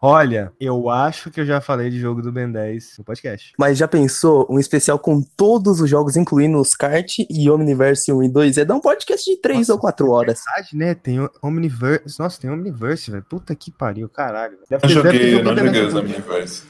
Olha, 0.00 0.52
eu 0.60 0.88
acho 0.90 1.30
que 1.30 1.40
eu 1.40 1.46
já 1.46 1.60
falei 1.60 1.90
de 1.90 1.98
jogo 1.98 2.22
do 2.22 2.30
Ben 2.32 2.50
10 2.50 2.96
no 2.98 3.04
podcast. 3.04 3.52
Mas 3.58 3.76
já 3.78 3.86
pensou 3.88 4.46
um 4.50 4.58
especial 4.58 4.98
com 4.98 5.20
todos 5.22 5.80
os 5.80 5.88
jogos, 5.90 6.16
incluindo 6.16 6.58
os 6.58 6.74
kart 6.74 7.18
e 7.28 7.50
Omniverse 7.50 8.12
1 8.12 8.22
e 8.22 8.28
2? 8.28 8.58
É 8.58 8.64
dar 8.64 8.74
um 8.74 8.80
podcast 8.80 9.28
de 9.30 9.36
3 9.36 9.58
Nossa, 9.60 9.72
ou 9.72 9.78
4 9.78 10.10
horas. 10.10 10.40
É 10.40 10.54
verdade, 10.54 10.76
né? 10.76 10.94
Tem 10.94 11.28
Omniverse. 11.42 12.18
Nossa, 12.18 12.40
tem 12.40 12.50
Omniverse, 12.50 13.10
velho. 13.10 13.24
Puta 13.28 13.54
que 13.54 13.70
pariu, 13.70 14.08
caralho. 14.08 14.58
Eu 14.70 14.78
Deve 14.78 14.80
ter- 14.82 14.88
ter 14.88 14.94
joguei, 14.94 15.26
eu 15.34 15.38
jogo 15.38 15.44
não 15.54 15.64
joguei 15.66 15.82
os. 15.84 15.94
Omniverse. 15.94 16.62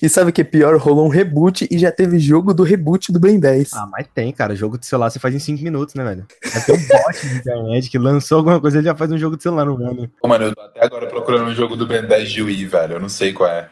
E 0.00 0.08
sabe 0.08 0.30
o 0.30 0.32
que 0.32 0.42
é 0.42 0.44
pior? 0.44 0.76
Rolou 0.76 1.06
um 1.06 1.08
reboot 1.08 1.66
e 1.70 1.78
já 1.78 1.90
teve 1.90 2.18
jogo 2.18 2.54
do 2.54 2.62
reboot 2.62 3.10
do 3.12 3.18
Ben 3.18 3.38
10. 3.38 3.72
Ah, 3.72 3.88
mas 3.90 4.06
tem, 4.14 4.32
cara. 4.32 4.54
Jogo 4.54 4.78
de 4.78 4.86
celular 4.86 5.10
você 5.10 5.18
faz 5.18 5.34
em 5.34 5.38
5 5.38 5.62
minutos, 5.62 5.94
né, 5.94 6.04
velho? 6.04 6.26
Ter 6.64 6.72
um 6.72 6.76
bot 6.76 7.26
de 7.28 7.34
internet 7.36 7.90
que 7.90 7.98
lançou 7.98 8.38
alguma 8.38 8.60
coisa, 8.60 8.78
ele 8.78 8.86
já 8.86 8.94
faz 8.94 9.10
um 9.10 9.18
jogo 9.18 9.36
de 9.36 9.42
celular 9.42 9.64
no 9.64 9.76
ano. 9.76 10.08
Pô, 10.20 10.28
Mano, 10.28 10.46
eu 10.46 10.54
tô 10.54 10.60
até 10.60 10.84
agora 10.84 11.06
procurando 11.06 11.48
um 11.48 11.54
jogo 11.54 11.76
do 11.76 11.86
Ben 11.86 12.02
10 12.02 12.30
de 12.30 12.42
Wii, 12.42 12.66
velho. 12.66 12.94
Eu 12.94 13.00
não 13.00 13.08
sei 13.08 13.32
qual 13.32 13.50
é. 13.50 13.68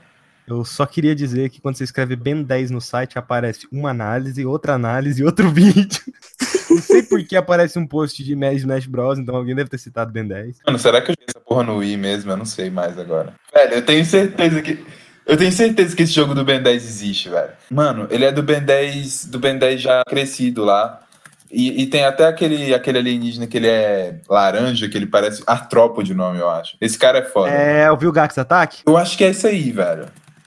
Eu 0.47 0.65
só 0.65 0.87
queria 0.87 1.15
dizer 1.15 1.51
que 1.51 1.61
quando 1.61 1.77
você 1.77 1.85
escreve 1.85 2.15
Ben 2.15 2.41
10 2.43 2.71
no 2.71 2.81
site, 2.81 3.19
aparece 3.19 3.67
uma 3.71 3.91
análise, 3.91 4.47
outra 4.47 4.75
análise 4.75 5.21
e 5.21 5.25
outro 5.25 5.51
vídeo. 5.51 6.01
Não 6.71 6.79
sei 6.79 7.03
por 7.03 7.23
que 7.25 7.37
aparece 7.37 7.79
um 7.79 7.87
post 7.87 8.23
de 8.23 8.33
Smash 8.33 8.87
Bros, 8.87 9.19
então 9.19 9.35
alguém 9.35 9.55
deve 9.57 9.69
ter 9.69 9.79
citado 9.79 10.13
Ben 10.13 10.27
10. 10.27 10.59
Mano, 10.67 10.79
será 10.79 11.01
que 11.01 11.11
eu 11.11 11.15
joguei 11.15 11.27
essa 11.29 11.41
porra 11.41 11.65
no 11.65 11.79
Wii 11.79 11.97
mesmo? 11.97 12.31
Eu 12.31 12.37
não 12.37 12.45
sei 12.45 12.71
mais 12.71 12.99
agora. 12.99 13.35
Velho, 13.53 13.75
eu 13.75 13.83
tenho 13.85 14.05
certeza 14.05 14.63
que. 14.63 14.85
Eu 15.27 15.37
tenho 15.37 15.51
certeza 15.51 15.95
que 15.97 16.05
esse 16.05 16.13
jogo 16.13 16.35
do 16.35 16.45
Ben 16.45 16.63
10 16.63 16.85
existe, 16.85 17.29
velho. 17.29 17.51
Mano, 17.69 18.07
ele 18.11 18.25
é 18.25 18.31
do 18.31 18.45
Ben 18.45 18.61
10, 18.61 19.27
do 19.27 19.41
Ben 19.41 19.59
10 19.59 19.81
já 19.81 20.03
crescido 20.09 20.65
lá. 20.65 21.01
E, 21.51 21.83
e 21.83 21.87
tem 21.87 22.05
até 22.05 22.27
aquele, 22.27 22.73
aquele 22.73 22.99
alienígena 22.99 23.47
que 23.47 23.57
ele 23.57 23.69
é 23.69 24.21
laranja, 24.29 24.89
que 24.89 24.97
ele 24.97 25.07
parece 25.07 25.43
artrópode 25.47 26.13
o 26.13 26.17
nome, 26.17 26.39
eu 26.39 26.49
acho. 26.49 26.77
Esse 26.81 26.99
cara 26.99 27.19
é 27.19 27.23
foda. 27.23 27.51
É, 27.51 27.91
o 27.91 28.13
Gax 28.13 28.39
Attack? 28.39 28.83
Eu 28.87 28.97
acho 28.97 29.17
que 29.17 29.25
é 29.25 29.31
isso 29.31 29.47
aí, 29.47 29.71
velho. 29.71 30.07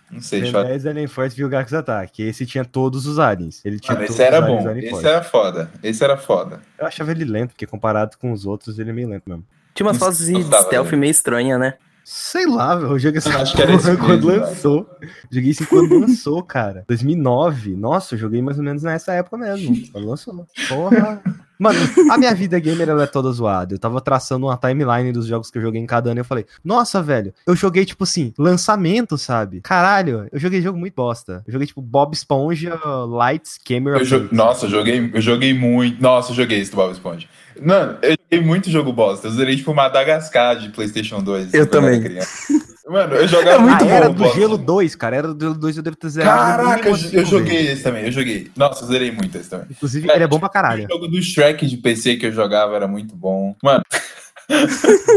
Não 0.10 0.22
sei, 0.22 0.42
Ben 0.42 0.52
deixa 0.52 0.66
eu... 0.66 0.70
10 0.70 0.86
Alien 0.86 1.08
Force 1.08 1.36
viu 1.36 1.48
o 1.48 1.50
Gax 1.50 1.74
Attack. 1.74 2.22
Esse 2.22 2.46
tinha 2.46 2.64
todos 2.64 3.06
os 3.06 3.20
aliens. 3.20 3.62
Ele 3.66 3.80
tinha 3.80 3.96
Mano, 3.96 4.08
todos 4.08 4.20
esse 4.20 4.28
era 4.28 4.42
bom. 4.42 4.72
Esse 4.78 4.90
Force. 4.90 5.08
era 5.08 5.24
foda. 5.24 5.72
Esse 5.84 6.04
era 6.04 6.18
foda. 6.18 6.60
Eu 6.78 6.86
achava 6.88 7.12
ele 7.12 7.26
lento, 7.26 7.50
porque 7.50 7.68
comparado 7.68 8.18
com 8.18 8.32
os 8.32 8.46
outros, 8.46 8.80
ele 8.80 8.90
é 8.90 8.94
meio 8.94 9.10
lento 9.10 9.24
mesmo. 9.28 9.46
Tinha 9.74 9.88
umas 9.88 9.98
fases 9.98 10.28
de 10.28 10.44
stealth 10.44 10.92
meio 10.94 11.12
estranha, 11.12 11.58
né? 11.58 11.76
Sei 12.12 12.48
lá, 12.48 12.76
velho. 12.76 12.94
Eu 12.94 13.00
joguei 13.00 13.20
essa 13.20 13.40
Acho 13.40 13.56
que 13.56 13.62
era 13.62 13.72
esse 13.76 13.96
quando 13.98 14.26
mesmo, 14.26 14.42
lançou. 14.42 14.90
Joguei 15.30 15.52
isso 15.52 15.68
quando 15.68 16.00
lançou, 16.00 16.42
cara. 16.42 16.84
2009. 16.88 17.76
Nossa, 17.76 18.16
eu 18.16 18.20
joguei 18.20 18.42
mais 18.42 18.58
ou 18.58 18.64
menos 18.64 18.82
nessa 18.82 19.14
época 19.14 19.38
mesmo. 19.38 19.76
Quando 19.92 20.08
lançou. 20.08 20.48
Porra. 20.68 21.22
Mano, 21.60 21.78
a 22.10 22.18
minha 22.18 22.34
vida 22.34 22.58
gamer 22.58 22.90
ela 22.90 23.04
é 23.04 23.06
toda 23.06 23.32
zoada. 23.32 23.76
Eu 23.76 23.80
tava 23.80 24.02
traçando 24.02 24.48
uma 24.48 24.58
timeline 24.58 25.12
dos 25.12 25.28
jogos 25.28 25.52
que 25.52 25.60
eu 25.60 25.62
joguei 25.62 25.80
em 25.80 25.86
cada 25.86 26.10
ano 26.10 26.20
e 26.20 26.22
eu 26.22 26.26
falei, 26.26 26.48
nossa, 26.64 27.00
velho, 27.04 27.32
eu 27.46 27.56
joguei, 27.56 27.86
tipo 27.86 28.06
assim, 28.06 28.34
lançamento, 28.40 29.16
sabe? 29.16 29.62
Caralho, 29.62 30.28
eu 30.32 30.40
joguei 30.40 30.64
jogo 30.64 30.80
muito 30.80 30.96
bosta. 30.96 31.44
Eu 31.46 31.52
joguei, 31.52 31.68
tipo, 31.68 31.82
Bob 31.82 32.14
Esponja, 32.14 32.80
Lights, 33.06 33.60
Camera. 33.64 34.00
Eu 34.00 34.06
jo-. 34.06 34.30
Nossa, 34.32 34.66
eu 34.66 34.70
joguei, 34.70 35.12
eu 35.14 35.22
joguei 35.22 35.54
muito. 35.54 36.02
Nossa, 36.02 36.32
eu 36.32 36.36
joguei 36.38 36.60
esse 36.60 36.72
do 36.72 36.78
Bob 36.78 36.92
Esponja. 36.92 37.28
Mano, 37.62 37.98
eu 38.02 38.16
joguei 38.32 38.48
muito 38.48 38.70
jogo 38.70 38.92
bosta. 38.94 39.28
Eu 39.28 39.32
zerei 39.32 39.56
tipo 39.56 39.74
Madagascar 39.74 40.58
de 40.58 40.70
PlayStation 40.70 41.22
2. 41.22 41.54
Eu 41.54 41.68
quando 41.68 41.86
era 41.88 41.96
também. 41.96 42.02
criança. 42.04 42.30
Mano, 42.88 43.16
eu 43.16 43.28
jogava 43.28 43.58
É 43.58 43.60
muito 43.60 43.74
ah, 43.76 43.78
muito 43.80 43.92
era 43.94 44.08
bom, 44.08 44.14
do 44.16 44.24
bosta. 44.24 44.40
Gelo 44.40 44.58
2, 44.58 44.96
cara. 44.96 45.16
Era 45.16 45.34
do 45.34 45.40
Gelo 45.46 45.56
2, 45.60 45.78
eu 45.78 45.84
devo 45.84 45.96
ter 45.96 46.10
zerado. 46.10 46.40
Caraca, 46.40 46.90
eu, 46.90 46.98
eu 47.14 47.26
joguei 47.26 47.68
esse 47.72 47.84
também, 47.84 48.06
eu 48.06 48.12
joguei. 48.12 48.50
Nossa, 48.56 48.84
eu 48.84 48.88
zerei 48.88 49.12
muito 49.12 49.38
esse 49.38 49.50
também. 49.50 49.68
Inclusive, 49.70 50.10
É, 50.10 50.16
ele 50.16 50.24
é 50.24 50.28
bom 50.28 50.40
pra 50.40 50.50
caralho. 50.50 50.86
O 50.86 50.92
jogo 50.94 51.08
do 51.08 51.22
Shrek 51.22 51.68
de 51.68 51.78
PC 51.78 52.16
que 52.18 52.26
eu 52.26 52.32
jogava 52.32 52.76
era 52.76 52.88
muito 52.88 53.16
bom. 53.16 53.56
Mano, 53.64 53.84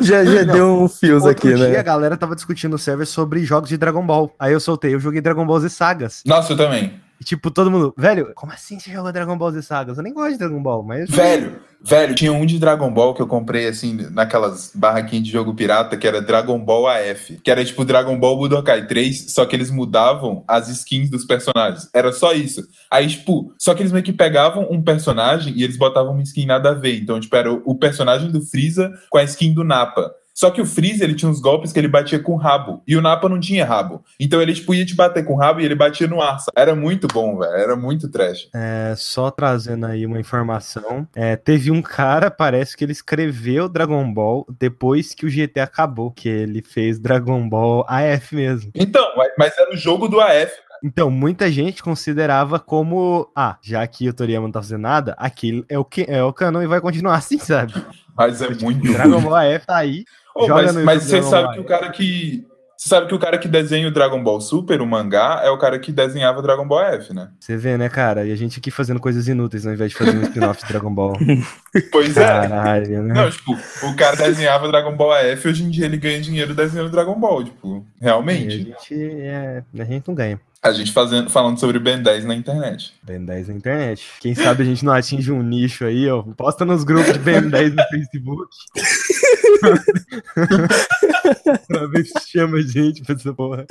Já, 0.00 0.24
já 0.24 0.44
Não, 0.44 0.54
deu 0.54 0.82
um 0.82 0.88
fios 0.88 1.22
Outro 1.24 1.30
aqui, 1.48 1.54
dia 1.56 1.68
né? 1.68 1.78
a 1.78 1.82
galera 1.82 2.16
tava 2.16 2.34
discutindo 2.34 2.72
no 2.72 2.78
server 2.78 3.06
sobre 3.06 3.44
jogos 3.44 3.68
de 3.68 3.76
Dragon 3.76 4.04
Ball. 4.04 4.34
Aí 4.38 4.52
eu 4.52 4.58
soltei, 4.58 4.94
eu 4.94 4.98
joguei 5.00 5.20
Dragon 5.20 5.46
Ball 5.46 5.60
Z 5.60 5.68
Sagas. 5.68 6.22
nossa, 6.26 6.52
eu 6.52 6.56
também. 6.56 6.94
E 7.22 7.24
tipo, 7.24 7.52
todo 7.52 7.70
mundo, 7.70 7.94
velho, 7.96 8.32
como 8.34 8.50
assim 8.50 8.80
você 8.80 8.90
jogou 8.90 9.12
Dragon 9.12 9.38
Ball 9.38 9.52
Z 9.52 9.62
Sagas? 9.62 9.96
Eu 9.96 10.02
nem 10.02 10.12
gosto 10.12 10.32
de 10.32 10.38
Dragon 10.38 10.60
Ball, 10.60 10.82
mas. 10.82 11.08
Velho, 11.08 11.60
velho, 11.80 12.16
tinha 12.16 12.32
um 12.32 12.44
de 12.44 12.58
Dragon 12.58 12.92
Ball 12.92 13.14
que 13.14 13.22
eu 13.22 13.28
comprei 13.28 13.68
assim, 13.68 14.08
naquelas 14.10 14.72
barraquinhas 14.74 15.24
de 15.26 15.30
jogo 15.30 15.54
pirata, 15.54 15.96
que 15.96 16.04
era 16.04 16.20
Dragon 16.20 16.58
Ball 16.58 16.88
AF. 16.88 17.36
Que 17.36 17.48
era 17.48 17.64
tipo 17.64 17.84
Dragon 17.84 18.18
Ball 18.18 18.36
Budokai 18.36 18.88
3, 18.88 19.30
só 19.32 19.46
que 19.46 19.54
eles 19.54 19.70
mudavam 19.70 20.42
as 20.48 20.68
skins 20.68 21.08
dos 21.08 21.24
personagens. 21.24 21.88
Era 21.94 22.10
só 22.10 22.32
isso. 22.32 22.66
Aí, 22.90 23.06
tipo, 23.06 23.54
só 23.56 23.72
que 23.72 23.82
eles 23.82 23.92
meio 23.92 24.04
que 24.04 24.12
pegavam 24.12 24.66
um 24.68 24.82
personagem 24.82 25.54
e 25.56 25.62
eles 25.62 25.76
botavam 25.76 26.14
uma 26.14 26.22
skin 26.24 26.46
nada 26.46 26.70
a 26.70 26.74
ver. 26.74 26.98
Então, 26.98 27.20
tipo, 27.20 27.36
era 27.36 27.52
o 27.52 27.76
personagem 27.76 28.32
do 28.32 28.44
Freeza 28.44 28.92
com 29.08 29.18
a 29.18 29.22
skin 29.22 29.54
do 29.54 29.62
Nappa. 29.62 30.10
Só 30.34 30.50
que 30.50 30.60
o 30.60 30.66
Freeza, 30.66 31.04
ele 31.04 31.14
tinha 31.14 31.30
uns 31.30 31.40
golpes 31.40 31.72
que 31.72 31.78
ele 31.78 31.88
batia 31.88 32.18
com 32.18 32.32
o 32.32 32.36
rabo. 32.36 32.82
E 32.86 32.96
o 32.96 33.02
Nappa 33.02 33.28
não 33.28 33.38
tinha 33.38 33.64
rabo. 33.64 34.02
Então 34.18 34.40
ele, 34.40 34.54
tipo, 34.54 34.74
ia 34.74 34.84
te 34.86 34.94
bater 34.94 35.24
com 35.24 35.34
o 35.34 35.36
rabo 35.36 35.60
e 35.60 35.64
ele 35.64 35.74
batia 35.74 36.06
no 36.06 36.20
ar. 36.22 36.38
Era 36.56 36.74
muito 36.74 37.06
bom, 37.06 37.38
velho. 37.38 37.52
Era 37.52 37.76
muito 37.76 38.08
trash. 38.10 38.48
É, 38.54 38.94
só 38.96 39.30
trazendo 39.30 39.86
aí 39.86 40.06
uma 40.06 40.18
informação. 40.18 41.06
é, 41.14 41.36
teve 41.36 41.70
um 41.70 41.82
cara, 41.82 42.30
parece 42.30 42.76
que 42.76 42.84
ele 42.84 42.92
escreveu 42.92 43.68
Dragon 43.68 44.12
Ball 44.12 44.46
depois 44.58 45.14
que 45.14 45.26
o 45.26 45.30
GT 45.30 45.60
acabou. 45.60 46.10
Que 46.10 46.28
ele 46.28 46.62
fez 46.62 46.98
Dragon 46.98 47.46
Ball 47.48 47.84
AF 47.88 48.34
mesmo. 48.34 48.70
Então, 48.74 49.04
mas- 49.16 49.32
mas 49.38 49.58
era 49.58 49.72
o 49.72 49.76
jogo 49.76 50.08
do 50.08 50.20
AF. 50.20 50.50
Então, 50.84 51.10
muita 51.10 51.48
gente 51.50 51.80
considerava 51.82 52.58
como. 52.58 53.30
Ah, 53.36 53.56
já 53.62 53.86
que 53.86 54.08
o 54.08 54.12
Toriyama 54.14 54.48
não 54.48 54.52
tá 54.52 54.60
fazendo 54.60 54.80
nada, 54.80 55.14
aquilo 55.16 55.64
é 55.68 55.78
o, 55.78 55.84
que, 55.84 56.04
é 56.08 56.24
o 56.24 56.32
canon 56.32 56.60
e 56.62 56.66
vai 56.66 56.80
continuar 56.80 57.14
assim, 57.16 57.38
sabe? 57.38 57.72
Mas 58.16 58.42
é 58.42 58.48
muito 58.50 58.92
Dragon 58.92 59.20
Ball 59.20 59.36
AF 59.36 59.64
tá 59.66 59.76
aí. 59.76 60.04
Joga 60.38 60.54
mas, 60.54 60.76
mas 60.76 61.02
você 61.04 61.22
sabe 61.22 61.54
que 61.54 61.60
o 61.60 61.64
cara 61.64 61.90
que. 61.90 62.46
Você 62.76 62.88
sabe 62.88 63.06
que 63.06 63.14
o 63.14 63.18
cara 63.18 63.38
que 63.38 63.46
desenha 63.46 63.86
o 63.86 63.92
Dragon 63.92 64.20
Ball 64.20 64.40
Super, 64.40 64.80
o 64.80 64.86
mangá, 64.86 65.40
é 65.44 65.50
o 65.50 65.56
cara 65.58 65.78
que 65.78 65.92
desenhava 65.92 66.42
Dragon 66.42 66.66
Ball 66.66 66.82
F, 66.94 67.14
né? 67.14 67.28
Você 67.38 67.56
vê, 67.56 67.78
né, 67.78 67.88
cara? 67.88 68.26
E 68.26 68.32
a 68.32 68.36
gente 68.36 68.58
aqui 68.58 68.72
fazendo 68.72 68.98
coisas 68.98 69.28
inúteis 69.28 69.64
ao 69.64 69.72
invés 69.72 69.92
de 69.92 69.96
fazer 69.96 70.16
um 70.16 70.22
spin-off 70.22 70.62
de 70.62 70.68
Dragon 70.68 70.92
Ball. 70.92 71.12
Pois 71.92 72.16
é. 72.16 72.24
Caralho, 72.26 73.02
né? 73.04 73.14
Não, 73.14 73.30
tipo, 73.30 73.52
o 73.52 73.94
cara 73.96 74.16
desenhava 74.16 74.66
Dragon 74.66 74.96
Ball 74.96 75.12
AF, 75.12 75.46
hoje 75.46 75.62
em 75.62 75.70
dia 75.70 75.84
ele 75.84 75.96
ganha 75.96 76.20
dinheiro 76.20 76.54
desenhando 76.54 76.90
Dragon 76.90 77.14
Ball, 77.18 77.44
tipo, 77.44 77.86
E 78.00 78.04
a 78.04 78.08
realmente. 78.08 78.50
gente, 78.50 78.94
é, 79.20 79.62
a 79.78 79.84
gente 79.84 80.08
não 80.08 80.14
ganha. 80.14 80.40
A 80.62 80.72
gente 80.72 80.92
fazendo, 80.92 81.28
falando 81.28 81.58
sobre 81.58 81.80
Ben 81.80 82.00
10 82.00 82.24
na 82.24 82.36
internet. 82.36 82.94
Ben 83.02 83.24
10 83.24 83.48
na 83.48 83.54
internet. 83.54 84.06
Quem 84.20 84.32
sabe 84.32 84.62
a 84.62 84.66
gente 84.66 84.84
não 84.84 84.92
atinge 84.92 85.32
um 85.32 85.42
nicho 85.42 85.84
aí, 85.84 86.08
ó. 86.08 86.22
Posta 86.22 86.64
nos 86.64 86.84
grupos 86.84 87.12
de 87.12 87.18
Ben 87.18 87.50
10 87.50 87.74
no 87.74 87.82
Facebook. 87.88 88.48
pra 91.66 91.86
ver 91.86 92.04
se 92.04 92.30
chama 92.30 92.58
a 92.58 92.62
gente 92.62 93.02
pra 93.02 93.16
essa 93.16 93.34
porra. 93.34 93.66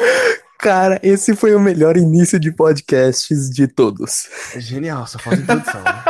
Cara, 0.60 1.00
esse 1.02 1.34
foi 1.34 1.56
o 1.56 1.62
melhor 1.62 1.96
início 1.96 2.38
de 2.38 2.52
podcasts 2.52 3.50
de 3.50 3.68
todos. 3.68 4.28
É 4.54 4.60
genial, 4.60 5.08
só 5.08 5.18
falta 5.18 5.40
introdução. 5.40 5.82
Né? 5.82 6.04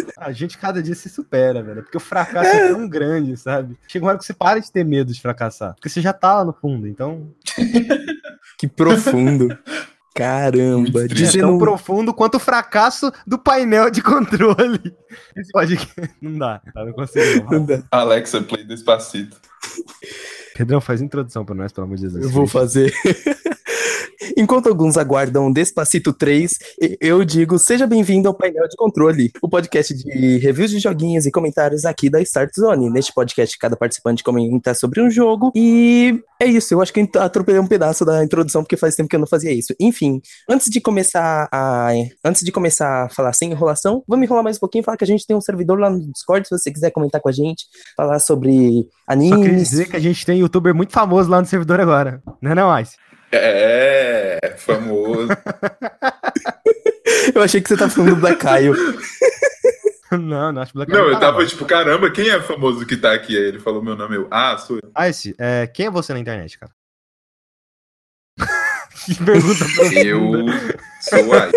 A 0.24 0.32
gente 0.32 0.56
cada 0.56 0.82
dia 0.82 0.94
se 0.94 1.08
supera, 1.10 1.62
velho. 1.62 1.82
Porque 1.82 1.98
o 1.98 2.00
fracasso 2.00 2.48
é 2.48 2.68
tão 2.68 2.88
grande, 2.88 3.36
sabe? 3.36 3.76
Chega 3.86 4.04
uma 4.04 4.10
hora 4.10 4.18
que 4.18 4.24
você 4.24 4.32
para 4.32 4.58
de 4.58 4.72
ter 4.72 4.84
medo 4.84 5.12
de 5.12 5.20
fracassar. 5.20 5.74
Porque 5.74 5.88
você 5.88 6.00
já 6.00 6.12
tá 6.12 6.36
lá 6.36 6.44
no 6.44 6.52
fundo, 6.52 6.88
então. 6.88 7.30
Que 8.56 8.68
profundo. 8.68 9.48
Caramba. 10.14 11.08
Triste. 11.08 11.38
É 11.38 11.40
tão 11.40 11.48
Dizendo... 11.48 11.58
profundo 11.58 12.14
quanto 12.14 12.36
o 12.36 12.40
fracasso 12.40 13.12
do 13.26 13.36
painel 13.36 13.90
de 13.90 14.00
controle. 14.00 14.94
Esse 15.36 15.50
podcast. 15.50 16.14
Não 16.22 16.38
dá, 16.38 16.62
tá? 16.72 16.84
Não 16.84 16.92
consigo. 16.92 17.52
não. 17.52 17.84
Alexa, 17.90 18.40
play 18.40 18.64
Despacito. 18.64 19.36
Pedrão, 20.54 20.80
faz 20.80 21.02
introdução 21.02 21.44
pra 21.44 21.54
nós, 21.54 21.72
pelo 21.72 21.86
amor 21.86 21.96
de 21.96 22.08
Deus. 22.08 22.24
Eu 22.24 22.30
vou 22.30 22.46
fazer. 22.46 22.94
Enquanto 24.36 24.68
alguns 24.68 24.96
aguardam 24.96 25.52
Despacito 25.52 26.12
3, 26.12 26.58
e- 26.82 26.98
eu 27.00 27.24
digo 27.24 27.56
seja 27.56 27.86
bem-vindo 27.86 28.26
ao 28.28 28.34
painel 28.34 28.66
de 28.68 28.76
controle, 28.76 29.30
o 29.40 29.48
podcast 29.48 29.94
de 29.94 30.38
reviews 30.38 30.72
de 30.72 30.80
joguinhos 30.80 31.24
e 31.24 31.30
comentários 31.30 31.84
aqui 31.84 32.10
da 32.10 32.20
Start 32.20 32.50
Zone. 32.58 32.90
Neste 32.90 33.12
podcast, 33.14 33.56
cada 33.56 33.76
participante 33.76 34.24
comenta 34.24 34.74
sobre 34.74 35.00
um 35.00 35.08
jogo 35.08 35.52
e 35.54 36.20
é 36.42 36.46
isso. 36.46 36.74
Eu 36.74 36.82
acho 36.82 36.92
que 36.92 37.00
eu 37.00 37.22
atropelei 37.22 37.60
um 37.60 37.66
pedaço 37.66 38.04
da 38.04 38.24
introdução 38.24 38.62
porque 38.64 38.76
faz 38.76 38.96
tempo 38.96 39.08
que 39.08 39.14
eu 39.14 39.20
não 39.20 39.26
fazia 39.26 39.52
isso. 39.52 39.72
Enfim, 39.78 40.20
antes 40.50 40.68
de 40.68 40.80
começar 40.80 41.48
a 41.52 41.90
antes 42.24 42.42
de 42.42 42.50
começar 42.50 43.04
a 43.04 43.08
falar 43.10 43.32
sem 43.34 43.52
enrolação, 43.52 44.02
vamos 44.08 44.24
enrolar 44.24 44.42
mais 44.42 44.56
um 44.56 44.60
pouquinho 44.60 44.82
e 44.82 44.84
falar 44.84 44.96
que 44.96 45.04
a 45.04 45.06
gente 45.06 45.24
tem 45.26 45.36
um 45.36 45.40
servidor 45.40 45.78
lá 45.78 45.88
no 45.88 46.00
Discord, 46.12 46.48
se 46.48 46.58
você 46.58 46.72
quiser 46.72 46.90
comentar 46.90 47.20
com 47.20 47.28
a 47.28 47.32
gente, 47.32 47.66
falar 47.96 48.18
sobre 48.18 48.82
Só 49.08 49.14
queria 49.16 49.34
animes. 49.36 49.70
dizer 49.70 49.88
que 49.88 49.96
a 49.96 50.00
gente 50.00 50.26
tem 50.26 50.40
youtuber 50.40 50.74
muito 50.74 50.92
famoso 50.92 51.30
lá 51.30 51.40
no 51.40 51.46
servidor 51.46 51.80
agora. 51.80 52.20
Não 52.42 52.50
é 52.50 52.54
não, 52.56 52.80
Ice? 52.80 52.96
É, 53.36 54.54
famoso. 54.56 55.28
Eu 57.34 57.42
achei 57.42 57.60
que 57.60 57.68
você 57.68 57.76
tá 57.76 57.88
falando 57.88 58.14
do 58.14 58.20
Black 58.20 58.38
Caio. 58.38 58.74
Não, 60.12 60.52
não 60.52 60.62
acho 60.62 60.72
Black 60.74 60.92
Não, 60.92 61.08
eu 61.08 61.14
tá 61.14 61.20
tava 61.20 61.44
tipo, 61.44 61.64
caramba, 61.64 62.08
quem 62.08 62.30
é 62.30 62.40
famoso 62.40 62.86
que 62.86 62.96
tá 62.96 63.12
aqui? 63.12 63.36
Aí 63.36 63.46
ele 63.46 63.58
falou 63.58 63.82
meu 63.82 63.96
nome, 63.96 64.14
eu, 64.14 64.28
ah, 64.30 64.56
sou 64.56 64.78
eu. 64.80 65.08
Ice, 65.08 65.34
é, 65.38 65.66
quem 65.66 65.86
é 65.86 65.90
você 65.90 66.12
na 66.12 66.20
internet, 66.20 66.56
cara? 66.56 66.70
que 69.06 69.24
pergunta 69.24 69.64
profunda. 69.74 70.04
Eu 70.04 70.30
sou 71.00 71.26
o 71.26 71.32
Ai. 71.32 71.50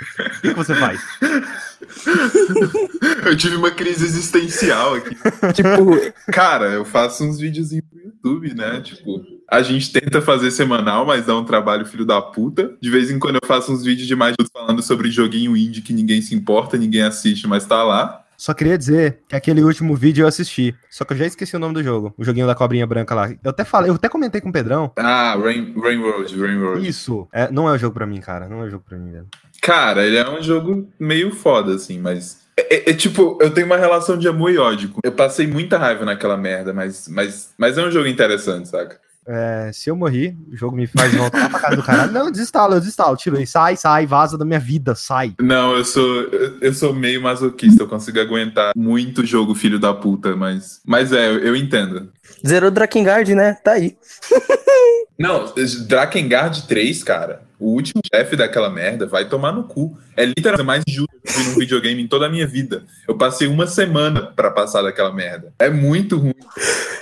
O 0.00 0.40
que, 0.40 0.48
que 0.48 0.54
você 0.54 0.74
faz? 0.74 1.00
eu 3.26 3.36
tive 3.36 3.56
uma 3.56 3.70
crise 3.70 4.04
existencial 4.04 4.94
aqui. 4.94 5.14
Tipo, 5.54 6.32
Cara, 6.32 6.66
eu 6.66 6.84
faço 6.84 7.24
uns 7.24 7.38
videozinhos 7.38 7.84
pro 7.88 8.00
YouTube, 8.00 8.54
né? 8.54 8.80
Tipo, 8.80 9.22
a 9.50 9.62
gente 9.62 9.92
tenta 9.92 10.22
fazer 10.22 10.50
semanal, 10.50 11.04
mas 11.04 11.26
dá 11.26 11.36
um 11.36 11.44
trabalho 11.44 11.84
filho 11.84 12.06
da 12.06 12.22
puta. 12.22 12.74
De 12.80 12.90
vez 12.90 13.10
em 13.10 13.18
quando 13.18 13.38
eu 13.42 13.46
faço 13.46 13.72
uns 13.72 13.84
vídeos 13.84 14.08
de 14.08 14.16
mais 14.16 14.34
falando 14.52 14.82
sobre 14.82 15.10
joguinho 15.10 15.56
indie 15.56 15.82
que 15.82 15.92
ninguém 15.92 16.22
se 16.22 16.34
importa, 16.34 16.78
ninguém 16.78 17.02
assiste, 17.02 17.46
mas 17.46 17.66
tá 17.66 17.82
lá. 17.82 18.24
Só 18.40 18.54
queria 18.54 18.78
dizer 18.78 19.20
que 19.28 19.36
aquele 19.36 19.62
último 19.62 19.94
vídeo 19.94 20.22
eu 20.22 20.26
assisti. 20.26 20.74
Só 20.88 21.04
que 21.04 21.12
eu 21.12 21.16
já 21.18 21.26
esqueci 21.26 21.54
o 21.54 21.58
nome 21.58 21.74
do 21.74 21.82
jogo. 21.82 22.14
O 22.16 22.24
joguinho 22.24 22.46
da 22.46 22.54
cobrinha 22.54 22.86
branca 22.86 23.14
lá. 23.14 23.28
Eu 23.28 23.50
até 23.50 23.66
falei, 23.66 23.90
eu 23.90 23.96
até 23.96 24.08
comentei 24.08 24.40
com 24.40 24.48
o 24.48 24.52
Pedrão. 24.52 24.90
Ah, 24.96 25.36
Rain, 25.38 25.74
Rain 25.78 26.00
Road, 26.00 26.40
Rain 26.40 26.58
Road. 26.58 26.88
Isso. 26.88 27.28
É, 27.34 27.50
não 27.50 27.68
é 27.68 27.72
o 27.72 27.76
jogo 27.76 27.92
pra 27.92 28.06
mim, 28.06 28.18
cara. 28.18 28.48
Não 28.48 28.62
é 28.62 28.64
o 28.64 28.70
jogo 28.70 28.82
pra 28.88 28.96
mim, 28.96 29.12
velho. 29.12 29.26
Cara, 29.62 30.04
ele 30.06 30.16
é 30.16 30.28
um 30.28 30.42
jogo 30.42 30.88
meio 30.98 31.32
foda, 31.34 31.74
assim, 31.74 31.98
mas. 31.98 32.40
É, 32.56 32.76
é- 32.76 32.90
é 32.90 32.94
tipo, 32.94 33.38
eu 33.40 33.50
tenho 33.50 33.66
uma 33.66 33.76
relação 33.76 34.16
de 34.18 34.26
amor 34.28 34.50
e 34.50 34.58
ódio. 34.58 34.92
Eu 35.04 35.12
passei 35.12 35.46
muita 35.46 35.78
raiva 35.78 36.04
naquela 36.04 36.36
merda, 36.36 36.72
mas, 36.72 37.08
mas, 37.08 37.50
mas 37.58 37.76
é 37.78 37.82
um 37.84 37.90
jogo 37.90 38.06
interessante, 38.06 38.68
saca? 38.68 38.98
É, 39.26 39.70
se 39.72 39.88
eu 39.88 39.94
morrer, 39.94 40.34
o 40.50 40.56
jogo 40.56 40.74
me 40.74 40.86
faz 40.86 41.14
voltar 41.14 41.48
pra 41.50 41.60
casa 41.60 41.76
do 41.76 41.82
caralho. 41.82 42.10
Não, 42.10 42.24
eu 42.26 42.30
desinstalo, 42.32 42.74
eu 42.74 42.80
desinstalo. 42.80 43.16
Tiro 43.16 43.36
aí. 43.36 43.46
Sai, 43.46 43.76
sai, 43.76 44.06
vaza 44.06 44.36
da 44.36 44.44
minha 44.44 44.58
vida, 44.58 44.94
sai. 44.94 45.34
Não, 45.40 45.76
eu 45.76 45.84
sou, 45.84 46.22
eu, 46.24 46.58
eu 46.60 46.74
sou 46.74 46.92
meio 46.94 47.22
masoquista, 47.22 47.82
eu 47.82 47.86
consigo 47.86 48.18
aguentar 48.18 48.72
muito 48.74 49.24
jogo 49.24 49.54
filho 49.54 49.78
da 49.78 49.92
puta, 49.94 50.34
mas. 50.34 50.80
Mas 50.84 51.12
é, 51.12 51.28
eu, 51.28 51.38
eu 51.38 51.54
entendo. 51.56 52.10
zerou 52.44 52.70
Drakengard, 52.70 53.32
né? 53.34 53.54
Tá 53.62 53.72
aí. 53.72 53.96
Não, 55.18 55.52
Drakengard 55.86 56.66
3, 56.66 57.04
cara, 57.04 57.42
o 57.60 57.66
último 57.74 58.00
chefe 58.12 58.34
daquela 58.36 58.70
merda 58.70 59.06
vai 59.06 59.28
tomar 59.28 59.52
no 59.52 59.64
cu. 59.64 59.96
É 60.16 60.24
literalmente 60.24 60.66
mais 60.66 60.82
justo 60.88 61.14
que 61.22 61.28
eu 61.28 61.32
vi 61.44 61.48
num 61.50 61.58
videogame 61.58 62.02
em 62.02 62.08
toda 62.08 62.26
a 62.26 62.28
minha 62.28 62.46
vida. 62.46 62.84
Eu 63.06 63.16
passei 63.16 63.46
uma 63.46 63.66
semana 63.66 64.22
pra 64.34 64.50
passar 64.50 64.82
daquela 64.82 65.12
merda. 65.12 65.52
É 65.58 65.68
muito 65.70 66.16
ruim. 66.18 66.34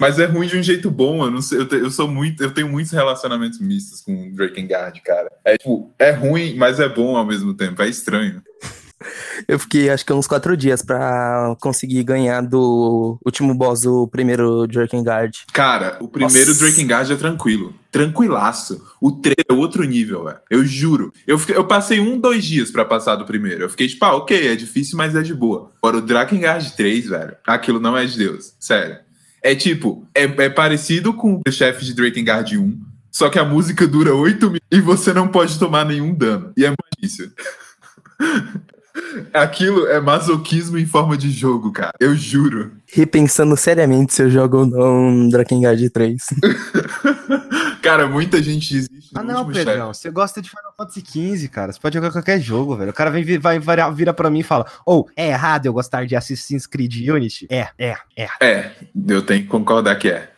Mas 0.00 0.18
é 0.18 0.26
ruim 0.26 0.46
de 0.46 0.56
um 0.58 0.62
jeito 0.62 0.90
bom. 0.90 1.24
Eu 1.24 1.30
não 1.30 1.40
sei, 1.40 1.58
eu, 1.58 1.66
te- 1.68 1.76
eu 1.76 1.90
sou 1.90 2.08
muito, 2.08 2.42
eu 2.42 2.50
tenho 2.52 2.68
muitos 2.68 2.92
relacionamentos 2.92 3.58
mistos 3.60 4.00
com 4.02 4.30
Drakengard, 4.32 5.00
cara. 5.02 5.30
É 5.44 5.56
tipo, 5.56 5.92
é 5.98 6.10
ruim, 6.10 6.54
mas 6.56 6.78
é 6.80 6.88
bom 6.88 7.16
ao 7.16 7.24
mesmo 7.24 7.54
tempo. 7.54 7.80
É 7.82 7.88
estranho. 7.88 8.42
Eu 9.46 9.58
fiquei 9.58 9.88
acho 9.90 10.04
que 10.04 10.12
uns 10.12 10.26
quatro 10.26 10.56
dias 10.56 10.82
pra 10.82 11.54
conseguir 11.60 12.02
ganhar 12.02 12.40
do 12.42 13.18
último 13.24 13.54
boss 13.54 13.82
do 13.82 14.08
primeiro 14.08 14.66
Drakengard. 14.66 15.32
Cara, 15.52 15.96
o 16.00 16.08
primeiro 16.08 16.48
Nossa. 16.50 16.64
Drakengard 16.64 17.12
é 17.12 17.16
tranquilo. 17.16 17.74
Tranquilaço. 17.92 18.82
O 19.00 19.12
3 19.12 19.36
é 19.48 19.52
outro 19.52 19.84
nível, 19.84 20.24
velho. 20.24 20.38
Eu 20.50 20.64
juro. 20.64 21.12
Eu, 21.26 21.38
fiquei- 21.38 21.56
eu 21.56 21.64
passei 21.66 22.00
um, 22.00 22.18
dois 22.18 22.44
dias 22.44 22.70
pra 22.70 22.84
passar 22.84 23.14
do 23.16 23.24
primeiro. 23.24 23.64
Eu 23.64 23.70
fiquei 23.70 23.86
tipo, 23.88 24.04
ah, 24.04 24.16
ok, 24.16 24.48
é 24.48 24.56
difícil, 24.56 24.96
mas 24.96 25.14
é 25.14 25.22
de 25.22 25.32
boa. 25.34 25.70
Agora, 25.82 25.98
o 25.98 26.02
Drakengard 26.02 26.72
3, 26.76 27.08
velho, 27.08 27.36
aquilo 27.46 27.78
não 27.80 27.96
é 27.96 28.04
de 28.04 28.18
Deus. 28.18 28.52
Sério. 28.58 28.98
É 29.42 29.54
tipo, 29.54 30.04
é, 30.14 30.24
é 30.24 30.50
parecido 30.50 31.14
com 31.14 31.40
o 31.46 31.50
chefe 31.52 31.84
de 31.84 31.94
Drakengard 31.94 32.58
1, 32.58 32.80
só 33.10 33.30
que 33.30 33.38
a 33.38 33.44
música 33.44 33.86
dura 33.86 34.12
8 34.14 34.46
minutos 34.46 34.66
e 34.70 34.80
você 34.80 35.12
não 35.12 35.28
pode 35.28 35.56
tomar 35.58 35.84
nenhum 35.84 36.12
dano. 36.12 36.52
E 36.56 36.64
é 36.64 36.68
muito 36.68 36.80
difícil. 37.00 37.30
Aquilo 39.32 39.86
é 39.86 40.00
masoquismo 40.00 40.78
em 40.78 40.86
forma 40.86 41.16
de 41.16 41.30
jogo, 41.30 41.72
cara. 41.72 41.92
Eu 42.00 42.14
juro. 42.14 42.72
Repensando 42.90 43.56
seriamente 43.56 44.14
se 44.14 44.22
eu 44.22 44.30
jogo 44.30 44.58
ou 44.58 44.66
não 44.66 45.28
Drakengard 45.28 45.90
3. 45.90 46.26
Cara, 47.82 48.06
muita 48.06 48.42
gente 48.42 48.74
desiste 48.74 49.14
no 49.14 49.20
Ah, 49.20 49.22
não, 49.22 49.46
Pedrão. 49.46 49.94
Você 49.94 50.10
gosta 50.10 50.42
de 50.42 50.50
Final 50.50 50.74
Fantasy 50.76 51.00
XV, 51.00 51.48
cara. 51.48 51.72
Você 51.72 51.80
pode 51.80 51.94
jogar 51.94 52.10
qualquer 52.10 52.40
jogo, 52.40 52.76
velho. 52.76 52.90
O 52.90 52.94
cara 52.94 53.10
vem, 53.10 53.38
vai, 53.38 53.58
vai, 53.58 53.94
vira 53.94 54.12
pra 54.12 54.28
mim 54.28 54.40
e 54.40 54.42
fala: 54.44 54.66
Ou, 54.84 55.08
é 55.16 55.28
errado 55.28 55.66
eu 55.66 55.72
gostar 55.72 56.04
de 56.04 56.16
Assassin's 56.16 56.66
Creed 56.66 57.08
Unity? 57.08 57.46
É, 57.50 57.68
é, 57.78 57.96
é. 58.16 58.28
É, 58.40 58.72
eu 59.08 59.22
tenho 59.22 59.42
que 59.42 59.48
concordar 59.48 59.96
que 59.96 60.08
é. 60.08 60.28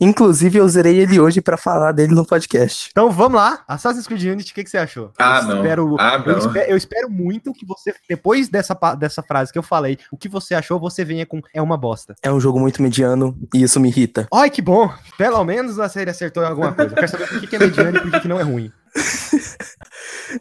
Inclusive, 0.00 0.58
eu 0.58 0.68
zerei 0.68 0.98
ele 0.98 1.18
hoje 1.20 1.40
pra 1.40 1.56
falar 1.56 1.92
dele 1.92 2.14
no 2.14 2.24
podcast. 2.26 2.88
Então 2.90 3.10
vamos 3.10 3.34
lá. 3.40 3.62
Assassin's 3.66 4.06
Creed 4.06 4.22
Unity, 4.24 4.52
o 4.52 4.54
que, 4.54 4.64
que 4.64 4.70
você 4.70 4.78
achou? 4.78 5.12
Ah, 5.18 5.40
eu 5.42 5.48
não. 5.48 5.56
Espero, 5.56 5.96
Ah, 5.98 6.22
eu, 6.24 6.32
não. 6.32 6.38
espero, 6.38 6.70
eu 6.70 6.76
espero 6.76 7.10
muito 7.10 7.52
que 7.52 7.66
você, 7.66 7.94
depois 8.08 8.48
dessa, 8.48 8.74
dessa 8.98 9.22
frase 9.22 9.52
que 9.52 9.58
eu 9.58 9.62
falei, 9.62 9.98
o 10.10 10.16
que 10.16 10.28
você 10.28 10.54
achou, 10.54 10.78
você 10.80 11.04
venha 11.04 11.26
com 11.26 11.40
é 11.52 11.60
uma 11.62 11.76
bosta. 11.76 12.14
É 12.22 12.30
um 12.32 12.40
jogo 12.40 12.58
muito 12.60 12.82
mediano 12.82 13.36
e 13.54 13.62
isso 13.62 13.78
me 13.80 13.88
irrita. 13.88 14.26
Ai, 14.32 14.50
que 14.50 14.62
bom! 14.62 14.92
Pelo 15.16 15.42
menos 15.44 15.78
a 15.78 15.88
série 15.88 16.10
acertou 16.10 16.42
em 16.42 16.46
alguma 16.46 16.72
coisa. 16.72 16.90
Eu 16.92 16.94
quero 16.96 17.08
saber 17.08 17.28
por 17.28 17.40
que, 17.40 17.46
que 17.46 17.56
é 17.56 17.58
mediano 17.58 17.96
e 17.96 18.00
por 18.00 18.10
que, 18.10 18.20
que 18.20 18.28
não 18.28 18.38
é 18.40 18.42
ruim. 18.42 18.72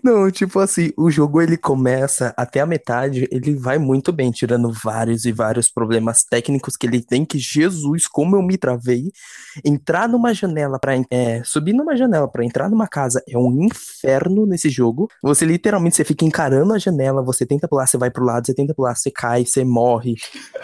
Não, 0.04 0.30
tipo 0.32 0.60
assim, 0.60 0.92
o 0.98 1.10
jogo 1.10 1.42
ele 1.42 1.58
começa 1.58 2.34
até 2.38 2.60
a 2.62 2.66
metade, 2.66 3.28
ele 3.32 3.56
vai 3.56 3.78
muito 3.78 4.12
bem, 4.12 4.32
tirando 4.32 4.72
vários 4.72 5.26
e 5.26 5.32
vários 5.32 5.70
problemas 5.70 6.24
técnicos 6.24 6.76
que 6.76 6.88
ele 6.88 7.02
tem, 7.02 7.26
que 7.26 7.38
Jesus, 7.38 8.08
como 8.08 8.36
eu 8.36 8.42
me 8.42 8.58
travei. 8.58 9.12
Entrar 9.64 10.08
numa 10.08 10.34
janela 10.34 10.80
para 10.80 10.94
subir 11.44 11.74
numa 11.74 11.96
janela 11.96 12.28
pra 12.28 12.44
entrar 12.44 12.70
numa 12.70 12.88
casa 12.88 13.22
é 13.28 13.38
um 13.38 13.64
inferno 13.64 14.46
nesse 14.46 14.70
jogo. 14.70 15.10
Você 15.22 15.46
literalmente 15.46 15.96
você 15.96 16.04
fica 16.04 16.26
encarando 16.26 16.74
a 16.74 16.80
janela, 16.80 17.24
você 17.24 17.46
tenta 17.46 17.68
pular, 17.68 17.88
você 17.88 17.98
vai 17.98 18.10
pro 18.10 18.26
lado, 18.26 18.46
você 18.46 18.54
tenta 18.54 18.74
pular, 18.74 18.96
você 18.96 19.12
cai, 19.12 19.46
você 19.46 19.64
morre. 19.64 20.16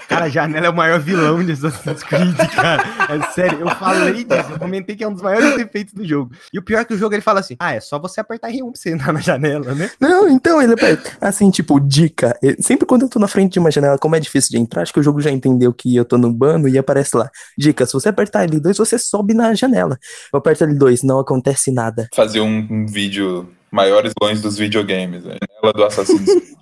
Cara, 0.08 0.26
a 0.26 0.30
Janela 0.30 0.68
é 0.68 0.70
o 0.70 0.76
maior 0.76 1.00
vilão 1.00 1.44
de 1.44 1.52
Assassin's 1.52 2.04
Creed, 2.04 2.36
cara. 2.56 2.84
É 3.10 3.32
sério, 3.32 3.60
eu 3.60 3.70
falei 3.76 4.24
disso, 4.24 4.52
eu 4.52 4.60
comentei 4.60 4.96
que 4.96 5.04
é 5.04 5.08
um 5.08 5.14
dos 5.14 5.22
maiores 5.22 5.56
defeitos 5.56 5.94
do 5.94 6.06
jogo. 6.06 6.32
E 6.54 6.60
o 6.60 6.64
pior 6.64 6.80
é 6.80 6.86
que 6.86 6.94
o 6.94 6.98
jogo 6.98 7.14
ele 7.14 7.22
fala 7.22 7.40
assim: 7.40 7.56
ah, 7.60 7.76
é 7.76 7.80
só 7.80 8.00
você 8.00 8.20
apertar 8.20 8.50
R1 8.50 8.72
pra 8.72 8.72
você 8.76 8.90
entrar 9.10 9.14
na 9.14 9.20
janela, 9.20 9.76
né? 9.76 9.90
Não, 10.00 10.30
então 10.30 10.62
ele 10.62 10.74
assim, 11.20 11.50
tipo, 11.50 11.80
dica. 11.80 12.38
Sempre 12.60 12.86
quando 12.86 13.04
eu 13.04 13.10
tô 13.10 13.20
na 13.20 13.28
frente 13.28 13.54
de 13.54 13.60
uma 13.60 13.72
janela, 13.72 13.98
como 13.98 14.16
é 14.16 14.20
difícil 14.20 14.52
de 14.52 14.58
entrar, 14.58 14.84
acho 14.84 14.94
que 14.94 15.00
o 15.00 15.04
jogo 15.04 15.22
já 15.22 15.32
entendeu 15.32 15.74
que 15.74 15.96
eu 15.96 16.06
tô 16.06 16.18
no 16.18 16.32
bando 16.32 16.68
e 16.68 16.78
aparece 16.78 17.18
lá. 17.18 17.30
Dica, 17.58 17.86
se 17.86 17.94
você 17.94 18.10
apertar 18.10 18.48
L2, 18.48 18.78
você 18.78 18.98
sobe 18.98 19.34
na 19.34 19.54
janela. 19.54 19.98
Eu 20.32 20.40
aperto 20.40 20.66
L2, 20.66 21.04
não 21.04 21.20
acontece 21.20 21.72
nada. 21.72 22.08
Fazer 22.16 22.42
um, 22.42 22.68
um 22.70 22.86
vídeo 22.86 23.50
maiores 23.72 24.14
vilões 24.20 24.42
dos 24.42 24.58
videogames, 24.58 25.24
né? 25.24 25.38
Ela 25.62 25.74
do 25.74 25.84
Assassin's 25.84 26.26
Creed. 26.26 26.59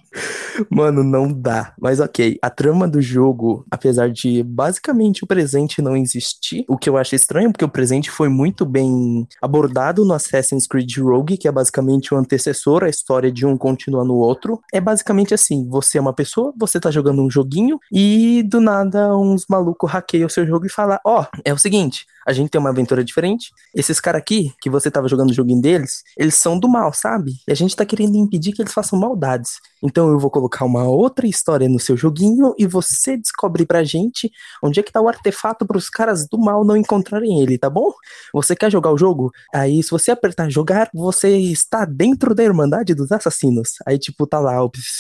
Mano, 0.70 1.04
não 1.04 1.32
dá. 1.32 1.74
Mas 1.80 2.00
ok, 2.00 2.38
a 2.42 2.50
trama 2.50 2.88
do 2.88 3.02
jogo, 3.02 3.66
apesar 3.70 4.10
de 4.10 4.44
basicamente 4.44 5.24
o 5.24 5.28
presente 5.28 5.82
não 5.82 5.96
existir, 5.96 6.66
o 6.68 6.78
que 6.78 6.90
eu 6.90 6.98
acho 6.98 7.16
estranho, 7.16 7.52
porque 7.52 7.66
o 7.66 7.70
presente 7.70 8.10
foi 8.10 8.30
muito 8.30 8.66
bem 8.66 9.28
abordado 9.42 10.04
no 10.04 10.14
Assassin's 10.14 10.68
Creed 10.68 10.98
Rogue, 10.98 11.38
que 11.38 11.48
é 11.48 11.52
basicamente 11.52 12.14
o 12.14 12.18
antecessor, 12.18 12.84
a 12.84 12.90
história 12.90 13.32
de 13.32 13.46
um 13.46 13.58
continua 13.58 14.04
no 14.04 14.16
outro. 14.16 14.60
É 14.74 14.82
basicamente 14.82 15.34
assim: 15.34 15.68
você 15.70 15.98
é 15.98 16.02
uma 16.02 16.14
pessoa, 16.14 16.54
você 16.58 16.80
tá 16.80 16.92
jogando 16.92 17.22
um 17.22 17.30
joguinho, 17.30 17.80
e 17.92 18.44
do 18.44 18.60
nada 18.60 19.16
uns 19.16 19.46
malucos 19.50 19.90
hackeiam 19.92 20.28
o 20.28 20.30
seu 20.30 20.46
jogo 20.46 20.66
e 20.66 20.70
falam: 20.70 20.98
Ó, 21.06 21.26
é 21.46 21.54
o 21.54 21.58
seguinte. 21.58 22.06
A 22.28 22.34
gente 22.34 22.50
tem 22.50 22.60
uma 22.60 22.72
aventura 22.72 23.04
diferente. 23.04 23.52
Esses 23.74 24.02
caras 24.02 24.22
aqui, 24.22 24.54
que 24.60 24.70
você 24.70 24.92
tava 24.92 25.08
jogando 25.08 25.30
o 25.30 25.34
joguinho 25.34 25.62
deles, 25.62 26.04
eles 26.18 26.36
são 26.36 26.60
do 26.60 26.68
mal, 26.68 26.92
sabe? 26.92 27.32
E 27.48 27.52
a 27.54 27.56
gente 27.56 27.76
tá 27.76 27.86
querendo 27.86 28.18
impedir 28.18 28.52
que 28.52 28.62
eles 28.62 28.74
façam 28.74 29.00
maldades. 29.00 29.62
Então 29.82 30.10
eu 30.10 30.20
vou 30.20 30.30
colocar 30.30 30.66
uma 30.66 30.84
outra 30.84 31.28
história 31.28 31.70
no 31.70 31.80
seu 31.80 31.96
joguinho 31.96 32.54
e 32.58 32.66
você 32.66 33.16
descobre 33.16 33.66
pra 33.66 33.84
gente 33.84 34.30
onde 34.62 34.80
é 34.80 34.84
que 34.84 34.92
tá 34.92 35.00
o 35.00 35.08
artefato 35.08 35.66
pros 35.66 35.90
caras 35.90 36.28
do 36.28 36.38
mal 36.38 36.66
não 36.66 36.76
encontrarem 36.76 37.42
ele, 37.42 37.58
tá 37.58 37.70
bom? 37.70 37.92
Você 38.34 38.56
quer 38.56 38.72
jogar 38.72 38.92
o 38.92 38.98
jogo? 38.98 39.32
Aí 39.54 39.82
se 39.82 39.92
você 39.92 40.12
apertar 40.12 40.50
jogar, 40.50 40.90
você 40.94 41.38
está 41.38 41.86
dentro 41.86 42.36
da 42.36 42.44
Irmandade 42.44 42.94
dos 42.94 43.12
Assassinos. 43.12 43.76
Aí 43.86 43.98
tipo 43.98 44.28
tá 44.28 44.40
lá, 44.40 44.58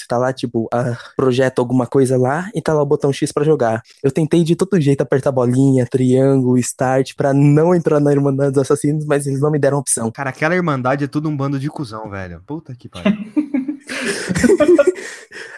tá 0.08 0.18
lá 0.18 0.32
tipo, 0.32 0.70
ah, 0.72 0.98
projeta 1.16 1.62
alguma 1.62 1.88
coisa 1.88 2.18
lá 2.18 2.50
e 2.54 2.62
tá 2.62 2.74
lá 2.74 2.82
o 2.82 2.86
botão 2.86 3.12
X 3.12 3.32
pra 3.32 3.44
jogar. 3.44 3.82
Eu 4.04 4.12
tentei 4.12 4.44
de 4.44 4.56
todo 4.56 4.80
jeito 4.80 5.02
apertar 5.02 5.32
bolinha, 5.32 5.86
triângulo, 5.86 6.58
start 6.58 7.17
pra 7.18 7.34
não 7.34 7.74
entrar 7.74 8.00
na 8.00 8.12
Irmandade 8.12 8.52
dos 8.52 8.62
Assassinos, 8.62 9.04
mas 9.06 9.26
eles 9.26 9.42
não 9.42 9.52
me 9.52 9.58
deram 9.58 9.80
opção. 9.80 10.12
Cara, 10.12 10.30
aquela 10.30 10.56
irmandade 10.56 11.04
é 11.04 11.08
tudo 11.08 11.28
um 11.28 11.36
bando 11.36 11.60
de 11.60 11.68
cuzão, 11.70 12.10
velho. 12.10 12.42
Puta 12.46 12.76
que 12.76 12.88
pariu. 12.88 13.18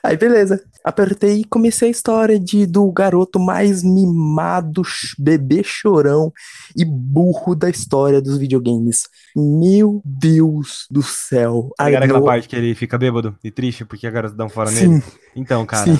Aí 0.01 0.15
beleza, 0.15 0.63
apertei 0.83 1.41
e 1.41 1.43
comecei 1.43 1.89
a 1.89 1.91
história 1.91 2.39
de 2.39 2.65
do 2.65 2.89
garoto 2.91 3.37
mais 3.39 3.83
mimado, 3.83 4.81
bebê 5.17 5.61
chorão 5.63 6.31
e 6.75 6.85
burro 6.85 7.53
da 7.53 7.69
história 7.69 8.21
dos 8.21 8.37
videogames. 8.37 9.03
Meu 9.35 10.01
Deus 10.05 10.85
do 10.89 11.03
céu. 11.03 11.71
Ai, 11.77 11.95
aquela 11.95 12.23
parte 12.23 12.47
que 12.47 12.55
ele 12.55 12.73
fica 12.75 12.97
bêbado 12.97 13.35
e 13.43 13.51
triste 13.51 13.83
porque 13.83 14.07
a 14.07 14.11
garota 14.11 14.35
dá 14.35 14.45
um 14.45 14.49
fora 14.49 14.69
Sim, 14.69 14.87
nele? 14.87 15.03
Então, 15.35 15.65
cara. 15.65 15.85
sim. 15.85 15.97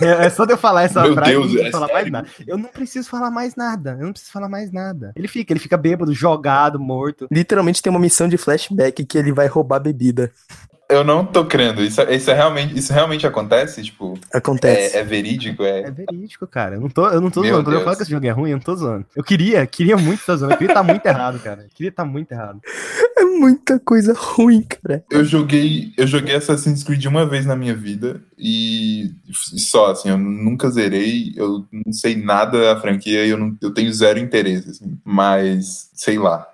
É 0.00 0.26
é 0.26 0.30
só 0.30 0.44
de 0.44 0.52
eu 0.52 0.58
falar 0.58 0.82
essa 0.82 1.02
Meu 1.02 1.14
frase, 1.14 1.32
eu 1.32 1.40
Deus, 1.40 1.52
não 1.52 1.54
preciso 1.54 1.68
é 1.68 1.70
falar 1.70 1.92
mais 1.92 2.10
nada. 2.10 2.28
Eu 2.46 2.58
não 2.58 2.68
preciso 2.68 3.08
falar 3.08 3.30
mais 3.30 3.56
nada. 3.56 3.96
Eu 3.98 4.04
não 4.06 4.12
preciso 4.12 4.32
falar 4.32 4.48
mais 4.48 4.72
nada. 4.72 5.12
Ele 5.16 5.28
fica, 5.28 5.52
ele 5.52 5.60
fica 5.60 5.76
bêbado, 5.76 6.12
jogado, 6.12 6.78
morto. 6.78 7.26
Literalmente 7.30 7.82
tem 7.82 7.90
uma 7.90 8.00
missão 8.00 8.28
de 8.28 8.36
flashback 8.36 9.04
que 9.04 9.18
ele 9.18 9.32
vai 9.32 9.46
roubar 9.46 9.80
bebida. 9.80 10.32
Eu 10.88 11.02
não 11.02 11.24
tô 11.24 11.44
crendo. 11.44 11.82
Isso, 11.82 12.00
isso, 12.02 12.30
é 12.30 12.34
realmente, 12.34 12.78
isso 12.78 12.92
realmente 12.92 13.26
acontece? 13.26 13.82
Tipo, 13.82 14.16
Acontece. 14.32 14.96
é, 14.96 15.00
é 15.00 15.04
verídico? 15.04 15.64
É 15.64 15.80
É... 15.80 15.90
verídico, 15.90 16.46
cara. 16.46 16.76
Eu 16.76 16.80
não 16.80 16.88
tô, 16.88 17.08
eu 17.08 17.20
não 17.20 17.30
tô 17.30 17.40
Meu 17.40 17.50
zoando. 17.54 17.64
Quando 17.64 17.74
eu 17.76 17.84
falo 17.84 17.96
que 17.96 18.02
esse 18.02 18.10
jogo 18.10 18.24
é 18.26 18.30
ruim, 18.30 18.50
eu 18.50 18.56
não 18.56 18.62
tô 18.62 18.76
zoando. 18.76 19.04
Eu 19.14 19.24
queria, 19.24 19.66
queria 19.66 19.96
muito 19.96 20.20
estar 20.20 20.36
zoando. 20.36 20.54
Eu 20.54 20.58
queria 20.58 20.72
estar 20.72 20.82
muito 20.84 21.04
errado, 21.04 21.40
cara. 21.40 21.62
Eu 21.62 21.68
queria 21.74 21.90
estar 21.90 22.04
muito 22.04 22.30
errado. 22.30 22.60
É 23.18 23.24
muita 23.24 23.80
coisa 23.80 24.14
ruim, 24.16 24.62
cara. 24.62 25.04
Eu 25.10 25.24
joguei, 25.24 25.92
eu 25.96 26.06
joguei 26.06 26.36
Assassin's 26.36 26.84
Creed 26.84 27.04
uma 27.06 27.26
vez 27.26 27.44
na 27.44 27.56
minha 27.56 27.74
vida 27.74 28.20
e 28.38 29.10
só, 29.32 29.90
assim, 29.90 30.10
eu 30.10 30.18
nunca 30.18 30.70
zerei, 30.70 31.32
eu 31.36 31.66
não 31.72 31.92
sei 31.92 32.14
nada 32.16 32.60
da 32.74 32.80
franquia 32.80 33.24
e 33.24 33.30
eu, 33.30 33.38
não, 33.38 33.56
eu 33.60 33.72
tenho 33.72 33.92
zero 33.92 34.18
interesse, 34.18 34.70
assim, 34.70 34.98
mas 35.04 35.85
sei 35.96 36.18
lá. 36.18 36.46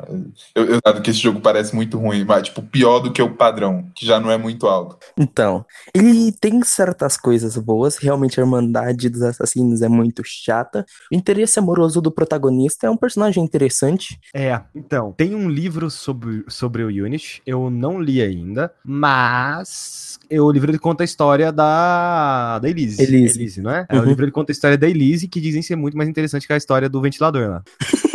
Eu, 0.54 0.66
eu 0.66 1.02
que 1.02 1.10
esse 1.10 1.18
jogo 1.18 1.40
parece 1.40 1.74
muito 1.74 1.98
ruim, 1.98 2.24
mas 2.24 2.44
tipo, 2.44 2.62
pior 2.62 3.00
do 3.00 3.12
que 3.12 3.20
o 3.20 3.34
padrão, 3.34 3.90
que 3.94 4.06
já 4.06 4.20
não 4.20 4.30
é 4.30 4.38
muito 4.38 4.66
alto. 4.68 4.96
Então, 5.18 5.66
ele 5.92 6.30
tem 6.32 6.62
certas 6.62 7.16
coisas 7.16 7.56
boas, 7.56 7.96
realmente 7.96 8.38
a 8.38 8.44
Irmandade 8.44 9.08
dos 9.08 9.22
Assassinos 9.22 9.82
é 9.82 9.88
muito 9.88 10.22
chata. 10.24 10.86
O 11.12 11.14
interesse 11.14 11.58
amoroso 11.58 12.00
do 12.00 12.12
protagonista 12.12 12.86
é 12.86 12.90
um 12.90 12.96
personagem 12.96 13.42
interessante. 13.42 14.18
É, 14.32 14.60
então, 14.74 15.12
tem 15.12 15.34
um 15.34 15.50
livro 15.50 15.90
sobre, 15.90 16.44
sobre 16.48 16.84
o 16.84 16.86
Unity, 16.86 17.42
eu 17.44 17.68
não 17.68 18.00
li 18.00 18.22
ainda, 18.22 18.72
mas 18.84 20.20
o 20.30 20.50
livro 20.50 20.70
ele 20.70 20.78
conta 20.78 21.02
a 21.02 21.04
história 21.04 21.50
da, 21.50 22.60
da 22.60 22.68
Elise. 22.68 23.02
Elise. 23.02 23.38
Elise 23.38 23.60
não 23.60 23.72
é? 23.72 23.86
é? 23.88 23.96
Uhum. 23.96 24.02
O 24.02 24.04
livro 24.06 24.24
ele 24.24 24.32
conta 24.32 24.52
a 24.52 24.54
história 24.54 24.78
da 24.78 24.88
Elise, 24.88 25.26
que 25.26 25.40
dizem 25.40 25.62
ser 25.62 25.74
muito 25.74 25.96
mais 25.96 26.08
interessante 26.08 26.46
que 26.46 26.52
a 26.52 26.56
história 26.56 26.88
do 26.88 27.00
ventilador 27.00 27.48
lá. 27.48 27.62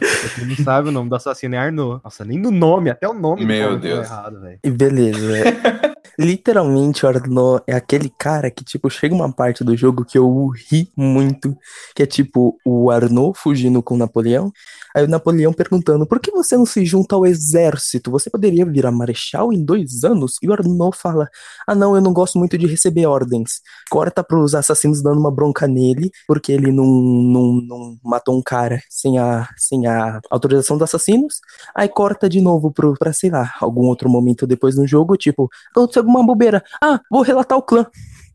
É, 0.00 0.16
pra 0.20 0.28
quem 0.30 0.46
não 0.46 0.56
sabe, 0.56 0.88
o 0.88 0.92
nome 0.92 1.08
do 1.08 1.16
assassino 1.16 1.54
é 1.54 1.58
Arnaud. 1.58 2.00
Nossa, 2.02 2.24
nem 2.24 2.40
do 2.40 2.50
nome, 2.50 2.90
até 2.90 3.08
o 3.08 3.14
nome 3.14 3.44
Meu 3.44 3.70
do 3.70 3.80
Deus. 3.80 4.06
errado, 4.06 4.40
velho. 4.40 4.58
E 4.62 4.70
beleza. 4.70 5.18
Literalmente, 6.18 7.06
o 7.06 7.08
Arnaud 7.08 7.62
é 7.64 7.74
aquele 7.74 8.10
cara 8.18 8.50
que, 8.50 8.64
tipo, 8.64 8.90
chega 8.90 9.14
uma 9.14 9.32
parte 9.32 9.62
do 9.62 9.76
jogo 9.76 10.04
que 10.04 10.18
eu 10.18 10.48
ri 10.48 10.90
muito, 10.96 11.56
que 11.94 12.02
é 12.02 12.06
tipo 12.06 12.58
o 12.64 12.90
Arnaud 12.90 13.38
fugindo 13.38 13.80
com 13.80 13.94
o 13.94 13.98
Napoleão, 13.98 14.52
aí 14.98 15.04
o 15.04 15.08
Napoleão 15.08 15.52
perguntando, 15.52 16.06
por 16.06 16.20
que 16.20 16.30
você 16.30 16.56
não 16.56 16.66
se 16.66 16.84
junta 16.84 17.14
ao 17.14 17.24
exército? 17.24 18.10
Você 18.10 18.28
poderia 18.28 18.66
virar 18.66 18.90
marechal 18.90 19.52
em 19.52 19.64
dois 19.64 20.04
anos? 20.04 20.36
E 20.42 20.48
o 20.48 20.52
Arnaud 20.52 20.96
fala, 20.96 21.28
ah 21.66 21.74
não, 21.74 21.94
eu 21.94 22.02
não 22.02 22.12
gosto 22.12 22.38
muito 22.38 22.58
de 22.58 22.66
receber 22.66 23.06
ordens. 23.06 23.60
Corta 23.90 24.22
pros 24.22 24.54
assassinos 24.54 25.02
dando 25.02 25.20
uma 25.20 25.30
bronca 25.30 25.66
nele, 25.66 26.10
porque 26.26 26.52
ele 26.52 26.72
não, 26.72 26.86
não, 26.86 27.52
não 27.62 27.98
matou 28.04 28.36
um 28.36 28.42
cara 28.42 28.82
sem 28.90 29.18
a, 29.18 29.48
sem 29.56 29.86
a 29.86 30.20
autorização 30.30 30.76
dos 30.76 30.84
assassinos, 30.84 31.40
aí 31.74 31.88
corta 31.88 32.28
de 32.28 32.40
novo 32.40 32.72
pro, 32.72 32.94
pra, 32.94 33.12
sei 33.12 33.30
lá, 33.30 33.52
algum 33.60 33.86
outro 33.86 34.08
momento 34.08 34.46
depois 34.46 34.76
no 34.76 34.86
jogo, 34.86 35.16
tipo, 35.16 35.48
aconteceu 35.70 36.02
alguma 36.02 36.24
bobeira. 36.24 36.62
Ah, 36.82 37.00
vou 37.10 37.22
relatar 37.22 37.56
o 37.56 37.62
clã. 37.62 37.86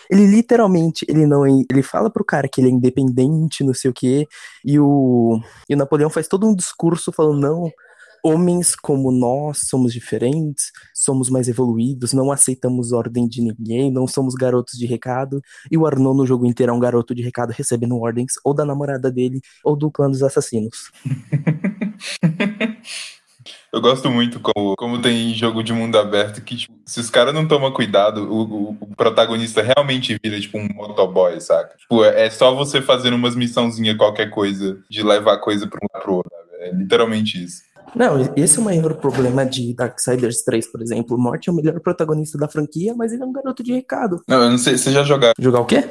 Ele 0.10 0.26
literalmente, 0.26 1.06
ele 1.08 1.26
não, 1.26 1.46
ele 1.46 1.84
fala 1.84 2.10
pro 2.10 2.26
cara 2.26 2.48
que 2.48 2.62
ele 2.62 2.70
é 2.70 2.72
independente, 2.72 3.64
não 3.64 3.74
sei 3.74 3.92
o 3.92 3.94
quê, 3.94 4.28
e 4.64 4.80
o, 4.80 5.40
e 5.70 5.74
o 5.74 5.78
Napoleão 5.78 6.10
faz 6.10 6.28
todo 6.28 6.48
um 6.48 6.56
discurso 6.56 7.12
falando, 7.12 7.40
não, 7.40 7.72
homens 8.24 8.74
como 8.74 9.12
nós 9.12 9.68
somos 9.68 9.92
diferentes, 9.92 10.72
somos 10.94 11.30
mais 11.30 11.50
evoluídos, 11.50 12.14
não 12.14 12.32
aceitamos 12.32 12.94
ordem 12.94 13.28
de 13.28 13.42
ninguém, 13.42 13.92
não 13.92 14.08
somos 14.08 14.34
garotos 14.34 14.80
de 14.80 14.86
recado, 14.86 15.42
e 15.70 15.78
o 15.78 15.86
Arnaud 15.86 16.18
no 16.18 16.26
jogo 16.26 16.46
inteiro 16.46 16.72
é 16.72 16.76
um 16.76 16.80
garoto 16.80 17.14
de 17.14 17.22
recado 17.22 17.52
recebendo 17.52 17.98
ordens 18.00 18.36
ou 18.44 18.54
da 18.54 18.64
namorada 18.64 19.12
dele 19.12 19.42
ou 19.64 19.76
do 19.76 19.92
clã 19.92 20.10
dos 20.10 20.24
assassinos. 20.24 20.90
Eu 23.74 23.82
gosto 23.82 24.08
muito 24.08 24.40
como, 24.40 24.76
como 24.76 25.02
tem 25.02 25.34
jogo 25.34 25.64
de 25.64 25.74
mundo 25.74 25.98
aberto 25.98 26.44
que, 26.44 26.56
tipo, 26.56 26.76
se 26.86 27.00
os 27.00 27.10
caras 27.10 27.34
não 27.34 27.48
tomam 27.48 27.74
cuidado, 27.74 28.32
o, 28.32 28.78
o, 28.80 28.96
protagonista 28.96 29.64
realmente 29.64 30.16
vira, 30.24 30.40
tipo, 30.40 30.60
um 30.60 30.68
motoboy, 30.72 31.42
saca? 31.42 31.76
Tipo, 31.76 32.04
é, 32.04 32.28
é 32.28 32.30
só 32.30 32.54
você 32.54 32.84
fazendo 32.84 33.16
umas 33.16 33.36
missãozinhas, 33.36 33.98
qualquer 33.98 34.30
coisa, 34.30 34.78
de 34.88 35.02
levar 35.02 35.40
coisa 35.40 35.66
pra 35.66 35.80
um 35.82 35.88
lado 35.92 36.04
pro 36.04 36.14
outro. 36.18 36.32
É 36.60 36.72
literalmente 36.72 37.44
isso. 37.44 37.64
Não, 37.96 38.20
esse 38.36 38.60
é 38.60 38.62
o 38.62 38.64
maior 38.64 38.94
problema 38.94 39.44
de 39.44 39.74
Darksiders 39.74 40.44
3, 40.44 40.72
por 40.72 40.80
exemplo. 40.80 41.18
O 41.18 41.20
Morty 41.20 41.50
é 41.50 41.52
o 41.52 41.56
melhor 41.56 41.80
protagonista 41.80 42.38
da 42.38 42.48
franquia, 42.48 42.94
mas 42.96 43.12
ele 43.12 43.24
é 43.24 43.26
um 43.26 43.34
garoto 43.34 43.64
de 43.64 43.74
recado. 43.74 44.22
Não, 44.28 44.44
eu 44.44 44.52
não 44.52 44.58
sei, 44.60 44.78
você 44.78 44.92
já 44.92 45.04
jogaram 45.04 45.34
Jogar 45.40 45.62
o 45.62 45.66
quê? 45.66 45.90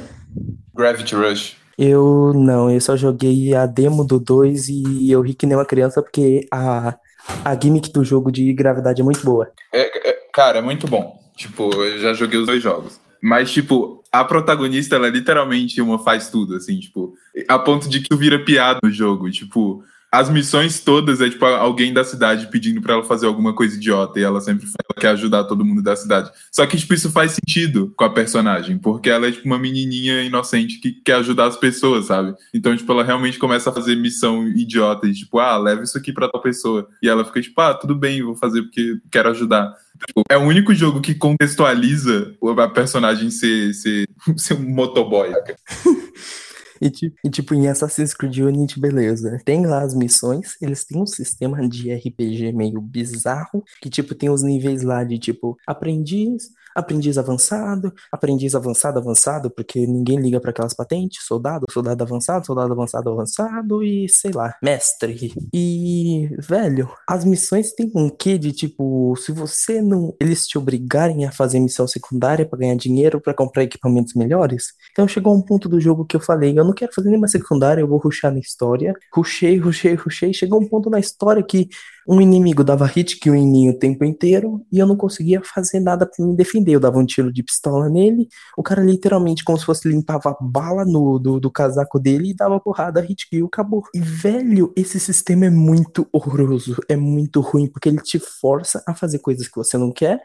Gravity 0.73 1.17
Rush? 1.17 1.57
Eu 1.77 2.33
não, 2.33 2.71
eu 2.71 2.81
só 2.81 2.97
joguei 2.97 3.55
a 3.55 3.67
demo 3.67 4.05
do 4.05 4.21
2 4.21 4.69
e 4.69 5.11
eu 5.11 5.21
ri 5.21 5.35
que 5.35 5.47
nem 5.47 5.57
uma 5.57 5.65
criança 5.65 6.01
porque 6.01 6.47
a 6.53 6.97
a 7.45 7.59
gimmick 7.61 7.93
do 7.93 8.05
jogo 8.05 8.31
de 8.31 8.53
gravidade 8.53 9.01
é 9.01 9.05
muito 9.05 9.25
boa. 9.25 9.51
É, 9.73 10.11
é, 10.11 10.19
cara, 10.33 10.59
é 10.59 10.63
muito 10.63 10.87
bom. 10.87 11.21
Tipo, 11.37 11.73
eu 11.73 11.99
já 11.99 12.13
joguei 12.13 12.39
os 12.39 12.47
dois 12.47 12.63
jogos. 12.63 13.01
Mas, 13.21 13.51
tipo, 13.53 14.03
a 14.11 14.25
protagonista, 14.25 14.97
ela 14.97 15.07
é 15.07 15.11
literalmente 15.11 15.81
uma 15.81 15.99
faz 15.99 16.29
tudo, 16.29 16.57
assim, 16.57 16.79
tipo, 16.79 17.15
a 17.49 17.59
ponto 17.59 17.89
de 17.89 18.01
que 18.01 18.09
tu 18.09 18.17
vira 18.17 18.45
piada 18.45 18.81
no 18.83 18.91
jogo. 18.91 19.31
Tipo, 19.31 19.83
as 20.13 20.29
missões 20.29 20.79
todas 20.79 21.23
é 21.23 21.31
tipo 21.31 21.43
alguém 21.47 21.91
da 21.91 22.05
cidade 22.05 22.49
pedindo 22.49 22.83
para 22.83 22.93
ela 22.93 23.03
fazer 23.03 23.27
alguma 23.27 23.55
coisa 23.55 23.77
idiota 23.77 24.21
e 24.21 24.23
ela 24.23 24.43
sempre 24.43 24.69
quer 25.01 25.09
ajudar 25.09 25.45
todo 25.45 25.65
mundo 25.65 25.83
da 25.83 25.97
cidade. 25.97 26.31
Só 26.51 26.67
que 26.67 26.77
tipo 26.77 26.93
isso 26.93 27.11
faz 27.11 27.33
sentido 27.33 27.95
com 27.97 28.05
a 28.05 28.11
personagem, 28.11 28.77
porque 28.77 29.09
ela 29.09 29.27
é 29.27 29.33
tipo 29.33 29.47
uma 29.47 29.59
menininha 29.59 30.23
inocente 30.23 30.79
que 30.81 30.93
quer 30.93 31.15
ajudar 31.15 31.47
as 31.47 31.57
pessoas, 31.57 32.07
sabe? 32.07 32.35
Então 32.53 32.77
tipo 32.77 32.93
ela 32.93 33.03
realmente 33.03 33.39
começa 33.39 33.71
a 33.71 33.73
fazer 33.73 33.97
missão 33.97 34.47
idiota 34.49 35.07
e 35.07 35.15
tipo, 35.15 35.39
ah, 35.39 35.57
leva 35.57 35.83
isso 35.83 35.97
aqui 35.97 36.13
para 36.13 36.29
tal 36.29 36.43
pessoa. 36.43 36.87
E 37.03 37.09
ela 37.09 37.25
fica 37.25 37.41
tipo, 37.41 37.59
ah, 37.63 37.73
tudo 37.73 37.95
bem, 37.95 38.23
vou 38.23 38.37
fazer 38.37 38.61
porque 38.61 38.99
quero 39.11 39.31
ajudar. 39.31 39.75
Tipo, 40.07 40.25
é 40.29 40.37
o 40.37 40.43
único 40.43 40.75
jogo 40.75 41.01
que 41.01 41.15
contextualiza 41.15 42.35
a 42.59 42.69
personagem 42.69 43.31
ser, 43.31 43.73
ser, 43.73 44.07
ser 44.37 44.55
um 44.55 44.69
motoboy. 44.69 45.31
E 46.83 46.91
tipo, 46.91 47.17
e 47.25 47.31
tipo, 47.31 47.55
em 47.55 47.69
Assassin's 47.69 48.13
Creed 48.13 48.39
Unity, 48.39 48.81
beleza. 48.81 49.39
Tem 49.45 49.65
lá 49.65 49.83
as 49.83 49.95
missões, 49.95 50.57
eles 50.61 50.85
têm 50.85 51.01
um 51.01 51.07
sistema 51.07 51.69
de 51.69 51.95
RPG 51.95 52.53
meio 52.53 52.81
bizarro, 52.81 53.63
que 53.81 53.89
tipo, 53.89 54.17
tem 54.17 54.29
os 54.29 54.43
níveis 54.43 54.83
lá 54.83 55.05
de 55.05 55.17
tipo, 55.17 55.57
aprendiz, 55.65 56.51
aprendiz 56.75 57.19
avançado, 57.19 57.93
aprendiz 58.11 58.55
avançado, 58.55 58.99
avançado, 58.99 59.51
porque 59.51 59.87
ninguém 59.87 60.21
liga 60.21 60.41
para 60.41 60.51
aquelas 60.51 60.75
patentes, 60.75 61.25
soldado, 61.25 61.67
soldado 61.71 62.03
avançado, 62.03 62.47
soldado 62.47 62.73
avançado, 62.73 63.11
avançado 63.11 63.83
e 63.83 64.09
sei 64.09 64.33
lá, 64.33 64.55
mestre. 64.63 65.33
E, 65.53 66.31
velho, 66.39 66.89
as 67.09 67.25
missões 67.25 67.73
têm 67.73 67.91
um 67.95 68.09
quê 68.09 68.39
de 68.39 68.53
tipo, 68.53 69.15
se 69.17 69.33
você 69.33 69.81
não, 69.81 70.15
eles 70.21 70.47
te 70.47 70.59
obrigarem 70.59 71.25
a 71.25 71.33
fazer 71.33 71.61
missão 71.61 71.87
secundária 71.87 72.47
para 72.47 72.59
ganhar 72.59 72.77
dinheiro, 72.77 73.21
para 73.21 73.35
comprar 73.35 73.63
equipamentos 73.63 74.15
melhores. 74.15 74.73
Então 74.93 75.07
chegou 75.07 75.35
um 75.35 75.43
ponto 75.43 75.69
do 75.69 75.81
jogo 75.81 76.05
que 76.05 76.17
eu 76.17 76.21
falei, 76.21 76.59
eu 76.59 76.65
não 76.65 76.73
quero 76.73 76.93
fazer 76.93 77.09
nenhuma 77.09 77.29
secundária, 77.29 77.81
eu 77.81 77.89
vou 77.89 77.99
ruxar 77.99 78.33
na 78.33 78.39
história. 78.39 78.95
Ruxei, 79.15 79.59
ruxei, 79.59 79.95
ruxei, 79.95 80.33
chegou 80.33 80.61
um 80.61 80.69
ponto 80.69 80.91
na 80.91 80.99
história 80.99 81.43
que 81.43 81.69
um 82.07 82.21
inimigo 82.21 82.65
dava 82.65 82.87
hit 82.87 83.19
kill 83.19 83.35
em 83.35 83.47
mim 83.47 83.69
o 83.69 83.79
tempo 83.79 84.05
inteiro 84.05 84.65
e 84.73 84.79
eu 84.79 84.87
não 84.87 84.97
conseguia 84.97 85.41
fazer 85.43 85.81
nada 85.81 86.07
para 86.07 86.25
me 86.25 86.37
defender. 86.37 86.62
Eu 86.71 86.81
dava 86.81 86.99
um 86.99 87.07
tiro 87.07 87.33
de 87.33 87.43
pistola 87.43 87.89
nele, 87.89 88.29
o 88.57 88.63
cara 88.63 88.83
literalmente, 88.83 89.45
como 89.45 89.59
se 89.59 89.65
fosse 89.65 89.89
limpava 89.89 90.37
bala 90.41 90.85
no, 90.85 91.19
do, 91.19 91.41
do 91.41 91.51
casaco 91.51 91.99
dele 91.99 92.31
e 92.31 92.35
dava 92.35 92.61
porrada, 92.61 93.01
hit 93.01 93.29
kill, 93.29 93.47
acabou. 93.47 93.83
E 93.95 94.01
velho, 94.01 94.73
esse 94.77 95.01
sistema 95.01 95.47
é 95.47 95.51
muito 95.51 96.07
horroroso, 96.13 96.77
é 96.89 96.97
muito 96.97 97.41
ruim, 97.41 97.67
porque 97.67 97.89
ele 97.89 97.99
te 97.99 98.19
força 98.19 98.83
a 98.87 98.95
fazer 98.95 99.19
coisas 99.19 99.49
que 99.49 99.57
você 99.57 99.77
não 99.77 99.93
quer. 99.93 100.21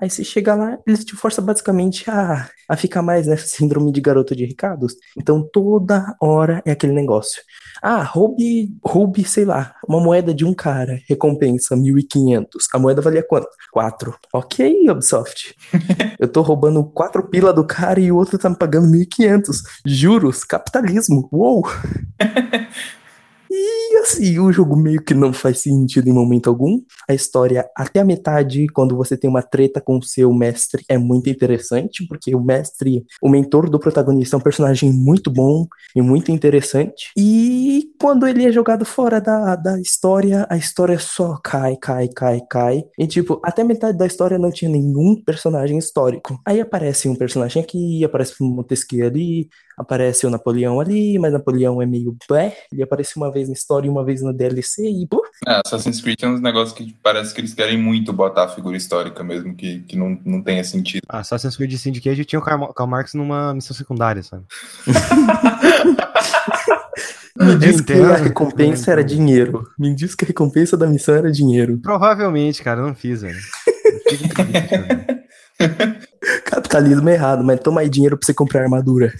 Aí 0.00 0.08
você 0.08 0.24
chega 0.24 0.54
lá, 0.54 0.78
ele 0.86 0.96
te 0.96 1.14
força 1.14 1.42
basicamente 1.42 2.10
a, 2.10 2.48
a 2.68 2.76
ficar 2.76 3.02
mais 3.02 3.26
nessa 3.26 3.46
síndrome 3.46 3.92
de 3.92 4.00
garoto 4.00 4.34
de 4.34 4.44
recados. 4.46 4.94
Então 5.16 5.46
toda 5.52 6.16
hora 6.20 6.62
é 6.64 6.70
aquele 6.70 6.92
negócio. 6.92 7.42
Ah, 7.82 8.02
roube, 8.02 8.74
roube, 8.84 9.24
sei 9.24 9.44
lá, 9.44 9.74
uma 9.88 10.00
moeda 10.00 10.34
de 10.34 10.44
um 10.44 10.54
cara, 10.54 11.00
recompensa 11.08 11.76
1.500. 11.76 12.46
A 12.74 12.78
moeda 12.78 13.00
valia 13.02 13.22
quanto? 13.22 13.48
4. 13.72 14.14
Ok, 14.32 14.90
Ubisoft. 14.90 15.54
Eu 16.18 16.28
tô 16.28 16.42
roubando 16.42 16.84
4 16.84 17.28
pila 17.28 17.52
do 17.52 17.64
cara 17.64 18.00
e 18.00 18.12
o 18.12 18.16
outro 18.16 18.38
tá 18.38 18.48
me 18.50 18.56
pagando 18.56 18.88
1.500. 18.88 19.62
Juros, 19.84 20.44
capitalismo. 20.44 21.28
Uou! 21.32 21.64
E 23.50 23.96
assim, 23.98 24.38
o 24.38 24.52
jogo 24.52 24.76
meio 24.76 25.02
que 25.02 25.12
não 25.12 25.32
faz 25.32 25.58
sentido 25.58 26.08
em 26.08 26.12
momento 26.12 26.48
algum. 26.48 26.80
A 27.08 27.14
história, 27.14 27.68
até 27.76 27.98
a 27.98 28.04
metade, 28.04 28.68
quando 28.68 28.96
você 28.96 29.16
tem 29.16 29.28
uma 29.28 29.42
treta 29.42 29.80
com 29.80 29.98
o 29.98 30.02
seu 30.02 30.32
mestre, 30.32 30.84
é 30.88 30.96
muito 30.96 31.28
interessante, 31.28 32.06
porque 32.06 32.32
o 32.32 32.40
mestre, 32.40 33.04
o 33.20 33.28
mentor 33.28 33.68
do 33.68 33.80
protagonista, 33.80 34.36
é 34.36 34.38
um 34.38 34.42
personagem 34.42 34.92
muito 34.92 35.30
bom 35.30 35.66
e 35.96 36.00
muito 36.00 36.30
interessante. 36.30 37.10
E 37.16 37.90
quando 38.00 38.26
ele 38.26 38.46
é 38.46 38.52
jogado 38.52 38.84
fora 38.84 39.20
da, 39.20 39.56
da 39.56 39.80
história, 39.80 40.46
a 40.48 40.56
história 40.56 40.98
só 40.98 41.36
cai, 41.42 41.76
cai, 41.76 42.08
cai, 42.08 42.40
cai. 42.48 42.84
E 42.96 43.06
tipo, 43.06 43.40
até 43.44 43.62
a 43.62 43.64
metade 43.64 43.98
da 43.98 44.06
história 44.06 44.38
não 44.38 44.52
tinha 44.52 44.70
nenhum 44.70 45.20
personagem 45.24 45.76
histórico. 45.76 46.40
Aí 46.46 46.60
aparece 46.60 47.08
um 47.08 47.16
personagem 47.16 47.62
aqui, 47.62 48.04
aparece 48.04 48.34
um 48.40 48.46
Montesquieu 48.46 49.06
ali, 49.06 49.48
aparece 49.80 50.26
o 50.26 50.30
Napoleão 50.30 50.78
ali, 50.78 51.18
mas 51.18 51.32
Napoleão 51.32 51.80
é 51.80 51.86
meio 51.86 52.14
blé, 52.28 52.54
ele 52.70 52.82
aparece 52.82 53.16
uma 53.16 53.32
vez 53.32 53.48
na 53.48 53.54
história 53.54 53.86
e 53.86 53.90
uma 53.90 54.04
vez 54.04 54.20
na 54.20 54.30
DLC 54.30 54.86
e 54.86 55.06
pô. 55.06 55.24
É, 55.48 55.60
Assassin's 55.64 56.02
Creed 56.02 56.18
tem 56.18 56.28
uns 56.28 56.40
negócios 56.40 56.76
que 56.76 56.94
parece 57.02 57.32
que 57.34 57.40
eles 57.40 57.54
querem 57.54 57.78
muito 57.78 58.12
botar 58.12 58.44
a 58.44 58.48
figura 58.48 58.76
histórica 58.76 59.24
mesmo, 59.24 59.54
que, 59.54 59.80
que 59.80 59.96
não, 59.96 60.20
não 60.24 60.42
tenha 60.42 60.62
sentido. 60.62 61.02
Ah, 61.08 61.20
Assassin's 61.20 61.56
Creed 61.56 61.72
Syndicate 61.72 62.24
tinha 62.26 62.38
o 62.38 62.42
Karl, 62.42 62.72
Karl 62.74 62.90
Marx 62.90 63.14
numa 63.14 63.54
missão 63.54 63.74
secundária, 63.74 64.22
sabe? 64.22 64.44
Me 67.40 67.56
diz 67.56 67.80
que 67.80 67.94
a 67.94 68.16
recompensa 68.16 68.92
era 68.92 69.02
dinheiro. 69.02 69.66
Me 69.78 69.94
diz 69.94 70.14
que 70.14 70.26
a 70.26 70.28
recompensa 70.28 70.76
da 70.76 70.86
missão 70.86 71.14
era 71.14 71.32
dinheiro. 71.32 71.78
Provavelmente, 71.78 72.62
cara, 72.62 72.80
eu 72.80 72.86
não 72.86 72.94
fiz, 72.94 73.22
velho. 73.22 73.38
Eu 74.06 74.18
fico 74.18 74.34
triste, 74.44 74.76
velho. 74.76 75.19
Capitalismo 76.44 77.08
é 77.08 77.14
errado, 77.14 77.44
mas 77.44 77.60
toma 77.60 77.80
aí 77.80 77.88
dinheiro 77.88 78.16
pra 78.16 78.26
você 78.26 78.34
comprar 78.34 78.62
armadura. 78.62 79.12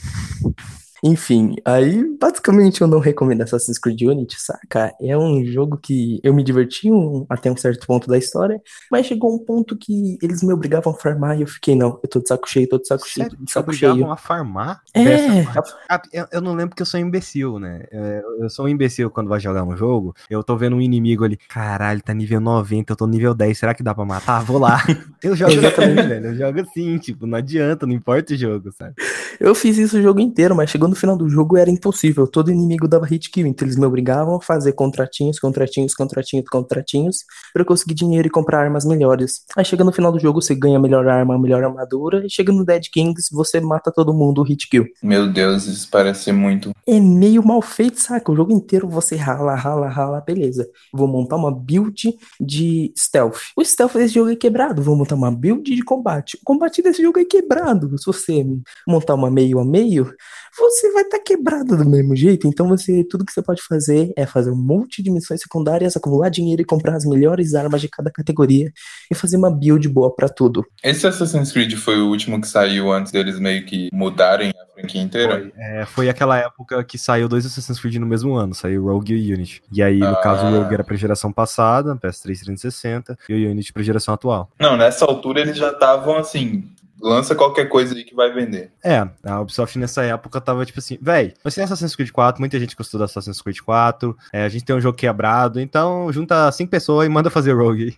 Enfim, 1.02 1.57
aí 1.64 2.04
basicamente 2.21 2.80
eu 2.83 2.87
não 2.87 2.99
recomendo 2.99 3.42
Assassin's 3.42 3.78
Creed 3.78 4.02
Unity, 4.02 4.37
saca? 4.40 4.92
É 5.00 5.16
um 5.16 5.45
jogo 5.45 5.78
que 5.78 6.21
eu 6.23 6.35
me 6.35 6.42
diverti 6.42 6.90
um- 6.90 7.25
até 7.28 7.50
um 7.50 7.57
certo 7.57 7.87
ponto 7.87 8.09
da 8.09 8.19
história, 8.19 8.61
mas 8.90 9.07
chegou 9.07 9.35
um 9.35 9.38
ponto 9.45 9.76
que 9.76 10.19
eles 10.23 10.42
me 10.42 10.52
obrigavam 10.52 10.92
a 10.92 10.97
farmar 10.97 11.38
e 11.38 11.42
eu 11.42 11.47
fiquei, 11.47 11.75
não, 11.75 11.99
eu 12.02 12.09
tô 12.09 12.21
de 12.21 12.28
saco 12.28 12.49
cheio, 12.49 12.69
tô 12.69 12.78
de 12.78 12.87
saco 12.87 13.07
cheio, 13.09 13.28
de 13.30 13.50
saco 13.50 13.71
obrigavam 13.71 14.12
a 14.12 14.16
farmar? 14.16 14.80
É, 14.92 15.04
Dessa- 15.04 15.62
Ah, 15.88 16.02
eu, 16.12 16.26
eu 16.33 16.40
não 16.40 16.54
lembro 16.54 16.76
que 16.76 16.83
eu 16.83 16.87
sou 16.87 17.00
imbecil, 17.00 17.59
né? 17.59 17.85
É, 17.90 18.23
Eu 18.40 18.49
sou 18.50 18.64
um 18.66 18.69
imbecil 18.69 19.11
quando 19.11 19.28
vai 19.28 19.40
jogar 19.40 19.64
um 19.64 19.76
jogo. 19.76 20.14
Eu 20.28 20.42
tô 20.42 20.57
vendo 20.57 20.76
um 20.76 20.80
inimigo 20.80 21.25
ali. 21.25 21.37
Caralho, 21.49 22.00
tá 22.02 22.12
nível 22.14 22.40
90, 22.40 22.92
eu 22.92 22.97
tô 22.97 23.07
nível 23.07 23.35
10. 23.35 23.57
Será 23.59 23.75
que 23.75 23.83
dá 23.83 23.95
pra 23.95 24.04
matar? 24.04 24.42
Vou 24.45 24.59
lá. 24.59 24.78
Eu 25.23 25.37
jogo 25.37 25.52
assim, 25.66 25.95
velho. 26.09 26.26
Eu 26.28 26.35
jogo 26.35 26.61
assim, 26.62 26.97
tipo, 26.99 27.26
não 27.26 27.37
adianta, 27.37 27.87
não 27.87 27.92
importa 27.95 28.33
o 28.33 28.37
jogo, 28.37 28.73
sabe? 28.73 28.95
eu 29.38 29.54
fiz 29.54 29.76
isso 29.78 29.99
o 29.99 30.02
jogo 30.02 30.19
inteiro, 30.21 30.54
mas 30.54 30.71
chegou 30.71 30.88
no 30.90 30.97
final 30.97 31.16
do 31.16 31.28
jogo 31.28 31.56
era 31.56 31.70
impossível. 31.70 32.26
Todo 32.26 32.50
inimigo 32.50 32.87
dava 32.87 33.06
hit 33.06 33.30
kill, 33.30 33.47
então 33.47 33.66
eles 33.66 33.76
me 33.76 33.87
obrigavam 33.87 34.37
a 34.37 34.40
fazer 34.40 34.73
contratinhos, 34.73 35.38
contratinhos, 35.38 35.94
contratinhos, 35.94 36.49
contratinhos, 36.49 37.25
pra 37.52 37.62
eu 37.62 37.66
conseguir 37.66 37.94
dinheiro 37.94 38.28
e 38.28 38.30
comprar 38.30 38.61
armas 38.61 38.85
melhores. 38.85 39.44
Aí 39.56 39.64
chega 39.64 39.85
no 39.85 39.92
final 39.92 40.12
do 40.12 40.18
jogo, 40.18 40.42
você 40.42 40.54
ganha 40.54 40.76
a 40.76 40.80
melhor 40.80 41.09
arma, 41.09 41.35
a 41.35 41.38
melhor 41.38 41.64
armadura, 41.64 42.25
e 42.26 42.30
chega 42.30 42.52
no 42.52 42.64
Dead 42.64 42.82
Kings, 42.92 43.28
você 43.32 43.61
mata 43.61 43.90
todo 43.90 44.12
mundo, 44.12 44.42
hit 44.42 44.68
kill. 44.68 44.87
Meu 45.02 45.32
Deus, 45.32 45.66
isso 45.66 45.88
parece 45.90 46.32
muito. 46.32 46.73
É 46.87 46.99
meio 46.99 47.47
mal 47.47 47.62
feito, 47.62 48.00
saca? 48.00 48.32
O 48.32 48.37
jogo 48.37 48.52
inteiro 48.52 48.88
você 48.88 49.16
rala, 49.16 49.54
rala, 49.54 49.88
rala, 49.88 50.20
beleza. 50.20 50.68
Vou 50.92 51.06
montar 51.06 51.37
uma 51.37 51.50
build 51.50 52.14
de 52.40 52.92
stealth. 52.97 53.38
O 53.56 53.64
stealth 53.64 53.94
desse 53.94 54.14
jogo 54.14 54.30
é 54.30 54.37
quebrado. 54.37 54.82
Vou 54.82 54.97
montar 54.97 55.14
uma 55.14 55.30
build 55.30 55.75
de 55.75 55.82
combate. 55.82 56.37
O 56.37 56.44
combate 56.44 56.82
desse 56.82 57.02
jogo 57.02 57.18
é 57.18 57.25
quebrado. 57.25 57.97
Se 57.99 58.06
você 58.06 58.44
montar 58.87 59.14
uma 59.14 59.30
meio 59.30 59.59
a 59.59 59.64
meio, 59.64 60.12
você 60.59 60.92
vai 60.92 61.02
estar 61.02 61.19
quebrado 61.21 61.76
do 61.76 61.88
mesmo 61.88 62.14
jeito. 62.16 62.47
Então 62.47 62.69
você, 62.69 63.04
tudo 63.04 63.25
que 63.25 63.33
você 63.33 63.42
pode 63.42 63.62
fazer 63.62 64.12
é 64.16 64.26
fazer 64.26 64.50
um 64.50 64.57
monte 64.57 65.02
de 65.02 65.11
missões 65.11 65.40
secundárias, 65.40 65.97
acumular 65.97 66.28
dinheiro 66.28 66.62
e 66.62 66.64
comprar 66.64 66.95
as 66.97 67.04
melhores 67.04 67.54
armas 67.54 67.80
de 67.80 67.88
cada 67.88 68.11
categoria 68.11 68.73
e 69.11 69.14
fazer 69.14 69.37
uma 69.37 69.50
build 69.50 69.88
boa 69.88 70.14
pra 70.14 70.28
tudo. 70.28 70.64
Esse 70.83 71.07
Assassin's 71.07 71.52
Creed 71.52 71.75
foi 71.76 72.00
o 72.00 72.09
último 72.09 72.40
que 72.40 72.49
saiu 72.49 72.90
antes 72.92 73.12
deles 73.12 73.38
meio 73.38 73.64
que 73.64 73.88
mudarem 73.92 74.50
a 74.50 74.73
franquia 74.75 75.02
inteira? 75.02 75.38
Foi, 75.40 75.52
é, 75.57 75.87
foi 75.87 76.09
aquela 76.09 76.38
época 76.38 76.83
que 76.85 76.97
saiu 76.99 77.28
dois 77.28 77.45
Assassin's 77.47 77.78
Creed 77.78 77.97
no 77.97 78.07
mesmo 78.07 78.35
ano. 78.35 78.54
Saiu 78.54 78.85
Rogue 78.87 79.14
e 79.14 79.33
Unity. 79.33 79.62
E 79.73 79.83
aí, 79.83 79.99
no 79.99 80.07
Ah. 80.07 80.21
caso, 80.21 80.47
o 80.47 80.50
Rogue 80.62 80.75
era 80.75 80.85
pra 80.85 80.97
geração 80.97 81.33
passada, 81.33 81.97
PS3 81.97 82.40
360, 82.40 83.19
e 83.28 83.47
o 83.47 83.50
Unity 83.50 83.73
pra 83.73 83.83
geração 83.83 84.14
atual. 84.14 84.50
Não, 84.59 84.76
nessa 84.76 85.04
altura 85.04 85.40
eles 85.40 85.57
já 85.57 85.71
estavam 85.71 86.16
assim. 86.16 86.64
Lança 87.00 87.35
qualquer 87.35 87.69
coisa 87.69 87.95
aí 87.95 88.04
que 88.04 88.14
vai 88.14 88.33
vender. 88.33 88.73
É, 88.85 89.09
a 89.25 89.40
Ubisoft 89.40 89.78
nessa 89.78 90.02
época 90.02 90.40
tava 90.40 90.64
tipo 90.66 90.78
assim, 90.78 90.99
véi, 91.00 91.35
você 91.42 91.57
tem 91.57 91.64
Assassin's 91.64 91.97
Creed 91.97 92.11
4, 92.11 92.40
muita 92.40 92.59
gente 92.59 92.76
gostou 92.76 92.99
do 92.99 93.04
Assassin's 93.04 93.40
Creed 93.40 93.59
4, 93.61 94.16
é, 94.33 94.45
a 94.45 94.49
gente 94.49 94.64
tem 94.64 94.76
um 94.76 94.80
jogo 94.80 94.97
quebrado, 94.97 95.61
então 95.61 96.12
junta 96.12 96.50
cinco 96.52 96.71
pessoas 96.71 97.07
e 97.07 97.09
manda 97.09 97.30
fazer 97.30 97.52
Rogue. 97.52 97.97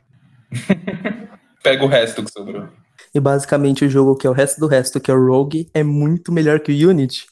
Pega 1.63 1.85
o 1.85 1.89
resto 1.89 2.25
que 2.25 2.31
sobrou. 2.31 2.69
E 3.15 3.21
basicamente 3.21 3.85
o 3.85 3.91
jogo 3.91 4.17
que 4.17 4.27
é 4.27 4.31
o 4.31 4.33
resto 4.33 4.61
do 4.61 4.67
resto, 4.67 5.01
que 5.01 5.11
é 5.11 5.15
o 5.15 5.27
Rogue, 5.27 5.69
é 5.75 5.83
muito 5.83 6.33
melhor 6.33 6.61
que 6.61 6.73
o 6.73 6.91
Unity. 6.91 7.27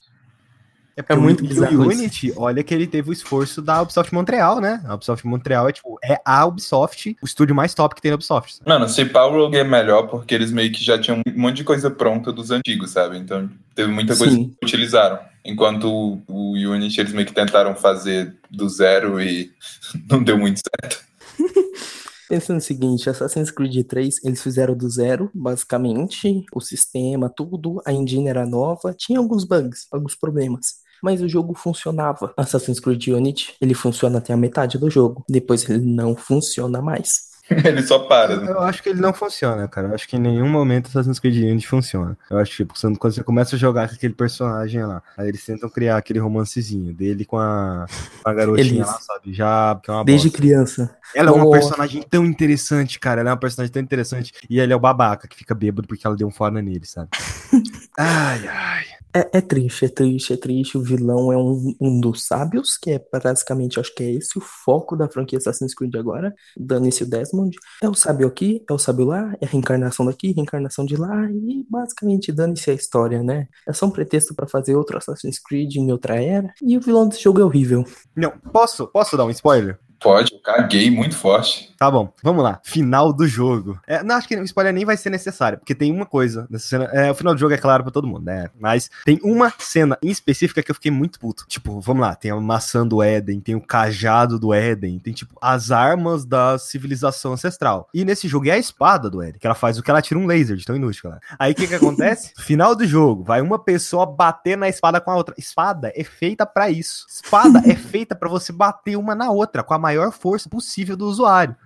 É, 0.96 1.02
porque 1.02 1.20
muito 1.20 1.44
bizarro 1.44 1.78
o 1.78 1.90
isso. 1.90 2.00
Unity, 2.00 2.32
olha 2.36 2.62
que 2.62 2.74
ele 2.74 2.86
teve 2.86 3.10
o 3.10 3.12
esforço 3.12 3.62
da 3.62 3.80
Ubisoft 3.82 4.12
Montreal, 4.12 4.60
né? 4.60 4.82
A 4.84 4.94
Ubisoft 4.94 5.26
Montreal 5.26 5.68
é 5.68 5.72
tipo, 5.72 5.98
é 6.02 6.20
a 6.24 6.44
Ubisoft, 6.44 7.16
o 7.22 7.26
estúdio 7.26 7.54
mais 7.54 7.74
top 7.74 7.94
que 7.94 8.02
tem 8.02 8.10
na 8.10 8.16
Ubisoft. 8.16 8.56
sabe? 8.56 8.68
Mano, 8.68 8.88
se 8.88 9.04
pá, 9.04 9.24
o 9.24 9.32
Rogue 9.32 9.58
é 9.58 9.64
melhor 9.64 10.08
porque 10.08 10.34
eles 10.34 10.50
meio 10.50 10.72
que 10.72 10.84
já 10.84 10.98
tinham 10.98 11.20
um 11.26 11.40
monte 11.40 11.56
de 11.56 11.64
coisa 11.64 11.90
pronta 11.90 12.32
dos 12.32 12.50
antigos, 12.50 12.90
sabe? 12.90 13.16
Então 13.18 13.48
teve 13.74 13.90
muita 13.90 14.16
coisa 14.16 14.34
Sim. 14.34 14.48
que 14.48 14.66
utilizaram. 14.66 15.18
Enquanto 15.44 15.84
o, 15.88 16.22
o 16.28 16.52
Unity 16.52 17.00
eles 17.00 17.12
meio 17.12 17.26
que 17.26 17.32
tentaram 17.32 17.74
fazer 17.74 18.34
do 18.50 18.68
zero 18.68 19.20
e 19.20 19.50
não 20.08 20.22
deu 20.22 20.36
muito 20.36 20.60
certo. 20.60 21.02
Pensando 22.30 22.54
no 22.54 22.60
seguinte, 22.60 23.10
Assassin's 23.10 23.50
Creed 23.50 23.84
3, 23.88 24.24
eles 24.24 24.40
fizeram 24.40 24.76
do 24.76 24.88
zero, 24.88 25.28
basicamente, 25.34 26.44
o 26.54 26.60
sistema, 26.60 27.28
tudo, 27.28 27.82
a 27.84 27.92
engine 27.92 28.28
era 28.28 28.46
nova, 28.46 28.94
tinha 28.96 29.18
alguns 29.18 29.42
bugs, 29.42 29.88
alguns 29.90 30.14
problemas. 30.14 30.74
Mas 31.02 31.20
o 31.20 31.28
jogo 31.28 31.54
funcionava. 31.54 32.32
Assassin's 32.36 32.78
Creed 32.78 33.04
Unity, 33.08 33.56
ele 33.60 33.74
funciona 33.74 34.18
até 34.18 34.32
a 34.32 34.36
metade 34.36 34.78
do 34.78 34.88
jogo. 34.88 35.24
Depois 35.28 35.68
ele 35.68 35.84
não 35.84 36.14
funciona 36.14 36.80
mais. 36.80 37.29
ele 37.64 37.82
só 37.82 37.98
para. 38.00 38.36
né? 38.36 38.50
Eu 38.50 38.60
acho 38.60 38.82
que 38.82 38.88
ele 38.90 39.00
não 39.00 39.12
funciona, 39.12 39.66
cara. 39.68 39.88
Eu 39.88 39.94
acho 39.94 40.06
que 40.08 40.16
em 40.16 40.20
nenhum 40.20 40.48
momento 40.48 40.86
Assassin's 40.88 41.18
Creed 41.18 41.36
Unity 41.36 41.66
funciona. 41.66 42.16
Eu 42.30 42.38
acho 42.38 42.50
que, 42.52 42.56
tipo, 42.58 42.74
quando 42.80 42.98
quando 42.98 43.12
você 43.14 43.24
começa 43.24 43.56
a 43.56 43.58
jogar 43.58 43.88
com 43.88 43.94
aquele 43.94 44.14
personagem 44.14 44.84
lá, 44.84 45.02
aí 45.18 45.28
eles 45.28 45.44
tentam 45.44 45.68
criar 45.68 45.96
aquele 45.96 46.18
romancezinho 46.18 46.94
dele 46.94 47.24
com 47.24 47.38
a, 47.38 47.86
com 48.22 48.30
a 48.30 48.32
garotinha 48.34 48.86
lá, 48.86 48.92
sabe? 49.00 49.32
Já, 49.32 49.80
que 49.82 49.90
é 49.90 49.94
uma 49.94 50.04
Desde 50.04 50.28
bosta. 50.28 50.38
criança. 50.42 50.96
Ela 51.14 51.30
é 51.30 51.32
uma 51.32 51.44
Oh. 51.46 51.50
personagem 51.50 52.02
tão 52.08 52.24
interessante, 52.24 52.98
cara. 53.00 53.20
Ela 53.20 53.30
é 53.30 53.32
uma 53.32 53.40
personagem 53.40 53.72
tão 53.72 53.82
interessante. 53.82 54.32
E 54.48 54.60
ele 54.60 54.72
é 54.72 54.76
o 54.76 54.80
babaca 54.80 55.26
que 55.26 55.36
fica 55.36 55.54
bêbado 55.54 55.88
porque 55.88 56.06
ela 56.06 56.14
deu 56.16 56.28
um 56.28 56.30
fora 56.30 56.62
nele, 56.62 56.84
sabe? 56.86 57.08
ai, 57.98 58.46
ai. 58.48 58.84
É, 59.12 59.38
é 59.38 59.40
triste, 59.40 59.84
é 59.84 59.88
triste, 59.88 60.32
é 60.32 60.36
triste. 60.36 60.78
O 60.78 60.82
vilão 60.82 61.32
é 61.32 61.36
um, 61.36 61.74
um 61.80 62.00
dos 62.00 62.24
sábios, 62.26 62.76
que 62.76 62.92
é 62.92 63.04
basicamente, 63.22 63.80
acho 63.80 63.94
que 63.94 64.02
é 64.02 64.10
esse 64.12 64.38
o 64.38 64.40
foco 64.40 64.96
da 64.96 65.08
franquia 65.08 65.38
Assassin's 65.38 65.74
Creed 65.74 65.94
agora. 65.96 66.34
Dane-se 66.56 67.02
o 67.02 67.06
Desmond. 67.06 67.56
É 67.82 67.88
o 67.88 67.94
sábio 67.94 68.26
aqui, 68.26 68.64
é 68.68 68.72
o 68.72 68.78
sábio 68.78 69.06
lá, 69.06 69.34
é 69.40 69.46
a 69.46 69.48
reencarnação 69.48 70.06
daqui, 70.06 70.32
reencarnação 70.32 70.84
de 70.84 70.96
lá, 70.96 71.28
e 71.30 71.66
basicamente 71.68 72.30
dane-se 72.30 72.70
a 72.70 72.74
história, 72.74 73.22
né? 73.22 73.48
É 73.66 73.72
só 73.72 73.86
um 73.86 73.90
pretexto 73.90 74.34
pra 74.34 74.46
fazer 74.46 74.76
outro 74.76 74.96
Assassin's 74.96 75.38
Creed 75.38 75.76
em 75.76 75.90
outra 75.90 76.22
era. 76.22 76.52
E 76.62 76.76
o 76.76 76.80
vilão 76.80 77.08
desse 77.08 77.22
jogo 77.22 77.40
é 77.40 77.44
horrível. 77.44 77.84
Não, 78.14 78.30
posso, 78.52 78.86
posso 78.86 79.16
dar 79.16 79.24
um 79.24 79.30
spoiler? 79.30 79.78
Pode, 80.00 80.32
eu 80.32 80.40
caguei 80.40 80.90
muito 80.90 81.14
forte. 81.14 81.70
Tá 81.80 81.90
bom, 81.90 82.12
vamos 82.22 82.42
lá. 82.42 82.60
Final 82.62 83.12
do 83.12 83.26
jogo. 83.26 83.80
É, 83.86 84.02
não, 84.02 84.16
acho 84.16 84.28
que 84.28 84.36
o 84.36 84.42
spoiler 84.44 84.72
nem 84.72 84.84
vai 84.84 84.96
ser 84.96 85.10
necessário, 85.10 85.58
porque 85.58 85.74
tem 85.74 85.90
uma 85.92 86.06
coisa 86.06 86.46
nessa 86.50 86.66
cena. 86.66 86.84
É, 86.86 87.10
o 87.10 87.14
final 87.14 87.34
do 87.34 87.40
jogo 87.40 87.54
é 87.54 87.58
claro 87.58 87.82
pra 87.82 87.92
todo 87.92 88.06
mundo, 88.06 88.24
né? 88.24 88.50
Mas 88.58 88.90
tem 89.04 89.18
uma 89.22 89.52
cena 89.58 89.96
em 90.02 90.08
específica 90.08 90.62
que 90.62 90.70
eu 90.70 90.74
fiquei 90.74 90.90
muito 90.90 91.18
puto. 91.18 91.44
Tipo, 91.48 91.80
vamos 91.80 92.02
lá, 92.02 92.14
tem 92.14 92.30
a 92.30 92.36
maçã 92.36 92.86
do 92.86 93.02
Éden, 93.02 93.40
tem 93.40 93.54
o 93.54 93.60
cajado 93.60 94.38
do 94.38 94.52
Éden, 94.52 94.98
tem, 94.98 95.12
tipo, 95.12 95.34
as 95.40 95.70
armas 95.70 96.24
da 96.24 96.58
civilização 96.58 97.32
ancestral. 97.32 97.88
E 97.94 98.04
nesse 98.04 98.28
jogo 98.28 98.48
é 98.48 98.52
a 98.52 98.58
espada 98.58 99.08
do 99.08 99.22
Éden, 99.22 99.38
que 99.40 99.46
ela 99.46 99.54
faz 99.54 99.78
o 99.78 99.82
que 99.82 99.90
ela 99.90 100.02
tira 100.02 100.20
um 100.20 100.26
laser 100.26 100.56
de 100.56 100.64
tão 100.64 100.76
inútil, 100.76 101.04
cara. 101.04 101.20
Aí 101.38 101.52
o 101.52 101.54
que 101.54 101.66
que 101.66 101.74
acontece? 101.74 102.32
Final 102.40 102.74
do 102.74 102.86
jogo, 102.86 103.24
vai 103.24 103.40
uma 103.40 103.58
pessoa 103.58 104.04
bater 104.04 104.56
na 104.56 104.68
espada 104.68 105.00
com 105.00 105.10
a 105.10 105.16
outra. 105.16 105.34
Espada 105.38 105.92
é 105.94 106.04
feita 106.04 106.44
pra 106.44 106.70
isso. 106.70 107.06
Espada 107.08 107.62
é 107.66 107.74
feita 107.76 108.14
pra 108.14 108.28
você 108.28 108.52
bater 108.52 108.96
uma 108.96 109.14
na 109.14 109.30
outra 109.30 109.62
com 109.62 109.72
a 109.72 109.78
maior 109.90 110.12
força 110.12 110.48
possível 110.48 110.96
do 110.96 111.06
usuário. 111.06 111.56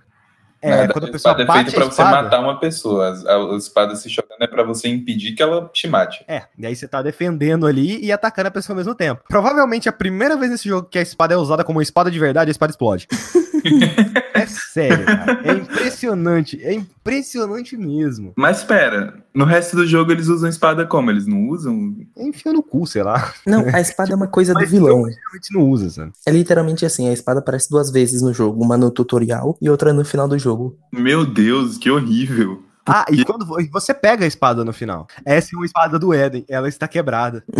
É, 0.61 0.87
quando 0.87 1.05
a 1.05 1.11
pessoa 1.11 1.33
espada 1.33 1.43
é 1.43 1.45
bate 1.45 1.69
feita 1.69 1.77
a 1.77 1.79
pra 1.79 1.85
você 1.85 2.01
espada, 2.01 2.23
matar 2.23 2.39
uma 2.39 2.59
pessoa. 2.59 3.23
A, 3.27 3.53
a 3.53 3.57
espada 3.57 3.95
se 3.95 4.09
jogando 4.09 4.41
é 4.41 4.47
pra 4.47 4.63
você 4.63 4.87
impedir 4.87 5.33
que 5.33 5.43
ela 5.43 5.69
te 5.71 5.87
mate. 5.87 6.25
É, 6.27 6.43
e 6.57 6.65
aí 6.65 6.75
você 6.75 6.87
tá 6.87 7.03
defendendo 7.03 7.67
ali 7.67 8.03
e 8.03 8.11
atacando 8.11 8.47
a 8.47 8.51
pessoa 8.51 8.73
ao 8.73 8.77
mesmo 8.77 8.95
tempo. 8.95 9.23
Provavelmente 9.27 9.87
a 9.87 9.93
primeira 9.93 10.35
vez 10.35 10.51
nesse 10.51 10.67
jogo 10.67 10.87
que 10.89 10.97
a 10.97 11.03
espada 11.03 11.35
é 11.35 11.37
usada 11.37 11.63
como 11.63 11.81
espada 11.81 12.09
de 12.09 12.17
verdade, 12.17 12.49
a 12.49 12.51
espada 12.51 12.71
explode. 12.71 13.07
é 14.33 14.45
sério, 14.45 15.05
cara. 15.05 15.39
É 15.43 15.53
impressionante. 15.53 16.61
É 16.63 16.73
impressionante 16.73 17.77
mesmo. 17.77 18.33
Mas 18.35 18.59
espera, 18.59 19.23
no 19.33 19.45
resto 19.45 19.75
do 19.75 19.85
jogo 19.87 20.11
eles 20.11 20.27
usam 20.27 20.49
espada 20.49 20.85
como? 20.85 21.09
Eles 21.09 21.25
não 21.27 21.47
usam? 21.49 21.95
Enfia 22.17 22.53
no 22.53 22.61
cu, 22.63 22.85
sei 22.85 23.03
lá. 23.03 23.33
Não, 23.45 23.65
a 23.73 23.79
espada 23.81 24.11
é 24.11 24.15
uma 24.15 24.27
coisa 24.27 24.53
do 24.53 24.65
vilão. 24.65 25.03
Realmente 25.03 25.53
não 25.53 25.61
usa, 25.69 25.89
sabe? 25.89 26.11
É 26.25 26.31
literalmente 26.31 26.85
assim, 26.85 27.09
a 27.09 27.13
espada 27.13 27.39
aparece 27.39 27.69
duas 27.69 27.89
vezes 27.91 28.21
no 28.21 28.33
jogo, 28.33 28.63
uma 28.63 28.77
no 28.77 28.91
tutorial 28.91 29.57
e 29.61 29.69
outra 29.69 29.93
no 29.93 30.03
final 30.05 30.27
do 30.27 30.37
jogo. 30.37 30.77
Meu 30.91 31.25
Deus, 31.25 31.77
que 31.77 31.89
horrível. 31.89 32.63
Ah, 32.87 33.05
e 33.11 33.25
quando 33.25 33.45
vo- 33.45 33.57
você 33.71 33.95
pega 33.95 34.25
a 34.25 34.27
espada 34.27 34.63
no 34.63 34.71
final? 34.71 35.07
Essa 35.25 35.55
é 35.55 35.57
uma 35.57 35.65
espada 35.65 35.97
do 35.97 36.13
Éden, 36.13 36.45
ela 36.47 36.67
está 36.69 36.87
quebrada. 36.87 37.43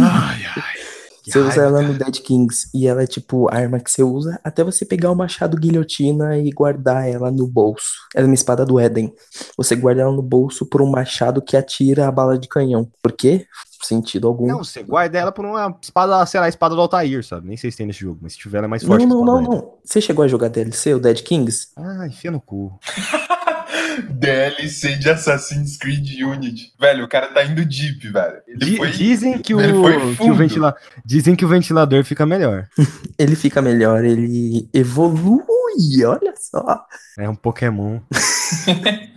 ai, 0.00 0.46
ai. 0.56 0.95
Que 1.26 1.32
Você 1.32 1.40
usa 1.40 1.48
raiva, 1.48 1.62
ela 1.64 1.80
cara. 1.80 1.92
no 1.92 1.98
Dead 1.98 2.20
Kings 2.20 2.70
e 2.72 2.86
ela 2.86 3.02
é 3.02 3.06
tipo 3.06 3.48
a 3.52 3.56
arma 3.56 3.80
que 3.80 3.90
você 3.90 4.00
usa 4.00 4.38
até 4.44 4.62
você 4.62 4.84
pegar 4.84 5.10
o 5.10 5.16
machado 5.16 5.56
guilhotina 5.56 6.38
e 6.38 6.52
guardar 6.52 7.08
ela 7.08 7.32
no 7.32 7.48
bolso. 7.48 7.96
Ela 8.14 8.26
é 8.26 8.28
uma 8.28 8.34
espada 8.34 8.64
do 8.64 8.78
Éden. 8.78 9.12
Você 9.56 9.74
guarda 9.74 10.02
ela 10.02 10.12
no 10.12 10.22
bolso 10.22 10.64
por 10.64 10.80
um 10.80 10.86
machado 10.88 11.42
que 11.42 11.56
atira 11.56 12.06
a 12.06 12.12
bala 12.12 12.38
de 12.38 12.46
canhão. 12.46 12.88
Por 13.02 13.10
quê? 13.10 13.44
Sentido 13.82 14.28
algum. 14.28 14.46
Não, 14.46 14.62
você 14.62 14.84
guarda 14.84 15.18
ela 15.18 15.32
por 15.32 15.44
uma 15.44 15.76
espada, 15.82 16.24
sei 16.26 16.38
lá, 16.38 16.46
a 16.46 16.48
espada 16.48 16.76
do 16.76 16.80
Altair, 16.80 17.24
sabe? 17.24 17.48
Nem 17.48 17.56
sei 17.56 17.72
se 17.72 17.76
tem 17.76 17.86
nesse 17.86 18.00
jogo, 18.00 18.20
mas 18.22 18.34
se 18.34 18.38
tiver 18.38 18.58
ela 18.58 18.66
é 18.66 18.70
mais 18.70 18.82
não, 18.82 18.88
forte 18.88 19.00
que 19.00 19.04
a 19.04 19.08
não, 19.08 19.20
espada 19.20 19.40
não, 19.42 19.46
Éden. 19.46 19.58
não. 19.58 19.74
Você 19.84 20.00
chegou 20.00 20.24
a 20.24 20.28
jogar 20.28 20.48
DLC, 20.48 20.94
o 20.94 21.00
Dead 21.00 21.20
Kings? 21.22 21.68
Ah, 21.76 22.06
enfia 22.06 22.30
no 22.30 22.40
cu. 22.40 22.78
DLC 24.10 24.96
de 24.96 25.10
Assassin's 25.10 25.76
Creed 25.76 26.06
Unity. 26.22 26.72
Velho, 26.78 27.04
o 27.04 27.08
cara 27.08 27.28
tá 27.28 27.44
indo 27.44 27.64
deep, 27.64 28.08
velho. 28.10 28.36
Foi- 28.76 28.90
dizem 28.90 29.38
que 29.38 29.54
o, 29.54 29.58
que 29.58 29.64
o 29.72 30.14
fundo. 30.16 30.34
ventila- 30.34 30.76
dizem 31.04 31.34
que 31.34 31.44
o 31.44 31.48
ventilador 31.48 32.04
fica 32.04 32.24
melhor. 32.26 32.66
Ele 33.18 33.34
fica 33.34 33.62
melhor, 33.62 34.04
ele 34.04 34.68
evolui, 34.74 36.04
olha 36.04 36.34
só. 36.38 36.84
É 37.18 37.28
um 37.28 37.34
Pokémon. 37.34 38.00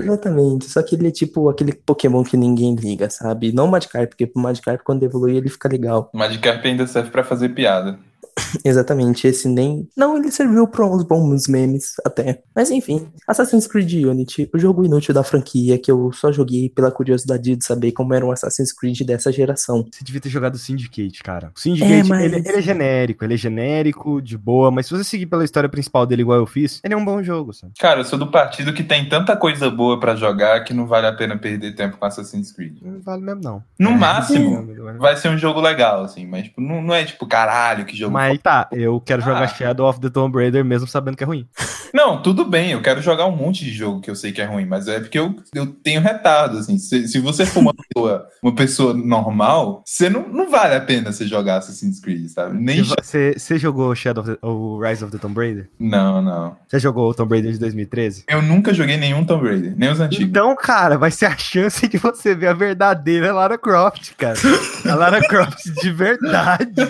Exatamente, 0.00 0.66
só 0.66 0.80
que 0.82 0.94
ele 0.94 1.08
é 1.08 1.10
tipo 1.10 1.48
aquele 1.48 1.72
Pokémon 1.72 2.22
que 2.22 2.36
ninguém 2.36 2.74
liga, 2.76 3.10
sabe? 3.10 3.52
Não 3.52 3.66
o 3.66 3.70
Magikarp, 3.70 4.10
porque 4.10 4.30
o 4.34 4.38
Magikarp 4.38 4.80
quando 4.84 5.02
evolui 5.02 5.36
ele 5.36 5.48
fica 5.48 5.68
legal. 5.68 6.08
O 6.14 6.18
Magikarp 6.18 6.64
ainda 6.64 6.86
serve 6.86 7.10
pra 7.10 7.24
fazer 7.24 7.48
piada. 7.50 7.98
Exatamente, 8.64 9.26
esse 9.26 9.48
nem. 9.48 9.88
Não, 9.96 10.16
ele 10.16 10.30
serviu 10.30 10.66
pra 10.66 10.84
uns 10.86 11.02
bons 11.04 11.46
memes 11.48 11.94
até. 12.04 12.42
Mas 12.54 12.70
enfim, 12.70 13.08
Assassin's 13.26 13.66
Creed 13.66 13.92
Unity, 14.04 14.48
o 14.54 14.58
jogo 14.58 14.84
inútil 14.84 15.14
da 15.14 15.22
franquia 15.24 15.78
que 15.78 15.90
eu 15.90 16.10
só 16.12 16.30
joguei 16.32 16.68
pela 16.68 16.90
curiosidade 16.90 17.56
de 17.56 17.64
saber 17.64 17.92
como 17.92 18.14
era 18.14 18.24
um 18.24 18.30
Assassin's 18.32 18.72
Creed 18.72 19.00
dessa 19.02 19.32
geração. 19.32 19.86
Você 19.90 20.04
devia 20.04 20.20
ter 20.20 20.28
jogado 20.28 20.54
o 20.54 20.58
Syndicate, 20.58 21.22
cara. 21.22 21.52
O 21.56 21.60
Syndicate, 21.60 21.92
É, 21.92 22.02
mas- 22.04 22.24
ele, 22.24 22.36
ele 22.36 22.48
é 22.58 22.62
genérico, 22.62 23.24
ele 23.24 23.34
é 23.34 23.36
genérico, 23.36 24.20
de 24.20 24.36
boa, 24.36 24.70
mas 24.70 24.86
se 24.86 24.92
você 24.96 25.04
seguir 25.04 25.26
pela 25.26 25.44
história 25.44 25.68
principal 25.68 26.06
dele 26.06 26.22
igual 26.22 26.38
eu 26.38 26.46
fiz, 26.46 26.80
ele 26.84 26.94
é 26.94 26.96
um 26.96 27.04
bom 27.04 27.22
jogo, 27.22 27.52
sabe? 27.52 27.72
Cara, 27.78 28.00
eu 28.00 28.04
sou 28.04 28.18
do 28.18 28.30
partido 28.30 28.72
que 28.72 28.82
tem 28.82 29.08
tanta 29.08 29.36
coisa 29.36 29.70
boa 29.70 29.98
pra 29.98 30.14
jogar 30.16 30.62
que 30.64 30.74
não 30.74 30.86
vale 30.86 31.06
a 31.06 31.12
pena 31.12 31.36
perder 31.36 31.74
tempo 31.74 31.96
com 31.96 32.04
Assassin's 32.04 32.52
Creed. 32.52 32.78
Não 32.82 33.00
vale 33.00 33.22
mesmo, 33.22 33.40
não. 33.42 33.62
No 33.78 33.90
É, 33.90 33.94
máximo, 33.96 34.62
não, 34.62 34.98
vai 34.98 35.16
ser 35.16 35.28
um 35.28 35.38
jogo 35.38 35.60
legal, 35.60 36.04
assim, 36.04 36.26
mas 36.26 36.44
tipo, 36.44 36.60
não, 36.60 36.82
não 36.82 36.94
é 36.94 37.04
tipo, 37.04 37.26
caralho, 37.26 37.84
que 37.84 37.96
jogo. 37.96 38.12
Mas 38.12 38.29
tá, 38.38 38.68
eu 38.72 39.00
quero 39.00 39.22
jogar 39.22 39.42
Ah. 39.42 39.48
Shadow 39.48 39.88
of 39.88 40.00
the 40.00 40.10
Tomb 40.10 40.36
Raider 40.36 40.64
mesmo 40.64 40.86
sabendo 40.86 41.16
que 41.16 41.24
é 41.24 41.26
ruim. 41.26 41.46
Não, 41.92 42.22
tudo 42.22 42.44
bem, 42.44 42.70
eu 42.70 42.80
quero 42.82 43.02
jogar 43.02 43.26
um 43.26 43.34
monte 43.34 43.64
de 43.64 43.72
jogo 43.72 44.00
que 44.00 44.08
eu 44.10 44.14
sei 44.14 44.30
que 44.30 44.40
é 44.40 44.44
ruim, 44.44 44.64
mas 44.64 44.86
é 44.86 45.00
porque 45.00 45.18
eu, 45.18 45.34
eu 45.54 45.66
tenho 45.66 46.00
retardo, 46.00 46.58
assim. 46.58 46.78
Se, 46.78 47.08
se 47.08 47.18
você 47.18 47.44
for 47.44 47.60
uma 47.60 47.74
pessoa, 47.92 48.26
uma 48.42 48.54
pessoa 48.54 48.94
normal, 48.94 49.82
você 49.84 50.08
não, 50.08 50.28
não 50.28 50.48
vale 50.50 50.74
a 50.76 50.80
pena 50.80 51.10
você 51.12 51.26
jogar 51.26 51.56
Assassin's 51.56 52.00
Creed, 52.00 52.28
sabe? 52.28 52.56
Nem. 52.56 52.82
Você 52.82 53.34
você 53.36 53.58
jogou 53.58 53.94
Shadow 53.94 54.22
of 54.22 54.32
the, 54.32 54.46
o 54.46 54.80
Rise 54.80 55.02
of 55.04 55.10
the 55.12 55.18
Tomb 55.18 55.36
Raider? 55.36 55.68
Não, 55.78 56.22
não. 56.22 56.56
Você 56.68 56.78
jogou 56.78 57.10
o 57.10 57.14
Tomb 57.14 57.34
Raider 57.34 57.52
de 57.52 57.58
2013? 57.58 58.24
Eu 58.28 58.40
nunca 58.40 58.72
joguei 58.72 58.96
nenhum 58.96 59.24
Tomb 59.24 59.48
Raider, 59.48 59.74
nem 59.76 59.90
os 59.90 59.98
antigos. 60.00 60.26
Então, 60.26 60.54
cara, 60.54 60.96
vai 60.96 61.10
ser 61.10 61.26
a 61.26 61.36
chance 61.36 61.88
de 61.88 61.98
você 61.98 62.34
ver 62.34 62.48
a 62.48 62.52
verdadeira 62.52 63.32
Lara 63.32 63.58
Croft, 63.58 64.12
cara. 64.16 64.38
A 64.88 64.94
Lara 64.94 65.20
Croft 65.26 65.64
de 65.82 65.90
verdade. 65.92 66.80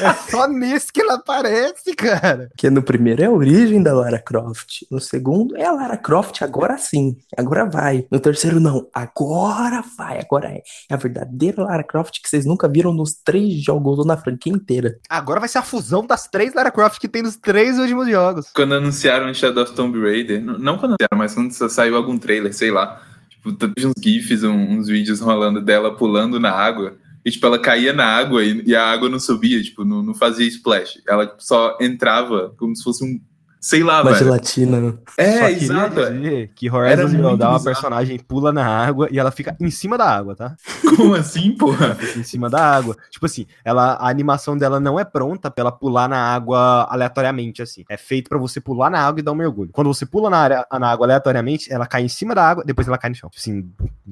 É 0.00 0.12
só 0.30 0.48
nesse 0.68 0.92
que 0.92 1.00
ela 1.00 1.14
aparece, 1.14 1.94
cara. 1.94 2.50
Que 2.56 2.70
no 2.70 2.82
primeiro 2.82 3.22
é 3.22 3.26
a 3.26 3.30
origem 3.30 3.82
da 3.82 3.92
Lara 3.94 4.18
Croft. 4.18 4.86
No 4.90 5.00
segundo 5.00 5.56
é 5.56 5.64
a 5.64 5.72
Lara 5.72 5.96
Croft, 5.96 6.42
agora 6.42 6.78
sim. 6.78 7.16
Agora 7.36 7.64
vai. 7.64 8.06
No 8.10 8.20
terceiro, 8.20 8.60
não. 8.60 8.86
Agora 8.92 9.82
vai. 9.96 10.20
Agora 10.20 10.48
é. 10.48 10.62
É 10.88 10.94
a 10.94 10.96
verdadeira 10.96 11.62
Lara 11.62 11.84
Croft 11.84 12.20
que 12.22 12.28
vocês 12.28 12.44
nunca 12.44 12.68
viram 12.68 12.92
nos 12.92 13.14
três 13.14 13.62
jogos 13.62 13.98
ou 13.98 14.04
na 14.04 14.16
franquia 14.16 14.52
inteira. 14.52 14.98
Agora 15.08 15.40
vai 15.40 15.48
ser 15.48 15.58
a 15.58 15.62
fusão 15.62 16.06
das 16.06 16.28
três 16.28 16.54
Lara 16.54 16.70
Croft 16.70 17.00
que 17.00 17.08
tem 17.08 17.22
nos 17.22 17.36
três 17.36 17.78
últimos 17.78 18.08
jogos. 18.08 18.50
Quando 18.54 18.74
anunciaram 18.74 19.32
Shadow 19.32 19.64
of 19.64 19.72
Tomb 19.72 19.98
Raider, 20.00 20.42
não, 20.42 20.78
quando 20.78 20.96
anunciaram, 20.98 21.18
mas 21.18 21.34
quando 21.34 21.52
saiu 21.52 21.96
algum 21.96 22.18
trailer, 22.18 22.52
sei 22.54 22.70
lá. 22.70 23.02
Tipo, 23.28 23.50
uns 23.50 24.02
GIFs, 24.02 24.42
uns 24.42 24.88
vídeos 24.88 25.20
rolando 25.20 25.60
dela 25.60 25.96
pulando 25.96 26.40
na 26.40 26.50
água. 26.50 26.96
E, 27.28 27.30
tipo, 27.30 27.46
ela 27.46 27.58
caía 27.58 27.92
na 27.92 28.06
água 28.06 28.42
e, 28.42 28.62
e 28.64 28.74
a 28.74 28.86
água 28.86 29.06
não 29.06 29.20
subia, 29.20 29.62
tipo, 29.62 29.84
não, 29.84 30.02
não 30.02 30.14
fazia 30.14 30.46
splash. 30.48 31.02
Ela 31.06 31.36
só 31.38 31.76
entrava 31.78 32.54
como 32.56 32.74
se 32.74 32.82
fosse 32.82 33.04
um. 33.04 33.20
Sei 33.60 33.82
lá, 33.82 34.02
Uma 34.02 34.12
velho. 34.12 34.24
gelatina. 34.24 34.98
É, 35.16 35.32
Só 35.32 35.38
queria 35.48 35.56
exato. 35.64 36.00
é. 36.00 36.10
dizer 36.12 36.50
que 36.54 36.70
Horizon 36.70 37.08
Zero 37.08 37.22
Dawn, 37.36 37.50
a 37.54 37.58
bizarro. 37.58 37.64
personagem 37.64 38.18
pula 38.18 38.52
na 38.52 38.64
água 38.66 39.08
e 39.10 39.18
ela 39.18 39.30
fica 39.30 39.56
em 39.60 39.70
cima 39.70 39.98
da 39.98 40.04
água, 40.08 40.36
tá? 40.36 40.54
Como 40.96 41.14
assim, 41.14 41.52
porra? 41.56 41.94
Fica 41.96 42.18
em 42.20 42.22
cima 42.22 42.48
da 42.48 42.60
água. 42.62 42.96
Tipo 43.10 43.26
assim, 43.26 43.46
ela, 43.64 43.94
a 43.94 44.08
animação 44.08 44.56
dela 44.56 44.78
não 44.78 44.98
é 44.98 45.04
pronta 45.04 45.50
pra 45.50 45.62
ela 45.62 45.72
pular 45.72 46.08
na 46.08 46.18
água 46.34 46.86
aleatoriamente, 46.90 47.60
assim. 47.62 47.84
É 47.88 47.96
feito 47.96 48.28
pra 48.28 48.38
você 48.38 48.60
pular 48.60 48.90
na 48.90 49.00
água 49.00 49.20
e 49.20 49.22
dar 49.22 49.32
um 49.32 49.36
mergulho. 49.36 49.70
Quando 49.72 49.92
você 49.92 50.06
pula 50.06 50.30
na, 50.30 50.38
área, 50.38 50.66
na 50.78 50.90
água 50.90 51.06
aleatoriamente, 51.06 51.72
ela 51.72 51.86
cai 51.86 52.02
em 52.02 52.08
cima 52.08 52.34
da 52.34 52.48
água, 52.48 52.62
depois 52.64 52.86
ela 52.86 52.98
cai 52.98 53.10
no 53.10 53.16
chão. 53.16 53.28
Tipo 53.30 53.40
assim, 53.40 53.70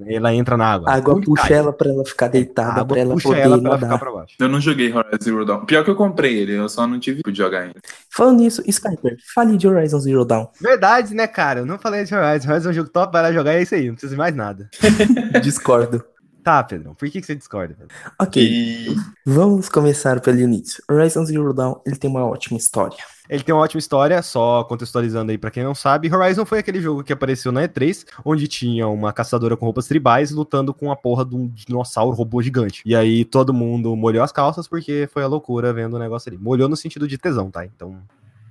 ela 0.08 0.34
entra 0.34 0.56
na 0.56 0.72
água. 0.72 0.90
A 0.90 0.94
água 0.94 1.20
puxa 1.20 1.42
cai, 1.48 1.52
ela 1.58 1.72
pra 1.72 1.88
ela 1.88 2.04
ficar 2.04 2.26
a 2.26 2.28
deitada, 2.30 2.70
água 2.80 2.86
pra 2.86 2.98
ela 3.00 3.14
puxa 3.14 3.28
poder 3.28 3.40
ela 3.42 3.58
pra 3.60 3.68
ela 3.68 3.78
ficar 3.78 3.98
pra 3.98 4.10
baixo. 4.12 4.34
Eu 4.40 4.48
não 4.48 4.60
joguei 4.60 4.92
Horizon 4.92 5.18
Zero 5.22 5.44
Dawn. 5.44 5.64
Pior 5.66 5.84
que 5.84 5.90
eu 5.90 5.96
comprei 5.96 6.36
ele, 6.36 6.52
eu 6.52 6.68
só 6.68 6.86
não 6.86 6.98
tive 6.98 7.22
de 7.22 7.36
jogar 7.38 7.60
ainda. 7.62 7.80
Falando 8.10 8.40
nisso, 8.40 8.62
Skyper, 8.66 9.16
fale 9.36 9.58
de 9.58 9.68
Horizon 9.68 10.00
Zero 10.00 10.24
Dawn. 10.24 10.46
Verdade, 10.58 11.14
né, 11.14 11.26
cara? 11.26 11.60
Eu 11.60 11.66
não 11.66 11.78
falei 11.78 12.04
de 12.04 12.14
Horizon. 12.14 12.50
Horizon 12.50 12.70
é 12.70 12.72
um 12.72 12.74
jogo 12.74 12.88
top, 12.88 13.12
vai 13.12 13.20
lá 13.20 13.30
jogar 13.30 13.52
e 13.52 13.56
é 13.58 13.62
isso 13.62 13.74
aí. 13.74 13.86
Não 13.86 13.92
precisa 13.92 14.12
de 14.12 14.16
mais 14.16 14.34
nada. 14.34 14.70
Discordo. 15.44 16.02
Tá, 16.42 16.64
Pedrão. 16.64 16.94
Por 16.94 17.10
que, 17.10 17.20
que 17.20 17.26
você 17.26 17.34
discorda, 17.34 17.74
Pedro? 17.74 17.94
Ok, 18.18 18.42
E 18.42 18.96
vamos 19.26 19.68
começar 19.68 20.20
pelo 20.20 20.38
início. 20.38 20.82
Horizon 20.88 21.24
Zero 21.24 21.52
Dawn, 21.52 21.74
ele 21.84 21.96
tem 21.96 22.08
uma 22.08 22.24
ótima 22.24 22.56
história. 22.56 22.96
Ele 23.28 23.42
tem 23.42 23.52
uma 23.54 23.60
ótima 23.60 23.80
história, 23.80 24.22
só 24.22 24.62
contextualizando 24.64 25.32
aí 25.32 25.36
pra 25.36 25.50
quem 25.50 25.64
não 25.64 25.74
sabe. 25.74 26.10
Horizon 26.14 26.46
foi 26.46 26.60
aquele 26.60 26.80
jogo 26.80 27.02
que 27.02 27.12
apareceu 27.12 27.50
na 27.50 27.68
E3, 27.68 28.06
onde 28.24 28.46
tinha 28.46 28.86
uma 28.86 29.12
caçadora 29.12 29.56
com 29.56 29.66
roupas 29.66 29.88
tribais 29.88 30.30
lutando 30.30 30.72
com 30.72 30.90
a 30.90 30.96
porra 30.96 31.26
de 31.26 31.34
um 31.34 31.48
dinossauro 31.48 32.16
robô 32.16 32.40
gigante. 32.40 32.80
E 32.86 32.94
aí 32.94 33.24
todo 33.24 33.52
mundo 33.52 33.94
molhou 33.96 34.22
as 34.22 34.30
calças 34.32 34.68
porque 34.68 35.08
foi 35.12 35.24
a 35.24 35.26
loucura 35.26 35.72
vendo 35.72 35.94
o 35.94 35.98
negócio 35.98 36.30
ali. 36.30 36.38
Molhou 36.38 36.68
no 36.68 36.76
sentido 36.76 37.08
de 37.08 37.18
tesão, 37.18 37.50
tá? 37.50 37.66
Então. 37.66 37.98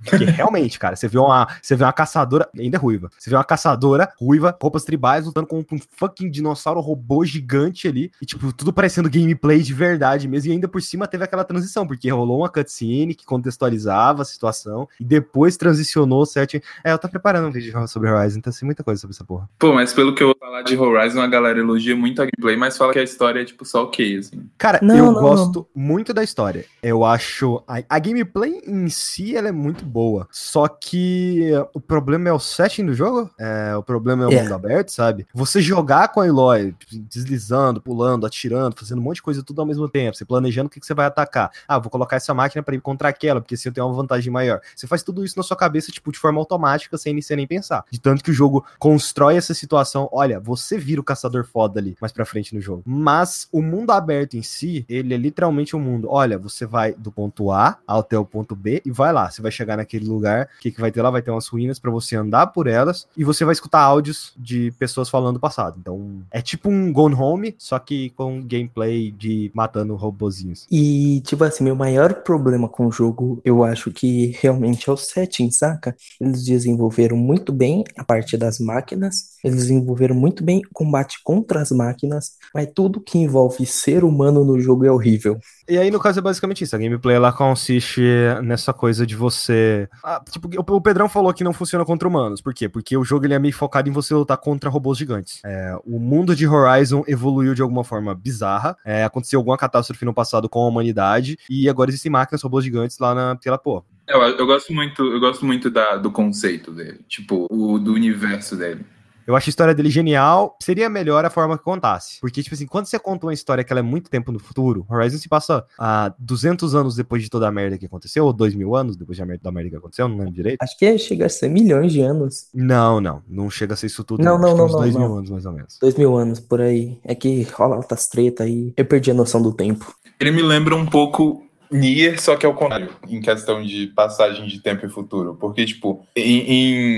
Porque 0.06 0.26
realmente, 0.26 0.80
cara, 0.80 0.96
você 0.96 1.08
vê 1.08 1.18
uma, 1.18 1.48
você 1.62 1.76
vê 1.76 1.84
uma 1.84 1.94
caçadora, 1.94 2.50
ainda 2.58 2.78
é 2.78 2.80
ruiva. 2.80 3.10
Você 3.18 3.30
vê 3.30 3.36
uma 3.36 3.44
caçadora 3.44 4.12
ruiva, 4.20 4.56
roupas 4.62 4.84
tribais, 4.84 5.26
lutando 5.26 5.48
com 5.48 5.60
um 5.60 5.80
fucking 5.98 6.30
dinossauro 6.30 6.80
robô 6.80 7.26
gigante 7.26 7.88
ali. 7.88 8.12
E, 8.22 8.26
tipo, 8.26 8.54
tudo 8.54 8.72
parecendo 8.72 9.10
gameplay 9.10 9.62
de 9.62 9.74
verdade 9.74 10.28
mesmo. 10.28 10.52
E 10.52 10.54
ainda 10.54 10.68
por 10.68 10.82
cima 10.82 11.08
teve 11.08 11.24
aquela 11.24 11.44
transição, 11.44 11.86
porque 11.88 12.10
rolou 12.10 12.40
uma 12.40 12.50
cutscene 12.50 13.16
que 13.16 13.26
contextualizava 13.26 14.22
a 14.22 14.26
situação. 14.26 14.88
E 15.00 15.04
depois 15.04 15.58
transicionou 15.58 16.26
certo. 16.26 16.56
É, 16.84 16.92
eu 16.92 17.00
tô 17.00 17.10
preparando 17.10 17.48
um 17.48 17.52
vídeo 17.52 17.88
sobre 17.88 18.10
Horizon, 18.10 18.40
então 18.40 18.54
tem 18.54 18.66
muita 18.66 18.84
coisa 18.84 19.02
sobre 19.02 19.16
essa 19.16 19.24
porra. 19.24 19.50
Pô, 19.58 19.74
mas 19.74 19.94
pelo 19.94 20.14
que 20.14 20.24
eu 20.24 20.28
vou 20.28 20.38
falar 20.40 20.62
de 20.62 20.78
Horizon, 20.78 21.22
a 21.22 21.28
galera 21.28 21.60
elogia 21.60 21.96
muito 21.96 22.22
a 22.22 22.26
gameplay, 22.26 22.56
mas 22.56 22.78
fala 22.78 22.94
que 22.94 23.00
a 23.00 23.04
história 23.04 23.42
é 23.42 23.46
tipo 23.46 23.66
só 23.66 23.84
ok, 23.84 24.18
assim. 24.18 24.50
Cara, 24.58 24.80
Não, 24.82 24.96
eu 24.96 25.12
não, 25.12 25.14
gosto 25.14 25.68
muito 25.76 26.14
da 26.14 26.24
história. 26.24 26.66
Eu 26.82 27.04
acho. 27.04 27.64
A, 27.68 27.82
a 27.90 28.00
gameplay 28.00 28.62
em 28.66 28.90
si 28.90 29.36
ela 29.36 29.50
é 29.50 29.52
muito 29.52 29.86
boa. 29.96 30.28
Só 30.30 30.68
que 30.68 31.52
o 31.74 31.80
problema 31.80 32.28
é 32.28 32.34
o 32.34 32.40
setting 32.40 32.86
do 32.86 32.94
jogo. 32.94 33.30
É, 33.40 33.74
o 33.78 33.82
problema 33.82 34.26
é 34.26 34.28
o 34.28 34.32
É. 34.34 34.42
mundo 34.44 34.54
aberto, 34.54 34.90
sabe? 34.90 35.26
Você 35.34 35.62
jogar 35.62 36.10
com 36.10 36.20
a 36.20 36.28
Eloy, 36.28 36.76
deslizando, 37.10 37.82
pulando, 37.82 38.26
atirando, 38.26 38.76
fazendo 38.78 39.00
um 39.00 39.02
monte 39.02 39.16
de 39.18 39.22
coisa 39.22 39.42
tudo 39.42 39.62
ao 39.62 39.66
mesmo 39.66 39.88
tempo. 39.88 40.18
Você 40.18 40.26
planejando 40.26 40.68
o 40.68 40.70
que, 40.70 40.82
que 40.82 40.86
você 40.86 40.94
vai 40.94 41.06
atacar. 41.06 41.50
Ah, 41.66 41.80
vou 41.80 41.90
colocar 41.90 42.18
essa 42.18 42.34
máquina 42.34 42.62
pra 42.62 42.76
ir 42.76 42.82
contra 42.82 43.08
aquela, 43.08 43.40
porque 43.40 43.56
assim 43.56 43.70
eu 43.70 43.74
tenho 43.74 43.88
uma 43.88 43.96
vantagem 43.96 44.32
maior. 44.34 44.60
Você 44.76 44.86
faz 44.86 45.02
tudo 45.02 45.24
isso 45.24 45.38
na 45.38 45.44
sua 45.44 45.56
cabeça, 45.56 45.94
tipo, 45.94 46.12
de 46.12 46.20
forma 46.20 46.40
automática, 46.42 46.98
sem 46.98 47.14
nem 47.14 47.48
pensar. 47.48 47.86
De 47.90 48.00
tanto 48.00 48.22
que 48.22 48.32
o 48.32 48.34
jogo 48.34 48.66
constrói 48.78 49.38
essa 49.38 49.54
situação. 49.54 50.10
Olha, 50.12 50.42
você 50.42 50.78
vira 50.78 51.00
o 51.00 51.04
caçador 51.04 51.46
foda 51.46 51.80
ali 51.80 51.96
mais 52.02 52.12
pra 52.12 52.26
frente 52.26 52.54
no 52.54 52.60
jogo. 52.60 52.84
Mas 52.86 53.48
o 53.50 53.62
mundo 53.62 53.92
aberto 53.92 54.36
em 54.36 54.42
si, 54.42 54.86
ele 54.90 55.14
é 55.14 55.18
literalmente 55.18 55.74
um 55.74 55.80
mundo. 55.80 56.08
Olha, 56.12 56.38
você 56.38 56.66
vai 56.66 56.94
do 56.94 57.12
ponto 57.12 57.50
A 57.52 57.78
até 57.88 58.18
o 58.18 58.26
ponto 58.26 58.56
B 58.56 58.82
e 58.86 58.92
vai 58.92 59.14
lá. 59.14 59.30
Você 59.30 59.42
vai 59.42 59.52
chegar 59.52 59.78
naquele 59.86 60.06
lugar. 60.06 60.50
O 60.58 60.62
que, 60.62 60.72
que 60.72 60.82
vai 60.82 60.92
ter 60.92 61.02
lá? 61.02 61.10
Vai 61.10 61.22
ter 61.22 61.32
umas 61.32 61.48
ruínas 61.48 61.80
pra 61.80 61.92
você 61.92 62.16
andar 62.16 62.48
por 62.48 62.68
elas 62.68 63.08
e 63.16 63.24
você 63.24 63.46
vai 63.46 63.54
escutar 63.54 63.80
áudios 63.80 64.34
de 64.36 64.72
pessoas 64.80 65.08
falando 65.08 65.36
do 65.36 65.40
passado. 65.40 65.78
Então, 65.80 66.22
é 66.32 66.42
tipo 66.42 66.70
um 66.70 66.92
Gone 66.92 67.16
Home, 67.16 67.56
só 67.58 67.78
que 67.78 68.10
com 68.12 68.42
gameplay 68.42 69.12
de 69.12 69.52
matando 69.54 69.96
robozinhos. 69.96 70.66
E, 70.72 71.22
tipo 71.22 71.44
assim, 71.44 71.64
meu 71.64 71.76
maior 71.76 72.16
problema 72.24 72.68
com 72.68 72.88
o 72.88 72.92
jogo, 72.92 73.40
eu 73.46 73.64
acho 73.64 73.92
que 73.92 74.36
realmente 74.40 74.90
é 74.90 74.94
o 74.94 74.98
setting, 74.98 75.52
saca? 75.52 75.96
Eles 76.20 76.44
desenvolveram 76.44 77.16
muito 77.16 77.54
bem 77.54 77.84
a 77.96 78.04
parte 78.04 78.36
das 78.36 78.60
máquinas, 78.60 79.36
eles 79.44 79.58
desenvolveram 79.58 80.16
muito 80.16 80.44
bem 80.44 80.60
o 80.60 80.74
combate 80.74 81.20
contra 81.24 81.62
as 81.62 81.72
máquinas, 81.72 82.32
mas 82.54 82.70
tudo 82.74 83.02
que 83.02 83.18
envolve 83.18 83.66
ser 83.66 84.04
humano 84.04 84.44
no 84.44 84.60
jogo 84.60 84.86
é 84.86 84.92
horrível. 84.92 85.40
E 85.68 85.78
aí, 85.78 85.90
no 85.90 86.00
caso, 86.00 86.20
é 86.20 86.22
basicamente 86.22 86.64
isso. 86.64 86.76
A 86.76 86.80
gameplay 86.80 87.16
ela 87.16 87.32
consiste 87.32 88.02
nessa 88.44 88.72
coisa 88.72 89.06
de 89.06 89.16
você. 89.16 89.90
Ah, 90.04 90.22
tipo, 90.30 90.50
o 90.72 90.82
Pedrão 90.82 91.10
falou 91.10 91.34
que 91.34 91.44
não 91.44 91.54
funciona 91.54 91.84
contra 91.84 92.08
humanos. 92.08 92.42
Por 92.42 92.54
quê? 92.54 92.70
Porque 92.70 92.96
o 92.96 93.04
jogo 93.04 93.26
ele 93.26 93.34
é 93.34 93.40
meio 93.40 93.54
focado 93.54 93.90
em 93.90 93.92
você 93.92 94.14
lutar 94.14 94.38
contra 94.38 94.70
robôs 94.70 94.98
gigantes. 94.98 95.42
É, 95.44 95.76
o 95.84 96.00
mundo 96.00 96.36
de 96.36 96.48
Horizon 96.48 97.04
evoluiu 97.08 97.56
de 97.56 97.62
alguma 97.62 97.84
forma 97.84 98.14
bizarra. 98.14 98.78
É, 98.86 99.04
aconteceu 99.04 99.40
alguma 99.40 99.58
catástrofe 99.58 100.06
no 100.06 100.14
passado 100.14 100.48
com 100.48 100.64
a 100.64 100.68
humanidade. 100.68 101.38
E 101.50 101.68
agora 101.68 101.90
existem 101.90 102.12
máquinas, 102.12 102.44
robôs 102.44 102.64
gigantes 102.64 103.00
lá 103.00 103.16
na 103.16 103.36
pela 103.36 103.58
porra. 103.58 103.84
Eu, 104.08 104.22
eu 104.22 104.46
gosto 104.46 104.72
muito, 104.72 105.02
eu 105.02 105.20
gosto 105.20 105.46
muito 105.46 105.70
da, 105.70 105.96
do 105.96 106.12
conceito 106.12 106.72
dele, 106.72 107.00
tipo, 107.08 107.48
o, 107.50 107.80
do 107.80 107.94
universo 107.94 108.56
dele. 108.56 108.86
Eu 109.28 109.36
acho 109.36 109.50
a 109.50 109.52
história 109.52 109.74
dele 109.74 109.90
genial. 109.90 110.56
Seria 110.62 110.90
melhor 110.90 111.26
a 111.26 111.30
forma 111.30 111.58
que 111.58 111.64
contasse. 111.64 112.20
Porque, 112.20 112.44
tipo 112.44 112.54
assim, 112.54 112.68
quando 112.68 112.86
você 112.86 113.00
conta 113.00 113.26
uma 113.26 113.34
história 113.34 113.64
que 113.64 113.74
ela 113.74 113.80
é 113.80 113.84
muito 113.84 114.10
tempo 114.10 114.32
no 114.32 114.40
futuro, 114.40 114.86
Horizon 114.90 115.18
se 115.18 115.28
passa 115.28 115.66
a 115.80 116.14
200 116.20 116.76
anos 116.76 116.96
depois 116.96 117.24
de 117.24 117.30
toda 117.30 117.48
a 117.48 117.52
merda 117.52 117.78
que 117.78 117.86
aconteceu, 117.86 118.26
ou 118.26 118.34
2 118.34 118.54
mil 118.56 118.76
anos 118.76 118.96
depois 118.96 119.18
da 119.18 119.26
merda, 119.26 119.44
da 119.44 119.52
merda 119.52 119.70
que 119.72 119.76
aconteceu, 119.76 120.08
não 120.08 120.18
lembro 120.18 120.34
direito. 120.34 120.62
Acho 120.62 120.78
que 120.78 120.98
chega 120.98 121.26
a 121.26 121.30
ser 121.30 121.50
milhões 121.50 121.92
de 121.92 122.02
anos. 122.02 122.48
Não, 122.54 123.02
não. 123.02 123.24
Não 123.28 123.50
chega 123.50 123.74
a 123.74 123.78
ser 123.78 123.88
isso 123.88 124.04
tudo. 124.04 124.24
Não, 124.24 124.38
não, 124.38 124.56
não, 124.56 124.66
uns 124.66 124.72
não, 124.72 124.80
2 124.80 124.94
não. 124.94 125.02
mil 125.02 125.18
anos, 125.18 125.30
mais 125.30 125.46
ou 125.46 125.52
menos. 125.54 125.78
Dois 125.80 125.96
mil 125.96 126.16
anos 126.16 126.40
por 126.40 126.62
aí. 126.62 127.00
É 127.04 127.16
que 127.16 127.44
rola 127.54 127.76
altas 127.76 128.08
treta 128.08 128.44
aí. 128.44 128.74
Eu 128.78 128.86
perdi 128.86 129.12
a 129.12 129.14
noção 129.14 129.42
do 129.42 129.52
tempo. 129.52 129.94
Ele 130.20 130.32
me 130.32 130.42
lembra 130.42 130.76
um 130.76 130.86
pouco 130.86 131.45
Nier, 131.72 132.20
só 132.22 132.36
que 132.36 132.46
é 132.46 132.50
o 132.50 132.54
contrário, 132.54 132.90
em 133.08 133.20
questão 133.22 133.64
de 133.64 133.88
passagem 133.88 134.46
de 134.48 134.60
tempo 134.60 134.86
e 134.86 134.90
futuro. 134.90 135.36
Porque, 135.40 135.66
tipo, 135.66 136.06
em. 136.16 136.40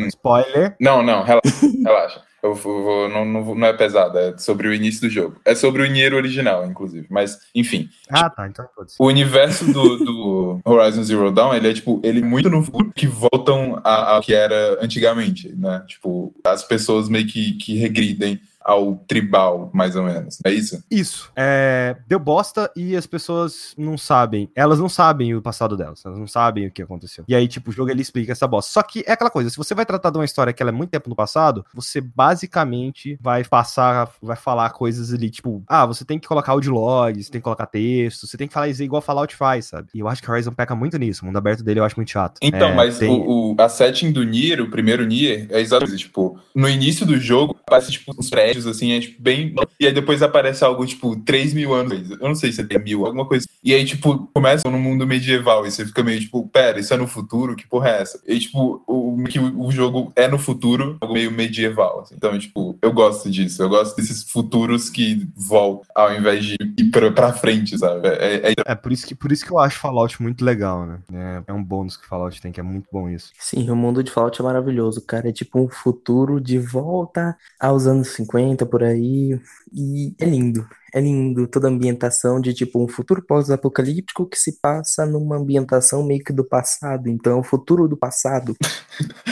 em- 0.04 0.08
Spoiler. 0.08 0.76
Não, 0.80 1.02
não, 1.04 1.24
relaxa. 1.26 1.68
relaxa. 1.84 2.22
Eu 2.44 2.54
vou- 2.54 3.10
não, 3.10 3.26
não, 3.26 3.56
não 3.56 3.68
é 3.68 3.74
pesado, 3.74 4.18
é 4.18 4.38
sobre 4.38 4.68
o 4.68 4.74
início 4.74 5.02
do 5.02 5.10
jogo. 5.10 5.38
É 5.44 5.56
sobre 5.56 5.82
o 5.82 5.88
Nier 5.92 6.14
original, 6.14 6.66
inclusive. 6.68 7.08
Mas, 7.10 7.40
enfim. 7.54 7.90
Ah, 8.10 8.30
tá. 8.30 8.48
Então 8.48 8.66
pode 8.76 8.92
ser. 8.92 9.02
O 9.02 9.08
universo 9.08 9.66
do, 9.74 9.98
do 9.98 10.60
Horizon 10.64 11.04
Zero 11.04 11.32
Dawn, 11.32 11.56
ele 11.56 11.70
é 11.72 11.74
tipo, 11.74 12.00
ele 12.04 12.20
é 12.20 12.24
muito 12.24 12.48
no 12.50 12.64
futuro 12.64 12.92
que 12.96 13.08
voltam 13.08 13.82
ao 13.84 14.22
que 14.22 14.34
era 14.36 14.78
antigamente, 14.84 15.52
né? 15.58 15.84
Tipo, 15.88 16.32
as 16.46 16.64
pessoas 16.64 17.10
meio 17.10 17.26
que, 17.26 17.54
que 17.54 17.76
regridem 17.76 18.40
ao 18.68 18.96
tribal, 19.08 19.72
mais 19.74 19.96
ou 19.96 20.04
menos. 20.04 20.40
É 20.46 20.52
isso? 20.52 20.84
Isso. 20.92 21.32
É, 21.36 21.96
deu 22.06 22.20
bosta 22.20 22.70
e 22.76 22.96
as 22.98 23.08
pessoas 23.08 23.74
não 23.78 23.98
sabem. 23.98 24.50
Elas 24.54 24.78
não 24.78 24.90
sabem 24.90 25.34
o 25.34 25.42
passado 25.42 25.78
delas. 25.78 26.06
Elas 26.06 26.20
não 26.20 26.28
sabem 26.28 26.68
o 26.68 26.72
que 26.72 26.82
aconteceu. 26.82 27.24
E 27.30 27.34
aí, 27.34 27.48
tipo, 27.48 27.70
o 27.70 27.74
jogo 27.74 27.90
ele 27.90 28.02
explica 28.02 28.34
essa 28.34 28.46
bosta. 28.46 28.72
Só 28.74 28.84
que 28.84 29.04
é 29.08 29.14
aquela 29.14 29.30
coisa: 29.30 29.50
se 29.50 29.56
você 29.58 29.74
vai 29.74 29.86
tratar 29.86 30.10
de 30.10 30.18
uma 30.18 30.26
história 30.26 30.52
que 30.52 30.62
ela 30.62 30.70
é 30.70 30.74
muito 30.74 30.90
tempo 30.90 31.10
no 31.10 31.16
passado, 31.16 31.66
você 31.74 32.02
basicamente 32.02 33.18
vai 33.22 33.44
passar, 33.44 34.10
vai 34.22 34.36
falar 34.36 34.70
coisas 34.72 35.14
ali, 35.14 35.30
tipo, 35.30 35.64
ah, 35.68 35.86
você 35.86 36.04
tem 36.06 36.20
que 36.20 36.28
colocar 36.28 36.52
audiolog, 36.54 37.22
você 37.24 37.32
tem 37.32 37.40
que 37.40 37.44
colocar 37.44 37.66
texto, 37.68 38.28
você 38.28 38.38
tem 38.38 38.48
que 38.48 38.54
falar 38.54 38.68
isso 38.68 38.84
igual 38.84 39.02
Fallout 39.02 39.36
faz, 39.36 39.66
sabe? 39.68 39.88
E 39.94 40.00
eu 40.00 40.08
acho 40.08 40.22
que 40.22 40.30
Horizon 40.30 40.52
peca 40.52 40.76
muito 40.76 40.98
nisso. 40.98 41.24
O 41.24 41.26
mundo 41.26 41.38
aberto 41.38 41.64
dele 41.64 41.80
eu 41.80 41.84
acho 41.84 41.96
muito 41.96 42.12
chato. 42.12 42.38
Então, 42.42 42.70
É, 42.70 42.76
mas 42.76 42.98
tem- 42.98 43.10
o, 43.10 43.54
o- 43.54 43.56
a 43.62 43.70
setting 43.70 44.12
do 44.12 44.24
Nier, 44.24 44.62
o 44.62 44.70
primeiro 44.70 45.06
Nier, 45.06 45.48
é 45.50 45.60
exatamente, 45.60 45.98
tipo, 45.98 46.40
no 46.56 46.68
início 46.70 47.06
do 47.06 47.18
jogo, 47.20 47.56
aparece, 47.66 47.92
tipo, 47.92 48.14
uns 48.18 48.30
prédios, 48.30 48.57
assim, 48.66 48.92
é, 48.94 49.00
tipo, 49.00 49.22
bem... 49.22 49.54
E 49.80 49.86
aí 49.86 49.94
depois 49.94 50.22
aparece 50.24 50.64
algo, 50.64 50.86
tipo, 50.86 51.16
3 51.18 51.54
mil 51.54 51.74
anos, 51.74 52.10
eu 52.10 52.18
não 52.20 52.36
sei 52.36 52.52
se 52.52 52.62
é 52.62 52.66
3 52.66 52.84
mil, 52.84 53.06
alguma 53.06 53.26
coisa. 53.28 53.46
E 53.64 53.74
aí, 53.74 53.86
tipo, 53.86 54.28
começa 54.34 54.70
no 54.70 54.80
mundo 54.80 55.06
medieval, 55.06 55.66
e 55.66 55.72
você 55.72 55.86
fica 55.86 56.04
meio, 56.04 56.20
tipo, 56.20 56.48
pera, 56.48 56.80
isso 56.80 56.94
é 56.94 56.98
no 56.98 57.08
futuro? 57.08 57.56
Que 57.56 57.68
porra 57.68 57.90
é 57.90 58.02
essa? 58.02 58.20
E, 58.26 58.40
tipo, 58.40 58.82
o, 58.88 59.24
que 59.26 59.40
o, 59.40 59.66
o 59.66 59.72
jogo 59.72 60.12
é 60.16 60.28
no 60.28 60.40
futuro, 60.40 60.98
algo 61.02 61.14
meio 61.14 61.32
medieval, 61.32 62.02
assim. 62.02 62.16
Então, 62.16 62.38
tipo, 62.40 62.78
eu 62.82 62.92
gosto 62.92 63.30
disso, 63.30 63.62
eu 63.62 63.70
gosto 63.70 63.96
desses 63.96 64.24
futuros 64.24 64.90
que 64.90 65.28
voltam, 65.36 65.86
ao 65.96 66.14
invés 66.16 66.46
de 66.46 66.56
ir 66.78 66.90
pra, 66.92 67.12
pra 67.12 67.34
frente, 67.34 67.78
sabe? 67.78 68.08
É, 68.08 68.52
é- 68.52 68.54
É 68.66 68.76
por 68.76 68.92
isso, 68.92 69.06
que, 69.06 69.14
por 69.16 69.32
isso 69.32 69.46
que 69.46 69.52
eu 69.52 69.60
acho 69.60 69.78
Fallout 69.80 70.22
muito 70.22 70.44
legal, 70.44 70.86
né? 70.86 71.00
É, 71.14 71.44
é 71.48 71.54
um 71.54 71.64
bônus 71.64 71.98
que 71.98 72.08
Fallout 72.08 72.42
tem, 72.42 72.52
que 72.52 72.60
é 72.60 72.64
muito 72.64 72.88
bom 72.92 73.10
isso. 73.10 73.32
Sim, 73.40 73.70
o 73.70 73.76
mundo 73.76 74.04
de 74.04 74.12
Fallout 74.12 74.40
é 74.40 74.44
maravilhoso, 74.44 75.02
cara. 75.06 75.30
É 75.30 75.32
tipo 75.32 75.60
um 75.60 75.68
futuro 75.70 76.40
de 76.42 76.58
volta 76.60 77.36
aos 77.60 77.88
anos 77.88 78.10
50 78.10 78.47
por 78.66 78.84
aí. 78.84 79.40
E 79.74 80.14
é 80.20 80.26
lindo. 80.26 80.68
É 80.94 81.02
lindo 81.02 81.48
toda 81.48 81.68
a 81.68 81.72
ambientação 81.72 82.40
de 82.40 82.54
tipo 82.54 82.84
um 82.84 82.88
futuro 82.88 83.22
pós-apocalíptico 83.22 84.26
que 84.26 84.38
se 84.38 84.60
passa 84.62 85.06
numa 85.06 85.38
ambientação 85.38 86.04
meio 86.04 86.24
que 86.24 86.32
do 86.34 86.44
passado. 86.44 87.10
Então, 87.10 87.34
é 87.34 87.36
o 87.36 87.44
futuro 87.44 87.88
do 87.88 87.98
passado. 87.98 88.56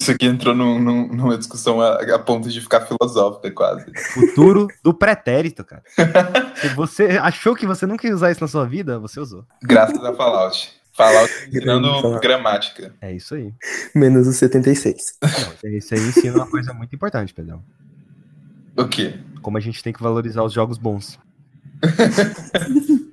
Isso 0.00 0.10
aqui 0.10 0.26
entrou 0.26 0.54
num- 0.54 0.78
num- 0.78 1.08
numa 1.08 1.36
discussão 1.38 1.80
a, 1.80 1.94
a 2.14 2.18
ponto 2.18 2.48
de 2.48 2.60
ficar 2.60 2.82
filosófica, 2.86 3.50
quase. 3.50 3.86
Futuro 4.12 4.68
do 4.82 4.94
pretérito, 4.94 5.64
cara. 5.64 5.82
Se 6.56 6.68
você 6.74 7.04
achou 7.20 7.56
que 7.56 7.66
você 7.66 7.84
nunca 7.86 8.06
ia 8.06 8.14
usar 8.14 8.30
isso 8.30 8.40
na 8.40 8.46
sua 8.48 8.66
vida, 8.66 8.98
você 8.98 9.18
usou. 9.18 9.44
Graças 9.62 10.02
a 10.04 10.14
Fallout. 10.14 10.72
Fallout 10.92 11.32
ensinando 11.48 11.82
Grande 11.88 12.02
Fallout. 12.02 12.22
gramática. 12.22 12.94
É 13.00 13.12
isso 13.12 13.34
aí. 13.34 13.52
Menos 13.94 14.28
o 14.28 14.32
76. 14.32 15.14
Não, 15.64 15.70
isso 15.70 15.94
aí 15.94 16.00
ensina 16.00 16.36
uma 16.36 16.46
coisa 16.46 16.72
muito 16.72 16.94
importante, 16.94 17.34
Pedrão. 17.34 17.60
O 18.76 18.86
quê? 18.88 19.14
Como 19.42 19.56
a 19.56 19.60
gente 19.60 19.82
tem 19.82 19.92
que 19.92 20.02
valorizar 20.02 20.42
os 20.42 20.52
jogos 20.52 20.78
bons. 20.78 21.18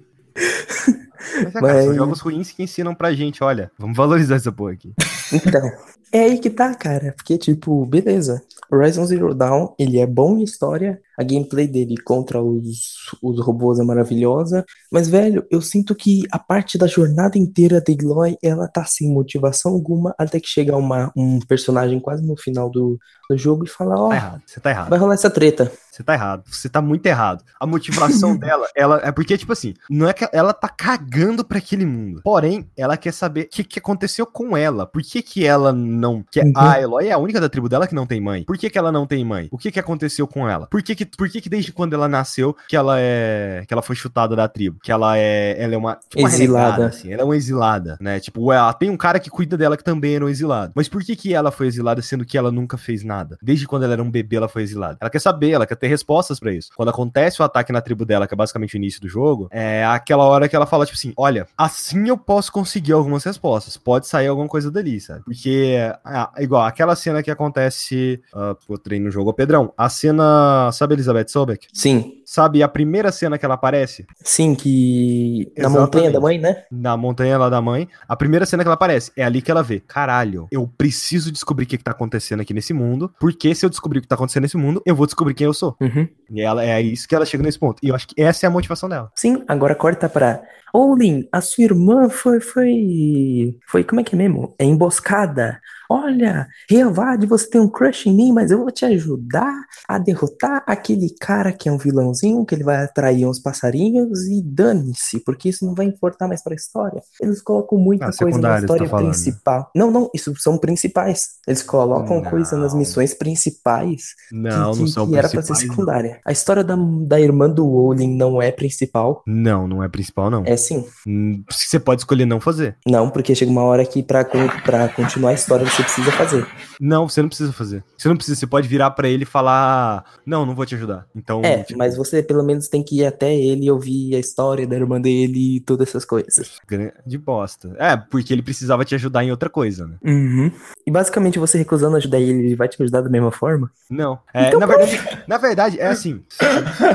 Mas, 1.44 1.56
é, 1.56 1.60
cara, 1.62 1.80
são 1.80 1.88
Mas- 1.88 1.96
jogos 1.96 2.20
ruins 2.20 2.52
que 2.52 2.64
ensinam 2.64 2.94
pra 2.96 3.14
gente, 3.14 3.44
olha, 3.44 3.72
vamos 3.78 3.96
valorizar 3.98 4.36
essa 4.36 4.52
porra 4.52 4.74
aqui. 4.74 4.94
Então, 5.34 5.72
é 6.12 6.20
aí 6.22 6.40
que 6.40 6.50
tá, 6.50 6.74
cara. 6.76 7.14
Porque, 7.16 7.38
tipo, 7.38 7.86
beleza. 7.86 8.42
Horizon 8.72 9.06
Zero 9.06 9.34
Dawn, 9.36 9.74
ele 9.78 10.00
é 10.00 10.06
bom 10.08 10.38
em 10.38 10.44
história. 10.44 11.02
A 11.18 11.24
gameplay 11.24 11.68
dele 11.68 11.96
contra 11.98 12.42
os, 12.42 12.96
os 13.22 13.40
robôs 13.46 13.80
é 13.80 13.84
maravilhosa. 13.84 14.66
Mas, 14.92 15.08
velho, 15.10 15.46
eu 15.52 15.62
sinto 15.62 15.94
que 15.94 16.24
a 16.32 16.40
parte 16.40 16.78
da 16.78 16.88
jornada 16.88 17.38
inteira 17.38 17.82
da 17.82 17.92
Eloy, 17.92 18.38
ela 18.42 18.68
tá 18.68 18.86
sem 18.86 19.10
motivação 19.12 19.74
alguma. 19.74 20.16
Até 20.18 20.40
que 20.40 20.48
chega 20.48 20.76
uma, 20.76 21.12
um 21.16 21.40
personagem 21.42 22.00
quase 22.00 22.26
no 22.26 22.38
final 22.38 22.70
do, 22.70 22.98
do 23.30 23.38
jogo 23.38 23.66
e 23.66 23.70
fala: 23.70 24.00
Ó, 24.00 24.10
Tá 24.10 24.16
errado, 24.16 24.42
você 24.46 24.60
tá 24.60 24.70
errado. 24.70 24.90
vai 24.90 25.00
rolar 25.00 25.14
essa 25.16 25.30
treta. 25.30 25.72
Você 25.92 26.04
tá 26.04 26.14
errado. 26.14 26.44
Você 26.50 26.70
tá 26.70 26.82
muito 26.82 27.06
errado. 27.06 27.44
A 27.60 27.68
motivação 27.68 28.36
dela, 28.40 28.66
ela 28.76 29.02
é 29.04 29.12
porque, 29.12 29.38
tipo 29.38 29.52
assim, 29.52 29.74
não 29.90 30.08
é 30.08 30.14
que 30.14 30.28
ela 30.32 30.54
tá 30.54 30.70
cagando 30.70 31.44
pra 31.44 31.58
aquele 31.58 31.86
mundo. 31.86 32.22
Porém, 32.24 32.66
ela 32.78 32.96
quer 32.96 33.12
saber 33.14 33.42
o 33.42 33.50
que, 33.50 33.64
que 33.64 33.80
aconteceu 33.80 34.26
com 34.26 34.56
ela. 34.56 34.86
Por 34.86 35.02
que, 35.04 35.22
que 35.22 35.46
ela 35.46 35.74
não. 36.02 36.24
Que 36.30 36.42
Uhum. 36.42 36.52
A 36.56 36.82
Eloy 36.82 37.08
é 37.08 37.12
a 37.12 37.18
única 37.18 37.40
da 37.40 37.48
tribo 37.48 37.70
dela 37.70 37.88
que 37.88 37.96
não 37.96 38.06
tem 38.06 38.20
mãe. 38.20 38.44
Por 38.44 38.58
que, 38.58 38.70
que 38.70 38.78
ela 38.78 38.92
não 38.92 39.06
tem 39.06 39.24
mãe? 39.24 39.48
O 39.52 39.58
que, 39.58 39.72
que 39.72 39.80
aconteceu 39.80 40.28
com 40.28 40.50
ela? 40.50 40.68
Por 40.68 40.82
que, 40.82 40.96
que, 40.96 41.06
por 41.06 41.30
que, 41.30 41.40
que 41.40 41.50
desde 41.50 41.72
quando 41.72 41.94
ela 41.94 42.08
nasceu 42.08 42.56
que 42.68 42.76
ela 42.76 43.00
é. 43.00 43.64
que 43.68 43.74
ela 43.74 43.82
foi 43.82 43.96
chutada 43.96 44.36
da 44.36 44.48
tribo? 44.48 44.80
Que 44.82 44.92
ela 44.92 45.18
é. 45.18 45.56
Ela 45.58 45.76
é 45.76 45.78
uma. 45.78 45.96
tipo, 45.96 46.20
uma 46.20 46.30
Exilada. 46.30 46.66
renegada, 46.66 46.88
assim. 46.88 47.12
Ela 47.14 47.22
é 47.22 47.26
uma 47.26 47.36
exilada, 47.36 47.98
né? 48.02 48.20
Tipo, 48.20 48.52
ela 48.52 48.74
tem 48.74 48.90
um 48.90 48.98
cara 48.98 49.20
que 49.20 49.30
cuida 49.30 49.58
dela 49.58 49.78
que 49.78 49.84
também 49.84 50.16
era 50.16 50.26
um 50.26 50.30
exilado. 50.30 50.74
Mas 50.76 50.90
por 50.90 51.04
que, 51.04 51.16
que 51.16 51.34
ela 51.34 51.52
foi 51.52 51.68
exilada 51.68 52.02
sendo 52.02 52.26
que 52.26 52.38
ela 52.38 52.52
nunca 52.52 52.78
fez 52.78 53.04
nada? 53.04 53.38
Desde 53.42 53.68
quando 53.68 53.84
ela 53.84 53.94
era 53.94 54.04
um 54.04 54.12
bebê, 54.12 54.38
ela 54.38 54.48
foi 54.48 54.64
exilada. 54.64 54.98
Ela 55.00 55.10
quer 55.10 55.20
saber, 55.20 55.52
ela 55.52 55.68
quer 55.68 55.76
ter 55.76 55.88
respostas 55.88 56.40
pra 56.40 56.52
isso. 56.52 56.72
Quando 56.76 56.90
acontece 56.90 57.42
o 57.42 57.46
ataque 57.46 57.72
na 57.72 57.82
tribo 57.82 58.06
dela, 58.06 58.28
que 58.28 58.34
é 58.34 58.38
basicamente 58.38 58.76
o 58.76 58.78
início 58.78 59.02
do 59.02 59.08
jogo, 59.08 59.48
é 59.52 59.86
aquela 59.86 60.24
hora 60.26 60.48
que 60.50 60.56
ela 60.56 60.66
fala, 60.66 60.86
tipo 60.86 60.98
assim: 60.98 61.14
olha, 61.16 61.48
assim 61.58 62.08
eu 62.08 62.18
posso 62.18 62.52
conseguir 62.52 62.94
algumas 62.94 63.24
respostas. 63.24 63.78
Pode 63.78 64.08
sair 64.08 64.28
alguma 64.28 64.48
coisa 64.48 64.72
dali, 64.72 65.00
sabe? 65.00 65.24
Porque, 65.24 65.78
ah, 66.04 66.32
igual, 66.40 66.64
aquela 66.64 66.96
cena 66.96 67.24
que 67.24 67.32
acontece. 67.32 68.22
Uh, 68.34 68.56
eu 68.70 68.78
treino 68.78 69.06
no 69.06 69.12
jogo, 69.12 69.30
Ô, 69.30 69.34
Pedrão. 69.34 69.74
A 69.78 69.90
cena. 69.90 70.70
Sabe 70.72 70.96
Elizabeth 70.96 71.28
Sobek? 71.28 71.68
Sim, 71.74 72.22
Sabe 72.26 72.64
a 72.64 72.68
primeira 72.68 73.12
cena 73.12 73.38
que 73.38 73.44
ela 73.44 73.56
aparece? 73.56 74.06
sim, 74.24 74.56
que. 74.56 75.52
Na 75.58 75.64
Exatamente. 75.66 75.82
montanha 75.82 76.12
da 76.12 76.20
mãe, 76.20 76.38
né? 76.38 76.64
na 76.72 76.96
montanha 76.96 77.38
lá 77.38 77.50
da 77.50 77.62
mãe, 77.62 77.90
a 78.08 78.16
primeira 78.16 78.46
cena 78.46 78.64
que 78.64 78.68
ela 78.68 78.76
aparece, 78.76 79.12
é 79.18 79.24
ali 79.24 79.42
que 79.42 79.52
ela 79.52 79.62
vê, 79.62 79.82
caralho, 79.82 80.48
eu 80.50 80.66
preciso 80.78 81.32
descobrir 81.32 81.66
o 81.66 81.68
que, 81.68 81.78
que 81.78 81.84
tá 81.84 81.92
acontecendo 81.92 82.40
aqui 82.40 82.54
nesse 82.54 82.74
mundo, 82.74 83.14
porque 83.20 83.54
se 83.54 83.66
eu 83.66 83.70
descobrir 83.70 84.00
o 84.00 84.02
que 84.02 84.08
tá 84.08 84.16
acontecendo 84.16 84.44
nesse 84.44 84.56
mundo, 84.56 84.82
eu 84.86 84.96
vou 84.96 85.06
descobrir 85.06 85.34
quem 85.34 85.46
eu 85.46 85.54
sou. 85.54 85.76
Uhum. 85.82 86.08
E 86.30 86.42
ela 86.42 86.64
é 86.64 86.82
isso 86.82 87.06
que 87.08 87.14
ela 87.14 87.26
chega 87.26 87.44
nesse 87.44 87.60
ponto. 87.60 87.80
E 87.84 87.90
eu 87.90 87.96
acho 87.96 88.08
que 88.08 88.22
essa 88.22 88.46
é 88.46 88.48
a 88.48 88.50
motivação 88.50 88.88
dela. 88.88 89.12
Sim, 89.14 89.44
agora 89.48 89.76
corta 89.76 90.08
pra. 90.08 90.42
Ô, 90.74 90.96
Lin, 90.96 91.28
a 91.34 91.42
sua 91.42 91.66
irmã 91.66 92.08
foi, 92.08 92.40
foi, 92.40 93.58
foi, 93.68 93.84
como 93.84 94.00
é 94.00 94.04
que 94.06 94.16
é 94.16 94.18
mesmo? 94.18 94.56
É 94.58 94.64
emboscada. 94.64 95.60
Olha, 95.96 96.48
Reavade, 96.70 97.26
você 97.28 97.50
tem 97.50 97.60
um 97.60 97.68
crush 97.68 98.08
em 98.08 98.14
mim, 98.16 98.32
mas 98.32 98.50
eu 98.50 98.60
vou 98.60 98.72
te 98.72 98.86
ajudar 98.86 99.54
a 99.90 99.98
derrotar 99.98 100.64
aquele 100.66 101.14
cara 101.20 101.52
que 101.52 101.68
é 101.68 101.72
um 101.72 101.78
vilãozinho, 101.78 102.46
que 102.46 102.56
ele 102.56 102.64
vai 102.64 102.78
atrair 102.86 103.26
uns 103.28 103.40
passarinhos 103.40 104.22
e 104.28 104.42
dane-se, 104.42 105.20
porque 105.20 105.50
isso 105.50 105.66
não 105.66 105.76
vai 105.76 105.86
importar 105.86 106.30
mais 106.30 106.42
pra 106.42 106.56
história. 106.56 107.02
Eles 107.22 107.42
colocam 107.42 107.78
muita 107.78 108.06
Ah, 108.06 108.12
coisa 108.18 108.40
na 108.40 108.48
tá 108.54 108.60
história 108.60 108.88
falando. 108.88 109.06
principal. 109.10 109.70
Não, 109.76 109.92
não, 109.92 110.10
isso 110.16 110.34
são 110.38 110.58
principais. 110.58 111.32
Eles 111.46 111.62
colocam 111.62 112.22
Não. 112.22 112.30
coisa 112.30 112.56
nas 112.56 112.74
missões 112.74 113.14
principais 113.14 114.16
Não, 114.32 114.72
que, 114.72 114.80
não 114.80 114.88
são 114.88 115.10
que 115.10 115.18
era 115.18 115.28
pra 115.28 115.42
ser 115.42 115.56
secundária. 115.56 116.22
A 116.26 116.32
história 116.32 116.64
da, 116.64 116.78
da 117.06 117.20
irmã 117.20 117.50
do 117.50 117.70
Olin 117.70 118.16
não 118.16 118.42
é 118.42 118.50
principal. 118.50 119.22
Não, 119.28 119.68
não 119.68 119.84
é 119.84 119.90
principal, 119.90 120.30
não. 120.30 120.44
É 120.46 120.56
sim. 120.56 120.86
Hum, 121.06 121.44
Você 121.50 121.78
pode 121.82 122.00
escolher 122.02 122.26
não 122.26 122.40
fazer. 122.40 122.78
Não, 122.88 123.10
porque 123.10 123.36
chega 123.36 123.52
uma 123.52 123.64
hora 123.64 123.86
que 123.86 124.02
pra, 124.02 124.24
pra 124.24 124.88
continuar 124.90 125.32
a 125.32 125.34
história 125.34 125.66
você 125.66 125.81
precisa 125.84 126.12
fazer. 126.12 126.48
Não, 126.80 127.08
você 127.08 127.22
não 127.22 127.30
precisa 127.30 127.54
fazer. 127.54 127.84
Você 127.98 128.08
não 128.10 128.16
precisa, 128.16 128.40
você 128.40 128.48
pode 128.48 128.68
virar 128.68 128.92
pra 128.92 129.08
ele 129.08 129.24
e 129.24 129.26
falar, 129.26 130.04
não, 130.26 130.46
não 130.46 130.56
vou 130.56 130.66
te 130.66 130.76
ajudar. 130.76 131.06
Então, 131.16 131.42
É, 131.44 131.64
tipo, 131.64 131.78
mas 131.78 131.96
você 131.96 132.24
pelo 132.24 132.44
menos 132.44 132.68
tem 132.68 132.84
que 132.84 133.00
ir 133.02 133.06
até 133.06 133.34
ele 133.36 133.66
e 133.66 133.72
ouvir 133.72 134.16
a 134.16 134.20
história 134.20 134.66
da 134.66 134.76
irmã 134.76 135.00
dele 135.00 135.58
e 135.58 135.60
todas 135.60 135.90
essas 135.90 136.06
coisas. 136.06 136.60
de 137.06 137.18
bosta. 137.18 137.76
É, 137.78 137.96
porque 137.96 138.34
ele 138.34 138.42
precisava 138.42 138.84
te 138.86 138.96
ajudar 138.96 139.24
em 139.24 139.32
outra 139.32 139.50
coisa, 139.50 139.88
né? 139.88 139.96
Uhum. 140.04 140.52
E 140.86 140.92
basicamente 140.92 141.38
você 141.40 141.58
recusando 141.58 141.96
ajudar 141.98 142.20
ele, 142.20 142.46
ele 142.48 142.56
vai 142.56 142.68
te 142.68 142.82
ajudar 142.82 143.02
da 143.02 143.10
mesma 143.10 143.32
forma? 143.32 143.72
Não. 143.90 144.20
É, 144.34 144.48
Então 144.48 144.60
na, 144.60 144.66
verdade, 144.66 145.00
na 145.28 145.38
verdade, 145.38 145.80
é 145.80 145.88
assim. 145.88 146.24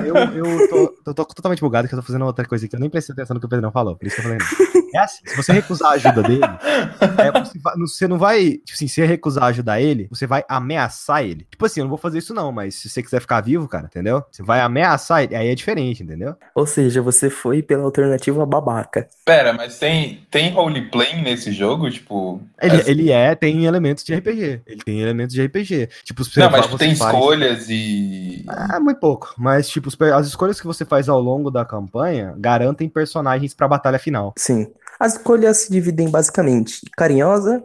Eu, 0.04 0.16
eu 0.16 0.68
tô, 0.68 0.94
eu 1.06 1.14
tô 1.14 1.24
totalmente 1.24 1.60
bugado 1.60 1.88
que 1.88 1.94
eu 1.94 1.98
tô 2.00 2.04
fazendo 2.06 2.24
outra 2.24 2.46
coisa 2.46 2.66
aqui. 2.66 2.74
Eu 2.74 2.80
nem 2.80 2.90
prestei 2.90 3.12
atenção 3.12 3.34
no 3.34 3.40
que 3.40 3.46
o 3.46 3.48
Pedrão 3.48 3.70
falou. 3.70 3.96
Por 3.96 4.06
isso 4.06 4.16
que 4.16 4.22
eu 4.22 4.24
falei. 4.24 4.38
não. 4.74 4.75
É 4.96 5.00
assim, 5.00 5.22
se 5.26 5.36
você 5.36 5.52
recusar 5.52 5.90
a 5.92 5.94
ajuda 5.94 6.22
dele, 6.22 6.40
é, 7.18 7.32
você, 7.40 7.58
vai- 7.58 7.74
você 7.76 8.08
não 8.08 8.18
vai. 8.18 8.50
Tipo 8.52 8.72
assim, 8.72 8.88
se 8.88 8.94
você 8.94 9.06
recusar 9.06 9.44
ajudar 9.44 9.80
ele, 9.80 10.06
você 10.10 10.26
vai 10.26 10.44
ameaçar 10.48 11.22
ele. 11.24 11.46
Tipo 11.50 11.66
assim, 11.66 11.80
eu 11.80 11.84
não 11.84 11.90
vou 11.90 11.98
fazer 11.98 12.18
isso, 12.18 12.34
não, 12.34 12.50
mas 12.52 12.74
se 12.76 12.88
você 12.88 13.02
quiser 13.02 13.20
ficar 13.20 13.40
vivo, 13.40 13.68
cara, 13.68 13.86
entendeu? 13.86 14.22
Você 14.30 14.42
vai 14.42 14.60
ameaçar 14.60 15.22
ele, 15.24 15.34
aí 15.36 15.48
é 15.48 15.54
diferente, 15.54 16.02
entendeu? 16.02 16.34
Ou 16.54 16.66
seja, 16.66 17.00
você 17.02 17.28
foi 17.30 17.62
pela 17.62 17.84
alternativa 17.84 18.44
babaca. 18.46 19.06
Pera, 19.24 19.52
mas 19.52 19.78
tem, 19.78 20.26
tem 20.30 20.50
roleplay 20.52 21.20
nesse 21.22 21.52
jogo? 21.52 21.90
Tipo. 21.90 22.40
Ele, 22.60 22.82
ele 22.86 23.12
é, 23.12 23.34
tem 23.34 23.64
elementos 23.66 24.04
de 24.04 24.14
RPG. 24.14 24.62
Ele 24.66 24.82
tem 24.84 25.00
elementos 25.00 25.34
de 25.34 25.44
RPG. 25.44 25.88
Tipo, 26.04 26.22
os 26.22 26.34
Não, 26.36 26.50
mas 26.50 26.66
você 26.66 26.78
tem 26.78 26.94
faz- 26.96 27.12
escolhas 27.14 27.66
e. 27.68 28.44
É 28.74 28.78
muito 28.78 29.00
pouco, 29.00 29.34
mas 29.38 29.68
tipo, 29.68 29.88
as 30.14 30.26
escolhas 30.26 30.60
que 30.60 30.66
você 30.66 30.84
faz 30.84 31.08
ao 31.08 31.20
longo 31.20 31.50
da 31.50 31.64
campanha 31.64 32.34
garantem 32.38 32.88
personagens 32.88 33.54
pra 33.54 33.68
batalha 33.68 33.98
final. 33.98 34.32
Sim. 34.36 34.66
As 34.98 35.14
escolhas 35.14 35.58
se 35.58 35.72
dividem 35.72 36.08
basicamente 36.08 36.80
carinhosa, 36.96 37.62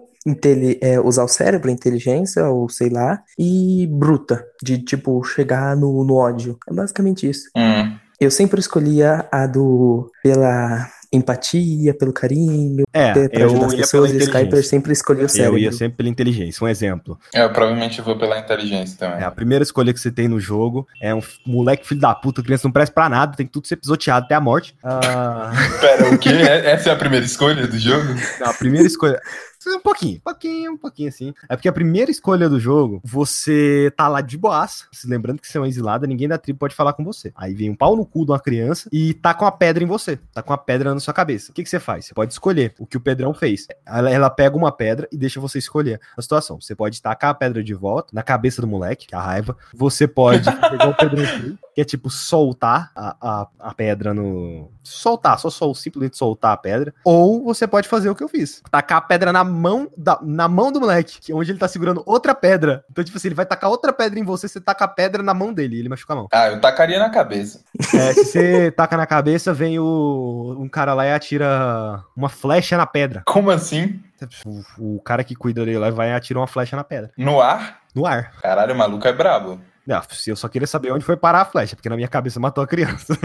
é, 0.81 0.99
usar 0.99 1.23
o 1.23 1.27
cérebro, 1.27 1.69
inteligência, 1.69 2.47
ou 2.47 2.69
sei 2.69 2.89
lá, 2.89 3.23
e 3.37 3.87
bruta, 3.91 4.45
de 4.61 4.77
tipo 4.77 5.23
chegar 5.23 5.75
no, 5.75 6.03
no 6.03 6.15
ódio. 6.15 6.57
É 6.69 6.73
basicamente 6.73 7.27
isso. 7.27 7.49
Hum. 7.57 7.97
Eu 8.19 8.29
sempre 8.29 8.59
escolhia 8.59 9.27
a 9.31 9.47
do 9.47 10.11
pela 10.21 10.87
empatia, 11.11 11.93
pelo 11.93 12.13
carinho, 12.13 12.83
É, 12.93 13.27
pra 13.27 13.39
eu 13.41 13.45
ajudar 13.47 13.65
as 13.67 13.73
ia 13.73 13.77
pessoas, 13.79 14.11
e 14.11 14.17
Skyper 14.17 14.65
sempre 14.65 14.93
escolhia 14.93 15.23
o 15.23 15.25
Eu 15.25 15.29
cérebro. 15.29 15.57
ia 15.59 15.71
sempre 15.71 15.97
pela 15.97 16.09
inteligência. 16.09 16.63
Um 16.63 16.67
exemplo. 16.67 17.19
É, 17.33 17.43
Eu 17.43 17.49
provavelmente 17.51 18.01
vou 18.01 18.17
pela 18.17 18.39
inteligência 18.39 18.97
também. 18.97 19.19
É, 19.19 19.23
a 19.23 19.31
primeira 19.31 19.63
escolha 19.63 19.93
que 19.93 19.99
você 19.99 20.11
tem 20.11 20.27
no 20.27 20.39
jogo 20.39 20.87
é 21.01 21.13
um 21.13 21.21
moleque 21.45 21.85
filho 21.87 21.99
da 22.01 22.15
puta, 22.15 22.41
criança 22.41 22.67
não 22.67 22.71
presta 22.71 22.93
pra 22.93 23.09
nada, 23.09 23.35
tem 23.35 23.45
que 23.45 23.51
tudo 23.51 23.67
ser 23.67 23.75
pisoteado 23.75 24.25
até 24.25 24.35
a 24.35 24.41
morte. 24.41 24.75
Ah, 24.83 25.51
Pera, 25.81 26.09
o 26.13 26.17
quê? 26.17 26.29
Essa 26.65 26.89
é 26.89 26.93
a 26.93 26.95
primeira 26.95 27.25
escolha 27.25 27.67
do 27.67 27.77
jogo? 27.77 28.05
não, 28.39 28.47
a 28.49 28.53
primeira 28.53 28.87
escolha. 28.87 29.19
Um 29.67 29.79
pouquinho, 29.79 30.17
um 30.17 30.21
pouquinho, 30.21 30.71
um 30.73 30.77
pouquinho 30.77 31.09
assim. 31.09 31.33
É 31.47 31.55
porque 31.55 31.69
a 31.69 31.73
primeira 31.73 32.09
escolha 32.09 32.49
do 32.49 32.59
jogo, 32.59 33.01
você 33.03 33.91
tá 33.95 34.07
lá 34.07 34.21
de 34.21 34.37
boaça. 34.37 34.85
se 34.91 35.07
Lembrando 35.07 35.39
que 35.39 35.47
você 35.47 35.57
é 35.57 35.61
uma 35.61 35.67
exilada, 35.67 36.07
ninguém 36.07 36.27
da 36.27 36.37
tribo 36.37 36.59
pode 36.59 36.75
falar 36.75 36.93
com 36.93 37.03
você. 37.03 37.31
Aí 37.35 37.53
vem 37.53 37.69
um 37.69 37.75
pau 37.75 37.95
no 37.95 38.05
cu 38.05 38.25
de 38.25 38.31
uma 38.31 38.39
criança 38.39 38.89
e 38.91 39.13
tá 39.13 39.33
com 39.33 39.45
a 39.45 39.51
pedra 39.51 39.83
em 39.83 39.87
você. 39.87 40.17
Tá 40.33 40.41
com 40.41 40.53
a 40.53 40.57
pedra 40.57 40.93
na 40.93 40.99
sua 40.99 41.13
cabeça. 41.13 41.51
O 41.51 41.53
que, 41.53 41.63
que 41.63 41.69
você 41.69 41.79
faz? 41.79 42.05
Você 42.05 42.13
pode 42.13 42.33
escolher 42.33 42.73
o 42.79 42.85
que 42.85 42.97
o 42.97 43.01
Pedrão 43.01 43.33
fez. 43.33 43.67
Ela, 43.85 44.09
ela 44.09 44.29
pega 44.29 44.55
uma 44.55 44.71
pedra 44.71 45.07
e 45.11 45.17
deixa 45.17 45.39
você 45.39 45.59
escolher 45.59 45.99
a 46.17 46.21
situação. 46.21 46.59
Você 46.59 46.75
pode 46.75 47.01
tacar 47.01 47.31
a 47.31 47.33
pedra 47.33 47.63
de 47.63 47.73
volta 47.73 48.09
na 48.13 48.23
cabeça 48.23 48.61
do 48.61 48.67
moleque, 48.67 49.07
que 49.07 49.15
é 49.15 49.17
a 49.17 49.21
raiva. 49.21 49.57
Você 49.73 50.07
pode 50.07 50.45
pegar 50.69 50.89
o 50.89 50.95
Pedrão 50.95 51.25
que 51.73 51.81
é 51.81 51.83
tipo 51.83 52.09
soltar 52.09 52.91
a, 52.95 53.15
a, 53.21 53.47
a 53.59 53.73
pedra 53.73 54.13
no. 54.13 54.69
Soltar, 54.83 55.37
só 55.39 55.49
sol, 55.49 55.75
simplesmente 55.75 56.17
soltar 56.17 56.53
a 56.53 56.57
pedra. 56.57 56.93
Ou 57.03 57.43
você 57.43 57.67
pode 57.67 57.87
fazer 57.87 58.09
o 58.09 58.15
que 58.15 58.23
eu 58.23 58.29
fiz: 58.29 58.61
tacar 58.69 58.97
a 58.97 59.01
pedra 59.01 59.31
na 59.31 59.43
mão, 59.43 59.89
da, 59.95 60.19
na 60.21 60.47
mão 60.47 60.71
do 60.71 60.79
moleque, 60.79 61.19
que 61.19 61.31
é 61.31 61.35
onde 61.35 61.51
ele 61.51 61.59
tá 61.59 61.67
segurando 61.67 62.03
outra 62.05 62.33
pedra. 62.33 62.83
Então, 62.89 63.03
tipo 63.03 63.17
assim, 63.17 63.27
ele 63.27 63.35
vai 63.35 63.45
tacar 63.45 63.69
outra 63.69 63.93
pedra 63.93 64.19
em 64.19 64.23
você, 64.23 64.47
você 64.47 64.59
taca 64.59 64.85
a 64.85 64.87
pedra 64.87 65.21
na 65.21 65.33
mão 65.33 65.53
dele 65.53 65.75
e 65.75 65.79
ele 65.79 65.89
machuca 65.89 66.13
a 66.13 66.15
mão. 66.15 66.27
Ah, 66.31 66.47
eu 66.47 66.59
tacaria 66.59 66.99
na 66.99 67.09
cabeça. 67.09 67.61
É, 67.93 68.13
se 68.13 68.25
você 68.25 68.71
taca 68.75 68.97
na 68.97 69.05
cabeça, 69.05 69.53
vem 69.53 69.79
o, 69.79 70.55
um 70.59 70.67
cara 70.67 70.93
lá 70.93 71.05
e 71.05 71.13
atira 71.13 72.03
uma 72.15 72.29
flecha 72.29 72.77
na 72.77 72.85
pedra. 72.85 73.23
Como 73.25 73.51
assim? 73.51 74.01
O, 74.45 74.95
o 74.95 75.01
cara 75.01 75.23
que 75.23 75.35
cuida 75.35 75.65
dele 75.65 75.77
lá 75.77 75.89
vai 75.89 76.09
e 76.09 76.13
atira 76.13 76.39
uma 76.39 76.47
flecha 76.47 76.75
na 76.75 76.83
pedra. 76.83 77.11
No 77.17 77.41
ar? 77.41 77.81
No 77.93 78.05
ar. 78.05 78.33
Caralho, 78.41 78.73
o 78.73 78.77
maluco 78.77 79.07
é 79.07 79.13
brabo. 79.13 79.59
Não, 79.85 80.01
se 80.11 80.29
eu 80.29 80.35
só 80.35 80.47
queria 80.47 80.67
saber 80.67 80.91
onde 80.91 81.03
foi 81.03 81.17
parar 81.17 81.41
a 81.41 81.45
flecha, 81.45 81.75
porque 81.75 81.89
na 81.89 81.95
minha 81.95 82.07
cabeça 82.07 82.39
matou 82.39 82.63
a 82.63 82.67
criança. 82.67 83.17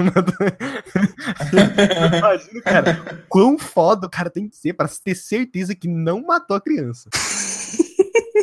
Imagina, 2.19 2.63
cara, 2.63 3.25
quão 3.29 3.59
foda 3.59 4.07
o 4.07 4.11
cara 4.11 4.31
tem 4.31 4.49
que 4.49 4.57
ser 4.57 4.73
pra 4.73 4.89
ter 4.89 5.15
certeza 5.15 5.75
que 5.75 5.89
não 5.89 6.23
matou 6.23 6.57
a 6.57 6.61
criança. 6.61 7.09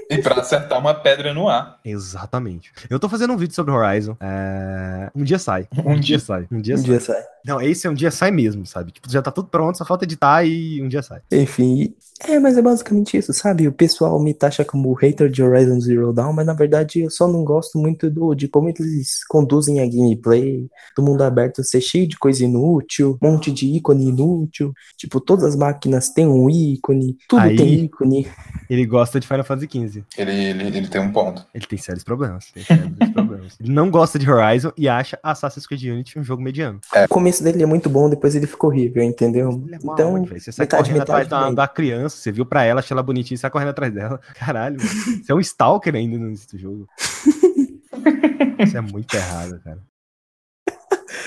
E 0.09 0.21
pra 0.21 0.35
acertar 0.41 0.77
uma 0.77 0.93
pedra 0.93 1.33
no 1.33 1.49
ar. 1.49 1.79
Exatamente. 1.83 2.71
Eu 2.87 2.99
tô 2.99 3.09
fazendo 3.09 3.33
um 3.33 3.37
vídeo 3.37 3.55
sobre 3.55 3.73
Horizon. 3.73 4.15
é, 4.19 5.09
Um 5.15 5.23
dia 5.23 5.39
sai. 5.39 5.67
Um 5.83 5.99
dia. 5.99 6.19
sai. 6.19 6.47
Um 6.51 6.61
dia 6.61 6.75
Um 6.75 6.77
sai. 6.77 6.85
dia 6.85 6.99
sai. 6.99 7.23
Não, 7.45 7.59
esse 7.59 7.87
é 7.87 7.89
um 7.89 7.93
dia 7.95 8.11
sai 8.11 8.29
mesmo, 8.29 8.63
sabe? 8.65 8.91
Tipo, 8.91 9.09
já 9.11 9.21
tá 9.23 9.31
tudo 9.31 9.47
pronto, 9.47 9.75
só 9.77 9.83
falta 9.85 10.05
editar 10.05 10.45
e 10.45 10.81
um 10.83 10.87
dia 10.87 11.01
sai. 11.01 11.21
Enfim, 11.31 11.95
é, 12.27 12.39
mas 12.39 12.57
é 12.57 12.61
basicamente 12.61 13.17
isso, 13.17 13.33
sabe? 13.33 13.67
O 13.67 13.71
pessoal 13.71 14.19
me 14.21 14.33
taxa 14.33 14.63
como 14.63 14.93
hater 14.93 15.29
de 15.29 15.43
Horizon 15.43 15.79
Zero 15.79 16.13
Dawn, 16.13 16.33
mas 16.33 16.45
na 16.45 16.53
verdade 16.53 17.01
eu 17.01 17.09
só 17.09 17.27
não 17.27 17.43
gosto 17.43 17.77
muito 17.77 18.09
do, 18.09 18.33
de 18.33 18.47
como 18.47 18.69
eles 18.69 19.25
conduzem 19.27 19.79
a 19.81 19.85
gameplay, 19.85 20.67
do 20.95 21.03
mundo 21.03 21.21
aberto 21.23 21.63
ser 21.63 21.81
cheio 21.81 22.07
de 22.07 22.17
coisa 22.17 22.43
inútil, 22.45 23.17
um 23.21 23.27
monte 23.31 23.51
de 23.51 23.67
ícone 23.67 24.09
inútil, 24.09 24.73
tipo, 24.97 25.19
todas 25.19 25.43
as 25.43 25.55
máquinas 25.55 26.09
têm 26.09 26.27
um 26.27 26.49
ícone, 26.49 27.17
tudo 27.27 27.41
Aí- 27.41 27.55
tem 27.55 27.85
ícone. 27.85 28.27
Ele 28.69 28.85
gosta 28.85 29.19
de 29.19 29.27
Final 29.27 29.43
Fantasy 29.43 29.67
XV. 29.71 30.03
Ele, 30.17 30.31
ele, 30.31 30.77
ele 30.77 30.87
tem 30.87 31.01
um 31.01 31.11
ponto. 31.11 31.45
Ele 31.53 31.65
tem 31.65 31.77
sérios 31.77 32.03
problemas. 32.03 32.51
Tem 32.51 32.63
sérios 32.63 32.89
problemas. 32.97 33.22
Ele 33.59 33.71
não 33.71 33.89
gosta 33.89 34.17
de 34.19 34.29
Horizon 34.29 34.71
e 34.77 34.87
acha 34.89 35.19
Assassin's 35.23 35.65
Creed 35.67 35.83
Unity 35.83 36.19
um 36.19 36.23
jogo 36.23 36.41
mediano. 36.41 36.79
O 37.05 37.07
começo 37.07 37.43
dele 37.43 37.63
é 37.63 37.65
muito 37.65 37.89
bom, 37.89 38.09
depois 38.09 38.35
ele 38.35 38.47
ficou 38.47 38.69
horrível, 38.69 39.03
entendeu? 39.03 39.49
É 39.71 39.85
mal, 39.85 39.95
Então, 39.95 40.25
você 40.25 40.51
sai 40.51 40.63
metade, 40.65 40.83
correndo 40.83 40.99
metade 40.99 41.21
atrás 41.21 41.27
da, 41.27 41.51
da 41.63 41.67
criança, 41.67 42.17
você 42.17 42.31
viu 42.31 42.45
pra 42.45 42.63
ela, 42.63 42.79
achou 42.79 42.95
ela 42.95 43.03
bonitinha 43.03 43.35
e 43.35 43.39
sai 43.39 43.49
correndo 43.49 43.69
atrás 43.69 43.93
dela. 43.93 44.19
Caralho, 44.35 44.79
você 44.79 45.31
é 45.31 45.35
um 45.35 45.39
stalker 45.39 45.95
ainda 45.95 46.17
nesse 46.17 46.57
jogo. 46.57 46.87
Isso 48.59 48.77
é 48.77 48.81
muito 48.81 49.13
errado, 49.15 49.59
cara. 49.63 49.79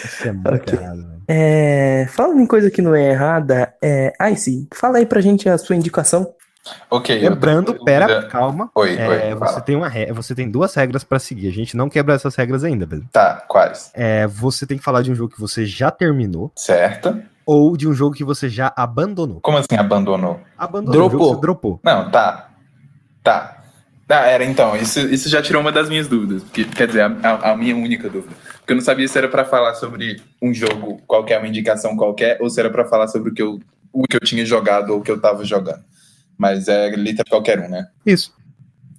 Isso 0.05 0.29
é 0.29 0.33
muito 0.33 0.49
Ok. 0.49 0.79
errado, 0.79 0.97
velho. 0.99 1.23
É, 1.29 2.07
falando 2.11 2.41
em 2.41 2.47
coisa 2.47 2.71
que 2.71 2.81
não 2.83 2.95
é 2.95 3.11
errada, 3.11 3.75
é, 3.83 4.13
Ice, 4.33 4.69
fala 4.75 4.99
aí 4.99 5.07
pra 5.07 5.21
gente 5.21 5.49
a 5.49 5.59
sua 5.59 5.77
indicação. 5.77 6.33
Ok. 6.91 7.19
tô 7.21 7.29
Lembrando, 7.31 7.75
com 7.75 7.85
pera, 7.85 8.23
calma. 8.29 8.71
Oi, 8.75 8.97
É, 8.97 9.09
oi. 9.09 9.19
você, 9.35 9.39
fala. 9.39 9.61
tem 9.61 9.77
uma 9.77 9.89
re... 9.89 10.13
você 10.13 10.35
tem 10.35 10.51
duas 10.51 10.75
regras 10.75 11.05
pra 11.05 11.19
seguir. 11.19 11.49
A 11.49 11.53
gente 11.53 11.77
não 11.77 11.89
quebra 11.89 12.15
essas 12.15 12.35
regras 12.35 12.65
ainda, 12.65 12.87
beleza? 12.87 13.09
Tá, 13.13 13.45
quais? 13.49 13.91
É, 13.95 14.27
você 14.27 14.67
tem 14.67 14.79
que 14.79 14.85
falar 14.85 15.03
de 15.03 15.11
um 15.11 15.15
jogo 15.15 15.33
que 15.35 15.41
você 15.41 15.65
já 15.67 15.91
terminou 15.91 16.51
Certo. 16.57 17.21
ou 17.45 17.77
de 17.77 17.89
um 17.89 17.93
jogo 17.93 18.15
que 18.15 18.25
você 18.25 18.49
já 18.49 18.73
abandonou. 18.77 19.41
Como 19.41 19.59
assim 19.59 19.77
abandonou? 19.77 20.41
Abandonou, 20.59 21.09
Dropou. 21.09 21.29
que 21.31 21.35
você 21.35 21.41
dropou. 21.41 21.81
Não, 21.85 22.11
tá. 22.11 22.49
Tá. 23.23 23.53
Tá, 24.07 24.21
era 24.27 24.45
então. 24.45 24.77
Isso, 24.77 25.01
isso 25.01 25.29
já 25.29 25.43
tirou 25.43 25.61
uma 25.61 25.73
das 25.73 25.89
minhas 25.89 26.07
dúvidas. 26.07 26.43
que- 26.53 26.65
quer 26.65 26.87
dizer, 26.87 27.03
a, 27.03 27.07
a- 27.23 27.51
a 27.53 27.57
minha 27.57 27.75
única 27.75 28.09
dúvida. 28.09 28.35
Porque 28.59 28.73
eu 28.73 28.77
não 28.77 28.83
sabia 28.83 29.07
se 29.09 29.17
era 29.19 29.29
pra 29.29 29.45
falar 29.45 29.75
sobre 29.75 30.21
um 30.41 30.53
jogo 30.55 31.01
qualquer, 31.07 31.39
uma 31.39 31.49
indicação 31.49 31.97
qualquer, 31.97 32.39
ou 32.41 32.49
se 32.49 32.59
era 32.61 32.71
pra 32.71 32.85
falar 32.85 33.09
sobre 33.09 33.31
o 33.31 33.35
que 33.35 33.43
eu, 33.43 33.59
o 33.93 34.03
que 34.05 34.17
eu 34.17 34.21
tinha 34.21 34.45
jogado 34.45 34.91
ou 34.91 34.99
o 35.01 35.03
que 35.03 35.11
eu 35.11 35.21
tava 35.21 35.45
jogando. 35.45 35.83
Mas 36.39 36.69
é 36.69 36.89
literalmente 36.91 37.31
qualquer 37.31 37.61
um, 37.61 37.69
né? 37.69 37.87
Isso. 38.05 38.33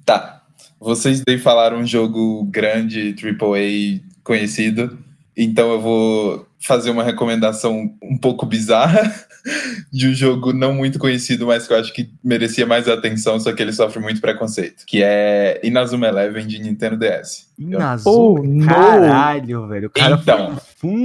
Tá. 0.06 0.44
Vocês 0.80 1.22
daí 1.26 1.38
falaram 1.38 1.78
um 1.80 1.86
jogo 1.86 2.44
grande, 2.46 3.16
AAA, 3.22 4.02
conhecido. 4.24 4.98
Então 5.36 5.72
eu 5.72 5.82
vou 5.82 6.48
fazer 6.60 6.90
uma 6.90 7.04
recomendação 7.04 7.94
um 8.02 8.18
pouco 8.18 8.46
bizarra 8.46 9.14
de 9.94 10.08
um 10.08 10.14
jogo 10.14 10.52
não 10.52 10.74
muito 10.74 10.98
conhecido, 10.98 11.46
mas 11.46 11.68
que 11.68 11.74
eu 11.74 11.78
acho 11.80 11.94
que 11.94 12.10
merecia 12.24 12.66
mais 12.66 12.88
atenção, 12.88 13.40
só 13.40 13.54
que 13.54 13.62
ele 13.62 13.72
sofre 13.72 14.02
muito 14.02 14.20
preconceito. 14.20 14.84
Que 14.86 15.04
é 15.04 15.60
Inazuma 15.64 16.08
Eleven 16.08 16.48
de 16.48 16.60
Nintendo 16.60 16.98
DS. 16.98 17.48
Inazuma, 17.58 18.12
Oh, 18.12 18.44
no. 18.44 18.66
caralho, 18.66 19.68
velho. 19.68 19.88
O 19.88 19.92
cara 19.92 20.20
Então. 20.22 20.38
foi 20.38 20.54
no 20.56 20.62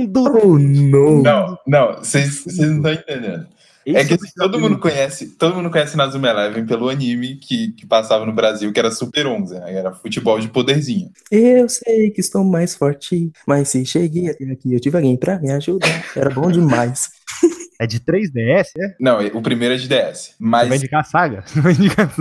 fundo. 0.07 0.23
Oh, 0.25 0.59
não! 0.59 1.23
Não, 1.23 1.59
não, 1.67 1.95
vocês 1.99 2.45
não 2.59 2.77
estão 2.77 2.93
entendendo. 2.93 3.47
É 3.87 4.01
Esse 4.01 4.09
que 4.09 4.15
eu 4.15 4.19
todo 4.37 4.61
mundo 4.61 4.79
conhece, 4.79 5.29
todo 5.31 5.55
mundo 5.55 5.71
conhece 5.71 5.95
Inazuma 5.95 6.29
Eleven 6.29 6.65
pelo 6.67 6.89
anime 6.89 7.37
que, 7.37 7.73
que 7.73 7.87
passava 7.87 8.25
no 8.25 8.33
Brasil, 8.33 8.73
que 8.73 8.79
era 8.79 8.91
Super 8.91 9.27
11, 9.27 9.55
né? 9.55 9.75
Era 9.75 9.93
futebol 9.93 10.39
de 10.39 10.49
poderzinho. 10.49 11.11
Eu 11.31 11.69
sei 11.69 12.11
que 12.11 12.21
estou 12.21 12.45
mais 12.45 12.75
forte, 12.75 13.31
mas 13.47 13.69
se 13.69 13.85
cheguei 13.85 14.31
até 14.31 14.45
aqui, 14.45 14.73
eu 14.73 14.81
tive 14.81 14.97
alguém 14.97 15.17
pra 15.17 15.39
me 15.39 15.51
ajudar. 15.53 16.05
Era 16.17 16.31
bom 16.31 16.51
demais. 16.51 17.11
É 17.81 17.87
de 17.87 17.99
3DS, 17.99 18.69
é? 18.79 18.95
Não, 19.01 19.19
o 19.35 19.43
primeiro 19.43 19.75
é 19.75 19.77
de 19.77 19.89
DS. 19.89 19.97
Você 20.19 20.35
vai 20.39 20.69
Mas 20.69 20.79
indicar 20.79 21.01
a 21.01 21.05
saga? 21.05 21.45
Vai 21.57 21.73
indicar... 21.73 22.15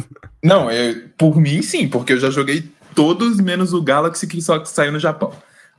Não, 0.43 0.71
eu, 0.71 1.03
por 1.15 1.39
mim 1.39 1.61
sim, 1.61 1.87
porque 1.87 2.13
eu 2.13 2.19
já 2.19 2.31
joguei 2.31 2.63
todos 2.95 3.39
menos 3.39 3.71
o 3.71 3.79
Galaxy 3.79 4.25
que 4.25 4.41
só 4.41 4.65
saiu 4.65 4.91
no 4.91 4.99
Japão. 4.99 5.31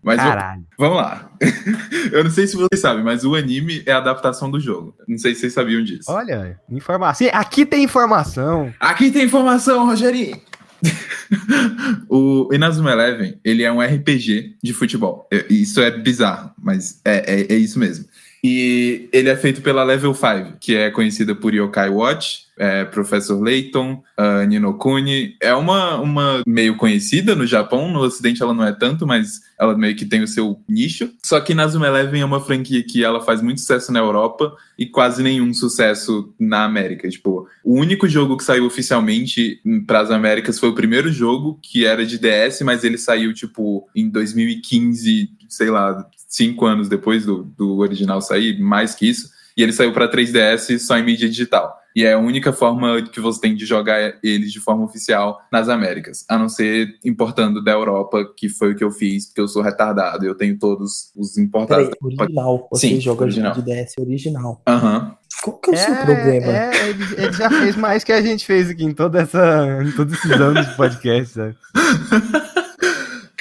Mas 0.02 0.18
eu- 0.18 0.24
Caralho. 0.24 0.64
vamos 0.76 0.96
lá. 0.96 1.30
eu 2.12 2.24
não 2.24 2.30
sei 2.30 2.46
se 2.46 2.56
vocês 2.56 2.80
sabem, 2.80 3.04
mas 3.04 3.24
o 3.24 3.34
anime 3.34 3.82
é 3.86 3.92
a 3.92 3.98
adaptação 3.98 4.50
do 4.50 4.58
jogo. 4.58 4.94
Não 5.06 5.16
sei 5.16 5.34
se 5.34 5.42
vocês 5.42 5.52
sabiam 5.52 5.82
disso. 5.82 6.10
Olha, 6.10 6.58
informação. 6.70 7.28
Aqui 7.32 7.64
tem 7.64 7.84
informação. 7.84 8.72
Aqui 8.80 9.10
tem 9.10 9.24
informação, 9.24 9.86
Rogerinho! 9.86 10.40
o 12.08 12.48
Inazuma 12.52 12.90
Eleven, 12.92 13.38
ele 13.44 13.62
é 13.62 13.70
um 13.72 13.80
RPG 13.80 14.56
de 14.62 14.72
futebol. 14.72 15.28
Isso 15.48 15.80
é 15.80 15.90
bizarro, 15.90 16.50
mas 16.60 17.00
é, 17.04 17.42
é, 17.42 17.54
é 17.54 17.56
isso 17.56 17.78
mesmo. 17.78 18.04
E 18.44 19.08
ele 19.12 19.28
é 19.28 19.36
feito 19.36 19.62
pela 19.62 19.84
Level 19.84 20.12
5, 20.12 20.56
que 20.60 20.74
é 20.74 20.90
conhecida 20.90 21.32
por 21.32 21.54
Yokai 21.54 21.88
Watch, 21.88 22.46
é, 22.62 22.84
Professor 22.84 23.42
Layton, 23.42 24.04
uh, 24.16 24.46
Nino 24.46 24.74
Kuni. 24.74 25.34
É 25.42 25.52
uma, 25.52 26.00
uma 26.00 26.44
meio 26.46 26.76
conhecida 26.76 27.34
no 27.34 27.44
Japão, 27.44 27.90
no 27.90 27.98
Ocidente 27.98 28.40
ela 28.40 28.54
não 28.54 28.64
é 28.64 28.70
tanto, 28.70 29.04
mas 29.04 29.40
ela 29.58 29.76
meio 29.76 29.96
que 29.96 30.04
tem 30.04 30.22
o 30.22 30.28
seu 30.28 30.62
nicho. 30.68 31.10
Só 31.24 31.40
que 31.40 31.54
Nazuma 31.54 31.88
Eleven 31.88 32.20
é 32.20 32.24
uma 32.24 32.38
franquia 32.38 32.80
que 32.84 33.02
ela 33.02 33.20
faz 33.20 33.42
muito 33.42 33.60
sucesso 33.60 33.90
na 33.90 33.98
Europa 33.98 34.54
e 34.78 34.86
quase 34.86 35.24
nenhum 35.24 35.52
sucesso 35.52 36.32
na 36.38 36.62
América. 36.62 37.08
Tipo, 37.08 37.48
o 37.64 37.74
único 37.74 38.08
jogo 38.08 38.36
que 38.36 38.44
saiu 38.44 38.64
oficialmente 38.64 39.60
para 39.84 39.98
as 39.98 40.12
Américas 40.12 40.56
foi 40.56 40.68
o 40.68 40.74
primeiro 40.74 41.10
jogo, 41.10 41.58
que 41.60 41.84
era 41.84 42.06
de 42.06 42.16
DS, 42.16 42.60
mas 42.62 42.84
ele 42.84 42.96
saiu, 42.96 43.34
tipo, 43.34 43.88
em 43.92 44.08
2015, 44.08 45.30
sei 45.48 45.68
lá, 45.68 46.08
cinco 46.28 46.64
anos 46.64 46.88
depois 46.88 47.26
do, 47.26 47.42
do 47.42 47.78
original 47.78 48.22
sair, 48.22 48.56
mais 48.60 48.94
que 48.94 49.08
isso. 49.08 49.31
E 49.56 49.62
ele 49.62 49.72
saiu 49.72 49.92
para 49.92 50.10
3DS 50.10 50.78
só 50.78 50.96
em 50.96 51.04
mídia 51.04 51.28
digital. 51.28 51.82
E 51.94 52.04
é 52.04 52.14
a 52.14 52.18
única 52.18 52.52
forma 52.52 53.02
que 53.02 53.20
você 53.20 53.40
tem 53.40 53.54
de 53.54 53.66
jogar 53.66 54.14
eles 54.22 54.50
de 54.50 54.60
forma 54.60 54.84
oficial 54.84 55.40
nas 55.52 55.68
Américas, 55.68 56.24
a 56.28 56.38
não 56.38 56.48
ser 56.48 56.88
importando 57.04 57.62
da 57.62 57.72
Europa, 57.72 58.24
que 58.36 58.48
foi 58.48 58.72
o 58.72 58.76
que 58.76 58.82
eu 58.82 58.90
fiz, 58.90 59.26
porque 59.26 59.40
eu 59.42 59.48
sou 59.48 59.62
retardado, 59.62 60.24
eu 60.24 60.34
tenho 60.34 60.58
todos 60.58 61.12
os 61.14 61.36
importados. 61.36 61.88
Peraí, 61.88 62.18
original, 62.18 62.68
você 62.70 62.88
Sim, 62.88 63.00
joga 63.00 63.24
original. 63.24 63.52
de 63.52 63.62
DS 63.62 63.94
original. 63.98 64.62
Aham. 64.66 65.16
Qual 65.42 65.58
que 65.58 65.70
é 65.70 65.74
o 65.74 65.76
seu 65.76 65.94
problema? 65.96 66.52
é, 66.52 66.88
ele, 66.88 67.04
ele 67.16 67.32
já 67.32 67.50
fez 67.50 67.76
mais 67.76 68.04
que 68.04 68.12
a 68.12 68.22
gente 68.22 68.46
fez 68.46 68.70
aqui 68.70 68.84
em 68.84 68.92
toda 68.92 69.20
essa, 69.20 69.82
em 69.82 69.90
todos 69.92 70.14
esses 70.14 70.30
anos 70.30 70.66
de 70.66 70.76
podcast, 70.76 71.34
sabe? 71.34 71.56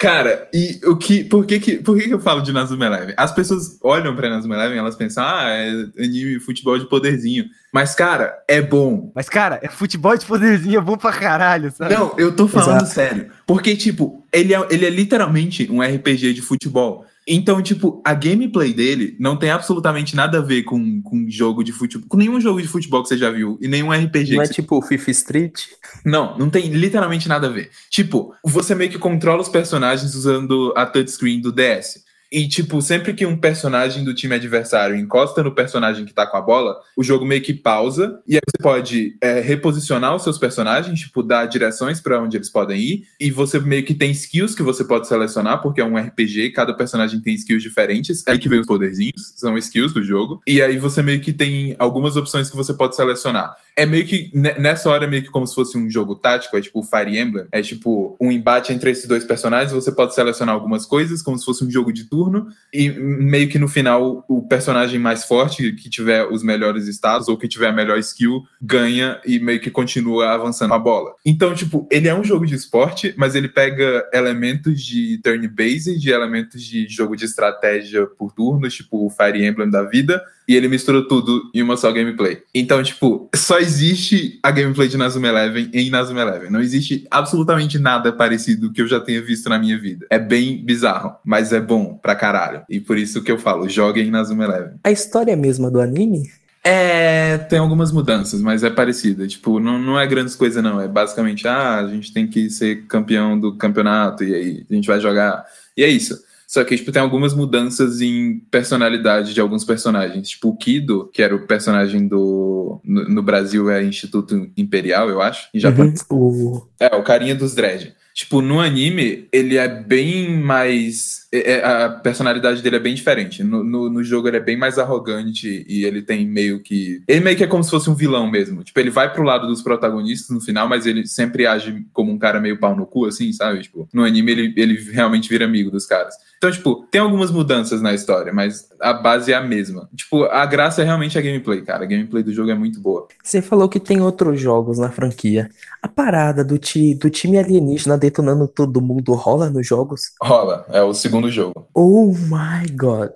Cara, 0.01 0.49
e 0.51 0.81
o 0.83 0.95
que, 0.95 1.23
por 1.23 1.45
que 1.45 1.59
que, 1.59 1.77
por 1.77 1.95
que 1.95 2.07
que 2.07 2.13
eu 2.15 2.19
falo 2.19 2.41
de 2.41 2.51
Nazuma 2.51 2.87
Eleven? 2.87 3.13
As 3.15 3.31
pessoas 3.31 3.77
olham 3.83 4.15
pra 4.15 4.31
Nazuma 4.31 4.55
Eleven 4.55 4.77
e 4.77 4.79
elas 4.79 4.95
pensam, 4.95 5.23
ah, 5.23 5.43
é 5.43 5.69
anime 6.03 6.39
futebol 6.39 6.75
de 6.79 6.89
poderzinho. 6.89 7.45
Mas, 7.71 7.93
cara, 7.93 8.33
é 8.47 8.63
bom. 8.63 9.11
Mas, 9.13 9.29
cara, 9.29 9.59
é 9.61 9.67
futebol 9.67 10.17
de 10.17 10.25
poderzinho 10.25 10.79
é 10.79 10.81
bom 10.81 10.97
pra 10.97 11.13
caralho, 11.13 11.71
sabe? 11.71 11.93
Não, 11.93 12.15
eu 12.17 12.35
tô 12.35 12.47
falando 12.47 12.81
Exato. 12.81 12.93
sério. 12.95 13.29
Porque, 13.45 13.75
tipo, 13.75 14.25
ele 14.33 14.55
é, 14.55 14.67
ele 14.71 14.87
é 14.87 14.89
literalmente 14.89 15.71
um 15.71 15.83
RPG 15.83 16.33
de 16.33 16.41
futebol. 16.41 17.05
Então, 17.27 17.61
tipo, 17.61 18.01
a 18.03 18.13
gameplay 18.13 18.73
dele 18.73 19.15
não 19.19 19.37
tem 19.37 19.51
absolutamente 19.51 20.15
nada 20.15 20.39
a 20.39 20.41
ver 20.41 20.63
com, 20.63 21.01
com 21.03 21.29
jogo 21.29 21.63
de 21.63 21.71
futebol. 21.71 22.07
Com 22.09 22.17
nenhum 22.17 22.41
jogo 22.41 22.61
de 22.61 22.67
futebol 22.67 23.03
que 23.03 23.09
você 23.09 23.17
já 23.17 23.29
viu. 23.29 23.57
E 23.61 23.67
nenhum 23.67 23.91
RPG. 23.91 24.35
Não 24.35 24.41
é 24.41 24.45
você- 24.47 24.53
tipo 24.53 24.77
o 24.77 24.81
FIFA 24.81 25.11
Street? 25.11 25.61
Não, 26.03 26.37
não 26.37 26.49
tem 26.49 26.69
literalmente 26.69 27.27
nada 27.29 27.47
a 27.47 27.49
ver. 27.49 27.69
Tipo, 27.89 28.33
você 28.43 28.73
meio 28.73 28.89
que 28.89 28.97
controla 28.97 29.41
os 29.41 29.49
personagens 29.49 30.15
usando 30.15 30.73
a 30.75 30.85
touchscreen 30.85 31.39
do 31.41 31.51
DS. 31.51 32.03
E, 32.31 32.47
tipo, 32.47 32.81
sempre 32.81 33.13
que 33.13 33.25
um 33.25 33.35
personagem 33.35 34.03
do 34.03 34.13
time 34.13 34.35
adversário 34.35 34.95
encosta 34.95 35.43
no 35.43 35.53
personagem 35.53 36.05
que 36.05 36.13
tá 36.13 36.25
com 36.25 36.37
a 36.37 36.41
bola, 36.41 36.79
o 36.95 37.03
jogo 37.03 37.25
meio 37.25 37.41
que 37.41 37.53
pausa. 37.53 38.21
E 38.25 38.35
aí 38.35 38.41
você 38.47 38.63
pode 38.63 39.17
é, 39.19 39.41
reposicionar 39.41 40.15
os 40.15 40.23
seus 40.23 40.37
personagens, 40.37 40.99
tipo, 40.99 41.21
dar 41.21 41.45
direções 41.45 41.99
pra 41.99 42.21
onde 42.21 42.37
eles 42.37 42.49
podem 42.49 42.79
ir. 42.79 43.03
E 43.19 43.29
você 43.29 43.59
meio 43.59 43.83
que 43.83 43.93
tem 43.93 44.11
skills 44.11 44.55
que 44.55 44.63
você 44.63 44.83
pode 44.83 45.07
selecionar, 45.07 45.61
porque 45.61 45.81
é 45.81 45.85
um 45.85 45.97
RPG, 45.97 46.51
cada 46.51 46.73
personagem 46.73 47.19
tem 47.19 47.35
skills 47.35 47.61
diferentes. 47.63 48.23
É 48.25 48.31
aí 48.31 48.39
que 48.39 48.47
vem 48.47 48.59
os 48.59 48.67
poderzinhos, 48.67 49.33
são 49.35 49.57
skills 49.57 49.93
do 49.93 50.03
jogo. 50.03 50.41
E 50.47 50.61
aí 50.61 50.77
você 50.77 51.03
meio 51.03 51.19
que 51.19 51.33
tem 51.33 51.75
algumas 51.77 52.15
opções 52.15 52.49
que 52.49 52.55
você 52.55 52.73
pode 52.73 52.95
selecionar. 52.95 53.55
É 53.75 53.85
meio 53.85 54.05
que, 54.05 54.29
ne- 54.33 54.53
nessa 54.59 54.89
hora, 54.89 55.05
é 55.05 55.07
meio 55.07 55.23
que 55.23 55.29
como 55.29 55.47
se 55.47 55.55
fosse 55.55 55.77
um 55.77 55.89
jogo 55.89 56.15
tático, 56.15 56.55
é 56.55 56.61
tipo 56.61 56.79
o 56.79 56.83
Fire 56.83 57.17
Emblem. 57.17 57.45
É 57.51 57.61
tipo 57.61 58.15
um 58.19 58.31
embate 58.31 58.71
entre 58.71 58.91
esses 58.91 59.07
dois 59.07 59.23
personagens, 59.23 59.71
você 59.71 59.91
pode 59.91 60.13
selecionar 60.13 60.55
algumas 60.55 60.85
coisas, 60.85 61.21
como 61.21 61.37
se 61.37 61.45
fosse 61.45 61.63
um 61.63 61.71
jogo 61.71 61.91
de 61.91 62.05
turno, 62.21 62.47
e 62.71 62.89
meio 62.89 63.49
que 63.49 63.57
no 63.57 63.67
final, 63.67 64.23
o 64.27 64.47
personagem 64.47 64.99
mais 64.99 65.25
forte, 65.25 65.71
que 65.73 65.89
tiver 65.89 66.25
os 66.25 66.43
melhores 66.43 66.87
estados, 66.87 67.27
ou 67.27 67.37
que 67.37 67.47
tiver 67.47 67.69
a 67.69 67.71
melhor 67.71 67.97
skill, 67.97 68.43
ganha 68.61 69.19
e 69.25 69.39
meio 69.39 69.59
que 69.59 69.71
continua 69.71 70.29
avançando 70.29 70.73
a 70.73 70.79
bola. 70.79 71.15
Então, 71.25 71.55
tipo, 71.55 71.87
ele 71.89 72.07
é 72.07 72.13
um 72.13 72.23
jogo 72.23 72.45
de 72.45 72.53
esporte, 72.53 73.13
mas 73.17 73.33
ele 73.33 73.47
pega 73.47 74.07
elementos 74.13 74.81
de 74.81 75.19
turn-based, 75.23 75.99
de 75.99 76.11
elementos 76.11 76.61
de 76.61 76.87
jogo 76.87 77.15
de 77.15 77.25
estratégia 77.25 78.05
por 78.05 78.31
turnos, 78.31 78.75
tipo 78.75 79.05
o 79.05 79.09
Fire 79.09 79.43
Emblem 79.43 79.69
da 79.69 79.83
vida, 79.83 80.21
e 80.51 80.55
ele 80.55 80.67
mistura 80.67 81.07
tudo 81.07 81.49
em 81.53 81.61
uma 81.61 81.77
só 81.77 81.89
gameplay. 81.93 82.39
Então, 82.53 82.83
tipo, 82.83 83.29
só 83.33 83.57
existe 83.57 84.37
a 84.43 84.51
gameplay 84.51 84.89
de 84.89 84.97
Nazuma 84.97 85.29
Eleven 85.29 85.69
em 85.73 85.89
Nazuma 85.89 86.19
Eleven. 86.19 86.51
Não 86.51 86.59
existe 86.59 87.07
absolutamente 87.09 87.79
nada 87.79 88.11
parecido 88.11 88.69
que 88.73 88.81
eu 88.81 88.87
já 88.87 88.99
tenha 88.99 89.21
visto 89.21 89.47
na 89.47 89.57
minha 89.57 89.79
vida. 89.79 90.05
É 90.09 90.19
bem 90.19 90.61
bizarro, 90.61 91.15
mas 91.23 91.53
é 91.53 91.61
bom 91.61 91.97
pra 92.01 92.15
caralho. 92.15 92.63
E 92.69 92.81
por 92.81 92.97
isso 92.97 93.23
que 93.23 93.31
eu 93.31 93.37
falo, 93.37 93.69
joguem 93.69 94.11
Nazuma 94.11 94.43
Eleven. 94.43 94.73
A 94.83 94.91
história 94.91 95.37
mesma 95.37 95.71
do 95.71 95.79
anime? 95.79 96.29
É, 96.65 97.37
tem 97.37 97.57
algumas 97.57 97.89
mudanças, 97.93 98.41
mas 98.41 98.61
é 98.61 98.69
parecida. 98.69 99.25
Tipo, 99.25 99.57
não, 99.57 99.79
não 99.79 99.97
é 99.97 100.05
grandes 100.05 100.35
coisas, 100.35 100.61
não. 100.61 100.81
É 100.81 100.87
basicamente, 100.87 101.47
ah, 101.47 101.77
a 101.77 101.87
gente 101.87 102.11
tem 102.11 102.27
que 102.27 102.49
ser 102.49 102.87
campeão 102.87 103.39
do 103.39 103.55
campeonato, 103.55 104.25
e 104.25 104.35
aí 104.35 104.65
a 104.69 104.73
gente 104.73 104.87
vai 104.87 104.99
jogar. 104.99 105.45
E 105.77 105.83
é 105.85 105.87
isso. 105.87 106.21
Só 106.51 106.65
que, 106.65 106.75
tipo, 106.75 106.91
tem 106.91 107.01
algumas 107.01 107.33
mudanças 107.33 108.01
em 108.01 108.39
personalidade 108.51 109.33
de 109.33 109.39
alguns 109.39 109.63
personagens. 109.63 110.27
Tipo, 110.27 110.49
o 110.49 110.57
Kido, 110.57 111.09
que 111.13 111.23
era 111.23 111.33
o 111.33 111.47
personagem 111.47 112.05
do. 112.05 112.81
No, 112.83 113.07
no 113.07 113.23
Brasil 113.23 113.69
é 113.69 113.81
Instituto 113.81 114.51
Imperial, 114.57 115.09
eu 115.09 115.21
acho. 115.21 115.47
Em 115.53 115.61
Japão. 115.61 115.85
Uhum. 115.85 116.61
É, 116.77 116.93
o 116.93 117.03
carinha 117.03 117.33
dos 117.33 117.55
dread. 117.55 117.95
Tipo, 118.13 118.41
no 118.41 118.59
anime, 118.59 119.29
ele 119.31 119.55
é 119.55 119.69
bem 119.69 120.37
mais. 120.37 121.25
é- 121.31 121.53
é- 121.53 121.65
a 121.65 121.89
personalidade 121.89 122.61
dele 122.61 122.75
é 122.75 122.79
bem 122.79 122.93
diferente. 122.93 123.41
No, 123.45 123.63
no, 123.63 123.89
no 123.89 124.03
jogo, 124.03 124.27
ele 124.27 124.35
é 124.35 124.41
bem 124.41 124.57
mais 124.57 124.77
arrogante 124.77 125.65
e 125.69 125.85
ele 125.85 126.01
tem 126.01 126.27
meio 126.27 126.61
que. 126.61 127.01
Ele 127.07 127.21
meio 127.21 127.37
que 127.37 127.45
é 127.45 127.47
como 127.47 127.63
se 127.63 127.71
fosse 127.71 127.89
um 127.89 127.95
vilão 127.95 128.29
mesmo. 128.29 128.61
Tipo, 128.61 128.77
ele 128.77 128.89
vai 128.89 129.13
pro 129.13 129.23
lado 129.23 129.47
dos 129.47 129.61
protagonistas 129.61 130.29
no 130.35 130.41
final, 130.41 130.67
mas 130.67 130.85
ele 130.85 131.07
sempre 131.07 131.47
age 131.47 131.85
como 131.93 132.11
um 132.11 132.19
cara 132.19 132.41
meio 132.41 132.59
pau 132.59 132.75
no 132.75 132.85
cu, 132.85 133.05
assim, 133.05 133.31
sabe? 133.31 133.61
Tipo, 133.61 133.87
no 133.93 134.03
anime, 134.03 134.33
ele, 134.33 134.53
ele 134.57 134.73
realmente 134.91 135.29
vira 135.29 135.45
amigo 135.45 135.71
dos 135.71 135.85
caras. 135.85 136.13
Então, 136.41 136.51
tipo, 136.51 136.87
tem 136.89 136.99
algumas 136.99 137.29
mudanças 137.29 137.83
na 137.83 137.93
história, 137.93 138.33
mas 138.33 138.67
a 138.79 138.93
base 138.93 139.31
é 139.31 139.35
a 139.35 139.41
mesma. 139.41 139.87
Tipo, 139.95 140.23
a 140.23 140.43
graça 140.43 140.81
é 140.81 140.83
realmente 140.83 141.15
a 141.15 141.21
gameplay, 141.21 141.61
cara. 141.61 141.83
A 141.83 141.87
gameplay 141.87 142.23
do 142.23 142.33
jogo 142.33 142.49
é 142.49 142.55
muito 142.55 142.81
boa. 142.81 143.07
Você 143.23 143.43
falou 143.43 143.69
que 143.69 143.79
tem 143.79 144.01
outros 144.01 144.41
jogos 144.41 144.79
na 144.79 144.89
franquia. 144.89 145.51
A 145.83 145.87
parada 145.87 146.43
do, 146.43 146.57
ti, 146.57 146.95
do 146.95 147.11
time 147.11 147.37
alienígena 147.37 147.95
detonando 147.95 148.47
todo 148.47 148.81
mundo 148.81 149.13
rola 149.13 149.51
nos 149.51 149.67
jogos? 149.67 150.13
Rola, 150.19 150.65
é 150.69 150.81
o 150.81 150.95
segundo 150.95 151.29
jogo. 151.29 151.67
Oh 151.75 152.07
my 152.07 152.67
god. 152.71 153.11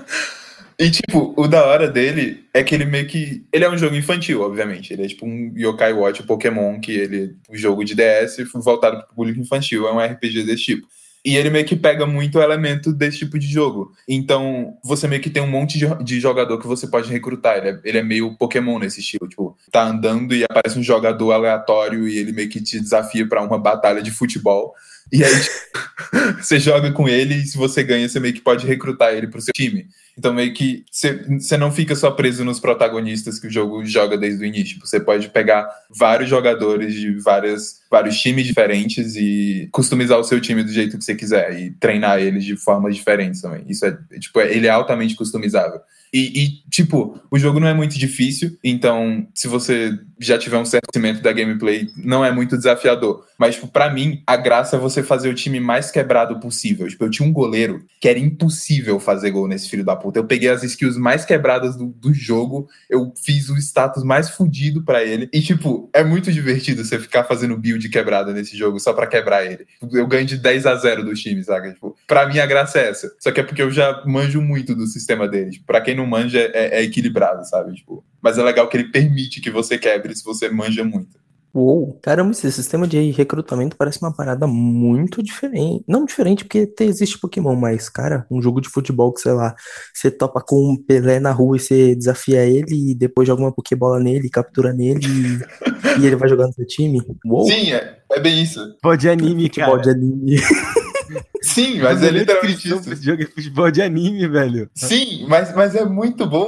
E, 0.78 0.92
tipo, 0.92 1.34
o 1.38 1.48
da 1.48 1.66
hora 1.66 1.90
dele 1.90 2.46
é 2.54 2.64
que 2.64 2.76
ele 2.76 2.86
meio 2.86 3.08
que. 3.08 3.46
Ele 3.52 3.64
é 3.64 3.70
um 3.70 3.78
jogo 3.78 3.96
infantil, 3.96 4.42
obviamente. 4.42 4.92
Ele 4.92 5.06
é 5.06 5.08
tipo 5.08 5.26
um 5.26 5.54
Yokai 5.56 5.94
Watch 5.94 6.24
Pokémon, 6.24 6.80
que 6.80 6.92
ele. 6.92 7.36
Um 7.50 7.56
jogo 7.56 7.84
de 7.84 7.96
DS 7.96 8.38
voltado 8.54 8.98
pro 8.98 9.16
público 9.16 9.40
infantil. 9.40 9.88
É 9.88 9.94
um 9.94 10.00
RPG 10.00 10.44
desse 10.44 10.64
tipo. 10.64 10.88
E 11.26 11.38
ele 11.38 11.50
meio 11.50 11.66
que 11.66 11.76
pega 11.76 12.06
muito 12.06 12.40
elemento 12.40 12.94
desse 12.94 13.20
tipo 13.20 13.40
de 13.40 13.48
jogo. 13.48 13.92
Então, 14.08 14.78
você 14.84 15.08
meio 15.08 15.20
que 15.20 15.30
tem 15.30 15.42
um 15.42 15.50
monte 15.50 15.80
de, 15.80 15.88
de 16.04 16.20
jogador 16.20 16.60
que 16.60 16.68
você 16.68 16.88
pode 16.88 17.12
recrutar. 17.12 17.58
Ele 17.58 17.70
é, 17.70 17.80
ele 17.84 17.98
é 17.98 18.04
meio 18.04 18.36
Pokémon 18.38 18.78
nesse 18.78 19.00
estilo. 19.00 19.28
Tipo, 19.28 19.58
tá 19.72 19.84
andando 19.84 20.36
e 20.36 20.44
aparece 20.44 20.78
um 20.78 20.84
jogador 20.84 21.32
aleatório 21.32 22.08
e 22.08 22.20
ele 22.20 22.32
meio 22.32 22.48
que 22.48 22.62
te 22.62 22.80
desafia 22.80 23.28
pra 23.28 23.42
uma 23.42 23.58
batalha 23.58 24.04
de 24.04 24.12
futebol. 24.12 24.76
E 25.12 25.24
aí, 25.24 25.32
tipo, 25.42 25.56
você 26.42 26.60
joga 26.60 26.92
com 26.92 27.08
ele 27.08 27.36
e 27.36 27.46
se 27.46 27.58
você 27.58 27.84
ganha, 27.84 28.08
você 28.08 28.20
meio 28.20 28.34
que 28.34 28.42
pode 28.42 28.66
recrutar 28.66 29.14
ele 29.14 29.28
pro 29.28 29.42
seu 29.42 29.54
time. 29.54 29.88
Então, 30.18 30.34
meio 30.34 30.54
que 30.54 30.86
você 30.90 31.14
você 31.40 31.58
não 31.58 31.72
fica 31.72 31.94
só 31.96 32.10
preso 32.10 32.44
nos 32.46 32.60
protagonistas 32.60 33.38
que 33.38 33.48
o 33.48 33.52
jogo 33.52 33.84
joga 33.86 34.18
desde 34.18 34.44
o 34.44 34.48
início. 34.48 34.80
Você 34.80 35.00
pode 35.00 35.30
pegar 35.30 35.70
vários 35.90 36.30
jogadores 36.30 36.94
de 36.94 37.12
várias, 37.20 37.82
vários 37.92 38.18
times 38.18 38.46
diferentes 38.46 39.16
e 39.16 39.68
customizar 39.72 40.18
o 40.18 40.24
seu 40.24 40.40
time 40.40 40.64
do 40.64 40.72
jeito 40.72 40.98
que 40.98 41.04
você 41.04 41.16
quiser 41.16 41.60
e 41.60 41.72
treinar 41.72 42.20
eles 42.20 42.46
de 42.46 42.56
formas 42.56 42.96
diferentes 42.96 43.42
também. 43.42 43.66
Isso 43.68 43.86
é, 43.86 43.98
tipo, 44.20 44.40
é- 44.40 44.54
ele 44.56 44.68
é 44.68 44.70
altamente 44.70 45.16
customizável. 45.16 45.82
E, 46.14 46.44
e, 46.44 46.65
tipo, 46.76 47.18
o 47.32 47.40
jogo 47.40 47.58
não 47.58 47.70
é 47.70 47.74
muito 47.74 47.98
difícil, 47.98 48.58
então, 48.62 49.26
se 49.34 49.48
você 49.48 49.98
já 50.20 50.38
tiver 50.38 50.58
um 50.58 50.66
certo 50.66 50.88
conhecimento 50.92 51.24
da 51.24 51.32
gameplay, 51.32 51.88
não 51.96 52.24
é 52.24 52.32
muito 52.32 52.58
desafiador. 52.58 53.26
Mas, 53.38 53.56
tipo, 53.56 53.68
pra 53.68 53.90
mim, 53.90 54.22
a 54.26 54.38
graça 54.38 54.76
é 54.76 54.80
você 54.80 55.04
fazer 55.04 55.30
o 55.30 55.34
time 55.34 55.60
mais 55.60 55.92
quebrado 55.92 56.40
possível. 56.40 56.88
Tipo, 56.88 57.06
eu 57.06 57.10
tinha 57.10 57.28
um 57.28 57.34
goleiro 57.34 57.86
que 58.00 58.08
era 58.08 58.20
impossível 58.20 59.00
fazer 59.00 59.32
gol 59.32 59.48
nesse 59.48 59.70
filho 59.70 59.84
da 59.84 59.96
puta. 59.96 60.20
Eu 60.20 60.26
peguei 60.26 60.50
as 60.50 60.64
skills 60.64 60.98
mais 60.98 61.26
quebradas 61.26 61.76
do, 61.76 61.88
do 61.88 62.14
jogo, 62.14 62.68
eu 62.90 63.14
fiz 63.24 63.50
o 63.50 63.58
status 63.58 64.04
mais 64.04 64.30
fudido 64.30 64.84
pra 64.84 65.04
ele. 65.04 65.30
E, 65.34 65.42
tipo, 65.42 65.90
é 65.94 66.04
muito 66.04 66.32
divertido 66.32 66.84
você 66.84 67.00
ficar 67.00 67.26
fazendo 67.26 67.58
build 67.58 67.88
quebrada 67.90 68.32
nesse 68.32 68.58
jogo 68.58 68.80
só 68.80 68.94
pra 68.94 69.08
quebrar 69.08 69.46
ele. 69.46 69.66
Eu 69.92 70.08
ganho 70.08 70.26
de 70.26 70.38
10 70.38 70.66
a 70.66 70.76
0 70.76 71.04
do 71.04 71.14
time, 71.14 71.44
saca? 71.44 71.74
Tipo, 71.74 71.96
pra 72.08 72.28
mim 72.28 72.40
a 72.40 72.46
graça 72.46 72.80
é 72.80 72.90
essa. 72.90 73.12
Só 73.20 73.32
que 73.32 73.40
é 73.42 73.44
porque 73.44 73.62
eu 73.62 73.72
já 73.72 74.02
manjo 74.06 74.42
muito 74.42 74.74
do 74.74 74.88
sistema 74.88 75.28
dele. 75.28 75.52
Tipo, 75.52 75.66
pra 75.66 75.82
quem 75.82 75.96
não 75.96 76.06
manja, 76.06 76.40
é, 76.54 76.65
é 76.68 76.82
equilibrado, 76.84 77.46
sabe? 77.48 77.74
Tipo, 77.76 78.04
mas 78.22 78.38
é 78.38 78.44
legal 78.44 78.68
que 78.68 78.78
ele 78.78 78.92
permite 78.92 79.42
que 79.42 79.50
você 79.52 79.78
quebre 79.78 80.16
se 80.16 80.24
você 80.24 80.50
manja 80.50 80.84
muito. 80.84 81.24
Uou, 81.54 81.98
caramba, 82.04 82.32
esse 82.32 82.52
sistema 82.52 82.86
de 82.86 83.12
recrutamento 83.12 83.78
parece 83.78 84.02
uma 84.02 84.14
parada 84.14 84.46
muito 84.46 85.24
diferente. 85.24 85.86
Não 85.88 86.04
diferente 86.04 86.44
porque 86.44 86.68
te- 86.68 86.84
existe 86.84 87.18
Pokémon, 87.18 87.56
mas, 87.56 87.88
cara, 87.88 88.26
um 88.30 88.42
jogo 88.42 88.60
de 88.60 88.68
futebol 88.68 89.14
que, 89.14 89.22
sei 89.22 89.32
lá, 89.32 89.56
você 89.94 90.12
topa 90.12 90.42
com 90.46 90.74
um 90.74 90.76
Pelé 90.76 91.18
na 91.18 91.32
rua 91.32 91.56
e 91.56 91.60
você 91.62 91.96
desafia 91.96 92.46
ele 92.46 92.92
e 92.92 92.94
depois 92.94 93.26
joga 93.26 93.42
uma 93.42 93.54
Pokébola 93.54 94.02
nele, 94.02 94.30
captura 94.30 94.74
nele 94.74 95.00
e, 95.08 95.40
e 96.04 96.06
ele 96.06 96.18
vai 96.18 96.28
jogar 96.28 96.48
no 96.48 96.54
seu 96.54 96.68
time. 96.68 97.02
Uou, 97.26 97.46
Sim, 97.46 97.72
é, 97.72 98.00
é 98.12 98.20
bem 98.20 98.44
isso. 98.44 98.60
Futebol 98.60 98.98
de 98.98 99.10
anime, 99.10 99.44
futebol 99.44 99.72
cara. 99.80 99.82
de 99.84 99.90
anime. 99.92 100.36
Sim, 101.42 101.82
mas 101.82 102.02
é 102.04 102.10
literalmente 102.10 102.68
isso. 102.68 102.92
Esse 102.92 103.04
jogo 103.06 103.24
é 103.24 103.26
futebol 103.26 103.72
de 103.72 103.82
anime, 103.82 104.28
velho. 104.28 104.70
Sim, 104.74 105.26
mas, 105.28 105.54
mas 105.56 105.76
é 105.76 105.86
muito 105.86 106.26
bom. 106.26 106.48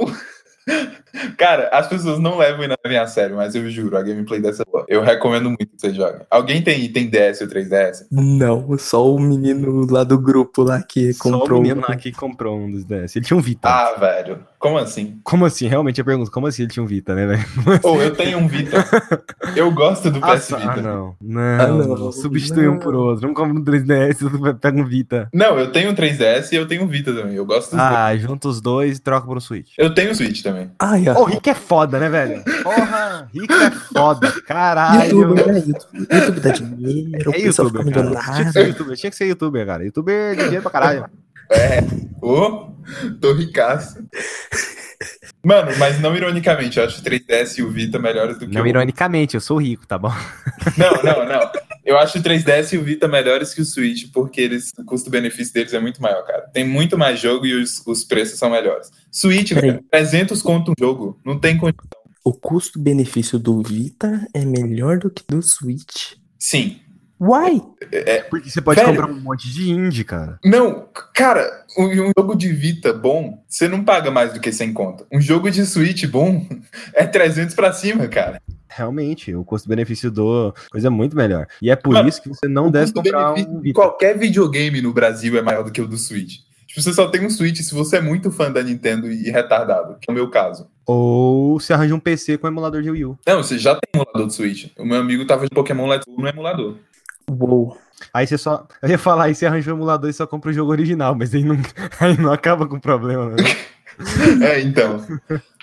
Cara, 1.36 1.68
as 1.72 1.86
pessoas 1.86 2.18
não 2.18 2.36
levam 2.36 2.64
ele 2.84 2.96
a 2.96 3.06
sério, 3.06 3.36
mas 3.36 3.54
eu 3.54 3.68
juro, 3.70 3.96
a 3.96 4.02
gameplay 4.02 4.40
dessa 4.40 4.62
é 4.62 4.66
boa. 4.70 4.84
Eu 4.88 5.02
recomendo 5.02 5.44
muito 5.48 5.66
que 5.66 5.72
você 5.80 5.92
jogue. 5.92 6.18
Alguém 6.30 6.62
tem, 6.62 6.88
tem 6.92 7.08
DS 7.08 7.40
ou 7.40 7.48
3DS? 7.48 8.06
Não, 8.10 8.76
só 8.78 9.06
o 9.12 9.18
menino 9.18 9.86
lá 9.90 10.04
do 10.04 10.18
grupo 10.18 10.62
lá 10.62 10.82
que 10.82 11.12
Só 11.12 11.28
o 11.28 11.32
comprou. 11.40 11.60
menino 11.62 11.80
um- 11.80 11.84
lá 11.88 11.96
que 11.96 12.12
comprou 12.12 12.58
um 12.58 12.70
dos 12.70 12.84
DS. 12.84 13.16
Ele 13.16 13.24
tinha 13.24 13.36
um 13.36 13.40
Vita. 13.40 13.68
Ah, 13.68 13.94
velho. 13.98 14.40
Como 14.58 14.76
assim? 14.76 15.20
Como 15.22 15.44
assim? 15.44 15.68
Realmente, 15.68 15.98
eu 16.00 16.04
pergunto, 16.04 16.30
como 16.30 16.46
assim 16.46 16.62
ele 16.62 16.70
tinha 16.72 16.82
um 16.82 16.86
Vita, 16.86 17.14
né, 17.14 17.26
velho? 17.26 17.44
Ou 17.84 18.02
eu 18.02 18.12
tenho 18.14 18.38
um 18.38 18.48
Vita. 18.48 18.76
Eu 19.56 19.70
gosto 19.72 20.10
do 20.10 20.20
PS 20.20 20.52
Ah, 20.52 20.56
Vita. 20.58 20.72
ah, 20.72 20.76
não. 20.82 21.16
Não, 21.20 21.40
Ah, 21.40 21.66
não, 21.68 21.78
não. 21.96 22.12
Substitui 22.12 22.68
um 22.68 22.72
não. 22.74 22.78
por 22.78 22.94
outro. 22.94 23.26
Não 23.26 23.32
compra 23.34 23.58
um 23.58 23.64
3DS, 23.64 24.18
pega 24.60 24.78
um 24.80 24.84
Vita. 24.84 25.28
Não, 25.32 25.58
eu 25.58 25.72
tenho 25.72 25.90
um 25.90 25.94
3DS 25.94 26.52
e 26.52 26.56
eu 26.56 26.66
tenho 26.66 26.82
um 26.82 26.86
Vita 26.86 27.12
também. 27.14 27.34
Eu 27.34 27.46
gosto 27.46 27.70
dos 27.70 27.78
dois. 27.78 27.92
Ah, 27.92 28.16
junta 28.16 28.48
os 28.48 28.60
dois 28.60 28.98
e 28.98 29.00
troca 29.00 29.26
por 29.26 29.36
um 29.36 29.40
Switch. 29.40 29.72
Eu 29.78 29.94
tenho 29.94 30.10
um 30.10 30.14
Switch 30.14 30.42
também. 30.42 30.70
Ô, 31.16 31.24
Rick 31.24 31.50
é 31.50 31.54
foda, 31.54 31.98
né, 31.98 32.08
velho? 32.08 32.42
Porra, 32.62 33.28
Rick 33.32 33.52
é 33.52 33.70
foda. 33.70 34.32
Caralho. 34.46 35.20
YouTube, 35.20 35.46
né? 35.46 35.58
YouTube, 35.58 36.08
YouTube 36.10 36.40
dá 36.40 36.50
dinheiro, 36.50 37.30
o 37.30 37.34
É 37.34 37.38
youtuber. 37.40 37.84
Tinha 37.84 38.44
que 38.44 38.52
ser 38.52 38.66
youtuber, 38.68 38.96
tinha 38.96 39.10
que 39.10 39.16
ser 39.16 39.26
youtuber, 39.26 39.66
cara. 39.66 39.84
Youtuber 39.84 40.36
de 40.36 40.42
dinheiro 40.42 40.62
pra 40.62 40.70
caralho. 40.70 41.04
Ô, 42.20 42.70
tô 43.20 43.32
ricaço. 43.32 43.98
Mano, 45.44 45.70
mas 45.78 46.00
não 46.00 46.16
ironicamente, 46.16 46.78
eu 46.78 46.84
acho 46.84 47.00
o 47.00 47.04
3DS 47.04 47.58
e 47.58 47.62
o 47.62 47.70
Vita 47.70 47.98
melhores 47.98 48.38
do 48.38 48.46
que 48.46 48.54
Não, 48.54 48.62
o... 48.62 48.66
ironicamente, 48.66 49.36
eu 49.36 49.40
sou 49.40 49.58
rico, 49.58 49.86
tá 49.86 49.96
bom? 49.96 50.12
Não, 50.76 50.90
não, 51.02 51.24
não. 51.24 51.50
Eu 51.88 51.96
acho 51.96 52.18
o 52.18 52.22
3DS 52.22 52.74
e 52.74 52.76
o 52.76 52.84
Vita 52.84 53.08
melhores 53.08 53.54
que 53.54 53.62
o 53.62 53.64
Switch, 53.64 54.12
porque 54.12 54.42
eles, 54.42 54.70
o 54.78 54.84
custo-benefício 54.84 55.54
deles 55.54 55.72
é 55.72 55.80
muito 55.80 56.02
maior, 56.02 56.22
cara. 56.22 56.42
Tem 56.52 56.62
muito 56.62 56.98
mais 56.98 57.18
jogo 57.18 57.46
e 57.46 57.54
os, 57.54 57.82
os 57.86 58.04
preços 58.04 58.38
são 58.38 58.50
melhores. 58.50 58.90
Switch, 59.10 59.52
velho, 59.52 59.82
300 59.90 60.42
conto 60.42 60.72
um 60.72 60.74
jogo. 60.78 61.18
Não 61.24 61.38
tem 61.38 61.56
condição. 61.56 61.82
O 62.22 62.34
custo-benefício 62.34 63.38
do 63.38 63.62
Vita 63.62 64.28
é 64.34 64.44
melhor 64.44 64.98
do 64.98 65.08
que 65.08 65.24
do 65.26 65.40
Switch. 65.40 66.12
Sim. 66.38 66.78
Why? 67.20 67.60
Porque 68.30 68.48
você 68.48 68.60
pode 68.60 68.80
Velho. 68.80 68.92
comprar 68.96 69.10
um 69.10 69.20
monte 69.20 69.50
de 69.52 69.70
indie, 69.70 70.04
cara. 70.04 70.38
Não, 70.44 70.88
cara, 71.14 71.64
um, 71.76 71.86
um 71.86 72.12
jogo 72.16 72.36
de 72.36 72.48
Vita 72.52 72.92
bom, 72.92 73.42
você 73.48 73.66
não 73.68 73.84
paga 73.84 74.10
mais 74.10 74.32
do 74.32 74.40
que 74.40 74.52
100 74.52 74.72
conto. 74.72 75.06
Um 75.12 75.20
jogo 75.20 75.50
de 75.50 75.64
Switch 75.66 76.04
bom 76.06 76.46
é 76.94 77.04
300 77.06 77.54
pra 77.54 77.72
cima, 77.72 78.06
cara. 78.06 78.40
Realmente, 78.68 79.34
o 79.34 79.44
custo-benefício 79.44 80.10
do 80.10 80.54
coisa 80.70 80.86
é 80.86 80.90
muito 80.90 81.16
melhor. 81.16 81.46
E 81.60 81.70
é 81.70 81.76
por 81.76 81.94
Mano, 81.94 82.08
isso 82.08 82.22
que 82.22 82.28
você 82.28 82.46
não 82.46 82.70
deve 82.70 82.92
comprar 82.92 83.32
custo-benefício 83.32 83.50
um 83.50 83.56
de 83.56 83.62
Vita. 83.62 83.74
qualquer 83.74 84.16
videogame 84.16 84.80
no 84.80 84.92
Brasil 84.92 85.36
é 85.36 85.42
maior 85.42 85.64
do 85.64 85.72
que 85.72 85.80
o 85.80 85.88
do 85.88 85.96
Switch. 85.96 86.40
Tipo, 86.66 86.82
você 86.82 86.92
só 86.92 87.08
tem 87.08 87.24
um 87.24 87.30
Switch 87.30 87.56
se 87.62 87.74
você 87.74 87.96
é 87.96 88.00
muito 88.00 88.30
fã 88.30 88.52
da 88.52 88.62
Nintendo 88.62 89.10
e 89.10 89.30
retardado, 89.30 89.96
que 89.98 90.08
é 90.08 90.12
o 90.12 90.14
meu 90.14 90.28
caso. 90.28 90.68
Ou 90.86 91.58
você 91.58 91.72
arranja 91.72 91.94
um 91.94 91.98
PC 91.98 92.36
com 92.36 92.46
emulador 92.46 92.82
de 92.82 92.90
Wii 92.90 93.04
U. 93.06 93.18
Não, 93.26 93.42
você 93.42 93.58
já 93.58 93.74
tem 93.74 93.80
emulador 93.94 94.26
do 94.26 94.32
Switch. 94.32 94.66
O 94.78 94.84
meu 94.84 95.00
amigo 95.00 95.24
tava 95.26 95.44
de 95.44 95.50
Pokémon 95.50 95.88
Let's 95.88 96.04
Go 96.06 96.20
no 96.20 96.28
emulador. 96.28 96.76
Uou. 97.28 97.76
Aí 98.12 98.26
você 98.26 98.38
só. 98.38 98.66
Eu 98.82 98.88
ia 98.88 98.98
falar, 98.98 99.24
aí 99.24 99.34
você 99.34 99.46
arranja 99.46 99.72
um 99.72 99.76
emulador 99.76 100.08
e 100.08 100.12
só 100.12 100.26
compra 100.26 100.50
o 100.50 100.54
jogo 100.54 100.70
original, 100.70 101.14
mas 101.14 101.34
aí 101.34 101.44
não, 101.44 101.56
aí 102.00 102.16
não 102.16 102.32
acaba 102.32 102.66
com 102.66 102.76
o 102.76 102.80
problema, 102.80 103.30
né? 103.30 103.36
É, 104.40 104.60
então. 104.60 105.04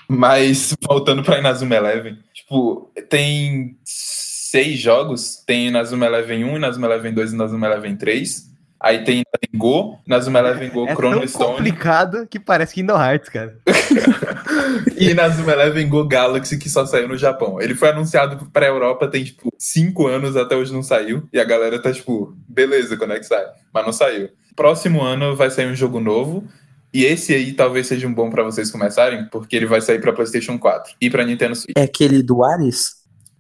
Mas, 0.10 0.76
voltando 0.86 1.24
pra 1.24 1.40
Inazuma 1.40 1.74
Eleven, 1.74 2.20
tipo, 2.34 2.92
tem 3.10 3.78
seis 3.84 4.78
jogos. 4.78 5.38
Tem 5.46 5.68
Inazuma 5.68 6.06
Eleven 6.06 6.44
1, 6.44 6.58
Inazuma 6.58 6.88
Eleven 6.88 7.14
2 7.14 7.32
e 7.32 7.36
Inazuma 7.36 7.68
Eleven 7.68 7.96
3. 7.96 8.55
Aí 8.86 9.04
tem 9.04 9.24
Go, 9.56 10.00
Inazuma 10.06 10.38
Eleven 10.38 10.70
Go 10.70 10.84
É 10.84 10.88
tão 10.90 10.96
Chrono 10.96 11.28
Stone 11.28 11.58
complicado 11.58 12.28
que 12.28 12.40
parece 12.40 12.76
Kingdom 12.76 13.02
Hearts, 13.02 13.30
cara. 13.30 13.58
e 14.96 15.10
Inazuma 15.10 15.54
Eleven 15.54 15.90
Go 15.90 16.08
Galaxy, 16.08 16.60
que 16.60 16.70
só 16.70 16.86
saiu 16.86 17.08
no 17.08 17.18
Japão. 17.18 17.60
Ele 17.60 17.74
foi 17.74 17.90
anunciado 17.90 18.48
pra 18.54 18.68
Europa 18.68 19.08
tem, 19.08 19.24
tipo, 19.24 19.52
cinco 19.58 20.06
anos, 20.06 20.38
até 20.38 20.56
hoje 20.56 20.72
não 20.72 20.84
saiu. 20.84 21.28
E 21.34 21.40
a 21.40 21.44
galera 21.44 21.82
tá, 21.82 21.92
tipo, 21.92 22.38
beleza, 22.48 22.96
quando 22.96 23.14
é 23.14 23.18
que 23.18 23.26
sai? 23.26 23.44
Mas 23.74 23.86
não 23.88 23.92
saiu. 23.92 24.30
Próximo 24.56 25.02
ano 25.02 25.36
vai 25.36 25.50
sair 25.50 25.66
um 25.66 25.76
jogo 25.76 26.00
novo. 26.00 26.48
E 26.94 27.06
esse 27.06 27.34
aí 27.34 27.54
talvez 27.54 27.88
seja 27.88 28.08
um 28.08 28.14
bom 28.14 28.30
pra 28.30 28.44
vocês 28.44 28.70
começarem, 28.70 29.26
porque 29.32 29.56
ele 29.56 29.66
vai 29.66 29.82
sair 29.82 30.00
pra 30.00 30.14
PlayStation 30.14 30.60
4 30.60 30.94
e 31.02 31.10
pra 31.10 31.26
Nintendo 31.26 31.56
Switch. 31.56 31.76
É 31.76 31.82
aquele 31.82 32.22
do 32.22 32.44
Ares? 32.44 32.98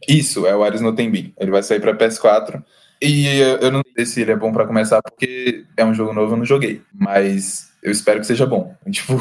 Isso, 0.09 0.47
é 0.47 0.55
o 0.55 0.63
Ares 0.63 0.81
no 0.81 0.95
Tenbin. 0.95 1.35
Ele 1.39 1.51
vai 1.51 1.61
sair 1.61 1.79
pra 1.79 1.95
PS4. 1.95 2.63
E 3.01 3.37
eu 3.61 3.71
não 3.71 3.81
sei 3.95 4.05
se 4.05 4.21
ele 4.21 4.31
é 4.31 4.35
bom 4.35 4.51
pra 4.51 4.65
começar, 4.65 5.01
porque 5.01 5.65
é 5.75 5.85
um 5.85 5.93
jogo 5.93 6.13
novo, 6.13 6.33
eu 6.33 6.37
não 6.37 6.45
joguei. 6.45 6.81
Mas 6.93 7.69
eu 7.83 7.91
espero 7.91 8.19
que 8.19 8.25
seja 8.25 8.45
bom. 8.45 8.73
Tipo, 8.89 9.13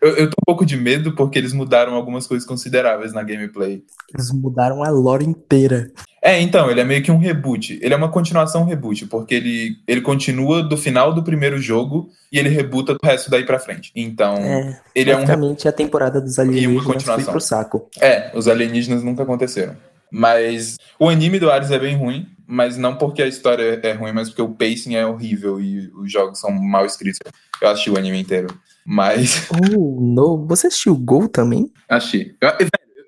eu, 0.00 0.16
eu 0.16 0.30
tô 0.30 0.36
um 0.40 0.46
pouco 0.46 0.64
de 0.64 0.76
medo 0.76 1.12
porque 1.12 1.38
eles 1.38 1.52
mudaram 1.52 1.94
algumas 1.94 2.26
coisas 2.26 2.46
consideráveis 2.46 3.12
na 3.12 3.22
gameplay. 3.22 3.82
Eles 4.14 4.30
mudaram 4.30 4.84
a 4.84 4.90
lore 4.90 5.24
inteira. 5.24 5.90
É, 6.22 6.40
então, 6.40 6.70
ele 6.70 6.80
é 6.80 6.84
meio 6.84 7.02
que 7.02 7.10
um 7.10 7.18
reboot. 7.18 7.78
Ele 7.80 7.94
é 7.94 7.96
uma 7.96 8.08
continuação 8.08 8.64
reboot, 8.64 9.06
porque 9.06 9.34
ele, 9.34 9.76
ele 9.86 10.00
continua 10.00 10.62
do 10.62 10.76
final 10.76 11.12
do 11.12 11.22
primeiro 11.22 11.58
jogo 11.58 12.10
e 12.32 12.38
ele 12.38 12.48
rebuta 12.48 12.94
do 12.94 13.00
resto 13.02 13.30
daí 13.30 13.44
pra 13.44 13.58
frente. 13.58 13.92
Então, 13.94 14.34
É, 14.36 14.80
ele 14.94 15.10
é 15.10 15.14
um 15.14 15.20
basicamente 15.20 15.68
a 15.68 15.72
temporada 15.72 16.20
dos 16.20 16.38
alienígenas 16.38 17.02
foi 17.04 17.24
pro 17.24 17.40
saco. 17.40 17.88
É, 18.00 18.32
os 18.34 18.48
alienígenas 18.48 19.02
nunca 19.02 19.22
aconteceram. 19.22 19.76
Mas 20.10 20.76
o 20.98 21.08
anime 21.08 21.38
do 21.38 21.50
Ares 21.50 21.70
é 21.70 21.78
bem 21.78 21.96
ruim, 21.96 22.26
mas 22.46 22.76
não 22.76 22.96
porque 22.96 23.22
a 23.22 23.26
história 23.26 23.80
é 23.82 23.92
ruim, 23.92 24.12
mas 24.12 24.28
porque 24.28 24.42
o 24.42 24.48
pacing 24.54 24.94
é 24.94 25.06
horrível 25.06 25.60
e 25.60 25.90
os 25.94 26.10
jogos 26.12 26.38
são 26.38 26.50
mal 26.52 26.86
escritos. 26.86 27.18
Eu 27.60 27.68
assisti 27.68 27.90
o 27.90 27.98
anime 27.98 28.20
inteiro. 28.20 28.48
Mas 28.84 29.48
Oh, 29.76 30.00
no. 30.00 30.46
Você 30.46 30.68
assistiu 30.68 30.92
o 30.92 30.98
Gol 30.98 31.28
também? 31.28 31.70
achei. 31.88 32.34
Eu, 32.40 32.50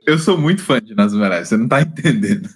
eu 0.07 0.19
sou 0.19 0.37
muito 0.39 0.63
fã 0.63 0.81
de 0.81 0.93
Eleven, 0.93 1.45
você 1.45 1.57
não 1.57 1.69
tá 1.69 1.81
entendendo. 1.83 2.49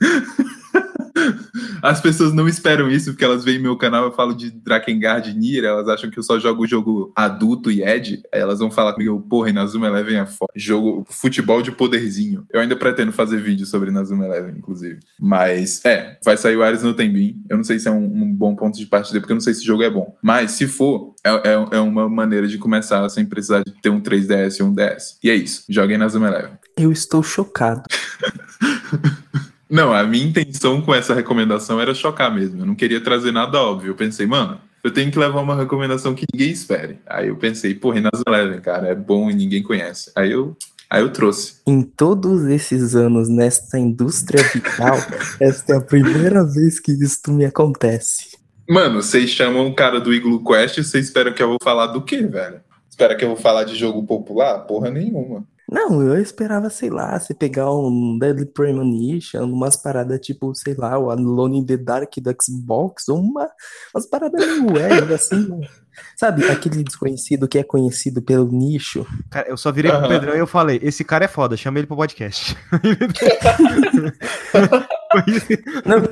As 1.83 2.01
pessoas 2.01 2.33
não 2.33 2.49
esperam 2.49 2.89
isso, 2.89 3.11
porque 3.11 3.25
elas 3.25 3.45
veem 3.45 3.59
meu 3.59 3.77
canal, 3.77 4.05
eu 4.05 4.13
falo 4.13 4.35
de 4.35 4.51
Drakengard 4.51 5.31
e 5.31 5.35
Nier, 5.35 5.65
elas 5.65 5.89
acham 5.89 6.11
que 6.11 6.19
eu 6.19 6.23
só 6.23 6.39
jogo 6.39 6.63
o 6.63 6.67
jogo 6.67 7.13
adulto 7.17 7.71
e 7.71 7.83
Ed, 7.83 8.23
aí 8.33 8.41
elas 8.41 8.59
vão 8.61 8.71
falar 8.71 8.93
comigo, 8.93 9.21
porra, 9.29 9.51
Inazuma 9.51 9.89
Eleven 9.89 10.17
é 10.17 10.27
foda. 10.27 10.53
Jogo 10.55 11.05
futebol 11.09 11.63
de 11.63 11.73
poderzinho. 11.73 12.47
Eu 12.53 12.61
ainda 12.61 12.77
pretendo 12.77 13.13
fazer 13.13 13.39
vídeo 13.39 13.67
sobre 13.67 13.91
Inazuma 13.91 14.27
Eleven, 14.27 14.55
inclusive. 14.57 15.01
Mas, 15.19 15.85
é, 15.85 16.19
vai 16.25 16.37
sair 16.37 16.57
o 16.57 16.63
Ares 16.63 16.83
no 16.83 16.95
Tenbin. 16.95 17.43
Eu 17.49 17.57
não 17.57 17.65
sei 17.65 17.79
se 17.79 17.89
é 17.89 17.91
um, 17.91 18.05
um 18.05 18.33
bom 18.33 18.55
ponto 18.55 18.79
de 18.79 18.87
partida, 18.87 19.21
porque 19.21 19.33
eu 19.33 19.37
não 19.37 19.41
sei 19.41 19.55
se 19.55 19.63
o 19.63 19.67
jogo 19.67 19.83
é 19.83 19.91
bom. 19.91 20.17
Mas, 20.23 20.53
se 20.53 20.67
for, 20.67 21.15
é, 21.25 21.31
é, 21.31 21.77
é 21.77 21.81
uma 21.81 22.09
maneira 22.09 22.47
de 22.47 22.59
começar 22.59 23.09
sem 23.09 23.25
precisar 23.25 23.63
de 23.63 23.73
ter 23.81 23.91
um 23.91 24.01
3DS 24.01 24.61
ou 24.61 24.69
um 24.69 24.75
DS. 24.75 25.19
E 25.23 25.31
é 25.31 25.35
isso, 25.35 25.65
joguem 25.69 25.97
Inazuma 25.97 26.29
Eleven. 26.29 26.53
Eu 26.77 26.93
estou 26.93 27.23
chocado. 27.23 27.83
Não, 29.73 29.91
a 29.91 30.05
minha 30.05 30.27
intenção 30.27 30.83
com 30.83 30.95
essa 30.95 31.15
recomendação 31.15 31.81
era 31.81 31.95
chocar 31.95 32.33
mesmo. 32.33 32.61
Eu 32.61 32.67
não 32.67 32.75
queria 32.75 33.01
trazer 33.01 33.33
nada 33.33 33.59
óbvio. 33.59 33.93
Eu 33.93 33.95
pensei, 33.95 34.27
mano, 34.27 34.61
eu 34.85 34.93
tenho 34.93 35.11
que 35.11 35.19
levar 35.19 35.41
uma 35.41 35.57
recomendação 35.57 36.15
que 36.15 36.27
ninguém 36.31 36.51
espere. 36.51 36.99
Aí 37.07 37.29
eu 37.29 37.37
pensei, 37.37 37.75
pô, 37.75 37.95
Inazuma 37.95 38.37
Eleven, 38.37 38.61
cara, 38.61 38.89
é 38.89 38.95
bom 38.95 39.31
e 39.31 39.35
ninguém 39.35 39.63
conhece. 39.63 40.13
Aí 40.15 40.31
eu, 40.31 40.55
aí 40.91 41.01
eu 41.01 41.09
trouxe. 41.09 41.55
Em 41.67 41.81
todos 41.81 42.45
esses 42.45 42.95
anos 42.95 43.31
nesta 43.31 43.79
indústria 43.79 44.43
vital, 44.43 44.99
esta 45.41 45.73
é 45.73 45.77
a 45.79 45.81
primeira 45.81 46.45
vez 46.45 46.79
que 46.79 46.93
isto 46.93 47.33
me 47.33 47.47
acontece. 47.47 48.37
Mano, 48.69 49.03
vocês 49.03 49.31
chamam 49.31 49.69
o 49.69 49.75
cara 49.75 49.99
do 49.99 50.13
Igloo 50.13 50.45
Quest 50.45 50.77
e 50.77 50.85
vocês 50.85 51.07
esperam 51.07 51.33
que 51.33 51.43
eu 51.43 51.49
vou 51.49 51.59
falar 51.63 51.87
do 51.87 52.03
quê, 52.03 52.23
velho? 52.27 52.61
Espera 52.91 53.17
que 53.17 53.25
eu 53.25 53.29
vou 53.29 53.39
falar 53.39 53.65
de 53.65 53.75
jogo 53.75 54.05
popular? 54.05 54.67
Porra 54.67 54.91
nenhuma. 54.91 55.47
Não, 55.73 56.03
eu 56.03 56.21
esperava, 56.21 56.69
sei 56.69 56.91
lá, 56.91 57.19
você 57.19 57.33
pegar 57.33 57.73
um 57.73 58.19
Deadly 58.19 58.45
Premonition, 58.45 59.45
umas 59.45 59.75
paradas 59.75 60.21
tipo, 60.21 60.55
sei 60.55 60.75
lá, 60.75 60.99
o 60.99 61.11
Alone 61.11 61.61
in 61.61 61.65
the 61.65 61.79
Dark 61.79 62.13
do 62.19 62.37
Xbox, 62.43 63.09
ou 63.09 63.19
uma, 63.19 63.49
umas 63.95 64.07
paradas 64.07 64.47
meio 64.47 64.71
web, 64.71 65.15
assim, 65.15 65.49
né? 65.49 65.67
Sabe, 66.15 66.45
aquele 66.51 66.85
desconhecido 66.85 67.49
que 67.49 67.59
é 67.59 67.63
conhecido 67.63 68.21
pelo 68.21 68.53
nicho. 68.53 69.07
Cara, 69.31 69.49
eu 69.49 69.57
só 69.57 69.73
virei 69.73 69.91
pro 69.91 70.01
Aham. 70.01 70.09
Pedrão 70.09 70.35
e 70.35 70.39
eu 70.39 70.47
falei, 70.47 70.79
esse 70.83 71.03
cara 71.05 71.25
é 71.25 71.29
foda, 71.29 71.57
chama 71.57 71.79
ele 71.79 71.87
pro 71.87 71.97
podcast. 71.97 72.55
Não, 75.87 76.03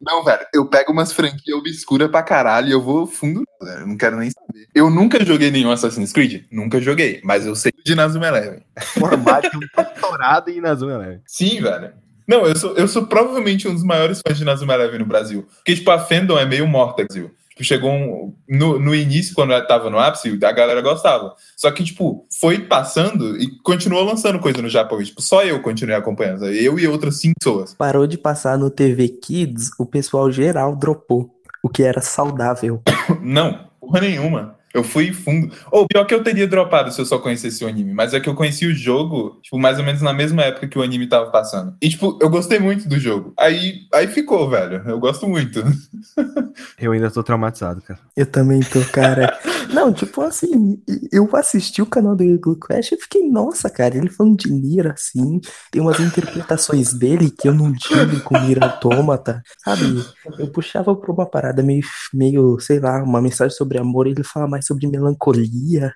Não, 0.00 0.22
velho, 0.22 0.46
eu 0.54 0.66
pego 0.66 0.92
umas 0.92 1.12
franquias 1.12 1.56
obscuras 1.56 2.10
pra 2.10 2.22
caralho 2.22 2.68
e 2.68 2.72
eu 2.72 2.82
vou 2.82 3.06
fundo, 3.06 3.44
velho. 3.60 3.80
Eu 3.80 3.86
não 3.86 3.96
quero 3.96 4.16
nem 4.16 4.30
saber. 4.30 4.68
Eu 4.74 4.90
nunca 4.90 5.24
joguei 5.24 5.50
nenhum 5.50 5.70
Assassin's 5.70 6.12
Creed? 6.12 6.44
Nunca 6.50 6.80
joguei, 6.80 7.20
mas 7.24 7.46
eu 7.46 7.54
sei 7.54 7.72
de 7.84 7.94
Nazuma 7.94 8.28
Eleven. 8.28 8.60
Formado 8.98 9.48
um 9.54 9.82
doutorado 9.82 10.48
em 10.50 10.58
Inazuma 10.58 10.92
Eleven. 10.92 11.20
Sim, 11.26 11.60
velho. 11.60 11.92
Não, 12.26 12.46
eu 12.46 12.54
sou, 12.56 12.74
eu 12.74 12.86
sou 12.86 13.06
provavelmente 13.06 13.66
um 13.66 13.74
dos 13.74 13.82
maiores 13.82 14.20
fãs 14.26 14.36
de 14.36 14.44
Nazuma 14.44 14.74
Eleven 14.74 14.98
no 14.98 15.06
Brasil. 15.06 15.48
Porque, 15.56 15.74
tipo, 15.74 15.90
a 15.90 15.98
fandom 15.98 16.38
é 16.38 16.44
meio 16.44 16.66
morta, 16.66 17.02
Brasil. 17.02 17.34
Tipo, 17.58 17.64
chegou 17.64 17.90
um, 17.90 18.34
no, 18.48 18.78
no 18.78 18.94
início, 18.94 19.34
quando 19.34 19.52
eu 19.52 19.66
tava 19.66 19.90
no 19.90 19.98
ápice, 19.98 20.38
a 20.42 20.52
galera 20.52 20.80
gostava. 20.80 21.34
Só 21.56 21.70
que, 21.72 21.82
tipo, 21.82 22.24
foi 22.40 22.60
passando 22.60 23.36
e 23.36 23.58
continuou 23.62 24.04
lançando 24.04 24.38
coisa 24.38 24.62
no 24.62 24.68
Japão. 24.68 25.00
E, 25.02 25.06
tipo, 25.06 25.20
só 25.20 25.42
eu 25.42 25.60
continuei 25.60 25.96
acompanhando. 25.96 26.46
Eu 26.46 26.78
e 26.78 26.86
outras 26.86 27.20
cinco 27.20 27.34
pessoas. 27.40 27.74
Parou 27.74 28.06
de 28.06 28.16
passar 28.16 28.56
no 28.56 28.70
TV 28.70 29.08
Kids, 29.08 29.70
o 29.78 29.84
pessoal 29.84 30.30
geral 30.30 30.76
dropou. 30.76 31.34
O 31.60 31.68
que 31.68 31.82
era 31.82 32.00
saudável. 32.00 32.80
Não, 33.20 33.68
porra 33.80 34.00
nenhuma. 34.00 34.56
Eu 34.72 34.84
fui 34.84 35.12
fundo. 35.12 35.52
Ou 35.70 35.86
pior 35.86 36.04
que 36.04 36.14
eu 36.14 36.22
teria 36.22 36.46
dropado 36.46 36.92
se 36.92 37.00
eu 37.00 37.06
só 37.06 37.18
conhecesse 37.18 37.64
o 37.64 37.68
anime, 37.68 37.92
mas 37.92 38.14
é 38.14 38.20
que 38.20 38.28
eu 38.28 38.34
conheci 38.34 38.66
o 38.66 38.74
jogo, 38.74 39.38
tipo, 39.42 39.58
mais 39.58 39.78
ou 39.78 39.84
menos 39.84 40.02
na 40.02 40.12
mesma 40.12 40.42
época 40.42 40.68
que 40.68 40.78
o 40.78 40.82
anime 40.82 41.06
tava 41.06 41.30
passando. 41.30 41.74
E, 41.80 41.88
tipo, 41.88 42.18
eu 42.20 42.28
gostei 42.28 42.58
muito 42.58 42.88
do 42.88 42.98
jogo. 42.98 43.32
Aí, 43.38 43.80
aí 43.92 44.06
ficou, 44.06 44.48
velho. 44.48 44.82
Eu 44.86 44.98
gosto 44.98 45.26
muito. 45.28 45.62
Eu 46.78 46.92
ainda 46.92 47.10
tô 47.10 47.22
traumatizado, 47.22 47.82
cara. 47.82 48.00
Eu 48.16 48.26
também 48.26 48.60
tô, 48.60 48.80
cara. 48.92 49.38
Não, 49.72 49.92
tipo 49.92 50.22
assim, 50.22 50.80
eu 51.12 51.28
assisti 51.36 51.82
o 51.82 51.86
canal 51.86 52.16
do 52.16 52.22
Eagle 52.22 52.56
Crash 52.56 52.92
e 52.92 52.96
fiquei, 52.96 53.28
nossa, 53.28 53.68
cara, 53.68 53.96
ele 53.96 54.10
falando 54.10 54.36
de 54.36 54.50
Nier, 54.50 54.92
assim, 54.92 55.40
tem 55.70 55.82
umas 55.82 56.00
interpretações 56.00 56.92
dele 56.92 57.30
que 57.30 57.48
eu 57.48 57.54
não 57.54 57.72
tive 57.72 58.20
com 58.20 58.38
Nier 58.38 58.62
Automata, 58.62 59.42
sabe? 59.62 60.04
Eu 60.38 60.48
puxava 60.48 60.94
pra 60.96 61.12
uma 61.12 61.26
parada 61.26 61.62
meio, 61.62 61.82
meio, 62.12 62.58
sei 62.60 62.80
lá, 62.80 63.02
uma 63.02 63.20
mensagem 63.20 63.56
sobre 63.56 63.78
amor 63.78 64.06
e 64.06 64.10
ele 64.12 64.24
fala 64.24 64.48
mais 64.58 64.66
sobre 64.66 64.86
melancolia. 64.86 65.92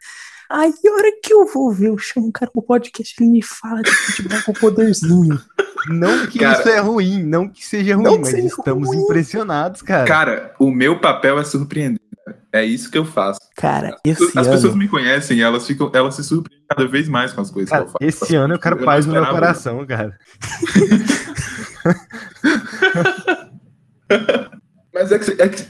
Aí, 0.50 0.72
a 0.86 0.92
hora 0.92 1.12
que 1.22 1.32
eu 1.32 1.46
vou 1.46 1.70
ver, 1.72 1.88
eu 1.88 1.96
chamo 1.98 2.28
o 2.28 2.32
cara 2.32 2.50
pro 2.50 2.62
podcast, 2.62 3.14
ele 3.18 3.30
me 3.30 3.42
fala 3.42 3.82
de 3.82 3.90
futebol 3.90 4.38
com 4.44 4.52
poderzinho. 4.52 5.40
Não 5.88 6.26
que 6.26 6.38
Cara- 6.38 6.60
isso 6.60 6.68
é 6.68 6.78
ruim, 6.78 7.22
não 7.22 7.48
que 7.48 7.66
seja 7.66 7.96
ruim, 7.96 8.18
mas 8.18 8.28
seja 8.28 8.46
estamos 8.48 8.88
ruim. 8.88 8.98
impressionados, 8.98 9.82
cara. 9.82 10.06
Cara, 10.06 10.54
o 10.58 10.70
meu 10.70 11.00
papel 11.00 11.38
é 11.38 11.44
surpreender. 11.44 12.00
É 12.52 12.64
isso 12.64 12.90
que 12.90 12.98
eu 12.98 13.04
faço. 13.04 13.40
Cara, 13.56 13.96
esse 14.04 14.22
As 14.38 14.46
pessoas 14.46 14.74
ano, 14.74 14.76
me 14.76 14.86
conhecem 14.86 15.38
e 15.38 15.42
elas, 15.42 15.66
ficam, 15.66 15.90
elas 15.94 16.14
se 16.14 16.22
surpreendem 16.22 16.66
cada 16.68 16.86
vez 16.86 17.08
mais 17.08 17.32
com 17.32 17.40
as 17.40 17.50
coisas 17.50 17.70
Cara, 17.70 17.84
que 17.84 17.88
eu 17.88 17.92
faço. 17.92 18.04
esse 18.04 18.36
ano 18.36 18.54
eu 18.54 18.58
quero 18.58 18.76
não 18.76 18.84
paz 18.84 19.06
no 19.06 19.12
meu 19.14 19.26
coração, 19.26 19.84
cara. 19.86 20.16
Mas 24.92 25.10
é 25.10 25.18
que, 25.18 25.42
é 25.42 25.48
que. 25.48 25.64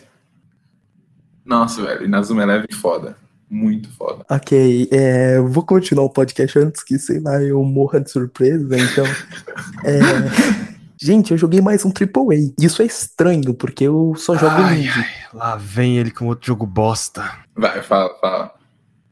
Nossa, 1.45 1.82
velho, 1.82 2.05
Inazuma 2.05 2.43
Eleven 2.43 2.68
foda. 2.72 3.16
Muito 3.51 3.90
foda. 3.90 4.24
ok, 4.30 4.88
é, 4.90 5.36
eu 5.36 5.47
vou 5.47 5.62
continuar 5.62 6.07
o 6.07 6.11
podcast 6.11 6.59
antes 6.59 6.82
que, 6.82 6.99
sei 6.99 7.20
lá, 7.20 7.43
eu 7.43 7.62
morra 7.62 8.01
de 8.01 8.11
surpresa, 8.11 8.76
então, 8.78 9.05
é... 9.84 10.72
Gente, 11.03 11.32
eu 11.32 11.36
joguei 11.36 11.61
mais 11.61 11.84
um 11.84 11.88
AAA. 11.88 12.55
Isso 12.61 12.80
é 12.80 12.84
estranho, 12.84 13.53
porque 13.53 13.82
eu 13.82 14.14
só 14.16 14.36
jogo 14.36 14.55
Ai, 14.55 14.82
indie. 14.82 15.07
Lá 15.34 15.57
vem 15.57 15.99
ele 15.99 16.12
com 16.12 16.28
outro 16.28 16.47
jogo 16.47 16.64
bosta. 16.64 17.28
Vai, 17.57 17.82
fala, 17.82 18.16
fala. 18.20 18.55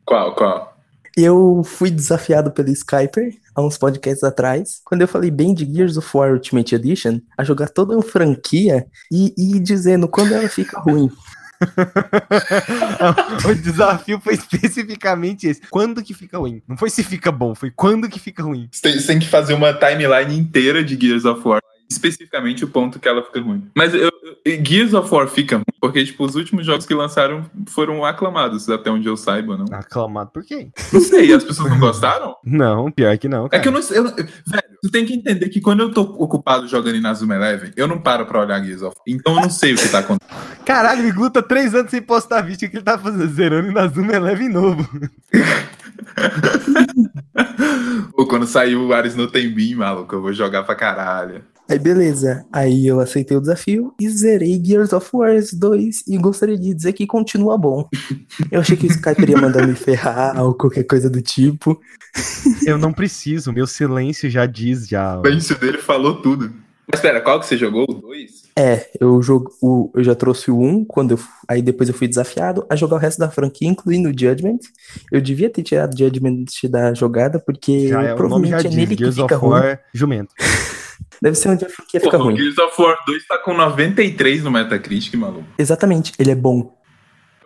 Qual, 0.05 0.33
qual? 0.37 0.77
Eu 1.17 1.63
fui 1.65 1.91
desafiado 1.91 2.53
pelo 2.53 2.71
Skyper 2.71 3.37
há 3.57 3.61
uns 3.61 3.77
podcasts 3.77 4.23
atrás, 4.23 4.81
quando 4.85 5.01
eu 5.03 5.09
falei 5.09 5.33
bem 5.33 5.53
de 5.53 5.65
Gears 5.65 5.97
of 5.97 6.09
War 6.15 6.33
Ultimate 6.33 6.77
Edition, 6.77 7.21
a 7.37 7.43
jogar 7.43 7.69
toda 7.69 7.95
uma 7.95 8.03
franquia 8.03 8.87
e, 9.11 9.35
e 9.37 9.57
ir 9.57 9.61
dizendo 9.61 10.07
quando 10.07 10.33
ela 10.33 10.49
fica 10.49 10.79
ruim. 10.79 11.11
o 13.49 13.55
desafio 13.55 14.21
foi 14.21 14.35
especificamente 14.35 15.47
esse. 15.47 15.63
Quando 15.71 16.03
que 16.03 16.15
fica 16.15 16.39
ruim? 16.39 16.63
Não 16.67 16.77
foi 16.77 16.91
se 16.91 17.03
fica 17.03 17.31
bom, 17.31 17.55
foi 17.55 17.71
quando 17.71 18.09
que 18.09 18.19
fica 18.19 18.43
ruim. 18.43 18.69
Você 18.71 18.83
tem, 18.83 19.01
tem 19.01 19.19
que 19.19 19.29
fazer 19.29 19.55
uma 19.55 19.73
timeline 19.73 20.39
inteira 20.39 20.83
de 20.83 20.99
Gears 20.99 21.25
of 21.25 21.47
War. 21.47 21.61
Especificamente 21.91 22.65
o 22.65 22.69
ponto 22.69 22.99
que 23.01 23.09
ela 23.09 23.23
fica 23.23 23.41
ruim. 23.41 23.69
Mas 23.77 23.93
eu, 23.95 24.11
Gears 24.65 24.95
of 24.95 25.13
War 25.13 25.27
fica 25.29 25.57
ruim, 25.57 25.65
porque, 25.81 26.05
tipo, 26.05 26.25
os 26.25 26.37
últimos 26.37 26.65
jogos 26.65 26.87
que 26.87 26.95
lançaram 26.95 27.51
foram 27.69 28.05
aclamados, 28.05 28.69
até 28.69 28.91
onde 28.91 29.09
eu 29.09 29.17
saiba, 29.17 29.57
não? 29.57 29.65
Aclamado 29.73 30.31
por 30.31 30.45
quem? 30.45 30.73
Não 30.93 31.01
sei, 31.01 31.33
as 31.33 31.43
pessoas 31.43 31.71
não 31.71 31.81
gostaram? 31.81 32.37
Não, 32.45 32.91
pior 32.91 33.17
que 33.19 33.29
não. 33.29 33.47
É 33.47 33.51
Cara. 33.51 33.63
que 33.63 33.69
eu 33.69 33.73
não 33.73 33.83
sei. 33.83 33.99
eu 33.99 34.05
velho, 34.05 34.29
tu 34.83 34.91
tem 34.91 35.05
que 35.05 35.15
entender 35.15 35.49
que 35.49 35.61
quando 35.61 35.81
eu 35.81 35.93
tô 35.93 36.03
ocupado 36.03 36.67
jogando 36.67 36.97
Inazuma 36.97 37.35
Eleven, 37.37 37.73
eu 37.77 37.87
não 37.87 38.01
paro 38.01 38.27
pra 38.27 38.41
olhar 38.41 38.63
Gears 38.63 38.83
of 38.83 38.95
War. 38.97 39.05
Então 39.07 39.35
eu 39.37 39.43
não 39.43 39.51
sei 39.51 39.75
o 39.75 39.77
que 39.77 39.89
tá 39.89 39.99
acontecendo. 40.01 40.65
Caralho, 40.65 41.05
o 41.05 41.09
Iglu 41.09 41.31
tá 41.31 41.43
três 41.43 41.75
anos 41.75 41.91
sem 41.91 42.03
postar 42.03 42.41
vídeo 42.43 42.69
que 42.71 42.77
ele 42.77 42.85
tá 42.85 42.99
fazendo, 42.99 43.27
zerando 43.29 43.73
na 43.73 43.87
Zoom 43.89 44.11
Eleven 44.11 44.49
novo. 44.49 44.89
Ou 48.15 48.27
quando 48.27 48.47
saiu 48.47 48.87
o 48.87 48.93
Ares 48.93 49.15
no 49.15 49.27
Tembim, 49.27 49.75
maluco, 49.75 50.15
eu 50.15 50.23
vou 50.23 50.33
jogar 50.33 50.63
pra 50.65 50.75
caralho. 50.75 51.45
Aí 51.71 51.79
beleza, 51.79 52.45
aí 52.53 52.85
eu 52.87 52.99
aceitei 52.99 53.37
o 53.37 53.41
desafio 53.41 53.95
e 54.01 54.09
zerei 54.09 54.61
Gears 54.65 54.93
of 54.93 55.09
War 55.15 55.31
2 55.53 56.03
e 56.09 56.19
gostaria 56.19 56.59
de 56.59 56.75
dizer 56.75 56.93
que 56.93 57.07
continua 57.07 57.57
bom. 57.57 57.89
Eu 58.51 58.61
achei 58.61 58.77
que 58.77 58.87
o 58.87 58.91
Skyper 58.91 59.31
ia 59.31 59.41
mandar 59.41 59.65
me 59.67 59.75
ferrar 59.77 60.43
ou 60.43 60.53
qualquer 60.53 60.83
coisa 60.85 61.09
do 61.09 61.23
tipo. 61.23 61.81
Eu 62.67 62.77
não 62.77 62.93
preciso, 62.93 63.53
meu 63.53 63.69
silêncio 63.69 64.29
já 64.29 64.47
diz 64.47 64.89
já. 64.89 65.21
O 65.21 65.25
silêncio 65.25 65.59
dele 65.61 65.79
falou 65.79 66.21
tudo. 66.21 66.53
Mas 66.93 66.99
espera, 66.99 67.21
qual 67.21 67.39
que 67.39 67.47
você 67.47 67.57
jogou? 67.57 67.85
O 67.89 67.95
2? 67.95 68.31
É, 68.59 68.91
eu, 69.01 69.23
jogo, 69.23 69.53
o- 69.63 69.93
eu 69.95 70.03
já 70.03 70.13
trouxe 70.17 70.51
o 70.51 70.61
1, 70.61 70.85
quando 70.85 71.13
eu, 71.13 71.17
f- 71.19 71.29
aí 71.47 71.63
depois 71.63 71.89
eu 71.89 71.95
fui 71.95 72.09
desafiado 72.09 72.67
a 72.69 72.75
jogar 72.75 72.97
o 72.97 72.99
resto 72.99 73.21
da 73.21 73.31
franquia, 73.31 73.69
incluindo 73.69 74.09
o 74.09 74.13
Judgment. 74.13 74.59
Eu 75.13 75.21
devia 75.21 75.49
ter 75.49 75.63
tirado 75.63 75.95
o 75.95 75.97
Judgment 75.97 76.47
da 76.69 76.93
jogada, 76.93 77.39
porque 77.39 77.87
Já 77.87 77.99
é, 78.03 78.07
o 78.07 78.07
nome 78.09 78.17
provavelmente 78.17 78.51
já 78.51 78.59
é 78.59 78.63
diz, 78.63 78.75
nele 78.75 78.97
que 78.97 79.03
Gears 79.05 79.15
fica 79.15 79.37
of 79.37 79.47
ruim. 79.47 79.53
War 79.61 79.81
jumento. 79.95 80.35
Deve 81.21 81.37
ser 81.37 81.51
onde 81.51 81.65
a 81.67 81.69
franquia 81.69 82.01
fica 82.01 82.17
Pô, 82.17 82.25
o 82.25 82.27
ruim. 82.29 82.37
Gears 82.37 82.59
of 82.59 82.81
War 82.81 82.97
2 83.07 83.27
tá 83.27 83.39
com 83.39 83.53
93 83.53 84.43
no 84.43 84.51
Metacritic, 84.51 85.15
maluco. 85.15 85.45
Exatamente, 85.59 86.13
ele 86.19 86.31
é 86.31 86.35
bom. 86.35 86.80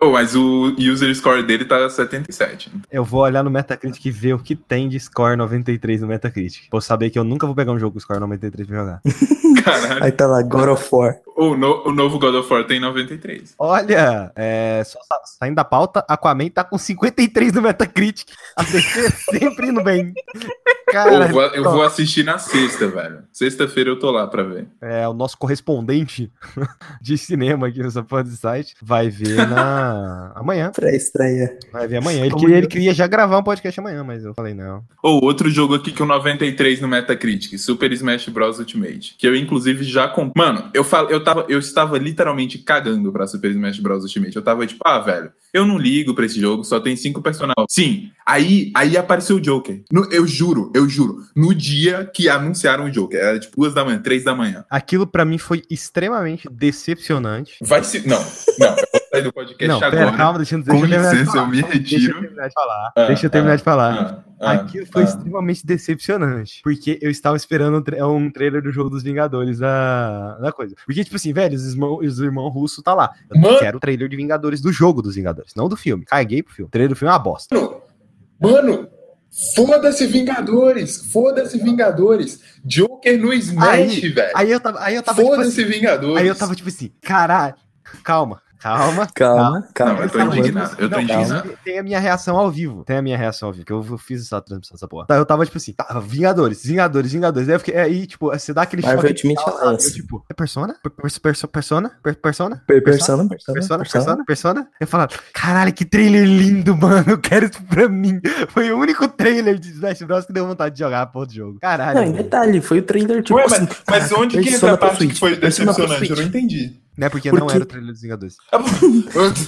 Pô, 0.05 0.11
mas 0.11 0.35
o 0.35 0.75
user 0.77 1.13
score 1.15 1.41
dele 1.41 1.65
tá 1.65 1.89
77. 1.89 2.71
Eu 2.91 3.03
vou 3.03 3.21
olhar 3.21 3.43
no 3.43 3.49
Metacritic 3.49 4.05
e 4.05 4.11
ver 4.11 4.33
o 4.35 4.39
que 4.39 4.55
tem 4.55 4.87
de 4.87 4.99
score 4.99 5.35
93 5.35 6.01
no 6.01 6.07
Metacritic. 6.07 6.67
Eu 6.71 6.79
saber 6.79 7.09
que 7.09 7.17
eu 7.17 7.23
nunca 7.23 7.47
vou 7.47 7.55
pegar 7.55 7.71
um 7.71 7.79
jogo 7.79 7.93
com 7.93 7.99
score 7.99 8.19
93 8.19 8.67
pra 8.67 8.77
jogar. 8.77 9.01
Caralho. 9.65 10.03
Aí 10.03 10.11
tá 10.11 10.27
lá, 10.27 10.43
God 10.43 10.69
of 10.69 10.87
War. 10.91 11.15
O, 11.35 11.55
no- 11.57 11.87
o 11.87 11.91
novo 11.91 12.19
God 12.19 12.35
of 12.35 12.53
War 12.53 12.63
tem 12.65 12.79
93. 12.79 13.55
Olha, 13.57 14.31
é, 14.35 14.83
só 14.85 14.99
sa- 15.01 15.21
saindo 15.39 15.55
da 15.55 15.65
pauta, 15.65 16.05
Aquaman 16.07 16.49
tá 16.49 16.63
com 16.63 16.77
53 16.77 17.51
no 17.53 17.63
Metacritic. 17.63 18.29
A 18.55 18.61
DC 18.63 19.09
sempre 19.39 19.67
indo 19.69 19.83
bem. 19.83 20.13
Cara, 20.91 21.25
eu, 21.25 21.27
vou, 21.29 21.41
eu 21.41 21.63
vou 21.63 21.83
assistir 21.83 22.23
na 22.23 22.37
sexta, 22.37 22.87
velho. 22.87 23.23
Sexta-feira 23.33 23.89
eu 23.89 23.99
tô 23.99 24.11
lá 24.11 24.27
pra 24.27 24.43
ver. 24.43 24.67
é, 24.79 25.05
o 25.07 25.13
nosso 25.13 25.35
correspondente 25.37 26.31
de 27.01 27.17
cinema 27.17 27.67
aqui 27.67 27.81
nessa 27.81 28.03
porra 28.03 28.23
de 28.23 28.37
site 28.37 28.75
vai 28.81 29.09
ver 29.09 29.47
na 29.47 29.94
amanhã. 30.35 30.71
Pré-estreia. 30.73 31.57
Vai 31.71 31.87
ver 31.87 31.97
amanhã. 31.97 32.25
Ele 32.25 32.35
queria, 32.35 32.57
ele 32.57 32.67
queria 32.67 32.93
já 32.93 33.07
gravar 33.07 33.37
um 33.39 33.43
podcast 33.43 33.79
amanhã, 33.79 34.03
mas 34.03 34.23
eu 34.23 34.33
falei 34.33 34.53
não. 34.53 34.83
Ou 35.03 35.23
outro 35.23 35.49
jogo 35.49 35.75
aqui 35.75 35.91
com 35.91 36.05
93 36.05 36.81
no 36.81 36.87
Metacritic, 36.87 37.57
Super 37.57 37.91
Smash 37.91 38.29
Bros 38.29 38.59
Ultimate, 38.59 39.15
que 39.17 39.27
eu 39.27 39.35
inclusive 39.35 39.83
já 39.83 40.07
comprei. 40.07 40.45
Mano, 40.45 40.69
eu 40.73 40.83
falo, 40.83 41.09
eu 41.09 41.23
tava, 41.23 41.45
eu 41.49 41.59
estava 41.59 41.97
literalmente 41.97 42.57
cagando 42.57 43.11
pra 43.11 43.27
Super 43.27 43.51
Smash 43.51 43.79
Bros 43.79 44.03
Ultimate. 44.03 44.35
Eu 44.35 44.41
tava 44.43 44.65
tipo, 44.65 44.81
ah, 44.85 44.99
velho, 44.99 45.31
eu 45.53 45.65
não 45.65 45.77
ligo 45.77 46.13
pra 46.13 46.25
esse 46.25 46.39
jogo, 46.39 46.63
só 46.63 46.79
tem 46.79 46.95
cinco 46.95 47.21
personagens. 47.21 47.65
Sim, 47.69 48.09
aí, 48.25 48.71
aí 48.75 48.97
apareceu 48.97 49.37
o 49.37 49.41
Joker. 49.41 49.81
No- 49.91 50.07
eu 50.11 50.25
juro, 50.27 50.71
eu 50.75 50.87
juro, 50.89 51.19
no 51.35 51.53
dia 51.53 52.09
que 52.13 52.27
anunciaram 52.29 52.85
o 52.85 52.91
Joker, 52.91 53.19
era 53.19 53.39
tipo 53.39 53.55
duas 53.55 53.73
da 53.73 53.83
manhã, 53.85 53.99
três 53.99 54.23
da 54.23 54.35
manhã. 54.35 54.65
Aquilo 54.69 55.07
pra 55.07 55.23
mim 55.25 55.37
foi 55.37 55.63
extremamente 55.69 56.47
decepcionante. 56.51 57.53
Vai 57.61 57.83
se, 57.83 58.07
não, 58.07 58.19
não, 58.59 58.75
sair 59.15 59.23
do 59.23 59.33
podcast 59.33 59.67
Não, 59.67 59.77
agora. 59.77 59.91
pera, 59.91 60.11
calma, 60.17 60.37
deixa, 60.39 60.55
eu- 60.55 60.63
deixa 60.63 60.71
Com 60.79 60.85
eu 60.93 60.99
licença, 61.01 61.31
falar. 61.31 61.43
eu 61.43 61.47
me 61.47 61.61
Deixa 61.61 61.67
eu 61.67 61.79
retiro. 61.79 62.21
terminar 62.21 62.47
de 62.47 62.53
falar. 62.53 62.91
Ah, 62.95 63.05
deixa 63.05 63.25
eu 63.25 63.29
terminar 63.29 63.53
ah, 63.53 63.57
de 63.57 63.63
falar. 63.63 63.93
Ah, 63.93 64.23
ah, 64.41 64.51
Aquilo 64.53 64.85
foi 64.87 65.01
ah. 65.01 65.05
extremamente 65.05 65.65
decepcionante. 65.65 66.61
Porque 66.63 66.99
eu 67.01 67.09
estava 67.09 67.37
esperando 67.37 67.77
um, 67.77 67.81
tra- 67.81 68.07
um 68.07 68.29
trailer 68.31 68.61
do 68.61 68.71
jogo 68.71 68.89
dos 68.89 69.01
Vingadores 69.03 69.59
da, 69.59 70.37
da 70.39 70.51
coisa. 70.51 70.75
Porque, 70.85 71.03
tipo 71.03 71.15
assim, 71.15 71.31
velho, 71.33 71.55
os 71.55 71.65
irmãos 71.73 71.99
os 72.05 72.19
irmão 72.19 72.49
russos 72.49 72.83
tá 72.83 72.93
lá. 72.93 73.11
Eu 73.33 73.39
Mano. 73.39 73.59
quero 73.59 73.77
o 73.77 73.79
trailer 73.79 74.07
de 74.09 74.15
Vingadores 74.15 74.61
do 74.61 74.71
jogo 74.71 75.01
dos 75.01 75.15
Vingadores, 75.15 75.53
não 75.55 75.67
do 75.69 75.75
filme. 75.77 76.05
Caguei 76.05 76.43
pro 76.43 76.53
filme. 76.53 76.67
O 76.67 76.71
trailer 76.71 76.89
do 76.89 76.95
filme 76.95 77.09
é 77.09 77.13
uma 77.13 77.19
bosta. 77.19 77.55
Mano, 77.55 77.81
mano, 78.39 78.87
foda-se 79.55 80.05
Vingadores, 80.07 81.05
foda-se 81.11 81.57
Vingadores. 81.57 82.39
Joker 82.63 83.19
no 83.19 83.33
Smash, 83.33 83.99
velho. 84.01 84.31
Aí 84.35 84.51
eu 84.51 84.59
tava, 84.59 84.79
aí 84.81 84.95
eu 84.95 85.03
tava 85.03 85.21
tipo 85.21 85.35
Foda-se 85.35 85.61
assim, 85.61 85.71
Vingadores. 85.71 86.17
aí 86.17 86.27
eu 86.27 86.35
tava 86.35 86.55
tipo 86.55 86.67
assim, 86.69 86.91
caralho, 87.01 87.55
calma. 88.03 88.41
Calma. 88.75 89.07
Calma, 89.13 89.67
calma. 89.73 89.93
Não, 89.95 90.01
eu 90.03 90.09
tô 90.09 90.17
calma. 90.17 90.37
indignado. 90.37 90.75
Eu 90.79 90.89
tô 90.89 90.99
indignado. 90.99 91.49
Tem 91.63 91.77
a 91.79 91.83
minha 91.83 91.99
reação 91.99 92.35
ao 92.37 92.49
vivo. 92.49 92.83
Tem 92.83 92.97
a 92.97 93.01
minha 93.01 93.17
reação 93.17 93.47
ao 93.49 93.53
vivo, 93.53 93.65
que 93.65 93.71
eu, 93.71 93.85
eu 93.89 93.97
fiz 93.97 94.21
essa 94.23 94.41
transmissão 94.41 94.73
dessa 94.75 94.87
porra. 94.87 95.05
Tá, 95.07 95.15
Eu 95.15 95.25
tava 95.25 95.45
tipo 95.45 95.57
assim, 95.57 95.73
tá, 95.73 95.99
Vingadores, 95.99 96.65
Vingadores, 96.65 97.11
Vingadores. 97.11 97.47
Aí 97.49 97.59
fiquei, 97.59 97.77
aí, 97.77 98.07
tipo, 98.07 98.31
você 98.31 98.53
dá 98.53 98.63
aquele 98.63 98.81
Marvel 98.81 99.01
choque. 99.01 99.27
Ultimate 99.27 99.49
Alliance. 99.49 99.87
eu, 99.89 99.93
tipo, 99.95 100.25
é 100.29 100.33
persona? 100.33 100.75
Per- 100.81 100.91
per- 100.91 101.19
perso- 101.21 101.47
Persona? 101.47 101.91
Per- 102.03 102.15
Persona? 102.15 102.63
Per- 102.65 102.83
Persona, 102.83 103.27
persona, 103.27 103.53
Persona, 103.53 103.53
persona. 103.53 103.83
persona, 103.83 104.25
persona. 104.25 104.67
Eu 104.79 104.87
falava, 104.87 105.11
caralho, 105.33 105.71
que 105.73 105.85
trailer 105.85 106.25
lindo, 106.25 106.75
mano. 106.77 107.05
Eu 107.11 107.17
quero 107.19 107.45
isso 107.45 107.61
pra 107.63 107.87
mim. 107.87 108.19
Foi 108.49 108.71
o 108.71 108.77
único 108.79 109.07
trailer 109.07 109.59
de 109.59 109.69
Smash 109.71 110.01
Bros. 110.01 110.25
que 110.25 110.33
deu 110.33 110.47
vontade 110.47 110.73
de 110.75 110.79
jogar 110.79 111.01
a 111.03 111.05
porra 111.05 111.27
do 111.27 111.33
jogo. 111.33 111.59
Caralho. 111.61 111.99
Não, 111.99 112.03
em 112.07 112.11
detalhe, 112.13 112.61
foi 112.61 112.79
o 112.79 112.83
trailer 112.83 113.21
tipo 113.23 113.35
Ué, 113.37 113.45
assim. 113.45 113.59
mas, 113.61 113.77
mas 113.87 114.03
caraca, 114.07 114.19
onde 114.19 114.41
que 114.41 114.49
entra 114.55 114.73
a 114.73 114.77
parte 114.77 115.07
que 115.07 115.13
foi 115.19 115.35
decepcionante? 115.35 116.09
Eu 116.09 116.15
não 116.17 116.23
entendi. 116.23 116.79
Né? 116.97 117.09
Porque 117.09 117.29
Por 117.29 117.39
não 117.39 117.49
era 117.49 117.63
o 117.63 117.65
trailer 117.65 117.91
dos 117.91 118.01
Vingadores. 118.01 118.35
Ah. 118.51 118.59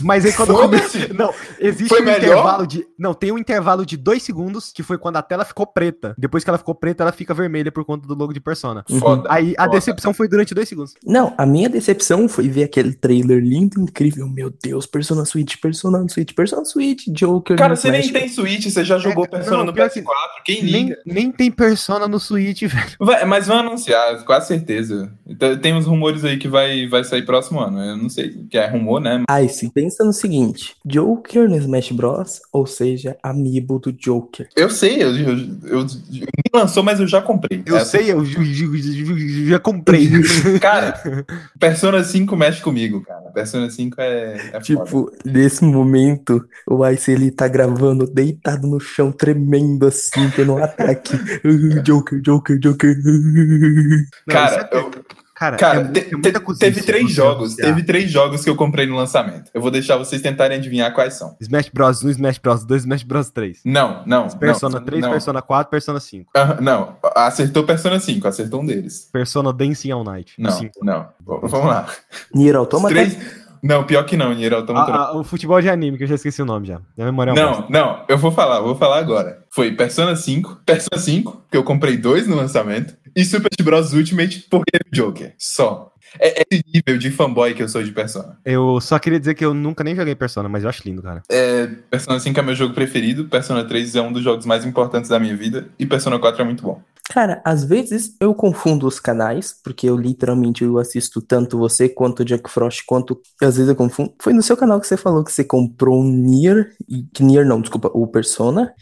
Mas 0.02 0.26
aí 0.26 0.34
quando 0.34 0.54
Foda-se. 0.54 1.08
come... 1.08 1.18
Não, 1.18 1.34
existe 1.60 1.88
Foi 1.90 2.02
um 2.02 2.06
melhor? 2.06 2.18
intervalo 2.24 2.68
de. 2.68 2.86
Não, 2.98 3.14
tem 3.14 3.32
um 3.32 3.38
intervalo 3.38 3.86
de 3.86 3.96
dois 3.98 4.24
segundos, 4.24 4.72
que 4.74 4.84
foi 4.84 4.98
quando 4.98 5.18
a 5.18 5.22
tela 5.22 5.46
ficou 5.46 5.66
preta. 5.66 6.14
Depois 6.18 6.44
que 6.44 6.50
ela 6.50 6.58
ficou 6.58 6.76
preta, 6.76 7.04
ela 7.04 7.12
fica 7.12 7.34
vermelha 7.34 7.72
por 7.72 7.86
conta 7.86 8.08
do 8.08 8.14
logo 8.14 8.34
de 8.34 8.40
Persona. 8.40 8.84
Foda. 9.00 9.28
Aí 9.32 9.54
a 9.58 9.64
Foda. 9.64 9.76
decepção 9.78 10.14
foi 10.14 10.28
durante 10.28 10.54
dois 10.54 10.68
segundos. 10.68 10.94
Não, 11.06 11.34
a 11.38 11.46
minha 11.46 11.70
decepção 11.70 12.28
foi 12.28 12.48
ver 12.48 12.64
aquele 12.64 12.94
trailer 12.94 13.42
lindo, 13.42 13.80
incrível. 13.82 14.28
Meu 14.28 14.50
Deus, 14.50 14.86
Persona 14.86 15.26
Switch, 15.26 15.56
Persona 15.62 16.06
Switch, 16.10 16.34
Persona 16.34 16.66
Switch, 16.66 17.08
Joker. 17.10 17.58
Cara, 17.58 17.76
você 17.76 17.90
nem 17.92 18.02
Smash. 18.02 18.20
tem 18.22 18.30
Switch, 18.30 18.70
você 18.70 18.84
já 18.84 18.98
jogou 18.98 19.26
É, 19.26 19.28
Persona 19.28 19.58
não, 19.58 19.66
no 19.66 19.74
pior 19.74 19.90
que- 19.90 20.02
PS4. 20.02 20.08
Quem 20.46 20.64
Nem, 20.64 20.84
liga? 20.84 20.98
nem 21.06 21.32
tem 21.32 21.52
Persona 21.52 22.08
no 22.08 22.20
Switch, 22.20 22.62
velho. 22.68 22.92
Vai- 23.00 23.26
mas 23.26 23.48
vão 23.48 23.60
anunciar, 23.60 24.24
com 24.24 24.42
certeza. 24.42 25.12
Então, 25.26 25.58
Tem 25.58 25.74
uns 25.74 25.86
rumores 25.86 26.24
aí 26.24 26.38
que 26.38 26.48
vai, 26.48 26.88
vai 26.88 27.04
sair 27.04 27.24
próximo 27.38 27.60
ano. 27.60 27.80
Eu 27.84 27.98
não 27.98 28.10
sei, 28.10 28.30
que 28.50 28.58
é 28.58 28.68
rumor, 28.68 29.00
né? 29.00 29.24
Ai, 29.30 29.48
se 29.48 29.70
pensa 29.72 30.04
no 30.04 30.14
seguinte: 30.14 30.76
Joker 30.86 31.48
no 31.50 31.56
Smash 31.58 31.92
Bros. 31.92 32.42
Ou 32.52 32.66
seja, 32.66 33.16
amiibo 33.22 33.80
do 33.80 33.92
Joker. 33.92 34.48
Eu 34.56 34.70
sei, 34.70 35.02
eu, 35.04 35.16
eu, 35.16 35.38
eu- 35.64 35.86
ninguém 36.10 36.28
lançou, 36.54 36.84
mas 36.84 37.00
eu 37.00 37.08
já 37.08 37.22
comprei. 37.22 37.62
Eu 37.66 37.78
Essa- 37.78 37.98
sei, 37.98 38.12
eu 38.12 38.24
já 38.26 39.60
comprei. 39.60 40.10
Cara, 40.62 41.00
Persona 41.60 42.04
5 42.04 42.36
mexe 42.36 42.62
comigo, 42.62 43.02
cara. 43.02 43.30
Persona 43.32 43.70
5 43.70 44.00
é, 44.02 44.34
é 44.36 44.40
foda. 44.52 44.62
Tipo, 44.62 45.12
nesse 45.26 45.64
momento, 45.64 46.44
o 46.68 46.86
Ice 46.88 47.12
ele 47.12 47.32
tá 47.32 47.48
gravando 47.48 48.06
deitado 48.08 48.68
no 48.68 48.80
chão, 48.80 49.12
tremendo 49.12 49.86
assim, 49.88 50.30
tendo 50.36 50.54
um 50.54 50.64
ataque. 50.64 51.12
Joker, 51.84 52.22
Joker, 52.22 52.58
Joker. 52.60 52.98
Não, 52.98 54.06
Cara, 54.28 54.70
é- 54.72 54.78
eu- 54.78 54.92
cara, 55.38 55.58
Cara, 55.58 55.80
é 55.82 55.84
te- 55.92 56.08
é 56.08 56.12
muita 56.12 56.40
te- 56.40 56.58
teve 56.60 56.82
três 56.82 57.12
jogos. 57.12 57.50
anunciar. 57.54 57.68
Teve 57.68 57.84
três 57.84 58.10
jogos 58.12 58.44
que 58.44 58.50
eu 58.50 58.56
comprei 58.56 58.86
no 58.88 58.96
lançamento. 58.96 59.52
Eu 59.54 59.62
vou 59.62 59.70
deixar 59.72 59.98
vocês 59.98 60.22
tentarem 60.22 60.58
adivinhar 60.58 60.94
quais 60.94 61.14
são. 61.14 61.36
Smash 61.40 61.70
Bros 61.70 62.04
1, 62.04 62.10
Smash 62.12 62.38
Bros 62.40 62.66
2, 62.66 62.82
Smash 62.84 63.04
Bros 63.04 63.30
3. 63.30 63.60
Não, 63.66 64.04
não. 64.06 64.28
Persona 64.30 64.80
não, 64.80 64.86
3, 64.86 65.02
não. 65.02 65.12
Persona 65.12 65.42
4, 65.42 65.70
Persona 65.70 66.00
5. 66.00 66.32
Aham, 66.36 66.58
não, 66.62 66.98
acertou 67.16 67.64
Persona 67.64 68.00
5, 68.00 68.28
acertou 68.28 68.62
um 68.62 68.66
deles. 68.66 69.10
Persona 69.12 69.54
Dancing 69.54 69.92
All 69.92 70.04
Night. 70.04 70.34
Não, 70.40 70.52
Cinco. 70.52 70.84
não. 70.84 71.02
V- 71.20 71.40
Vamos 71.48 71.68
lá. 71.68 71.88
Nier 72.34 72.56
Automata? 72.56 72.94
três... 72.94 73.18
Não, 73.62 73.84
pior 73.84 74.04
que 74.04 74.18
não, 74.18 74.34
Nier 74.34 74.54
Automata. 74.54 74.92
Ah, 74.92 75.08
ah, 75.08 75.18
o 75.18 75.24
futebol 75.24 75.62
de 75.62 75.70
anime, 75.70 75.98
que 75.98 76.04
eu 76.04 76.08
já 76.08 76.16
esqueci 76.16 76.42
o 76.42 76.46
nome 76.46 76.68
já. 76.68 76.80
Minha 76.96 77.08
memória 77.08 77.32
é. 77.32 77.34
Não, 77.34 77.68
não, 77.70 78.04
eu 78.08 78.18
vou 78.18 78.32
falar, 78.32 78.60
vou 78.60 78.76
falar 78.76 79.00
agora. 79.00 79.46
Foi 79.50 79.72
Persona 79.72 80.16
5, 80.16 80.62
Persona 80.66 81.02
5, 81.02 81.46
que 81.52 81.58
eu 81.58 81.64
comprei 81.64 81.98
dois 81.98 82.28
no 82.28 82.36
lançamento, 82.36 82.96
e 83.16 83.26
Super 83.26 83.50
Bros. 83.64 83.94
Ultimate 83.94 84.46
porque 84.50 84.76
é 84.76 84.80
o 84.88 84.96
Joker. 84.96 85.34
Só. 85.38 85.92
É 86.20 86.44
esse 86.50 86.64
nível 86.74 86.98
de 86.98 87.12
fanboy 87.12 87.54
que 87.54 87.62
eu 87.62 87.68
sou 87.68 87.84
de 87.84 87.92
Persona. 87.92 88.38
Eu 88.46 88.80
só 88.80 88.98
queria 88.98 89.20
dizer 89.20 89.34
que 89.34 89.44
eu 89.44 89.54
nunca 89.54 89.84
nem 89.84 89.96
joguei 89.96 90.16
Persona, 90.16 90.48
mas 90.48 90.64
eu 90.64 90.70
acho 90.70 90.82
lindo, 90.86 91.02
cara. 91.02 91.22
É, 91.30 91.68
Persona 91.90 92.20
5 92.20 92.40
é 92.40 92.44
meu 92.44 92.56
jogo 92.56 92.74
preferido, 92.74 93.26
Persona 93.26 93.64
3 93.66 93.96
é 93.96 94.02
um 94.02 94.12
dos 94.12 94.24
jogos 94.24 94.46
mais 94.46 94.66
importantes 94.66 95.10
da 95.10 95.20
minha 95.20 95.36
vida, 95.36 95.68
e 95.78 95.86
Persona 95.86 96.18
4 96.18 96.42
é 96.42 96.46
muito 96.46 96.64
bom. 96.64 96.82
Cara, 97.10 97.42
às 97.46 97.64
vezes 97.64 98.16
eu 98.20 98.34
confundo 98.36 98.86
os 98.86 99.00
canais, 99.00 99.56
porque 99.64 99.90
eu 99.90 99.96
literalmente 99.96 100.64
eu 100.64 100.78
assisto 100.78 101.22
tanto 101.22 101.58
você 101.58 101.88
quanto 101.88 102.20
o 102.20 102.26
Jack 102.26 102.50
Frost, 102.50 102.84
quanto 102.86 103.20
às 103.42 103.56
vezes 103.56 103.70
eu 103.70 103.76
confundo. 103.76 104.14
Foi 104.22 104.34
no 104.34 104.44
seu 104.44 104.58
canal 104.58 104.80
que 104.80 104.88
você 104.88 104.98
falou 104.98 105.24
que 105.24 105.32
você 105.32 105.44
comprou 105.44 106.02
um 106.02 106.12
Nier, 106.12 106.72
e 106.88 107.04
que 107.14 107.24
Nier 107.24 107.46
não, 107.46 107.62
desculpa, 107.62 107.90
o 107.94 108.06
Persona, 108.08 108.74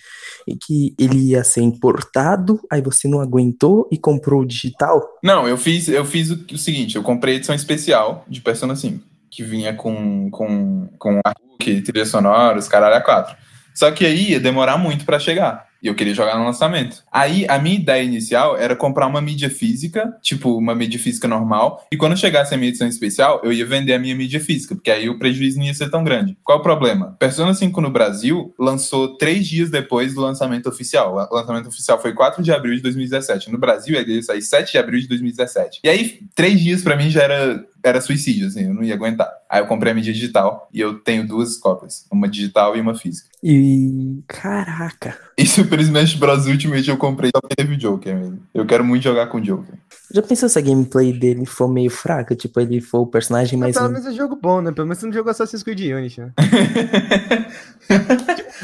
e 0.47 0.55
que 0.55 0.95
ele 0.99 1.17
ia 1.29 1.43
ser 1.43 1.61
importado, 1.61 2.59
aí 2.71 2.81
você 2.81 3.07
não 3.07 3.21
aguentou 3.21 3.87
e 3.91 3.97
comprou 3.97 4.41
o 4.41 4.45
digital. 4.45 5.03
Não, 5.23 5.47
eu 5.47 5.57
fiz, 5.57 5.87
eu 5.87 6.05
fiz 6.05 6.31
o, 6.31 6.45
o 6.51 6.57
seguinte, 6.57 6.95
eu 6.95 7.03
comprei 7.03 7.35
a 7.35 7.37
edição 7.37 7.55
especial 7.55 8.25
de 8.27 8.41
Persona 8.41 8.75
5, 8.75 9.03
que 9.29 9.43
vinha 9.43 9.73
com, 9.73 10.29
com, 10.31 10.89
com 10.97 11.19
artbook, 11.23 11.81
trilha 11.81 12.05
sonora, 12.05 12.57
os 12.57 12.67
caralho 12.67 12.95
a 12.95 13.01
quatro. 13.01 13.35
Só 13.73 13.91
que 13.91 14.05
aí 14.05 14.31
ia 14.31 14.39
demorar 14.39 14.77
muito 14.77 15.05
pra 15.05 15.19
chegar. 15.19 15.67
E 15.85 15.87
eu 15.87 15.93
queria 15.93 16.15
jogar 16.15 16.35
no 16.35 16.43
lançamento. 16.43 17.03
Aí 17.11 17.45
a 17.47 17.59
minha 17.59 17.75
ideia 17.75 18.01
inicial 18.01 18.57
era 18.57 18.75
comprar 18.75 19.05
uma 19.05 19.21
mídia 19.21 19.51
física, 19.51 20.17
tipo 20.19 20.57
uma 20.57 20.73
mídia 20.73 20.99
física 20.99 21.27
normal, 21.27 21.85
e 21.91 21.95
quando 21.95 22.17
chegasse 22.17 22.55
a 22.55 22.57
minha 22.57 22.69
edição 22.69 22.87
especial, 22.87 23.39
eu 23.43 23.53
ia 23.53 23.67
vender 23.67 23.93
a 23.93 23.99
minha 23.99 24.15
mídia 24.15 24.39
física, 24.39 24.73
porque 24.73 24.89
aí 24.89 25.07
o 25.07 25.19
prejuízo 25.19 25.59
não 25.59 25.65
ia 25.65 25.73
ser 25.75 25.91
tão 25.91 26.03
grande. 26.03 26.35
Qual 26.43 26.57
o 26.57 26.63
problema? 26.63 27.15
Persona 27.19 27.53
5 27.53 27.79
no 27.81 27.91
Brasil 27.91 28.51
lançou 28.57 29.15
três 29.15 29.47
dias 29.47 29.69
depois 29.69 30.15
do 30.15 30.21
lançamento 30.21 30.67
oficial. 30.67 31.13
O 31.31 31.35
lançamento 31.35 31.67
oficial 31.67 32.01
foi 32.01 32.13
4 32.13 32.41
de 32.41 32.51
abril 32.51 32.75
de 32.75 32.81
2017. 32.81 33.51
No 33.51 33.59
Brasil, 33.59 33.95
ele 33.95 34.15
ia 34.15 34.23
sair 34.23 34.41
7 34.41 34.71
de 34.71 34.77
abril 34.79 34.99
de 35.01 35.07
2017. 35.07 35.81
E 35.83 35.87
aí, 35.87 36.19
três 36.33 36.59
dias 36.59 36.81
pra 36.81 36.95
mim 36.95 37.11
já 37.11 37.21
era, 37.21 37.63
era 37.85 38.01
suicídio, 38.01 38.47
assim, 38.47 38.63
eu 38.63 38.73
não 38.73 38.83
ia 38.83 38.95
aguentar. 38.95 39.31
Aí 39.47 39.61
eu 39.61 39.67
comprei 39.67 39.91
a 39.91 39.95
mídia 39.95 40.11
digital 40.11 40.67
e 40.73 40.81
eu 40.81 40.95
tenho 40.95 41.27
duas 41.27 41.55
cópias, 41.55 42.05
uma 42.11 42.27
digital 42.27 42.75
e 42.75 42.81
uma 42.81 42.95
física. 42.95 43.29
E. 43.43 44.23
Caraca. 44.27 45.15
E 45.37 45.45
Super 45.45 45.79
Smash 45.79 46.15
Bros. 46.15 46.47
Ultimate 46.47 46.89
eu 46.89 46.97
comprei 46.97 47.29
só 47.33 47.39
porque 47.39 47.55
teve 47.55 47.75
o 47.75 47.77
Joker 47.77 48.15
mesmo. 48.15 48.39
Eu 48.53 48.65
quero 48.65 48.83
muito 48.83 49.03
jogar 49.03 49.27
com 49.27 49.37
o 49.37 49.41
Joker. 49.41 49.75
Já 50.11 50.21
pensou 50.23 50.49
se 50.49 50.57
a 50.57 50.61
gameplay 50.61 51.13
dele 51.13 51.45
for 51.45 51.67
meio 51.67 51.91
fraca? 51.91 52.35
Tipo, 52.35 52.59
ele 52.59 52.81
for 52.81 53.01
o 53.01 53.07
personagem 53.07 53.59
Mas 53.59 53.75
mais. 53.75 53.77
pelo 53.77 53.89
menos 53.89 54.07
é 54.07 54.17
jogo 54.17 54.35
bom, 54.35 54.61
né? 54.61 54.71
Pelo 54.71 54.87
menos 54.87 54.99
você 54.99 55.05
não 55.05 55.13
jogou 55.13 55.29
Assassin's 55.29 55.61
Creed 55.61 55.81
Unity, 55.81 56.21
né? 56.21 56.31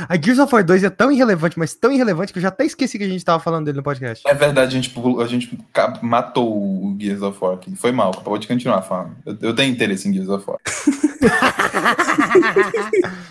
A 0.08 0.16
Gears 0.16 0.40
of 0.40 0.54
War 0.54 0.64
2 0.64 0.84
é 0.84 0.90
tão 0.90 1.12
irrelevante, 1.12 1.60
mas 1.60 1.74
tão 1.74 1.92
irrelevante 1.92 2.32
que 2.32 2.40
eu 2.40 2.44
já 2.44 2.48
até 2.50 2.66
esqueci 2.66 2.98
que 2.98 3.04
a 3.04 3.08
gente 3.08 3.26
tava 3.26 3.42
falando 3.42 3.66
dele 3.66 3.78
no 3.78 3.84
podcast. 3.84 4.28
É 4.28 4.34
verdade, 4.34 4.78
a 4.78 4.82
gente, 4.82 4.94
a 5.22 5.28
gente 5.28 5.58
matou 6.02 6.52
o 6.52 6.96
Gears 7.00 7.22
of 7.22 7.38
War 7.42 7.56
aqui. 7.56 7.76
Foi 7.76 7.92
mal, 7.92 8.12
pode 8.12 8.48
continuar 8.48 8.82
falando. 8.82 9.16
Eu, 9.26 9.38
eu 9.42 9.56
tenho 9.56 9.72
interesse 9.72 10.08
em 10.08 10.14
Gears 10.14 10.30
of 10.30 10.46
War. 10.48 10.60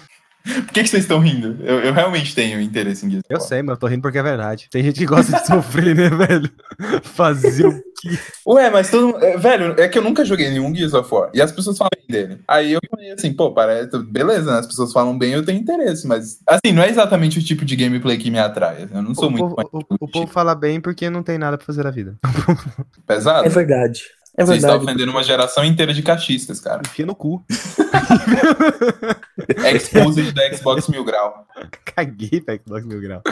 Por 0.66 0.72
que, 0.72 0.82
que 0.82 0.88
vocês 0.88 1.02
estão 1.04 1.18
rindo? 1.20 1.58
Eu, 1.62 1.80
eu 1.80 1.92
realmente 1.92 2.34
tenho 2.34 2.60
interesse 2.60 3.04
em 3.04 3.10
Gears 3.10 3.24
Eu 3.28 3.40
sei, 3.40 3.62
mas 3.62 3.74
eu 3.74 3.76
tô 3.80 3.86
rindo 3.86 4.00
porque 4.02 4.18
é 4.18 4.22
verdade. 4.22 4.68
Tem 4.70 4.82
gente 4.82 4.98
que 4.98 5.04
gosta 5.06 5.38
de 5.38 5.44
sofrer, 5.46 5.94
né, 5.94 6.08
velho? 6.08 6.50
Fazer 7.04 7.66
o 7.66 7.72
quê? 7.74 8.18
Ué, 8.46 8.70
mas 8.70 8.90
todo 8.90 9.08
mundo- 9.08 9.22
é, 9.22 9.36
Velho, 9.36 9.74
é 9.78 9.86
que 9.86 9.98
eu 9.98 10.02
nunca 10.02 10.24
joguei 10.24 10.48
nenhum 10.48 10.74
Gears 10.74 10.94
of 10.94 11.12
War. 11.12 11.30
E 11.34 11.42
as 11.42 11.52
pessoas 11.52 11.76
falam 11.76 11.90
bem 11.94 12.06
dele. 12.08 12.40
Aí 12.48 12.72
eu 12.72 12.80
falei 12.90 13.12
assim, 13.12 13.32
pô, 13.34 13.52
parece. 13.52 13.90
Beleza, 13.98 14.50
né? 14.52 14.58
As 14.60 14.66
pessoas 14.66 14.92
falam 14.92 15.16
bem, 15.18 15.32
eu 15.32 15.44
tenho 15.44 15.60
interesse. 15.60 16.06
Mas, 16.06 16.38
assim, 16.46 16.72
não 16.72 16.82
é 16.82 16.88
exatamente 16.88 17.38
o 17.38 17.42
tipo 17.44 17.64
de 17.64 17.76
gameplay 17.76 18.16
que 18.16 18.30
me 18.30 18.38
atrai. 18.38 18.88
Eu 18.92 19.02
não 19.02 19.14
sou 19.14 19.28
O 19.28 19.30
muito 19.30 19.54
povo, 19.54 19.86
o, 19.90 20.04
o 20.06 20.08
povo 20.08 20.26
fala 20.26 20.54
bem 20.54 20.80
porque 20.80 21.10
não 21.10 21.22
tem 21.22 21.36
nada 21.36 21.58
pra 21.58 21.66
fazer 21.66 21.84
na 21.84 21.90
vida. 21.90 22.16
pesado. 23.06 23.44
É 23.46 23.48
verdade. 23.50 24.00
É 24.38 24.44
Você 24.44 24.56
está 24.56 24.74
ofendendo 24.76 25.10
uma 25.10 25.22
geração 25.24 25.62
inteira 25.64 25.92
de 25.92 26.02
cachistas, 26.02 26.60
cara. 26.60 26.80
Enfia 26.86 27.04
no 27.04 27.14
cu. 27.14 27.44
Exposed 29.74 30.32
da 30.32 30.52
Xbox 30.54 30.88
Mil 30.88 31.04
Grau. 31.04 31.46
Caguei 31.84 32.40
pra 32.40 32.56
Xbox 32.56 32.84
Mil 32.84 33.00
Grau. 33.00 33.22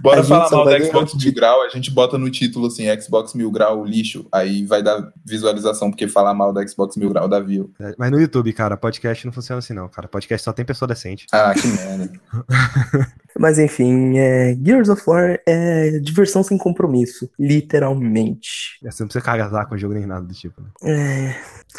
Bora 0.00 0.22
falar 0.22 0.50
mal 0.50 0.64
da 0.64 0.80
Xbox 0.80 1.14
Mil 1.14 1.32
Grau, 1.32 1.62
a 1.62 1.68
gente 1.68 1.90
bota 1.90 2.18
no 2.18 2.30
título 2.30 2.66
assim, 2.66 2.84
Xbox 3.00 3.34
Mil 3.34 3.50
Grau 3.50 3.84
lixo, 3.84 4.26
aí 4.30 4.64
vai 4.64 4.82
dar 4.82 5.12
visualização, 5.24 5.90
porque 5.90 6.06
falar 6.06 6.34
mal 6.34 6.52
da 6.52 6.66
Xbox 6.66 6.96
Mil 6.96 7.08
Grau 7.08 7.28
dá 7.28 7.40
view. 7.40 7.72
Mas 7.96 8.10
no 8.10 8.20
YouTube, 8.20 8.52
cara, 8.52 8.76
podcast 8.76 9.24
não 9.26 9.32
funciona 9.32 9.58
assim, 9.58 9.72
não, 9.72 9.88
cara. 9.88 10.08
Podcast 10.08 10.44
só 10.44 10.52
tem 10.52 10.64
pessoa 10.64 10.88
decente. 10.88 11.26
Ah, 11.32 11.52
que 11.54 11.66
merda. 11.66 12.10
Mas 13.38 13.58
enfim, 13.58 14.18
é, 14.18 14.56
Gears 14.60 14.88
of 14.88 15.02
War 15.06 15.38
é 15.46 16.00
diversão 16.00 16.42
sem 16.42 16.58
compromisso, 16.58 17.30
literalmente. 17.38 18.78
Você 18.82 19.02
não 19.02 19.08
precisa 19.08 19.24
casar 19.24 19.66
com 19.66 19.76
o 19.76 19.78
jogo 19.78 19.94
nem 19.94 20.06
nada 20.06 20.26
do 20.26 20.34
tipo, 20.34 20.60
né? 20.60 20.68
É, 20.82 21.36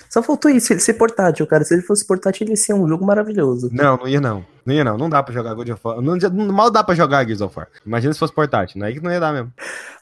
Só 0.09 0.23
faltou 0.23 0.49
isso, 0.49 0.71
ele 0.71 0.79
ser 0.79 0.93
portátil, 0.93 1.45
cara. 1.45 1.65
Se 1.65 1.73
ele 1.73 1.81
fosse 1.81 2.05
portátil, 2.09 2.43
ele 2.43 2.51
ia 2.53 2.57
ser 2.57 2.73
um 2.73 2.87
jogo 2.87 3.05
maravilhoso. 3.05 3.69
Não, 3.71 3.97
não 3.97 4.07
ia 4.07 4.19
não. 4.19 4.45
Não 4.65 4.75
ia 4.75 4.83
não. 4.83 4.97
Não 4.97 5.09
dá 5.09 5.23
pra 5.23 5.33
jogar 5.33 5.53
God 5.53 5.69
of 5.69 5.81
War. 5.83 6.01
Não, 6.01 6.17
mal 6.51 6.69
dá 6.69 6.83
pra 6.83 6.95
jogar 6.95 7.23
Gears 7.25 7.41
of 7.41 7.55
War. 7.55 7.67
Imagina 7.85 8.13
se 8.13 8.19
fosse 8.19 8.33
portátil. 8.33 8.79
Não 8.79 8.87
é 8.87 8.91
que 8.91 8.99
não 8.99 9.11
ia 9.11 9.19
dar 9.19 9.31
mesmo. 9.31 9.53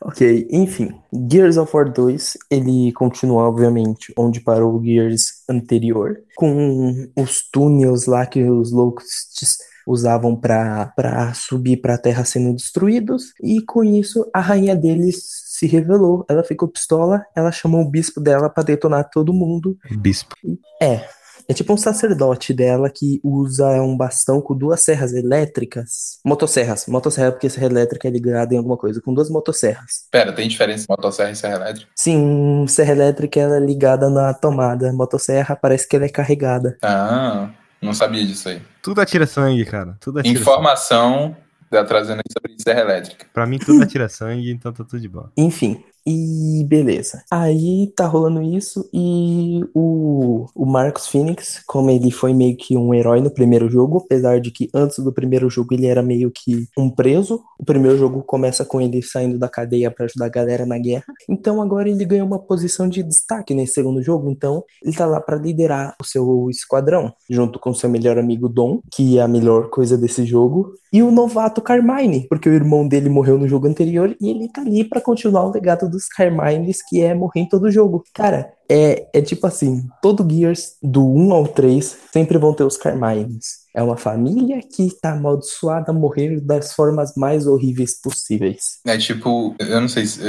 Ok, 0.02 0.48
enfim. 0.52 0.94
Gears 1.30 1.58
of 1.58 1.76
War 1.76 1.92
2, 1.92 2.38
ele 2.50 2.92
continua, 2.94 3.44
obviamente, 3.44 4.14
onde 4.18 4.42
parou 4.42 4.76
o 4.76 4.84
Gears 4.84 5.44
anterior, 5.50 6.18
com 6.36 7.08
os 7.16 7.42
túneis 7.50 8.06
lá 8.06 8.26
que 8.26 8.44
os 8.44 8.72
Locusts 8.72 9.58
usavam 9.86 10.36
pra 10.36 11.32
subir 11.34 11.78
pra 11.78 11.98
terra 11.98 12.26
sendo 12.26 12.54
destruídos, 12.54 13.34
e 13.42 13.62
com 13.62 13.86
isso 13.86 14.30
a 14.34 14.42
rainha 14.42 14.76
deles 14.76 15.46
se 15.46 15.66
revelou. 15.66 16.26
Ela 16.30 16.44
ficou 16.44 16.68
pistola, 16.68 17.24
ela 17.34 17.54
chamou 17.54 17.82
o 17.82 17.90
bispo 17.90 18.20
dela 18.20 18.50
pra 18.50 18.64
detonar 18.64 19.10
todo 19.10 19.34
mundo. 19.34 19.78
Bispo. 19.98 20.36
É. 20.82 21.08
É 21.50 21.54
tipo 21.54 21.74
um 21.74 21.78
sacerdote 21.78 22.54
dela 22.54 22.90
que 22.90 23.22
usa 23.24 23.82
um 23.82 23.96
bastão 23.96 24.42
com 24.42 24.54
duas 24.54 24.82
serras 24.82 25.14
elétricas. 25.14 26.20
Motosserras. 26.26 26.86
Motosserra, 26.88 27.32
porque 27.32 27.50
serra 27.50 27.68
elétrica 27.68 28.08
é 28.08 28.12
ligada 28.12 28.54
em 28.54 28.58
alguma 28.58 28.76
coisa. 28.76 29.02
Com 29.02 29.14
duas 29.14 29.30
motosserras. 29.30 30.08
Pera, 30.12 30.34
tem 30.34 30.48
diferença 30.50 30.84
entre 30.84 30.96
motosserra 30.98 31.32
e 31.32 31.36
serra 31.36 31.56
elétrica? 31.56 31.90
Sim, 31.96 32.66
serra 32.68 32.92
elétrica 32.92 33.40
ela 33.40 33.56
é 33.56 33.60
ligada 33.62 34.10
na 34.10 34.34
tomada. 34.34 34.92
Motosserra 34.92 35.56
parece 35.56 35.88
que 35.88 35.96
ela 35.96 36.06
é 36.06 36.10
carregada. 36.10 36.78
Ah, 36.84 37.50
não 37.82 37.94
sabia 37.94 38.26
disso 38.26 38.50
aí. 38.50 38.62
Tudo 38.82 39.00
atira 39.00 39.26
sangue, 39.26 39.64
cara. 39.64 39.96
Tudo 40.02 40.20
atira 40.20 40.34
sangue. 40.34 40.42
Informação 40.42 41.38
tá 41.70 41.84
trazendo 41.86 42.18
aí 42.18 42.32
sobre 42.32 42.62
serra 42.62 42.82
elétrica. 42.82 43.26
Pra 43.34 43.46
mim, 43.46 43.58
tudo 43.58 43.84
atira 43.84 44.10
sangue, 44.10 44.52
então 44.52 44.74
tá 44.74 44.84
tudo 44.84 45.00
de 45.00 45.08
boa. 45.08 45.32
Enfim. 45.38 45.82
E 46.10 46.64
beleza. 46.64 47.22
Aí 47.30 47.92
tá 47.94 48.08
rolando 48.08 48.42
isso 48.42 48.90
e 48.94 49.60
o, 49.74 50.46
o 50.56 50.66
Marcos 50.66 51.06
Phoenix, 51.06 51.62
como 51.68 51.90
ele 51.90 52.12
foi 52.12 52.34
meio 52.34 52.56
que 52.56 52.78
um 52.78 52.94
herói 52.94 53.20
no 53.20 53.30
primeiro 53.30 53.70
jogo, 53.70 53.98
apesar 54.06 54.40
de 54.40 54.50
que 54.50 54.70
antes 54.74 55.00
do 55.00 55.12
primeiro 55.12 55.50
jogo 55.50 55.74
ele 55.74 55.86
era 55.86 56.02
meio 56.02 56.32
que 56.32 56.66
um 56.78 56.90
preso. 56.90 57.44
O 57.60 57.66
primeiro 57.66 57.98
jogo 57.98 58.24
começa 58.24 58.64
com 58.64 58.80
ele 58.80 59.02
saindo 59.02 59.38
da 59.38 59.50
cadeia 59.50 59.92
para 59.92 60.06
ajudar 60.06 60.28
a 60.28 60.30
galera 60.30 60.66
na 60.66 60.80
guerra. 60.80 61.04
Então 61.28 61.62
agora 61.62 61.90
ele 61.90 62.06
ganhou 62.06 62.26
uma 62.26 62.40
posição 62.40 62.88
de 62.88 63.04
destaque 63.04 63.54
nesse 63.54 63.74
segundo 63.74 64.02
jogo, 64.02 64.30
então 64.32 64.64
ele 64.82 64.96
tá 64.96 65.06
lá 65.06 65.20
para 65.20 65.36
liderar 65.36 65.94
o 66.02 66.06
seu 66.06 66.50
esquadrão, 66.50 67.14
junto 67.30 67.60
com 67.60 67.74
seu 67.74 67.90
melhor 67.90 68.18
amigo 68.18 68.48
Dom, 68.48 68.80
que 68.94 69.18
é 69.18 69.22
a 69.22 69.28
melhor 69.28 69.70
coisa 69.70 69.98
desse 69.98 70.26
jogo, 70.26 70.74
e 70.92 71.04
o 71.04 71.12
novato 71.12 71.62
Carmine, 71.62 72.26
porque 72.30 72.48
o 72.48 72.54
irmão 72.54 72.88
dele 72.88 73.10
morreu 73.10 73.38
no 73.38 73.48
jogo 73.48 73.68
anterior 73.68 74.16
e 74.22 74.30
ele 74.30 74.48
tá 74.48 74.62
ali 74.62 74.86
para 74.86 75.02
continuar 75.02 75.46
o 75.46 75.52
legado 75.52 75.90
dos 75.98 76.08
Carmines, 76.08 76.78
que 76.88 77.02
é 77.02 77.14
morrer 77.14 77.42
em 77.42 77.50
todo 77.50 77.72
jogo. 77.72 78.04
Cara, 78.14 78.52
é, 78.70 79.08
é 79.14 79.22
tipo 79.22 79.46
assim, 79.48 79.84
todo 80.02 80.28
Gears, 80.30 80.76
do 80.82 81.04
1 81.06 81.34
ao 81.34 81.48
3, 81.48 81.98
sempre 82.14 82.38
vão 82.38 82.54
ter 82.54 82.64
os 82.64 82.78
Carmines. 82.78 83.66
É 83.76 83.82
uma 83.82 83.98
família 83.98 84.60
que 84.62 84.90
tá 85.02 85.12
amaldiçoada 85.14 85.92
a 85.92 85.94
morrer 85.94 86.40
das 86.42 86.74
formas 86.74 87.14
mais 87.16 87.46
horríveis 87.48 88.00
possíveis. 88.02 88.80
É 88.86 88.98
tipo, 88.98 89.56
eu 89.60 89.82
não 89.82 89.88
sei 89.90 90.06
se 90.06 90.20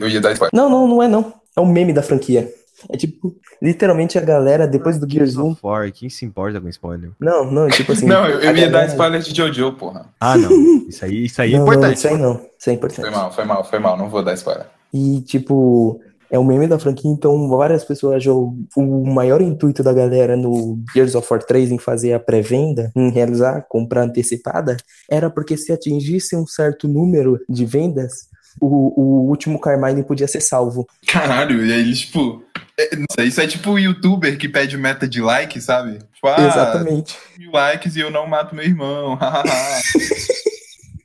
eu 0.00 0.08
ia 0.08 0.20
dar 0.20 0.32
spoiler. 0.32 0.50
Não, 0.54 0.68
não, 0.70 0.86
não 0.88 1.02
é 1.02 1.08
não. 1.08 1.32
É 1.56 1.60
um 1.60 1.66
meme 1.66 1.92
da 1.92 2.02
franquia. 2.02 2.52
É 2.90 2.96
tipo, 2.96 3.34
literalmente 3.62 4.18
a 4.18 4.20
galera, 4.20 4.66
depois 4.66 4.98
do 4.98 5.10
Gears 5.10 5.36
1. 5.38 5.54
For, 5.54 5.90
quem 5.92 6.10
se 6.10 6.26
importa 6.26 6.60
com 6.60 6.68
spoiler? 6.68 7.10
Não, 7.18 7.50
não, 7.50 7.68
tipo 7.68 7.92
assim. 7.92 8.04
Não, 8.06 8.26
eu, 8.26 8.40
eu 8.40 8.54
ia 8.54 8.66
dar 8.66 8.72
galera- 8.80 8.88
spoiler 8.92 9.20
de 9.22 9.34
Jojo, 9.34 9.72
porra. 9.72 10.10
Ah, 10.20 10.36
não. 10.36 10.86
Isso 10.86 11.02
aí, 11.04 11.24
isso 11.24 11.40
aí 11.40 11.54
é 11.54 11.58
Não, 11.58 11.64
não, 11.64 11.72
importante. 11.72 11.96
isso 11.96 12.08
aí 12.08 12.18
não. 12.18 12.46
Isso 12.58 12.68
é 12.70 12.72
importante. 12.74 13.00
Foi 13.00 13.10
mal, 13.10 13.32
foi 13.32 13.44
mal, 13.44 13.64
foi 13.64 13.78
mal. 13.78 13.96
Não 13.96 14.10
vou 14.10 14.22
dar 14.22 14.34
spoiler. 14.34 14.66
E, 14.92 15.20
tipo, 15.22 16.00
é 16.30 16.38
um 16.38 16.44
meme 16.44 16.66
da 16.66 16.78
franquia, 16.78 17.10
então 17.10 17.48
várias 17.48 17.84
pessoas 17.84 18.22
jogam. 18.22 18.56
O 18.76 19.06
maior 19.06 19.40
intuito 19.40 19.82
da 19.82 19.92
galera 19.92 20.36
no 20.36 20.78
Gears 20.92 21.14
of 21.14 21.26
War 21.30 21.42
3 21.42 21.72
em 21.72 21.78
fazer 21.78 22.12
a 22.12 22.20
pré-venda, 22.20 22.90
em 22.96 23.10
realizar, 23.10 23.64
comprar 23.68 24.02
antecipada, 24.02 24.76
era 25.10 25.30
porque 25.30 25.56
se 25.56 25.72
atingisse 25.72 26.36
um 26.36 26.46
certo 26.46 26.88
número 26.88 27.38
de 27.48 27.64
vendas, 27.64 28.28
o, 28.60 28.66
o 29.00 29.28
último 29.28 29.60
Carmine 29.60 30.02
podia 30.02 30.26
ser 30.26 30.40
salvo. 30.40 30.86
Caralho, 31.06 31.64
e 31.64 31.72
aí, 31.72 31.94
tipo. 31.94 32.42
é, 32.78 32.96
Nossa, 32.96 33.26
isso 33.26 33.40
é 33.40 33.46
tipo 33.46 33.72
o 33.72 33.78
youtuber 33.78 34.36
que 34.38 34.48
pede 34.48 34.76
meta 34.76 35.06
de 35.06 35.20
like, 35.20 35.60
sabe? 35.60 35.98
Tipo, 36.14 36.28
ah, 36.28 36.46
Exatamente. 36.46 37.16
mil 37.38 37.52
likes 37.52 37.96
e 37.96 38.00
eu 38.00 38.10
não 38.10 38.26
mato 38.26 38.54
meu 38.54 38.64
irmão. 38.64 39.18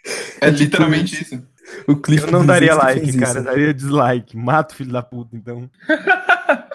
é 0.41 0.49
literalmente 0.49 1.21
isso. 1.21 1.50
O 1.87 1.95
Cliff 1.95 2.25
Eu 2.25 2.31
não 2.31 2.45
daria 2.45 2.75
like, 2.75 3.13
cara. 3.17 3.39
Eu 3.39 3.41
isso. 3.41 3.43
daria 3.43 3.73
dislike. 3.73 4.37
Mata 4.37 4.73
o 4.73 4.77
filho 4.77 4.91
da 4.91 5.01
puta, 5.01 5.35
então. 5.35 5.69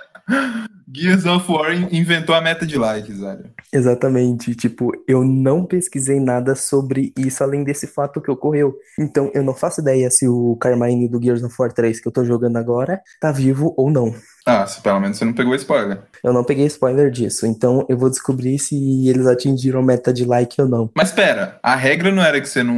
Gears 0.92 1.24
of 1.26 1.50
War 1.50 1.72
in- 1.72 1.88
inventou 1.92 2.34
a 2.34 2.40
meta 2.40 2.66
de 2.66 2.76
likes, 2.78 3.18
velho. 3.20 3.50
Exatamente. 3.72 4.54
Tipo, 4.54 4.92
eu 5.06 5.24
não 5.24 5.64
pesquisei 5.64 6.18
nada 6.20 6.54
sobre 6.54 7.12
isso 7.16 7.42
além 7.44 7.62
desse 7.64 7.86
fato 7.86 8.20
que 8.20 8.30
ocorreu. 8.30 8.74
Então, 8.98 9.30
eu 9.34 9.42
não 9.42 9.54
faço 9.54 9.80
ideia 9.80 10.10
se 10.10 10.26
o 10.28 10.56
Carmine 10.56 11.08
do 11.08 11.22
Gears 11.22 11.42
of 11.42 11.54
War 11.58 11.72
3 11.72 12.00
que 12.00 12.08
eu 12.08 12.12
tô 12.12 12.24
jogando 12.24 12.56
agora 12.56 13.00
tá 13.20 13.30
vivo 13.30 13.74
ou 13.76 13.90
não. 13.90 14.14
Ah, 14.48 14.64
se 14.64 14.80
pelo 14.80 15.00
menos 15.00 15.18
você 15.18 15.24
não 15.24 15.32
pegou 15.32 15.54
spoiler. 15.56 16.02
Eu 16.22 16.32
não 16.32 16.44
peguei 16.44 16.66
spoiler 16.66 17.10
disso, 17.10 17.46
então 17.46 17.84
eu 17.88 17.98
vou 17.98 18.08
descobrir 18.08 18.56
se 18.60 19.08
eles 19.08 19.26
atingiram 19.26 19.82
meta 19.82 20.12
de 20.12 20.24
like 20.24 20.60
ou 20.62 20.68
não. 20.68 20.88
Mas 20.96 21.10
pera, 21.10 21.58
a 21.60 21.74
regra 21.74 22.12
não 22.12 22.22
era 22.22 22.40
que 22.40 22.48
você 22.48 22.62
não, 22.62 22.74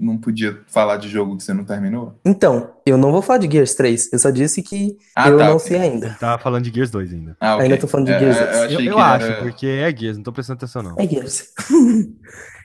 não 0.00 0.16
podia 0.16 0.58
falar 0.66 0.96
de 0.96 1.08
jogo 1.10 1.36
que 1.36 1.42
você 1.42 1.52
não 1.52 1.62
terminou? 1.64 2.14
Então, 2.24 2.70
eu 2.86 2.96
não 2.96 3.12
vou 3.12 3.20
falar 3.20 3.38
de 3.38 3.50
Gears 3.52 3.74
3, 3.74 4.12
eu 4.14 4.18
só 4.18 4.30
disse 4.30 4.62
que 4.62 4.96
Ah, 5.14 5.28
eu 5.28 5.36
tá, 5.36 5.48
não 5.50 5.58
sei 5.58 5.76
ainda. 5.78 6.16
Tava 6.18 6.42
falando 6.42 6.64
de 6.64 6.72
Gears 6.74 6.90
2 6.90 7.12
ainda. 7.12 7.36
Ah, 7.38 7.54
ok. 7.56 7.64
Ainda 7.64 7.76
tô 7.76 7.86
falando 7.86 8.06
de 8.06 8.12
É, 8.14 8.18
Gears 8.18 8.36
é, 8.36 8.40
X. 8.40 8.56
Eu, 8.56 8.80
Eu, 8.80 8.86
eu 8.86 8.94
que 8.96 9.00
acho, 9.02 9.26
era- 9.26 9.42
porque 9.42 9.66
é 9.66 9.94
Gears, 9.96 10.16
não 10.16 10.24
tô 10.24 10.32
prestando 10.32 10.56
atenção, 10.56 10.82
não. 10.82 10.94
É 10.98 11.06
Gears. 11.06 11.48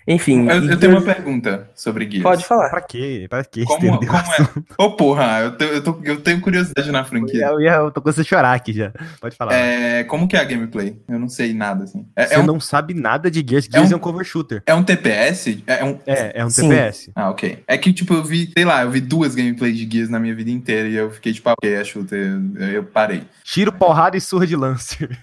Enfim, 0.08 0.48
Eu, 0.48 0.64
eu 0.70 0.78
tenho 0.80 0.92
uma 0.94 1.02
Gears- 1.02 1.16
pergunta 1.18 1.70
sobre 1.74 2.06
Gears. 2.08 2.22
Pode 2.24 2.46
falar. 2.46 2.70
Pra 2.70 2.82
quê? 2.82 3.26
Pra 3.28 3.44
quê? 3.44 3.64
Como, 3.66 3.98
como 4.00 4.18
é? 4.18 4.64
Ô, 4.78 4.92
porra, 4.92 5.40
eu, 5.42 5.52
tenho- 5.58 5.72
eu, 5.74 5.82
tô- 5.84 6.00
eu 6.04 6.22
tenho 6.22 6.40
curiosidade 6.42 6.92
na 6.92 7.04
franquia. 7.04 7.48
Eu, 7.48 7.60
ia- 7.60 7.74
eu 7.78 7.90
tô 7.92 8.02
começando 8.02 8.22
a 8.24 8.28
chorar 8.28 8.54
aqui 8.54 8.72
já. 8.72 8.92
Pode 9.20 9.36
falar. 9.36 9.54
É, 9.56 10.04
como 10.04 10.28
que 10.28 10.36
é 10.38 10.40
a 10.40 10.44
gameplay? 10.44 10.96
Eu 11.10 11.18
não 11.18 11.28
sei 11.28 11.54
nada, 11.56 11.86
assim. 11.86 12.06
É, 12.16 12.28
Você 12.28 12.36
é 12.36 12.40
um, 12.40 12.46
não 12.46 12.60
sabe 12.60 12.94
nada 12.94 13.32
de 13.32 13.44
Gears. 13.48 13.66
Gears 13.72 13.90
um- 13.90 13.94
é 13.94 13.98
um, 13.98 14.00
cover 14.00 14.24
shooter. 14.24 14.62
é 14.66 14.76
um 14.76 14.84
TPS? 14.84 15.64
É 15.66 15.84
um... 15.84 15.98
É, 16.06 16.40
é 16.42 16.46
um 16.46 16.50
Sim. 16.52 16.70
TPS. 16.70 17.10
Ah, 17.16 17.30
ok. 17.32 17.64
É 17.68 17.76
que, 17.78 17.92
tipo, 17.92 18.14
eu 18.14 18.24
vi, 18.24 18.52
sei 18.56 18.64
lá, 18.64 18.84
eu 18.84 18.92
vi 18.92 19.02
duas 19.02 19.34
gameplays 19.34 19.76
de 19.78 19.90
Gears 19.92 20.10
na 20.10 20.20
minha 20.20 20.36
vida 20.36 20.52
inteira 20.52 20.88
e 20.88 20.96
eu 20.96 21.10
fiquei, 21.10 21.34
tipo, 21.34 21.50
ah, 21.50 21.54
ok, 21.54 21.74
é 21.74 21.84
shooter, 21.84 22.40
eu, 22.60 22.68
eu 22.68 22.84
parei. 22.84 23.24
Tiro, 23.44 23.72
porrada 23.72 24.16
e 24.16 24.22
surra 24.22 24.46
de 24.46 24.56
Lancer. 24.56 25.18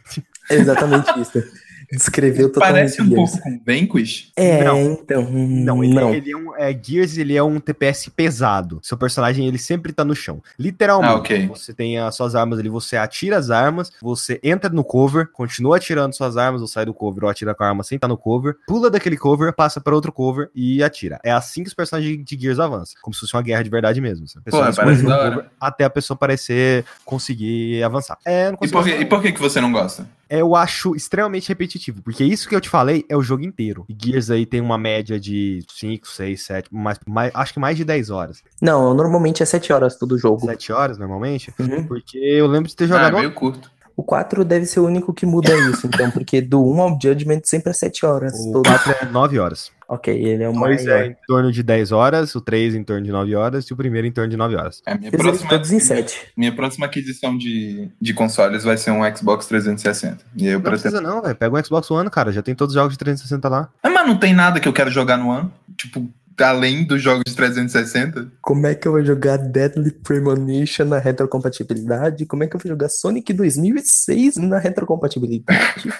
É 0.51 0.57
exatamente 0.57 1.09
isso. 1.21 1.41
Descreveu 1.93 2.51
totalmente 2.51 2.75
Parece 2.75 3.03
um 3.03 3.07
Gears. 3.07 3.31
pouco 3.33 3.43
com 3.43 3.61
Vanquish. 3.67 4.33
É, 4.35 4.65
Não. 4.65 4.93
então. 4.93 5.31
Não, 5.31 5.85
ele, 5.85 5.95
não. 5.95 6.15
ele 6.15 6.33
é 6.33 6.37
um. 6.37 6.57
É, 6.57 6.73
Gears 6.83 7.19
ele 7.19 7.37
é 7.37 7.43
um 7.43 7.61
TPS 7.61 8.09
pesado. 8.09 8.81
Seu 8.83 8.97
personagem 8.97 9.47
ele 9.47 9.59
sempre 9.59 9.93
tá 9.93 10.03
no 10.05 10.15
chão. 10.15 10.43
Literalmente. 10.59 11.13
Ah, 11.13 11.17
ok. 11.17 11.47
Você 11.49 11.75
tem 11.75 11.99
as 11.99 12.15
suas 12.15 12.35
armas 12.35 12.59
ali, 12.59 12.71
você 12.71 12.97
atira 12.97 13.37
as 13.37 13.51
armas, 13.51 13.93
você 14.01 14.41
entra 14.43 14.71
no 14.71 14.83
cover, 14.83 15.29
continua 15.31 15.77
atirando 15.77 16.15
suas 16.17 16.37
armas, 16.39 16.63
ou 16.63 16.67
sai 16.67 16.87
do 16.87 16.95
cover, 16.95 17.25
ou 17.25 17.31
atira 17.31 17.55
com 17.55 17.63
a 17.63 17.69
arma 17.69 17.83
sem 17.83 17.97
estar 17.97 18.09
no 18.09 18.17
cover, 18.17 18.57
pula 18.67 18.91
daquele 18.91 19.17
cover, 19.17 19.53
passa 19.53 19.81
para 19.81 19.95
outro 19.95 20.11
cover 20.13 20.51
e 20.55 20.83
atira. 20.83 21.21
É 21.23 21.31
assim 21.31 21.63
que 21.63 21.69
os 21.69 21.75
personagens 21.75 22.25
de 22.25 22.39
Gears 22.41 22.59
avançam. 22.59 22.95
Como 23.03 23.13
se 23.13 23.21
fosse 23.21 23.35
uma 23.35 23.43
guerra 23.43 23.63
de 23.63 23.71
verdade 23.71 24.01
mesmo. 24.01 24.27
sabe? 24.27 24.41
A 24.41 24.45
pessoa 24.45 24.67
Pô, 24.67 24.77
parece 24.77 25.03
cover 25.05 25.45
até 25.61 25.85
a 25.85 25.91
pessoa 25.91 26.17
parecer 26.17 26.85
conseguir 27.05 27.83
avançar. 27.83 28.17
É, 28.25 28.51
não 28.51 28.59
E 28.63 28.69
por, 28.69 28.85
que, 28.85 28.91
e 28.91 29.05
por 29.05 29.21
que, 29.21 29.33
que 29.33 29.41
você 29.41 29.61
não 29.61 29.71
gosta? 29.71 30.07
Eu 30.41 30.55
acho 30.57 30.95
extremamente 30.95 31.49
repetitivo, 31.49 32.03
porque 32.03 32.25
isso 32.25 32.49
que 32.49 32.55
eu 32.55 32.61
te 32.61 32.69
falei 32.69 33.05
é 33.09 33.17
o 33.17 33.23
jogo 33.23 33.43
inteiro. 33.45 33.85
E 33.89 33.97
Gears 34.01 34.31
aí 34.31 34.47
tem 34.47 34.61
uma 34.61 34.79
média 34.79 35.19
de 35.19 35.65
5, 35.69 36.07
6, 36.09 36.43
7, 36.43 36.69
mais, 36.73 36.99
mais, 37.07 37.31
acho 37.35 37.53
que 37.55 37.61
mais 37.61 37.77
de 37.77 37.85
10 37.85 38.11
horas. 38.11 38.43
Não, 38.61 38.95
normalmente 38.95 39.43
é 39.43 39.47
7 39.47 39.73
horas 39.73 39.97
todo 39.97 40.17
jogo. 40.19 40.47
7 40.47 40.73
horas 40.73 40.99
normalmente, 40.99 41.53
Uhum. 41.59 41.85
porque 41.87 42.19
eu 42.19 42.47
lembro 42.47 42.69
de 42.69 42.77
ter 42.77 42.85
Ah, 42.85 42.89
jogado. 42.89 43.17
meio 43.19 43.33
curto. 43.35 43.71
O 43.97 44.03
4 44.03 44.45
deve 44.45 44.65
ser 44.67 44.81
o 44.81 44.87
único 44.87 45.13
que 45.13 45.27
muda 45.27 45.55
isso, 45.71 45.87
então, 45.87 46.11
porque 46.11 46.41
do 46.41 46.65
1 46.65 46.81
ao 46.81 46.99
Judgment 47.01 47.41
sempre 47.45 47.71
é 47.71 47.73
7 47.75 48.07
horas. 48.07 48.33
o 48.41 48.53
todo- 48.53 48.67
4 48.69 48.93
é 49.03 49.05
9 49.07 49.39
horas. 49.39 49.71
Ok, 49.89 50.15
ele 50.15 50.43
é 50.43 50.49
o 50.49 50.53
O 50.53 50.59
2 50.59 50.85
maior. 50.87 51.03
é 51.03 51.07
em 51.09 51.17
torno 51.27 51.53
de 51.53 51.63
10 51.63 51.93
horas, 51.93 52.35
o 52.35 52.41
3 52.41 52.75
em 52.75 52.83
torno 52.83 53.05
de 53.05 53.13
9 53.13 53.35
horas 53.37 53.67
e 53.67 53.73
o 53.75 53.77
primeiro 53.77 54.07
em 54.07 54.13
torno 54.13 54.31
de 54.31 54.37
9 54.39 54.57
horas. 54.57 54.81
É, 54.87 54.97
minha 54.97 55.11
próxima, 55.11 55.51
todos 55.51 55.71
em 55.71 55.79
7. 55.79 56.19
minha 56.35 56.55
próxima 56.55 56.87
aquisição 56.87 57.37
de, 57.37 57.91
de 58.01 58.15
consoles 58.15 58.65
vai 58.65 58.79
ser 58.79 58.91
um 58.91 59.01
Xbox 59.15 59.45
360. 59.47 60.25
E 60.37 60.47
aí 60.47 60.53
eu 60.53 60.59
Não 60.59 60.63
pretendo. 60.63 60.83
precisa 60.83 61.01
não, 61.03 61.21
velho. 61.21 61.37
Pega 61.37 61.55
um 61.59 61.63
Xbox 61.63 61.91
One, 61.91 62.09
cara. 62.09 62.33
Já 62.33 62.41
tem 62.41 62.55
todos 62.55 62.75
os 62.75 62.81
jogos 62.81 62.95
de 62.95 62.99
360 62.99 63.49
lá. 63.51 63.69
Ah, 63.83 63.91
mas 63.91 64.07
não 64.07 64.17
tem 64.19 64.33
nada 64.33 64.59
que 64.59 64.67
eu 64.67 64.73
quero 64.73 64.91
jogar 64.91 65.19
no 65.19 65.29
One? 65.29 65.51
Tipo, 65.77 66.09
além 66.41 66.85
dos 66.85 67.03
jogos 67.03 67.25
de 67.27 67.35
360? 67.35 68.33
Como 68.41 68.67
é 68.67 68.75
que 68.75 68.87
eu 68.87 68.93
vou 68.93 69.05
jogar 69.05 69.37
Deadly 69.37 69.91
Premonition 69.91 70.87
na 70.87 70.99
retrocompatibilidade? 70.99 72.27
Como 72.27 72.45
é 72.45 72.47
que 72.47 72.57
eu 72.57 72.61
vou 72.61 72.69
jogar 72.69 72.89
Sonic 72.89 73.33
2006 73.33 74.37
na 74.37 74.59
retrocompatibilidade? 74.59 75.93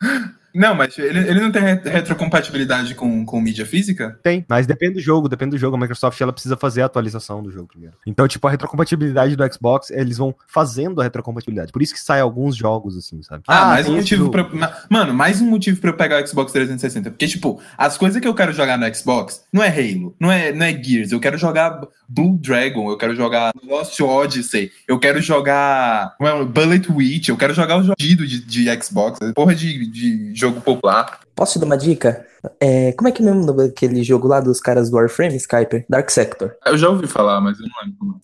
Não, 0.54 0.74
mas 0.74 0.98
ele, 0.98 1.18
ele 1.18 1.40
não 1.40 1.50
tem 1.50 1.62
re- 1.62 1.80
retrocompatibilidade 1.84 2.94
com, 2.94 3.24
com 3.24 3.40
mídia 3.40 3.64
física? 3.66 4.18
Tem, 4.22 4.44
mas 4.48 4.66
depende 4.66 4.94
do 4.94 5.00
jogo, 5.00 5.28
depende 5.28 5.52
do 5.52 5.58
jogo. 5.58 5.76
A 5.76 5.80
Microsoft 5.80 6.20
ela 6.20 6.32
precisa 6.32 6.56
fazer 6.56 6.82
a 6.82 6.86
atualização 6.86 7.42
do 7.42 7.50
jogo 7.50 7.68
primeiro. 7.68 7.94
Então, 8.06 8.26
tipo, 8.28 8.46
a 8.46 8.50
retrocompatibilidade 8.50 9.36
do 9.36 9.52
Xbox, 9.52 9.90
eles 9.90 10.18
vão 10.18 10.34
fazendo 10.46 11.00
a 11.00 11.04
retrocompatibilidade. 11.04 11.72
Por 11.72 11.82
isso 11.82 11.94
que 11.94 12.00
sai 12.00 12.20
alguns 12.20 12.56
jogos 12.56 12.96
assim, 12.96 13.22
sabe? 13.22 13.42
Ah, 13.46 13.66
mais 13.66 13.88
um 13.88 13.96
motivo 13.96 14.24
jogo. 14.24 14.32
pra. 14.32 14.48
ma- 14.56 14.76
Mano, 14.88 15.14
mais 15.14 15.40
um 15.40 15.46
motivo 15.48 15.80
pra 15.80 15.90
eu 15.90 15.94
pegar 15.96 16.22
o 16.22 16.26
Xbox 16.26 16.52
360. 16.52 17.10
Porque, 17.10 17.26
tipo, 17.28 17.60
as 17.76 17.96
coisas 17.96 18.20
que 18.20 18.28
eu 18.28 18.34
quero 18.34 18.52
jogar 18.52 18.78
no 18.78 18.94
Xbox 18.94 19.44
não 19.52 19.62
é 19.62 19.68
Halo, 19.68 20.14
não 20.20 20.30
é, 20.30 20.52
não 20.52 20.66
é 20.66 20.72
Gears. 20.82 21.12
Eu 21.12 21.20
quero 21.20 21.38
jogar 21.38 21.80
Blue 22.08 22.36
Dragon, 22.38 22.90
eu 22.90 22.96
quero 22.96 23.14
jogar 23.14 23.52
Lost 23.64 23.98
Odyssey, 24.00 24.70
eu 24.88 24.98
quero 24.98 25.20
jogar 25.20 26.14
well, 26.20 26.44
Bullet 26.44 26.90
Witch, 26.90 27.28
eu 27.28 27.36
quero 27.36 27.54
jogar 27.54 27.76
o 27.78 27.82
jogo 27.82 27.94
de, 27.98 28.44
de 28.44 28.82
Xbox. 28.82 29.18
Porra 29.34 29.54
de, 29.54 29.86
de 29.86 30.34
jogo 30.40 30.60
popular. 30.60 31.20
Posso 31.34 31.52
te 31.54 31.58
dar 31.60 31.66
uma 31.66 31.76
dica? 31.78 32.26
É, 32.58 32.92
como 32.92 33.08
é 33.08 33.12
que 33.12 33.22
é 33.22 33.24
mesmo 33.30 33.60
aquele 33.60 34.02
jogo 34.02 34.26
lá 34.26 34.40
dos 34.40 34.60
caras 34.60 34.88
do 34.90 34.96
Warframe, 34.96 35.36
Skyper? 35.36 35.84
Dark 35.88 36.08
Sector. 36.10 36.52
Eu 36.66 36.76
já 36.78 36.88
ouvi 36.88 37.06
falar, 37.06 37.40
mas 37.40 37.58
eu 37.60 37.66
não 37.66 37.74
lembro. 37.84 38.20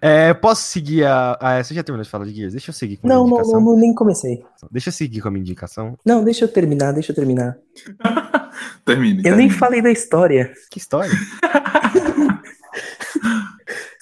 É, 0.00 0.32
posso 0.34 0.62
seguir 0.62 1.04
a. 1.04 1.36
Ah, 1.40 1.62
você 1.62 1.74
já 1.74 1.82
terminou 1.82 2.02
de 2.04 2.10
falar 2.10 2.24
de 2.24 2.34
Gears? 2.34 2.52
Deixa 2.52 2.70
eu 2.70 2.74
seguir 2.74 2.96
com 2.96 3.06
a 3.06 3.10
Não, 3.10 3.24
minha 3.24 3.30
não, 3.30 3.38
indicação. 3.40 3.60
não, 3.60 3.72
não, 3.72 3.78
nem 3.78 3.94
comecei. 3.94 4.42
Deixa 4.70 4.88
eu 4.88 4.92
seguir 4.92 5.20
com 5.20 5.28
a 5.28 5.30
minha 5.30 5.42
indicação. 5.42 5.96
Não, 6.04 6.24
deixa 6.24 6.44
eu 6.44 6.48
terminar, 6.48 6.92
deixa 6.92 7.12
eu 7.12 7.16
terminar. 7.16 7.56
Termine. 8.84 9.18
Eu 9.18 9.36
nem 9.36 9.48
termine. 9.48 9.50
falei 9.50 9.82
da 9.82 9.90
história. 9.90 10.52
Que 10.70 10.78
história? 10.78 11.12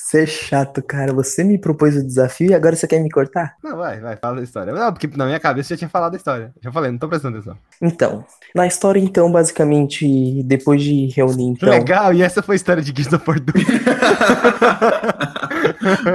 Você 0.09 0.23
é 0.23 0.27
chato, 0.27 0.83
cara. 0.83 1.13
Você 1.13 1.45
me 1.45 1.59
propôs 1.59 1.95
o 1.95 2.03
desafio 2.03 2.49
e 2.49 2.55
agora 2.55 2.75
você 2.75 2.87
quer 2.89 2.99
me 2.99 3.11
cortar? 3.11 3.57
Não, 3.63 3.77
vai, 3.77 4.01
vai, 4.01 4.17
fala 4.17 4.37
da 4.37 4.43
história. 4.43 4.73
Não, 4.73 4.91
porque 4.91 5.07
na 5.15 5.27
minha 5.27 5.39
cabeça 5.39 5.75
eu 5.75 5.77
já 5.77 5.81
tinha 5.81 5.91
falado 5.91 6.13
da 6.13 6.17
história. 6.17 6.51
Já 6.63 6.73
falei, 6.73 6.91
não 6.91 6.99
tô 6.99 7.07
prestando 7.11 7.37
atenção. 7.37 7.59
Então, 7.83 8.25
na 8.55 8.67
história, 8.67 8.99
então, 8.99 9.31
basicamente, 9.31 10.43
depois 10.45 10.83
de 10.83 11.09
reunir, 11.09 11.49
então. 11.49 11.69
Legal, 11.69 12.15
e 12.15 12.23
essa 12.23 12.43
foi 12.43 12.55
a 12.55 12.57
história 12.57 12.83
de 12.83 12.91
Gears 12.97 13.13
of 13.13 13.23
War 13.29 13.39
2. 13.39 13.67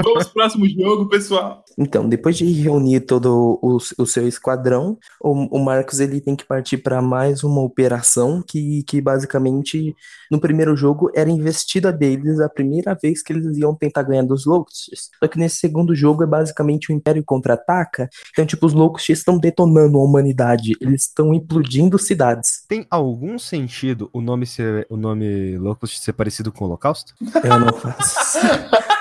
Vamos 0.03 0.25
pro 0.25 0.33
próximo 0.33 0.67
jogo, 0.67 1.07
pessoal. 1.07 1.63
Então, 1.77 2.07
depois 2.07 2.37
de 2.37 2.45
reunir 2.45 3.01
todo 3.01 3.59
o, 3.61 3.77
o 3.97 4.05
seu 4.05 4.27
esquadrão, 4.27 4.97
o, 5.21 5.57
o 5.57 5.63
Marcos 5.63 5.99
ele 5.99 6.21
tem 6.21 6.35
que 6.35 6.45
partir 6.45 6.77
para 6.77 7.01
mais 7.01 7.43
uma 7.43 7.61
operação 7.61 8.43
que, 8.45 8.83
que 8.83 9.01
basicamente 9.01 9.95
no 10.29 10.39
primeiro 10.39 10.75
jogo 10.75 11.11
era 11.15 11.29
investida 11.29 11.91
deles 11.91 12.39
a 12.39 12.49
primeira 12.49 12.97
vez 13.01 13.21
que 13.21 13.33
eles 13.33 13.57
iam 13.57 13.75
tentar 13.83 14.03
ganhar 14.03 14.23
dos 14.23 14.45
Locusts. 14.45 15.09
Só 15.19 15.27
que 15.27 15.37
nesse 15.37 15.57
segundo 15.57 15.93
jogo 15.95 16.23
é 16.23 16.27
basicamente 16.27 16.91
o 16.91 16.95
Império 16.95 17.23
contra-ataca. 17.25 18.09
Então, 18.31 18.45
tipo, 18.45 18.65
os 18.65 18.73
Locusts 18.73 19.19
estão 19.19 19.37
detonando 19.37 19.97
a 19.97 20.03
humanidade, 20.03 20.73
eles 20.79 21.03
estão 21.03 21.33
implodindo 21.33 21.99
cidades. 21.99 22.63
Tem 22.67 22.85
algum 22.89 23.37
sentido 23.37 24.09
o 24.13 24.21
nome 24.21 24.45
ser 24.45 24.87
o 24.89 24.95
nome 24.95 25.57
Locust 25.57 25.99
ser 25.99 26.13
parecido 26.13 26.51
com 26.51 26.65
o 26.65 26.67
Holocausto? 26.67 27.13
Eu 27.43 27.59
não 27.59 27.73
faço. 27.73 28.39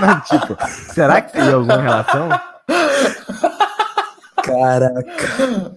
Não, 0.00 0.20
tipo, 0.20 0.56
será 0.92 1.20
que 1.22 1.32
teria 1.32 1.54
alguma 1.54 1.80
relação? 1.80 2.28
Caraca, 4.44 5.72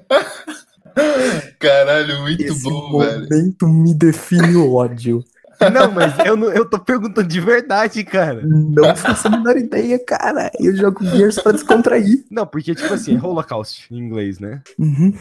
Caralho, 1.60 2.22
muito 2.22 2.44
esse 2.44 2.64
bom, 2.64 3.00
velho. 3.00 3.22
momento 3.22 3.68
me 3.68 3.94
define 3.94 4.56
o 4.58 4.76
ódio. 4.76 5.24
Não, 5.70 5.92
mas 5.92 6.14
eu, 6.26 6.36
não, 6.36 6.52
eu 6.52 6.66
tô 6.66 6.80
perguntando 6.80 7.28
de 7.28 7.40
verdade, 7.40 8.04
cara. 8.04 8.42
Não 8.44 8.96
faço 8.96 9.28
a 9.28 9.32
menor 9.32 9.58
ideia, 9.58 10.00
cara. 10.06 10.52
Eu 10.60 10.76
jogo 10.76 11.06
Gears 11.06 11.40
pra 11.40 11.52
descontrair. 11.52 12.24
Não, 12.30 12.46
porque, 12.46 12.74
tipo 12.74 12.94
assim, 12.94 13.18
é 13.18 13.20
Holocaust 13.22 13.88
em 13.92 13.98
inglês, 13.98 14.40
né? 14.40 14.62
Uhum. 14.78 15.14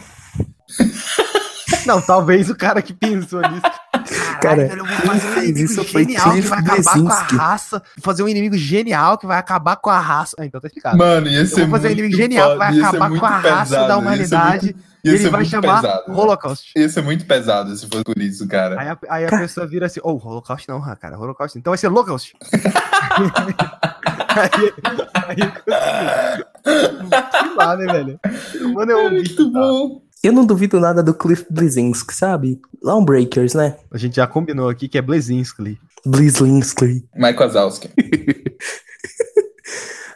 Não, 1.85 2.01
talvez 2.01 2.49
o 2.49 2.55
cara 2.55 2.81
que 2.81 2.93
pensou 2.93 3.41
nisso. 3.41 3.61
Cara, 4.41 4.67
velho, 4.67 4.79
eu 4.79 4.85
vou 4.85 4.95
fazer 4.97 5.27
um 5.33 5.47
inimigo 5.47 5.67
genial 5.67 6.33
que 6.33 6.47
vai 6.47 6.59
acabar 6.59 6.99
com 6.99 7.09
a 7.09 7.21
raça. 7.23 7.83
Fazer 8.01 8.23
um 8.23 8.27
inimigo 8.27 8.57
genial 8.57 9.17
que 9.17 9.27
vai 9.27 9.37
acabar 9.37 9.75
com 9.75 9.89
a 9.89 9.99
raça. 9.99 10.35
Ah, 10.39 10.45
então 10.45 10.59
tá 10.59 10.67
explicado. 10.67 10.97
Mano, 10.97 11.27
ia 11.27 11.45
ser 11.45 11.61
eu 11.61 11.67
vou 11.67 11.71
fazer 11.77 11.87
um 11.87 11.91
muito 11.91 11.99
inimigo 11.99 12.17
genial 12.17 12.51
que 12.51 12.57
vai 12.57 12.79
acabar 12.79 13.09
com 13.09 13.25
a 13.25 13.29
raça 13.29 13.43
pesado, 13.43 13.69
da 13.69 13.79
ia 13.81 13.87
ser 13.87 13.95
humanidade. 13.95 14.75
E 15.03 15.09
ele 15.09 15.29
vai 15.29 15.45
chamar 15.45 15.81
pesado. 15.81 16.03
velho. 16.07 16.19
Holocaust. 16.19 16.73
Ia 16.75 16.89
ser 16.89 17.01
muito 17.01 17.25
pesado 17.25 17.75
se 17.75 17.87
fosse 17.87 18.03
por 18.03 18.17
isso, 18.19 18.47
cara. 18.47 18.79
Aí 18.79 18.87
a, 18.87 18.97
aí 19.09 19.25
a 19.25 19.29
Cara. 19.29 19.41
pessoa 19.41 19.65
vira 19.65 19.87
assim, 19.87 19.99
oh, 20.03 20.11
Holocaust 20.11 20.67
não, 20.69 20.81
cara, 20.95 21.17
Holocaust. 21.17 21.57
Então 21.57 21.71
vai 21.71 21.77
ser 21.77 21.87
Holocaust. 21.87 22.33
aí, 24.29 24.73
aí, 25.27 25.37
sei 27.31 27.55
lá, 27.55 27.75
né, 27.75 27.91
velho? 27.91 28.19
Mano, 28.73 28.91
é 28.91 28.95
um 28.95 29.09
bicho. 29.09 29.41
muito 29.41 29.51
bom. 29.51 30.01
Eu 30.23 30.31
não 30.31 30.45
duvido 30.45 30.79
nada 30.79 31.01
do 31.01 31.13
Cliff 31.15 31.45
Bleszinski, 31.49 32.13
sabe? 32.13 32.61
Lawbreakers, 32.83 33.53
né? 33.55 33.75
A 33.89 33.97
gente 33.97 34.17
já 34.17 34.27
combinou 34.27 34.69
aqui 34.69 34.87
que 34.87 34.97
é 34.97 35.01
Blazinski. 35.01 35.79
Blizlinski. 36.05 37.03
Mike 37.15 37.39
Wazowski. 37.39 37.89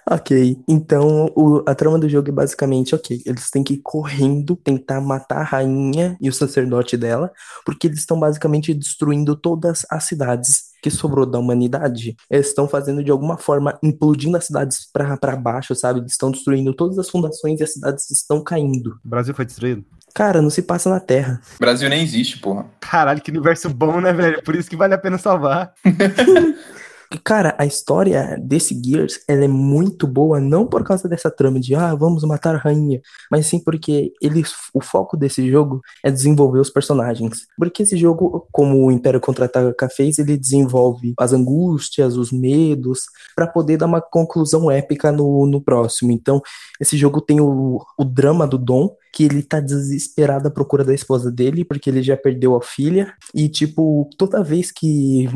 Ok, 0.07 0.59
então 0.67 1.31
o- 1.35 1.63
a 1.65 1.73
trama 1.73 1.97
do 1.97 2.07
jogo 2.07 2.29
é 2.29 2.31
basicamente, 2.31 2.93
ok, 2.93 3.23
eles 3.25 3.49
têm 3.49 3.63
que 3.63 3.73
ir 3.73 3.79
correndo 3.83 4.55
tentar 4.55 5.01
matar 5.01 5.39
a 5.39 5.43
rainha 5.43 6.15
e 6.21 6.29
o 6.29 6.33
sacerdote 6.33 6.95
dela, 6.95 7.31
porque 7.65 7.87
eles 7.87 8.01
estão 8.01 8.19
basicamente 8.19 8.71
destruindo 8.71 9.35
todas 9.35 9.81
as 9.89 10.03
cidades 10.03 10.64
que 10.85 10.91
sobrou 10.91 11.25
da 11.25 11.39
humanidade. 11.39 12.15
Eles 12.29 12.49
estão 12.49 12.67
fazendo 12.67 13.03
de 13.03 13.09
alguma 13.09 13.37
forma, 13.37 13.75
implodindo 13.81 14.37
as 14.37 14.45
cidades 14.45 14.87
pra, 14.93 15.17
pra 15.17 15.35
baixo, 15.35 15.73
sabe? 15.73 15.99
Eles 15.99 16.11
estão 16.11 16.29
destruindo 16.29 16.75
todas 16.75 16.99
as 16.99 17.09
fundações 17.09 17.59
e 17.59 17.63
as 17.63 17.73
cidades 17.73 18.11
estão 18.11 18.43
caindo. 18.43 18.99
O 19.03 19.09
Brasil 19.09 19.33
foi 19.33 19.45
destruído? 19.45 19.83
Cara, 20.13 20.43
não 20.43 20.51
se 20.51 20.61
passa 20.61 20.87
na 20.87 20.99
Terra. 20.99 21.41
Brasil 21.59 21.89
nem 21.89 22.03
existe, 22.03 22.37
porra. 22.37 22.67
Caralho, 22.79 23.19
que 23.19 23.31
universo 23.31 23.67
bom, 23.67 23.99
né, 23.99 24.13
velho? 24.13 24.43
Por 24.43 24.55
isso 24.55 24.69
que 24.69 24.75
vale 24.75 24.93
a 24.93 24.97
pena 24.99 25.17
salvar. 25.17 25.73
Cara, 27.23 27.55
a 27.57 27.65
história 27.65 28.37
desse 28.41 28.79
Gears, 28.83 29.19
ela 29.27 29.45
é 29.45 29.47
muito 29.47 30.07
boa, 30.07 30.39
não 30.39 30.65
por 30.65 30.83
causa 30.83 31.07
dessa 31.07 31.29
trama 31.29 31.59
de, 31.59 31.75
ah, 31.75 31.93
vamos 31.95 32.23
matar 32.23 32.55
a 32.55 32.57
rainha, 32.57 33.01
mas 33.29 33.47
sim 33.47 33.59
porque 33.59 34.13
eles, 34.21 34.53
o 34.73 34.81
foco 34.81 35.15
desse 35.15 35.49
jogo 35.49 35.81
é 36.03 36.11
desenvolver 36.11 36.59
os 36.59 36.69
personagens. 36.69 37.47
Porque 37.57 37.83
esse 37.83 37.97
jogo, 37.97 38.47
como 38.51 38.85
o 38.85 38.91
Império 38.91 39.19
Contra-Ataca 39.19 39.89
fez, 39.89 40.19
ele 40.19 40.37
desenvolve 40.37 41.13
as 41.19 41.33
angústias, 41.33 42.17
os 42.17 42.31
medos, 42.31 43.05
pra 43.35 43.47
poder 43.47 43.77
dar 43.77 43.85
uma 43.85 44.01
conclusão 44.01 44.69
épica 44.69 45.11
no, 45.11 45.45
no 45.45 45.61
próximo. 45.61 46.11
Então, 46.11 46.41
esse 46.79 46.97
jogo 46.97 47.21
tem 47.21 47.39
o, 47.41 47.81
o 47.97 48.05
drama 48.05 48.45
do 48.47 48.57
Dom, 48.57 48.95
que 49.13 49.23
ele 49.23 49.41
tá 49.41 49.61
desesperado 49.61 50.49
à 50.49 50.51
procura 50.51 50.83
da 50.83 50.93
esposa 50.93 51.31
dele, 51.31 51.63
porque 51.63 51.89
ele 51.89 52.03
já 52.03 52.17
perdeu 52.17 52.53
a 52.53 52.61
filha, 52.61 53.13
e, 53.33 53.47
tipo, 53.47 54.09
toda 54.17 54.43
vez 54.43 54.71
que 54.71 55.29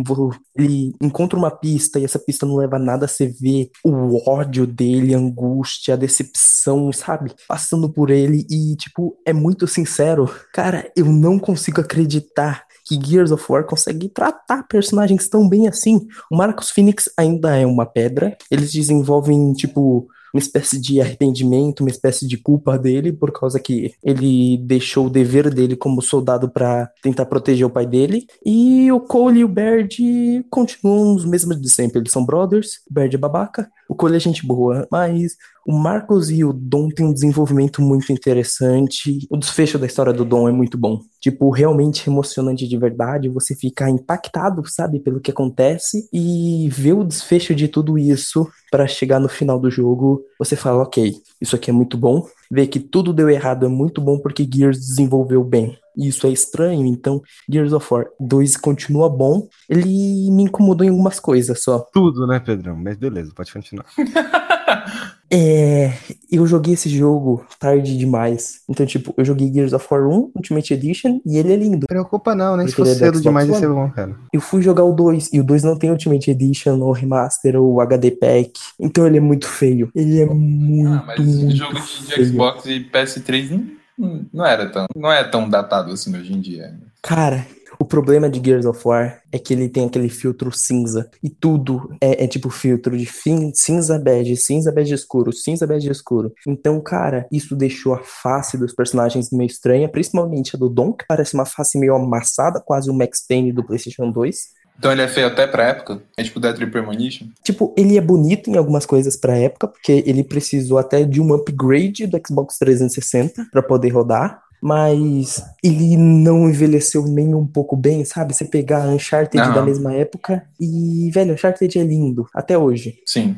ele 0.57 0.93
encontra 1.01 1.39
uma 1.39 1.49
pista 1.49 1.97
e 1.97 2.03
essa 2.03 2.19
pista 2.19 2.45
não 2.45 2.57
leva 2.57 2.75
a 2.75 2.79
nada, 2.79 3.07
você 3.07 3.27
vê 3.27 3.71
o 3.83 4.29
ódio 4.29 4.67
dele, 4.67 5.15
a 5.15 5.17
angústia, 5.17 5.93
a 5.93 5.97
decepção, 5.97 6.91
sabe? 6.91 7.31
Passando 7.47 7.89
por 7.89 8.09
ele 8.09 8.45
e, 8.49 8.75
tipo, 8.75 9.15
é 9.25 9.31
muito 9.31 9.65
sincero. 9.65 10.29
Cara, 10.53 10.91
eu 10.93 11.05
não 11.05 11.39
consigo 11.39 11.79
acreditar 11.79 12.65
que 12.85 12.99
Gears 13.01 13.31
of 13.31 13.45
War 13.47 13.65
consegue 13.65 14.09
tratar 14.09 14.67
personagens 14.67 15.29
tão 15.29 15.47
bem 15.47 15.67
assim. 15.67 16.05
O 16.29 16.35
Marcus 16.35 16.71
Phoenix 16.71 17.09
ainda 17.15 17.55
é 17.55 17.65
uma 17.65 17.85
pedra. 17.85 18.35
Eles 18.49 18.71
desenvolvem, 18.71 19.53
tipo, 19.53 20.07
uma 20.34 20.39
espécie 20.39 20.80
de 20.80 21.01
arrependimento, 21.01 21.82
uma 21.82 21.89
espécie 21.89 22.27
de 22.27 22.38
culpa 22.38 22.77
dele, 22.77 23.11
por 23.11 23.32
causa 23.32 23.59
que 23.59 23.93
ele 24.03 24.57
deixou 24.57 25.07
o 25.07 25.09
dever 25.09 25.53
dele 25.53 25.75
como 25.75 26.01
soldado 26.01 26.49
pra 26.49 26.89
tentar 27.01 27.25
proteger 27.25 27.65
o 27.65 27.69
pai 27.69 27.86
dele. 27.86 28.25
E 28.45 28.91
o 28.91 28.99
Cole 28.99 29.39
e 29.39 29.43
o 29.43 29.47
Baird 29.47 30.45
continuam 30.49 31.15
os 31.15 31.25
mesmos 31.25 31.59
de 31.59 31.69
sempre. 31.69 31.99
Eles 31.99 32.11
são 32.11 32.25
brothers, 32.25 32.82
o 32.89 32.93
Baird 32.93 33.15
é 33.15 33.19
babaca, 33.19 33.69
o 33.88 33.95
Cole 33.95 34.15
é 34.15 34.19
gente 34.19 34.45
boa, 34.45 34.88
mas 34.91 35.36
o 35.70 35.72
Marcos 35.72 36.32
e 36.32 36.43
o 36.43 36.51
Dom 36.51 36.89
têm 36.89 37.05
um 37.05 37.13
desenvolvimento 37.13 37.80
muito 37.80 38.11
interessante. 38.11 39.20
O 39.30 39.38
desfecho 39.38 39.78
da 39.78 39.86
história 39.86 40.11
do 40.11 40.26
Dom 40.26 40.49
é 40.49 40.51
muito 40.51 40.80
bom. 40.80 40.99
Tipo, 41.22 41.51
realmente 41.51 42.09
emocionante 42.09 42.67
de 42.67 42.76
verdade. 42.76 43.30
Você 43.30 43.55
fica 43.55 43.88
impactado, 43.88 44.67
sabe, 44.67 44.99
pelo 44.99 45.20
que 45.20 45.30
acontece 45.30 46.09
e 46.11 46.67
ver 46.72 46.93
o 46.93 47.03
desfecho 47.03 47.53
de 47.53 47.67
tudo 47.67 47.99
isso 47.99 48.49
pra 48.72 48.88
chegar 48.88 49.20
no 49.20 49.30
final 49.30 49.59
do 49.59 49.70
jogo. 49.70 50.24
Você 50.39 50.55
fala, 50.55 50.82
ok, 50.82 51.13
isso 51.39 51.55
aqui 51.55 51.70
é 51.70 51.74
muito 51.74 51.99
bom. 51.99 52.26
Ver 52.49 52.65
que 52.65 52.80
tudo 52.80 53.13
deu 53.13 53.30
errado 53.30 53.67
é 53.67 53.70
muito 53.70 54.01
bom 54.01 54.17
porque 54.17 54.49
Gears 54.51 54.80
desenvolveu 54.80 55.43
bem. 55.43 55.78
E 55.95 56.07
isso 56.07 56.26
é 56.26 56.32
estranho, 56.32 56.84
então 56.84 57.22
Gears 57.47 57.74
of 57.74 57.86
War 57.93 58.07
2 58.20 58.57
continua 58.57 59.07
bom. 59.07 59.47
Ele 59.70 60.32
me 60.32 60.45
incomodou 60.45 60.84
em 60.84 60.89
algumas 60.89 61.20
coisas 61.20 61.61
só. 61.61 61.86
Tudo, 61.93 62.26
né, 62.26 62.39
Pedrão? 62.39 62.76
Mas 62.76 62.97
beleza, 62.97 63.32
pode 63.36 63.53
continuar. 63.53 63.86
É, 65.32 65.93
eu 66.32 66.45
joguei 66.47 66.73
esse 66.73 66.89
jogo 66.89 67.45
tarde 67.59 67.97
demais. 67.97 68.61
Então, 68.67 68.86
tipo, 68.86 69.13
eu 69.17 69.23
joguei 69.23 69.51
Gears 69.51 69.73
of 69.73 69.86
War 69.89 70.07
1 70.07 70.32
Ultimate 70.36 70.73
Edition 70.73 71.19
e 71.25 71.38
ele 71.38 71.53
é 71.53 71.55
lindo. 71.55 71.86
Preocupa 71.88 72.34
não, 72.34 72.57
nem 72.57 72.67
se 72.67 72.80
é 72.80 72.84
do 72.84 72.95
cedo 72.95 73.21
demais 73.21 73.47
ia 73.47 73.55
ser 73.55 73.69
bom, 73.69 73.89
cara. 73.91 74.15
Eu 74.34 74.41
fui 74.41 74.61
jogar 74.61 74.84
o 74.84 74.93
2 74.93 75.30
e 75.34 75.39
o 75.39 75.43
2 75.43 75.63
não 75.63 75.77
tem 75.77 75.91
Ultimate 75.91 76.32
Edition, 76.32 76.80
ou 76.80 76.91
Remaster, 76.91 77.55
ou 77.55 77.80
HD 77.82 78.11
Pack. 78.11 78.53
Então 78.80 79.05
ele 79.05 79.17
é 79.17 79.21
muito 79.21 79.47
feio. 79.47 79.91
Ele 79.93 80.19
é 80.21 80.25
muito, 80.25 80.89
Ah, 80.89 81.03
mas 81.05 81.19
muito 81.19 81.55
jogo 81.55 81.80
de, 81.80 82.15
de. 82.15 82.25
Xbox 82.25 82.65
e 82.65 82.89
PS3 82.91 83.80
não, 83.97 84.25
não 84.34 84.45
era 84.45 84.69
tão, 84.69 84.86
não 84.95 85.11
é 85.11 85.23
tão 85.25 85.49
datado 85.49 85.91
assim 85.91 86.15
hoje 86.17 86.34
em 86.34 86.39
dia. 86.39 86.73
Cara, 87.01 87.45
o 87.82 87.86
problema 87.86 88.30
de 88.30 88.41
Gears 88.43 88.65
of 88.65 88.82
War 88.86 89.21
é 89.32 89.39
que 89.39 89.53
ele 89.53 89.69
tem 89.69 89.86
aquele 89.86 90.09
filtro 90.09 90.51
cinza. 90.51 91.09
E 91.23 91.30
tudo 91.30 91.95
é, 92.01 92.25
é 92.25 92.27
tipo 92.27 92.49
filtro 92.49 92.97
de 92.97 93.05
fim, 93.05 93.51
cinza 93.55 93.97
bege, 93.97 94.36
cinza 94.36 94.69
bege 94.71 94.93
escuro, 94.93 95.32
cinza 95.32 95.65
bege 95.65 95.89
escuro. 95.89 96.34
Então, 96.45 96.82
cara, 96.82 97.25
isso 97.32 97.55
deixou 97.55 97.93
a 97.93 97.99
face 98.03 98.57
dos 98.57 98.73
personagens 98.73 99.32
meio 99.32 99.47
estranha, 99.47 99.88
principalmente 99.88 100.55
a 100.55 100.59
do 100.59 100.67
Dom, 100.67 100.91
que 100.91 101.05
parece 101.07 101.34
uma 101.34 101.45
face 101.45 101.80
meio 101.80 101.95
amassada, 101.95 102.59
quase 102.59 102.89
o 102.89 102.93
Max 102.93 103.25
Payne 103.25 103.53
do 103.53 103.63
PlayStation 103.63 104.11
2. 104.11 104.59
Então 104.77 104.91
ele 104.91 105.01
é 105.01 105.07
feio 105.07 105.27
até 105.27 105.45
pra 105.45 105.67
época. 105.67 106.01
É 106.17 106.23
tipo 106.23 106.39
Death 106.39 106.57
Premonition. 106.71 107.27
Tipo, 107.43 107.73
ele 107.77 107.97
é 107.97 108.01
bonito 108.01 108.49
em 108.49 108.57
algumas 108.57 108.86
coisas 108.86 109.17
pra 109.17 109.38
época, 109.38 109.67
porque 109.67 110.03
ele 110.05 110.23
precisou 110.23 110.77
até 110.77 111.03
de 111.03 111.19
um 111.21 111.34
upgrade 111.34 112.07
do 112.07 112.19
Xbox 112.25 112.57
360 112.57 113.47
pra 113.51 113.61
poder 113.61 113.89
rodar. 113.89 114.41
Mas 114.62 115.43
ele 115.64 115.95
não 115.97 116.49
envelheceu 116.49 117.05
nem 117.05 117.34
um 117.34 117.45
pouco 117.45 117.76
bem, 117.76 118.03
sabe? 118.03 118.34
Você 118.34 118.45
pegar 118.45 118.88
Uncharted 118.88 119.53
da 119.53 119.62
mesma 119.62 119.93
época 119.93 120.43
e, 120.60 121.10
velho, 121.12 121.34
Uncharted 121.34 121.80
é 121.80 121.84
lindo, 121.84 122.28
até 122.34 122.57
hoje. 122.57 122.95
Sim. 123.05 123.36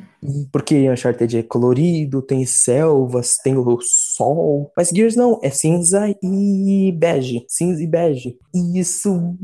Porque 0.51 0.89
Uncharted 0.89 1.37
é 1.37 1.43
colorido, 1.43 2.21
tem 2.21 2.45
selvas, 2.45 3.37
tem 3.43 3.57
o 3.57 3.77
sol. 3.81 4.71
Mas 4.77 4.89
Gears 4.89 5.15
não, 5.15 5.39
é 5.41 5.49
cinza 5.49 6.13
e 6.21 6.91
bege. 6.95 7.43
Cinza 7.47 7.81
e 7.81 7.87
bege. 7.87 8.37
E 8.53 8.79
isso, 8.79 9.35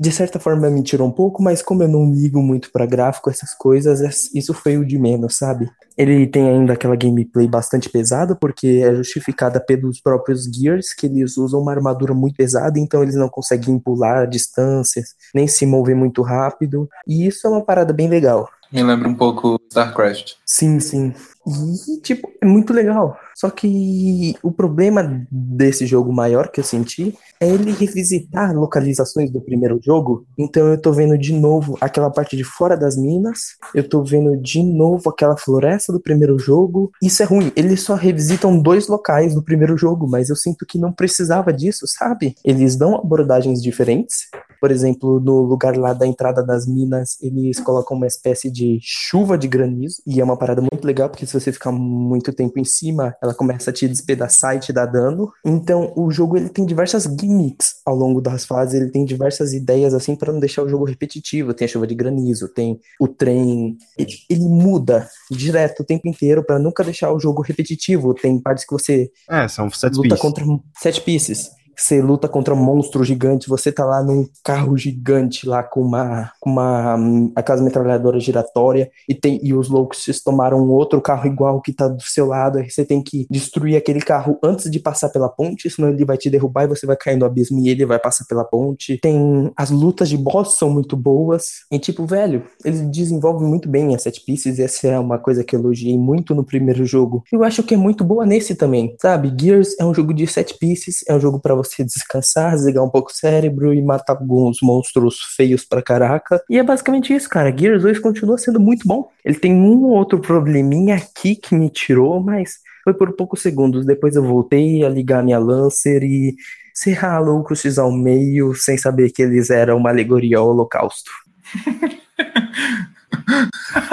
de 0.00 0.10
certa 0.10 0.38
forma, 0.40 0.70
me 0.70 0.82
tirou 0.82 1.06
um 1.06 1.12
pouco, 1.12 1.42
mas 1.42 1.60
como 1.62 1.82
eu 1.82 1.88
não 1.88 2.10
ligo 2.10 2.40
muito 2.42 2.70
pra 2.72 2.86
gráfico, 2.86 3.28
essas 3.28 3.54
coisas, 3.54 4.00
es- 4.00 4.30
isso 4.34 4.54
foi 4.54 4.78
o 4.78 4.86
de 4.86 4.98
menos, 4.98 5.36
sabe? 5.36 5.68
Ele 5.98 6.26
tem 6.26 6.48
ainda 6.48 6.72
aquela 6.72 6.96
gameplay 6.96 7.46
bastante 7.46 7.90
pesada, 7.90 8.34
porque 8.34 8.80
é 8.82 8.94
justificada 8.94 9.60
pelos 9.60 10.00
próprios 10.00 10.44
Gears, 10.44 10.94
que 10.94 11.06
eles 11.06 11.36
usam 11.36 11.60
uma 11.60 11.72
armadura 11.72 12.14
muito 12.14 12.36
pesada, 12.36 12.78
então 12.80 13.02
eles 13.02 13.14
não 13.14 13.28
conseguem 13.28 13.78
pular 13.78 14.26
distâncias, 14.26 15.10
nem 15.34 15.46
se 15.46 15.66
mover 15.66 15.94
muito 15.94 16.22
rápido. 16.22 16.88
E 17.06 17.26
isso 17.26 17.46
é 17.46 17.50
uma 17.50 17.62
parada 17.64 17.92
bem 17.92 18.08
legal. 18.08 18.48
Me 18.72 18.82
lembra 18.82 19.08
um 19.08 19.14
pouco 19.14 19.60
StarCraft. 19.68 20.34
Sim, 20.46 20.80
sim. 20.80 21.14
E, 21.46 22.00
tipo, 22.00 22.30
é 22.40 22.46
muito 22.46 22.72
legal. 22.72 23.18
Só 23.34 23.50
que 23.50 24.36
o 24.42 24.52
problema 24.52 25.26
desse 25.30 25.86
jogo 25.86 26.12
maior 26.12 26.48
que 26.48 26.60
eu 26.60 26.64
senti 26.64 27.16
é 27.40 27.48
ele 27.48 27.72
revisitar 27.72 28.54
localizações 28.54 29.30
do 29.30 29.40
primeiro 29.40 29.80
jogo. 29.82 30.24
Então 30.38 30.68
eu 30.68 30.80
tô 30.80 30.92
vendo 30.92 31.18
de 31.18 31.32
novo 31.32 31.76
aquela 31.80 32.10
parte 32.10 32.36
de 32.36 32.44
fora 32.44 32.76
das 32.76 32.96
minas. 32.96 33.56
Eu 33.74 33.88
tô 33.88 34.04
vendo 34.04 34.36
de 34.36 34.62
novo 34.62 35.10
aquela 35.10 35.36
floresta 35.36 35.92
do 35.92 36.00
primeiro 36.00 36.38
jogo. 36.38 36.92
Isso 37.02 37.22
é 37.22 37.26
ruim. 37.26 37.50
Eles 37.56 37.82
só 37.82 37.94
revisitam 37.94 38.60
dois 38.60 38.86
locais 38.86 39.34
do 39.34 39.42
primeiro 39.42 39.76
jogo, 39.76 40.08
mas 40.08 40.30
eu 40.30 40.36
sinto 40.36 40.64
que 40.64 40.78
não 40.78 40.92
precisava 40.92 41.52
disso, 41.52 41.84
sabe? 41.88 42.36
Eles 42.44 42.76
dão 42.76 42.94
abordagens 42.94 43.60
diferentes. 43.60 44.28
Por 44.62 44.70
exemplo, 44.70 45.18
no 45.18 45.40
lugar 45.42 45.76
lá 45.76 45.92
da 45.92 46.06
entrada 46.06 46.40
das 46.40 46.68
minas, 46.68 47.16
eles 47.20 47.58
colocam 47.58 47.96
uma 47.96 48.06
espécie 48.06 48.48
de 48.48 48.78
chuva 48.80 49.36
de 49.36 49.48
granizo. 49.48 49.96
E 50.06 50.20
é 50.20 50.24
uma 50.24 50.36
parada 50.36 50.60
muito 50.62 50.84
legal, 50.84 51.08
porque 51.10 51.26
se 51.26 51.32
você 51.34 51.50
ficar 51.50 51.72
muito 51.72 52.32
tempo 52.32 52.60
em 52.60 52.64
cima, 52.64 53.12
ela 53.20 53.34
começa 53.34 53.70
a 53.70 53.72
te 53.72 53.88
despedaçar 53.88 54.54
e 54.54 54.60
te 54.60 54.72
dar 54.72 54.86
dano. 54.86 55.32
Então, 55.44 55.92
o 55.96 56.12
jogo 56.12 56.36
ele 56.36 56.48
tem 56.48 56.64
diversas 56.64 57.02
gimmicks 57.20 57.74
ao 57.84 57.96
longo 57.96 58.20
das 58.20 58.44
fases, 58.44 58.80
ele 58.80 58.92
tem 58.92 59.04
diversas 59.04 59.52
ideias 59.52 59.94
assim 59.94 60.14
para 60.14 60.32
não 60.32 60.38
deixar 60.38 60.62
o 60.62 60.68
jogo 60.68 60.84
repetitivo. 60.84 61.52
Tem 61.52 61.64
a 61.64 61.68
chuva 61.68 61.84
de 61.88 61.96
granizo, 61.96 62.46
tem 62.48 62.78
o 63.00 63.08
trem. 63.08 63.76
Ele, 63.98 64.12
ele 64.30 64.44
muda 64.48 65.08
direto 65.28 65.80
o 65.80 65.84
tempo 65.84 66.06
inteiro 66.08 66.44
para 66.44 66.60
nunca 66.60 66.84
deixar 66.84 67.12
o 67.12 67.18
jogo 67.18 67.42
repetitivo. 67.42 68.14
Tem 68.14 68.38
partes 68.40 68.64
que 68.64 68.72
você 68.72 69.10
É, 69.28 69.48
são 69.48 69.68
sete 69.72 69.96
luta 69.96 70.02
pieces. 70.02 70.20
contra 70.20 70.44
sete 70.78 71.00
pieces. 71.00 71.50
Você 71.76 72.00
luta 72.00 72.28
contra 72.28 72.54
um 72.54 72.62
monstro 72.62 73.02
gigante, 73.04 73.48
você 73.48 73.72
tá 73.72 73.84
lá 73.84 74.02
num 74.02 74.26
carro 74.44 74.76
gigante 74.76 75.46
lá 75.46 75.62
com 75.62 75.80
uma 75.80 76.30
com 76.40 76.50
uma 76.50 76.96
hum, 76.96 77.32
aquelas 77.34 77.60
metralhadoras 77.60 78.22
giratória 78.22 78.90
e 79.08 79.14
tem 79.14 79.40
e 79.42 79.54
os 79.54 79.68
loucos 79.68 80.04
tomaram 80.24 80.58
um 80.58 80.70
outro 80.70 81.00
carro 81.00 81.26
igual 81.26 81.60
que 81.60 81.72
tá 81.72 81.88
do 81.88 82.02
seu 82.02 82.26
lado, 82.26 82.58
aí 82.58 82.70
você 82.70 82.84
tem 82.84 83.02
que 83.02 83.26
destruir 83.30 83.76
aquele 83.76 84.00
carro 84.00 84.38
antes 84.42 84.70
de 84.70 84.78
passar 84.78 85.08
pela 85.08 85.28
ponte, 85.28 85.68
senão 85.70 85.88
ele 85.88 86.04
vai 86.04 86.16
te 86.16 86.30
derrubar 86.30 86.64
e 86.64 86.68
você 86.68 86.86
vai 86.86 86.96
cair 86.96 87.16
no 87.16 87.24
abismo 87.24 87.60
e 87.60 87.68
ele 87.68 87.86
vai 87.86 87.98
passar 87.98 88.24
pela 88.26 88.44
ponte. 88.44 88.98
Tem 88.98 89.50
as 89.56 89.70
lutas 89.70 90.08
de 90.08 90.16
boss 90.16 90.58
são 90.58 90.70
muito 90.70 90.96
boas. 90.96 91.62
E 91.70 91.78
tipo, 91.78 92.04
velho, 92.06 92.44
eles 92.64 92.80
desenvolvem 92.82 93.48
muito 93.48 93.68
bem 93.68 93.94
as 93.94 94.02
set 94.02 94.24
pieces, 94.24 94.58
essa 94.58 94.88
é 94.88 94.98
uma 94.98 95.18
coisa 95.18 95.44
que 95.44 95.54
eu 95.54 95.60
elogiei 95.60 95.98
muito 95.98 96.34
no 96.34 96.44
primeiro 96.44 96.84
jogo. 96.84 97.22
Eu 97.32 97.44
acho 97.44 97.62
que 97.62 97.74
é 97.74 97.76
muito 97.76 98.04
boa 98.04 98.26
nesse 98.26 98.54
também, 98.54 98.94
sabe? 99.00 99.32
Gears 99.38 99.74
é 99.78 99.84
um 99.84 99.94
jogo 99.94 100.12
de 100.12 100.26
set 100.26 100.58
pieces, 100.58 101.04
é 101.08 101.14
um 101.14 101.20
jogo 101.20 101.38
pra 101.40 101.54
você 101.62 101.84
descansar, 101.84 102.54
desligar 102.54 102.84
um 102.84 102.90
pouco 102.90 103.10
o 103.10 103.14
cérebro 103.14 103.72
e 103.72 103.82
matar 103.82 104.16
alguns 104.16 104.58
monstros 104.62 105.18
feios 105.36 105.64
pra 105.64 105.82
caraca. 105.82 106.42
E 106.48 106.58
é 106.58 106.62
basicamente 106.62 107.14
isso, 107.14 107.28
cara. 107.28 107.56
Gears 107.56 107.82
2 107.82 107.98
continua 107.98 108.38
sendo 108.38 108.60
muito 108.60 108.86
bom. 108.86 109.08
Ele 109.24 109.38
tem 109.38 109.54
um 109.54 109.82
ou 109.84 109.90
outro 109.90 110.20
probleminha 110.20 110.96
aqui 110.96 111.36
que 111.36 111.54
me 111.54 111.70
tirou, 111.70 112.22
mas 112.22 112.58
foi 112.84 112.94
por 112.94 113.14
poucos 113.14 113.42
segundos. 113.42 113.86
Depois 113.86 114.16
eu 114.16 114.22
voltei 114.22 114.84
a 114.84 114.88
ligar 114.88 115.22
minha 115.22 115.38
Lancer 115.38 116.02
e 116.02 116.34
serrar 116.74 117.22
loucos 117.22 117.78
ao 117.78 117.92
meio 117.92 118.54
sem 118.54 118.76
saber 118.76 119.10
que 119.10 119.22
eles 119.22 119.50
eram 119.50 119.76
uma 119.76 119.90
alegoria 119.90 120.38
ao 120.38 120.48
holocausto. 120.48 121.10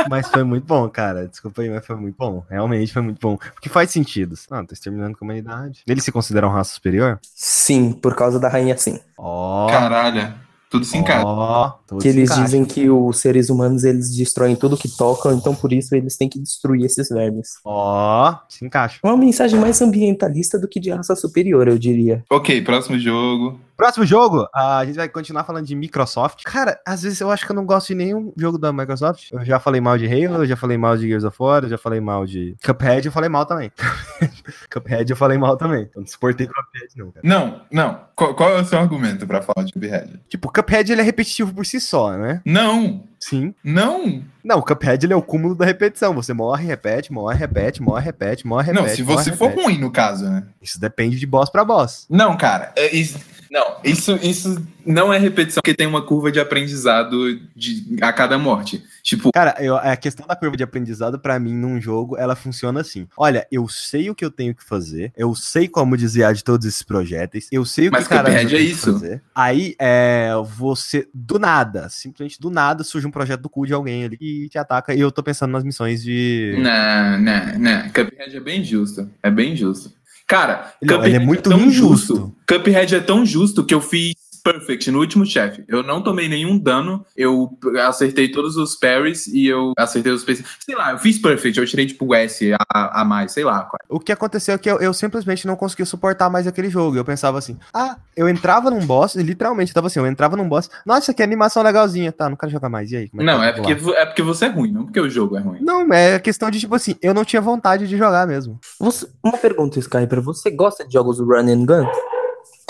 Mas 0.09 0.28
foi 0.28 0.43
muito 0.43 0.65
bom, 0.65 0.88
cara. 0.89 1.28
Desculpa 1.28 1.61
aí, 1.61 1.70
mas 1.70 1.86
foi 1.86 1.95
muito 1.95 2.15
bom. 2.17 2.43
Realmente 2.49 2.91
foi 2.93 3.01
muito 3.01 3.20
bom. 3.20 3.38
Porque 3.38 3.70
faz 3.70 3.91
sentido. 3.91 4.36
Ah, 4.49 4.63
tá 4.63 4.74
exterminando 4.74 5.17
com 5.17 5.24
a 5.24 5.28
humanidade. 5.28 5.82
Eles 5.88 6.03
se 6.03 6.11
consideram 6.11 6.49
raça 6.49 6.74
superior? 6.74 7.20
Sim, 7.24 7.91
por 7.93 8.15
causa 8.15 8.39
da 8.39 8.49
rainha 8.49 8.78
sim. 8.78 8.99
Ó. 9.17 9.67
Caralho. 9.70 10.34
Tudo 10.70 10.86
se 10.86 10.97
encaixa. 10.99 11.26
Ó. 11.26 11.70
tudo 11.88 11.97
Que 11.99 12.11
se 12.11 12.17
eles 12.17 12.30
encaixa. 12.30 12.43
dizem 12.43 12.63
que 12.63 12.88
os 12.91 13.17
seres 13.17 13.49
humanos 13.49 13.84
eles 13.84 14.15
destroem 14.15 14.55
tudo 14.55 14.78
que 14.78 14.88
tocam, 14.88 15.34
então 15.34 15.55
por 15.55 15.74
isso 15.74 15.95
eles 15.95 16.15
têm 16.15 16.30
que 16.30 16.38
destruir 16.38 16.86
esses 16.86 17.09
vermes. 17.09 17.55
Ó, 17.65 18.36
se 18.47 18.63
encaixa. 18.63 18.99
Uma 19.03 19.17
mensagem 19.17 19.59
mais 19.59 19.82
ambientalista 19.82 20.59
do 20.59 20.67
que 20.67 20.80
de 20.80 20.91
raça 20.91 21.15
superior, 21.15 21.67
eu 21.67 21.78
diria. 21.78 22.24
Ok, 22.30 22.61
próximo 22.61 22.99
jogo. 22.99 23.59
Próximo 23.80 24.06
jogo, 24.06 24.46
a 24.54 24.84
gente 24.86 24.98
vai 24.98 25.08
continuar 25.08 25.46
falando 25.46 25.66
de 25.66 25.74
Microsoft. 25.74 26.44
Cara, 26.44 26.78
às 26.86 27.02
vezes 27.04 27.22
eu 27.22 27.32
acho 27.32 27.46
que 27.46 27.52
eu 27.54 27.56
não 27.56 27.66
gosto 27.66 27.88
de 27.88 27.96
nenhum 27.96 28.34
jogo 28.36 28.58
da 28.58 28.74
Microsoft. 28.74 29.32
Eu 29.32 29.46
já 29.46 29.58
falei 29.58 29.80
mal 29.80 29.98
de 29.98 30.06
Halo, 30.06 30.44
eu 30.44 30.46
já 30.46 30.58
falei 30.58 30.78
mal 30.78 30.98
de 30.98 31.08
Gears 31.08 31.24
of 31.24 31.38
War, 31.40 31.64
eu 31.64 31.70
já 31.70 31.78
falei 31.78 32.02
mal 32.02 32.26
de 32.26 32.58
Cuphead, 32.62 33.06
eu 33.06 33.12
falei 33.14 33.30
mal 33.30 33.46
também. 33.46 33.72
Cuphead 34.70 35.10
eu 35.10 35.16
falei 35.16 35.38
mal 35.38 35.56
também. 35.56 35.90
Eu 35.96 36.02
não 36.02 36.06
suportei 36.08 36.46
Cuphead 36.46 36.94
não, 36.98 37.10
cara. 37.12 37.22
Não, 37.26 37.62
não. 37.72 38.02
Qual, 38.16 38.36
qual 38.36 38.50
é 38.58 38.60
o 38.62 38.66
seu 38.66 38.78
argumento 38.80 39.26
pra 39.26 39.42
falar 39.42 39.66
de 39.66 39.72
Cuphead? 39.72 40.20
Tipo, 40.28 40.50
o 40.50 40.52
Cuphead 40.52 40.92
ele 40.92 41.00
é 41.00 41.04
repetitivo 41.06 41.54
por 41.54 41.66
si 41.66 41.80
só, 41.80 42.12
né? 42.18 42.42
Não, 42.46 43.06
Sim. 43.18 43.56
não. 43.64 44.22
Não, 44.44 44.58
o 44.60 44.62
Cuphead 44.64 45.06
ele 45.06 45.14
é 45.14 45.16
o 45.16 45.22
cúmulo 45.22 45.56
da 45.56 45.64
repetição. 45.66 46.14
Você 46.16 46.34
morre, 46.34 46.66
repete, 46.66 47.14
morre, 47.14 47.38
repete, 47.38 47.82
morre, 47.82 48.04
repete, 48.04 48.46
morre, 48.46 48.66
repete. 48.74 48.88
não, 48.90 48.94
se 48.96 49.04
morre, 49.04 49.24
você 49.24 49.32
for 49.32 49.48
repete. 49.52 49.64
ruim 49.66 49.78
no 49.80 49.90
caso, 49.90 50.26
né? 50.30 50.44
Isso 50.62 50.78
depende 50.82 51.18
de 51.18 51.26
boss 51.26 51.50
pra 51.50 51.64
boss. 51.64 52.06
Não, 52.10 52.36
cara. 52.36 52.74
é 52.76 52.94
isso- 52.94 53.18
não, 53.52 53.78
isso, 53.84 54.18
isso 54.22 54.62
não 54.86 55.14
é 55.14 55.18
repetição, 55.18 55.62
porque 55.62 55.74
tem 55.76 55.88
uma 55.88 56.02
curva 56.06 56.32
de 56.32 56.39
aprendizado 56.39 57.39
de, 57.56 57.97
a 58.02 58.12
cada 58.14 58.38
morte. 58.38 58.84
Tipo, 59.04 59.32
Cara, 59.32 59.56
eu- 59.60 59.76
a 59.78 59.95
questão 59.95 60.26
da 60.28 60.36
curva 60.36 60.56
de 60.58 60.64
aprendizado, 60.64 61.20
pra 61.20 61.39
mim, 61.39 61.54
num 61.56 61.80
jogo, 61.82 62.18
ela 62.18 62.36
funciona 62.36 62.82
assim. 62.82 63.08
Olha, 63.18 63.47
eu 63.52 63.68
sei 63.68 64.10
o 64.10 64.16
que 64.16 64.24
eu 64.26 64.32
tenho 64.32 64.54
que 64.54 64.64
fazer, 64.64 65.12
eu 65.18 65.34
sei 65.36 65.68
como 65.68 65.97
desviar 65.97 66.34
de 66.34 66.43
todos 66.43 66.66
esses 66.66 66.84
projéteis, 66.84 67.47
eu 67.52 67.66
sei 67.66 67.88
o 67.88 67.91
Mas 67.91 68.08
que 68.08 68.14
o 68.14 68.18
cara 68.18 68.30
Cuphead 68.30 68.56
é 68.56 68.58
que 68.58 68.64
isso. 68.64 68.93
fazer. 68.93 69.22
Aí, 69.34 69.76
é, 69.80 70.32
você, 70.58 71.08
do 71.14 71.39
nada, 71.39 71.88
simplesmente 71.89 72.39
do 72.39 72.50
nada, 72.50 72.84
surge 72.84 73.08
um 73.08 73.12
projeto 73.12 73.41
do 73.41 73.50
cu 73.50 73.66
de 73.66 73.74
alguém 73.74 74.04
ali 74.06 74.18
e 74.20 74.50
te 74.50 74.58
ataca, 74.58 74.93
e 74.93 75.00
eu 75.00 75.12
tô 75.12 75.24
pensando 75.24 75.52
nas 75.52 75.64
missões 75.64 76.04
de... 76.04 76.56
Não, 76.58 77.20
não, 77.20 77.60
não. 77.60 77.89
Cuphead 77.89 78.36
é 78.36 78.39
bem 78.39 78.64
justo. 78.64 79.10
É 79.24 79.32
bem 79.32 79.56
justo. 79.56 79.91
Cara, 80.30 80.74
Não, 80.80 80.98
Cuphead 80.98 81.16
ele 81.16 81.24
é 81.24 81.26
muito 81.26 81.50
tão 81.50 81.60
injusto. 81.60 82.16
justo. 82.16 82.36
Cuphead 82.48 82.96
é 82.96 83.00
tão 83.00 83.26
justo 83.26 83.66
que 83.66 83.74
eu 83.74 83.82
fiz 83.82 84.14
Perfect 84.44 84.90
no 84.92 85.00
último 85.00 85.26
chefe. 85.26 85.64
Eu 85.68 85.84
não 85.84 86.02
tomei 86.02 86.28
nenhum 86.28 86.58
dano, 86.58 87.06
eu 87.16 87.50
acertei 87.88 88.30
todos 88.32 88.56
os 88.58 88.76
parries 88.76 89.28
e 89.28 89.46
eu 89.48 89.74
acertei 89.78 90.12
os 90.12 90.24
PC. 90.24 90.44
Sei 90.60 90.76
lá, 90.76 90.92
eu 90.92 90.98
fiz 90.98 91.18
Perfect, 91.20 91.60
eu 91.60 91.66
tirei 91.66 91.86
tipo 91.86 92.06
o 92.06 92.16
S 92.16 92.52
a, 92.74 93.02
a 93.02 93.06
mais, 93.06 93.32
sei 93.32 93.44
lá. 93.44 93.62
qual- 93.64 93.80
O 93.90 94.00
que 94.00 94.12
aconteceu 94.12 94.56
é 94.56 94.58
que 94.58 94.70
eu, 94.70 94.80
eu 94.80 94.94
simplesmente 94.94 95.46
não 95.46 95.56
conseguia 95.56 95.86
suportar 95.86 96.30
mais 96.30 96.48
aquele 96.48 96.70
jogo. 96.70 96.98
Eu 96.98 97.06
pensava 97.06 97.38
assim, 97.38 97.58
ah, 97.74 97.98
eu 98.16 98.28
entrava 98.30 98.70
num 98.70 98.86
boss, 98.86 99.16
e 99.16 99.24
literalmente, 99.24 99.74
tava 99.74 99.88
assim, 99.88 100.00
eu 100.00 100.08
entrava 100.08 100.36
num 100.36 100.48
boss, 100.48 100.70
nossa, 100.86 101.14
que 101.14 101.22
animação 101.24 101.62
legalzinha, 101.64 102.12
tá, 102.12 102.30
não 102.30 102.36
quero 102.38 102.52
jogar 102.52 102.70
mais, 102.70 102.92
e 102.92 102.98
aí? 102.98 103.10
como 103.10 103.20
que 103.22 103.26
Não, 103.26 103.36
eu 103.38 103.44
é 103.44 103.52
porque, 103.54 103.72
é 103.74 104.06
porque 104.06 104.22
você 104.22 104.46
é 104.46 104.50
ruim, 104.50 104.72
não 104.72 104.86
porque 104.86 105.00
o 105.00 105.10
jogo 105.10 105.38
é 105.38 105.42
ruim. 105.42 105.60
Não, 105.62 105.92
é 105.94 106.20
questão 106.20 106.50
de, 106.50 106.60
tipo 106.60 106.76
assim, 106.76 106.96
eu 107.02 107.14
não 107.14 107.26
tinha 107.26 107.42
vontade 107.42 107.88
de 107.88 107.98
jogar 107.98 108.26
mesmo. 108.28 108.60
Você- 108.80 109.08
uma 109.24 109.38
pergunta, 109.38 109.80
Skyper. 109.80 110.22
Você 110.22 110.50
gosta 110.52 110.86
de 110.86 110.94
jogos 110.94 111.20
run 111.20 111.48
and 111.50 111.66
gun? 111.66 111.86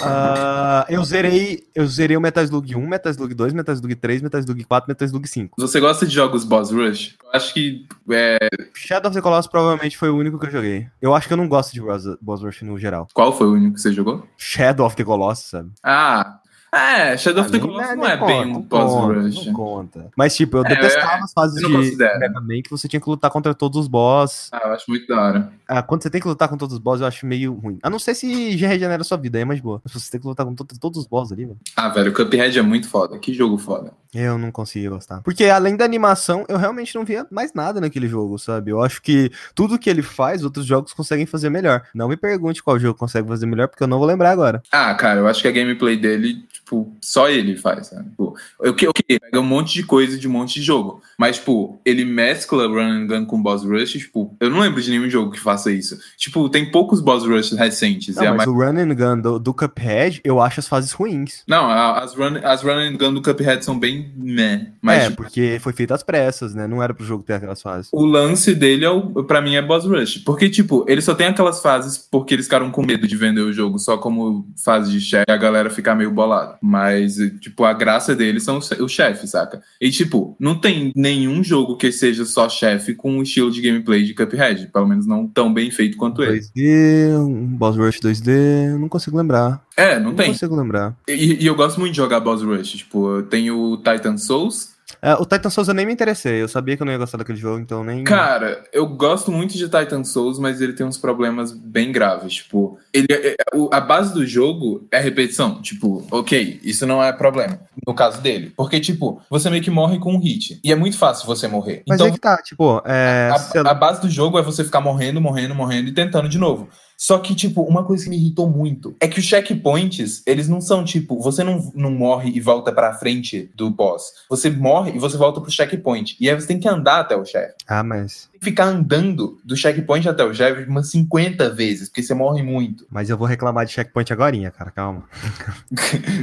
Ah, 0.02 0.86
eu 0.90 1.04
zerei, 1.04 1.68
eu 1.76 1.86
zerei 1.88 2.16
o 2.18 2.22
Metal 2.22 2.44
Slug 2.44 2.76
1, 2.76 2.88
Metal 2.88 3.12
Slug 3.12 3.34
2, 3.34 3.54
Metal 3.54 3.76
Slug 3.76 3.96
3, 3.96 4.22
Metal 4.22 4.40
Slug 4.40 4.64
4, 4.64 4.88
Metal 4.88 5.06
Slug 5.08 5.28
5. 5.28 5.56
Você 5.60 5.80
gosta 5.80 6.06
de 6.06 6.14
jogos 6.14 6.44
boss 6.44 6.72
rush? 6.72 7.18
Eu 7.24 7.30
acho 7.34 7.54
que 7.54 7.86
é, 8.12 8.38
Shadow 8.74 9.10
of 9.10 9.16
the 9.16 9.22
Colossus 9.22 9.52
provavelmente 9.52 9.98
foi 9.98 10.10
o 10.10 10.18
único 10.18 10.40
que 10.40 10.48
eu 10.48 10.52
joguei. 10.52 10.88
Eu 11.02 11.14
acho 11.14 11.28
que 11.28 11.34
eu 11.34 11.38
não 11.38 11.48
gosto 11.48 11.74
de 11.74 11.82
boss, 11.82 12.04
boss 12.22 12.42
rush 12.42 12.62
no 12.62 12.78
geral. 12.78 13.08
qual 13.14 13.36
foi 13.36 13.48
o 13.48 13.54
único 13.54 13.76
que 13.76 13.82
você 13.82 13.92
jogou? 13.92 14.28
Shadow 14.38 14.86
of 14.86 14.96
the 14.96 15.04
Colossus, 15.04 15.50
sabe? 15.50 15.72
Ah, 15.84 16.40
é, 16.72 17.18
Shadow 17.18 17.42
of 17.44 17.52
the 17.52 17.60
Colossus 17.60 17.88
nem 17.90 17.98
não 17.98 18.06
é 18.08 18.18
conta, 18.18 18.26
bem 18.32 18.46
um 18.56 18.62
boss 18.62 18.94
rush. 19.36 19.46
Não 19.48 19.54
conta. 19.54 20.06
Mas, 20.16 20.36
tipo, 20.36 20.58
eu 20.58 20.64
É, 20.66 20.70
detestava 20.70 21.24
as 21.24 21.34
fases 21.34 21.56
de 21.66 21.72
considero. 21.72 22.20
Mega 22.20 22.40
Man 22.42 22.62
que 22.62 22.70
você 22.70 22.88
tinha 22.88 23.00
que 23.00 23.10
lutar 23.10 23.32
contra 23.32 23.54
todos 23.54 23.80
os 23.82 23.88
boss. 23.88 24.50
Ah, 24.52 24.62
eu 24.66 24.72
acho 24.74 24.86
muito 24.88 25.08
da 25.08 25.20
hora. 25.22 25.54
Ah, 25.68 25.82
quando 25.82 26.04
você 26.04 26.10
tem 26.10 26.22
que 26.22 26.28
lutar 26.28 26.48
com 26.48 26.58
todos 26.58 26.74
os 26.76 26.80
boss, 26.80 27.02
eu 27.02 27.08
acho 27.08 27.26
meio 27.26 27.54
ruim. 27.54 27.80
A 27.82 27.90
não 27.90 27.98
ser 28.00 28.14
se 28.16 28.58
já 28.58 28.68
regenera 28.68 29.04
sua 29.04 29.18
vida, 29.18 29.38
aí 29.38 29.42
é 29.42 29.46
mais 29.46 29.60
boa. 29.60 29.82
Mas 29.84 29.94
você 29.94 30.12
tem 30.12 30.20
que 30.22 30.28
lutar 30.28 30.46
com 30.46 30.54
to- 30.54 30.66
todos 30.80 31.00
os 31.00 31.08
boss 31.08 31.32
ali, 31.32 31.46
velho. 31.46 31.58
Ah, 31.76 31.90
velho, 31.90 32.12
o 32.12 32.14
Cuphead 32.14 32.58
é 32.58 32.62
muito 32.62 32.88
foda. 32.88 33.18
Que 33.18 33.34
jogo 33.34 33.58
foda. 33.58 33.92
Eu 34.14 34.40
não 34.40 34.52
consegui 34.52 34.90
gostar. 34.90 35.22
Porque 35.22 35.46
além 35.46 35.76
da 35.78 35.86
animação, 35.86 36.44
eu 36.50 36.58
realmente 36.58 36.96
não 36.96 37.06
via 37.06 37.28
mais 37.30 37.54
nada 37.54 37.80
naquele 37.80 38.08
jogo, 38.08 38.40
sabe? 38.40 38.72
Eu 38.72 38.82
acho 38.82 39.02
que 39.04 39.32
tudo 39.54 39.78
que 39.78 39.88
ele 39.90 40.02
faz, 40.02 40.44
outros 40.44 40.66
jogos 40.66 40.94
conseguem 40.94 41.28
fazer 41.28 41.50
melhor. 41.52 41.84
Não 41.94 42.10
me 42.10 42.18
pergunte 42.18 42.64
qual 42.64 42.80
jogo 42.80 42.98
consegue 42.98 43.28
fazer 43.28 43.46
melhor, 43.46 43.68
porque 43.68 43.84
eu 43.84 43.88
não 43.88 44.00
vou 44.00 44.08
lembrar 44.08 44.32
agora. 44.32 44.64
Ah, 44.72 44.94
cara, 44.96 45.20
eu 45.20 45.28
acho 45.28 45.42
que 45.44 45.48
a 45.48 45.52
gameplay 45.52 45.96
dele, 45.96 46.44
tipo, 46.52 46.92
só 47.00 47.30
ele 47.30 47.56
faz, 47.56 47.88
sabe? 47.88 48.10
Tipo, 48.10 48.36
o 48.60 48.74
que, 48.74 48.88
o 48.88 48.94
que? 48.94 49.20
Pega 49.20 49.40
um 49.40 49.44
monte 49.44 49.74
de 49.76 49.84
coisa 49.84 50.18
de 50.18 50.28
um 50.28 50.32
monte 50.32 50.56
de 50.56 50.64
jogo. 50.64 51.04
Mas, 51.16 51.36
tipo, 51.38 51.80
ele 51.86 52.04
mescla 52.04 52.66
Run 52.68 52.80
and 53.04 53.06
Gun 53.08 53.26
com 53.26 53.40
Boss 53.42 53.64
Rush, 53.64 53.92
tipo, 53.92 54.36
eu 54.40 54.50
não 54.50 54.60
lembro 54.60 54.82
de 54.82 54.90
nenhum 54.90 55.08
jogo 55.10 55.32
que 55.32 55.40
faça 55.40 55.72
isso. 55.72 56.00
Tipo, 56.18 56.50
tem 56.50 56.72
poucos 56.72 57.00
Boss 57.00 57.24
Rush 57.26 57.52
recentes. 57.52 58.16
Não, 58.16 58.36
mas 58.36 58.48
ma- 58.48 58.52
o 58.52 58.56
Run 58.56 58.78
and 58.80 58.96
Gun 58.96 59.22
do, 59.22 59.38
do 59.40 59.54
Cuphead, 59.54 60.20
eu 60.24 60.42
acho 60.42 60.60
as 60.62 60.68
fases 60.68 60.92
ruins. 60.94 61.44
Não, 61.48 61.70
as 61.70 62.16
run, 62.16 62.40
as 62.44 62.64
run 62.64 62.72
and 62.80 62.96
Gun 62.98 63.14
do 63.14 63.22
Cuphead 63.22 63.64
são 63.64 63.78
bem 63.78 63.99
meh. 64.16 64.68
Mas, 64.82 65.04
é, 65.04 65.10
tipo, 65.10 65.24
porque 65.24 65.58
foi 65.62 65.74
feito 65.74 65.94
às 65.94 66.04
pressas, 66.04 66.54
né? 66.56 66.68
Não 66.68 66.82
era 66.82 66.94
pro 66.94 67.06
jogo 67.06 67.24
ter 67.24 67.34
aquelas 67.34 67.62
fases. 67.62 67.90
O 67.92 68.06
lance 68.06 68.56
dele, 68.56 68.86
é 68.86 68.90
o, 68.90 69.24
pra 69.24 69.42
mim, 69.42 69.56
é 69.56 69.62
Boss 69.62 69.86
Rush. 69.86 70.20
Porque, 70.20 70.50
tipo, 70.50 70.86
ele 70.88 71.02
só 71.02 71.14
tem 71.14 71.28
aquelas 71.28 71.62
fases 71.62 71.98
porque 71.98 72.34
eles 72.34 72.46
ficaram 72.46 72.72
com 72.72 72.86
medo 72.86 73.08
de 73.08 73.16
vender 73.16 73.42
o 73.42 73.54
jogo 73.54 73.78
só 73.78 73.98
como 73.98 74.48
fase 74.64 74.92
de 74.92 75.02
chefe 75.02 75.26
e 75.28 75.32
a 75.32 75.38
galera 75.38 75.70
ficar 75.70 75.96
meio 75.96 76.12
bolada. 76.12 76.58
Mas, 76.62 77.18
tipo, 77.40 77.64
a 77.64 77.74
graça 77.74 78.16
deles 78.16 78.44
são 78.44 78.58
os 78.58 78.70
os 78.80 78.92
chefes, 78.92 79.32
saca? 79.32 79.62
E, 79.80 79.90
tipo, 79.92 80.36
não 80.40 80.56
tem 80.56 80.92
nenhum 80.96 81.44
jogo 81.44 81.78
que 81.78 81.92
seja 81.92 82.26
só 82.26 82.50
chefe 82.50 82.94
com 82.94 83.18
o 83.18 83.24
estilo 83.24 83.52
de 83.52 83.62
gameplay 83.62 84.04
de 84.04 84.14
Cuphead. 84.14 84.68
Pelo 84.68 84.88
menos 84.88 85.06
não 85.06 85.28
tão 85.28 85.54
bem 85.54 85.72
feito 85.72 85.98
quanto 85.98 86.24
ele. 86.24 86.40
2D, 86.40 87.18
um 87.18 87.46
Boss 87.46 87.76
Rush 87.76 88.00
2D, 88.00 88.78
não 88.78 88.90
consigo 88.90 89.18
lembrar. 89.18 89.64
É, 89.80 89.98
não 90.00 90.10
Não 90.10 90.16
tem. 90.16 90.28
consigo 90.28 90.56
lembrar. 90.56 90.94
E, 91.08 91.44
e 91.44 91.46
eu 91.48 91.56
gosto 91.56 91.80
muito 91.80 91.92
de 91.94 91.98
jogar 91.98 92.20
Boss 92.20 92.42
Rush. 92.42 92.72
Tipo, 92.72 93.18
eu 93.18 93.24
tenho 93.24 93.58
o 93.58 93.78
Titan 93.78 94.18
Souls. 94.18 94.78
É, 95.04 95.14
o 95.14 95.24
Titan 95.24 95.52
Souls 95.52 95.68
eu 95.68 95.74
nem 95.76 95.86
me 95.86 95.94
interessei. 95.94 96.42
Eu 96.42 96.48
sabia 96.48 96.76
que 96.76 96.82
eu 96.82 96.86
não 96.86 96.92
ia 96.92 96.98
gostar 96.98 97.20
daquele 97.20 97.38
jogo, 97.38 97.60
então 97.60 97.84
nem. 97.84 98.04
Cara, 98.04 98.64
eu 98.74 98.88
gosto 98.88 99.32
muito 99.32 99.54
de 99.56 99.70
Titan 99.70 100.04
Souls, 100.04 100.40
mas 100.40 100.60
ele 100.62 100.74
tem 100.74 100.84
uns 100.86 100.98
problemas 100.98 101.52
bem 101.52 101.92
graves. 101.92 102.34
Tipo, 102.34 102.78
ele, 102.92 103.06
é- 103.12 103.30
é- 103.34 103.36
a 103.72 103.80
base 103.80 104.12
do 104.14 104.26
jogo 104.26 104.88
é 104.92 105.00
repetição. 105.00 105.62
Tipo, 105.62 106.06
ok, 106.12 106.60
isso 106.64 106.88
não 106.88 107.04
é 107.04 107.14
problema. 107.14 107.60
No 107.86 107.94
caso 107.94 108.20
dele. 108.20 108.52
Porque, 108.58 108.80
tipo, 108.80 109.22
você 109.30 109.48
meio 109.50 109.62
que 109.64 109.70
morre 109.72 110.00
com 110.00 110.12
um 110.16 110.20
hit. 110.20 110.60
E 110.64 110.72
é 110.72 110.76
muito 110.76 110.98
fácil 110.98 111.28
você 111.28 111.48
morrer. 111.48 111.84
Mas 111.88 111.98
então, 111.98 112.08
é 112.08 112.12
que 112.12 112.20
tá, 112.20 112.38
tipo, 112.38 112.82
é. 112.84 113.32
se- 113.38 113.60
a, 113.60 113.62
a 113.62 113.74
base 113.76 114.02
do 114.02 114.10
jogo 114.10 114.40
é 114.40 114.42
você 114.42 114.64
ficar 114.64 114.82
morrendo, 114.82 115.22
morrendo, 115.22 115.54
morrendo 115.54 115.88
e 115.90 115.94
tentando 115.94 116.28
de 116.28 116.40
novo. 116.40 116.68
Só 117.00 117.18
que, 117.18 117.34
tipo, 117.34 117.62
uma 117.62 117.86
coisa 117.86 118.04
que 118.04 118.10
me 118.10 118.18
irritou 118.18 118.50
muito 118.50 118.94
é 119.00 119.08
que 119.08 119.22
os 119.22 119.26
checkpoints, 119.26 120.22
eles 120.26 120.50
não 120.50 120.60
são 120.60 120.84
tipo, 120.84 121.18
você 121.18 121.46
não, 121.46 121.72
não 121.74 121.92
morre 121.92 122.30
e 122.30 122.42
volta 122.42 122.74
pra 122.74 122.94
frente 122.94 123.50
do 123.56 123.70
boss. 123.70 124.12
Você 124.30 124.50
morre 124.50 124.92
e 124.92 125.00
você 125.00 125.16
volta 125.16 125.40
pro 125.40 125.50
checkpoint. 125.50 126.18
E 126.20 126.30
aí 126.30 126.36
você 126.36 126.46
tem 126.46 126.60
que 126.60 126.68
andar 126.68 127.00
até 127.00 127.16
o 127.16 127.24
chefe. 127.24 127.54
Ah, 127.66 127.84
mas. 127.84 128.30
Ficar 128.42 128.66
andando 128.66 129.38
do 129.44 129.56
checkpoint 129.56 130.08
até 130.08 130.24
o 130.24 130.34
chefe 130.34 130.64
umas 130.70 130.90
50 130.92 131.50
vezes, 131.50 131.90
porque 131.90 132.02
você 132.04 132.14
morre 132.14 132.42
muito. 132.42 132.86
Mas 132.90 133.10
eu 133.10 133.18
vou 133.18 133.28
reclamar 133.28 133.66
de 133.66 133.72
checkpoint 133.74 134.12
agorinha, 134.14 134.50
cara, 134.52 134.72
calma. 134.72 135.04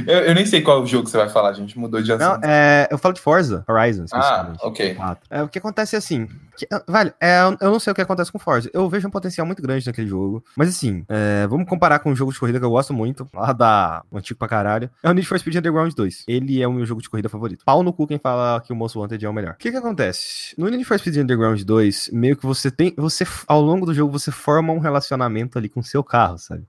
Eu, 0.07 0.19
eu 0.19 0.35
nem 0.35 0.45
sei 0.45 0.61
qual 0.61 0.85
jogo 0.85 1.07
você 1.09 1.17
vai 1.17 1.29
falar, 1.29 1.49
a 1.49 1.53
gente 1.53 1.77
mudou 1.77 2.01
de 2.01 2.09
Não, 2.15 2.31
assunto. 2.33 2.43
é. 2.45 2.87
Eu 2.89 2.97
falo 2.97 3.13
de 3.13 3.19
Forza 3.21 3.63
Horizon, 3.67 4.05
ah, 4.13 4.53
ok. 4.61 4.97
É, 5.29 5.43
o 5.43 5.47
que 5.47 5.57
acontece 5.59 5.95
é 5.95 5.99
assim. 5.99 6.27
que- 6.55 6.67
velho, 6.87 7.13
é, 7.19 7.39
eu 7.61 7.71
não 7.71 7.79
sei 7.79 7.91
o 7.91 7.95
que 7.95 8.01
acontece 8.01 8.31
com 8.31 8.39
Forza. 8.39 8.69
Eu 8.73 8.87
vejo 8.89 9.07
um 9.07 9.11
potencial 9.11 9.45
muito 9.45 9.61
grande 9.61 9.85
naquele 9.85 10.07
jogo. 10.07 10.43
Mas 10.55 10.69
assim, 10.69 11.03
é, 11.09 11.45
vamos 11.47 11.67
comparar 11.67 11.99
com 11.99 12.11
um 12.11 12.15
jogo 12.15 12.31
de 12.31 12.39
corrida 12.39 12.59
que 12.59 12.65
eu 12.65 12.69
gosto 12.69 12.93
muito, 12.93 13.27
lá 13.33 13.51
da 13.53 14.03
antigo 14.13 14.39
pra 14.39 14.47
caralho. 14.47 14.89
É 15.03 15.09
o 15.09 15.13
Need 15.13 15.27
for 15.27 15.37
Speed 15.39 15.55
Underground 15.57 15.93
2. 15.93 16.23
Ele 16.27 16.61
é 16.61 16.67
o 16.67 16.73
meu 16.73 16.85
jogo 16.85 17.01
de 17.01 17.09
corrida 17.09 17.29
favorito. 17.29 17.63
Pau 17.65 17.83
no 17.83 17.91
cu 17.93 18.07
quem 18.07 18.17
fala 18.19 18.61
que 18.61 18.71
o 18.71 18.75
Most 18.75 18.97
Wanted 18.97 19.23
é 19.25 19.29
o 19.29 19.33
melhor. 19.33 19.53
O 19.53 19.57
que 19.57 19.71
que 19.71 19.77
acontece? 19.77 20.53
No 20.57 20.67
Need 20.69 20.83
for 20.85 20.97
Speed 20.99 21.17
Underground 21.17 21.61
2, 21.61 22.06
meio 22.11 22.35
que 22.37 22.45
você 22.45 22.69
tem. 22.71 22.93
Você, 22.97 23.25
ao 23.47 23.61
longo 23.61 23.85
do 23.85 23.93
jogo, 23.93 24.11
você 24.17 24.31
forma 24.31 24.73
um 24.73 24.79
relacionamento 24.79 25.57
ali 25.57 25.69
com 25.69 25.79
o 25.79 25.83
seu 25.83 26.03
carro, 26.03 26.37
sabe? 26.37 26.63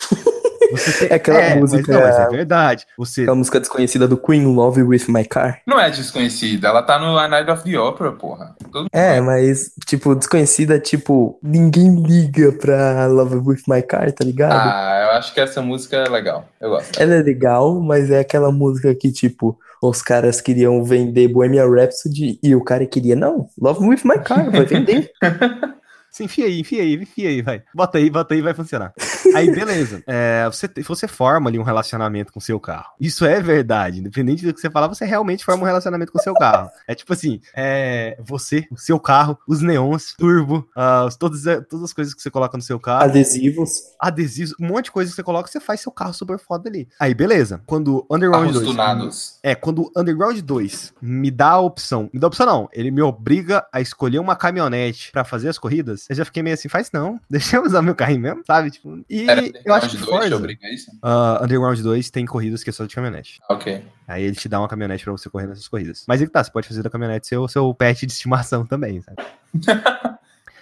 Você 0.70 0.92
tem, 1.00 1.08
É 1.10 1.14
aquela 1.14 1.40
mas 1.40 1.56
música- 1.72 1.92
não, 1.92 2.00
mas 2.02 2.18
é 2.18 2.28
verdade. 2.28 2.86
Você 2.98 3.22
Aquela 3.22 3.36
música 3.36 3.58
desconhecida 3.58 4.06
do 4.06 4.18
Queen, 4.18 4.44
Love 4.44 4.82
With 4.82 5.04
My 5.08 5.24
Car. 5.24 5.60
Não 5.66 5.80
é 5.80 5.90
desconhecida, 5.90 6.68
ela 6.68 6.82
tá 6.82 6.98
no 6.98 7.16
A 7.16 7.26
Night 7.26 7.50
of 7.50 7.62
the 7.64 7.78
Opera, 7.78 8.12
porra. 8.12 8.54
Todo 8.70 8.86
É, 8.92 9.18
mas, 9.20 9.72
tipo, 9.86 10.14
desconhecida, 10.14 10.78
tipo, 10.78 11.38
ninguém 11.42 12.02
liga 12.02 12.52
pra 12.52 13.06
Love 13.06 13.36
With 13.36 13.62
My 13.66 13.82
Car, 13.82 14.12
tá 14.12 14.24
ligado? 14.24 14.52
Ah, 14.52 15.04
eu 15.10 15.16
acho 15.18 15.32
que 15.32 15.40
essa 15.40 15.62
música 15.62 15.96
é 15.96 16.08
legal. 16.08 16.46
Eu 16.60 16.70
gosto. 16.70 17.00
Ela 17.00 17.14
é 17.14 17.22
legal, 17.22 17.80
mas 17.80 18.10
é 18.10 18.18
aquela 18.20 18.52
música 18.52 18.94
que, 18.94 19.10
tipo, 19.10 19.58
os 19.82 20.02
caras 20.02 20.40
queriam 20.40 20.82
vender 20.82 21.28
Bohemian 21.28 21.68
Rhapsody 21.68 22.38
e 22.42 22.54
o 22.54 22.62
cara 22.62 22.86
queria, 22.86 23.16
não, 23.16 23.48
Love 23.60 23.86
With 23.86 24.00
My 24.04 24.18
Car, 24.22 24.50
vai 24.50 24.64
vender. 24.64 25.10
Sim, 26.10 26.24
enfia 26.24 26.46
aí, 26.46 26.60
enfia 26.60 26.82
aí, 26.82 26.94
enfia 26.94 27.28
aí, 27.28 27.42
vai. 27.42 27.62
Bota 27.74 27.98
aí, 27.98 28.10
bota 28.10 28.34
aí, 28.34 28.40
vai 28.40 28.54
funcionar. 28.54 28.92
Aí, 29.34 29.50
beleza. 29.50 30.02
É, 30.06 30.44
você, 30.46 30.68
você 30.82 31.08
forma 31.08 31.48
ali 31.50 31.58
um 31.58 31.62
relacionamento 31.62 32.32
com 32.32 32.38
o 32.38 32.42
seu 32.42 32.58
carro. 32.60 32.92
Isso 33.00 33.24
é 33.24 33.40
verdade. 33.40 34.00
Independente 34.00 34.44
do 34.44 34.52
que 34.54 34.60
você 34.60 34.70
falar, 34.70 34.88
você 34.88 35.04
realmente 35.04 35.44
forma 35.44 35.62
um 35.62 35.66
relacionamento 35.66 36.12
com 36.12 36.18
o 36.18 36.22
seu 36.22 36.34
carro. 36.34 36.70
É 36.86 36.94
tipo 36.94 37.12
assim, 37.12 37.40
é, 37.54 38.16
você, 38.24 38.66
o 38.70 38.76
seu 38.76 38.98
carro, 38.98 39.38
os 39.46 39.60
neons, 39.62 40.14
turbo, 40.16 40.66
os- 41.06 41.16
todas, 41.16 41.42
todas 41.68 41.84
as 41.84 41.92
coisas 41.92 42.14
que 42.14 42.22
você 42.22 42.30
coloca 42.30 42.56
no 42.56 42.62
seu 42.62 42.78
carro, 42.80 43.04
Adesivos. 43.04 43.82
adesivos, 44.00 44.54
um 44.60 44.66
monte 44.66 44.86
de 44.86 44.92
coisa 44.92 45.10
que 45.10 45.16
você 45.16 45.22
coloca, 45.22 45.48
você 45.48 45.60
faz 45.60 45.80
seu 45.80 45.92
carro 45.92 46.12
super 46.14 46.38
foda 46.38 46.68
ali. 46.68 46.88
Aí, 46.98 47.14
beleza. 47.14 47.60
Quando 47.66 48.06
o 48.08 48.14
Underground 48.14 48.46
Carros 48.46 48.60
2... 48.62 48.66
tunados. 48.70 49.38
É, 49.42 49.54
quando 49.54 49.82
o 49.84 49.92
Underground 50.00 50.38
2 50.40 50.94
me 51.00 51.30
dá 51.30 51.50
a 51.50 51.60
opção, 51.60 52.08
me 52.12 52.18
dá 52.20 52.26
a 52.26 52.28
opção 52.28 52.46
não, 52.46 52.68
ele 52.72 52.90
me 52.90 53.02
obriga 53.02 53.66
a 53.72 53.80
escolher 53.80 54.18
uma 54.18 54.36
caminhonete 54.36 55.10
pra 55.12 55.24
fazer 55.24 55.48
as 55.48 55.58
corridas, 55.58 56.06
eu 56.08 56.16
já 56.16 56.24
fiquei 56.24 56.42
meio 56.42 56.54
assim, 56.54 56.68
faz 56.68 56.90
não, 56.92 57.20
deixa 57.28 57.56
eu 57.56 57.64
usar 57.64 57.82
meu 57.82 57.94
carrinho 57.94 58.20
mesmo, 58.20 58.42
sabe? 58.46 58.70
Tipo, 58.70 59.04
e 59.08 59.17
Era 59.26 59.40
eu 59.64 59.74
acho 59.74 59.88
que 59.88 59.96
Underground 59.96 59.96
2 59.96 60.00
te 60.00 60.04
Forza, 60.30 60.36
obriga 60.36 60.66
a 60.66 60.70
isso? 60.70 60.90
ah, 61.02 61.40
Underground 61.42 61.80
2 61.80 62.10
tem 62.10 62.26
corridas 62.26 62.62
que 62.62 62.70
é 62.70 62.72
só 62.72 62.84
de 62.84 62.94
caminhonete. 62.94 63.40
Ok. 63.48 63.82
Aí 64.06 64.22
ele 64.24 64.36
te 64.36 64.48
dá 64.48 64.60
uma 64.60 64.68
caminhonete 64.68 65.04
pra 65.04 65.12
você 65.12 65.28
correr 65.30 65.46
nessas 65.46 65.66
corridas. 65.68 66.04
Mas 66.06 66.20
que 66.20 66.26
tá, 66.28 66.42
você 66.44 66.50
pode 66.50 66.68
fazer 66.68 66.82
da 66.82 66.90
caminhonete 66.90 67.26
seu, 67.26 67.46
seu 67.48 67.72
pet 67.74 68.06
de 68.06 68.12
estimação 68.12 68.64
também, 68.66 69.00
sabe? 69.02 69.22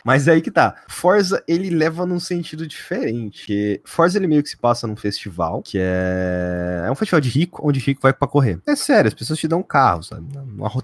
Mas 0.07 0.29
aí 0.29 0.41
que 0.41 0.53
tá. 0.53 0.77
Forza, 0.89 1.43
ele 1.49 1.69
leva 1.69 2.07
num 2.07 2.21
sentido 2.21 2.65
diferente. 2.65 3.45
que 3.45 3.81
Forza, 3.85 4.17
ele 4.17 4.29
meio 4.29 4.41
que 4.41 4.49
se 4.49 4.57
passa 4.57 4.87
num 4.87 4.95
festival, 4.95 5.63
que 5.63 5.79
é... 5.81 6.85
É 6.87 6.91
um 6.91 6.95
festival 6.95 7.21
de 7.21 7.29
rico, 7.29 7.61
onde 7.69 7.81
rico 7.81 8.01
vai 8.01 8.13
pra 8.13 8.29
correr. 8.29 8.61
É 8.65 8.77
sério, 8.77 9.09
as 9.09 9.15
pessoas 9.15 9.37
te 9.37 9.49
dão 9.49 9.59
um 9.59 9.65
carro, 9.65 10.05
sabe? 10.05 10.25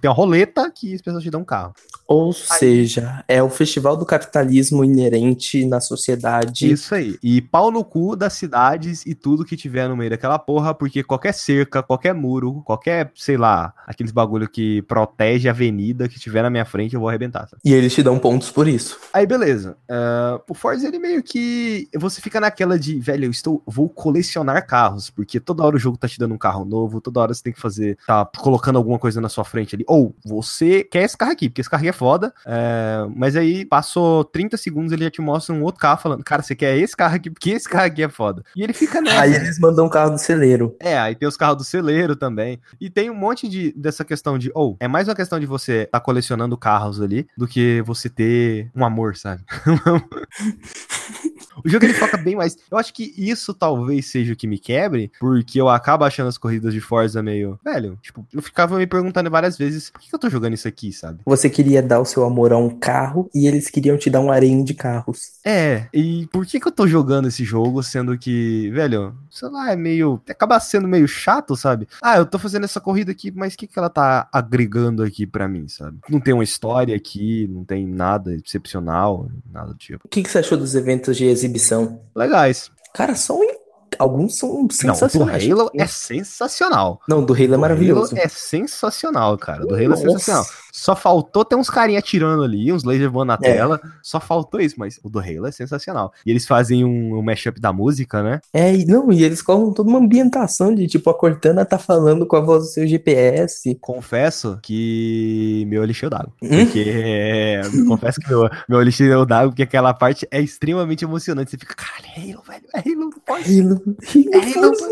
Tem 0.01 0.11
uma 0.11 0.15
roleta 0.17 0.69
que 0.75 0.93
as 0.93 1.01
pessoas 1.01 1.23
te 1.23 1.31
dão 1.31 1.43
um 1.43 1.45
carro. 1.45 1.73
Ou 2.09 2.33
seja, 2.33 3.25
é 3.29 3.41
o 3.41 3.49
festival 3.49 3.97
do 3.97 4.05
capitalismo 4.05 4.85
inerente 4.85 5.65
na 5.67 5.81
sociedade. 5.81 6.73
Isso 6.73 6.93
aí. 6.93 7.17
E 7.23 7.41
pau 7.41 7.71
no 7.71 7.85
cu 7.85 8.17
das 8.17 8.33
cidades 8.33 9.07
e 9.07 9.15
tudo 9.15 9.45
que 9.45 9.57
tiver 9.57 9.89
no 9.89 9.97
meio 9.97 10.11
daquela 10.11 10.39
porra, 10.39 10.75
porque 10.75 11.05
qualquer 11.05 11.33
cerca, 11.33 11.81
qualquer 11.81 12.13
muro, 12.13 12.61
qualquer, 12.65 13.13
sei 13.15 13.37
lá, 13.37 13.73
aqueles 13.87 14.11
bagulho 14.11 14.49
que 14.49 14.83
protege 14.83 15.49
a 15.49 15.53
avenida 15.53 16.09
que 16.09 16.19
tiver 16.19 16.43
na 16.43 16.51
minha 16.51 16.65
frente, 16.65 16.95
eu 16.95 17.01
vou 17.01 17.09
arrebentar, 17.09 17.49
sabe? 17.49 17.63
E 17.65 17.73
eles 17.73 17.95
te 17.95 18.03
dão 18.03 18.19
pontos 18.19 18.51
por 18.51 18.67
isso. 18.67 18.99
Aí, 19.13 19.27
beleza. 19.27 19.77
Ah, 19.89 20.41
o 20.49 20.55
Forza, 20.55 20.87
ele 20.87 20.99
meio 20.99 21.23
que. 21.23 21.89
Você 21.95 22.21
fica 22.21 22.41
naquela 22.41 22.79
de, 22.79 22.99
velho, 22.99 23.27
eu 23.27 23.31
estou. 23.31 23.63
Vou 23.67 23.89
colecionar 23.89 24.67
carros, 24.67 25.11
porque 25.11 25.41
toda 25.41 25.63
hora 25.65 25.77
o 25.77 25.79
jogo 25.79 25.97
tá 25.97 26.09
te 26.09 26.19
dando 26.19 26.35
um 26.35 26.39
carro 26.39 26.65
novo, 26.65 27.01
toda 27.01 27.21
hora 27.21 27.35
você 27.35 27.43
tem 27.43 27.53
que 27.53 27.61
fazer. 27.61 27.99
Tá 28.07 28.25
colocando 28.39 28.77
alguma 28.77 28.99
coisa 28.99 29.21
na 29.21 29.29
sua 29.29 29.45
frente 29.45 29.75
ali. 29.75 29.85
Ou 29.89 30.15
você 30.25 30.85
quer 30.85 31.05
esse 31.05 31.17
carro 31.17 31.33
aqui, 31.33 31.49
porque 31.49 31.61
esse 31.61 31.71
carro 31.71 31.81
aqui 31.81 31.89
é 31.89 31.93
foda. 31.93 32.33
é, 32.47 33.07
mas 33.15 33.37
aí 33.37 33.65
passou 33.65 34.25
30 34.25 34.57
segundos, 34.57 34.93
ele 34.93 35.05
já 35.05 35.11
te 35.11 35.21
mostra 35.21 35.55
um 35.55 35.63
outro 35.63 35.81
carro 35.81 36.01
falando, 36.01 36.23
cara, 36.23 36.43
você 36.43 36.55
quer 36.55 36.77
esse 36.77 36.97
carro 36.97 37.17
aqui, 37.17 37.31
porque 37.31 37.51
esse 37.51 37.69
carro 37.69 37.87
aqui 37.87 38.03
é 38.03 38.09
foda. 38.09 38.45
E 38.57 38.63
ele 38.63 38.73
fica 38.73 39.01
nessa. 39.01 39.21
Aí 39.21 39.35
eles 39.35 39.59
mandam 39.59 39.87
o 39.87 39.91
carro 39.91 40.11
do 40.11 40.19
celeiro. 40.19 40.77
É, 40.81 40.99
aí 40.99 41.15
tem 41.15 41.29
os 41.29 41.37
carros 41.37 41.59
do 41.59 41.65
celeiro 41.65 42.15
também. 42.15 42.61
E 42.81 42.89
tem 42.89 43.11
um 43.11 43.15
monte 43.15 43.49
de 43.49 43.73
dessa 43.73 44.05
questão 44.05 44.39
de, 44.39 44.51
ou, 44.55 44.77
é 44.81 44.89
mais 44.89 45.09
uma 45.09 45.15
questão 45.15 45.41
de 45.41 45.47
você 45.47 45.87
tá 45.91 46.01
colecionando 46.01 46.57
carros 46.57 47.01
ali 47.01 47.27
do 47.37 47.47
que 47.47 47.83
você 47.83 48.09
ter 48.09 48.71
um 48.75 48.85
amor, 48.85 49.02
sabe? 49.15 49.43
o 51.65 51.69
jogo 51.69 51.85
ele 51.85 51.95
foca 51.95 52.17
bem 52.17 52.37
mais. 52.37 52.57
Eu 52.71 52.79
acho 52.79 52.93
que 52.93 53.13
isso 53.17 53.53
talvez 53.55 54.07
seja 54.07 54.33
o 54.33 54.37
que 54.37 54.47
me 54.47 54.59
quebre, 54.59 55.11
porque 55.19 55.61
eu 55.61 55.69
acabo 55.69 56.05
achando 56.05 56.29
as 56.29 56.39
corridas 56.39 56.73
de 56.73 56.81
Forza 56.81 57.23
meio, 57.23 57.59
velho, 57.65 57.99
tipo, 58.03 58.27
eu 58.33 58.43
ficava 58.43 58.79
me 58.79 58.87
perguntando 58.87 59.31
várias 59.31 59.57
vezes, 59.57 59.91
por 59.91 60.01
que 60.01 60.15
eu 60.15 60.19
tô 60.19 60.29
jogando 60.29 60.55
isso 60.55 60.69
aqui, 60.69 60.93
sabe? 60.93 61.21
Você 61.25 61.49
queria 61.49 61.83
dar 61.83 62.01
o 62.01 62.05
seu 62.05 62.25
amor 62.25 62.53
a 62.53 62.59
um 62.59 62.71
carro 62.71 63.29
e 63.35 63.47
eles 63.47 63.69
queriam 63.69 63.97
te 63.97 64.11
dar 64.11 64.21
um 64.21 64.31
harém 64.31 64.65
de 64.65 64.75
carros. 64.75 65.33
É, 65.45 65.87
e 65.93 66.27
por 66.33 66.47
que 66.47 66.61
que 66.61 66.69
eu 66.69 66.73
tô 66.73 66.87
jogando 66.87 67.29
esse 67.29 67.45
jogo, 67.45 67.83
sendo 67.83 68.17
que, 68.17 68.71
velho, 68.71 69.15
sei 69.31 69.49
lá, 69.49 69.73
é 69.73 69.77
meio. 69.77 70.21
Acaba 70.29 70.61
sendo 70.61 70.87
meio 70.87 71.09
chato, 71.09 71.57
sabe? 71.57 71.89
Ah, 72.03 72.17
eu 72.17 72.27
tô 72.27 72.39
fazendo 72.39 72.65
essa 72.65 72.81
corrida 72.81 73.11
aqui, 73.11 73.31
mas 73.31 73.55
o 73.55 73.57
que 73.57 73.67
que 73.67 73.79
ela 73.79 73.91
tá 73.91 74.29
agregando 74.33 75.03
aqui 75.03 75.27
pra 75.27 75.49
mim, 75.49 75.67
sabe? 75.69 75.99
Não 76.09 76.21
tem 76.21 76.35
uma 76.35 76.45
história 76.45 76.95
aqui, 76.95 77.49
não 77.51 77.65
tem 77.65 77.87
nada 77.87 78.35
excepcional, 78.35 79.29
nada 79.51 79.69
do 79.69 79.75
tipo. 79.75 80.01
O 80.05 80.09
que, 80.09 80.23
que 80.23 80.31
você 80.31 80.39
achou 80.39 80.59
dos 80.59 80.75
eventos 80.75 81.17
de 81.17 81.25
exibição? 81.45 82.01
Legais. 82.15 82.71
Cara, 82.95 83.15
só 83.15 83.35
um- 83.39 83.62
alguns 83.99 84.37
são 84.39 84.49
Não, 84.55 84.67
do 84.67 84.73
sensacionais. 84.75 85.51
Halo 85.51 85.71
é 85.75 85.87
sensacional. 85.87 87.01
Não, 87.09 87.23
do 87.25 87.33
Halo 87.35 87.55
é 87.55 87.57
maravilhoso. 87.57 88.15
Halo 88.15 88.25
é 88.25 88.29
sensacional, 88.29 89.37
cara. 89.39 89.67
Do 89.67 89.75
Halo 89.75 89.85
é 89.85 89.89
Nossa. 89.89 90.03
sensacional. 90.03 90.47
Só 90.75 90.97
faltou 90.97 91.45
ter 91.45 91.55
uns 91.55 91.69
carinha 91.69 91.99
atirando 91.99 92.43
ali, 92.43 92.73
uns 92.73 92.83
lasers 92.83 93.13
voando 93.13 93.29
na 93.29 93.35
É. 93.35 93.53
tela. 93.55 93.81
Só 94.03 94.19
faltou 94.19 94.59
isso, 94.61 94.77
mas 94.79 94.99
o 95.03 95.11
do 95.11 95.19
Halo 95.19 95.47
é 95.47 95.53
sensacional. 95.53 96.13
E 96.25 96.31
eles 96.31 96.47
fazem 96.47 96.83
um, 96.85 97.19
um 97.19 97.23
mashup 97.23 97.61
da 97.61 97.73
música, 97.73 98.23
né? 98.23 98.41
É, 98.55 98.75
e 98.75 98.85
não, 98.87 99.13
e 99.13 99.23
eles 99.23 99.43
colocam 99.43 99.73
toda 99.75 99.91
uma 99.91 99.99
ambientação 99.99 100.75
de 100.75 100.87
tipo, 100.87 101.11
a 101.11 101.15
Cortana 101.15 101.65
tá 101.65 101.79
falando 101.79 102.27
com 102.27 102.37
a 102.37 102.41
voz 102.41 102.63
do 102.65 102.69
seu 102.71 102.87
GPS. 102.87 103.75
Confesso 103.81 104.59
que 104.63 105.65
meu 105.69 105.83
olho 105.83 105.91
encheu 105.91 106.09
d'água. 106.09 106.33
Hum? 106.43 106.65
Porque 106.65 106.85
é, 106.89 107.61
confesso 107.87 108.19
que 108.21 108.29
meu, 108.29 108.49
meu 108.69 108.79
olho 108.79 108.89
encheu 108.89 109.27
d'água, 109.27 109.51
porque 109.51 109.63
aquela 109.63 109.93
parte 109.93 110.27
é 110.31 110.41
extremamente 110.41 111.05
emocionante. 111.05 111.51
Você 111.51 111.59
fica, 111.59 111.75
caralho, 111.75 112.07
é 112.17 112.33
Halo, 112.33 112.43
velho. 112.49 112.65
É 112.75 112.79
Halo. 112.79 113.11
Halo, 113.29 113.41
É 113.43 113.61
Halo, 113.61 113.82
Halo, 113.83 114.77
Forza. 114.77 114.89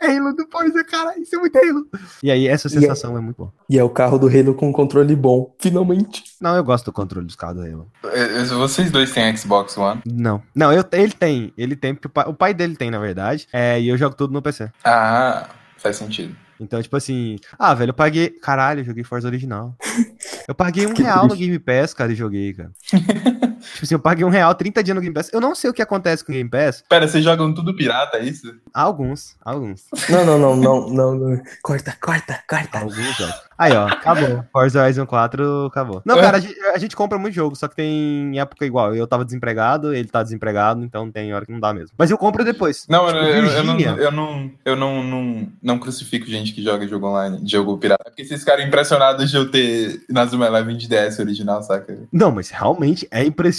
é 0.00 0.16
Halo 0.16 0.34
do 0.34 0.46
Forza, 0.50 0.84
cara. 0.84 1.18
Isso 1.18 1.36
é 1.36 1.38
muito 1.38 1.56
Halo. 1.56 1.86
E 2.22 2.30
aí, 2.30 2.46
essa 2.48 2.68
E 2.68 2.76
é- 2.76 2.80
sensação 2.80 3.16
é 3.16 3.20
muito 3.20 3.36
boa. 3.36 3.52
E 3.68 3.78
é 3.78 3.84
o 3.84 3.90
carro 3.90 4.18
do 4.18 4.26
Halo 4.28 4.54
com 4.54 4.72
controle 4.72 5.14
bom, 5.16 5.54
finalmente. 5.58 6.22
Não, 6.40 6.56
eu 6.56 6.64
gosto 6.64 6.86
do 6.86 6.92
controle 6.92 7.26
dos 7.26 7.36
carros 7.36 7.56
do 7.56 7.62
Halo. 7.62 7.90
Eh, 8.04 8.44
Vocês 8.44 8.90
dois 8.90 9.12
têm 9.12 9.36
Xbox 9.36 9.76
One? 9.76 10.00
Não. 10.06 10.42
Não, 10.54 10.72
eu, 10.72 10.84
ele 10.92 11.12
tem. 11.12 11.52
Ele 11.56 11.76
tem, 11.76 11.94
porque 11.94 12.06
o 12.08 12.10
pai, 12.10 12.24
o 12.28 12.34
pai 12.34 12.54
dele 12.54 12.76
tem, 12.76 12.90
na 12.90 12.98
verdade. 12.98 13.46
É, 13.52 13.80
e 13.80 13.88
eu 13.88 13.96
jogo 13.96 14.14
tudo 14.16 14.32
no 14.32 14.42
PC. 14.42 14.70
Ah, 14.84 15.48
faz 15.76 15.96
sentido. 15.96 16.34
Então, 16.60 16.82
tipo 16.82 16.96
assim, 16.96 17.36
ah, 17.56 17.72
velho, 17.72 17.90
eu 17.90 17.94
paguei. 17.94 18.30
Caralho, 18.30 18.80
eu 18.80 18.84
joguei 18.84 19.04
Forza 19.04 19.28
original. 19.28 19.76
Eu 20.48 20.54
paguei 20.54 20.86
um 20.86 20.94
real 20.94 21.28
no. 21.28 21.36
Game 21.36 21.58
Pass, 21.58 21.92
cara, 21.92 22.10
e 22.10 22.14
joguei, 22.14 22.54
cara. 22.54 22.70
tipo 23.72 23.84
assim, 23.84 23.94
eu 23.94 23.98
paguei 24.00 24.24
um 24.24 24.28
real 24.30 24.54
30 24.54 24.82
dias 24.82 24.94
no 24.94 25.00
Game 25.00 25.14
Pass. 25.14 25.30
Eu 25.32 25.40
não 25.40 25.54
sei 25.54 25.70
o 25.70 25.72
que 25.74 25.82
acontece 25.82 26.24
com 26.24 26.32
o 26.32 26.34
Game 26.34 26.48
Pass. 26.48 26.82
Pera, 26.88 27.06
vocês 27.06 27.22
jogam 27.24 27.52
tudo 27.54 27.74
pirata, 27.74 28.18
é 28.18 28.24
isso? 28.24 28.54
Alguns, 28.74 29.36
alguns. 29.44 29.84
Não, 30.08 30.24
não, 30.24 30.38
não, 30.38 30.56
não, 30.56 30.88
não, 30.90 31.14
não. 31.14 31.42
Corta, 31.62 31.94
corta, 32.00 32.38
corta. 32.48 32.78
Alguns 32.80 33.16
jogos. 33.16 33.48
Aí, 33.58 33.72
ó, 33.72 33.88
acabou. 33.88 34.44
Forza 34.52 34.80
Horizon 34.80 35.04
4 35.04 35.66
acabou. 35.66 36.00
Não, 36.04 36.14
cara, 36.16 36.36
a 36.36 36.40
gente, 36.40 36.60
a 36.60 36.78
gente 36.78 36.94
compra 36.94 37.18
muito 37.18 37.34
jogo, 37.34 37.56
só 37.56 37.66
que 37.66 37.74
tem 37.74 38.38
época 38.38 38.64
igual. 38.64 38.94
Eu 38.94 39.04
tava 39.04 39.24
desempregado, 39.24 39.92
ele 39.92 40.06
tá 40.06 40.22
desempregado, 40.22 40.84
então 40.84 41.10
tem 41.10 41.34
hora 41.34 41.44
que 41.44 41.50
não 41.50 41.58
dá 41.58 41.74
mesmo. 41.74 41.90
Mas 41.98 42.08
eu 42.08 42.16
compro 42.16 42.44
depois. 42.44 42.86
Não, 42.88 43.08
eu, 43.08 43.14
Tipo, 43.14 43.26
eu- 43.26 43.52
eu 43.58 43.64
não, 43.64 43.80
eu, 43.80 44.12
não, 44.12 44.50
eu 44.64 44.76
não, 44.76 45.02
não, 45.02 45.48
não 45.60 45.78
crucifico 45.78 46.26
gente 46.26 46.52
que 46.52 46.62
joga 46.62 46.86
jogo 46.86 47.08
online, 47.08 47.40
jogo 47.48 47.76
pirata. 47.78 48.04
Porque 48.04 48.24
vocês 48.24 48.38
ficaram 48.40 48.62
impressionados 48.62 49.28
de 49.28 49.36
eu 49.36 49.50
ter 49.50 50.02
Nazuma 50.08 50.46
Eleven 50.46 50.76
de 50.76 50.86
DS 50.88 51.18
original, 51.18 51.60
saca? 51.60 51.98
Não, 52.12 52.30
mas 52.30 52.50
realmente 52.50 53.08
é 53.10 53.24
impressionante. 53.24 53.57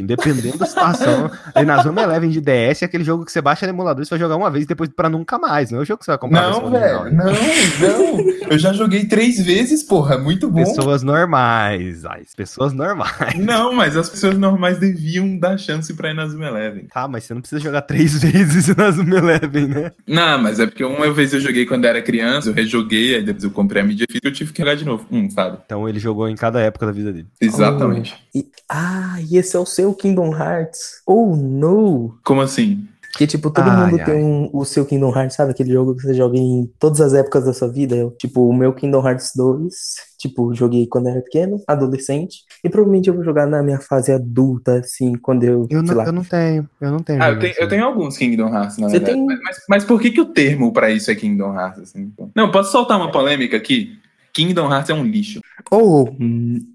Independendo 0.00 0.58
da 0.58 0.66
situação. 0.66 1.30
Aí 1.54 1.64
na 1.64 1.82
Zona 1.82 2.02
Eleven 2.02 2.30
de 2.30 2.40
DS 2.40 2.82
é 2.82 2.84
aquele 2.84 3.04
jogo 3.04 3.24
que 3.24 3.32
você 3.32 3.40
baixa 3.40 3.66
no 3.66 3.72
emulador 3.72 4.02
e 4.02 4.06
você 4.06 4.10
vai 4.10 4.18
jogar 4.18 4.36
uma 4.36 4.50
vez 4.50 4.64
e 4.64 4.68
depois 4.68 4.90
pra 4.90 5.08
nunca 5.08 5.38
mais. 5.38 5.70
Não 5.70 5.78
é 5.78 5.82
o 5.82 5.84
jogo 5.84 5.98
que 5.98 6.04
você 6.04 6.10
vai 6.12 6.18
comprar. 6.18 6.50
Não, 6.50 6.70
velho, 6.70 7.12
não, 7.14 7.24
não. 7.32 8.50
Eu 8.50 8.58
já 8.58 8.72
joguei 8.72 9.06
três 9.06 9.40
vezes, 9.44 9.82
porra, 9.82 10.18
muito 10.18 10.48
bom. 10.50 10.62
Pessoas 10.64 11.02
normais. 11.02 12.04
Ai, 12.04 12.22
pessoas 12.36 12.72
normais. 12.72 13.38
Não, 13.38 13.72
mas 13.72 13.96
as 13.96 14.08
pessoas 14.08 14.36
normais 14.38 14.78
deviam 14.78 15.38
dar 15.38 15.58
chance 15.58 15.92
pra 15.94 16.10
ir 16.10 16.14
Nazuma 16.14 16.46
Eleven. 16.46 16.86
Tá, 16.92 17.08
mas 17.08 17.24
você 17.24 17.34
não 17.34 17.40
precisa 17.40 17.60
jogar 17.60 17.82
três 17.82 18.14
vezes 18.22 18.74
na 18.76 18.90
Zona 18.90 19.18
Eleven, 19.18 19.66
né? 19.68 19.92
Não, 20.06 20.38
mas 20.38 20.60
é 20.60 20.66
porque 20.66 20.84
uma 20.84 21.10
vez 21.12 21.32
eu 21.32 21.40
joguei 21.40 21.66
quando 21.66 21.84
era 21.84 22.00
criança, 22.02 22.50
eu 22.50 22.54
rejoguei, 22.54 23.16
aí 23.16 23.22
depois 23.22 23.44
eu 23.44 23.50
comprei 23.50 23.82
a 23.82 23.84
mídia 23.84 24.06
física 24.08 24.26
e 24.26 24.30
eu 24.30 24.34
tive 24.34 24.52
que 24.52 24.60
jogar 24.62 24.74
de 24.74 24.84
novo. 24.84 25.06
Hum, 25.10 25.28
sabe? 25.30 25.58
Então 25.64 25.88
ele 25.88 25.98
jogou 25.98 26.28
em 26.28 26.36
cada 26.36 26.60
época 26.60 26.86
da 26.86 26.92
vida 26.92 27.12
dele. 27.12 27.26
Exatamente. 27.40 28.14
E- 28.34 28.46
ah, 28.68 29.16
e 29.30 29.36
esse 29.38 29.56
é 29.56 29.58
o 29.58 29.66
seu 29.66 29.94
Kingdom 29.94 30.32
Hearts. 30.34 31.00
Oh, 31.06 31.34
no! 31.36 32.18
Como 32.24 32.40
assim? 32.40 32.86
Que, 33.16 33.28
tipo, 33.28 33.48
todo 33.48 33.68
Ai, 33.70 33.76
mundo 33.86 34.00
ai. 34.00 34.04
tem 34.06 34.24
um- 34.24 34.50
o 34.52 34.64
seu 34.64 34.84
Kingdom 34.84 35.16
Hearts, 35.16 35.36
sabe? 35.36 35.52
Aquele 35.52 35.70
jogo 35.72 35.94
que 35.94 36.02
você 36.02 36.14
joga 36.14 36.36
em 36.36 36.68
todas 36.80 37.00
as 37.00 37.14
épocas 37.14 37.44
da 37.44 37.52
sua 37.52 37.68
vida. 37.68 37.94
Eu, 37.94 38.10
tipo, 38.10 38.48
o 38.48 38.52
meu 38.52 38.72
Kingdom 38.72 39.06
Hearts 39.06 39.30
2, 39.36 39.72
tipo, 40.18 40.52
joguei 40.52 40.88
quando 40.88 41.08
era 41.08 41.20
pequeno, 41.20 41.62
adolescente. 41.68 42.38
E 42.64 42.68
provavelmente 42.68 43.08
eu 43.08 43.14
vou 43.14 43.22
jogar 43.22 43.46
na 43.46 43.62
minha 43.62 43.78
fase 43.78 44.10
adulta, 44.10 44.80
assim, 44.80 45.14
quando 45.14 45.44
eu, 45.44 45.64
Eu 45.70 45.78
sei 45.78 45.88
não, 45.90 45.94
lá. 45.94 46.06
eu 46.06 46.12
não 46.12 46.24
tenho. 46.24 46.68
Eu 46.80 46.90
não 46.90 46.98
tenho. 46.98 47.22
Ah, 47.22 47.28
eu 47.30 47.38
tenho, 47.38 47.52
assim. 47.52 47.62
eu 47.62 47.68
tenho 47.68 47.84
alguns 47.84 48.16
Kingdom 48.18 48.48
Hearts, 48.52 48.78
na 48.78 48.88
Você 48.88 48.98
verdade. 48.98 49.14
tem- 49.16 49.26
Mas, 49.44 49.56
mas, 49.68 49.84
por 49.84 50.00
que, 50.00 50.10
que 50.10 50.20
o 50.20 50.26
termo 50.26 50.72
pra 50.72 50.90
isso 50.90 51.08
é 51.08 51.14
Kingdom 51.14 51.54
Hearts? 51.54 51.82
Assim? 51.82 52.12
Não, 52.34 52.50
posso 52.50 52.72
soltar 52.72 52.96
uma 52.96 53.12
polêmica 53.12 53.56
aqui? 53.56 53.96
Kingdom 54.32 54.68
Hearts 54.72 54.90
é 54.90 54.94
um 54.94 55.04
lixo. 55.04 55.38
Oh, 55.70 56.08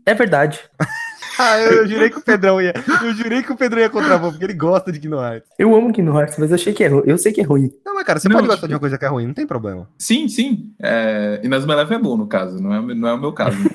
é 0.05 0.13
verdade. 0.13 0.57
Ah, 1.39 1.57
eu, 1.63 1.71
eu 1.71 1.87
jurei 1.87 2.09
que 2.09 2.17
o 2.17 2.21
Pedrão 2.21 2.61
ia. 2.61 2.73
Eu 3.01 3.13
jurei 3.13 3.41
que 3.41 3.51
o 3.51 3.55
Pedrão 3.55 3.79
ia 3.81 3.89
contrapor, 3.89 4.29
porque 4.31 4.43
ele 4.43 4.53
gosta 4.53 4.91
de 4.91 4.99
Kingdom 4.99 5.23
Hearts. 5.23 5.49
Eu 5.57 5.73
amo 5.73 5.93
Kingdom 5.93 6.19
Hearts, 6.19 6.37
mas 6.37 6.49
eu 6.51 6.55
achei 6.55 6.73
que 6.73 6.83
é 6.83 6.87
ruim. 6.87 7.03
Eu 7.05 7.17
sei 7.17 7.31
que 7.31 7.39
é 7.41 7.43
ruim. 7.45 7.71
Não, 7.85 7.95
mas 7.95 8.03
cara, 8.03 8.19
você 8.19 8.27
Não, 8.27 8.35
pode 8.35 8.47
gostar 8.47 8.57
tipo- 8.61 8.67
de 8.67 8.73
uma 8.73 8.79
coisa 8.79 8.97
que 8.97 9.05
é 9.05 9.07
ruim, 9.07 9.27
não 9.27 9.33
tem 9.33 9.47
problema. 9.47 9.89
Sim, 9.97 10.27
sim. 10.27 10.73
É... 10.81 11.39
E 11.43 11.47
Nazuma 11.47 11.73
Eleven 11.73 11.97
é 11.97 12.01
bom, 12.01 12.17
no 12.17 12.27
caso. 12.27 12.61
Não 12.61 12.73
é, 12.73 12.93
não 12.95 13.07
é 13.07 13.13
o 13.13 13.17
meu 13.17 13.31
caso. 13.31 13.57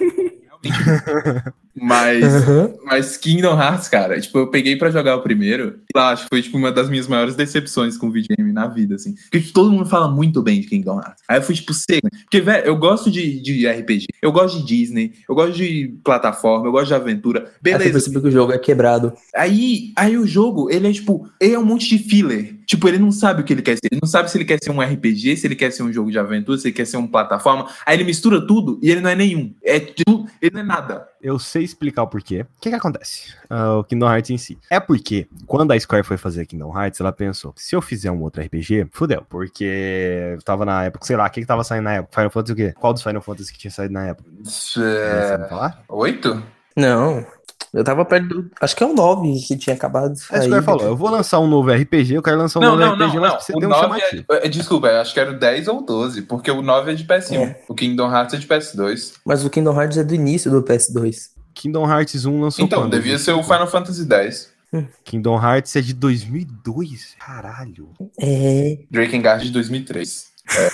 Realmente. 0.62 1.54
Mas, 1.76 2.22
Aham. 2.22 2.72
mas 2.84 3.16
Kingdom 3.16 3.58
Hearts, 3.60 3.88
cara, 3.88 4.20
tipo, 4.20 4.38
eu 4.38 4.46
peguei 4.48 4.76
pra 4.76 4.90
jogar 4.90 5.16
o 5.16 5.22
primeiro. 5.22 5.80
E 5.92 5.98
lá, 5.98 6.10
acho 6.10 6.24
que 6.24 6.28
foi 6.28 6.42
tipo 6.42 6.56
uma 6.56 6.70
das 6.70 6.88
minhas 6.88 7.08
maiores 7.08 7.34
decepções 7.34 7.96
com 7.96 8.10
videogame 8.10 8.52
na 8.52 8.66
vida, 8.66 8.94
assim. 8.94 9.14
Porque 9.14 9.40
tipo, 9.40 9.52
todo 9.52 9.72
mundo 9.72 9.86
fala 9.88 10.08
muito 10.08 10.42
bem 10.42 10.60
de 10.60 10.66
Kingdom 10.68 10.98
Hearts. 10.98 11.22
Aí 11.28 11.38
eu 11.38 11.42
fui, 11.42 11.54
tipo, 11.54 11.74
seco. 11.74 12.08
Porque, 12.22 12.40
velho, 12.40 12.64
eu 12.64 12.76
gosto 12.76 13.10
de, 13.10 13.40
de 13.40 13.66
RPG, 13.66 14.06
eu 14.22 14.30
gosto 14.30 14.58
de 14.58 14.66
Disney, 14.66 15.12
eu 15.28 15.34
gosto 15.34 15.56
de 15.56 15.94
plataforma, 16.04 16.66
eu 16.66 16.72
gosto 16.72 16.88
de 16.88 16.94
aventura. 16.94 17.40
Aí 17.40 17.46
você 17.46 17.60
Beleza. 17.62 17.92
percebeu 17.92 18.22
que 18.22 18.28
o 18.28 18.32
jogo 18.32 18.52
é 18.52 18.58
quebrado. 18.58 19.12
Aí, 19.34 19.92
aí 19.96 20.16
o 20.16 20.26
jogo, 20.26 20.70
ele 20.70 20.88
é 20.88 20.92
tipo, 20.92 21.28
ele 21.40 21.54
é 21.54 21.58
um 21.58 21.64
monte 21.64 21.88
de 21.88 21.98
filler. 21.98 22.54
Tipo, 22.66 22.88
ele 22.88 22.98
não 22.98 23.12
sabe 23.12 23.42
o 23.42 23.44
que 23.44 23.52
ele 23.52 23.62
quer 23.62 23.74
ser. 23.74 23.88
Ele 23.90 24.00
não 24.02 24.08
sabe 24.08 24.30
se 24.30 24.36
ele 24.38 24.44
quer 24.44 24.58
ser 24.62 24.70
um 24.70 24.80
RPG, 24.80 25.36
se 25.36 25.46
ele 25.46 25.54
quer 25.54 25.70
ser 25.70 25.82
um 25.82 25.92
jogo 25.92 26.10
de 26.10 26.18
aventura, 26.18 26.56
se 26.56 26.68
ele 26.68 26.74
quer 26.74 26.86
ser 26.86 26.96
uma 26.96 27.08
plataforma. 27.08 27.68
Aí 27.84 27.96
ele 27.96 28.04
mistura 28.04 28.46
tudo 28.46 28.78
e 28.82 28.90
ele 28.90 29.00
não 29.00 29.10
é 29.10 29.14
nenhum. 29.14 29.52
É 29.62 29.78
tudo, 29.78 30.26
ele 30.40 30.54
não 30.54 30.60
é 30.60 30.64
nada. 30.64 31.06
Eu 31.20 31.38
sei 31.38 31.63
explicar 31.64 32.02
o 32.02 32.06
porquê. 32.06 32.42
O 32.42 32.46
que 32.60 32.70
que 32.70 32.74
acontece? 32.76 33.34
Ah, 33.50 33.78
o 33.78 33.84
Kingdom 33.84 34.10
Hearts 34.12 34.30
em 34.30 34.38
si. 34.38 34.58
É 34.70 34.78
porque, 34.80 35.26
quando 35.46 35.72
a 35.72 35.78
Square 35.80 36.02
foi 36.04 36.16
fazer 36.16 36.46
Kingdom 36.46 36.76
Hearts, 36.78 37.00
ela 37.00 37.12
pensou, 37.12 37.52
se 37.56 37.74
eu 37.74 37.82
fizer 37.82 38.10
um 38.10 38.20
outro 38.22 38.42
RPG, 38.42 38.88
fudeu. 38.92 39.22
Porque 39.28 39.64
eu 40.36 40.42
tava 40.42 40.64
na 40.64 40.84
época, 40.84 41.04
sei 41.06 41.16
lá, 41.16 41.26
o 41.26 41.30
que 41.30 41.40
que 41.40 41.46
tava 41.46 41.64
saindo 41.64 41.84
na 41.84 41.94
época? 41.94 42.14
Final 42.14 42.30
Fantasy 42.30 42.52
o 42.52 42.56
quê? 42.56 42.72
Qual 42.78 42.92
dos 42.92 43.02
Final 43.02 43.22
Fantasy 43.22 43.52
que 43.52 43.58
tinha 43.58 43.70
saído 43.70 43.94
na 43.94 44.06
época? 44.08 44.28
Sabe 44.44 45.48
falar? 45.48 45.82
Oito? 45.88 46.42
Não. 46.76 47.24
Eu 47.72 47.82
tava 47.82 48.04
perto 48.04 48.28
do. 48.28 48.50
Acho 48.60 48.76
que 48.76 48.84
é 48.84 48.86
o 48.86 48.94
9 48.94 49.32
que 49.48 49.56
tinha 49.56 49.74
acabado 49.74 50.12
de 50.14 50.20
A 50.22 50.24
sair. 50.38 50.44
Square 50.44 50.62
falou, 50.64 50.86
eu 50.86 50.96
vou 50.96 51.10
lançar 51.10 51.40
um 51.40 51.48
novo 51.48 51.72
RPG, 51.72 52.14
eu 52.14 52.22
quero 52.22 52.38
lançar 52.38 52.60
um 52.60 52.62
Não, 52.62 52.76
novo 52.76 52.80
não, 52.82 52.92
RPG, 52.94 53.14
não, 53.16 53.20
mas 53.20 53.30
não. 53.30 53.36
precisa 53.36 53.58
O 53.58 53.60
ter 53.60 53.66
um 53.66 53.70
9 53.70 53.82
chamativo. 53.82 54.24
é, 54.30 54.46
é- 54.46 54.48
Desculpa, 54.48 54.86
eu 54.86 55.00
acho 55.00 55.12
que 55.12 55.18
era 55.18 55.30
o 55.32 55.38
10 55.38 55.66
ou 55.66 55.84
12, 55.84 56.22
porque 56.22 56.50
o 56.52 56.62
9 56.62 56.92
é 56.92 56.94
de 56.94 57.04
PS1. 57.04 57.34
É. 57.42 57.60
O 57.68 57.74
Kingdom 57.74 58.12
Hearts 58.14 58.34
é 58.34 58.38
de 58.38 58.46
PS2. 58.46 59.14
Mas 59.26 59.44
o 59.44 59.50
Kingdom 59.50 59.80
Hearts 59.80 59.98
é 59.98 60.04
do 60.04 60.14
início 60.14 60.52
do 60.52 60.62
PS2. 60.62 61.30
Kingdom 61.54 61.88
Hearts 61.88 62.24
1 62.24 62.40
lançou 62.40 62.64
Então, 62.64 62.82
quando? 62.82 62.90
devia 62.92 63.18
ser 63.18 63.32
o 63.32 63.42
Final 63.42 63.66
Fantasy 63.70 64.06
X. 64.10 64.52
Kingdom 65.04 65.40
Hearts 65.40 65.76
é 65.76 65.80
de 65.80 65.94
2002. 65.94 67.14
Caralho. 67.18 67.90
É. 68.18 68.78
Drakengard 68.90 69.44
de 69.44 69.52
2003. 69.52 70.26
É. 70.58 70.70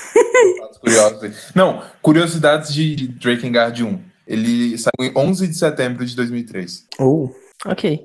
Não, 1.55 1.83
curiosidades 2.01 2.73
de 2.73 3.09
Drakengard 3.09 3.85
1. 3.85 4.01
Ele 4.27 4.79
saiu 4.79 4.93
em 5.11 5.13
11 5.17 5.49
de 5.49 5.55
setembro 5.55 6.05
de 6.07 6.17
2003. 6.17 6.87
Oh, 6.99 7.29
ok. 7.67 8.01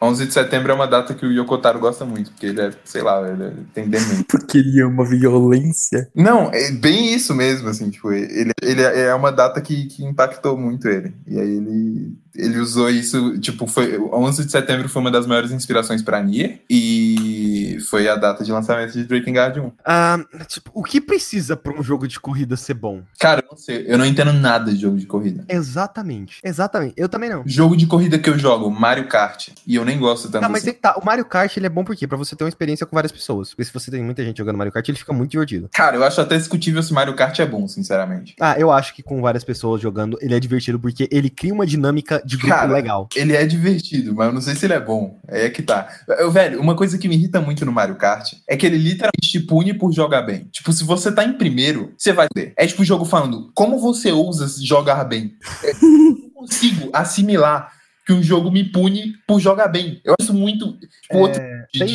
11 0.00 0.26
de 0.26 0.32
setembro 0.32 0.70
é 0.70 0.74
uma 0.74 0.86
data 0.86 1.14
que 1.14 1.26
o 1.26 1.32
Yokotaro 1.32 1.78
gosta 1.80 2.04
muito, 2.04 2.30
porque 2.30 2.46
ele 2.46 2.60
é, 2.60 2.70
sei 2.84 3.02
lá, 3.02 3.28
ele 3.28 3.44
é- 3.44 3.52
tem 3.74 3.88
demência. 3.88 4.24
Porque 4.30 4.58
ele 4.58 4.80
ama 4.80 5.04
violência. 5.04 6.08
Não, 6.14 6.50
é 6.52 6.70
bem 6.72 7.14
isso 7.14 7.34
mesmo, 7.34 7.68
assim, 7.68 7.90
tipo, 7.90 8.12
ele, 8.12 8.52
ele 8.62 8.82
é 8.82 9.06
é 9.08 9.14
uma 9.14 9.32
data 9.32 9.60
que, 9.60 9.86
que 9.86 10.04
impactou 10.04 10.56
muito 10.56 10.88
ele. 10.88 11.14
E 11.26 11.38
aí 11.40 11.48
ele, 11.56 12.16
ele 12.38 12.58
usou 12.58 12.88
isso, 12.88 13.38
tipo, 13.38 13.66
foi 13.66 13.98
11 13.98 14.44
de 14.44 14.52
setembro 14.52 14.88
foi 14.88 15.02
uma 15.02 15.10
das 15.10 15.26
maiores 15.26 15.50
inspirações 15.50 16.02
pra 16.02 16.22
Nier, 16.22 16.60
e 16.70 17.78
foi 17.90 18.08
a 18.08 18.16
data 18.16 18.44
de 18.44 18.52
lançamento 18.52 18.92
de 18.92 19.04
Drakengard 19.04 19.60
1. 19.60 19.72
Ah, 19.84 20.18
tipo, 20.46 20.70
o 20.74 20.82
que 20.82 21.00
precisa 21.00 21.56
pra 21.56 21.78
um 21.78 21.82
jogo 21.82 22.06
de 22.06 22.18
corrida 22.20 22.56
ser 22.56 22.74
bom? 22.74 23.02
Cara, 23.18 23.42
eu 23.44 23.50
não 23.50 23.58
sei, 23.58 23.84
eu 23.86 23.98
não 23.98 24.06
entendo 24.06 24.32
nada 24.32 24.72
de 24.72 24.80
jogo 24.80 24.96
de 24.96 25.06
corrida. 25.06 25.44
Exatamente. 25.48 26.38
Exatamente. 26.42 26.94
Eu 26.96 27.08
também 27.08 27.28
não. 27.28 27.42
Jogo 27.46 27.76
de 27.76 27.86
corrida 27.86 28.18
que 28.18 28.30
eu 28.30 28.38
jogo, 28.38 28.70
Mario 28.70 29.08
Kart, 29.08 29.48
e 29.66 29.74
eu 29.74 29.84
nem 29.84 29.98
gosto 29.98 30.30
tanto 30.30 30.42
Tá, 30.42 30.48
mas 30.48 30.62
assim. 30.62 30.70
é 30.70 30.74
tá. 30.74 30.96
O 30.96 31.04
Mario 31.04 31.24
Kart 31.24 31.56
ele 31.56 31.66
é 31.66 31.70
bom 31.70 31.84
por 31.84 31.96
quê? 31.96 32.06
Pra 32.06 32.16
você 32.16 32.36
ter 32.36 32.44
uma 32.44 32.48
experiência 32.48 32.86
com 32.86 32.94
várias 32.94 33.12
pessoas. 33.12 33.50
Porque 33.50 33.64
se 33.64 33.72
você 33.72 33.90
tem 33.90 34.02
muita 34.02 34.24
gente 34.24 34.38
jogando 34.38 34.56
Mario 34.56 34.72
Kart, 34.72 34.88
ele 34.88 34.98
fica 34.98 35.12
muito 35.12 35.30
divertido. 35.30 35.68
Cara, 35.72 35.96
eu 35.96 36.04
acho 36.04 36.20
até 36.20 36.36
discutível 36.36 36.82
se 36.82 36.92
Mario 36.92 37.14
Kart 37.14 37.38
é 37.38 37.46
bom, 37.46 37.66
sinceramente. 37.66 38.34
Ah, 38.40 38.58
eu 38.58 38.70
acho 38.70 38.94
que 38.94 39.02
com 39.02 39.20
várias 39.20 39.44
pessoas 39.44 39.80
jogando, 39.80 40.18
ele 40.20 40.34
é 40.34 40.40
divertido 40.40 40.78
porque 40.78 41.08
ele 41.10 41.28
cria 41.30 41.52
uma 41.52 41.66
dinâmica 41.66 42.22
de 42.28 42.36
grupo 42.36 42.54
Cara, 42.54 42.70
legal. 42.70 43.08
Ele 43.16 43.34
é 43.34 43.46
divertido, 43.46 44.14
mas 44.14 44.26
eu 44.26 44.32
não 44.34 44.40
sei 44.40 44.54
se 44.54 44.66
ele 44.66 44.74
é 44.74 44.80
bom. 44.80 45.18
É 45.26 45.48
que 45.48 45.62
tá. 45.62 45.88
Eu, 46.18 46.30
velho, 46.30 46.60
uma 46.60 46.76
coisa 46.76 46.98
que 46.98 47.08
me 47.08 47.14
irrita 47.14 47.40
muito 47.40 47.64
no 47.64 47.72
Mario 47.72 47.96
Kart 47.96 48.34
é 48.46 48.54
que 48.54 48.66
ele 48.66 48.76
literalmente 48.76 49.30
te 49.30 49.40
pune 49.40 49.72
por 49.72 49.90
jogar 49.92 50.22
bem. 50.22 50.46
Tipo, 50.52 50.70
se 50.72 50.84
você 50.84 51.10
tá 51.10 51.24
em 51.24 51.32
primeiro, 51.32 51.94
você 51.96 52.12
vai 52.12 52.28
ter. 52.28 52.52
É 52.54 52.66
tipo 52.66 52.82
o 52.82 52.84
jogo 52.84 53.06
falando, 53.06 53.50
como 53.54 53.78
você 53.78 54.12
ousa 54.12 54.46
jogar 54.62 55.04
bem? 55.04 55.32
É, 55.64 55.70
eu 55.70 55.88
não 55.88 56.30
consigo 56.30 56.90
assimilar 56.92 57.72
que 58.06 58.12
um 58.12 58.22
jogo 58.22 58.50
me 58.50 58.64
pune 58.64 59.14
por 59.26 59.40
jogar 59.40 59.68
bem. 59.68 60.00
Eu 60.04 60.14
acho 60.20 60.34
muito. 60.34 60.72
Tipo, 60.78 61.14
É, 61.14 61.16
outro. 61.18 61.42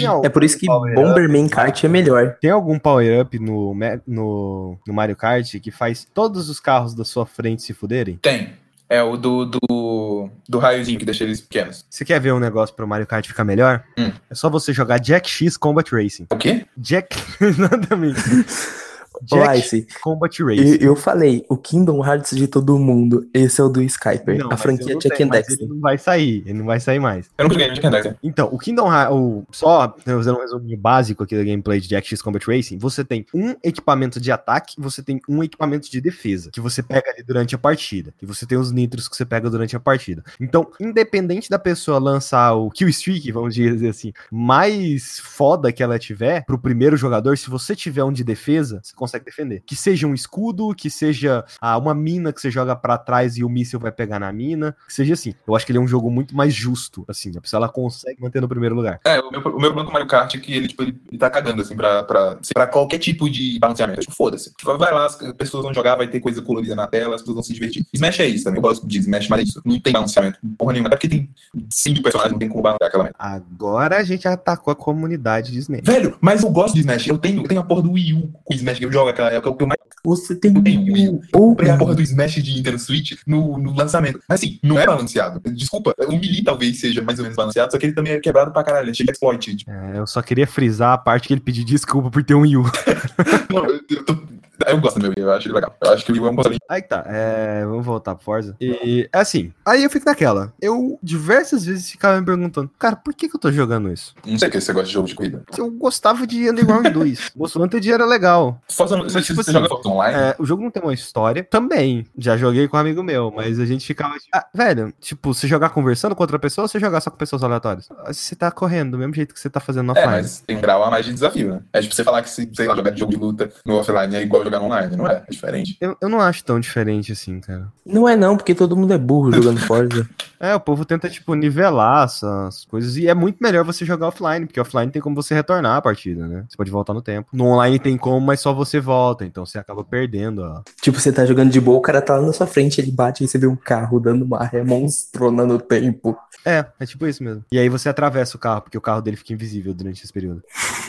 algum 0.07 0.25
É 0.25 0.29
por 0.29 0.43
isso 0.43 0.57
que? 0.57 0.65
Bomberman 0.65 1.47
Kart 1.47 1.83
é 1.83 1.87
melhor. 1.87 2.37
Tem 2.41 2.49
algum 2.49 2.79
power-up 2.79 3.37
no, 3.37 3.75
no, 4.07 4.79
no 4.87 4.93
Mario 4.93 5.15
Kart 5.15 5.59
que 5.59 5.71
faz 5.71 6.07
todos 6.11 6.49
os 6.49 6.59
carros 6.59 6.95
da 6.95 7.05
sua 7.05 7.25
frente 7.25 7.61
se 7.61 7.73
fuderem? 7.73 8.17
Tem. 8.21 8.62
É 8.93 9.01
o 9.01 9.17
do, 9.17 9.43
do, 9.43 10.29
do 10.47 10.59
raiozinho 10.59 10.99
que 10.99 11.05
deixa 11.05 11.23
eles 11.23 11.41
pequenos. 11.41 11.83
Você 11.89 12.05
quer 12.05 12.19
ver 12.19 12.31
um 12.31 12.39
negócio 12.39 12.75
pro 12.75 12.87
Mario 12.87 13.07
Kart 13.07 13.25
ficar 13.27 13.43
melhor? 13.43 13.83
Hum. 13.97 14.11
É 14.29 14.35
só 14.35 14.51
você 14.51 14.71
jogar 14.71 14.99
Jack 14.99 15.27
X 15.27 15.57
Combat 15.57 15.89
Racing. 15.91 16.27
O 16.29 16.37
quê? 16.37 16.67
Jack. 16.77 17.17
Exatamente. 17.41 18.21
Ô, 18.21 18.92
Jack 19.23 19.87
Combat 20.01 20.39
eu, 20.39 20.47
Racing. 20.47 20.77
eu 20.81 20.95
falei, 20.95 21.45
o 21.49 21.57
Kingdom 21.57 22.05
Hearts 22.05 22.35
de 22.35 22.47
todo 22.47 22.77
mundo, 22.77 23.27
esse 23.33 23.61
é 23.61 23.63
o 23.63 23.69
do 23.69 23.81
Skyper. 23.81 24.37
Não, 24.37 24.51
a 24.51 24.57
franquia 24.57 24.93
eu 24.93 24.99
Jack 24.99 25.23
and 25.23 25.27
Dexter. 25.27 25.57
Ele 25.59 25.69
não 25.69 25.79
vai 25.79 25.97
sair, 25.97 26.43
ele 26.45 26.53
não 26.53 26.65
vai 26.65 26.79
sair 26.79 26.99
mais. 26.99 27.29
Eu 27.37 27.43
nunca 27.43 27.53
joguei 27.53 27.67
no 27.69 27.73
Jack 27.75 27.87
and 27.87 27.91
Dexter. 27.91 28.17
Então, 28.23 28.49
o 28.51 28.57
Kingdom 28.57 28.91
Hearts, 28.91 29.15
o, 29.15 29.43
só 29.51 29.95
fazendo 30.03 30.37
um 30.37 30.41
resuminho 30.41 30.77
básico 30.77 31.23
aqui 31.23 31.35
da 31.35 31.43
gameplay 31.43 31.79
de 31.79 31.87
Jack 31.87 32.07
X 32.07 32.21
Combat 32.21 32.45
Racing, 32.45 32.77
você 32.77 33.03
tem 33.03 33.25
um 33.33 33.55
equipamento 33.63 34.19
de 34.19 34.31
ataque, 34.31 34.75
você 34.77 35.01
tem 35.01 35.19
um 35.29 35.43
equipamento 35.43 35.89
de 35.89 36.01
defesa, 36.01 36.51
que 36.51 36.59
você 36.59 36.83
pega 36.83 37.11
ali 37.11 37.23
durante 37.23 37.55
a 37.55 37.57
partida, 37.57 38.13
e 38.21 38.25
você 38.25 38.45
tem 38.45 38.57
os 38.57 38.71
nitros 38.71 39.07
que 39.07 39.15
você 39.15 39.25
pega 39.25 39.49
durante 39.49 39.75
a 39.75 39.79
partida. 39.79 40.23
Então, 40.39 40.69
independente 40.79 41.49
da 41.49 41.59
pessoa 41.59 41.99
lançar 41.99 42.53
o 42.53 42.69
kill 42.69 42.89
streak, 42.89 43.31
vamos 43.31 43.55
dizer 43.55 43.89
assim, 43.89 44.11
mais 44.31 45.19
foda 45.19 45.71
que 45.71 45.81
ela 45.81 45.97
tiver 45.97 46.43
pro 46.45 46.57
primeiro 46.57 46.97
jogador, 46.97 47.37
se 47.37 47.49
você 47.49 47.75
tiver 47.75 48.03
um 48.03 48.11
de 48.11 48.23
defesa, 48.23 48.81
você 48.83 48.95
consegue 48.95 49.12
defender. 49.19 49.63
Que 49.65 49.75
seja 49.75 50.07
um 50.07 50.13
escudo, 50.13 50.73
que 50.75 50.89
seja 50.89 51.43
ah, 51.59 51.77
uma 51.77 51.93
mina 51.93 52.31
que 52.31 52.41
você 52.41 52.51
joga 52.51 52.75
pra 52.75 52.97
trás 52.97 53.37
e 53.37 53.43
o 53.43 53.49
míssil 53.49 53.79
vai 53.79 53.91
pegar 53.91 54.19
na 54.19 54.31
mina, 54.31 54.75
que 54.87 54.93
seja 54.93 55.13
assim. 55.13 55.33
Eu 55.47 55.55
acho 55.55 55.65
que 55.65 55.71
ele 55.71 55.79
é 55.79 55.81
um 55.81 55.87
jogo 55.87 56.09
muito 56.09 56.35
mais 56.35 56.53
justo, 56.53 57.05
assim, 57.07 57.31
a 57.37 57.41
pessoa 57.41 57.59
ela 57.59 57.69
consegue 57.69 58.21
manter 58.21 58.41
no 58.41 58.47
primeiro 58.47 58.75
lugar. 58.75 58.99
É, 59.05 59.19
o 59.19 59.31
meu, 59.31 59.41
o 59.41 59.59
meu 59.59 59.73
problema 59.73 59.83
com 59.83 59.89
o 59.89 59.93
Mario 59.93 60.07
Kart 60.07 60.35
é 60.35 60.37
que 60.37 60.53
ele, 60.53 60.67
tipo, 60.67 60.83
ele, 60.83 60.99
ele 61.09 61.17
tá 61.17 61.29
cagando, 61.29 61.61
assim, 61.61 61.75
pra, 61.75 62.03
pra, 62.03 62.37
pra 62.53 62.67
qualquer 62.67 62.99
tipo 62.99 63.29
de 63.29 63.57
balanceamento. 63.59 64.01
Tipo, 64.01 64.15
foda-se. 64.15 64.53
Tipo, 64.55 64.77
vai 64.77 64.93
lá, 64.93 65.05
as 65.05 65.15
pessoas 65.33 65.63
vão 65.63 65.73
jogar, 65.73 65.95
vai 65.95 66.07
ter 66.07 66.19
coisa 66.19 66.41
colorida 66.41 66.75
na 66.75 66.87
tela, 66.87 67.15
as 67.15 67.21
pessoas 67.21 67.35
vão 67.35 67.43
se 67.43 67.53
divertir. 67.53 67.85
Smash 67.93 68.19
é 68.19 68.27
isso 68.27 68.43
também. 68.43 68.57
Eu 68.57 68.61
gosto 68.61 68.87
de 68.87 68.99
Smash, 68.99 69.27
mas 69.27 69.39
é 69.39 69.43
isso. 69.43 69.61
Não 69.65 69.79
tem 69.79 69.93
balanceamento. 69.93 70.39
Porra 70.57 70.73
nenhuma. 70.73 70.87
Até 70.87 70.95
porque 70.95 71.09
tem 71.09 71.29
cinco 71.69 72.01
personagens, 72.01 72.33
não 72.33 72.39
tem 72.39 72.49
como 72.49 72.61
balancear 72.61 72.87
aquela 72.87 73.03
merda. 73.03 73.17
Agora 73.19 73.97
a 73.97 74.03
gente 74.03 74.27
atacou 74.27 74.71
a 74.71 74.75
comunidade 74.75 75.51
de 75.51 75.59
Snake. 75.59 75.85
Velho, 75.85 76.17
mas 76.21 76.43
eu 76.43 76.49
gosto 76.49 76.73
de 76.73 76.81
Smash. 76.81 77.07
Eu 77.07 77.17
tenho, 77.17 77.41
eu 77.41 77.47
tenho 77.47 77.61
a 77.61 77.63
porra 77.63 77.81
do 77.81 77.91
Wii 77.91 78.13
U 78.13 78.33
com 78.43 78.53
o 78.53 78.55
Smash 78.55 78.79
que 78.79 78.85
aquela 79.09 79.29
época. 79.31 79.49
é 79.49 79.51
O 79.51 79.55
que 79.55 79.63
eu 79.63 79.67
mais 79.67 79.79
Você 80.05 80.35
tem 80.35 80.53
Tem 80.61 80.77
Wii 80.77 81.07
U. 81.09 81.21
Ou 81.33 81.49
comprei 81.49 81.69
a 81.69 81.77
porra 81.77 81.95
do 81.95 82.01
Smash 82.01 82.35
de 82.43 82.53
Nintendo 82.55 82.77
Switch 82.79 83.13
no, 83.25 83.57
no 83.57 83.73
lançamento. 83.75 84.19
Mas 84.27 84.39
assim, 84.41 84.59
não 84.63 84.77
é 84.79 84.85
balanceado. 84.85 85.39
Desculpa, 85.51 85.93
o 86.07 86.11
Melee 86.11 86.43
talvez 86.43 86.79
seja 86.79 87.01
mais 87.01 87.19
ou 87.19 87.23
menos 87.23 87.35
balanceado, 87.37 87.71
só 87.71 87.77
que 87.77 87.85
ele 87.85 87.93
também 87.93 88.13
é 88.13 88.19
quebrado 88.19 88.51
pra 88.51 88.63
caralho. 88.63 88.93
Cheio 88.93 89.07
de 89.07 89.11
exploit. 89.13 89.55
Tipo, 89.55 89.71
É, 89.71 89.99
eu 89.99 90.05
só 90.07 90.21
queria 90.21 90.45
frisar 90.47 90.93
a 90.93 90.97
parte 90.97 91.27
que 91.27 91.33
ele 91.33 91.41
pediu 91.41 91.63
desculpa 91.65 92.09
por 92.11 92.23
ter 92.23 92.35
um 92.35 92.41
Wii 92.41 92.57
U. 92.57 92.63
não, 93.53 93.65
eu, 93.65 93.79
eu 93.89 94.05
tô- 94.05 94.32
eu 94.67 94.79
gosto 94.79 94.99
do 94.99 95.01
meu 95.03 95.09
Wii, 95.15 95.19
eu 95.25 95.31
acho 95.31 95.51
legal. 95.53 95.75
Eu 95.81 95.91
acho 95.91 96.05
que 96.05 96.11
o 96.11 96.15
Wii 96.15 96.23
U 96.23 96.27
é 96.27 96.31
um 96.31 96.35
console. 96.35 96.57
Aí 96.69 96.81
que 96.81 96.87
tá, 96.89 97.03
é, 97.07 97.65
vamos 97.65 97.85
voltar 97.85 98.15
pro 98.15 98.23
Forza. 98.23 98.55
E, 98.59 99.07
assim, 99.11 99.51
aí 99.65 99.83
eu 99.83 99.89
fico 99.89 100.05
naquela. 100.05 100.53
Eu 100.61 100.97
diversas 101.01 101.65
vezes 101.65 101.89
ficava 101.91 102.19
me 102.19 102.25
perguntando, 102.25 102.69
cara, 102.79 102.95
por 102.95 103.13
que 103.13 103.27
que 103.29 103.35
eu 103.35 103.39
tô 103.39 103.51
jogando 103.51 103.91
isso? 103.91 104.13
Não 104.25 104.37
sei 104.37 104.47
o 104.47 104.51
que 104.51 104.59
você 104.61 104.73
gosta 104.73 104.87
de 104.87 104.93
jogo 104.93 105.07
de 105.07 105.15
corrida. 105.15 105.43
Eu 105.57 105.69
gostava 105.71 106.25
de 106.27 106.49
Underground 106.49 106.87
2. 106.87 107.31
O 107.35 107.59
Wanted 107.59 107.91
era 107.91 108.05
legal. 108.05 108.59
Forza, 108.71 108.97
Mas, 108.97 109.13
você, 109.13 109.21
tipo 109.21 109.43
você 109.43 109.51
assim, 109.51 109.59
joga 109.67 109.87
Online? 109.89 110.17
É, 110.17 110.35
o 110.39 110.45
jogo 110.45 110.63
não 110.63 110.71
tem 110.71 110.81
uma 110.83 110.93
história. 110.93 111.43
Também. 111.43 112.05
Já 112.17 112.37
joguei 112.37 112.67
com 112.67 112.77
um 112.77 112.79
amigo 112.79 113.03
meu, 113.03 113.31
mas 113.35 113.59
a 113.59 113.65
gente 113.65 113.85
ficava. 113.85 114.13
tipo, 114.15 114.27
Ah, 114.33 114.45
velho, 114.53 114.93
tipo, 114.99 115.33
você 115.33 115.47
jogar 115.47 115.69
conversando 115.69 116.15
com 116.15 116.23
outra 116.23 116.39
pessoa 116.39 116.63
ou 116.63 116.67
você 116.69 116.79
jogar 116.79 117.01
só 117.01 117.09
com 117.09 117.17
pessoas 117.17 117.43
aleatórias? 117.43 117.89
Ah, 118.05 118.13
Você 118.13 118.35
tá 118.35 118.51
correndo 118.51 118.91
do 118.91 118.97
mesmo 118.97 119.13
jeito 119.13 119.33
que 119.33 119.39
você 119.39 119.49
tá 119.49 119.59
fazendo 119.59 119.87
no 119.87 119.97
É, 119.97 119.99
offline. 120.01 120.21
mas 120.21 120.39
tem 120.45 120.59
grau 120.59 120.83
a 120.83 120.89
mais 120.91 121.05
de 121.05 121.13
desafio, 121.13 121.49
né? 121.55 121.61
É 121.73 121.81
tipo 121.81 121.93
você 121.93 122.03
falar 122.03 122.21
que, 122.21 122.29
se, 122.29 122.49
sei 122.53 122.67
lá, 122.67 122.75
jogar 122.75 122.91
de 122.91 122.99
jogo 122.99 123.11
de 123.11 123.17
luta 123.17 123.51
no 123.65 123.75
offline 123.77 124.15
é 124.15 124.21
igual 124.21 124.43
jogar 124.43 124.52
no 124.59 124.65
online, 124.65 124.95
não 124.95 125.07
é? 125.07 125.23
É 125.27 125.31
diferente. 125.31 125.77
Eu, 125.79 125.97
eu 126.01 126.09
não 126.09 126.19
acho 126.19 126.43
tão 126.43 126.59
diferente 126.59 127.11
assim, 127.11 127.39
cara. 127.39 127.67
Não 127.85 128.07
é 128.07 128.15
não, 128.15 128.37
porque 128.37 128.55
todo 128.55 128.75
mundo 128.75 128.93
é 128.93 128.97
burro 128.97 129.31
jogando 129.31 129.59
Forza. 129.65 130.07
É, 130.39 130.53
o 130.53 130.59
povo 130.59 130.83
tenta, 130.83 131.09
tipo, 131.09 131.33
nivelar 131.35 132.03
essas 132.03 132.65
coisas. 132.65 132.97
E 132.97 133.07
é 133.07 133.13
muito 133.13 133.37
melhor 133.41 133.63
você 133.63 133.85
jogar 133.85 134.07
offline, 134.07 134.45
porque 134.45 134.59
offline 134.59 134.91
tem 134.91 135.01
como 135.01 135.15
você 135.15 135.33
retornar 135.33 135.77
a 135.77 135.81
partida, 135.81 136.27
né? 136.27 136.43
Você 136.49 136.57
pode 136.57 136.69
voltar 136.69 136.93
no 136.93 137.01
tempo. 137.01 137.29
No 137.31 137.45
online 137.45 137.79
tem 137.79 137.97
como, 137.97 138.19
mas 138.19 138.41
só 138.41 138.53
você 138.53 138.79
volta. 138.79 139.23
Então 139.23 139.45
você 139.45 139.57
acaba 139.57 139.83
perdendo, 139.85 140.41
ó. 140.41 140.61
tipo, 140.81 140.99
você 140.99 141.13
tá 141.13 141.25
jogando 141.25 141.49
de 141.49 141.61
boa, 141.61 141.77
o 141.77 141.81
cara 141.81 142.01
tá 142.01 142.17
lá 142.17 142.25
na 142.25 142.33
sua 142.33 142.45
frente, 142.45 142.81
ele 142.81 142.91
bate 142.91 143.23
e 143.23 143.27
você 143.27 143.37
vê 143.37 143.47
um 143.47 143.55
carro 143.55 143.99
dando 144.01 144.25
uma 144.25 144.43
ré 144.43 144.63
monstrona 144.63 145.45
no 145.45 145.59
tempo. 145.59 146.17
É, 146.45 146.65
é 146.77 146.85
tipo 146.85 147.07
isso 147.07 147.23
mesmo. 147.23 147.45
E 147.51 147.57
aí 147.57 147.69
você 147.69 147.87
atravessa 147.87 148.35
o 148.35 148.39
carro, 148.39 148.63
porque 148.63 148.77
o 148.77 148.81
carro 148.81 149.01
dele 149.01 149.15
fica 149.15 149.31
invisível 149.31 149.73
durante 149.73 150.03
esse 150.03 150.11
período. 150.11 150.43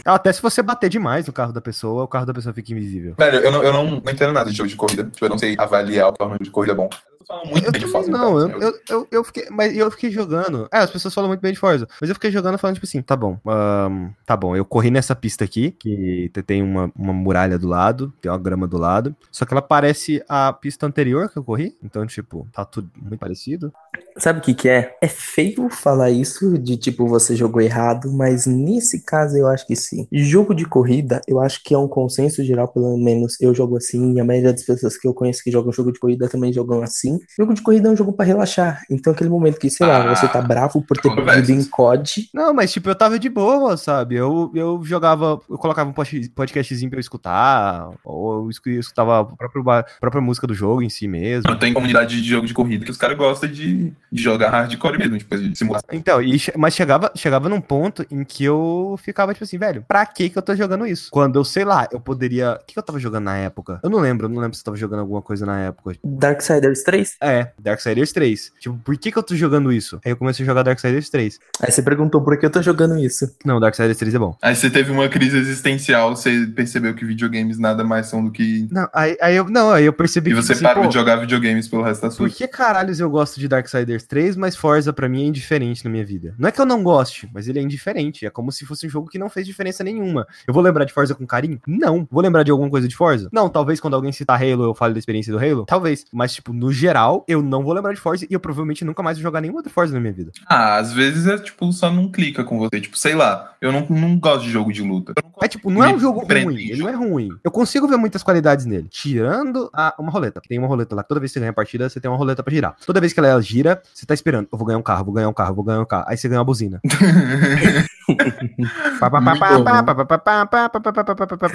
Até 0.05 0.33
se 0.33 0.43
você 0.43 0.63
bater 0.63 0.91
demais 0.91 1.27
no 1.27 1.33
carro 1.33 1.53
da 1.53 1.61
pessoa, 1.61 2.03
o 2.03 2.09
carro 2.09 2.27
da 2.27 2.35
pessoa 2.35 2.53
fica 2.53 2.73
invisível. 2.73 3.15
Velho, 3.17 3.44
eu 3.45 3.51
não, 3.53 3.63
eu 3.63 3.73
não, 3.73 3.97
entendo 3.99 4.33
nada 4.33 4.51
de 4.51 4.57
jogo 4.57 4.69
de 4.69 4.77
corrida. 4.77 5.05
Tipo, 5.05 5.27
eu 5.27 5.29
não 5.29 5.37
sei 5.37 5.55
avaliar 5.59 6.09
o 6.09 6.13
que 6.15 6.23
é 6.23 6.25
um 6.25 6.31
jogo 6.31 6.45
de 6.45 6.51
corrida 6.51 6.75
bom. 6.75 6.89
Falando 7.27 7.49
muito 7.51 7.67
Eu 7.67 7.73
bem 7.73 7.81
de 7.81 7.87
Forza. 7.87 8.11
não, 8.11 8.39
eu, 8.39 8.47
então, 8.49 8.61
eu, 8.61 8.75
eu, 8.89 9.09
eu 9.11 9.25
fiquei, 9.25 9.47
mas 9.51 9.77
eu 9.77 9.91
fiquei 9.91 10.11
jogando. 10.11 10.69
É, 10.73 10.79
as 10.79 10.91
pessoas 10.91 11.15
falam 11.15 11.29
muito 11.29 11.41
bem 11.41 11.53
de 11.53 11.59
Forza, 11.59 11.87
mas 12.01 12.09
eu 12.11 12.15
fiquei 12.15 12.31
jogando 12.31 12.59
falando, 12.59 12.75
tipo 12.75 12.87
assim, 12.87 13.03
tá 13.03 13.17
bom, 13.17 13.39
ahn, 13.47 14.11
tá 14.27 14.37
bom, 14.37 14.55
eu 14.57 14.65
corri 14.65 14.91
nessa 14.91 15.15
pista 15.15 15.45
aqui, 15.45 15.71
que 15.73 16.31
te- 16.33 16.43
tem 16.43 16.63
uma, 16.63 16.91
uma 16.97 17.13
muralha 17.13 17.59
do 17.59 17.69
lado, 17.69 18.13
tem 18.21 18.31
uma 18.31 18.39
grama 18.39 18.67
do 18.67 18.79
lado, 18.79 19.15
só 19.31 19.45
que 19.45 19.55
ela 19.55 19.63
parece 19.63 20.23
a 20.29 20.53
pista 20.53 20.87
anterior 20.87 21.31
que 21.31 21.39
eu 21.39 21.45
corri, 21.45 21.77
então, 21.83 22.07
tipo, 22.07 22.47
tá 22.53 22.65
tudo 22.65 22.91
muito 22.97 23.19
parecido. 23.21 23.73
Sabe 24.17 24.39
o 24.39 24.43
que 24.43 24.55
que 24.55 24.69
é? 24.69 24.97
É 25.01 25.09
feio 25.09 25.69
falar 25.69 26.11
isso 26.11 26.57
de 26.59 26.77
tipo 26.77 27.07
você 27.07 27.35
jogou 27.35 27.61
errado, 27.61 28.13
mas 28.13 28.47
nesse 28.47 29.05
caso 29.05 29.37
eu 29.37 29.47
acho 29.49 29.67
que 29.67 29.75
sim. 29.75 30.07
Jogo 30.13 30.55
de 30.55 30.65
corrida, 30.65 31.21
eu 31.27 31.41
acho 31.41 31.61
que 31.63 31.75
é 31.75 31.79
um 31.79 31.89
consenso 31.89 32.43
geral, 32.45 32.69
pelo 32.69 32.97
menos 32.97 33.41
eu 33.41 33.53
jogo 33.55 33.77
assim, 33.77 34.15
e 34.15 34.21
a 34.21 34.25
maioria 34.25 34.53
das 34.53 34.63
pessoas 34.65 34.97
que 34.97 35.07
eu 35.07 35.15
conheço 35.15 35.43
que 35.43 35.51
jogam 35.51 35.73
jogo 35.73 35.93
de 35.93 35.99
corrida 35.99 36.29
também 36.29 36.53
jogam 36.53 36.83
assim. 36.83 37.14
Jogo 37.39 37.55
de 37.55 37.63
corrida 37.63 37.89
é 37.89 37.93
um 37.93 37.97
jogo 37.97 38.13
pra 38.13 38.25
relaxar. 38.25 38.83
Então 38.91 39.13
aquele 39.13 39.31
momento 39.31 39.59
que, 39.59 39.71
sei 39.71 39.87
lá, 39.87 39.99
Ah, 40.11 40.15
você 40.15 40.29
tá 40.29 40.41
bravo 40.43 40.83
por 40.83 40.97
ter 40.99 41.15
perdido 41.15 41.51
em. 41.61 41.65
COD, 41.65 42.29
Não, 42.33 42.53
mas, 42.55 42.73
tipo, 42.73 42.89
eu 42.89 42.95
tava 42.95 43.19
de 43.19 43.29
boa, 43.29 43.77
sabe? 43.77 44.15
Eu, 44.17 44.51
eu 44.55 44.81
jogava, 44.85 45.41
eu 45.49 45.59
colocava 45.59 45.89
um 45.91 45.93
pod- 45.93 46.31
podcastzinho 46.35 46.91
pra 46.91 46.99
eu 46.99 47.01
escutar, 47.01 47.91
ou 48.05 48.45
eu 48.45 48.51
escu- 48.51 48.69
escutava 48.69 49.21
a 49.21 49.25
própria, 49.25 49.81
a 49.81 49.85
própria 50.01 50.21
música 50.21 50.47
do 50.47 50.55
jogo 50.55 50.83
em 50.83 50.89
si 50.89 51.09
mesmo. 51.09 51.51
Não 51.51 51.59
tem 51.59 51.73
comunidade 51.73 52.21
de 52.21 52.29
jogo 52.29 52.47
de 52.47 52.55
corrida 52.55 52.85
que 52.85 52.91
os 52.91 52.97
caras 52.97 53.17
gostam 53.17 53.49
de, 53.51 53.93
de 54.13 54.23
jogar 54.23 54.51
hardcore 54.51 54.99
mesmo, 54.99 55.19
tipo, 55.19 55.37
de 55.37 55.57
simulação. 55.57 55.89
Então, 55.93 56.23
e 56.23 56.37
mas 56.57 56.75
chegava, 56.75 57.11
chegava 57.17 57.49
num 57.49 57.61
ponto 57.61 58.05
em 58.11 58.25
que 58.25 58.45
eu 58.45 58.97
ficava 59.03 59.33
tipo 59.33 59.45
assim, 59.45 59.59
velho, 59.59 59.85
pra 59.87 60.05
que 60.07 60.29
que 60.29 60.39
eu 60.39 60.43
tô 60.43 60.55
jogando 60.55 60.87
isso? 60.87 61.09
Quando 61.11 61.37
eu, 61.39 61.45
sei 61.45 61.65
lá, 61.65 61.89
eu 61.91 62.01
poderia. 62.01 62.59
O 62.61 62.65
que, 62.67 62.75
que 62.75 62.79
eu 62.79 62.83
tava 62.83 62.99
jogando 62.99 63.25
na 63.25 63.37
época? 63.37 63.81
Eu 63.83 63.91
não 63.91 63.99
lembro, 63.99 64.27
eu 64.27 64.31
não 64.31 64.41
lembro 64.41 64.55
se 64.57 64.61
eu 64.61 64.65
tava 64.67 64.77
jogando 64.77 65.01
alguma 65.01 65.23
coisa 65.23 65.45
na 65.47 65.61
época. 65.61 65.97
Darksiders 66.05 66.83
3, 66.83 67.04
É, 67.21 67.53
Darksiders 67.59 68.13
3. 68.13 68.53
Tipo, 68.61 68.77
por 68.79 68.97
que 68.97 69.13
que 69.13 69.19
eu 69.19 69.23
tô 69.23 69.35
jogando 69.35 69.73
isso? 69.73 70.01
Aí 70.05 70.13
eu 70.13 70.17
comecei 70.17 70.45
a 70.45 70.47
jogar 70.47 70.63
Darksiders 70.63 71.09
3. 71.11 71.39
aí 71.61 71.71
você 71.71 71.83
perguntou 71.83 72.23
por 72.23 72.39
que 72.39 72.47
eu 72.47 72.51
tô 72.51 72.63
jogando 72.63 72.99
isso. 72.99 73.27
Não, 73.45 73.61
Darksiders 73.61 73.99
3 73.99 74.15
é 74.15 74.19
bom. 74.19 74.37
Aí 74.43 74.55
você 74.55 74.71
teve 74.71 74.91
uma 74.91 75.09
crise 75.09 75.37
existencial, 75.39 76.15
você 76.15 76.47
percebeu 76.55 76.95
que 76.95 77.05
videogames 77.05 77.59
nada 77.59 77.85
mais 77.85 78.07
são 78.07 78.25
do 78.25 78.31
que. 78.31 78.69
Não, 78.71 78.89
aí, 78.93 79.17
aí 79.21 79.37
eu. 79.37 79.45
Não, 79.49 79.71
aí 79.71 79.85
eu 79.85 79.93
percebi 79.93 80.31
E 80.31 80.35
que. 80.35 80.43
você 80.43 80.55
tipo 80.55 80.65
parou 80.65 80.83
assim, 80.83 80.89
de 80.91 80.95
jogar 80.95 81.17
videogames 81.17 81.69
pelo 81.69 81.83
resto 81.83 82.03
da 82.03 82.11
sua 82.11 82.27
Por 82.27 82.35
que 82.35 82.47
caralhos 82.49 83.01
eu 83.01 83.11
gosto 83.11 83.39
de 83.39 83.49
Darksiders 83.49 84.05
3, 84.05 84.37
mas 84.37 84.57
Forza 84.57 84.93
pra 84.93 85.09
mim 85.09 85.25
é 85.25 85.27
indiferente 85.27 85.85
na 85.85 85.91
minha 85.91 86.05
vida? 86.05 86.35
Não 86.39 86.49
é 86.49 86.53
que 86.53 86.61
eu 86.61 86.67
não 86.67 86.83
goste, 86.83 87.29
mas 87.33 87.49
ele 87.49 87.59
é 87.59 87.63
indiferente. 87.63 88.27
É 88.27 88.31
como 88.31 88.51
se 88.53 88.65
fosse 88.65 88.87
um 88.87 88.91
jogo 88.91 89.09
que 89.09 89.19
não 89.19 89.29
fez 89.29 89.47
diferença 89.47 89.83
nenhuma. 89.85 90.27
Eu 90.47 90.55
vou 90.55 90.63
lembrar 90.63 90.85
de 90.85 90.93
Forza 90.93 91.15
com 91.15 91.27
carinho? 91.27 91.61
Não. 91.67 92.07
Vou 92.11 92.23
lembrar 92.23 92.43
de 92.43 92.51
alguma 92.51 92.71
coisa 92.71 92.89
de 92.89 92.97
Forza? 92.97 93.29
Não. 93.33 93.49
Talvez 93.49 93.81
quando 93.81 93.95
alguém 93.95 94.13
citar 94.13 94.41
Halo 94.41 94.65
eu 94.65 94.75
fale 94.75 94.93
da 94.93 94.99
experiência 94.99 95.33
do 95.33 95.39
Halo? 95.39 95.65
Talvez. 95.67 96.05
Mas, 96.13 96.35
tipo, 96.35 96.53
no 96.53 96.73
geral, 96.73 96.94
geral, 96.95 97.25
eu 97.27 97.43
não 97.43 97.65
vou 97.65 97.73
lembrar 97.73 97.93
de 97.93 98.01
Forza 98.01 98.25
e 98.25 98.33
eu 98.33 98.39
provavelmente 98.39 98.85
nunca 98.85 99.03
mais 99.03 99.19
vou 99.19 99.23
jogar 99.25 99.41
nenhum 99.41 99.57
outro 99.57 99.73
Forza 99.73 99.93
na 99.93 100.01
minha 100.01 100.13
vida. 100.13 100.31
Ah, 100.47 100.77
às 100.77 100.93
vezes 100.93 101.27
é 101.27 101.37
tipo, 101.37 101.71
só 101.73 101.91
não 101.91 102.09
clica 102.09 102.45
com 102.45 102.57
você. 102.59 102.81
Tipo, 102.81 102.97
sei 102.97 103.15
lá, 103.15 103.53
eu 103.61 103.73
não, 103.73 103.85
não 103.91 104.17
gosto 104.17 104.45
de 104.45 104.51
jogo 104.51 104.73
de 104.73 104.81
luta. 104.81 105.13
É 105.43 105.49
tipo, 105.49 105.71
não 105.71 105.83
é 105.83 105.93
um 105.93 105.99
jogo 105.99 106.21
ruim, 106.21 106.71
ele 106.71 106.83
não 106.83 106.89
é 106.89 106.93
ruim. 106.93 107.31
Eu 107.43 107.51
consigo 107.51 107.89
ver 107.89 107.97
muitas 107.97 108.23
qualidades 108.23 108.65
nele. 108.65 108.87
Tirando 108.89 109.69
a, 109.75 109.95
uma 109.99 110.13
roleta. 110.13 110.41
Tem 110.49 110.59
uma 110.59 110.69
roleta 110.69 110.95
lá, 110.95 111.03
toda 111.03 111.19
vez 111.19 111.33
que 111.33 111.35
você 111.35 111.41
ganha 111.41 111.51
a 111.51 111.55
partida, 111.55 111.89
você 111.89 112.01
tem 112.01 112.09
uma 112.11 112.17
roleta 112.17 112.43
pra 112.43 112.55
girar. 112.55 112.77
Toda 112.87 113.01
vez 113.01 113.13
que 113.13 113.19
ela 113.19 113.41
gira, 113.43 113.83
você 113.93 114.07
tá 114.07 114.15
esperando. 114.15 114.49
Eu 114.53 114.59
vou 114.59 114.67
ganhar 114.67 114.79
um 114.79 114.83
carro, 114.83 115.05
vou 115.05 115.15
ganhar 115.15 115.29
um 115.29 115.33
carro, 115.33 115.55
vou 115.55 115.65
ganhar 115.65 115.81
um 115.81 115.87
carro. 115.87 116.05
Aí 116.07 116.17
você 116.17 116.29
ganha 116.29 116.39
uma 116.39 116.45
buzina. 116.45 116.81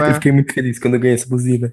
Eu 0.10 0.14
fiquei 0.16 0.32
muito 0.32 0.54
feliz 0.54 0.80
quando 0.80 0.96
eu 0.96 1.00
ganhei 1.00 1.16
essa 1.16 1.28
buzina. 1.28 1.72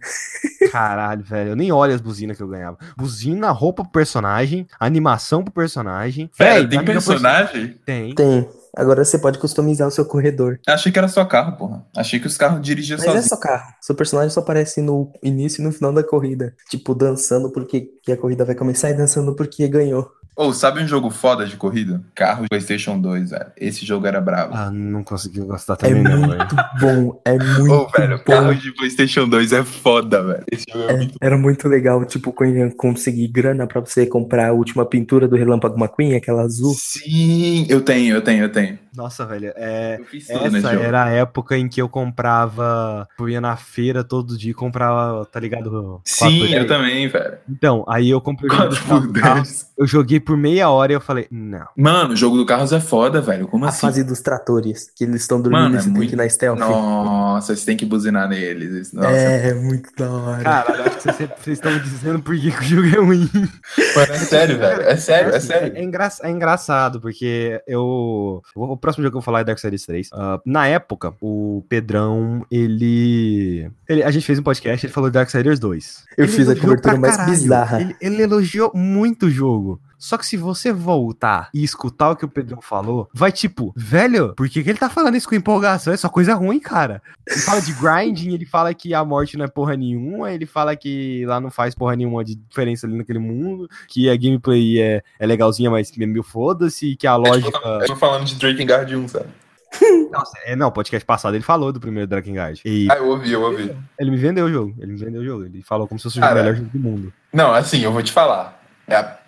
Caralho, 0.70 1.22
velho. 1.22 1.50
Eu 1.50 1.56
nem 1.56 1.72
olho 1.72 1.94
as 1.94 2.00
buzinas 2.00 2.36
que 2.36 2.42
eu 2.42 2.48
ganhava. 2.48 2.78
Buzina 2.96 3.50
roupa 3.56 3.82
pro 3.82 3.92
personagem, 3.92 4.66
animação 4.78 5.42
pro 5.42 5.52
personagem. 5.52 6.30
Pera, 6.36 6.54
Véi, 6.60 6.68
tem 6.68 6.84
personagem? 6.84 7.68
pro- 7.68 7.78
Tem. 7.84 8.14
Tem. 8.14 8.48
Agora 8.76 9.02
você 9.04 9.18
pode 9.18 9.38
customizar 9.38 9.88
o 9.88 9.90
seu 9.90 10.04
corredor. 10.04 10.60
Achei 10.68 10.92
que 10.92 10.98
era 10.98 11.08
só 11.08 11.24
carro, 11.24 11.56
porra. 11.56 11.82
Achei 11.96 12.20
que 12.20 12.26
os 12.26 12.36
carros 12.36 12.60
dirigiam 12.60 12.98
Mas 12.98 13.04
é 13.06 13.08
sozinhos. 13.08 13.28
só 13.28 13.36
carro. 13.38 13.72
Seu 13.80 13.94
personagem 13.94 14.28
só 14.30 14.40
aparece 14.40 14.82
no 14.82 15.10
início 15.22 15.62
e 15.62 15.64
no 15.64 15.72
final 15.72 15.92
da 15.94 16.04
corrida. 16.04 16.54
Tipo, 16.68 16.94
dançando 16.94 17.50
porque 17.50 17.88
que 18.02 18.12
a 18.12 18.16
corrida 18.18 18.44
vai 18.44 18.54
começar 18.54 18.90
e 18.90 18.94
dançando 18.94 19.34
porque 19.34 19.66
ganhou. 19.66 20.10
Ou 20.36 20.52
sabe 20.52 20.82
um 20.82 20.86
jogo 20.86 21.08
foda 21.10 21.46
de 21.46 21.56
corrida? 21.56 22.02
Carro 22.14 22.42
de 22.42 22.48
PlayStation 22.50 23.00
2, 23.00 23.30
velho. 23.30 23.46
Esse 23.56 23.86
jogo 23.86 24.06
era 24.06 24.20
brabo. 24.20 24.54
Ah, 24.54 24.70
não 24.70 25.02
consegui 25.02 25.40
gostar 25.40 25.72
É 25.74 25.76
também, 25.76 26.02
não, 26.02 26.28
velho. 26.28 26.36
muito 26.36 26.56
bom, 26.78 27.22
é 27.24 27.32
muito 27.38 27.72
Ô, 27.72 27.88
velho, 27.88 28.18
bom. 28.18 28.24
carro 28.24 28.54
de 28.54 28.70
PlayStation 28.72 29.26
2 29.26 29.52
é 29.54 29.64
foda, 29.64 30.22
velho. 30.22 30.44
Esse 30.52 30.64
jogo 30.70 30.84
é, 30.90 30.92
É, 30.92 30.96
muito 30.98 31.16
era 31.22 31.38
muito 31.38 31.68
legal, 31.68 32.04
tipo, 32.04 32.32
quando 32.34 32.74
conseguir 32.76 33.28
grana 33.28 33.66
pra 33.66 33.80
você 33.80 34.04
comprar 34.06 34.48
a 34.48 34.52
última 34.52 34.84
pintura 34.84 35.26
do 35.26 35.36
Relâmpago 35.36 35.78
McQueen, 35.78 36.14
aquela 36.16 36.42
azul. 36.42 36.74
Sim, 36.76 37.64
eu 37.68 37.80
tenho, 37.80 38.14
eu 38.16 38.20
tenho, 38.22 38.44
eu 38.44 38.52
tenho. 38.52 38.78
Nossa, 38.96 39.26
velho, 39.26 39.52
é. 39.56 39.98
Eu 40.00 40.04
tudo 40.04 40.12
nesse 40.50 40.56
Essa 40.58 40.72
jogo. 40.72 40.84
era 40.84 41.04
a 41.04 41.08
época 41.10 41.56
em 41.56 41.68
que 41.68 41.80
eu 41.82 41.88
comprava. 41.88 43.06
Eu 43.18 43.28
ia 43.28 43.40
na 43.40 43.56
feira 43.56 44.02
todo 44.02 44.36
dia 44.38 44.50
e 44.50 44.54
comprava, 44.54 45.24
tá 45.26 45.38
ligado? 45.38 46.00
Sim, 46.04 46.46
eu 46.54 46.66
também, 46.66 47.06
velho. 47.08 47.38
Então, 47.48 47.84
aí 47.88 48.10
eu 48.10 48.20
comprei 48.20 48.48
o 48.50 48.54
jogo 48.54 48.68
4 48.86 49.00
do 49.00 49.12
por 49.12 49.20
carro, 49.20 49.34
10. 49.42 49.66
Eu 49.78 49.86
joguei 49.86 50.18
por 50.18 50.36
meia 50.36 50.70
hora 50.70 50.92
e 50.92 50.94
eu 50.94 51.00
falei, 51.00 51.26
não. 51.30 51.66
Mano, 51.76 52.14
o 52.14 52.16
jogo 52.16 52.36
do 52.36 52.46
Carros 52.46 52.72
é 52.72 52.80
foda, 52.80 53.20
velho. 53.20 53.46
Como 53.48 53.64
A 53.64 53.68
assim? 53.68 53.80
fase 53.82 54.02
dos 54.02 54.20
tratores, 54.20 54.90
que 54.96 55.04
eles 55.04 55.20
estão 55.22 55.40
dormindo 55.40 55.62
Mano, 55.62 55.74
e 55.74 55.78
é 55.78 55.80
você 55.80 55.84
tem 55.86 55.92
muito- 55.94 56.08
que 56.08 56.14
ir 56.14 56.16
na 56.16 56.28
stealth. 56.28 56.58
Nossa, 56.58 57.54
você 57.54 57.66
tem 57.66 57.76
que 57.76 57.84
buzinar 57.84 58.28
neles. 58.28 58.92
Nossa, 58.92 59.08
É, 59.10 59.52
muito 59.54 59.90
da 59.96 60.10
hora. 60.10 60.42
Caralho, 60.42 60.82
acho 60.84 60.96
que 60.96 61.12
vocês 61.12 61.58
estão 61.58 61.78
dizendo 61.78 62.22
por 62.22 62.34
que 62.38 62.50
que 62.50 62.58
o 62.60 62.62
jogo 62.64 62.88
é 62.88 62.98
ruim. 63.00 63.28
Mano, 63.32 64.12
é 64.12 64.18
sério, 64.18 64.58
velho. 64.58 64.82
É 64.82 64.96
sério, 64.96 65.32
é 65.32 65.36
assim, 65.36 65.46
sério. 65.48 65.76
É, 65.76 65.82
engra- 65.82 66.08
é 66.22 66.30
engraçado, 66.30 67.00
porque 67.00 67.60
eu. 67.66 68.42
O 68.54 68.76
próximo 68.86 69.02
jogo 69.02 69.12
que 69.12 69.16
eu 69.16 69.20
vou 69.20 69.24
falar 69.24 69.40
é 69.40 69.44
Darksiders 69.44 69.84
3. 69.84 70.08
Ah, 70.12 70.40
na 70.46 70.66
época, 70.68 71.12
o 71.20 71.64
Pedrão, 71.68 72.46
ele, 72.50 73.70
ele- 73.88 74.02
A 74.02 74.10
gente 74.10 74.24
fez 74.24 74.38
um 74.38 74.42
podcast, 74.42 74.86
ele 74.86 74.92
falou 74.92 75.10
de 75.10 75.14
Darksiders 75.14 75.58
2. 75.58 76.04
Eu 76.16 76.24
Ele 76.24 76.32
fiz 76.32 76.48
a 76.48 76.56
cobertura 76.56 76.96
mais 76.96 77.16
caralho. 77.16 77.32
bizarra. 77.38 77.80
Ele, 77.80 77.96
ele 78.00 78.22
elogiou 78.22 78.70
muito 78.74 79.26
o 79.26 79.30
jogo. 79.30 79.80
Só 79.98 80.18
que 80.18 80.26
se 80.26 80.36
você 80.36 80.72
voltar 80.72 81.48
e 81.54 81.64
escutar 81.64 82.10
o 82.10 82.16
que 82.16 82.24
o 82.24 82.28
Pedrão 82.28 82.60
falou, 82.60 83.08
vai 83.14 83.32
tipo, 83.32 83.72
velho, 83.76 84.34
por 84.34 84.48
que, 84.48 84.62
que 84.62 84.68
ele 84.70 84.78
tá 84.78 84.90
falando 84.90 85.16
isso 85.16 85.28
com 85.28 85.34
empolgação? 85.34 85.92
É 85.92 85.96
só 85.96 86.08
coisa 86.08 86.34
ruim, 86.34 86.60
cara. 86.60 87.02
Ele 87.26 87.40
fala 87.40 87.60
de 87.62 87.72
grinding, 87.72 88.34
ele 88.34 88.44
fala 88.46 88.72
que 88.74 88.92
a 88.94 89.04
morte 89.04 89.36
não 89.36 89.44
é 89.44 89.48
porra 89.48 89.74
nenhuma, 89.76 90.30
ele 90.32 90.46
fala 90.46 90.76
que 90.76 91.24
lá 91.26 91.40
não 91.40 91.50
faz 91.50 91.74
porra 91.74 91.96
nenhuma 91.96 92.24
de 92.24 92.34
diferença 92.34 92.86
ali 92.86 92.96
naquele 92.96 93.18
mundo, 93.18 93.68
que 93.88 94.08
a 94.10 94.16
gameplay 94.16 94.80
é, 94.80 95.02
é 95.18 95.26
legalzinha, 95.26 95.70
mas 95.70 95.90
meio 95.96 96.22
foda-se, 96.22 96.94
que 96.96 97.06
a 97.06 97.12
É 97.12 97.16
lógica. 97.16 97.50
tipo, 97.52 97.66
eu 97.68 97.86
tô 97.86 97.96
falando 97.96 98.24
de 98.24 98.34
Drakengard 98.36 98.94
1, 98.94 99.08
sabe? 99.08 99.26
Nossa, 100.12 100.38
é, 100.44 100.54
não, 100.54 100.70
podcast 100.70 101.04
passado 101.04 101.34
ele 101.34 101.42
falou 101.42 101.72
do 101.72 101.80
primeiro 101.80 102.06
Drakengard. 102.08 102.60
E 102.64 102.86
Ah, 102.90 102.96
eu 102.96 103.08
ouvi, 103.08 103.32
eu 103.32 103.42
ouvi. 103.42 103.74
ele 103.98 104.10
me 104.10 104.16
vendeu 104.16 104.46
o 104.46 104.50
jogo. 104.52 104.74
Ele 104.78 104.92
me 104.92 104.98
vendeu 104.98 105.20
o 105.20 105.24
jogo. 105.24 105.44
Ele 105.44 105.62
falou 105.62 105.86
como 105.88 105.98
se 105.98 106.04
fosse 106.04 106.18
o 106.18 106.22
melhor 106.22 106.54
jogo 106.54 106.68
do 106.72 106.78
mundo. 106.78 107.12
Não, 107.32 107.52
assim, 107.52 107.80
eu 107.80 107.92
vou 107.92 108.02
te 108.02 108.12
falar. 108.12 108.62
É 108.86 108.94
a- 108.96 109.18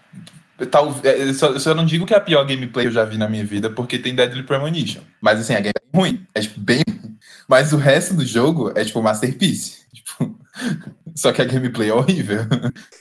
tal- 0.66 0.94
é, 1.05 1.22
eu, 1.28 1.35
só, 1.35 1.48
eu 1.48 1.60
só 1.60 1.74
não 1.74 1.85
digo 1.86 2.05
que 2.06 2.14
é 2.14 2.16
a 2.16 2.20
pior 2.20 2.44
gameplay 2.44 2.85
que 2.85 2.89
eu 2.89 2.93
já 2.93 3.05
vi 3.05 3.16
na 3.16 3.28
minha 3.28 3.44
vida, 3.44 3.70
porque 3.70 3.98
tem 3.98 4.14
Deadly 4.14 4.43
Premonition. 4.43 5.02
Mas 5.20 5.40
assim, 5.40 5.55
a 5.55 5.60
gameplay 5.60 5.85
é 5.93 5.97
ruim. 5.97 6.26
É 6.35 6.40
tipo, 6.40 6.60
bem 6.60 6.82
ruim. 6.89 7.16
Mas 7.48 7.72
o 7.72 7.76
resto 7.76 8.14
do 8.14 8.24
jogo 8.26 8.72
é 8.74 8.85
tipo 8.85 9.02
Masterpiece. 9.02 9.78
Tipo, 9.98 10.39
só 11.14 11.32
que 11.32 11.43
a 11.43 11.44
gameplay 11.44 11.89
é 11.90 11.94
horrível. 11.94 12.39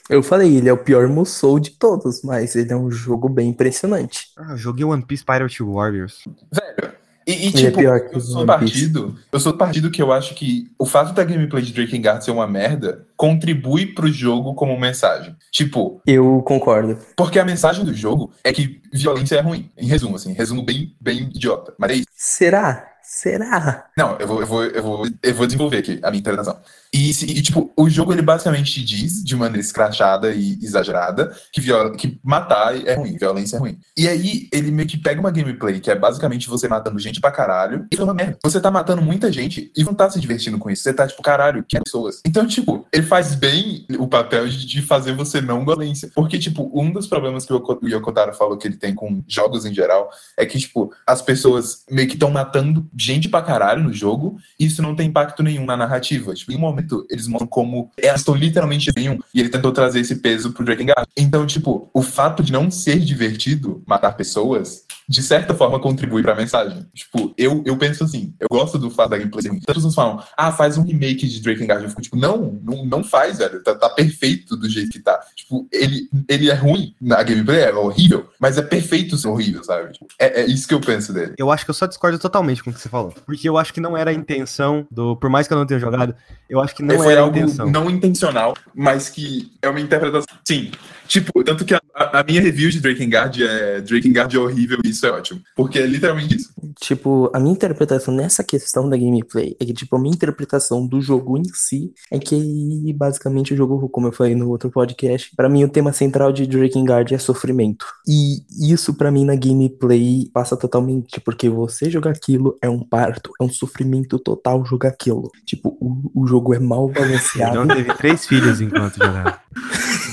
Eu 0.10 0.24
falei, 0.24 0.56
ele 0.56 0.70
é 0.70 0.74
o 0.74 0.78
pior 0.78 1.08
Musou 1.08 1.60
de 1.60 1.72
todos, 1.72 2.22
mas 2.24 2.56
ele 2.56 2.72
é 2.72 2.76
um 2.76 2.90
jogo 2.92 3.30
bem 3.30 3.50
impressionante. 3.50 4.28
Ah, 4.38 4.52
eu 4.52 4.58
joguei 4.58 4.86
One 4.86 5.06
Piece 5.06 5.24
Pirate 5.24 5.62
Warriors. 5.64 6.24
Velho. 6.52 6.97
E, 7.28 7.32
e, 7.32 7.48
é 7.50 7.52
tipo, 7.52 7.78
que 7.78 8.16
eu 8.16 8.22
sou 8.22 8.40
do 8.40 8.46
partido. 8.46 9.16
Eu 9.30 9.40
sou 9.42 9.52
do 9.52 9.58
partido 9.58 9.92
que 9.92 10.02
eu 10.02 10.14
acho 10.14 10.34
que 10.34 10.72
o 10.80 10.86
fato 10.86 11.14
da 11.14 11.26
gameplay 11.26 11.62
de 11.62 11.74
Drakengard 11.74 12.24
ser 12.24 12.32
uma 12.32 12.48
merda 12.48 13.06
contribui 13.18 13.88
pro 13.88 14.08
jogo 14.08 14.54
como 14.56 14.80
mensagem. 14.80 15.36
Tipo, 15.52 16.02
Eu 16.08 16.42
concordo. 16.44 16.98
porque 17.18 17.38
a 17.38 17.44
mensagem 17.44 17.84
do 17.84 17.94
jogo 17.94 18.32
é 18.46 18.54
que 18.54 18.82
violência 18.94 19.36
é 19.36 19.42
ruim. 19.42 19.70
Em 19.78 19.88
resumo, 19.88 20.16
assim, 20.16 20.32
resumo 20.32 20.64
bem, 20.64 20.96
bem 21.02 21.24
idiota. 21.24 21.74
Mas 21.78 21.92
é 21.92 21.94
isso. 21.96 22.08
Será? 22.16 22.88
Será? 23.04 23.86
Não, 23.98 24.18
eu 24.20 24.28
vou, 24.28 24.42
eu 24.42 24.48
vou, 24.48 24.64
eu 24.64 24.84
vou, 24.84 25.08
eu 25.24 25.34
vou 25.34 25.46
desenvolver 25.46 25.78
aqui 25.78 26.00
a 26.04 26.10
minha 26.10 26.20
interpretação. 26.20 26.58
E, 26.98 27.12
e, 27.12 27.42
tipo, 27.44 27.72
o 27.78 27.88
jogo 27.88 28.12
ele 28.12 28.24
basicamente 28.24 28.74
te 28.74 28.84
diz, 28.84 29.24
de 29.24 29.36
maneira 29.36 29.60
escrachada 29.60 30.32
e 30.34 30.58
exagerada, 30.64 31.32
que, 31.54 31.62
viola, 31.62 31.96
que 31.96 32.20
matar 32.24 32.76
é 32.76 32.96
ruim, 32.96 33.16
violência 33.16 33.58
é 33.58 33.60
ruim. 33.60 33.78
E 33.96 34.08
aí 34.08 34.50
ele 34.52 34.72
meio 34.72 34.88
que 34.88 34.98
pega 34.98 35.20
uma 35.20 35.30
gameplay 35.30 35.80
que 35.80 35.92
é 35.92 35.96
basicamente 35.96 36.50
você 36.50 36.68
matando 36.68 36.98
gente 36.98 37.22
pra 37.22 37.32
caralho 37.32 37.86
e 37.92 38.02
uma 38.02 38.16
merda. 38.16 38.40
Você 38.44 38.60
tá 38.60 38.72
matando 38.72 39.02
muita 39.02 39.32
gente 39.32 39.72
e 39.78 39.84
não 39.84 39.94
tá 39.94 40.10
se 40.10 40.20
divertindo 40.20 40.58
com 40.58 40.72
isso. 40.72 40.82
Você 40.82 40.92
tá 40.92 41.08
tipo, 41.08 41.22
caralho, 41.22 41.64
que 41.64 41.80
pessoas. 41.80 42.22
Então, 42.26 42.48
tipo, 42.48 42.88
ele 42.92 43.06
faz 43.06 43.36
bem 43.36 43.86
o 44.00 44.08
papel 44.08 44.48
de, 44.48 44.66
de 44.66 44.82
fazer 44.82 45.14
você 45.14 45.40
não 45.40 45.64
violência. 45.64 46.10
Porque, 46.16 46.40
tipo, 46.40 46.72
um 46.74 46.92
dos 46.92 47.06
problemas 47.06 47.46
que 47.46 47.54
o 47.54 47.78
Yokotaro 47.84 48.34
falou 48.34 48.58
que 48.58 48.68
ele 48.68 48.78
tem 48.78 48.96
com 48.96 49.24
jogos 49.28 49.66
em 49.66 49.74
geral 49.74 50.10
é 50.36 50.48
que, 50.48 50.58
tipo, 50.58 50.92
as 51.06 51.22
pessoas 51.22 51.84
meio 51.92 52.08
que 52.08 52.16
estão 52.16 52.32
matando 52.32 52.88
gente 52.98 53.30
pra 53.30 53.44
caralho 53.44 53.84
no 53.84 53.94
jogo 53.94 54.40
e 54.60 54.66
isso 54.66 54.82
não 54.82 54.96
tem 54.96 55.08
impacto 55.08 55.44
nenhum 55.44 55.66
na 55.66 55.78
narrativa. 55.78 56.34
Tipo, 56.34 56.52
em 56.52 56.56
um 56.56 56.60
momento, 56.60 56.87
eles 57.10 57.28
mostram 57.28 57.48
como 57.48 57.92
elas 57.98 58.22
estão 58.22 58.36
literalmente 58.36 58.92
nenhum 58.96 59.20
e 59.34 59.40
ele 59.40 59.50
tentou 59.50 59.72
trazer 59.72 60.00
esse 60.00 60.16
peso 60.16 60.52
pro 60.52 60.64
Drakengard. 60.64 61.08
Então, 61.16 61.46
tipo, 61.46 61.90
o 61.94 62.02
fato 62.02 62.44
de 62.44 62.52
não 62.52 62.70
ser 62.70 63.00
divertido 63.00 63.82
matar 63.86 64.14
pessoas, 64.14 64.86
de 65.08 65.24
certa 65.24 65.54
forma, 65.54 65.80
contribui 65.80 66.22
pra 66.22 66.36
mensagem. 66.36 66.86
Tipo, 66.94 67.34
eu, 67.38 67.64
eu 67.66 67.78
penso 67.78 68.04
assim, 68.04 68.34
eu 68.40 68.48
gosto 68.52 68.78
do 68.78 68.90
fato 68.92 69.12
da 69.12 69.18
gameplay 69.18 69.42
ser 69.42 69.50
ruim. 69.50 69.62
As 69.66 69.76
pessoas 69.76 69.96
falam, 69.96 70.22
ah, 70.36 70.52
faz 70.52 70.78
um 70.78 70.84
remake 70.84 71.28
de 71.28 71.42
Drakengard. 71.42 71.84
Eu 71.84 71.90
fico 71.90 72.02
tipo, 72.02 72.18
não, 72.18 72.60
não, 72.62 72.86
não 72.86 73.04
faz, 73.04 73.38
velho. 73.38 73.64
Tá, 73.64 73.74
tá 73.74 73.90
perfeito 73.90 74.58
do 74.58 74.68
jeito 74.68 74.92
que 74.92 75.00
tá. 75.00 75.18
Tipo, 75.36 75.68
ele, 75.72 76.10
ele 76.28 76.50
é 76.50 76.54
ruim 76.54 76.94
na 77.00 77.24
gameplay, 77.24 77.62
é 77.62 77.74
horrível, 77.74 78.30
mas 78.40 78.58
é 78.58 78.62
perfeito 78.62 79.18
ser 79.18 79.30
horrível, 79.30 79.64
sabe? 79.64 79.94
Tipo, 79.94 80.08
é, 80.20 80.42
é 80.42 80.46
isso 80.46 80.68
que 80.68 80.74
eu 80.74 80.82
penso 80.82 81.14
dele. 81.14 81.36
Eu 81.38 81.52
acho 81.52 81.64
que 81.64 81.72
eu 81.72 81.76
só 81.76 81.86
discordo 81.86 82.20
totalmente 82.20 82.62
com 82.62 82.70
o 82.70 82.74
que 82.74 82.82
você 82.82 82.90
falou. 82.90 83.14
Porque 83.26 83.48
eu 83.48 83.58
acho 83.58 83.74
que 83.74 83.80
não 83.80 83.96
era 83.96 84.12
a 84.12 84.14
intenção 84.14 84.86
do. 84.92 85.16
Por 85.16 85.30
mais 85.30 85.48
que 85.48 85.54
eu 85.54 85.58
não 85.58 85.66
tenha 85.66 85.80
jogado, 85.80 86.14
eu 86.50 86.60
acho 86.60 86.76
que 86.76 86.84
não 86.84 87.10
era 87.10 87.22
a 87.22 87.24
algo 87.24 87.38
intenção. 87.38 87.70
não 87.70 87.90
intencional, 87.90 88.56
mas 88.76 89.10
que 89.10 89.52
é 89.62 89.70
uma 89.70 89.80
interpretação. 89.80 90.38
Sim. 90.44 90.72
Tipo, 91.08 91.44
tanto 91.44 91.66
que 91.66 91.74
a, 91.74 91.82
a 91.94 92.24
minha 92.24 92.42
review 92.42 92.70
de 92.70 92.80
Drakengard 92.80 93.44
é 93.44 93.82
Drakengard 93.82 94.36
é 94.36 94.40
horrível 94.40 94.80
e 94.84 94.90
isso 94.90 95.06
é 95.06 95.12
ótimo. 95.12 95.42
Porque 95.56 95.80
é 95.80 95.86
literalmente 95.86 96.36
isso. 96.36 96.50
Tipo, 96.80 97.32
a 97.34 97.40
minha 97.40 97.54
interpretação 97.54 98.14
nessa 98.14 98.44
questão 98.44 98.90
da 98.90 98.98
gameplay 98.98 99.56
é 99.60 99.66
que, 99.66 99.74
tipo, 99.74 99.96
a 99.96 100.00
minha 100.00 100.14
interpretação 100.14 100.86
do 100.86 101.02
jogo 101.02 101.38
em 101.38 101.46
si 101.54 101.92
é 102.12 102.20
que, 102.20 102.94
basicamente, 102.94 103.54
o 103.54 103.58
jogo, 103.58 103.90
como 103.90 104.08
eu 104.08 104.12
falei 104.12 104.36
no 104.36 104.50
outro 104.50 104.70
podcast, 104.70 105.32
pra 105.36 105.50
mim 105.50 105.64
o 105.64 105.70
tema 105.70 105.92
central 105.92 106.32
de 106.32 106.46
Drakengard 106.46 107.14
é 107.14 107.18
sofrimento. 107.18 107.86
E 108.08 108.44
isso, 108.72 108.94
pra 108.94 109.12
mim, 109.12 109.26
na 109.26 109.36
gameplay 109.36 110.30
passa 110.34 110.56
totalmente, 110.56 111.20
porque 111.22 111.50
você 111.50 111.90
jogar 111.90 112.12
aquilo 112.12 112.58
é 112.62 112.70
um 112.70 112.80
parto, 112.80 113.32
é 113.40 113.44
um 113.44 113.50
sofrimento 113.50 114.20
total 114.20 114.66
jogar 114.66 114.90
aquilo. 114.90 115.32
Tipo, 115.46 115.78
o, 115.80 116.24
o 116.24 116.28
jogo 116.28 116.54
é 116.54 116.60
mal 116.60 116.88
balanceado. 116.92 117.56
não 117.56 117.76
teve 117.76 117.94
três 117.96 118.26
filhos 118.26 118.62
enquanto 118.62 118.98
jogava. 118.98 119.40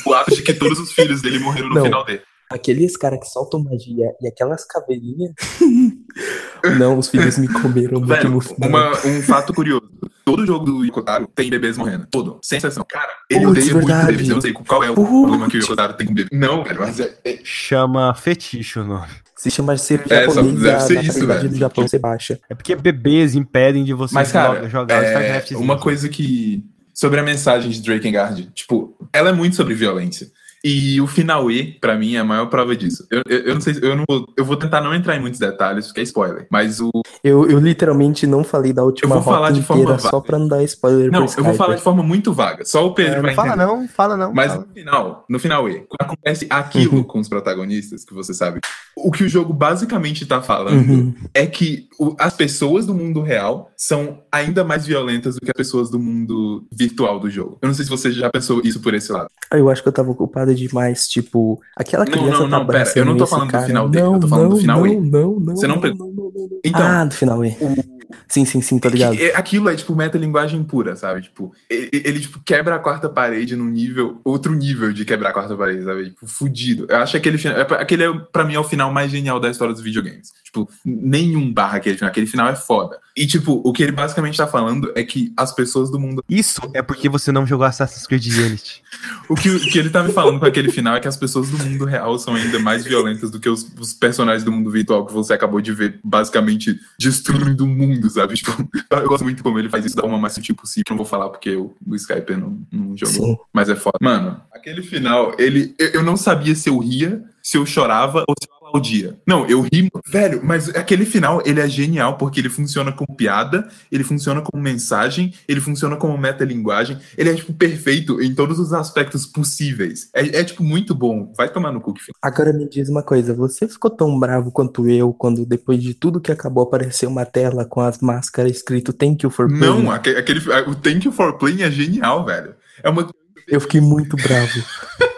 O 0.06 0.30
de 0.30 0.42
que 0.42 0.54
todos 0.54 0.78
os 0.84 0.92
filhos 0.92 1.20
dele 1.22 1.38
morreram 1.38 1.68
no 1.68 1.74
Não. 1.74 1.84
final 1.84 2.04
dele. 2.04 2.20
Aqueles 2.50 2.96
caras 2.96 3.18
que 3.20 3.26
soltam 3.26 3.62
magia 3.64 4.12
e 4.20 4.28
aquelas 4.28 4.64
caveirinhas. 4.66 5.32
Não, 6.78 6.98
os 6.98 7.08
filhos 7.08 7.36
me 7.38 7.48
comeram 7.48 7.98
muito 8.00 8.06
Velho, 8.06 8.30
no 8.30 8.40
final. 8.40 8.68
uma- 8.68 8.90
um 9.06 9.22
fato 9.22 9.52
curioso. 9.52 9.90
Todo 10.24 10.46
jogo 10.46 10.64
do 10.64 10.84
Yokotaro 10.84 11.26
tem 11.34 11.50
bebês 11.50 11.76
morrendo. 11.76 12.06
Todo. 12.10 12.38
Sem 12.42 12.56
exceção. 12.58 12.84
Cara, 12.88 13.10
ele 13.30 13.40
Putz, 13.44 13.50
odeia 13.58 13.74
muito 13.74 13.86
verdade. 13.86 14.06
bebês. 14.12 14.28
Eu 14.28 14.34
não 14.36 14.40
sei 14.42 14.52
qual 14.52 14.82
é 14.84 14.90
o 14.90 14.94
Putz. 14.94 15.08
problema 15.10 15.48
que 15.50 15.56
o 15.58 15.60
Yokotaro 15.60 15.92
tem 15.94 16.06
com 16.06 16.14
bebês. 16.14 16.30
Não, 16.40 16.64
velho, 16.64 16.80
mas 16.80 17.00
é, 17.00 17.14
é- 17.24 17.38
Chama 17.44 18.14
fetiche 18.14 18.78
o 18.78 18.84
nome. 18.84 19.08
Se 19.36 19.50
chama 19.50 19.76
ser 19.76 20.00
É, 20.10 20.24
só 20.26 20.34
japonês, 20.36 20.60
deve 20.60 20.76
a 20.76 20.80
ser 20.80 20.94
isso, 21.00 21.06
natalidade 21.08 21.38
velho. 21.40 21.50
do 21.50 21.56
Japão 21.58 21.86
você 21.88 21.98
baixa. 21.98 22.40
É 22.48 22.54
porque 22.54 22.74
bebês 22.76 23.34
impedem 23.34 23.84
de 23.84 23.92
você 23.92 24.14
Mas, 24.14 24.32
cara, 24.32 24.60
jo- 24.62 24.68
jogar 24.70 25.02
os 25.02 25.50
é, 25.50 25.56
uma 25.56 25.78
coisa 25.78 26.08
que. 26.08 26.64
Sobre 26.94 27.18
a 27.18 27.24
mensagem 27.24 27.70
de 27.72 27.82
Drakengard, 27.82 28.50
tipo, 28.54 28.96
ela 29.12 29.30
é 29.30 29.32
muito 29.32 29.56
sobre 29.56 29.74
violência. 29.74 30.28
E 30.64 30.98
o 31.00 31.06
final 31.06 31.50
E, 31.50 31.72
pra 31.78 31.94
mim, 31.96 32.14
é 32.14 32.20
a 32.20 32.24
maior 32.24 32.46
prova 32.46 32.74
disso. 32.74 33.06
Eu, 33.10 33.22
eu, 33.28 33.38
eu 33.40 33.54
não 33.54 33.60
sei, 33.60 33.74
se- 33.74 33.84
eu 33.84 33.94
não 33.94 34.04
vou, 34.08 34.26
eu 34.36 34.44
vou 34.44 34.56
tentar 34.56 34.80
não 34.80 34.94
entrar 34.94 35.14
em 35.16 35.20
muitos 35.20 35.38
detalhes, 35.38 35.86
porque 35.86 36.00
é 36.00 36.04
spoiler. 36.04 36.46
Mas 36.50 36.80
o. 36.80 36.90
Eu, 37.22 37.48
eu 37.50 37.58
literalmente 37.58 38.26
não 38.26 38.42
falei 38.42 38.72
da 38.72 38.82
última 38.82 39.14
Eu 39.16 39.20
vou 39.20 39.22
falar 39.32 39.48
rota 39.48 39.52
de 39.60 39.62
forma 39.62 39.82
inteira 39.82 39.98
vaga. 39.98 40.10
só 40.10 40.20
pra 40.20 40.38
não 40.38 40.48
dar 40.48 40.62
spoiler 40.64 41.10
Não, 41.12 41.26
pro 41.26 41.38
eu 41.40 41.44
vou 41.44 41.54
falar 41.54 41.74
de 41.76 41.82
forma 41.82 42.02
muito 42.02 42.32
vaga. 42.32 42.64
Só 42.64 42.86
o 42.86 42.94
Pedro 42.94 43.18
É, 43.18 43.20
vai 43.22 43.30
não 43.30 43.36
fala 43.36 43.48
entender. 43.48 43.66
não, 43.66 43.88
fala 43.88 44.16
não. 44.16 44.32
Mas 44.32 44.52
fala. 44.52 44.64
no 44.66 44.72
final, 44.74 45.24
no 45.28 45.38
final 45.38 45.68
E, 45.68 45.74
quando 45.80 46.10
acontece 46.10 46.46
aquilo 46.48 46.96
Uhum. 46.98 47.02
com 47.04 47.18
os 47.20 47.28
protagonistas, 47.28 48.04
que 48.04 48.14
você 48.14 48.32
sabe, 48.32 48.60
o 48.96 49.10
que 49.10 49.24
o 49.24 49.28
jogo 49.28 49.52
basicamente 49.52 50.24
tá 50.24 50.40
falando 50.40 50.76
Uhum. 50.90 51.14
é 51.34 51.46
que 51.46 51.88
o- 51.98 52.14
as 52.18 52.34
pessoas 52.34 52.86
do 52.86 52.94
mundo 52.94 53.20
real 53.20 53.70
são 53.76 54.20
ainda 54.32 54.64
mais 54.64 54.86
violentas 54.86 55.34
do 55.34 55.40
que 55.40 55.50
as 55.50 55.56
pessoas 55.56 55.90
do 55.90 55.98
mundo 55.98 56.64
virtual 56.72 57.20
do 57.20 57.28
jogo. 57.28 57.58
Eu 57.60 57.66
não 57.68 57.74
sei 57.74 57.84
se 57.84 57.90
você 57.90 58.10
já 58.10 58.30
pensou 58.30 58.60
isso 58.64 58.80
por 58.80 58.94
esse 58.94 59.12
lado. 59.12 59.28
Eu 59.52 59.68
acho 59.68 59.82
que 59.82 59.88
eu 59.88 59.92
tava 59.92 60.10
ocupado 60.10 60.53
demais, 60.54 61.06
tipo, 61.08 61.60
aquela 61.76 62.04
Não, 62.04 62.12
criança 62.12 62.30
não, 62.30 62.50
tá 62.50 62.58
não, 62.58 62.66
pera, 62.66 62.78
abraçando 62.80 62.96
eu 62.98 63.04
não 63.06 63.16
tô 63.16 63.26
falando 63.26 63.46
do 63.48 63.52
cara. 63.52 63.66
final 63.66 63.88
dele, 63.88 64.04
eu 64.06 64.12
não, 64.12 64.20
tô 64.20 64.28
falando 64.28 64.48
do 64.48 64.54
não, 64.54 64.60
final 64.60 64.78
não, 64.80 64.86
E. 64.86 65.00
Não, 65.00 65.40
não, 65.40 65.56
Você 65.56 65.66
não 65.66 65.74
não, 65.76 65.80
pre- 65.80 65.94
não, 65.94 66.06
não, 66.06 66.14
não, 66.14 66.32
não. 66.32 66.60
Então, 66.64 66.80
Ah, 66.86 67.04
do 67.04 67.14
final 67.14 67.44
E. 67.44 67.56
o, 67.60 67.93
Sim, 68.28 68.44
sim, 68.44 68.60
sim, 68.60 68.78
tô 68.78 68.88
ligado. 68.88 69.16
que- 69.16 69.32
aquilo 69.32 69.68
é, 69.68 69.76
tipo, 69.76 69.94
metalinguagem 69.94 70.62
pura, 70.64 70.96
sabe? 70.96 71.22
Tipo, 71.22 71.52
ele, 71.68 71.88
ele, 71.92 72.20
tipo, 72.20 72.40
quebra 72.44 72.74
a 72.76 72.78
quarta 72.78 73.08
parede 73.08 73.54
num 73.56 73.68
nível, 73.68 74.20
outro 74.24 74.54
nível 74.54 74.92
de 74.92 75.04
quebrar 75.04 75.30
a 75.30 75.32
quarta 75.32 75.56
parede, 75.56 75.84
sabe? 75.84 76.04
Tipo, 76.10 76.26
fudido. 76.26 76.86
Eu 76.88 76.96
acho 76.98 77.12
que 77.12 77.18
aquele 77.18 77.38
final, 77.38 77.58
é, 77.58 77.64
pra- 77.64 77.78
aquele, 77.80 78.04
é, 78.04 78.12
pra 78.32 78.44
mim, 78.44 78.54
é 78.54 78.58
o 78.60 78.64
final 78.64 78.92
mais 78.92 79.10
genial 79.10 79.38
da 79.40 79.50
história 79.50 79.72
dos 79.74 79.82
videogames. 79.82 80.32
Tipo, 80.44 80.68
nenhum 80.84 81.52
barra 81.52 81.78
aquele 81.78 81.96
final. 81.96 82.10
Aquele 82.10 82.26
final 82.26 82.48
é 82.48 82.56
foda. 82.56 82.98
E, 83.16 83.26
tipo, 83.26 83.60
o 83.64 83.72
que 83.72 83.82
ele 83.82 83.92
basicamente 83.92 84.36
tá 84.36 84.46
falando 84.46 84.90
é 84.94 85.04
que 85.04 85.32
as 85.36 85.52
pessoas 85.54 85.90
do 85.90 85.98
mundo. 86.00 86.24
Isso 86.28 86.60
é 86.74 86.82
porque 86.82 87.08
você 87.08 87.30
não 87.30 87.46
jogou 87.46 87.64
Assassin's 87.66 88.06
Creed 88.06 88.26
Unity. 88.26 88.82
O 89.28 89.34
que, 89.34 89.48
o 89.50 89.58
que 89.60 89.78
ele 89.78 89.90
tá 89.90 90.02
me 90.04 90.12
falando 90.12 90.38
com 90.38 90.46
aquele 90.46 90.70
final 90.70 90.94
é 90.96 91.00
que 91.00 91.08
as 91.08 91.16
pessoas 91.16 91.48
do 91.50 91.58
mundo 91.58 91.84
real 91.84 92.18
são 92.18 92.34
ainda 92.34 92.58
mais 92.58 92.84
violentas 92.84 93.30
do 93.30 93.40
que 93.40 93.48
os, 93.48 93.66
os 93.78 93.92
personagens 93.92 94.44
do 94.44 94.52
mundo 94.52 94.70
virtual 94.70 95.04
que 95.06 95.12
você 95.12 95.32
acabou 95.32 95.60
de 95.60 95.72
ver, 95.72 95.98
basicamente 96.04 96.78
destruindo 96.98 97.64
o 97.64 97.66
mundo, 97.66 98.03
sabe? 98.10 98.34
Tipo, 98.44 98.68
eu 98.90 99.08
gosto 99.08 99.24
muito 99.24 99.42
como 99.42 99.58
ele 99.58 99.68
faz 99.68 99.84
isso 99.84 99.96
da 99.96 100.02
forma 100.02 100.18
mais 100.18 100.32
sutil 100.34 100.54
possível. 100.54 100.84
Não 100.90 100.96
vou 100.96 101.06
falar 101.06 101.28
porque 101.28 101.50
eu, 101.50 101.74
o 101.86 101.94
Skype 101.94 102.36
não, 102.36 102.58
não 102.70 102.96
jogou. 102.96 103.28
Sim. 103.28 103.36
Mas 103.52 103.68
é 103.68 103.76
foda. 103.76 103.98
Mano, 104.00 104.40
aquele 104.52 104.82
final, 104.82 105.34
ele. 105.38 105.74
Eu, 105.78 105.88
eu 105.88 106.02
não 106.02 106.16
sabia 106.16 106.54
se 106.54 106.68
eu 106.68 106.78
ria, 106.78 107.22
se 107.42 107.56
eu 107.56 107.64
chorava 107.64 108.24
ou 108.28 108.34
se 108.40 108.48
eu 108.74 108.78
aplaudia. 108.78 109.18
Não, 109.26 109.46
eu 109.46 109.60
ri. 109.62 109.88
Velho, 110.06 110.40
mas 110.42 110.68
aquele 110.70 111.04
final, 111.04 111.42
ele 111.44 111.60
é 111.60 111.68
genial 111.68 112.16
porque 112.18 112.40
ele 112.40 112.48
funciona 112.48 112.92
como 112.92 113.16
piada, 113.16 113.68
ele 113.90 114.02
funciona 114.04 114.42
como 114.42 114.62
mensagem, 114.62 115.32
ele 115.48 115.60
funciona 115.60 115.96
como 115.96 116.18
metalinguagem. 116.18 116.98
Ele 117.16 117.30
é, 117.30 117.34
tipo, 117.34 117.52
perfeito 117.52 118.20
em 118.20 118.34
todos 118.34 118.58
os 118.58 118.72
aspectos 118.72 119.26
possíveis. 119.26 120.08
É, 120.14 120.40
é, 120.40 120.44
tipo, 120.44 120.62
muito 120.62 120.94
bom. 120.94 121.32
Vai 121.36 121.48
tomar 121.48 121.72
no 121.72 121.80
cu 121.80 121.94
que 121.94 122.00
final. 122.00 122.18
Agora 122.22 122.52
me 122.52 122.68
diz 122.68 122.88
uma 122.88 123.02
coisa, 123.02 123.32
você 123.34 123.68
ficou 123.68 123.90
tão 123.90 124.18
bravo 124.18 124.50
quanto 124.50 124.88
eu 124.88 125.12
quando 125.12 125.46
depois 125.46 125.82
de 125.82 125.94
tudo 125.94 126.20
que 126.20 126.32
acabou 126.32 126.64
apareceu 126.64 127.08
uma 127.08 127.24
tela 127.24 127.64
com 127.64 127.80
as 127.80 127.98
máscaras 127.98 128.52
escrito 128.52 128.92
Thank 128.92 129.24
you 129.24 129.30
for 129.30 129.46
playing? 129.48 129.60
Não, 129.60 129.90
aque- 129.90 130.16
aquele, 130.16 130.40
o 130.68 130.74
Thank 130.74 131.06
You 131.06 131.12
for 131.12 131.36
Playing 131.38 131.62
é 131.62 131.70
genial, 131.70 132.24
velho. 132.24 132.54
É 132.82 132.88
uma. 132.88 133.08
Eu 133.46 133.60
fiquei 133.60 133.80
muito 133.80 134.16
bravo. 134.16 134.52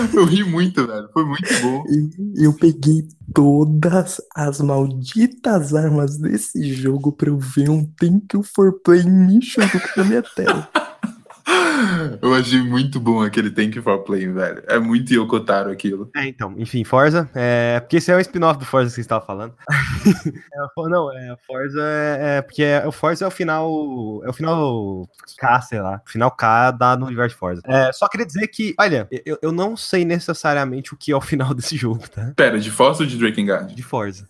Eu 0.14 0.24
ri 0.24 0.44
muito, 0.44 0.86
velho. 0.86 1.08
Foi 1.12 1.24
muito 1.24 1.48
bom. 1.62 1.84
Eu 2.36 2.52
peguei 2.54 3.06
todas 3.34 4.20
as 4.34 4.60
malditas 4.60 5.74
armas 5.74 6.18
desse 6.18 6.72
jogo 6.72 7.12
pra 7.12 7.28
eu 7.30 7.38
ver 7.38 7.68
um 7.70 7.84
Thank 7.98 8.34
you 8.34 8.42
for 8.42 8.80
playing 8.80 9.10
mission 9.10 9.64
na 9.96 10.04
minha 10.04 10.22
tela. 10.22 10.68
Eu 12.22 12.34
achei 12.34 12.60
muito 12.62 13.00
bom 13.00 13.22
aquele 13.22 13.50
Thank 13.50 13.76
You 13.76 13.82
for 13.82 13.98
Playing, 14.00 14.32
velho. 14.32 14.62
É 14.66 14.78
muito 14.78 15.12
Yokotaro 15.12 15.70
aquilo. 15.70 16.10
É, 16.14 16.26
então, 16.26 16.54
enfim, 16.56 16.84
Forza. 16.84 17.28
É, 17.34 17.80
porque 17.80 17.96
esse 17.96 18.10
é 18.10 18.16
o 18.16 18.20
spin-off 18.20 18.58
do 18.58 18.64
Forza 18.64 18.90
que 18.90 18.94
você 18.94 19.00
estava 19.00 19.24
falando. 19.24 19.54
É, 20.52 20.88
não, 20.88 21.12
é, 21.12 21.36
Forza 21.46 21.80
é, 21.82 22.38
é 22.38 22.42
porque 22.42 22.62
é, 22.62 22.86
o 22.86 22.92
Forza 22.92 23.24
é 23.24 23.28
o 23.28 23.30
final. 23.30 24.22
É 24.24 24.30
o 24.30 24.32
final 24.32 25.08
K, 25.38 25.60
sei 25.60 25.80
lá. 25.80 26.00
Final 26.06 26.30
K 26.30 26.70
da, 26.72 26.96
no 26.96 27.06
universo 27.06 27.34
de 27.34 27.38
Forza. 27.38 27.62
É, 27.66 27.92
só 27.92 28.08
queria 28.08 28.26
dizer 28.26 28.46
que, 28.48 28.74
olha, 28.78 29.06
eu, 29.24 29.38
eu 29.42 29.52
não 29.52 29.76
sei 29.76 30.04
necessariamente 30.04 30.94
o 30.94 30.96
que 30.96 31.12
é 31.12 31.16
o 31.16 31.20
final 31.20 31.52
desse 31.54 31.76
jogo, 31.76 32.08
tá? 32.08 32.32
Pera, 32.34 32.58
de 32.58 32.70
Forza 32.70 33.02
ou 33.02 33.08
de 33.08 33.16
Drakengard? 33.16 33.74
De 33.74 33.82
Forza. 33.82 34.26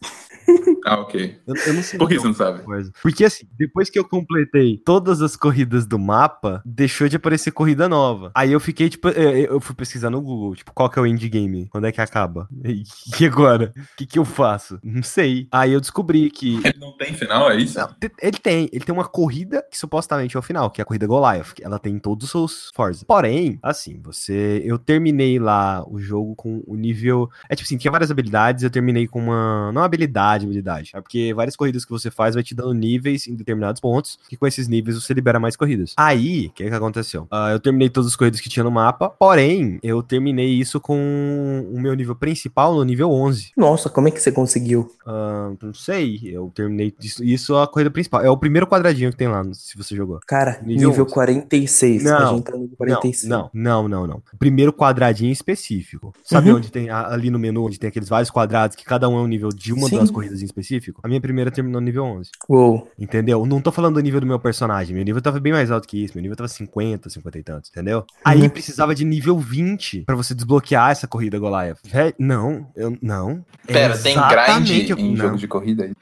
Ah, 0.85 1.01
ok. 1.01 1.39
Eu, 1.47 1.55
eu 1.55 1.75
não 1.75 1.83
sei. 1.83 1.99
Por 1.99 2.09
que 2.09 2.19
você 2.19 2.27
não 2.27 2.35
sabe? 2.35 2.63
Forza. 2.63 2.93
Porque 3.03 3.25
assim, 3.25 3.47
depois 3.59 3.91
que 3.91 3.99
eu 3.99 4.05
completei 4.09 4.79
todas 4.85 5.23
as 5.23 5.37
corridas 5.37 5.87
do 5.87 5.99
mapa, 5.99 6.63
deixou 6.65 7.09
de 7.09 7.17
aparecer 7.17 7.51
corrida 7.51 7.89
nova. 7.89 8.31
Aí 8.35 8.53
eu 8.53 8.61
fiquei, 8.61 8.89
tipo, 8.89 9.09
eu 9.09 9.61
fui 9.61 9.75
pesquisar 9.75 10.11
no 10.11 10.21
Google, 10.21 10.55
tipo, 10.55 10.73
qual 10.73 10.89
que 10.89 10.99
é 10.99 11.03
o 11.03 11.07
endgame? 11.07 11.69
Quando 11.69 11.87
é 11.87 11.93
que 11.93 12.01
acaba? 12.01 12.49
E 13.21 13.27
agora? 13.27 13.73
O 13.77 13.97
que, 13.97 14.07
que 14.07 14.19
eu 14.19 14.25
faço? 14.25 14.79
Não 14.83 15.03
sei. 15.03 15.47
Aí 15.53 15.73
eu 15.73 15.81
descobri 15.81 16.31
que. 16.31 16.57
Ele 16.65 16.79
não 16.79 16.97
tem 16.97 17.13
final, 17.13 17.51
é 17.51 17.57
isso? 17.57 17.79
Não, 17.79 17.95
ele 18.23 18.39
tem, 18.39 18.69
ele 18.73 18.85
tem 18.85 18.95
uma 18.95 19.05
corrida 19.05 19.65
que 19.71 19.77
supostamente 19.77 20.37
é 20.37 20.39
o 20.39 20.43
final, 20.43 20.71
que 20.71 20.81
é 20.81 20.83
a 20.83 20.85
corrida 20.87 21.07
Goliath. 21.07 21.55
que 21.55 21.65
Ela 21.65 21.79
tem 21.79 21.99
todos 21.99 22.25
os 22.25 22.31
seus 22.31 22.71
Forza. 22.75 23.05
Porém, 23.07 23.59
assim, 23.63 24.01
você. 24.03 24.63
Eu 24.65 24.79
terminei 24.79 25.39
lá 25.39 25.85
o 25.87 25.99
jogo 25.99 26.35
com 26.35 26.63
o 26.67 26.77
nível. 26.77 27.29
É 27.49 27.55
tipo 27.55 27.67
assim, 27.67 27.77
tinha 27.77 27.91
várias 27.91 28.11
habilidades, 28.11 28.63
eu 28.63 28.71
terminei 28.71 29.07
com 29.07 29.21
uma. 29.21 29.71
Não 29.73 29.83
habilidade, 29.83 30.45
habilidade. 30.45 30.70
É 30.95 31.01
porque 31.01 31.33
várias 31.35 31.57
corridas 31.57 31.85
que 31.85 31.91
você 31.91 32.11
faz 32.11 32.35
vai 32.35 32.43
te 32.45 32.55
dando 32.55 32.73
níveis 32.75 33.27
em 33.27 33.35
determinados 33.35 33.81
pontos, 33.81 34.19
que 34.29 34.37
com 34.37 34.47
esses 34.47 34.69
níveis 34.69 34.97
você 35.03 35.13
libera 35.13 35.41
mais 35.41 35.57
corridas. 35.57 35.95
Aí, 35.97 36.47
o 36.47 36.51
que, 36.53 36.69
que 36.69 36.75
aconteceu? 36.75 37.27
Ah, 37.31 37.51
eu 37.51 37.59
terminei 37.61 37.89
todas 37.89 38.09
as 38.11 38.17
corridas 38.17 38.41
que 38.41 38.49
tinha 38.49 38.65
no 38.65 38.71
mapa, 38.71 39.09
porém, 39.11 39.79
eu 39.83 40.03
terminei 40.03 40.49
isso 40.49 40.81
com 40.81 41.67
o 41.73 41.81
meu 41.81 41.95
nível 41.95 42.15
principal 42.15 42.75
no 42.75 42.85
nível 42.85 43.11
11. 43.11 43.53
Nossa, 43.57 43.89
como 43.91 44.09
é 44.09 44.11
que 44.11 44.21
você 44.21 44.31
conseguiu? 44.33 44.91
Ah, 45.07 45.53
não 45.63 45.75
sei, 45.75 46.21
eu 46.25 46.51
terminei 46.55 46.95
isso, 47.01 47.25
isso 47.25 47.55
é 47.57 47.63
a 47.63 47.67
corrida 47.67 47.91
principal. 47.91 48.23
É 48.23 48.31
o 48.31 48.37
primeiro 48.37 48.67
quadradinho 48.67 49.11
que 49.11 49.17
tem 49.17 49.29
lá, 49.29 49.43
se 49.53 49.77
você 49.77 49.95
jogou. 49.97 50.21
Cara, 50.27 50.61
Nível 50.63 50.89
nível, 50.91 51.05
11. 51.05 51.15
46. 51.15 52.07
a 52.07 52.21
Não, 52.21 52.37
gente 52.37 52.45
tá 52.45 52.53
no 52.53 52.59
nível 52.59 52.71
Não, 52.71 52.77
45. 52.77 53.51
não, 53.55 53.89
não, 53.89 54.07
não, 54.07 54.23
primeiro 54.39 54.73
quadradinho 54.73 55.33
específico. 55.33 56.13
Sabe 56.25 56.51
Uhum. 56.51 56.57
onde 56.57 56.71
tem 56.71 56.91
a- 56.91 57.09
ali 57.09 57.31
no 57.31 57.39
menu, 57.39 57.65
onde 57.67 57.79
tem 57.79 57.89
aqueles 57.89 58.09
vários 58.09 58.31
quadrados 58.31 58.77
que 58.77 58.85
cada 58.85 59.09
um 59.09 59.19
é 59.19 59.21
um 59.23 59.27
nível 59.27 59.49
de 59.51 59.73
uma 59.73 59.89
Sim. 59.89 59.99
das 59.99 60.11
corridas 60.11 60.43
em 60.43 60.45
específico? 60.45 60.60
A 61.03 61.09
minha 61.09 61.21
primeira 61.21 61.51
terminou 61.51 61.81
no 61.81 61.85
nível 61.85 62.05
11. 62.05 62.31
Uou. 62.49 62.91
Entendeu? 62.99 63.45
Não 63.47 63.61
tô 63.61 63.71
falando 63.73 63.95
do 63.95 64.01
nível 64.01 64.21
do 64.21 64.27
meu 64.27 64.39
personagem. 64.39 64.95
Meu 64.95 65.05
nível 65.05 65.21
tava 65.23 65.39
bem 65.41 65.53
mais 65.53 65.71
alto 65.71 65.87
que 65.89 66.03
isso. 66.05 66.15
Meu 66.15 66.23
nível 66.23 66.37
tava 66.37 66.49
50, 66.49 67.09
50 67.11 67.39
e 67.39 67.43
tantos, 67.43 67.71
entendeu? 67.71 68.05
Aí 68.25 68.43
Uhum. 68.43 68.49
precisava 68.49 68.95
de 68.95 69.05
nível 69.05 69.39
20 69.39 70.03
pra 70.05 70.15
você 70.17 70.35
desbloquear 70.35 70.91
essa 70.91 71.07
corrida 71.07 71.39
Goliath. 71.39 71.79
Véi, 71.85 72.15
não, 72.19 72.67
eu 72.77 72.97
não. 73.03 73.45
É 73.67 73.73
Pera, 73.73 73.99
tem 73.99 74.15
grind 74.17 74.91
o- 74.91 75.01
em 75.01 75.09
não. 75.11 75.17
jogo 75.17 75.37
de 75.37 75.49
corrida 75.49 75.85
aí? 75.85 75.93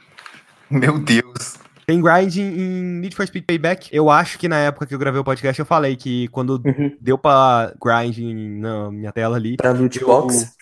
Meu 0.71 0.99
Deus. 0.99 1.57
Tem 1.87 2.03
grind 2.03 2.37
em 2.37 2.43
em 2.43 2.83
Need 3.01 3.17
for 3.17 3.27
Speed 3.27 3.45
Payback. 3.47 3.89
Eu 3.91 4.11
acho 4.11 4.39
que 4.39 4.47
na 4.47 4.59
época 4.59 4.85
que 4.85 4.95
eu 4.95 4.99
gravei 4.99 5.19
o 5.19 5.25
podcast 5.25 5.59
eu 5.59 5.65
falei 5.65 5.97
que 5.97 6.29
quando 6.29 6.61
Uhum. 6.63 6.95
deu 7.01 7.17
pra 7.17 7.73
grind 7.83 8.19
em- 8.19 8.61
na 8.61 8.91
minha 8.91 9.11
tela 9.11 9.37
ali, 9.39 9.57
Pra 9.57 9.71
loot 9.73 9.99
Eu- 9.99 10.07
box? 10.07 10.53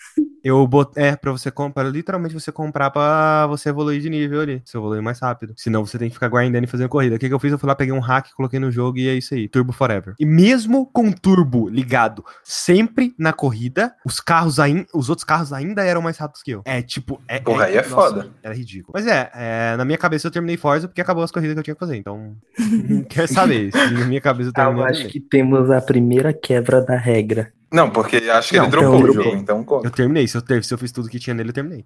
Eu 0.47 0.65
botei. 0.65 1.03
É, 1.03 1.15
pra 1.15 1.31
você 1.31 1.51
comprar, 1.51 1.83
literalmente 1.83 2.33
você 2.33 2.51
comprar 2.51 2.89
pra 2.89 3.45
você 3.47 3.69
evoluir 3.69 4.01
de 4.01 4.09
nível 4.09 4.41
ali. 4.41 4.61
Você 4.63 4.77
evoluir 4.77 5.01
mais 5.01 5.19
rápido. 5.19 5.53
Senão 5.57 5.85
você 5.85 5.97
tem 5.97 6.09
que 6.09 6.15
ficar 6.15 6.29
grindando 6.29 6.63
e 6.63 6.67
fazendo 6.67 6.89
corrida. 6.89 7.15
O 7.15 7.19
que, 7.19 7.27
que 7.27 7.33
eu 7.33 7.39
fiz? 7.39 7.51
Eu 7.51 7.59
fui 7.59 7.67
lá, 7.67 7.75
peguei 7.75 7.93
um 7.93 7.99
hack, 7.99 8.31
coloquei 8.33 8.59
no 8.59 8.71
jogo 8.71 8.97
e 8.97 9.07
é 9.07 9.13
isso 9.13 9.33
aí. 9.33 9.47
Turbo 9.47 9.73
Forever. 9.73 10.15
E 10.19 10.25
mesmo 10.25 10.85
com 10.85 11.11
turbo 11.11 11.67
ligado 11.67 12.23
sempre 12.43 13.13
na 13.17 13.33
corrida, 13.33 13.93
os 14.05 14.19
carros 14.19 14.59
ainda. 14.59 14.87
Os 14.93 15.09
outros 15.09 15.25
carros 15.25 15.51
ainda 15.51 15.83
eram 15.83 16.01
mais 16.01 16.17
rápidos 16.17 16.41
que 16.41 16.51
eu. 16.51 16.61
É 16.65 16.81
tipo. 16.81 17.21
É, 17.27 17.39
Porra, 17.39 17.65
aí 17.65 17.77
é 17.77 17.83
foda. 17.83 18.29
Era 18.41 18.55
ridículo. 18.55 18.93
Mas 18.93 19.05
é, 19.07 19.29
é, 19.33 19.75
na 19.77 19.83
minha 19.83 19.97
cabeça 19.97 20.27
eu 20.27 20.31
terminei 20.31 20.57
Forza 20.57 20.87
porque 20.87 21.01
acabou 21.01 21.23
as 21.23 21.31
corridas 21.31 21.53
que 21.53 21.59
eu 21.59 21.63
tinha 21.63 21.75
que 21.75 21.79
fazer. 21.79 21.97
Então. 21.97 22.35
não 22.89 23.03
quer 23.03 23.27
saber. 23.27 23.71
Na 23.91 24.05
minha 24.05 24.21
cabeça 24.21 24.49
eu 24.49 24.53
terminei. 24.53 24.81
eu 24.81 24.87
acho 24.87 25.07
que 25.07 25.19
temos 25.19 25.69
a 25.71 25.81
primeira 25.81 26.33
quebra 26.33 26.81
da 26.81 26.95
regra. 26.95 27.51
Não, 27.71 27.89
porque 27.89 28.17
acho 28.17 28.49
que 28.49 28.57
Não, 28.57 28.65
ele 28.65 28.71
dropou 28.71 28.99
então, 28.99 29.09
o 29.09 29.13
jogo, 29.13 29.35
então 29.35 29.63
conta. 29.63 29.87
Eu 29.87 29.91
terminei. 29.91 30.27
Se 30.27 30.37
eu, 30.37 30.41
ter, 30.41 30.63
se 30.63 30.73
eu 30.73 30.77
fiz 30.77 30.91
tudo 30.91 31.09
que 31.09 31.19
tinha 31.19 31.33
nele, 31.33 31.49
eu 31.49 31.53
terminei. 31.53 31.85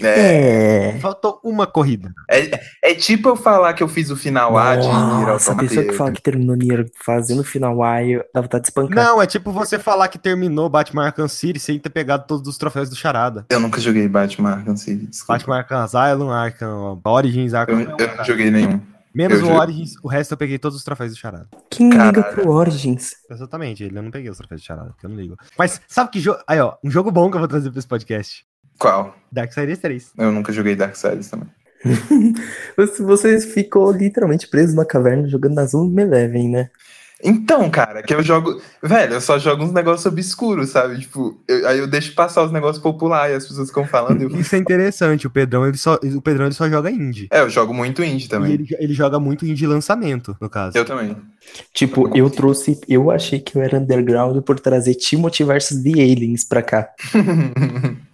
É, 0.00 0.88
É. 0.94 0.98
Faltou 1.00 1.40
uma 1.42 1.66
corrida. 1.66 2.12
é, 2.30 2.60
é 2.82 2.94
tipo 2.94 3.30
eu 3.30 3.36
falar 3.36 3.72
que 3.72 3.82
eu 3.82 3.88
fiz 3.88 4.10
o 4.10 4.16
final 4.16 4.56
A 4.56 4.76
de 4.76 4.86
Nier 4.86 5.26
Nossa, 5.26 5.52
a 5.52 5.54
pessoa 5.54 5.84
que 5.84 5.92
fala 5.92 6.12
que 6.12 6.20
terminou 6.20 6.54
Nier 6.54 6.86
fazendo 7.02 7.40
o 7.40 7.44
final 7.44 7.82
A, 7.82 8.04
eu 8.04 8.22
dá 8.34 8.42
vontade 8.42 8.64
de 8.64 8.68
espancar. 8.68 9.04
Não, 9.04 9.22
é 9.22 9.26
tipo 9.26 9.50
você 9.50 9.78
falar 9.78 10.08
que 10.08 10.18
terminou 10.18 10.68
Batman 10.68 11.06
Arkham 11.06 11.28
City 11.28 11.58
sem 11.58 11.78
ter 11.78 11.90
pegado 11.90 12.24
todos 12.26 12.46
os 12.46 12.58
troféus 12.58 12.90
do 12.90 12.96
Charada. 12.96 13.46
Eu 13.48 13.58
nunca 13.58 13.80
joguei 13.80 14.06
Batman 14.06 14.50
Arkham 14.50 14.76
City, 14.76 15.06
desculpa. 15.06 15.38
Batman 15.38 15.56
Arkham 15.58 15.78
Asylum, 15.78 16.30
Arkham 16.30 17.00
Origins, 17.02 17.54
Arkham... 17.54 17.80
Eu, 17.80 17.96
eu 17.98 18.16
não 18.16 18.24
joguei 18.24 18.50
nenhum. 18.50 18.80
Menos 19.16 19.40
eu 19.40 19.46
o. 19.46 19.54
Origins, 19.54 19.94
o 20.02 20.08
resto 20.08 20.32
eu 20.32 20.36
peguei 20.36 20.58
todos 20.58 20.76
os 20.76 20.84
troféus 20.84 21.12
do 21.12 21.16
Charada. 21.16 21.48
Quem 21.70 21.88
liga 21.88 22.22
Caralho. 22.22 22.34
pro 22.34 22.50
Origins? 22.50 23.12
Exatamente, 23.30 23.82
ele 23.82 23.98
eu 23.98 24.02
não 24.02 24.10
peguei 24.10 24.30
os 24.30 24.36
troféus 24.36 24.60
do 24.60 24.64
Charada, 24.64 24.90
porque 24.90 25.06
eu 25.06 25.10
não 25.10 25.16
ligo. 25.16 25.36
Mas 25.58 25.80
sabe 25.88 26.10
que 26.10 26.20
jogo... 26.20 26.38
Aí, 26.46 26.60
ó, 26.60 26.74
um 26.84 26.90
jogo 26.90 27.10
bom 27.10 27.30
que 27.30 27.36
eu 27.36 27.40
vou 27.40 27.48
trazer 27.48 27.70
pra 27.70 27.78
esse 27.78 27.88
podcast. 27.88 28.44
Qual? 28.78 29.16
Darksiders 29.32 29.78
3. 29.78 30.12
Eu 30.18 30.30
nunca 30.30 30.52
joguei 30.52 30.76
Darksiders 30.76 31.30
também. 31.30 31.48
Você, 32.76 33.02
você 33.02 33.40
ficou 33.40 33.90
literalmente 33.92 34.48
preso 34.48 34.74
numa 34.74 34.84
caverna 34.84 35.28
jogando 35.28 35.54
na 35.54 35.64
Zoom 35.64 35.98
Eleven, 35.98 36.50
né? 36.50 36.70
Então, 37.24 37.70
cara, 37.70 38.02
que 38.02 38.12
eu 38.14 38.22
jogo. 38.22 38.60
Velho, 38.82 39.14
eu 39.14 39.20
só 39.22 39.38
jogo 39.38 39.64
uns 39.64 39.72
negócios 39.72 40.04
obscuros, 40.04 40.68
sabe? 40.68 41.00
Tipo, 41.00 41.40
eu- 41.48 41.66
aí 41.66 41.78
eu 41.78 41.86
deixo 41.86 42.14
passar 42.14 42.42
os 42.44 42.52
negócios 42.52 42.82
populares 42.82 43.32
e 43.32 43.36
as 43.38 43.48
pessoas 43.48 43.68
ficam 43.68 43.86
falando. 43.86 44.20
e 44.20 44.24
Eu... 44.24 44.30
Isso 44.38 44.54
é 44.54 44.58
interessante, 44.58 45.26
o 45.26 45.30
Pedrão, 45.30 45.66
ele 45.66 45.78
só, 45.78 45.94
o 45.94 46.20
Pedrão, 46.20 46.44
ele 46.44 46.54
só 46.54 46.68
joga 46.68 46.90
indie. 46.90 47.26
É, 47.30 47.40
eu 47.40 47.48
jogo 47.48 47.72
muito 47.72 48.04
indie 48.04 48.26
E 48.26 48.28
também. 48.28 48.52
ele, 48.52 48.66
ele 48.78 48.92
joga 48.92 49.18
muito 49.18 49.46
indie 49.46 49.66
lançamento, 49.66 50.36
no 50.40 50.50
caso. 50.50 50.76
Eu 50.76 50.84
também. 50.84 51.16
Tipo, 51.72 52.14
eu 52.14 52.28
trouxe. 52.28 52.78
Eu 52.86 53.10
achei 53.10 53.40
que 53.40 53.56
eu 53.56 53.62
era 53.62 53.78
underground 53.78 54.42
por 54.42 54.60
trazer 54.60 54.94
Timothy 54.96 55.42
vs 55.42 55.82
The 55.82 55.92
Aliens 55.92 56.44
pra 56.44 56.60
cá. 56.62 56.90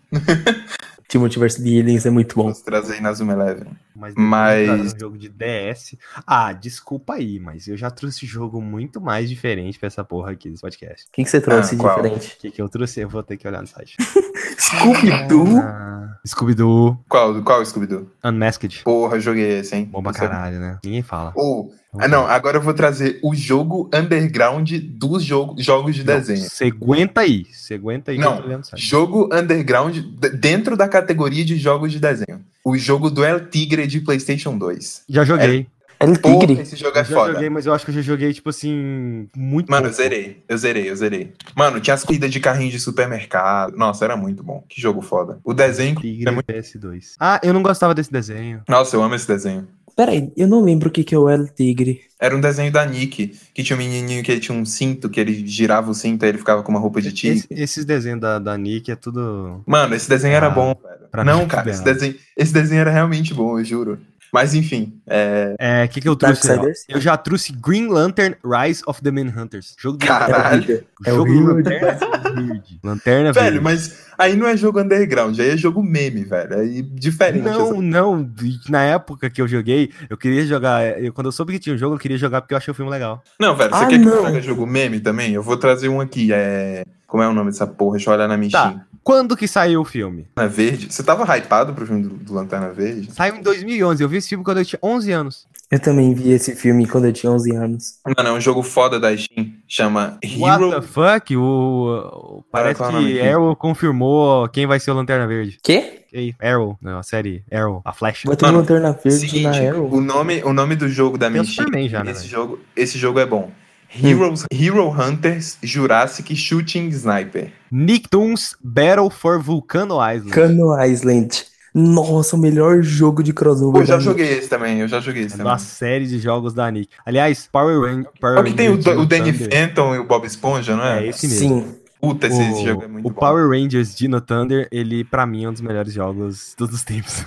Timothy 1.09 1.39
vs 1.39 1.57
The 1.57 1.81
Aliens 1.81 2.07
é 2.07 2.11
muito 2.11 2.35
bom. 2.37 2.53
Vou 2.53 2.63
trazer 2.63 2.95
aí 2.95 3.01
na 3.01 3.13
Zoom 3.13 3.31
Eleven. 3.31 3.67
Mas, 4.03 4.15
Mas- 4.17 4.95
um 4.95 4.99
jogo 4.99 5.17
de 5.19 5.29
DS. 5.29 5.97
Ah, 6.27 6.53
desculpa 6.53 7.15
aí, 7.15 7.39
mas 7.39 7.69
eu 7.69 7.77
já 7.77 7.91
trouxe 7.91 8.27
jogo 8.27 8.61
muito 8.61 9.01
mais 9.01 9.29
diferente 9.29 9.79
pra 9.79 9.87
essa 9.87 10.03
porra 10.05 10.33
aqui 10.33 10.51
desse 10.51 10.63
podcast. 10.63 11.07
O 11.07 11.13
que, 11.13 11.23
que 11.25 11.31
você 11.31 11.41
trouxe 11.41 11.75
Ah, 11.75 11.79
de 11.79 11.85
diferente? 11.89 12.35
O 12.37 12.41
que, 12.41 12.51
que 12.51 12.63
eu 12.63 12.69
trouxe? 12.69 13.01
Eu 13.01 13.09
vou 13.09 13.23
ter 13.23 13.37
que 13.37 13.47
olhar 13.47 13.61
no 13.61 13.67
site. 13.69 13.97
Scooby-Doo? 14.59 15.59
Ah, 15.61 16.17
Scooby-Doo, 16.27 16.99
Qual, 17.09 17.43
qual 17.43 17.65
Scooby-Doo? 17.65 18.11
Unmasked. 18.25 18.83
Porra, 18.85 19.19
joguei 19.21 19.59
esse, 19.61 19.75
hein? 19.77 19.89
Bom 19.91 20.03
pra 20.03 20.13
Esse 20.13 20.25
é- 20.25 20.29
caralho, 20.29 20.59
né? 20.61 20.79
Ninguém 20.85 21.03
fala. 21.03 21.33
Ou, 21.35 21.73
ah, 21.99 22.07
não, 22.09 22.27
agora 22.27 22.57
eu 22.59 22.63
vou 22.63 22.73
trazer 22.75 23.19
o 23.23 23.35
jogo 23.35 23.91
underground 23.95 24.71
dos 24.95 25.23
jogo, 25.25 25.61
jogos 25.61 25.95
de 25.95 26.05
desenho. 26.05 26.41
Você 26.49 26.67
aguenta 26.67 27.21
aí. 27.23 27.45
Você 27.53 27.75
aguenta 27.75 28.13
aí 28.13 28.19
Não. 28.19 28.37
eu 28.37 28.41
tô 28.43 28.47
olhando 28.49 28.63
o 28.63 28.67
site. 28.67 28.81
Jogo 28.85 29.29
underground 29.33 29.97
dentro 30.39 30.77
da 30.77 30.89
categoria 30.89 31.45
de 31.45 31.57
jogos 31.57 31.91
de 31.93 31.99
desenho. 31.99 32.45
O 32.65 32.77
jogo 32.77 33.11
do 33.11 33.25
El 33.25 33.47
Tigre 33.49 33.87
de 33.87 34.01
PlayStation 34.01 34.57
2. 34.57 35.05
Já 35.09 35.25
joguei. 35.25 35.67
El 35.99 36.19
Porra, 36.19 36.47
Tigre? 36.47 36.61
esse 36.63 36.75
jogo 36.75 36.97
é 36.99 37.01
Eu 37.03 37.05
já 37.05 37.15
foda. 37.15 37.33
joguei, 37.35 37.49
mas 37.49 37.65
eu 37.65 37.73
acho 37.73 37.85
que 37.85 37.93
eu 37.93 37.95
já 37.95 38.03
joguei, 38.03 38.33
tipo 38.33 38.51
assim, 38.51 39.29
muito 39.37 39.71
Mano, 39.71 39.87
eu 39.87 39.91
pouco. 39.91 40.03
zerei, 40.03 40.43
eu 40.49 40.59
zerei, 40.59 40.91
eu 40.91 40.97
zerei. 40.97 41.33
Mano, 41.55 41.81
tinha 41.81 41.95
as 41.95 42.03
corridas 42.03 42.31
de 42.33 42.41
carrinho 42.41 42.73
de 42.73 42.81
supermercado. 42.81 43.77
Nossa, 43.77 44.05
era 44.05 44.17
muito 44.17 44.43
bom. 44.43 44.65
Que 44.69 44.81
jogo 44.81 45.01
foda. 45.01 45.39
O 45.45 45.55
desenho. 45.55 45.95
Tigre 46.01 46.29
É 46.29 46.33
muito... 46.33 46.47
PS2. 46.53 47.15
Ah, 47.21 47.41
eu 47.43 47.53
não 47.55 47.63
gostava 47.63 47.95
desse 47.95 48.11
desenho. 48.11 48.63
Nossa, 48.69 48.97
eu 48.97 49.03
amo 49.03 49.15
esse 49.15 49.29
desenho. 49.29 49.69
Peraí, 49.97 50.33
eu 50.37 50.49
não 50.49 50.61
lembro 50.63 50.89
o 50.89 50.93
que, 50.93 51.05
que 51.05 51.15
é 51.15 51.19
o 51.19 51.29
El 51.29 51.47
Tigre. 51.49 52.01
Era 52.19 52.37
um 52.37 52.41
desenho 52.41 52.71
da 52.73 52.85
Nick, 52.87 53.37
que 53.53 53.63
tinha 53.63 53.77
um 53.77 53.79
menininho 53.79 54.23
que 54.23 54.31
ele 54.33 54.41
tinha 54.41 54.57
um 54.57 54.65
cinto, 54.65 55.11
que 55.11 55.19
ele 55.21 55.47
girava 55.47 55.91
o 55.91 55.95
cinto 55.95 56.25
e 56.25 56.29
ele 56.29 56.39
ficava 56.39 56.63
com 56.63 56.71
uma 56.71 56.81
roupa 56.81 57.03
de 57.03 57.13
tigre. 57.13 57.39
Esse- 57.39 57.63
esses 57.63 57.85
desenhos 57.85 58.21
da, 58.21 58.39
da 58.39 58.57
Nick 58.57 58.91
é 58.91 58.97
tudo. 58.97 59.63
Mano, 59.67 59.95
esse 59.95 60.09
desenho 60.09 60.35
era 60.35 60.47
Ah, 60.47 60.51
bom, 60.51 60.75
velho. 60.83 61.09
pra 61.11 61.25
Não, 61.25 61.47
cara, 61.47 61.71
esse 61.71 61.83
desenho, 61.85 62.15
esse 62.37 62.53
desenho 62.53 62.81
era 62.81 62.91
realmente 62.91 63.35
bom, 63.35 63.59
eu 63.59 63.65
juro. 63.65 63.99
Mas 64.33 64.55
enfim, 64.55 64.99
é... 65.07 65.55
É, 65.59 65.85
o 65.85 65.89
que, 65.91 66.01
que 66.01 66.09
eu 66.09 66.17
trouxe? 66.17 66.49
Eu 66.89 66.99
já 67.01 67.17
trouxe 67.19 67.53
Green 67.53 67.87
Lantern 67.89 68.35
Rise 68.43 68.83
of 68.87 69.03
the 69.03 69.11
Manhunters. 69.11 69.75
Jogo 69.79 69.99
do 69.99 70.07
Caralho. 70.07 70.85
É. 71.05 71.11
É 71.11 71.15
jogo 71.15 71.31
do. 71.31 71.53
Lanterna 71.55 71.99
Verde. 72.35 72.81
Lanterna 72.83 73.33
Velho, 73.33 73.45
Verde. 73.45 73.61
mas 73.61 74.07
aí 74.17 74.35
não 74.35 74.47
é 74.49 74.57
jogo 74.57 74.81
underground, 74.81 75.39
aí 75.39 75.51
é 75.51 75.57
jogo 75.57 75.83
meme, 75.83 76.25
velho. 76.25 76.59
Aí 76.59 76.81
diferente. 76.81 77.43
Não, 77.45 77.71
essa- 77.73 77.83
não. 77.83 78.31
Na 78.71 78.83
época 78.85 79.29
que 79.29 79.43
eu 79.43 79.47
joguei, 79.47 79.91
eu 80.09 80.17
queria 80.17 80.47
jogar. 80.47 80.99
Eu, 81.03 81.13
quando 81.13 81.27
eu 81.27 81.33
soube 81.33 81.53
que 81.53 81.59
tinha 81.59 81.75
um 81.75 81.79
jogo, 81.79 81.97
eu 81.97 81.99
queria 81.99 82.17
jogar 82.17 82.41
porque 82.41 82.55
eu 82.55 82.59
achei 82.59 82.73
o 82.73 82.75
filme 82.75 82.91
legal. 82.91 83.23
Não, 83.39 83.55
velho, 83.55 83.69
você 83.71 83.85
Ah, 83.85 83.87
quer 83.87 83.99
que 84.01 84.07
eu 84.07 84.15
não. 84.15 84.23
traga 84.23 84.41
jogo 84.41 84.67
meme 84.67 84.99
também? 85.01 85.35
Eu 85.35 85.43
vou 85.43 85.59
trazer 85.59 85.89
um 85.89 86.01
aqui, 86.01 86.31
é... 86.33 86.85
Como 87.07 87.23
é 87.23 87.29
o 87.29 87.35
nome 87.35 87.51
dessa 87.51 87.67
porra? 87.67 87.97
Deixa 87.99 88.09
eu 88.09 88.15
olhar 88.15 88.27
na 88.29 88.39
minha 88.39 88.51
Tá. 88.51 88.81
Quando 89.03 89.37
que 89.37 89.49
saiu 89.49 89.81
o 89.81 89.85
filme? 89.85 90.27
Lanterna 90.37 90.49
Verde. 90.49 90.87
Você 90.93 91.03
tava 91.03 91.25
hypado 91.37 91.73
pro 91.75 91.87
filme 91.87 92.03
do, 92.03 92.11
do 92.11 92.35
Lanterna 92.35 92.73
Verde? 92.73 93.11
Saiu 93.13 93.37
em 93.37 93.43
2011. 93.43 94.03
Eu 94.03 94.09
vi 94.09 94.17
esse 94.19 94.29
filme 94.29 94.45
quando 94.45 94.59
eu 94.59 94.65
tinha 94.65 94.79
11 94.83 95.11
anos. 95.13 95.47
Eu 95.71 95.81
também 95.81 96.13
vi 96.15 96.31
esse 96.31 96.55
filme 96.55 96.87
quando 96.87 97.07
eu 97.07 97.13
tinha 97.13 97.33
11 97.33 97.57
anos. 97.57 97.95
Mano, 98.17 98.29
é 98.29 98.33
um 98.33 98.41
jogo 98.41 98.63
foda 98.63 99.01
da 99.01 99.17
Steam. 99.17 99.55
Chama 99.67 100.19
What 100.39 100.59
the 100.63 100.67
Hero... 100.77 100.83
fuck? 100.83 101.37
O, 101.37 101.41
o- 101.43 102.45
parece 102.53 102.83
é 102.83 102.91
que? 102.91 103.21
Arrow 103.23 103.57
confirmou 103.57 104.49
quem 104.51 104.67
vai 104.67 104.79
ser 104.79 104.91
o 104.91 104.95
Lanterna 104.95 105.27
Verde. 105.27 105.59
Quê? 105.63 106.01
Ei, 106.13 106.35
Arrow, 106.43 106.77
não, 106.81 106.99
a 106.99 107.03
série 107.03 107.43
Arrow, 107.51 107.81
a 107.87 107.93
Flash. 107.95 108.25
Vai 108.27 108.37
ter 108.37 108.45
Mano, 108.45 108.59
Lanterna 108.59 108.93
Verde 108.93 109.19
Seguinte, 109.19 109.45
na 109.45 109.71
Arrow? 109.71 109.91
o 109.91 110.01
nome, 110.03 110.43
o 110.45 110.53
nome 110.53 110.77
do 110.77 110.87
jogo 110.91 111.17
da 111.17 111.29
o 111.29 111.45
Superman 111.45 111.89
já, 111.89 112.05
né, 112.05 112.11
esse 112.11 112.21
velho? 112.21 112.31
jogo, 112.31 112.61
esse 112.77 112.99
jogo 112.99 113.19
é 113.19 113.25
bom. 113.25 113.51
Heroes, 113.95 114.45
Hero 114.53 114.89
Hunters 114.91 115.59
Jurassic 115.63 116.35
Shooting 116.35 116.89
Sniper. 116.89 117.53
Nicktoons 117.71 118.57
Battle 118.63 119.11
for 119.11 119.39
Volcano 119.41 119.97
Island. 119.97 120.31
Cano 120.31 120.83
Island. 120.83 121.45
Nossa, 121.75 122.37
o 122.37 122.39
melhor 122.39 122.83
jogo 122.83 123.23
de 123.23 123.33
crossover. 123.33 123.81
Eu 123.83 123.87
já 123.87 123.95
da 123.97 124.01
joguei 124.01 124.29
esse 124.39 124.49
também, 124.49 124.81
eu 124.81 124.89
já 124.89 125.01
joguei 125.01 125.23
esse 125.23 125.35
É 125.35 125.39
também. 125.39 125.53
uma 125.53 125.59
série 125.59 126.07
de 126.07 126.19
jogos 126.19 126.53
da 126.53 126.71
Nick. 126.71 126.89
Aliás, 127.05 127.49
Power, 127.51 127.81
Ran 127.81 128.05
Power 128.21 128.37
É 128.37 128.41
o 128.41 128.45
que 128.45 128.53
tem 128.53 128.69
o, 128.69 128.75
Rangers 128.77 128.99
o 128.99 129.07
Danny 129.07 129.33
Thunder. 129.33 129.51
Fenton 129.51 129.95
e 129.95 129.99
o 129.99 130.05
Bob 130.05 130.27
Esponja, 130.27 130.77
não 130.77 130.85
é? 130.85 131.05
É 131.05 131.09
esse 131.09 131.27
mesmo. 131.27 131.49
Sim. 131.63 131.75
Puta, 132.03 132.27
esse, 132.27 132.43
O, 132.43 132.67
jogo 132.67 132.83
é 132.83 132.89
muito 132.89 133.07
o 133.07 133.11
bom. 133.11 133.21
Power 133.21 133.49
Rangers 133.49 133.95
Dino 133.95 134.21
Thunder, 134.21 134.67
ele 134.73 135.05
pra 135.05 135.25
mim 135.25 135.45
é 135.45 135.49
um 135.49 135.53
dos 135.53 135.63
melhores 135.63 135.93
jogos 135.93 136.49
de 136.51 136.57
todos 136.57 136.75
os 136.75 136.83
tempos. 136.83 137.25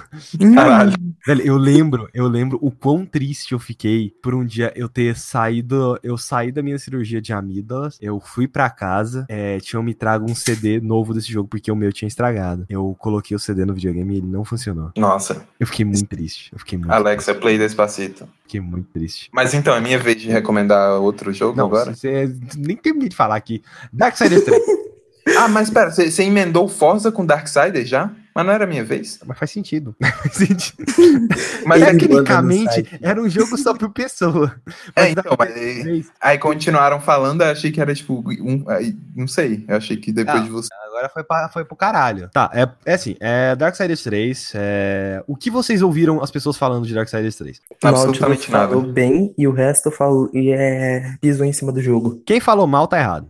Caralho. 0.53 0.91
Velho, 1.25 1.41
eu 1.43 1.55
lembro, 1.55 2.09
eu 2.13 2.27
lembro 2.27 2.59
o 2.61 2.69
quão 2.69 3.05
triste 3.05 3.53
eu 3.53 3.59
fiquei 3.59 4.11
por 4.21 4.35
um 4.35 4.45
dia 4.45 4.73
eu 4.75 4.89
ter 4.89 5.15
saído, 5.15 5.97
eu 6.03 6.17
saí 6.17 6.51
da 6.51 6.61
minha 6.61 6.77
cirurgia 6.77 7.21
de 7.21 7.31
amígdalas, 7.31 7.97
eu 8.01 8.19
fui 8.19 8.49
pra 8.49 8.69
casa, 8.69 9.25
é, 9.29 9.61
tinham 9.61 9.81
me 9.81 9.93
trago 9.93 10.29
um 10.29 10.35
CD 10.35 10.81
novo 10.81 11.13
desse 11.13 11.31
jogo 11.31 11.47
porque 11.47 11.71
o 11.71 11.75
meu 11.75 11.93
tinha 11.93 12.07
estragado. 12.07 12.65
Eu 12.67 12.93
coloquei 12.99 13.33
o 13.33 13.39
CD 13.39 13.63
no 13.63 13.73
videogame 13.73 14.15
e 14.15 14.17
ele 14.17 14.27
não 14.27 14.43
funcionou. 14.43 14.91
Nossa, 14.97 15.45
Eu 15.57 15.67
fiquei 15.67 15.85
muito 15.85 16.05
triste, 16.05 16.51
eu 16.51 16.59
fiquei 16.59 16.77
muito, 16.77 16.91
Alexa, 16.91 17.33
play 17.33 17.57
Despacito. 17.57 18.27
Fiquei 18.45 18.61
muito 18.61 18.87
triste. 18.93 19.29
Mas 19.33 19.53
então, 19.53 19.75
é 19.75 19.81
minha 19.81 19.97
vez 19.99 20.21
de 20.21 20.29
recomendar 20.29 20.99
outro 21.01 21.33
jogo 21.33 21.57
Não, 21.57 21.65
agora? 21.65 21.93
você 21.93 22.31
nem 22.55 22.77
terminei 22.77 23.09
de 23.09 23.15
falar 23.15 23.35
aqui. 23.35 23.61
Darksiders 23.91 24.43
3. 24.43 24.61
Ah, 25.39 25.47
mas 25.47 25.71
pera, 25.71 25.89
você 25.89 26.11
você 26.11 26.21
emendou 26.21 26.67
Forza 26.67 27.11
com 27.11 27.25
Darksiders 27.25 27.89
já? 27.89 28.11
Mas 28.35 28.45
não 28.45 28.51
era 28.51 28.67
minha 28.67 28.83
vez? 28.83 29.19
Mas 29.25 29.39
faz 29.39 29.49
sentido. 29.51 29.95
Faz 30.03 30.33
sentido. 30.33 30.83
Mas 31.65 31.81
Tecnicamente, 31.83 32.85
era 33.01 33.21
um 33.21 33.29
jogo 33.29 33.57
só 33.57 33.73
por 33.73 33.89
pessoa. 33.91 34.53
É, 34.95 35.09
então, 35.09 35.35
mas... 35.37 35.53
3 35.53 36.11
Aí 36.21 36.37
continuaram 36.37 36.99
falando, 37.01 37.41
eu 37.41 37.51
achei 37.51 37.71
que 37.71 37.81
era 37.81 37.93
tipo 37.93 38.23
um. 38.41 38.63
aí, 38.69 38.95
Não 39.15 39.27
sei, 39.27 39.65
eu 39.67 39.77
achei 39.77 39.97
que 39.97 40.11
depois 40.11 40.37
Ah. 40.41 40.43
de 40.43 40.49
você. 40.49 40.69
Agora 40.87 41.09
foi, 41.09 41.23
pra, 41.23 41.49
foi 41.49 41.65
pro 41.65 41.75
caralho. 41.75 42.29
Tá, 42.31 42.49
é, 42.53 42.67
é 42.85 42.93
assim, 42.93 43.15
é 43.19 43.55
Darksiders 43.55 44.03
3. 44.03 44.51
É... 44.55 45.23
O 45.27 45.35
que 45.35 45.49
vocês 45.51 45.81
ouviram 45.81 46.21
as 46.23 46.31
pessoas 46.31 46.55
falando 46.57 46.85
de 46.87 46.93
Darksiders 46.93 47.35
3? 47.35 47.61
Absolutamente 47.83 48.49
Nautilus 48.49 48.69
falou 48.69 48.81
nada. 48.81 48.93
bem 48.93 49.33
e 49.37 49.47
o 49.47 49.51
resto 49.51 49.91
falou 49.91 50.29
e 50.33 50.51
é 50.51 51.15
pisou 51.19 51.45
em 51.45 51.53
cima 51.53 51.71
do 51.71 51.81
jogo. 51.81 52.21
Quem 52.25 52.39
falou 52.39 52.65
mal 52.67 52.87
tá 52.87 52.99
errado. 52.99 53.27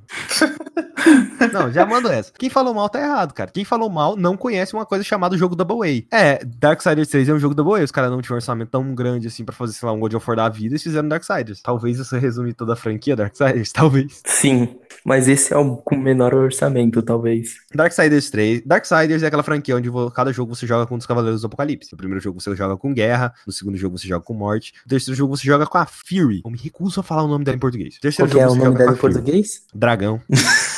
não, 1.54 1.72
já 1.72 1.86
mando 1.86 2.10
essa. 2.10 2.32
Quem 2.38 2.50
falou 2.50 2.74
mal 2.74 2.90
tá 2.90 3.00
errado, 3.00 3.34
cara. 3.34 3.52
Quem 3.52 3.66
falou 3.66 3.90
mal 3.90 4.16
não 4.16 4.36
conhece 4.36 4.74
uma 4.74 4.86
coisa 4.86 5.04
chamada 5.04 5.38
jogo 5.38 5.56
Double 5.56 6.08
A. 6.12 6.16
É, 6.16 6.44
Darksiders 6.44 7.10
3 7.10 7.30
é 7.30 7.34
um 7.34 7.40
jogo 7.40 7.56
Double 7.56 7.82
A. 7.82 7.84
Os 7.84 7.92
caras 7.92 8.12
não 8.12 8.22
tinham 8.22 8.36
um 8.36 8.38
orçamento 8.38 8.70
tão 8.70 8.96
grande 8.96 9.28
assim 9.28 9.44
pra 9.44 9.56
fazer, 9.56 9.74
sei 9.74 9.88
lá, 9.88 9.94
um 9.94 10.00
God 10.00 10.14
of 10.14 10.28
War 10.28 10.38
da 10.38 10.50
vida 10.50 10.76
e 10.76 10.80
fizeram 10.80 11.08
Darksiders. 11.08 11.62
Talvez 11.62 12.00
isso 12.00 12.16
resume 12.18 12.54
toda 12.54 12.74
a 12.74 12.76
franquia 12.76 13.16
Darksiders, 13.16 13.72
talvez. 13.74 14.22
Sim, 14.26 14.76
mas 15.04 15.28
esse 15.28 15.54
é 15.54 15.58
o 15.58 15.78
com 15.78 15.96
menor 15.96 16.34
orçamento, 16.34 17.02
talvez. 17.02 17.56
Darksiders 17.74 18.30
3. 18.30 18.64
Darksiders 18.66 19.24
é 19.24 19.28
aquela 19.28 19.44
franquia 19.44 19.76
onde 19.76 19.90
cada 20.14 20.32
jogo 20.32 20.56
você 20.56 20.66
joga 20.66 20.86
com 20.86 20.96
um 20.96 20.98
dos 20.98 21.08
Cavaleiros 21.08 21.42
do 21.42 21.48
Apocalipse. 21.48 21.92
No 21.92 21.98
primeiro 21.98 22.22
jogo 22.22 22.40
você 22.40 22.56
joga 22.56 22.78
com 22.78 22.94
Guerra, 22.94 23.34
no 23.46 23.54
segundo 23.54 23.78
jogo 23.78 23.98
você 23.98 24.08
joga 24.08 24.24
com 24.24 24.34
Morte, 24.34 24.74
no 24.86 24.90
terceiro 24.90 25.18
jogo 25.18 25.36
você 25.36 25.46
joga 25.46 25.66
com 25.66 25.78
a 25.78 25.86
Fury. 25.86 26.42
Eu 26.44 26.52
me 26.52 26.58
recuso 26.58 27.00
a 27.00 27.04
falar 27.04 27.24
o 27.24 27.28
nome 27.28 27.46
dela 27.46 27.58
em 27.58 27.60
português. 27.60 27.96
No 27.96 28.00
Qual 28.00 28.02
terceiro 28.02 28.32
que 28.32 28.40
é 28.40 28.46
o 28.46 28.50
você 28.50 28.58
nome 28.58 28.66
joga 28.66 28.78
dela 28.80 28.94
em 28.94 29.00
português? 29.00 29.64
Dragão. 29.74 30.22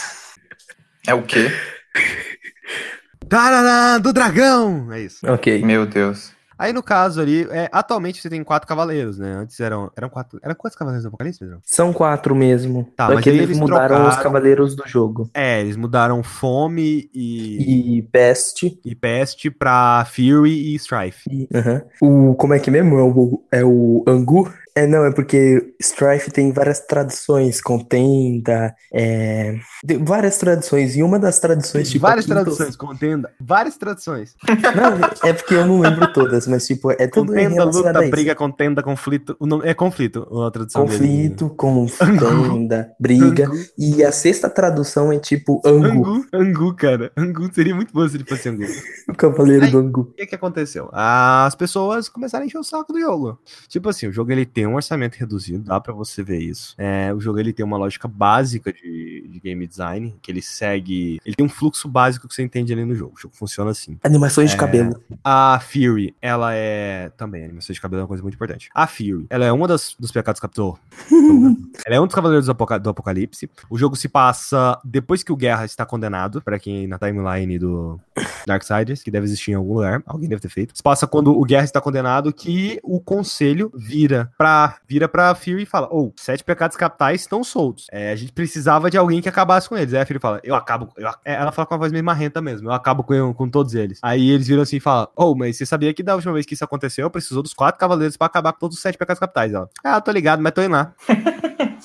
É 1.08 1.14
o 1.14 1.24
quê? 1.24 1.48
Tarará, 3.30 3.98
do 3.98 4.14
dragão! 4.14 4.92
É 4.92 5.02
isso. 5.02 5.26
Ok. 5.30 5.64
Meu 5.66 5.86
Deus. 5.86 6.36
Aí 6.60 6.74
no 6.74 6.82
caso 6.82 7.22
ali, 7.22 7.48
é, 7.52 7.70
atualmente 7.72 8.20
você 8.20 8.30
tem 8.32 8.44
quatro 8.44 8.68
cavaleiros, 8.68 9.20
né? 9.20 9.32
Antes 9.32 9.60
eram, 9.60 9.92
eram 9.96 10.10
quatro. 10.10 10.40
Eram 10.42 10.56
quantos 10.56 10.76
cavaleiros 10.76 11.04
do 11.04 11.10
Apocalipse, 11.10 11.40
Pedro? 11.40 11.60
São 11.64 11.94
quatro 11.94 12.34
mesmo. 12.36 12.92
Tá, 12.96 13.10
mas 13.12 13.28
eles, 13.28 13.42
eles 13.44 13.60
mudaram 13.60 13.96
os 13.98 14.02
trocaram- 14.02 14.24
cavaleiros 14.24 14.76
do 14.76 14.84
jogo. 14.88 15.30
É, 15.36 15.62
eles 15.62 15.76
mudaram 15.78 16.24
Fome 16.24 17.08
e, 17.14 17.98
E 18.00 18.02
Peste. 18.12 18.80
e 18.84 18.96
Peste 18.96 19.52
pra 19.52 20.04
Fury 20.10 20.74
e 20.74 20.76
Strife. 20.76 21.30
E, 21.30 21.48
aham. 21.56 21.84
O, 22.02 22.34
como 22.34 22.56
é 22.56 22.60
que 22.60 22.72
mesmo? 22.72 22.98
É 22.98 23.04
o, 23.04 23.44
é 23.52 23.64
o 23.64 24.04
Angu? 24.08 24.52
É, 24.78 24.86
não, 24.86 25.04
é 25.06 25.12
porque 25.12 25.74
Strife 25.82 26.30
tem 26.30 26.52
várias 26.52 26.80
traduções, 26.82 27.60
contenda, 27.60 28.76
é... 28.94 29.58
várias 30.02 30.38
traduções, 30.38 30.96
e 30.96 31.02
uma 31.02 31.18
das 31.18 31.40
traduções, 31.40 31.90
tipo... 31.90 32.04
várias 32.04 32.26
quinta- 32.26 32.42
traduções, 32.44 32.76
contenda. 32.76 33.32
Várias 33.42 33.76
traduções. 33.76 34.36
Não, 34.48 35.28
é 35.28 35.34
porque 35.34 35.56
eu 35.56 35.66
não 35.66 35.80
lembro 35.80 36.14
todas, 36.14 36.46
mas 36.46 36.68
tipo, 36.68 36.92
é 36.92 37.08
tudo 37.08 37.30
Contenda, 37.34 37.64
luta, 37.64 38.08
briga, 38.08 38.36
contenda, 38.36 38.84
conflito. 38.84 39.36
O 39.40 39.48
nome, 39.48 39.68
é 39.68 39.74
conflito 39.74 40.28
a 40.46 40.52
tradução. 40.52 40.84
Conflito, 40.84 41.50
contenda, 41.50 42.92
briga, 43.00 43.48
Angu. 43.48 43.58
e 43.80 44.04
a 44.04 44.12
sexta 44.12 44.48
tradução 44.48 45.12
é 45.12 45.18
tipo 45.18 45.60
Angu, 45.66 45.88
Angu, 45.88 46.26
Angu, 46.32 46.76
cara. 46.76 47.12
Angu 47.18 47.52
seria 47.52 47.74
muito 47.74 47.92
bom 47.92 48.08
se 48.08 48.16
ele 48.16 48.26
fosse 48.26 48.48
Angu. 48.48 48.62
o 49.10 49.16
cavaleiro 49.16 49.66
Aí- 49.66 49.72
do 49.72 49.80
Angu. 49.80 50.02
O 50.02 50.14
que 50.14 50.28
que 50.28 50.36
aconteceu? 50.36 50.88
As 50.94 51.56
pessoas 51.56 52.08
começaram 52.08 52.44
a 52.44 52.46
encher 52.46 52.60
o 52.60 52.64
saco 52.64 52.94
do 52.94 53.00
jogo. 53.00 53.40
Tipo 53.68 53.90
assim, 53.90 54.08
o 54.08 54.12
jogo 54.12 54.32
ele 54.32 54.46
tem 54.46 54.67
um 54.68 54.76
orçamento 54.76 55.16
reduzido, 55.16 55.64
dá 55.64 55.80
pra 55.80 55.94
você 55.94 56.22
ver 56.24 56.40
isso. 56.40 56.76
É, 56.78 57.14
o 57.14 57.20
jogo 57.20 57.40
ele 57.40 57.54
tem 57.54 57.66
uma 57.66 57.78
lógica 57.78 58.08
básica 58.08 58.72
de, 58.74 59.28
de 59.30 59.40
game 59.40 59.66
design, 59.68 60.16
que 60.22 60.32
ele 60.32 60.42
segue. 60.42 61.20
Ele 61.26 61.36
tem 61.36 61.46
um 61.46 61.50
fluxo 61.50 61.88
básico 61.88 62.28
que 62.28 62.34
você 62.36 62.44
entende 62.44 62.74
ali 62.74 62.86
no 62.86 62.96
jogo. 62.96 63.14
O 63.18 63.20
jogo 63.20 63.36
funciona 63.36 63.72
assim. 63.72 63.98
Animações 64.04 64.50
de 64.50 64.56
É. 64.56 64.60
cabelo. 64.60 65.02
A 65.24 65.60
Fury, 65.62 66.16
ela 66.22 66.54
é. 66.54 67.10
Também, 67.18 67.44
a 67.44 67.46
animação 67.46 67.74
de 67.74 67.82
cabelo 67.82 68.02
é 68.02 68.04
uma 68.04 68.08
coisa 68.08 68.24
muito 68.24 68.36
importante. 68.36 68.70
A 68.74 68.86
Fury, 68.88 69.26
ela 69.30 69.46
é 69.46 69.52
uma 69.52 69.68
das, 69.68 69.96
dos 70.00 70.12
pecados 70.12 70.40
capital. 70.42 70.78
ela 71.86 71.96
é 71.96 72.00
um 72.02 72.06
dos 72.06 72.16
cavaleiros 72.16 72.46
do, 72.46 72.52
Apoca- 72.52 72.80
do 72.80 72.90
Apocalipse. 72.90 73.50
O 73.70 73.78
jogo 73.78 73.96
se 73.96 74.08
passa 74.10 74.80
depois 74.84 75.24
que 75.24 75.32
o 75.32 75.36
Guerra 75.36 75.66
está 75.66 75.86
condenado, 75.86 76.42
pra 76.42 76.60
quem 76.60 76.88
na 76.88 76.98
timeline 76.98 77.58
do 77.60 78.00
Darksiders, 78.46 79.04
que 79.04 79.12
deve 79.12 79.26
existir 79.26 79.52
em 79.52 79.56
algum 79.56 79.76
lugar, 79.76 80.02
alguém 80.06 80.28
deve 80.30 80.42
ter 80.42 80.50
feito. 80.50 80.76
Se 80.76 80.84
passa 80.84 81.08
quando 81.08 81.32
o 81.32 81.44
Guerra 81.44 81.66
está 81.66 81.80
condenado, 81.82 82.32
que 82.34 82.80
o 82.84 83.00
conselho 83.00 83.72
vira 83.76 84.32
pra, 84.38 84.57
vira 84.88 85.08
pra 85.08 85.34
Fury 85.36 85.64
e 85.64 85.66
fala: 85.66 85.88
Ou, 85.92 86.14
sete 86.18 86.44
pecados 86.44 86.76
capitais 86.78 87.22
estão 87.22 87.44
soltos. 87.44 87.86
É, 87.92 88.12
a 88.12 88.16
gente 88.16 88.32
precisava 88.32 88.90
de 88.90 88.98
alguém 88.98 89.22
que 89.22 89.30
acabasse 89.30 89.68
com 89.70 89.78
eles. 89.78 89.94
Aí 89.94 90.02
a 90.02 90.06
Fury 90.06 90.20
fala: 90.20 90.40
Eu 90.44 90.56
acabo. 90.56 90.90
eu 90.98 91.08
ac-" 91.08 91.20
é, 91.26 91.34
ela 91.34 91.52
fala 91.52 91.66
com 91.66 91.74
uma 91.76 91.80
voz 91.80 91.92
meio 91.92 92.04
marrenta 92.04 92.42
mesmo: 92.42 92.70
Eu 92.70 92.74
acabo 92.74 93.04
com, 93.04 93.34
com 93.34 93.50
todos 93.50 93.74
eles. 93.76 94.00
Aí 94.02 94.30
eles 94.30 94.48
viram 94.48 94.62
assim 94.62 94.78
e 94.78 94.80
falam: 94.80 95.08
Oh, 95.16 95.36
mas 95.36 95.58
você 95.58 95.66
sabia 95.66 95.94
que 95.94 96.02
da 96.04 96.16
última 96.16 96.34
vez 96.34 96.46
que 96.46 96.54
isso 96.54 96.64
aconteceu, 96.64 97.10
precisou 97.10 97.42
dos 97.44 97.54
quatro 97.54 97.80
cavaleiros 97.80 98.18
pra 98.18 98.28
acabar 98.28 98.54
com 98.54 98.60
todos 98.60 98.78
os 98.78 98.82
sete 98.82 98.98
pecados 98.98 99.20
capitais? 99.20 99.54
Ela: 99.54 99.70
Ah, 99.84 100.00
tô 100.02 100.12
ligado, 100.12 100.42
mas 100.42 100.54
tô 100.54 100.62
indo 100.62 100.72
lá. 100.74 100.94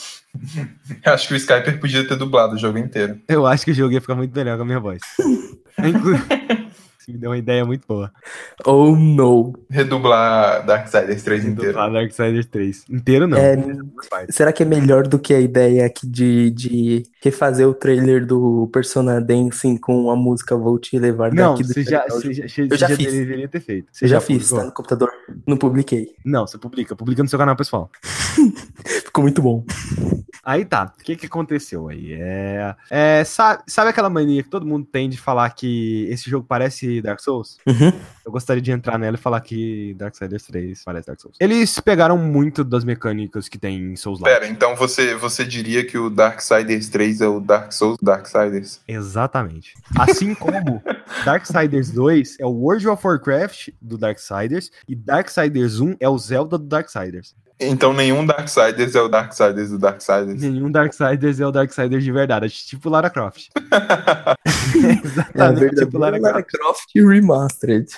Acho 1.04 1.28
que 1.28 1.34
o 1.34 1.36
Skyper 1.36 1.78
podia 1.78 2.06
ter 2.06 2.16
dublado 2.16 2.54
o 2.54 2.58
jogo 2.58 2.78
inteiro. 2.78 3.20
Eu 3.28 3.46
acho 3.46 3.64
que 3.64 3.70
o 3.70 3.74
jogo 3.74 3.92
ia 3.92 4.00
ficar 4.00 4.14
muito 4.14 4.34
melhor 4.34 4.56
com 4.56 4.62
a 4.62 4.66
minha 4.66 4.80
voz. 4.80 5.00
Inclu- 5.78 6.14
Isso 6.16 6.26
me 7.12 7.18
deu 7.18 7.30
uma 7.30 7.38
ideia 7.38 7.64
muito 7.64 7.86
boa. 7.86 8.10
Oh, 8.66 8.96
no. 8.96 9.52
Redublar 9.70 10.64
Darksiders 10.64 11.22
3 11.22 11.44
inteiro. 11.44 11.72
Do 11.74 11.92
Darksiders 11.92 12.46
3. 12.46 12.84
Inteiro 12.90 13.26
não. 13.28 13.38
É, 13.38 13.56
será 14.30 14.52
que 14.52 14.62
é 14.62 14.66
melhor 14.66 15.06
do 15.06 15.18
que 15.18 15.34
a 15.34 15.40
ideia 15.40 15.86
aqui 15.86 16.06
de, 16.06 16.50
de 16.50 17.02
refazer 17.22 17.68
o 17.68 17.72
trailer 17.72 18.26
do 18.26 18.68
Persona 18.72 19.20
Dancing 19.20 19.76
com 19.76 20.10
a 20.10 20.16
música 20.16 20.56
Vou 20.56 20.78
Te 20.78 20.98
Levar 20.98 21.32
Não, 21.32 21.52
daqui 21.54 21.62
do 21.62 21.72
você 21.72 21.82
já, 21.84 22.04
você 22.08 22.32
já, 22.34 22.44
Eu 22.64 22.76
já 22.76 22.88
já 22.88 22.96
fiz. 22.96 23.12
deveria 23.12 23.48
ter 23.48 23.60
feito. 23.60 23.88
Você 23.92 24.04
Eu 24.06 24.08
já 24.08 24.20
fiz, 24.20 24.38
publicou? 24.38 24.58
tá 24.58 24.64
no 24.64 24.72
computador. 24.72 25.12
Não 25.46 25.56
publiquei. 25.56 26.14
Não, 26.24 26.46
você 26.46 26.58
publica. 26.58 26.96
Publica 26.96 27.22
no 27.22 27.28
seu 27.28 27.38
canal 27.38 27.54
pessoal. 27.54 27.90
Ficou 29.04 29.22
muito 29.22 29.40
bom. 29.40 29.64
Aí 30.44 30.64
tá, 30.64 30.92
o 30.98 31.02
que 31.04 31.14
que 31.14 31.26
aconteceu 31.26 31.88
aí? 31.88 32.14
É, 32.14 32.74
é, 32.90 33.22
sabe, 33.24 33.62
sabe 33.68 33.90
aquela 33.90 34.10
mania 34.10 34.42
que 34.42 34.48
todo 34.48 34.66
mundo 34.66 34.84
tem 34.90 35.08
de 35.08 35.16
falar 35.16 35.48
que 35.50 36.08
esse 36.10 36.28
jogo 36.28 36.44
parece 36.48 37.00
Dark 37.00 37.20
Souls? 37.20 37.58
Uhum. 37.64 37.92
Eu 38.26 38.32
gostaria 38.32 38.60
de 38.60 38.72
entrar 38.72 38.98
nela 38.98 39.16
e 39.16 39.20
falar 39.20 39.40
que 39.40 39.94
Darksiders 39.94 40.44
3 40.46 40.82
parece 40.84 41.06
Dark 41.06 41.20
Souls. 41.20 41.36
Eles 41.38 41.78
pegaram 41.78 42.18
muito 42.18 42.64
das 42.64 42.82
mecânicas 42.82 43.48
que 43.48 43.56
tem 43.58 43.92
em 43.92 43.96
Souls 43.96 44.18
Like. 44.18 44.34
Pera, 44.40 44.50
então 44.50 44.74
você, 44.74 45.14
você 45.14 45.44
diria 45.44 45.84
que 45.84 45.96
o 45.96 46.10
Darksiders 46.10 46.88
3 46.88 47.11
é 47.20 47.28
o 47.28 47.40
Dark 47.40 47.72
Souls 47.72 47.98
Darksiders? 48.00 48.80
Exatamente. 48.86 49.74
Assim 49.98 50.34
como 50.34 50.82
Darksiders 51.24 51.90
2 51.90 52.38
é 52.40 52.46
o 52.46 52.50
World 52.50 52.88
of 52.88 53.06
Warcraft 53.06 53.68
do 53.80 53.98
Darksiders 53.98 54.70
e 54.88 54.94
Darksiders 54.94 55.80
1 55.80 55.96
é 56.00 56.08
o 56.08 56.18
Zelda 56.18 56.58
do 56.58 56.66
Darksiders. 56.66 57.34
Então 57.60 57.92
nenhum 57.92 58.26
Darksiders 58.26 58.94
é 58.94 59.00
o 59.00 59.08
Darksiders 59.08 59.70
do 59.70 59.78
Darksiders. 59.78 60.40
Nenhum 60.40 60.70
Darksiders 60.70 61.38
é 61.38 61.46
o 61.46 61.52
Darksiders 61.52 62.02
de 62.02 62.10
verdade, 62.12 62.46
é 62.46 62.48
tipo 62.48 62.88
Lara 62.88 63.10
Croft. 63.10 63.48
É 64.74 65.06
Exatamente, 65.06 65.60
verdade. 65.60 65.76
tipo 65.84 65.98
Lara 65.98 66.18
Croft. 66.18 66.32
Lara 66.32 66.42
Croft 66.44 66.88
Remastered. 66.96 67.88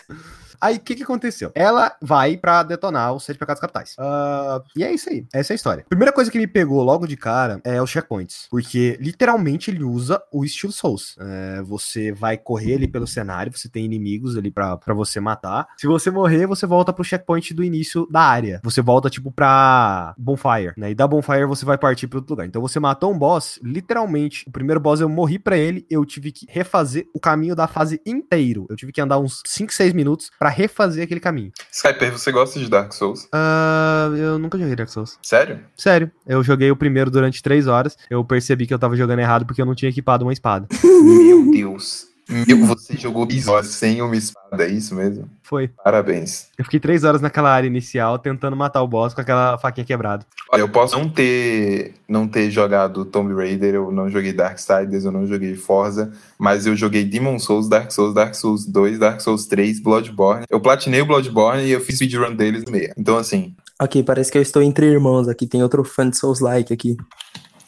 Aí 0.65 0.77
o 0.77 0.81
que, 0.81 0.95
que 0.95 1.03
aconteceu? 1.03 1.53
Ela 1.55 1.95
vai 2.01 2.39
pra 2.39 2.62
detonar 2.62 3.12
os 3.12 3.23
sete 3.23 3.39
pecados 3.39 3.61
capitais. 3.61 3.95
Ah, 3.99 4.62
e 4.74 4.82
é 4.82 4.91
isso 4.91 5.11
aí. 5.11 5.27
Essa 5.31 5.53
é 5.53 5.55
a 5.55 5.57
história. 5.57 5.85
Primeira 5.91 6.11
coisa 6.11 6.31
que 6.31 6.39
me 6.39 6.47
pegou 6.47 6.82
logo 6.82 7.07
de 7.07 7.19
cara 7.19 7.61
é 7.62 7.82
os 7.82 7.91
checkpoints. 7.91 8.47
Porque 8.51 8.97
literalmente 8.99 9.70
ele 9.70 9.85
usa 9.85 10.23
o 10.32 10.43
estilo 10.43 10.73
Souls. 10.73 11.16
É, 11.20 11.61
você 11.62 12.12
vai 12.12 12.39
correr 12.39 12.77
ali 12.77 12.89
pelo 12.89 13.07
cenário, 13.07 13.53
você 13.55 13.69
tem 13.69 13.85
inimigos 13.85 14.39
ali 14.39 14.51
pra, 14.51 14.78
pra 14.78 14.95
você 14.95 15.20
matar. 15.20 15.66
Se 15.77 15.86
você 15.86 16.11
morrer, 16.11 16.47
você 16.47 16.66
volta 16.66 16.95
pro 16.95 17.05
checkpoint 17.05 17.53
do 17.53 17.62
início 17.62 18.09
da 18.11 18.23
área. 18.23 18.59
Você 18.65 18.81
volta, 18.81 19.11
tipo, 19.11 19.31
pra 19.31 20.15
Bonfire, 20.16 20.73
né? 20.78 20.93
E 20.93 20.95
da 20.95 21.07
Bonfire 21.07 21.45
você 21.45 21.66
vai 21.66 21.77
partir 21.77 22.07
pra 22.07 22.20
outro 22.20 22.32
lugar. 22.32 22.47
Então 22.47 22.62
você 22.62 22.81
matou 22.81 23.12
um 23.12 23.19
boss, 23.19 23.61
literalmente, 23.62 24.49
o 24.49 24.51
primeiro 24.51 24.81
boss 24.81 25.03
eu 25.03 25.11
morri 25.11 25.39
pra 25.39 25.59
ele, 25.59 25.85
eu 25.91 26.07
tive 26.07 26.32
que 26.32 26.47
refazer 26.49 27.07
o 27.15 27.20
caminho 27.20 27.55
da 27.55 27.66
fase 27.66 28.01
inteiro. 28.07 28.65
Eu 28.70 28.77
tive 28.77 28.93
que 28.93 29.01
andar 29.03 29.19
uns 29.19 29.43
5, 29.45 29.70
6 29.70 29.93
minutos 29.93 30.31
pra 30.39 30.54
refazer 30.55 31.05
aquele 31.05 31.21
caminho. 31.21 31.53
Skyper, 31.71 32.13
você 32.13 32.33
gosta 32.33 32.59
de 32.59 32.69
Dark 32.69 32.93
Souls? 32.93 33.29
Ah, 33.33 34.11
eu 34.17 34.39
nunca 34.39 34.59
joguei 34.59 34.77
Dark 34.77 34.89
Souls. 34.89 35.19
Sério? 35.23 35.61
Sério, 35.77 36.11
eu 36.27 36.43
joguei 36.43 36.71
o 36.71 36.77
primeiro 36.77 37.11
durante 37.11 37.43
3 37.43 37.67
horas. 37.67 37.97
Eu 38.09 38.25
percebi 38.25 38.67
que 38.67 38.73
eu 38.73 38.79
tava 38.79 38.97
jogando 38.97 39.19
errado 39.19 39.45
porque 39.45 39.61
eu 39.61 39.67
não 39.67 39.75
tinha 39.75 39.91
equipado 39.91 40.25
uma 40.25 40.33
espada. 40.33 40.67
Meu 40.83 41.51
Deus. 41.51 42.14
Meu, 42.29 42.65
você 42.67 42.97
jogou 42.97 43.27
10 43.27 43.49
horas 43.49 43.67
sem 43.69 44.01
uma 44.01 44.17
espada, 44.17 44.65
é 44.65 44.69
isso 44.69 44.95
mesmo? 44.95 45.29
Foi. 45.43 45.69
Parabéns. 45.69 46.49
Eu 46.57 46.65
fiquei 46.65 46.81
3 46.81 47.05
horas 47.05 47.21
naquela 47.21 47.51
área 47.51 47.67
inicial 47.67 48.19
tentando 48.19 48.57
matar 48.57 48.83
o 48.83 48.89
boss 48.89 49.13
com 49.13 49.21
aquela 49.21 49.59
faquinha 49.59 49.85
quebrada. 49.85 50.25
Olha, 50.51 50.63
eu 50.63 50.69
posso 50.69 50.99
não 50.99 51.09
ter, 51.09 51.95
não 52.09 52.27
ter 52.27 52.51
jogado 52.51 53.05
Tomb 53.05 53.35
Raider, 53.35 53.75
eu 53.75 53.93
não 53.93 54.09
joguei 54.09 54.33
Darksiders, 54.33 55.05
eu 55.05 55.13
não 55.13 55.27
joguei 55.27 55.55
Forza, 55.55 56.13
mas 56.39 56.67
eu 56.67 56.75
joguei 56.75 57.05
Demon 57.05 57.39
Souls, 57.39 57.69
Dark 57.69 57.91
Souls, 57.91 58.15
Dark 58.15 58.35
Souls 58.35 58.65
2, 58.65 58.99
Dark 58.99 59.21
Souls 59.21 59.47
3, 59.47 59.81
Bloodborne. 59.81 60.47
Eu 60.49 60.61
platinei 60.61 61.03
o 61.03 61.07
Bloodborne 61.07 61.65
e 61.65 61.73
eu 61.73 61.81
fiz 61.81 61.97
speedrun 61.97 62.35
deles 62.35 62.65
meia. 62.71 62.95
Então, 62.97 63.19
assim... 63.19 63.55
Ok, 63.81 64.03
parece 64.03 64.31
que 64.31 64.39
eu 64.39 64.43
estou 64.43 64.63
entre 64.63 64.87
irmãos 64.87 65.29
aqui. 65.29 65.47
Tem 65.47 65.63
outro 65.63 65.85
fã 65.85 66.09
de 66.09 66.17
Souls-like 66.17 66.73
aqui. 66.73 66.97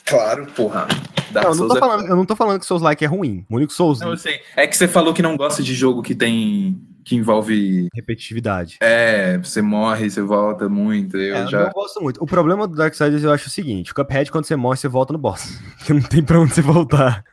Claro, 0.06 0.46
porra. 0.46 0.86
Não, 1.32 1.42
eu 1.42 1.54
não, 1.54 1.68
tô 1.68 1.76
é 1.76 1.80
falando, 1.80 2.06
eu 2.06 2.16
não 2.16 2.24
tô 2.24 2.36
falando 2.36 2.60
que 2.60 2.66
Souls 2.66 2.82
Like 2.82 3.04
é 3.04 3.08
ruim. 3.08 3.44
O 3.50 3.56
único 3.56 3.72
Souls 3.72 4.00
Não, 4.00 4.10
eu 4.10 4.16
sei. 4.16 4.40
É 4.54 4.66
que 4.66 4.76
você 4.76 4.88
falou 4.88 5.12
que 5.12 5.20
não 5.20 5.36
gosta 5.36 5.62
de 5.62 5.74
jogo 5.74 6.00
que 6.00 6.14
tem. 6.14 6.80
que 7.04 7.14
envolve. 7.16 7.88
repetitividade. 7.94 8.78
É, 8.80 9.36
você 9.38 9.60
morre, 9.60 10.08
você 10.08 10.22
volta 10.22 10.68
muito. 10.68 11.16
Eu 11.16 11.36
É, 11.36 11.42
eu 11.42 11.48
já. 11.48 11.64
não 11.64 11.70
gosto 11.70 12.00
muito. 12.00 12.22
O 12.22 12.26
problema 12.26 12.66
do 12.66 12.76
Darksiders 12.76 13.24
eu 13.24 13.32
acho 13.32 13.48
o 13.48 13.50
seguinte: 13.50 13.90
o 13.90 13.94
Cuphead, 13.94 14.30
quando 14.30 14.44
você 14.44 14.56
morre, 14.56 14.76
você 14.76 14.88
volta 14.88 15.12
no 15.12 15.18
boss. 15.18 15.60
Porque 15.76 15.92
não 15.92 16.02
tem 16.02 16.22
pra 16.22 16.40
onde 16.40 16.54
você 16.54 16.62
voltar. 16.62 17.24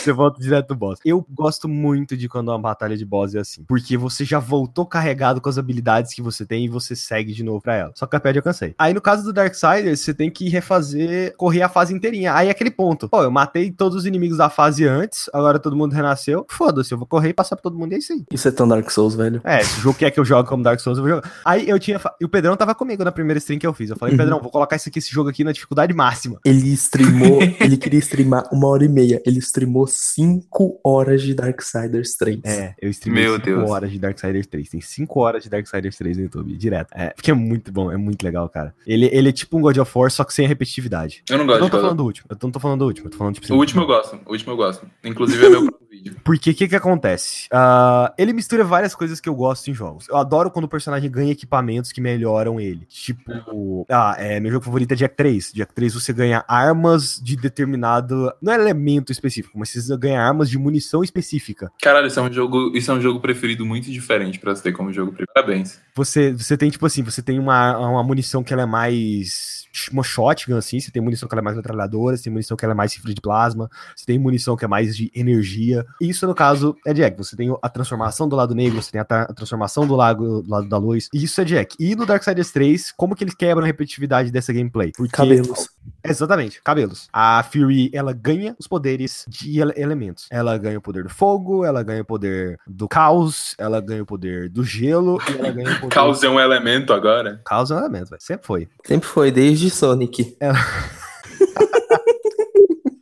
Você 0.00 0.12
volta 0.12 0.40
direto 0.40 0.70
no 0.70 0.76
boss. 0.76 0.98
Eu 1.04 1.24
gosto 1.30 1.68
muito 1.68 2.16
de 2.16 2.28
quando 2.28 2.48
uma 2.48 2.58
batalha 2.58 2.96
de 2.96 3.04
boss 3.04 3.34
é 3.34 3.40
assim. 3.40 3.64
Porque 3.64 3.96
você 3.96 4.24
já 4.24 4.38
voltou 4.38 4.86
carregado 4.86 5.40
com 5.40 5.48
as 5.48 5.58
habilidades 5.58 6.14
que 6.14 6.22
você 6.22 6.44
tem 6.44 6.64
e 6.64 6.68
você 6.68 6.96
segue 6.96 7.32
de 7.32 7.42
novo 7.42 7.60
pra 7.60 7.74
ela. 7.76 7.92
Só 7.94 8.06
que 8.06 8.16
Cuphead 8.16 8.36
eu 8.36 8.42
cansei. 8.42 8.74
Aí 8.78 8.92
no 8.94 9.00
caso 9.00 9.22
do 9.24 9.32
Darksiders, 9.32 10.00
você 10.00 10.14
tem 10.14 10.30
que 10.30 10.48
refazer, 10.48 11.34
correr 11.36 11.62
a 11.62 11.68
fase 11.68 11.94
inteirinha. 11.94 12.34
Aí 12.34 12.48
é 12.48 12.50
aquele 12.50 12.70
ponto. 12.70 13.08
Pô, 13.08 13.22
eu 13.22 13.30
matei 13.30 13.70
todos 13.70 13.98
os 13.98 14.06
inimigos 14.06 14.38
da 14.38 14.48
fase 14.50 14.86
antes, 14.86 15.28
agora 15.32 15.58
todo 15.58 15.76
mundo 15.76 15.92
renasceu. 15.92 16.46
Foda-se, 16.48 16.92
eu 16.92 16.98
vou 16.98 17.06
correr 17.06 17.30
e 17.30 17.34
passar 17.34 17.56
pra 17.56 17.62
todo 17.62 17.78
mundo 17.78 17.92
e 17.92 17.96
é 17.96 17.98
isso 17.98 18.12
aí. 18.12 18.24
Isso 18.32 18.48
é 18.48 18.50
tão 18.50 18.66
Dark 18.66 18.90
Souls, 18.90 19.14
velho. 19.14 19.40
É, 19.44 19.62
se 19.62 19.78
o 19.78 19.82
jogo 19.82 19.98
quer 19.98 20.10
que 20.10 20.20
eu 20.20 20.24
jogue 20.24 20.48
como 20.48 20.62
Dark 20.62 20.80
Souls, 20.80 20.98
eu 20.98 21.04
vou 21.04 21.14
jogar. 21.14 21.30
Aí 21.44 21.68
eu 21.68 21.78
tinha. 21.78 22.00
E 22.20 22.24
o 22.24 22.28
Pedrão 22.28 22.56
tava 22.56 22.74
comigo 22.74 23.04
na 23.04 23.12
primeira 23.12 23.38
stream 23.38 23.58
que 23.58 23.66
eu 23.66 23.72
fiz. 23.74 23.90
Eu 23.90 23.96
falei, 23.96 24.14
Uhum. 24.14 24.18
Pedrão, 24.18 24.40
vou 24.40 24.50
colocar 24.50 24.76
esse, 24.76 24.88
aqui, 24.88 24.98
esse 24.98 25.10
jogo 25.10 25.28
aqui 25.30 25.44
na 25.44 25.52
dificuldade 25.52 25.92
máxima. 25.94 26.38
Ele 26.44 26.68
streamou, 26.72 27.40
ele 27.60 27.76
queria 27.76 27.98
streamar 28.00 28.48
uma 28.52 28.66
hora 28.68 28.84
e 28.84 28.88
meia. 28.88 29.22
Ele 29.24 29.38
streamou 29.38 29.86
cinco 29.90 30.80
horas 30.84 31.22
de 31.22 31.34
Darksiders 31.34 32.14
3. 32.16 32.40
É, 32.44 32.74
eu 32.80 32.90
streamei 32.90 33.24
Meu 33.24 33.34
5 33.34 33.44
Deus. 33.44 33.70
horas 33.70 33.90
de 33.90 33.98
Darksiders 33.98 34.46
3. 34.46 34.68
Tem 34.68 34.80
5 34.80 35.20
horas 35.20 35.42
de 35.42 35.50
Darksiders 35.50 35.96
3 35.96 36.16
no 36.16 36.22
YouTube, 36.24 36.56
direto. 36.56 36.90
É, 36.94 37.10
porque 37.10 37.30
é 37.30 37.34
muito 37.34 37.70
bom, 37.72 37.90
é 37.90 37.96
muito 37.96 38.22
legal, 38.22 38.48
cara. 38.48 38.74
Ele, 38.86 39.08
ele 39.12 39.28
é 39.28 39.32
tipo 39.32 39.58
um 39.58 39.60
God 39.60 39.76
of 39.78 39.92
War, 39.94 40.10
só 40.10 40.24
que 40.24 40.32
sem 40.32 40.44
a 40.44 40.48
repetitividade. 40.48 41.22
Eu 41.28 41.38
não 41.38 41.44
Eu 41.44 41.48
gosto 41.48 41.60
não 41.60 41.66
de 41.66 41.70
tô 41.70 41.76
God 41.76 41.84
falando 41.84 41.98
do 41.98 42.04
último, 42.04 42.26
eu 42.30 42.38
não 42.42 42.50
tô 42.50 42.60
falando 42.60 42.78
do 42.80 42.84
último, 42.86 43.06
eu 43.06 43.10
tô 43.10 43.18
falando 43.18 43.34
tipo 43.34 43.52
O 43.52 43.56
último 43.56 43.82
eu 43.82 43.86
gosto, 43.86 44.20
o 44.26 44.32
último 44.32 44.52
eu 44.52 44.56
gosto. 44.56 44.86
Inclusive 45.04 45.46
é 45.46 45.48
meu 45.50 45.68
vídeo. 46.00 46.16
Porque 46.24 46.50
o 46.50 46.54
que 46.54 46.68
que 46.68 46.76
acontece? 46.76 47.46
Ah, 47.52 48.12
ele 48.16 48.32
mistura 48.32 48.64
várias 48.64 48.94
coisas 48.94 49.20
que 49.20 49.28
eu 49.28 49.34
gosto 49.34 49.70
em 49.70 49.74
jogos. 49.74 50.08
Eu 50.08 50.16
adoro 50.16 50.50
quando 50.50 50.64
o 50.64 50.68
personagem 50.68 51.10
ganha 51.10 51.32
equipamentos 51.32 51.92
que 51.92 52.00
melhoram 52.00 52.60
ele. 52.60 52.86
Tipo, 52.86 53.86
ah, 53.90 54.16
é, 54.18 54.40
meu 54.40 54.50
jogo 54.50 54.64
favorito 54.64 54.92
é 54.92 54.96
Jack 54.96 55.16
3. 55.16 55.52
Jack 55.52 55.74
3 55.74 55.94
você 55.94 56.12
ganha 56.12 56.44
armas 56.48 57.20
de 57.22 57.36
determinado, 57.36 58.32
não 58.40 58.52
é 58.52 58.56
elemento 58.56 59.12
específico, 59.12 59.58
mas 59.58 59.70
você 59.70 59.96
ganha 59.96 60.22
armas 60.22 60.48
de 60.48 60.58
munição 60.58 61.02
específica. 61.02 61.70
Caralho, 61.80 62.06
isso 62.06 62.18
é 62.18 62.22
um 62.22 62.32
jogo, 62.32 62.72
isso 62.74 62.90
é 62.90 62.94
um 62.94 63.00
jogo 63.00 63.20
preferido 63.20 63.64
muito 63.66 63.90
diferente 63.90 64.38
pra 64.38 64.54
você 64.54 64.62
ter 64.62 64.72
como 64.72 64.92
jogo 64.92 65.12
preferido. 65.12 65.32
Parabéns. 65.34 65.80
Você, 65.94 66.32
você 66.32 66.56
tem, 66.56 66.70
tipo 66.70 66.86
assim, 66.86 67.02
você 67.02 67.22
tem 67.22 67.38
uma, 67.38 67.76
uma 67.78 68.02
munição 68.02 68.42
que 68.42 68.52
ela 68.52 68.62
é 68.62 68.66
mais. 68.66 69.60
Uma 69.92 70.02
shotgun, 70.02 70.56
assim. 70.56 70.80
Você 70.80 70.90
tem 70.90 71.00
munição 71.00 71.28
que 71.28 71.34
ela 71.34 71.40
é 71.40 71.44
mais 71.44 71.56
metralhadora, 71.56 72.16
você 72.16 72.24
tem 72.24 72.32
munição 72.32 72.56
que 72.56 72.64
ela 72.64 72.74
é 72.74 72.76
mais 72.76 72.94
rifle 72.94 73.14
de 73.14 73.20
plasma, 73.20 73.70
você 73.94 74.04
tem 74.04 74.18
munição 74.18 74.56
que 74.56 74.64
é 74.64 74.68
mais 74.68 74.96
de 74.96 75.10
energia. 75.14 75.86
Isso, 76.00 76.26
no 76.26 76.34
caso, 76.34 76.76
é 76.86 76.92
Jack. 76.92 77.16
Você 77.16 77.36
tem 77.36 77.54
a 77.62 77.68
transformação 77.68 78.28
do 78.28 78.36
lado 78.36 78.54
negro, 78.54 78.80
você 78.82 78.90
tem 78.92 79.00
a, 79.00 79.04
tra- 79.04 79.22
a 79.22 79.32
transformação 79.32 79.86
do, 79.86 79.94
lago, 79.96 80.42
do 80.42 80.50
lado 80.50 80.68
da 80.68 80.76
luz. 80.78 81.08
E 81.14 81.22
isso 81.24 81.40
é 81.40 81.44
Jack. 81.44 81.76
E 81.78 81.94
no 81.96 82.04
Darksiders 82.06 82.50
3, 82.50 82.92
como 82.96 83.14
que 83.16 83.24
eles 83.24 83.34
quebram 83.34 83.64
a 83.64 83.66
repetitividade 83.66 84.30
dessa 84.30 84.52
gameplay? 84.52 84.92
Porque 84.96 85.16
Cabelos. 85.16 85.68
Exatamente, 86.04 86.62
cabelos. 86.62 87.08
A 87.12 87.42
Fury, 87.42 87.90
ela 87.92 88.12
ganha 88.12 88.54
os 88.58 88.66
poderes 88.66 89.24
de 89.28 89.60
ele- 89.60 89.74
elementos. 89.76 90.26
Ela 90.30 90.56
ganha 90.58 90.78
o 90.78 90.82
poder 90.82 91.02
do 91.04 91.10
fogo, 91.10 91.64
ela 91.64 91.82
ganha 91.82 92.02
o 92.02 92.04
poder 92.04 92.58
do 92.66 92.88
caos, 92.88 93.54
ela 93.58 93.80
ganha 93.80 94.02
o 94.02 94.06
poder 94.06 94.48
do 94.48 94.64
gelo 94.64 95.18
e 95.28 95.38
ela 95.38 95.50
ganha 95.50 95.70
o 95.72 95.74
poder... 95.80 95.94
Caos 95.94 96.22
é 96.22 96.28
um 96.28 96.40
elemento 96.40 96.92
agora. 96.92 97.40
Caos 97.44 97.70
é 97.70 97.74
um 97.74 97.78
elemento, 97.78 98.10
velho. 98.10 98.22
Sempre 98.22 98.46
foi. 98.46 98.68
Sempre 98.86 99.08
foi, 99.08 99.30
desde 99.30 99.70
Sonic. 99.70 100.36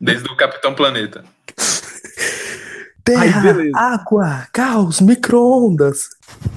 Desde 0.01 0.29
o 0.31 0.37
Capitão 0.37 0.75
Planeta. 0.75 1.23
Terra, 3.15 3.41
beleza. 3.41 3.79
água, 3.79 4.47
caos, 4.53 5.01
micro-ondas. 5.01 6.09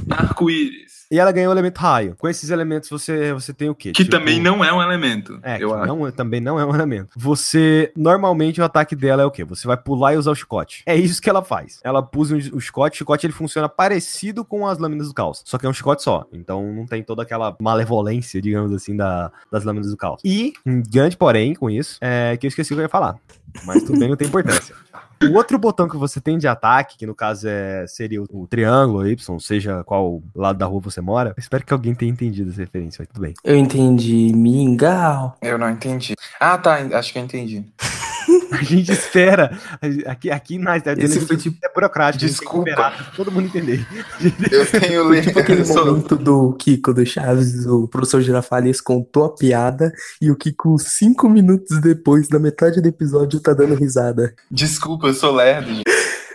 Arco-íris. 0.09 0.91
E 1.11 1.19
ela 1.19 1.33
ganha 1.33 1.49
o 1.49 1.51
elemento 1.51 1.77
raio. 1.77 2.15
Com 2.17 2.25
esses 2.29 2.49
elementos 2.51 2.89
você, 2.89 3.33
você 3.33 3.53
tem 3.53 3.69
o 3.69 3.75
quê? 3.75 3.91
Que 3.91 4.05
Tipo, 4.05 4.11
também 4.17 4.39
não 4.39 4.63
é 4.63 4.71
um 4.71 4.81
elemento. 4.81 5.37
É, 5.43 5.61
eu 5.61 5.71
que 5.71 5.75
acho. 5.75 5.85
não, 5.87 6.09
também 6.09 6.39
não 6.39 6.57
é 6.57 6.65
um 6.65 6.73
elemento. 6.73 7.09
Você, 7.17 7.91
normalmente, 7.97 8.61
o 8.61 8.63
ataque 8.63 8.95
dela 8.95 9.21
é 9.21 9.25
o 9.25 9.31
quê? 9.31 9.43
Você 9.43 9.67
vai 9.67 9.75
pular 9.75 10.13
e 10.13 10.17
usar 10.17 10.31
o 10.31 10.35
chicote. 10.35 10.83
É 10.85 10.95
isso 10.95 11.21
que 11.21 11.29
ela 11.29 11.43
faz. 11.43 11.81
Ela 11.83 12.07
usa 12.15 12.37
o 12.53 12.61
chicote, 12.61 12.95
o 12.95 12.97
chicote 12.99 13.25
ele 13.25 13.33
funciona 13.33 13.67
parecido 13.67 14.45
com 14.45 14.65
as 14.65 14.77
lâminas 14.77 15.09
do 15.09 15.13
caos. 15.13 15.41
Só 15.43 15.57
que 15.57 15.65
é 15.65 15.69
um 15.69 15.73
chicote 15.73 16.01
só. 16.01 16.25
Então 16.31 16.71
não 16.71 16.85
tem 16.85 17.03
toda 17.03 17.23
aquela 17.23 17.57
malevolência, 17.59 18.41
digamos 18.41 18.71
assim, 18.71 18.95
da, 18.95 19.33
das 19.51 19.65
lâminas 19.65 19.91
do 19.91 19.97
caos. 19.97 20.21
E, 20.23 20.53
um 20.65 20.81
grande 20.81 21.17
porém 21.17 21.53
com 21.53 21.69
isso, 21.69 21.97
é 21.99 22.37
que 22.37 22.47
eu 22.47 22.49
esqueci 22.49 22.71
o 22.71 22.77
que 22.77 22.79
eu 22.79 22.85
ia 22.85 22.89
falar. 22.89 23.17
Mas 23.65 23.83
tudo 23.83 23.99
bem, 23.99 24.07
não 24.07 24.15
tem 24.15 24.29
importância. 24.29 24.73
O 25.23 25.35
outro 25.35 25.59
botão 25.59 25.87
que 25.87 25.97
você 25.97 26.19
tem 26.19 26.37
de 26.37 26.47
ataque, 26.47 26.97
que 26.97 27.05
no 27.05 27.13
caso 27.13 27.47
é, 27.47 27.85
seria 27.87 28.21
o, 28.21 28.25
o 28.31 28.47
triângulo 28.47 29.07
Y, 29.07 29.39
seja 29.39 29.83
qual 29.83 30.21
lado 30.35 30.57
da 30.57 30.65
rua 30.65 30.81
você 30.81 30.99
mora, 30.99 31.29
eu 31.29 31.35
espero 31.37 31.65
que 31.65 31.73
alguém 31.73 31.93
tenha 31.93 32.11
entendido 32.11 32.49
essa 32.49 32.61
referência, 32.61 32.97
mas 32.99 33.07
tudo 33.07 33.21
bem. 33.21 33.33
Eu 33.43 33.55
entendi, 33.55 34.33
mingau. 34.33 35.37
Eu 35.41 35.57
não 35.57 35.69
entendi. 35.69 36.15
Ah, 36.39 36.57
tá. 36.57 36.77
Acho 36.97 37.13
que 37.13 37.19
eu 37.19 37.23
entendi. 37.23 37.65
A 38.59 38.63
gente 38.63 38.91
espera. 38.91 39.57
Aqui, 40.05 40.29
aqui 40.29 40.57
na 40.59 40.77
cidade 40.77 41.03
Esse 41.03 41.15
dele, 41.15 41.25
foi 41.25 41.37
gente 41.37 41.57
é 41.63 41.73
burocrático. 41.73 42.25
Desculpa. 42.25 42.71
pra 42.73 42.91
todo 43.15 43.31
mundo 43.31 43.45
entender. 43.45 43.85
Eu 44.51 44.65
tenho 44.65 45.05
Foi 45.05 45.21
tipo 45.21 45.39
aquele 45.39 45.65
sou- 45.65 45.85
momento 45.85 46.15
do 46.15 46.53
Kiko 46.53 46.93
do 46.93 47.05
Chaves, 47.05 47.65
o 47.65 47.87
professor 47.87 48.21
Girafales 48.21 48.81
contou 48.81 49.23
a 49.25 49.35
piada 49.35 49.91
e 50.21 50.29
o 50.29 50.35
Kiko, 50.35 50.77
cinco 50.79 51.29
minutos 51.29 51.79
depois, 51.79 52.29
na 52.29 52.39
metade 52.39 52.81
do 52.81 52.87
episódio, 52.87 53.39
tá 53.39 53.53
dando 53.53 53.75
risada. 53.75 54.33
Desculpa, 54.49 55.07
eu 55.07 55.13
sou 55.13 55.33
lerdo. 55.33 55.81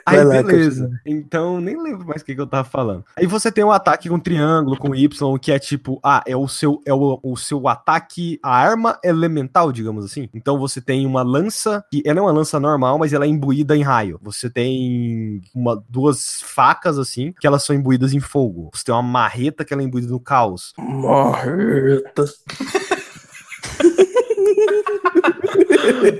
Aí, 0.07 0.23
lá, 0.23 0.41
beleza. 0.41 0.89
Então, 1.05 1.61
nem 1.61 1.77
lembro 1.83 2.07
mais 2.07 2.23
o 2.23 2.25
que, 2.25 2.33
que 2.33 2.41
eu 2.41 2.47
tava 2.47 2.63
falando. 2.63 3.05
Aí 3.17 3.27
você 3.27 3.51
tem 3.51 3.65
um 3.65 3.73
ataque 3.73 4.09
com 4.09 4.21
triângulo, 4.21 4.77
com 4.77 4.95
Y, 4.95 5.39
que 5.39 5.51
é 5.51 5.59
tipo, 5.59 5.99
ah, 6.03 6.23
é 6.25 6.37
o 6.37 6.47
seu, 6.47 6.81
é 6.87 6.95
o, 6.95 7.19
o 7.21 7.37
seu 7.37 7.67
ataque, 7.67 8.39
a 8.41 8.55
arma 8.55 8.97
elemental, 9.03 9.73
digamos 9.73 10.05
assim. 10.05 10.29
Então 10.33 10.59
você 10.59 10.81
tem 10.81 11.05
uma 11.05 11.25
lança, 11.25 11.85
que 11.91 12.05
ela 12.07 12.21
é 12.21 12.23
uma 12.23 12.31
lança 12.31 12.61
normal, 12.61 12.99
mas 12.99 13.13
ela 13.13 13.25
é 13.25 13.29
imbuída 13.29 13.77
em 13.77 13.83
raio. 13.83 14.21
Você 14.23 14.49
tem 14.49 15.43
uma, 15.53 15.83
duas 15.89 16.41
facas, 16.43 16.99
assim, 16.99 17.35
que 17.41 17.47
elas 17.47 17.65
são 17.65 17.75
imbuídas 17.75 18.13
em 18.13 18.21
fogo. 18.21 18.71
Você 18.73 18.85
tem 18.85 18.95
uma 18.95 19.03
marreta 19.03 19.65
que 19.65 19.75
ela 19.75 19.83
é 19.83 19.85
imbuída 19.85 20.07
no 20.07 20.21
caos. 20.21 20.73
Morta. 20.79 22.25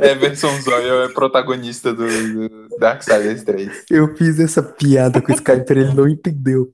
Everson 0.03 0.61
Zoya 0.61 1.05
é 1.05 1.09
protagonista 1.09 1.93
do, 1.93 2.07
do 2.07 2.79
Darksiders 2.79 3.43
3. 3.45 3.85
Eu 3.91 4.15
fiz 4.17 4.41
essa 4.41 4.63
piada 4.63 5.21
com 5.21 5.33
o 5.33 5.35
Skyper, 5.35 5.79
ele 5.79 5.95
não 5.95 6.09
entendeu. 6.09 6.71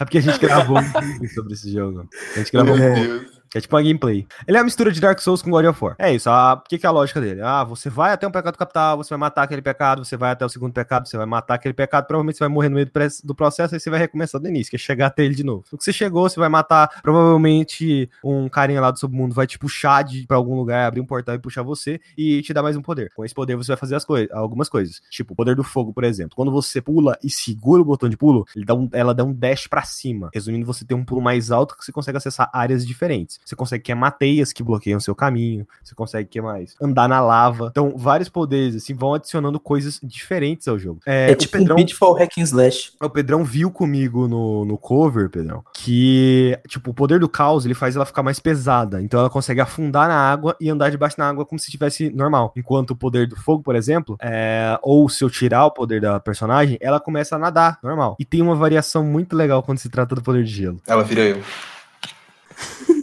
É 0.00 0.04
porque 0.04 0.18
a 0.18 0.22
gente 0.22 0.38
gravou 0.38 0.78
um 0.78 1.00
vídeo 1.00 1.28
sobre 1.34 1.54
esse 1.54 1.72
jogo. 1.72 2.08
A 2.34 2.38
gente 2.38 2.52
gravou 2.52 2.76
Meu 2.76 2.92
um 2.92 2.94
Deus. 2.94 3.37
É 3.54 3.60
tipo 3.60 3.74
uma 3.74 3.82
gameplay. 3.82 4.26
Ele 4.46 4.56
é 4.56 4.60
uma 4.60 4.64
mistura 4.64 4.92
de 4.92 5.00
Dark 5.00 5.18
Souls 5.20 5.42
com 5.42 5.50
God 5.50 5.64
of 5.66 5.82
War. 5.82 5.94
É 5.98 6.12
isso. 6.12 6.28
A, 6.28 6.54
o 6.54 6.68
que, 6.68 6.78
que 6.78 6.86
é 6.86 6.88
a 6.88 6.92
lógica 6.92 7.20
dele? 7.20 7.40
Ah, 7.40 7.64
você 7.64 7.88
vai 7.88 8.12
até 8.12 8.26
um 8.26 8.30
pecado 8.30 8.56
capital, 8.56 8.96
você 8.96 9.10
vai 9.10 9.18
matar 9.18 9.42
aquele 9.42 9.62
pecado, 9.62 10.04
você 10.04 10.16
vai 10.16 10.30
até 10.32 10.44
o 10.44 10.48
segundo 10.48 10.72
pecado, 10.72 11.08
você 11.08 11.16
vai 11.16 11.26
matar 11.26 11.54
aquele 11.54 11.74
pecado, 11.74 12.06
provavelmente 12.06 12.36
você 12.36 12.44
vai 12.44 12.48
morrer 12.48 12.68
no 12.68 12.74
meio 12.74 12.90
do, 13.24 13.34
processo 13.34 13.74
e 13.74 13.80
você 13.80 13.90
vai 13.90 13.98
recomeçar 13.98 14.40
do 14.40 14.48
início, 14.48 14.70
que 14.70 14.76
é 14.76 14.78
chegar 14.78 15.06
até 15.06 15.24
ele 15.24 15.34
de 15.34 15.44
novo. 15.44 15.64
No 15.72 15.78
que 15.78 15.84
você 15.84 15.92
chegou, 15.92 16.28
você 16.28 16.38
vai 16.38 16.48
matar, 16.48 17.00
provavelmente 17.02 18.10
um 18.22 18.48
carinha 18.48 18.80
lá 18.80 18.90
do 18.90 18.98
submundo 18.98 19.34
vai 19.34 19.46
te 19.46 19.58
puxar 19.58 20.02
de, 20.02 20.26
pra 20.26 20.36
algum 20.36 20.56
lugar, 20.56 20.86
abrir 20.86 21.00
um 21.00 21.06
portal 21.06 21.34
e 21.34 21.38
puxar 21.38 21.62
você 21.62 22.00
e 22.16 22.42
te 22.42 22.52
dar 22.52 22.62
mais 22.62 22.76
um 22.76 22.82
poder. 22.82 23.10
Com 23.14 23.24
esse 23.24 23.34
poder 23.34 23.56
você 23.56 23.68
vai 23.68 23.76
fazer 23.76 23.94
as 23.94 24.04
coisas, 24.04 24.30
algumas 24.32 24.68
coisas. 24.68 25.00
Tipo, 25.10 25.32
o 25.32 25.36
poder 25.36 25.54
do 25.54 25.64
fogo, 25.64 25.92
por 25.92 26.04
exemplo. 26.04 26.36
Quando 26.36 26.50
você 26.50 26.80
pula 26.80 27.16
e 27.22 27.30
segura 27.30 27.82
o 27.82 27.84
botão 27.84 28.08
de 28.08 28.16
pulo, 28.16 28.46
dá 28.64 28.74
um- 28.74 28.88
ela 28.92 29.14
dá 29.14 29.24
um 29.24 29.32
dash 29.32 29.66
pra 29.66 29.82
cima. 29.82 30.30
Resumindo, 30.34 30.66
você 30.66 30.84
tem 30.84 30.96
um 30.96 31.04
pulo 31.04 31.20
mais 31.20 31.50
alto 31.50 31.76
que 31.76 31.84
você 31.84 31.92
consegue 31.92 32.18
acessar 32.18 32.50
áreas 32.52 32.86
diferentes. 32.86 33.37
Você 33.44 33.56
consegue 33.56 33.84
queimar 33.84 34.16
teias 34.16 34.52
que 34.52 34.62
bloqueiam 34.62 35.00
seu 35.00 35.14
caminho. 35.14 35.66
Você 35.82 35.94
consegue, 35.94 36.28
que 36.28 36.40
mais? 36.40 36.74
Andar 36.80 37.08
na 37.08 37.20
lava. 37.20 37.68
Então, 37.70 37.94
vários 37.96 38.28
poderes, 38.28 38.76
assim, 38.76 38.94
vão 38.94 39.14
adicionando 39.14 39.58
coisas 39.58 40.00
diferentes 40.02 40.68
ao 40.68 40.78
jogo. 40.78 41.00
É, 41.06 41.28
É, 41.28 41.32
o 41.32 41.36
tipo 41.36 41.58
Pedrão... 41.58 41.76
um 41.76 41.78
Pitfall 41.78 42.14
Hack 42.14 42.38
and 42.38 42.42
Slash. 42.42 42.92
O 43.02 43.10
Pedrão 43.10 43.44
viu 43.44 43.70
comigo 43.70 44.28
no, 44.28 44.64
no 44.64 44.78
cover, 44.78 45.28
Pedrão, 45.28 45.64
que, 45.74 46.58
tipo, 46.66 46.90
o 46.90 46.94
poder 46.94 47.20
do 47.20 47.28
caos, 47.28 47.64
ele 47.64 47.74
faz 47.74 47.96
ela 47.96 48.06
ficar 48.06 48.22
mais 48.22 48.38
pesada. 48.38 49.02
Então 49.02 49.20
ela 49.20 49.30
consegue 49.30 49.60
afundar 49.60 50.08
na 50.08 50.14
água 50.14 50.56
e 50.60 50.70
andar 50.70 50.90
debaixo 50.90 51.16
da 51.16 51.28
água 51.28 51.44
como 51.44 51.58
se 51.58 51.66
estivesse 51.66 52.10
normal. 52.10 52.52
Enquanto 52.56 52.92
o 52.92 52.96
poder 52.96 53.26
do 53.26 53.36
fogo, 53.36 53.62
por 53.62 53.74
exemplo, 53.74 54.16
é, 54.20 54.78
ou 54.82 55.08
se 55.08 55.24
eu 55.24 55.30
tirar 55.30 55.66
o 55.66 55.70
poder 55.70 56.00
da 56.00 56.20
personagem, 56.20 56.78
ela 56.80 57.00
começa 57.00 57.36
a 57.36 57.38
nadar, 57.38 57.78
normal. 57.82 58.16
E 58.18 58.24
tem 58.24 58.42
uma 58.42 58.54
variação 58.54 59.04
muito 59.04 59.36
legal 59.36 59.62
quando 59.62 59.78
se 59.78 59.88
trata 59.88 60.14
do 60.14 60.22
poder 60.22 60.44
de 60.44 60.52
gelo. 60.52 60.80
Ela 60.86 61.02
vira 61.02 61.22
eu. 61.22 61.42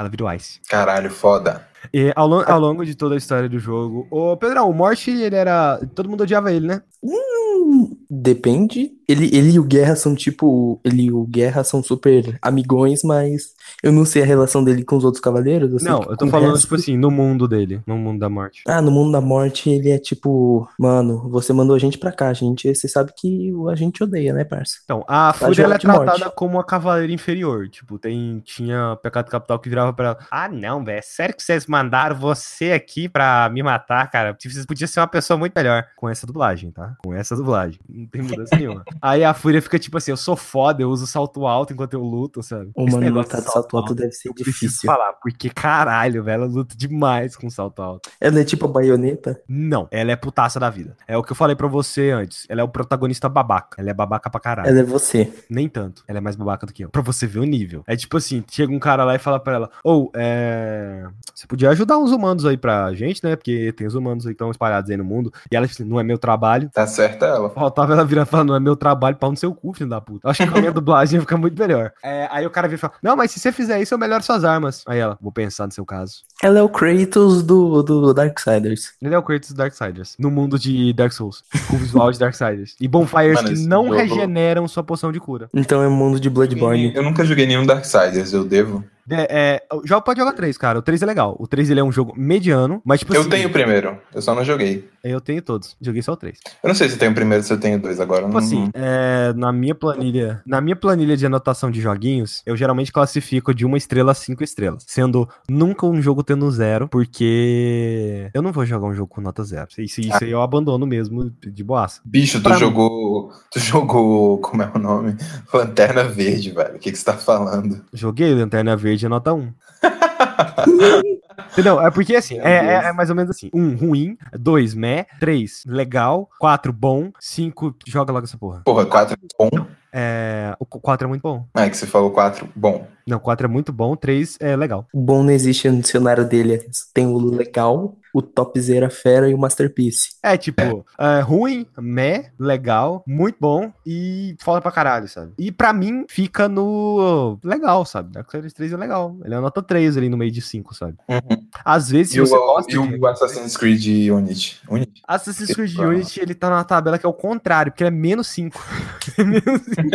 Ela 0.00 0.08
Ice. 0.34 0.60
Caralho, 0.66 1.10
foda. 1.10 1.68
E 1.92 2.12
ao, 2.14 2.32
ao 2.48 2.60
longo 2.60 2.84
de 2.84 2.94
toda 2.94 3.14
a 3.14 3.18
história 3.18 3.48
do 3.48 3.58
jogo, 3.58 4.06
o 4.10 4.36
Pedrão, 4.36 4.68
o 4.68 4.74
Morte, 4.74 5.10
ele 5.10 5.34
era. 5.36 5.80
Todo 5.94 6.08
mundo 6.08 6.22
odiava 6.22 6.52
ele, 6.52 6.66
né? 6.66 6.82
Hum, 7.02 7.96
depende. 8.08 8.92
Ele, 9.08 9.26
ele 9.36 9.50
e 9.52 9.58
o 9.58 9.64
Guerra 9.64 9.96
são 9.96 10.14
tipo. 10.14 10.80
Ele 10.84 11.04
e 11.04 11.12
o 11.12 11.24
Guerra 11.24 11.64
são 11.64 11.82
super 11.82 12.38
amigões, 12.40 13.02
mas 13.02 13.54
eu 13.82 13.90
não 13.90 14.04
sei 14.04 14.22
a 14.22 14.26
relação 14.26 14.62
dele 14.62 14.84
com 14.84 14.96
os 14.96 15.04
outros 15.04 15.20
cavaleiros. 15.20 15.82
sei 15.82 15.90
Não, 15.90 16.00
que 16.00 16.12
eu 16.12 16.16
tô 16.16 16.26
falando, 16.28 16.50
resto- 16.50 16.62
tipo 16.62 16.74
assim, 16.76 16.96
no 16.96 17.10
mundo 17.10 17.48
dele, 17.48 17.80
no 17.86 17.96
mundo 17.96 18.20
da 18.20 18.28
morte. 18.28 18.62
Ah, 18.68 18.80
no 18.80 18.90
mundo 18.90 19.10
da 19.10 19.20
morte 19.20 19.68
ele 19.68 19.90
é 19.90 19.98
tipo, 19.98 20.68
mano, 20.78 21.28
você 21.28 21.52
mandou 21.52 21.74
a 21.74 21.78
gente 21.78 21.98
pra 21.98 22.12
cá, 22.12 22.32
gente. 22.32 22.72
Você 22.72 22.86
sabe 22.86 23.12
que 23.16 23.52
a 23.68 23.74
gente 23.74 24.02
odeia, 24.04 24.32
né, 24.32 24.44
parça? 24.44 24.76
Então, 24.84 25.04
a 25.08 25.32
Fúria 25.32 25.54
jogo 25.54 25.66
ela 25.66 25.74
é 25.74 25.78
de 25.78 25.86
morte. 25.88 26.04
tratada 26.04 26.30
como 26.30 26.54
uma 26.56 26.64
cavaleira 26.64 27.12
inferior. 27.12 27.68
Tipo, 27.68 27.98
tem, 27.98 28.40
tinha 28.44 28.96
pecado 29.02 29.28
capital 29.28 29.58
que 29.58 29.68
virava 29.68 29.92
pra 29.92 30.06
ela. 30.08 30.18
Ah, 30.30 30.48
não, 30.48 30.84
velho. 30.84 31.00
Sério 31.02 31.34
que 31.34 31.42
vocês 31.42 31.66
mandaram 31.70 32.16
você 32.16 32.72
aqui 32.72 33.08
pra 33.08 33.48
me 33.48 33.62
matar, 33.62 34.10
cara? 34.10 34.34
Tipo, 34.34 34.52
Vocês 34.52 34.66
podiam 34.66 34.88
ser 34.88 34.98
uma 34.98 35.06
pessoa 35.06 35.38
muito 35.38 35.52
melhor. 35.54 35.86
Com 35.96 36.08
essa 36.08 36.26
dublagem, 36.26 36.72
tá? 36.72 36.96
Com 36.98 37.14
essa 37.14 37.36
dublagem. 37.36 37.78
Não 37.88 38.06
tem 38.06 38.22
mudança 38.22 38.54
nenhuma. 38.58 38.84
Aí 39.00 39.22
a 39.22 39.32
Fúria 39.32 39.62
fica 39.62 39.78
tipo 39.78 39.96
assim: 39.96 40.10
eu 40.10 40.16
sou 40.16 40.34
foda, 40.34 40.82
eu 40.82 40.90
uso 40.90 41.06
salto 41.06 41.46
alto 41.46 41.72
enquanto 41.72 41.94
eu 41.94 42.02
luto, 42.02 42.42
sabe? 42.42 42.70
O 42.74 42.84
mano 42.86 42.98
negócio 42.98 43.30
lutar 43.30 43.40
de 43.40 43.52
salto 43.52 43.76
alto 43.76 43.94
deve 43.94 44.12
ser 44.12 44.32
difícil. 44.34 44.86
falar, 44.86 45.12
porque 45.14 45.48
caralho, 45.48 46.24
velho, 46.24 46.42
ela 46.42 46.52
luta 46.52 46.76
demais 46.76 47.36
com 47.36 47.48
salto 47.48 47.80
alto. 47.82 48.10
Ela 48.20 48.40
é 48.40 48.44
tipo 48.44 48.64
a 48.64 48.68
baioneta. 48.68 49.40
Não, 49.48 49.86
ela 49.92 50.10
é 50.10 50.16
putaça 50.16 50.58
da 50.58 50.68
vida. 50.68 50.96
É 51.06 51.16
o 51.16 51.22
que 51.22 51.30
eu 51.30 51.36
falei 51.36 51.54
pra 51.54 51.68
você 51.68 52.10
antes. 52.10 52.46
Ela 52.48 52.62
é 52.62 52.64
o 52.64 52.68
protagonista 52.68 53.28
babaca. 53.28 53.80
Ela 53.80 53.90
é 53.90 53.94
babaca 53.94 54.28
pra 54.28 54.40
caralho. 54.40 54.68
Ela 54.68 54.80
é 54.80 54.84
você. 54.84 55.32
Nem 55.48 55.68
tanto. 55.68 56.02
Ela 56.08 56.18
é 56.18 56.20
mais 56.20 56.34
babaca 56.34 56.66
do 56.66 56.72
que 56.72 56.84
eu. 56.84 56.90
Pra 56.90 57.02
você 57.02 57.26
ver 57.26 57.38
o 57.38 57.44
nível. 57.44 57.84
É 57.86 57.94
tipo 57.94 58.16
assim, 58.16 58.42
chega 58.50 58.72
um 58.72 58.78
cara 58.78 59.04
lá 59.04 59.14
e 59.14 59.18
fala 59.18 59.38
pra 59.38 59.54
ela, 59.54 59.70
ou, 59.84 60.10
é... 60.14 61.06
Você 61.34 61.46
podia 61.46 61.59
ajudar 61.66 61.98
uns 61.98 62.10
humanos 62.12 62.44
aí 62.46 62.56
pra 62.56 62.92
gente, 62.94 63.22
né? 63.24 63.36
Porque 63.36 63.72
tem 63.72 63.86
os 63.86 63.94
humanos 63.94 64.24
aí 64.26 64.30
que 64.30 64.34
estão 64.34 64.50
espalhados 64.50 64.90
aí 64.90 64.96
no 64.96 65.04
mundo. 65.04 65.32
E 65.50 65.56
ela, 65.56 65.66
assim, 65.66 65.84
não 65.84 65.98
é 65.98 66.02
meu 66.02 66.18
trabalho. 66.18 66.70
Tá 66.72 66.86
certa 66.86 67.26
ela. 67.26 67.50
Faltava 67.50 67.92
ela 67.92 68.04
virar 68.04 68.22
e 68.22 68.26
falar, 68.26 68.44
não 68.44 68.54
é 68.54 68.60
meu 68.60 68.76
trabalho, 68.76 69.16
pau 69.16 69.30
no 69.30 69.36
seu 69.36 69.54
cu, 69.54 69.72
filho 69.72 69.90
da 69.90 70.00
puta. 70.00 70.28
Acho 70.28 70.42
que 70.44 70.50
com 70.50 70.58
a 70.58 70.60
minha 70.60 70.72
dublagem 70.72 71.16
ia 71.16 71.20
ficar 71.20 71.36
muito 71.36 71.58
melhor. 71.60 71.92
É, 72.02 72.28
aí 72.30 72.46
o 72.46 72.50
cara 72.50 72.66
vira 72.68 72.76
e 72.76 72.80
fala, 72.80 72.92
não, 73.02 73.16
mas 73.16 73.30
se 73.30 73.40
você 73.40 73.52
fizer 73.52 73.80
isso, 73.80 73.94
eu 73.94 73.98
melhoro 73.98 74.22
suas 74.22 74.44
armas. 74.44 74.82
Aí 74.86 74.98
ela, 74.98 75.16
vou 75.20 75.32
pensar 75.32 75.66
no 75.66 75.72
seu 75.72 75.84
caso. 75.84 76.22
Ela 76.42 76.58
é 76.58 76.62
o 76.62 76.68
Kratos 76.68 77.42
do, 77.42 77.82
do 77.82 78.14
Darksiders. 78.14 78.92
Ele 79.02 79.14
é 79.14 79.18
o 79.18 79.22
Kratos 79.22 79.48
dos 79.50 79.56
Darksiders. 79.58 80.16
No 80.18 80.30
mundo 80.30 80.58
de 80.58 80.92
Dark 80.92 81.12
Souls. 81.12 81.42
Com 81.68 81.76
visual 81.76 82.10
de 82.10 82.18
Darksiders. 82.18 82.74
E 82.80 82.88
bonfires 82.88 83.34
Mano, 83.42 83.48
que 83.54 83.66
não 83.66 83.84
jogo- 83.86 83.96
regeneram 83.96 84.66
sua 84.68 84.82
poção 84.82 85.12
de 85.12 85.20
cura. 85.20 85.48
Então 85.54 85.82
é 85.82 85.88
o 85.88 85.90
mundo 85.90 86.18
de 86.18 86.30
Bloodborne. 86.30 86.92
Eu 86.94 87.02
nunca 87.02 87.24
joguei 87.24 87.46
nenhum 87.46 87.66
Darksiders, 87.66 88.32
eu 88.32 88.44
devo. 88.44 88.84
É, 89.08 89.62
joga, 89.84 90.02
pode 90.02 90.20
jogar 90.20 90.32
3, 90.32 90.56
cara. 90.58 90.78
O 90.78 90.82
3 90.82 91.02
é 91.02 91.06
legal. 91.06 91.36
O 91.38 91.46
3 91.46 91.70
ele 91.70 91.80
é 91.80 91.84
um 91.84 91.92
jogo 91.92 92.12
mediano, 92.16 92.80
mas 92.84 93.00
tipo 93.00 93.14
Eu 93.14 93.20
assim, 93.22 93.30
tenho 93.30 93.48
o 93.48 93.52
primeiro, 93.52 93.98
eu 94.14 94.22
só 94.22 94.34
não 94.34 94.44
joguei. 94.44 94.88
Eu 95.02 95.20
tenho 95.20 95.40
todos. 95.40 95.76
Joguei 95.80 96.02
só 96.02 96.12
o 96.12 96.16
3. 96.16 96.38
Eu 96.62 96.68
não 96.68 96.74
sei 96.74 96.88
se 96.88 96.94
eu 96.94 96.98
tenho 96.98 97.12
o 97.12 97.14
primeiro 97.14 97.42
ou 97.42 97.46
se 97.46 97.52
eu 97.52 97.58
tenho 97.58 97.80
dois 97.80 97.98
agora. 98.00 98.22
Tipo 98.22 98.32
não- 98.32 98.38
assim, 98.38 98.70
é, 98.74 99.32
na 99.34 99.50
minha 99.52 99.74
planilha, 99.74 100.42
na 100.46 100.60
minha 100.60 100.76
planilha 100.76 101.16
de 101.16 101.24
anotação 101.26 101.70
de 101.70 101.80
joguinhos, 101.80 102.42
eu 102.44 102.56
geralmente 102.56 102.92
classifico 102.92 103.54
de 103.54 103.64
uma 103.64 103.78
estrela 103.78 104.12
a 104.12 104.14
cinco 104.14 104.44
estrelas, 104.44 104.84
sendo 104.86 105.28
nunca 105.48 105.86
um 105.86 106.00
jogo 106.02 106.22
tendo 106.22 106.50
zero, 106.50 106.86
porque 106.88 108.30
eu 108.34 108.42
não 108.42 108.52
vou 108.52 108.64
jogar 108.66 108.86
um 108.86 108.94
jogo 108.94 109.08
com 109.08 109.20
nota 109.20 109.42
zero. 109.44 109.68
Isso, 109.78 110.00
isso 110.00 110.22
aí 110.24 110.30
eu 110.30 110.42
abandono 110.42 110.86
mesmo 110.86 111.30
de 111.40 111.64
boaça. 111.64 112.00
Bicho, 112.04 112.38
tu 112.38 112.42
Pra 112.44 112.54
mim. 112.54 112.60
jogou. 112.60 113.32
Tu 113.50 113.58
jogou. 113.60 114.38
Como 114.38 114.62
é 114.62 114.70
o 114.74 114.78
nome? 114.78 115.16
Lanterna 115.52 116.04
Verde, 116.04 116.50
velho. 116.50 116.76
O 116.76 116.78
que, 116.78 116.90
que 116.92 116.98
você 116.98 117.04
tá 117.04 117.14
falando? 117.14 117.80
Joguei 117.92 118.34
Lanterna 118.34 118.76
Verde 118.76 118.89
é 119.06 119.08
nota 119.08 119.32
1. 119.32 119.52
Entendeu? 121.52 121.80
É 121.80 121.90
porque 121.90 122.14
assim, 122.16 122.38
é, 122.38 122.50
é- 122.56 122.84
é 122.88 122.92
mais 122.92 123.10
ou 123.10 123.16
menos 123.16 123.30
assim: 123.30 123.50
um, 123.52 123.74
ruim, 123.76 124.16
dois, 124.38 124.74
meh, 124.74 125.06
três, 125.18 125.62
legal, 125.66 126.28
quatro, 126.38 126.72
bom, 126.72 127.10
cinco, 127.18 127.74
joga 127.86 128.12
logo 128.12 128.24
essa 128.24 128.38
porra. 128.38 128.62
Porra, 128.64 128.86
4 128.86 129.14
é 129.14 129.26
bom. 129.38 129.66
É, 129.92 130.54
o 130.60 130.64
quatro 130.66 131.06
é 131.06 131.08
muito 131.08 131.22
bom. 131.22 131.46
Ah, 131.52 131.64
é 131.66 131.70
que 131.70 131.76
você 131.76 131.84
falou 131.86 132.12
4. 132.12 132.48
Bom. 132.54 132.86
Não, 133.04 133.18
quatro 133.18 133.46
é 133.46 133.50
muito 133.50 133.72
bom, 133.72 133.96
três 133.96 134.36
é 134.38 134.54
legal. 134.54 134.86
O 134.94 135.00
bom 135.00 135.24
não 135.24 135.32
existe 135.32 135.68
no 135.68 135.80
dicionário 135.80 136.24
dele. 136.24 136.64
Tem 136.94 137.08
o 137.08 137.18
legal, 137.18 137.96
o 138.14 138.22
topzera 138.22 138.88
fera 138.88 139.28
e 139.28 139.34
o 139.34 139.38
masterpiece. 139.38 140.10
É 140.22 140.36
tipo, 140.36 140.86
é, 140.96 141.20
ruim, 141.22 141.66
meh, 141.76 142.30
legal, 142.38 143.02
muito 143.04 143.36
bom 143.40 143.72
e 143.84 144.36
foda 144.40 144.60
pra 144.60 144.70
caralho, 144.70 145.08
sabe? 145.08 145.32
E 145.36 145.50
pra 145.50 145.72
mim 145.72 146.04
fica 146.08 146.48
no 146.48 147.36
legal, 147.42 147.84
sabe? 147.84 148.12
Dark 148.12 148.30
Souls 148.30 148.52
3 148.52 148.72
é 148.72 148.76
legal. 148.76 149.16
Ele 149.24 149.34
é 149.34 149.40
nota 149.40 149.60
3 149.60 149.96
ali 149.96 150.08
no 150.08 150.16
meio 150.16 150.30
de 150.30 150.40
5, 150.40 150.72
sabe? 150.72 150.94
Uhum. 151.08 151.29
Às 151.64 151.90
vezes, 151.90 152.12
se 152.12 152.18
E, 152.18 152.20
o, 152.20 152.26
você 152.26 152.36
gosta 152.36 152.72
e 152.72 152.78
o 152.78 152.86
de... 152.86 153.06
Assassin's 153.06 153.56
Creed 153.56 154.10
Unity. 154.10 154.60
Unity. 154.68 155.02
Assassin's 155.06 155.52
Creed 155.54 155.76
Unity, 155.78 156.20
ele 156.20 156.34
tá 156.34 156.50
na 156.50 156.64
tabela 156.64 156.98
que 156.98 157.06
é 157.06 157.08
o 157.08 157.12
contrário, 157.12 157.72
porque 157.72 157.84
ele 157.84 157.88
é 157.88 157.90
menos 157.90 158.26
5. 158.28 158.60
menos 159.18 159.62
5. 159.62 159.88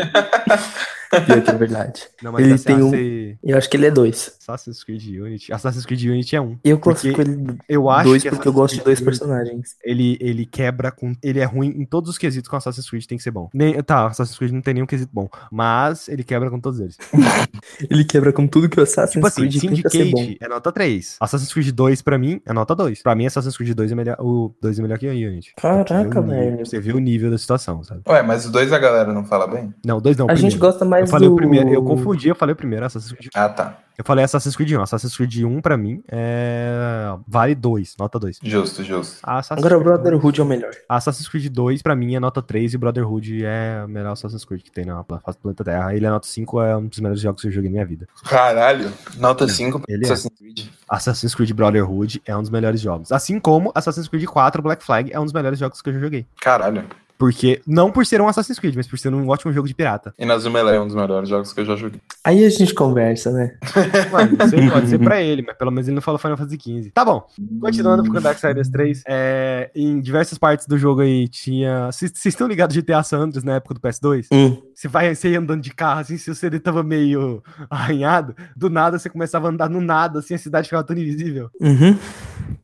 Pior 1.09 1.41
que 1.41 1.49
é 1.51 1.55
verdade. 1.55 2.03
Não, 2.21 2.31
mas 2.31 2.45
Ele 2.45 2.57
tem 2.59 2.81
um- 2.81 3.37
Eu 3.43 3.57
acho 3.57 3.69
que 3.69 3.77
ele 3.77 3.85
é 3.87 3.91
dois. 3.91 4.35
Assassin's 4.41 4.83
Creed 4.83 5.03
Unity. 5.21 5.51
Assassin's 5.53 5.85
Creed 5.85 6.03
Unity 6.03 6.35
é 6.35 6.41
um. 6.41 6.57
Eu 6.63 6.77
Porque 6.77 7.11
classifico 7.13 7.21
ele 7.21 7.57
Eu 7.69 7.89
acho 7.89 8.09
dois 8.09 8.23
que 8.23 8.29
porque 8.29 8.47
eu 8.47 8.53
gosto 8.53 8.75
de 8.75 8.81
dois 8.83 8.99
personagens. 9.01 9.75
Ele, 9.83 10.17
ele 10.21 10.45
quebra 10.45 10.91
com. 10.91 11.13
Ele 11.23 11.39
é 11.39 11.45
ruim 11.45 11.67
em 11.69 11.85
todos 11.85 12.09
os 12.09 12.17
quesitos 12.17 12.49
com 12.49 12.55
Assassin's 12.55 12.89
Creed 12.89 13.05
tem 13.05 13.17
que 13.17 13.23
ser 13.23 13.31
bom. 13.31 13.49
Nem, 13.53 13.73
tá, 13.83 14.07
Assassin's 14.07 14.37
Creed 14.37 14.51
não 14.51 14.61
tem 14.61 14.73
nenhum 14.75 14.85
quesito 14.85 15.11
bom. 15.13 15.27
Mas 15.51 16.07
ele 16.07 16.23
quebra 16.23 16.49
com 16.49 16.59
todos 16.59 16.79
eles. 16.79 16.97
Ele 17.89 18.03
quebra 18.05 18.31
com 18.31 18.47
tudo 18.47 18.69
que 18.69 18.79
o 18.79 18.83
Assassin's 18.83 19.13
Tipo 19.13 19.27
assim, 19.27 19.41
Creed 19.49 19.75
tenta 19.75 19.89
ser 19.89 20.05
bom. 20.11 20.33
É 20.39 20.47
nota 20.47 20.71
3. 20.71 21.17
Assassin's 21.19 21.51
Creed 21.53 21.69
2 21.71 22.01
pra 22.01 22.17
mim 22.17 22.41
é 22.45 22.53
nota 22.53 22.75
2. 22.75 23.01
Pra 23.01 23.15
mim, 23.15 23.25
Assassin's 23.25 23.57
Creed 23.57 23.73
2 23.75 23.91
é 23.91 23.95
melhor. 23.95 24.17
O 24.19 24.53
2 24.61 24.79
é 24.79 24.81
melhor 24.81 24.97
que 24.97 25.07
o 25.07 25.11
Unity. 25.11 25.53
Caraca, 25.57 26.19
o 26.19 26.23
velho. 26.23 26.65
Você 26.65 26.79
vê 26.79 26.91
o 26.93 26.99
nível 26.99 27.31
da 27.31 27.37
situação, 27.37 27.83
sabe? 27.83 28.01
Ué, 28.07 28.21
mas 28.21 28.45
os 28.45 28.51
dois 28.51 28.71
a 28.71 28.77
galera 28.79 29.11
não 29.13 29.25
fala 29.25 29.47
bem? 29.47 29.73
Não, 29.85 29.97
o 29.97 30.01
2 30.01 30.17
não. 30.17 30.27
o 30.27 30.31
A 30.31 30.35
gente 30.35 30.51
primeiro. 30.51 30.71
gosta 30.71 30.85
mais 30.85 30.94
Eu 31.01 31.07
falei 31.07 31.29
do... 31.29 31.33
o 31.33 31.35
primeiro. 31.35 31.69
Eu 31.69 31.83
confundi, 31.83 32.27
eu 32.29 32.35
falei 32.35 32.53
o 32.53 32.55
primeiro, 32.55 32.85
Assassin's 32.85 33.11
Creed. 33.11 33.29
Ah, 33.33 33.49
tá. 33.49 33.79
Eu 33.97 34.03
falei 34.03 34.25
Assassin's 34.25 34.55
Creed 34.55 34.73
1. 34.73 34.81
Assassin's 34.81 35.15
Creed 35.15 35.43
1 35.43 35.61
pra 35.61 35.77
mim 35.77 36.03
é. 36.11 37.15
Vale 37.25 37.55
2, 37.55 37.95
nota 37.97 38.19
2. 38.19 38.39
Justo, 38.43 38.83
justo. 38.83 39.19
Assassin's 39.23 39.65
Agora 39.65 39.79
o 39.79 39.83
Brotherhood 39.83 40.39
é 40.39 40.43
o 40.43 40.45
melhor. 40.45 40.71
Assassin's 40.89 41.29
Creed 41.29 41.47
2, 41.47 41.81
pra 41.81 41.95
mim, 41.95 42.13
é 42.13 42.19
nota 42.19 42.41
3 42.41 42.73
e 42.73 42.77
Brotherhood 42.77 43.45
é 43.45 43.83
o 43.85 43.87
melhor 43.87 44.11
Assassin's 44.11 44.43
Creed 44.43 44.63
que 44.63 44.71
tem 44.71 44.85
na 44.85 45.01
face 45.03 45.37
do 45.37 45.41
planeta 45.41 45.63
Terra. 45.63 45.95
Ele 45.95 46.05
é 46.05 46.09
nota 46.09 46.27
5, 46.27 46.61
é 46.61 46.75
um 46.75 46.87
dos 46.87 46.99
melhores 46.99 47.21
jogos 47.21 47.41
que 47.41 47.47
eu 47.47 47.51
joguei 47.51 47.69
na 47.69 47.75
minha 47.75 47.85
vida. 47.85 48.05
Caralho. 48.25 48.91
Nota 49.17 49.47
5 49.47 49.79
pra 49.79 49.93
Ele 49.93 50.03
é. 50.03 50.11
Assassin's 50.11 50.37
Creed. 50.37 50.67
Assassin's 50.89 51.33
Creed 51.33 51.51
Brotherhood 51.53 52.21
é 52.25 52.35
um 52.35 52.41
dos 52.41 52.49
melhores 52.49 52.81
jogos. 52.81 53.13
Assim 53.13 53.39
como 53.39 53.71
Assassin's 53.73 54.09
Creed 54.09 54.25
4 54.25 54.61
Black 54.61 54.83
Flag 54.83 55.11
é 55.13 55.19
um 55.19 55.23
dos 55.23 55.33
melhores 55.33 55.57
jogos 55.57 55.81
que 55.81 55.89
eu 55.89 55.93
já 55.93 55.99
joguei. 55.99 56.27
Caralho. 56.41 56.83
Porque, 57.17 57.61
não 57.65 57.91
por 57.91 58.05
ser 58.05 58.21
um 58.21 58.27
Assassin's 58.27 58.59
Creed, 58.59 58.75
mas 58.75 58.87
por 58.87 58.99
ser 58.99 59.13
um 59.13 59.27
ótimo 59.29 59.53
jogo 59.53 59.67
de 59.67 59.73
pirata. 59.73 60.13
E 60.17 60.25
Nazuma 60.25 60.59
é 60.59 60.79
um 60.79 60.85
dos 60.85 60.95
melhores 60.95 61.29
jogos 61.29 61.53
que 61.53 61.61
eu 61.61 61.65
já 61.65 61.75
joguei. 61.75 62.01
Aí 62.23 62.43
a 62.43 62.49
gente 62.49 62.73
conversa, 62.73 63.31
né? 63.31 63.57
Mano, 64.11 64.37
não 64.37 64.47
sei, 64.47 64.69
pode 64.69 64.89
ser 64.89 64.99
pra 64.99 65.21
ele, 65.21 65.41
mas 65.41 65.55
pelo 65.57 65.71
menos 65.71 65.87
ele 65.87 65.95
não 65.95 66.01
falou 66.01 66.19
Final 66.19 66.37
Fantasy 66.37 66.59
XV. 66.59 66.91
Tá 66.93 67.05
bom. 67.05 67.25
Continuando 67.61 68.09
com 68.11 68.19
Darksiders 68.19 68.69
3, 68.69 69.03
é, 69.07 69.71
em 69.75 69.99
diversas 70.01 70.37
partes 70.37 70.67
do 70.67 70.77
jogo 70.77 71.01
aí 71.01 71.27
tinha. 71.27 71.91
Vocês 71.91 72.13
estão 72.25 72.47
ligados 72.47 72.73
de 72.73 72.81
GTA 72.81 73.03
San 73.03 73.19
Andreas 73.19 73.43
na 73.43 73.55
época 73.55 73.75
do 73.75 73.79
PS2? 73.79 74.27
Hum. 74.31 74.61
Você 74.73 74.87
vai 74.87 75.13
você 75.15 75.29
ia 75.29 75.39
andando 75.39 75.61
de 75.61 75.73
carro, 75.73 76.01
assim, 76.01 76.17
se 76.17 76.29
o 76.29 76.35
CD 76.35 76.59
tava 76.59 76.83
meio 76.83 77.41
arranhado, 77.69 78.35
do 78.55 78.69
nada 78.69 78.99
você 78.99 79.09
começava 79.09 79.47
a 79.47 79.51
andar 79.51 79.69
no 79.69 79.79
nada, 79.79 80.19
assim, 80.19 80.33
a 80.33 80.37
cidade 80.37 80.67
ficava 80.67 80.83
toda 80.83 80.99
invisível. 80.99 81.49
Uhum. 81.61 81.97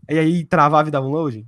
E 0.09 0.19
aí 0.19 0.43
travava 0.43 0.89
e 0.89 0.91
dava 0.91 1.05
um 1.05 1.11
loading. 1.11 1.45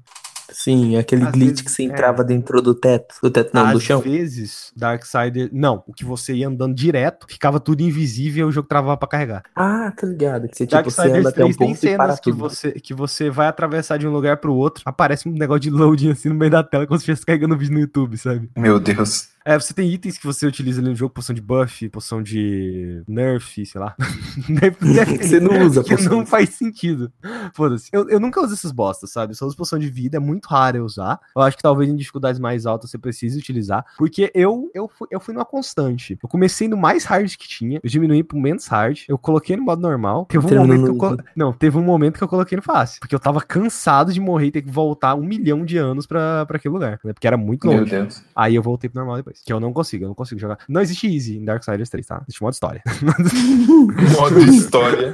Sim, 0.53 0.95
aquele 0.97 1.23
Às 1.23 1.31
glitch 1.31 1.47
vezes, 1.49 1.61
que 1.61 1.71
você 1.71 1.83
é. 1.83 1.85
entrava 1.85 2.23
dentro 2.23 2.61
do 2.61 2.73
teto. 2.73 3.15
Do 3.21 3.29
teto 3.29 3.51
não, 3.53 3.71
do 3.71 3.77
Às 3.77 3.83
chão. 3.83 3.99
vezes, 3.99 4.71
Darksider. 4.75 5.49
Não, 5.51 5.83
o 5.87 5.93
que 5.93 6.05
você 6.05 6.33
ia 6.33 6.47
andando 6.47 6.75
direto, 6.75 7.25
ficava 7.29 7.59
tudo 7.59 7.81
invisível 7.81 8.47
e 8.47 8.49
o 8.49 8.51
jogo 8.51 8.67
travava 8.67 8.95
pra 8.97 9.07
carregar. 9.07 9.43
Ah, 9.55 9.91
tá 9.95 10.07
ligado. 10.07 10.47
Que 10.47 10.55
você, 10.57 10.67
tipo, 10.67 10.89
você 10.89 11.01
anda 11.11 11.29
até 11.29 11.43
um 11.43 11.51
3 11.51 11.57
tem 11.57 11.67
ponto 11.67 11.85
e 11.85 11.95
para 11.97 12.15
que 12.17 12.31
tudo. 12.31 12.37
você, 12.37 12.71
que 12.71 12.93
você 12.93 13.29
vai 13.29 13.47
atravessar 13.47 13.97
de 13.97 14.07
um 14.07 14.11
lugar 14.11 14.37
pro 14.37 14.53
outro, 14.53 14.83
aparece 14.85 15.27
um 15.27 15.33
negócio 15.33 15.61
de 15.61 15.69
loading 15.69 16.11
assim 16.11 16.29
no 16.29 16.35
meio 16.35 16.51
da 16.51 16.63
tela, 16.63 16.85
como 16.85 16.97
se 16.97 17.03
estivesse 17.03 17.25
carregando 17.25 17.57
vídeo 17.57 17.73
no 17.73 17.79
YouTube, 17.79 18.17
sabe? 18.17 18.49
Meu 18.55 18.79
Deus. 18.79 19.32
É, 19.45 19.59
você 19.59 19.73
tem 19.73 19.91
itens 19.91 20.17
que 20.17 20.25
você 20.25 20.45
utiliza 20.45 20.81
ali 20.81 20.89
no 20.89 20.95
jogo, 20.95 21.13
poção 21.13 21.33
de 21.33 21.41
buff, 21.41 21.89
poção 21.89 22.23
de 22.23 23.03
nerf, 23.07 23.65
sei 23.65 23.81
lá. 23.81 23.95
Você 25.21 25.39
não 25.39 25.65
usa 25.65 25.83
que 25.83 25.95
poção. 25.95 26.17
não 26.17 26.25
faz 26.25 26.49
sentido. 26.49 27.11
Foda-se. 27.53 27.89
Eu, 27.91 28.09
eu 28.09 28.19
nunca 28.19 28.41
uso 28.41 28.53
essas 28.53 28.71
bostas, 28.71 29.11
sabe? 29.11 29.35
Só 29.35 29.45
uso 29.45 29.55
poção 29.55 29.77
de 29.77 29.89
vida, 29.89 30.17
é 30.17 30.19
muito 30.19 30.47
raro 30.47 30.77
eu 30.77 30.85
usar. 30.85 31.19
Eu 31.35 31.41
acho 31.41 31.57
que 31.57 31.63
talvez 31.63 31.89
em 31.89 31.95
dificuldades 31.95 32.39
mais 32.39 32.65
altas 32.65 32.89
você 32.89 32.97
precise 32.97 33.37
utilizar. 33.37 33.85
Porque 33.97 34.31
eu, 34.33 34.69
eu, 34.73 34.87
fui, 34.87 35.07
eu 35.11 35.19
fui 35.19 35.33
numa 35.33 35.45
constante. 35.45 36.17
Eu 36.21 36.29
comecei 36.29 36.67
no 36.67 36.77
mais 36.77 37.05
hard 37.05 37.35
que 37.35 37.47
tinha, 37.47 37.79
eu 37.83 37.89
diminuí 37.89 38.23
pro 38.23 38.37
menos 38.37 38.67
hard, 38.67 38.99
eu 39.07 39.17
coloquei 39.17 39.55
no 39.55 39.63
modo 39.63 39.81
normal. 39.81 40.25
Teve 40.25 40.45
um 40.45 40.49
Terminou 40.49 40.67
momento 40.67 40.85
que 40.85 40.91
eu 40.91 40.97
colo... 40.97 41.17
Não, 41.35 41.53
teve 41.53 41.77
um 41.77 41.83
momento 41.83 42.17
que 42.17 42.23
eu 42.23 42.27
coloquei 42.27 42.55
no 42.55 42.61
fácil. 42.61 42.99
Porque 42.99 43.15
eu 43.15 43.19
tava 43.19 43.41
cansado 43.41 44.13
de 44.13 44.19
morrer 44.19 44.47
e 44.47 44.51
ter 44.51 44.61
que 44.61 44.71
voltar 44.71 45.15
um 45.15 45.23
milhão 45.23 45.65
de 45.65 45.77
anos 45.77 46.05
pra, 46.05 46.45
pra 46.45 46.57
aquele 46.57 46.73
lugar. 46.73 46.99
Né? 47.03 47.13
Porque 47.13 47.27
era 47.27 47.37
muito 47.37 47.67
Meu 47.67 47.79
longe. 47.79 47.91
Deus. 47.91 48.23
Aí 48.35 48.55
eu 48.55 48.61
voltei 48.61 48.89
pro 48.89 48.99
normal 48.99 49.17
depois. 49.17 49.32
Que 49.45 49.51
eu 49.53 49.59
não 49.59 49.71
consigo, 49.73 50.03
eu 50.03 50.07
não 50.09 50.15
consigo 50.15 50.39
jogar. 50.39 50.57
Não 50.67 50.81
existe 50.81 51.07
easy 51.07 51.37
em 51.37 51.45
Darksiders 51.45 51.89
3, 51.89 52.05
tá? 52.05 52.21
Existe 52.27 52.41
modo 52.41 52.53
história. 52.53 52.81
Modo 54.19 54.39
história. 54.39 55.11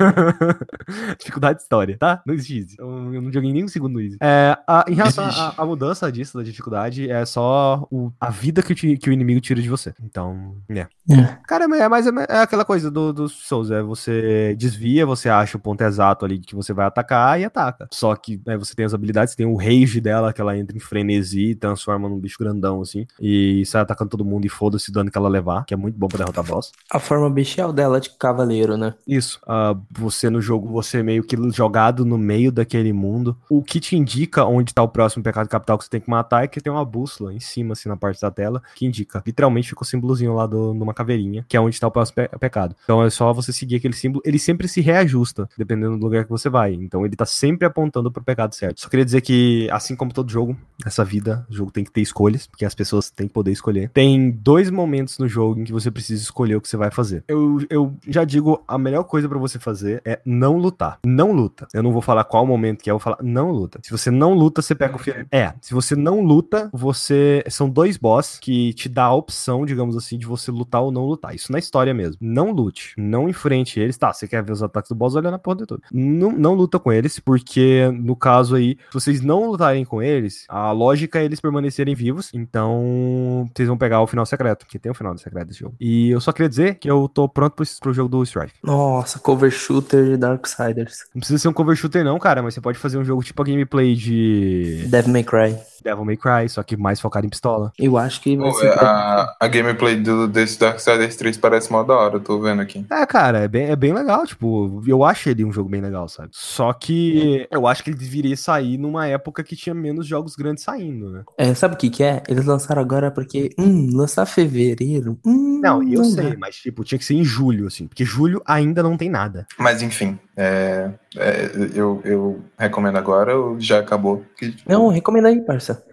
Dificuldade 1.18 1.58
de 1.60 1.64
história, 1.64 1.98
tá? 1.98 2.22
Não 2.26 2.34
existe 2.34 2.58
easy. 2.60 2.76
Eu, 2.80 3.14
eu 3.14 3.22
não 3.22 3.32
joguei 3.32 3.52
nem 3.52 3.64
um 3.64 3.68
segundo 3.68 3.94
no 3.94 4.02
easy. 4.02 4.18
É, 4.22 4.58
a- 4.68 4.86
em 4.88 4.94
relação 4.94 5.26
à 5.58 5.66
mudança 5.66 6.12
disso, 6.12 6.38
da 6.38 6.44
dificuldade, 6.44 7.10
é 7.10 7.26
só 7.26 7.88
o- 7.92 8.12
a 8.20 8.30
vida 8.30 8.62
que 8.62 8.72
o, 8.72 8.76
ti- 8.76 8.98
que 8.98 9.10
o 9.10 9.14
inimigo 9.14 9.40
tira 9.42 9.62
de 9.62 9.70
você. 9.70 9.94
Então, 10.04 10.56
é. 10.70 10.88
É. 11.12 11.38
Cara, 11.48 11.66
é 11.66 11.88
mais 11.90 12.06
é 12.08 12.38
aquela 12.42 12.66
coisa 12.66 12.90
do- 12.92 13.14
dos 13.14 13.32
Souls, 13.48 13.72
é 13.72 13.82
você 13.82 14.56
desvia, 14.58 15.06
você 15.06 15.30
acha 15.30 15.58
o 15.58 15.60
ponto 15.60 15.82
exato 15.84 16.26
ali 16.26 16.40
que 16.40 16.56
você 16.56 16.74
vai 16.74 16.86
atacar 16.86 17.40
e 17.40 17.46
ataca. 17.46 17.88
Só 17.92 18.16
que 18.16 18.42
né, 18.46 18.58
você 18.58 18.76
tem 18.76 18.86
as 18.86 18.94
habilidades, 18.94 19.36
tem 19.36 19.46
o 19.46 19.56
rage 19.56 20.00
dela, 20.02 20.32
que 20.34 20.42
ela 20.42 20.58
entra 20.58 20.76
em 20.76 20.80
frenesi, 20.80 21.56
transforma 21.56 22.08
num 22.10 22.20
bicho 22.20 22.38
grandão, 22.40 22.82
assim, 22.82 23.06
e 23.20 23.64
sai 23.66 23.82
atacando 23.82 24.09
todo 24.10 24.26
mundo 24.26 24.46
e 24.46 24.50
foda-se 24.50 24.90
o 24.90 24.94
dano 24.94 25.10
que 25.12 25.18
ela 25.18 25.30
levar, 25.30 25.66
que 25.66 25.74
é 25.74 25.78
muito 25.78 25.98
bom 25.98 26.08
pra 26.08 26.18
derrotar 26.20 26.44
boss. 26.44 26.72
A 26.92 27.00
forma 27.00 27.30
bestial 27.30 27.72
dela 27.72 27.98
é 27.98 28.00
de 28.00 28.10
cavaleiro, 28.12 28.76
né? 28.78 28.94
Isso. 29.08 29.40
ah, 29.48 29.76
você 29.92 30.30
no 30.30 30.42
jogo, 30.42 30.68
você 30.68 31.02
meio 31.04 31.24
que 31.24 31.38
jogado 31.52 32.04
no 32.06 32.18
meio 32.18 32.52
daquele 32.52 32.92
mundo. 32.94 33.38
O 33.50 33.64
que 33.64 33.80
te 33.80 33.96
indica 33.96 34.46
onde 34.46 34.74
tá 34.74 34.82
o 34.84 34.88
próximo 34.88 35.24
pecado 35.24 35.48
capital 35.48 35.78
que 35.78 35.84
você 35.86 35.90
tem 35.90 36.02
que 36.02 36.10
matar 36.10 36.44
é 36.44 36.48
que 36.48 36.60
tem 36.60 36.72
uma 36.72 36.84
bússola 36.86 37.34
em 37.34 37.40
cima, 37.40 37.74
assim, 37.74 37.88
na 37.90 37.96
parte 37.98 38.20
da 38.22 38.32
tela, 38.32 38.62
que 38.76 38.86
indica. 38.86 39.22
Literalmente 39.26 39.70
fica 39.70 39.82
o 39.84 39.86
símbolozinho 39.86 40.34
lá 40.34 40.46
do, 40.46 40.74
numa 40.74 40.94
caveirinha, 40.94 41.46
que 41.48 41.56
é 41.56 41.62
onde 41.62 41.80
tá 41.80 41.88
o 41.88 41.92
próximo 41.92 42.16
pe- 42.16 42.28
pecado. 42.40 42.76
Então 42.84 43.04
é 43.04 43.10
só 43.10 43.32
você 43.34 43.54
seguir 43.54 43.76
aquele 43.78 43.94
símbolo. 43.94 44.22
Ele 44.26 44.40
sempre 44.40 44.68
se 44.68 44.82
reajusta, 44.82 45.48
dependendo 45.58 45.98
do 45.98 46.04
lugar 46.04 46.24
que 46.26 46.30
você 46.30 46.50
vai. 46.50 46.74
Então 46.74 47.06
ele 47.06 47.16
tá 47.16 47.26
sempre 47.26 47.66
apontando 47.66 48.12
pro 48.12 48.24
pecado 48.24 48.54
certo. 48.56 48.82
Só 48.82 48.90
queria 48.90 49.06
dizer 49.06 49.22
que, 49.22 49.68
assim 49.72 49.96
como 49.96 50.14
todo 50.14 50.32
jogo, 50.32 50.56
essa 50.86 51.04
vida, 51.06 51.46
o 51.50 51.54
jogo 51.54 51.72
tem 51.72 51.84
que 51.84 51.92
ter 51.92 52.02
escolhas, 52.02 52.48
porque 52.48 52.66
as 52.66 52.74
pessoas 52.76 53.10
têm 53.10 53.28
que 53.28 53.34
poder 53.34 53.52
escolher. 53.52 53.90
Tem 54.00 54.32
dois 54.32 54.72
momentos 54.72 55.20
no 55.20 55.28
jogo 55.28 55.60
em 55.60 55.66
que 55.66 55.74
você 55.74 55.92
precisa 55.92 56.24
escolher 56.24 56.56
o 56.56 56.62
que 56.62 56.70
você 56.70 56.78
vai 56.78 56.90
fazer. 56.90 57.22
Eu, 57.28 57.58
eu 57.70 57.94
já 58.08 58.24
digo, 58.24 58.64
a 58.66 58.78
melhor 58.78 59.04
coisa 59.04 59.28
pra 59.28 59.38
você 59.38 59.60
fazer 59.60 60.02
é 60.06 60.22
não 60.26 60.58
lutar. 60.58 61.00
Não 61.06 61.34
luta. 61.34 61.68
Eu 61.74 61.84
não 61.84 61.92
vou 61.92 62.02
falar 62.02 62.24
qual 62.24 62.46
momento 62.46 62.82
que 62.82 62.90
é, 62.90 62.92
eu 62.92 62.96
vou 62.96 63.02
falar 63.02 63.18
não 63.22 63.52
luta. 63.52 63.78
Se 63.84 63.92
você 63.92 64.10
não 64.10 64.34
luta, 64.34 64.62
você 64.62 64.74
pega 64.74 64.96
o 64.96 65.00
final. 65.00 65.26
É, 65.30 65.54
se 65.60 65.74
você 65.74 65.98
não 65.98 66.22
luta, 66.22 66.70
você. 66.72 67.44
São 67.50 67.70
dois 67.70 67.98
boss 67.98 68.40
que 68.40 68.74
te 68.74 68.88
dá 68.88 69.04
a 69.04 69.14
opção, 69.14 69.66
digamos 69.66 69.98
assim, 69.98 70.18
de 70.18 70.26
você 70.26 70.50
lutar 70.50 70.82
ou 70.82 70.94
não 70.94 71.06
lutar. 71.06 71.36
Isso 71.36 71.52
na 71.52 71.60
história 71.60 71.94
mesmo. 71.94 72.16
Não 72.22 72.52
lute. 72.52 72.94
Não 72.98 73.28
enfrente 73.28 73.82
eles. 73.82 73.98
Tá, 73.98 74.14
você 74.14 74.30
quer 74.30 74.42
ver 74.42 74.54
os 74.54 74.64
ataques 74.64 74.88
do 74.88 74.96
boss, 74.96 75.16
olha 75.16 75.30
na 75.30 75.38
porra 75.38 75.58
de 75.58 75.66
tudo. 75.66 75.84
Não, 75.92 76.32
não 76.32 76.54
luta 76.54 76.80
com 76.80 76.90
eles, 76.90 77.20
porque 77.20 77.92
no 78.02 78.16
caso 78.16 78.56
aí, 78.56 78.78
se 78.92 78.94
vocês 78.94 79.20
não 79.20 79.50
lutarem 79.50 79.84
com 79.84 80.02
eles, 80.02 80.46
a 80.48 80.72
lógica 80.72 81.20
é 81.20 81.26
eles 81.26 81.42
permanecerem 81.42 81.94
vivos. 81.94 82.32
Então, 82.34 83.50
vocês 83.54 83.68
vão 83.68 83.78
pegar 83.78 83.89
o 83.98 84.08
final 84.08 84.26
secreto, 84.26 84.66
que 84.66 84.78
tem 84.78 84.92
o 84.92 84.96
final 84.96 85.18
secreto 85.18 85.48
desse 85.48 85.60
jogo. 85.60 85.76
E 85.80 86.10
eu 86.12 86.22
só 86.22 86.32
queria 86.32 86.50
dizer 86.50 86.76
que 86.76 86.90
eu 86.90 87.10
tô 87.10 87.28
pronto 87.28 87.56
pro, 87.56 87.66
pro 87.82 87.94
jogo 87.94 88.10
do 88.10 88.24
Strife. 88.24 88.54
Nossa, 88.64 89.20
cover 89.20 89.52
shooter 89.52 90.06
de 90.06 90.18
Darksiders. 90.18 91.06
Não 91.14 91.20
precisa 91.20 91.40
ser 91.40 91.48
um 91.48 91.54
cover 91.54 91.76
shooter, 91.76 92.04
não, 92.04 92.20
cara, 92.20 92.42
mas 92.42 92.54
você 92.54 92.62
pode 92.62 92.78
fazer 92.78 92.98
um 92.98 93.06
jogo 93.06 93.24
tipo 93.24 93.42
a 93.42 93.46
gameplay 93.46 93.96
de 93.96 94.86
Devil 94.88 95.14
May 95.14 95.24
Cry. 95.24 95.58
Devil 95.84 96.06
May 96.06 96.18
Cry, 96.18 96.50
só 96.50 96.62
que 96.64 96.76
mais 96.76 97.00
focado 97.00 97.26
em 97.26 97.30
pistola. 97.30 97.72
Eu 97.78 97.98
acho 97.98 98.22
que 98.22 98.36
vai 98.36 98.52
ser. 98.54 98.72
a, 98.78 99.36
a 99.40 99.48
gameplay 99.48 99.96
do, 99.96 100.28
desse 100.28 100.60
Darksiders 100.60 101.16
3 101.16 101.38
parece 101.38 101.72
mó 101.72 101.84
da 101.84 101.96
hora, 101.96 102.16
eu 102.16 102.20
tô 102.20 102.40
vendo 102.40 102.62
aqui. 102.62 102.86
É, 102.92 103.06
cara, 103.06 103.40
é 103.40 103.48
bem, 103.48 103.66
é 103.68 103.76
bem 103.76 103.94
legal, 103.94 104.26
tipo, 104.26 104.82
eu 104.86 105.04
acho 105.04 105.30
ele 105.30 105.46
um 105.46 105.52
jogo 105.52 105.70
bem 105.70 105.82
legal, 105.82 106.08
sabe? 106.08 106.30
Só 106.34 106.72
que 106.74 107.48
eu 107.52 107.68
acho 107.68 107.84
que 107.84 107.90
ele 107.90 107.98
deveria 107.98 108.36
sair 108.36 108.78
numa 108.78 109.08
época 109.08 109.44
que 109.44 109.56
tinha 109.56 109.74
menos 109.74 110.06
jogos 110.06 110.36
grandes 110.36 110.64
saindo, 110.64 111.10
né? 111.10 111.24
É, 111.38 111.54
sabe 111.54 111.76
o 111.76 111.78
que 111.78 111.90
que 111.90 112.04
é? 112.04 112.22
Eles 112.28 112.46
lançaram 112.46 112.82
agora 112.82 113.12
porque, 113.12 113.50
hum, 113.58 113.79
lançar 113.94 114.26
fevereiro. 114.26 115.18
Hum, 115.26 115.60
Não, 115.62 115.82
eu 115.84 116.02
dá. 116.02 116.04
sei, 116.06 116.36
mas 116.38 116.56
tipo, 116.56 116.84
tinha 116.84 116.98
que 117.00 117.06
ser 117.06 117.14
em 117.16 117.24
julho, 117.24 117.68
assim, 117.68 117.88
porque 117.88 118.04
julho 118.04 118.42
ainda 118.46 118.82
não 118.84 118.98
tem 118.98 119.10
nada. 119.10 119.46
Mas 119.58 119.82
enfim, 119.82 120.18
é, 120.36 120.90
é, 121.18 121.50
eu, 121.74 122.02
eu 122.04 122.40
recomendo 122.58 122.98
agora 122.98 123.38
ou 123.38 123.60
já 123.60 123.80
acabou? 123.80 124.24
Que, 124.38 124.52
tipo, 124.52 124.72
Não, 124.72 124.88
recomenda 124.88 125.28
aí, 125.30 125.40
parça. 125.42 125.84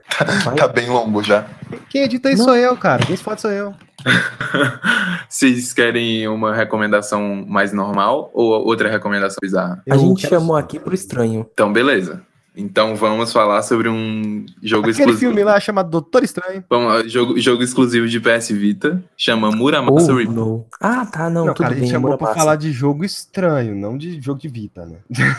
Vai. 0.45 0.55
tá 0.55 0.69
bem 0.69 0.89
longo 0.89 1.23
já. 1.23 1.47
Quem 1.91 2.03
edita 2.03 2.31
isso 2.31 2.39
Não. 2.39 2.45
sou 2.51 2.57
eu, 2.57 2.77
cara. 2.77 3.05
Quem 3.05 3.17
se 3.17 3.23
pode 3.25 3.41
sou 3.41 3.51
eu. 3.51 3.75
Vocês 5.29 5.73
querem 5.73 6.29
uma 6.29 6.55
recomendação 6.55 7.45
mais 7.49 7.73
normal 7.73 8.31
ou 8.33 8.51
outra 8.65 8.89
recomendação 8.89 9.39
bizarra? 9.43 9.83
A 9.91 9.95
Eu 9.95 9.99
gente 9.99 10.29
chamou 10.29 10.57
aqui 10.57 10.79
pro 10.79 10.95
estranho. 10.95 11.47
Então, 11.53 11.73
beleza. 11.73 12.23
Então 12.57 12.97
vamos 12.97 13.33
falar 13.33 13.61
sobre 13.63 13.89
um 13.89 14.47
jogo 14.63 14.89
Aquele 14.89 14.93
exclusivo. 14.93 15.19
filme 15.19 15.45
lá 15.45 15.61
chamado 15.61 15.91
Doutor 15.91 16.25
Estranho. 16.25 16.65
Vamos 16.71 16.89
lá, 16.89 17.07
jogo, 17.07 17.39
jogo 17.39 17.63
exclusivo 17.63 18.09
de 18.09 18.19
PS 18.19 18.49
Vita, 18.49 19.05
chama 19.17 19.51
Muramasa 19.51 20.13
Oh, 20.13 20.23
não. 20.33 20.65
Ah, 20.81 21.05
tá, 21.05 21.29
não, 21.29 21.47
Não, 21.47 21.55
tudo 21.55 21.65
cara, 21.65 21.75
a 21.75 21.75
gente 21.75 21.83
bem, 21.83 21.91
chamou 21.91 22.13
amor 22.13 22.19
pra 22.19 22.35
falar 22.35 22.57
de 22.57 22.73
jogo 22.73 23.05
estranho, 23.05 23.75
não 23.75 23.99
de 23.99 24.21
jogo 24.23 24.41
de 24.41 24.49
Vita, 24.49 24.87
né? 24.87 24.97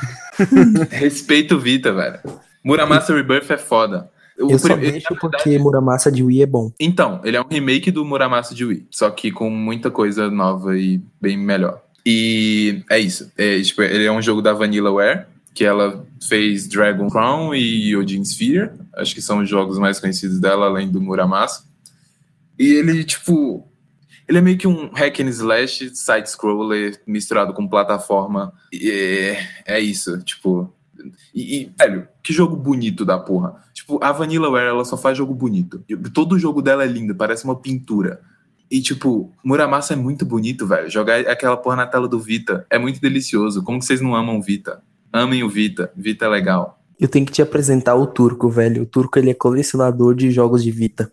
Respeito 0.91 1.55
o 1.55 1.59
Vita, 1.59 1.91
velho. 1.91 2.19
Muramasa 2.63 3.15
Rebirth 3.15 3.49
é 3.49 3.57
foda. 3.57 4.09
O 4.39 4.51
Eu 4.51 4.59
só 4.59 4.75
deixo 4.75 5.15
porque 5.19 5.57
Muramasa 5.57 6.11
de 6.11 6.21
Wii 6.21 6.43
é 6.43 6.45
bom. 6.45 6.71
Então, 6.79 7.19
ele 7.23 7.35
é 7.35 7.41
um 7.41 7.47
remake 7.49 7.89
do 7.89 8.05
Muramasa 8.05 8.53
de 8.53 8.63
Wii, 8.63 8.85
só 8.91 9.09
que 9.09 9.31
com 9.31 9.49
muita 9.49 9.89
coisa 9.89 10.29
nova 10.29 10.77
e 10.77 11.01
bem 11.19 11.35
melhor. 11.35 11.81
E 12.05 12.83
é 12.89 12.99
isso. 12.99 13.31
É, 13.37 13.59
tipo, 13.61 13.81
ele 13.81 14.05
é 14.05 14.11
um 14.11 14.21
jogo 14.21 14.41
da 14.41 14.53
Vanillaware, 14.53 15.25
que 15.57 15.65
ela 15.65 16.05
fez 16.21 16.67
Dragon 16.67 17.09
Crown 17.09 17.55
e 17.55 17.95
Odin 17.95 18.21
Sphere. 18.21 18.69
Acho 18.95 19.15
que 19.15 19.23
são 19.23 19.39
os 19.39 19.49
jogos 19.49 19.79
mais 19.79 19.99
conhecidos 19.99 20.39
dela, 20.39 20.67
além 20.67 20.87
do 20.87 21.01
Muramasa. 21.01 21.63
E 22.59 22.75
ele, 22.75 23.03
tipo. 23.03 23.67
Ele 24.27 24.37
é 24.37 24.41
meio 24.41 24.57
que 24.57 24.67
um 24.67 24.91
hack 24.93 25.19
and 25.19 25.29
slash 25.29 25.95
side-scroller 25.95 27.01
misturado 27.07 27.53
com 27.53 27.67
plataforma. 27.67 28.53
É, 28.71 29.39
é 29.65 29.79
isso, 29.79 30.19
tipo. 30.19 30.71
E, 31.33 31.61
e, 31.61 31.71
velho, 31.75 32.07
que 32.21 32.31
jogo 32.31 32.55
bonito 32.55 33.03
da 33.03 33.17
porra. 33.17 33.55
Tipo, 33.73 33.99
a 34.03 34.11
Vanillaware, 34.11 34.67
ela 34.67 34.85
só 34.85 34.95
faz 34.95 35.17
jogo 35.17 35.33
bonito. 35.33 35.83
Todo 36.13 36.37
jogo 36.37 36.61
dela 36.61 36.83
é 36.83 36.87
lindo, 36.87 37.15
parece 37.15 37.45
uma 37.45 37.55
pintura. 37.55 38.21
E, 38.69 38.79
tipo, 38.79 39.33
Muramasa 39.43 39.93
é 39.93 39.95
muito 39.95 40.23
bonito, 40.23 40.67
velho. 40.67 40.87
Jogar 40.87 41.21
aquela 41.21 41.57
porra 41.57 41.77
na 41.77 41.87
tela 41.87 42.07
do 42.07 42.19
Vita 42.19 42.63
é 42.69 42.77
muito 42.77 43.01
delicioso. 43.01 43.63
Como 43.63 43.79
que 43.79 43.85
vocês 43.85 44.01
não 44.01 44.15
amam 44.15 44.37
o 44.37 44.41
Vita? 44.41 44.83
Amem 45.11 45.43
o 45.43 45.49
Vita. 45.49 45.91
Vita 45.95 46.25
é 46.25 46.27
legal. 46.29 46.81
Eu 46.99 47.07
tenho 47.07 47.25
que 47.25 47.31
te 47.31 47.41
apresentar 47.41 47.95
o 47.95 48.07
Turco, 48.07 48.49
velho. 48.49 48.83
O 48.83 48.85
Turco, 48.85 49.19
ele 49.19 49.29
é 49.29 49.33
colecionador 49.33 50.15
de 50.15 50.31
jogos 50.31 50.63
de 50.63 50.71
Vita. 50.71 51.11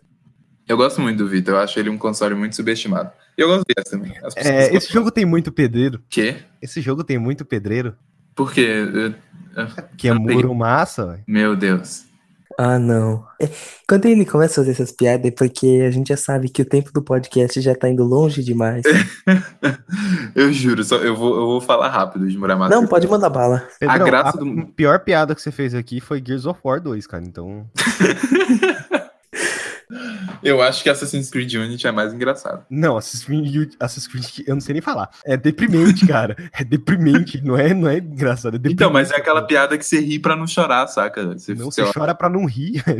Eu 0.67 0.77
gosto 0.77 0.99
muito 0.99 1.17
do 1.19 1.27
Vita. 1.27 1.51
Eu 1.51 1.57
acho 1.57 1.79
ele 1.79 1.89
um 1.89 1.97
console 1.97 2.33
muito 2.35 2.55
subestimado. 2.55 3.11
E 3.37 3.41
eu 3.41 3.47
gosto 3.47 3.65
desse 3.67 3.91
também. 3.91 4.11
É, 4.37 4.63
esse 4.63 4.71
gostam. 4.73 4.93
jogo 4.93 5.11
tem 5.11 5.25
muito 5.25 5.51
pedreiro. 5.51 6.01
Quê? 6.09 6.37
Esse 6.61 6.81
jogo 6.81 7.03
tem 7.03 7.19
muito 7.19 7.45
pedreiro. 7.45 7.95
Por 8.33 8.51
quê? 8.51 8.61
Eu- 8.93 9.13
Que 9.95 10.07
é 10.09 10.13
muro 10.13 10.53
massa, 10.55 11.05
velho. 11.05 11.23
Meu 11.27 11.55
Deus. 11.55 12.04
Ah, 12.57 12.79
não. 12.79 13.25
É, 13.41 13.49
Quando 13.87 14.05
ele 14.05 14.25
começa 14.25 14.53
a 14.53 14.63
fazer 14.63 14.71
essas 14.71 14.91
piadas, 14.91 15.25
é 15.25 15.31
porque 15.31 15.83
a 15.87 15.91
gente 15.91 16.07
já 16.09 16.17
sabe 16.17 16.47
que 16.49 16.61
o 16.61 16.65
tempo 16.65 16.91
do 16.93 17.01
podcast 17.01 17.59
já 17.59 17.75
tá 17.75 17.89
indo 17.89 18.03
longe 18.03 18.43
demais. 18.43 18.83
eu 20.35 20.51
juro, 20.53 20.83
só, 20.83 20.97
eu, 20.97 21.15
vou, 21.15 21.35
eu 21.35 21.45
vou 21.45 21.61
falar 21.61 21.89
rápido 21.89 22.27
de 22.27 22.37
Muramasa. 22.37 22.73
Não, 22.73 22.87
pode 22.87 23.07
mandar 23.07 23.29
bala. 23.29 23.67
Pedrão, 23.79 24.05
graça 24.05 24.37
a 24.37 24.43
do- 24.43 24.67
pior 24.67 24.99
piada 24.99 25.35
que 25.35 25.41
você 25.41 25.51
fez 25.51 25.73
aqui 25.75 25.99
foi 25.99 26.23
Gears 26.25 26.45
of 26.45 26.59
War 26.63 26.79
2, 26.79 27.05
cara. 27.07 27.23
Então. 27.23 27.65
Eu 30.43 30.61
acho 30.61 30.83
que 30.83 30.89
Assassin's 30.89 31.29
Creed 31.29 31.53
Unity 31.53 31.87
é 31.87 31.91
mais 31.91 32.13
engraçado. 32.13 32.65
Não, 32.69 32.97
Assassin's 32.97 33.25
Creed, 33.25 33.73
Assassin's 33.79 34.07
Creed, 34.07 34.47
eu 34.47 34.55
não 34.55 34.61
sei 34.61 34.73
nem 34.73 34.81
falar. 34.81 35.09
É 35.25 35.37
deprimente, 35.37 36.05
cara. 36.07 36.35
É 36.53 36.63
deprimente. 36.63 37.43
Não 37.43 37.57
é, 37.57 37.73
não 37.73 37.87
é 37.87 37.97
engraçado. 37.97 38.55
É 38.55 38.57
deprimente. 38.57 38.75
Então, 38.75 38.91
mas 38.91 39.11
é 39.11 39.15
aquela 39.15 39.41
piada 39.41 39.77
que 39.77 39.85
você 39.85 39.99
ri 39.99 40.19
pra 40.19 40.35
não 40.35 40.47
chorar, 40.47 40.87
saca? 40.87 41.33
Você, 41.33 41.53
Não, 41.53 41.65
você 41.65 41.83
você 41.83 41.93
chora 41.93 42.15
pra 42.15 42.29
não 42.29 42.45
rir. 42.45 42.83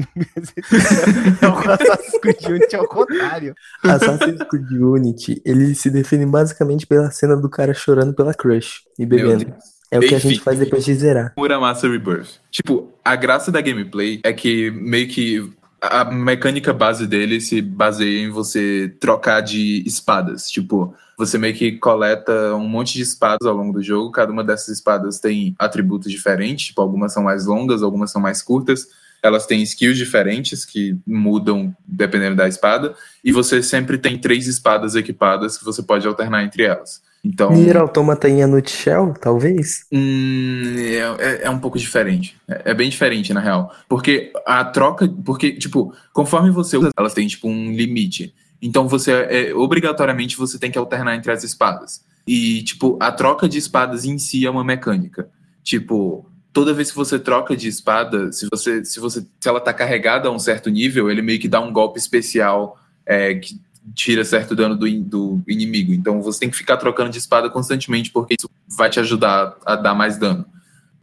É 1.41 1.47
o 1.47 1.71
Assassin's 1.71 2.21
Creed 2.21 2.45
Unity 2.45 2.75
ao 2.75 2.87
contrário. 2.87 3.55
Assassin's 3.83 4.41
Creed 4.49 4.71
Unity, 4.71 5.41
ele 5.45 5.75
se 5.75 5.89
define 5.89 6.25
basicamente 6.25 6.85
pela 6.85 7.09
cena 7.11 7.35
do 7.35 7.49
cara 7.49 7.73
chorando 7.73 8.13
pela 8.13 8.33
crush 8.33 8.83
e 8.97 9.05
bebendo. 9.05 9.53
É 9.91 9.99
o 9.99 10.01
que 10.01 10.15
a 10.15 10.19
gente 10.19 10.39
faz 10.39 10.59
depois 10.59 10.83
de 10.83 10.93
zerar. 10.93 11.33
Muramasa 11.37 11.87
Rebirth. 11.87 12.39
Tipo, 12.51 12.93
a 13.03 13.15
graça 13.15 13.51
da 13.51 13.61
gameplay 13.61 14.19
é 14.23 14.33
que 14.33 14.71
meio 14.71 15.07
que 15.07 15.53
a 15.87 16.05
mecânica 16.05 16.73
base 16.73 17.07
dele 17.07 17.39
se 17.41 17.61
baseia 17.61 18.19
em 18.23 18.29
você 18.29 18.95
trocar 18.99 19.41
de 19.41 19.83
espadas. 19.85 20.49
Tipo, 20.49 20.93
você 21.17 21.37
meio 21.37 21.55
que 21.55 21.73
coleta 21.73 22.53
um 22.55 22.67
monte 22.67 22.93
de 22.93 23.01
espadas 23.01 23.47
ao 23.47 23.55
longo 23.55 23.73
do 23.73 23.81
jogo. 23.83 24.11
Cada 24.11 24.31
uma 24.31 24.43
dessas 24.43 24.69
espadas 24.69 25.19
tem 25.19 25.55
atributos 25.57 26.11
diferentes. 26.11 26.67
Tipo, 26.67 26.81
algumas 26.81 27.13
são 27.13 27.23
mais 27.23 27.45
longas, 27.45 27.81
algumas 27.83 28.11
são 28.11 28.21
mais 28.21 28.41
curtas. 28.41 28.87
Elas 29.23 29.45
têm 29.45 29.63
skills 29.63 29.97
diferentes 29.97 30.65
que 30.65 30.97
mudam 31.05 31.75
dependendo 31.87 32.35
da 32.35 32.47
espada. 32.47 32.93
E 33.23 33.31
você 33.31 33.63
sempre 33.63 33.97
tem 33.97 34.17
três 34.17 34.47
espadas 34.47 34.95
equipadas 34.95 35.57
que 35.57 35.65
você 35.65 35.81
pode 35.81 36.07
alternar 36.07 36.43
entre 36.43 36.63
elas. 36.63 37.01
Então. 37.25 37.51
Nier 37.51 37.75
Automata 37.77 38.29
em 38.29 38.43
a 38.43 38.47
Nutshell, 38.47 39.15
talvez? 39.19 39.85
Hum, 39.91 40.75
é, 40.77 40.97
é- 41.25 41.41
é 41.45 41.49
um 41.49 41.57
pouco 41.57 41.79
diferente. 41.79 42.37
É, 42.47 42.71
é 42.71 42.73
bem 42.75 42.87
diferente, 42.87 43.33
na 43.33 43.39
real. 43.39 43.73
Porque 43.89 44.31
a 44.45 44.63
troca. 44.63 45.07
Porque, 45.25 45.53
tipo, 45.53 45.91
conforme 46.13 46.51
você 46.51 46.77
usa, 46.77 46.91
elas 46.95 47.15
têm, 47.15 47.27
tipo, 47.27 47.47
um 47.49 47.73
limite. 47.75 48.33
Então 48.61 48.87
você. 48.87 49.11
É, 49.11 49.55
obrigatoriamente 49.55 50.37
você 50.37 50.59
tem 50.59 50.69
que 50.69 50.77
alternar 50.77 51.15
entre 51.15 51.31
as 51.31 51.43
espadas. 51.43 52.05
E, 52.27 52.61
tipo, 52.61 52.95
a 53.01 53.11
troca 53.11 53.49
de 53.49 53.57
espadas 53.57 54.05
em 54.05 54.19
si 54.19 54.45
é 54.45 54.49
uma 54.49 54.63
mecânica. 54.63 55.27
Tipo, 55.63 56.29
toda 56.53 56.73
vez 56.75 56.91
que 56.91 56.97
você 56.97 57.17
troca 57.17 57.55
de 57.57 57.67
espada, 57.67 58.31
se 58.31 58.47
você. 58.51 58.85
Se 58.85 58.99
você. 58.99 59.25
Se 59.39 59.49
ela 59.49 59.59
tá 59.59 59.73
carregada 59.73 60.29
a 60.29 60.31
um 60.31 60.37
certo 60.39 60.69
nível, 60.69 61.09
ele 61.09 61.23
meio 61.23 61.39
que 61.39 61.47
dá 61.47 61.59
um 61.59 61.73
golpe 61.73 61.97
especial 61.97 62.77
é, 63.03 63.33
que 63.33 63.59
tira 63.93 64.23
certo 64.25 64.55
dano 64.55 64.75
do, 64.75 64.87
in- 64.87 65.03
do 65.03 65.41
inimigo. 65.47 65.93
Então 65.93 66.21
você 66.21 66.39
tem 66.39 66.49
que 66.49 66.57
ficar 66.57 66.77
trocando 66.77 67.09
de 67.09 67.17
espada 67.17 67.49
constantemente, 67.49 68.11
porque 68.11 68.35
isso 68.39 68.49
vai 68.77 68.89
te 68.89 68.99
ajudar 68.99 69.55
a 69.65 69.75
dar 69.75 69.93
mais 69.93 70.17
dano. 70.17 70.45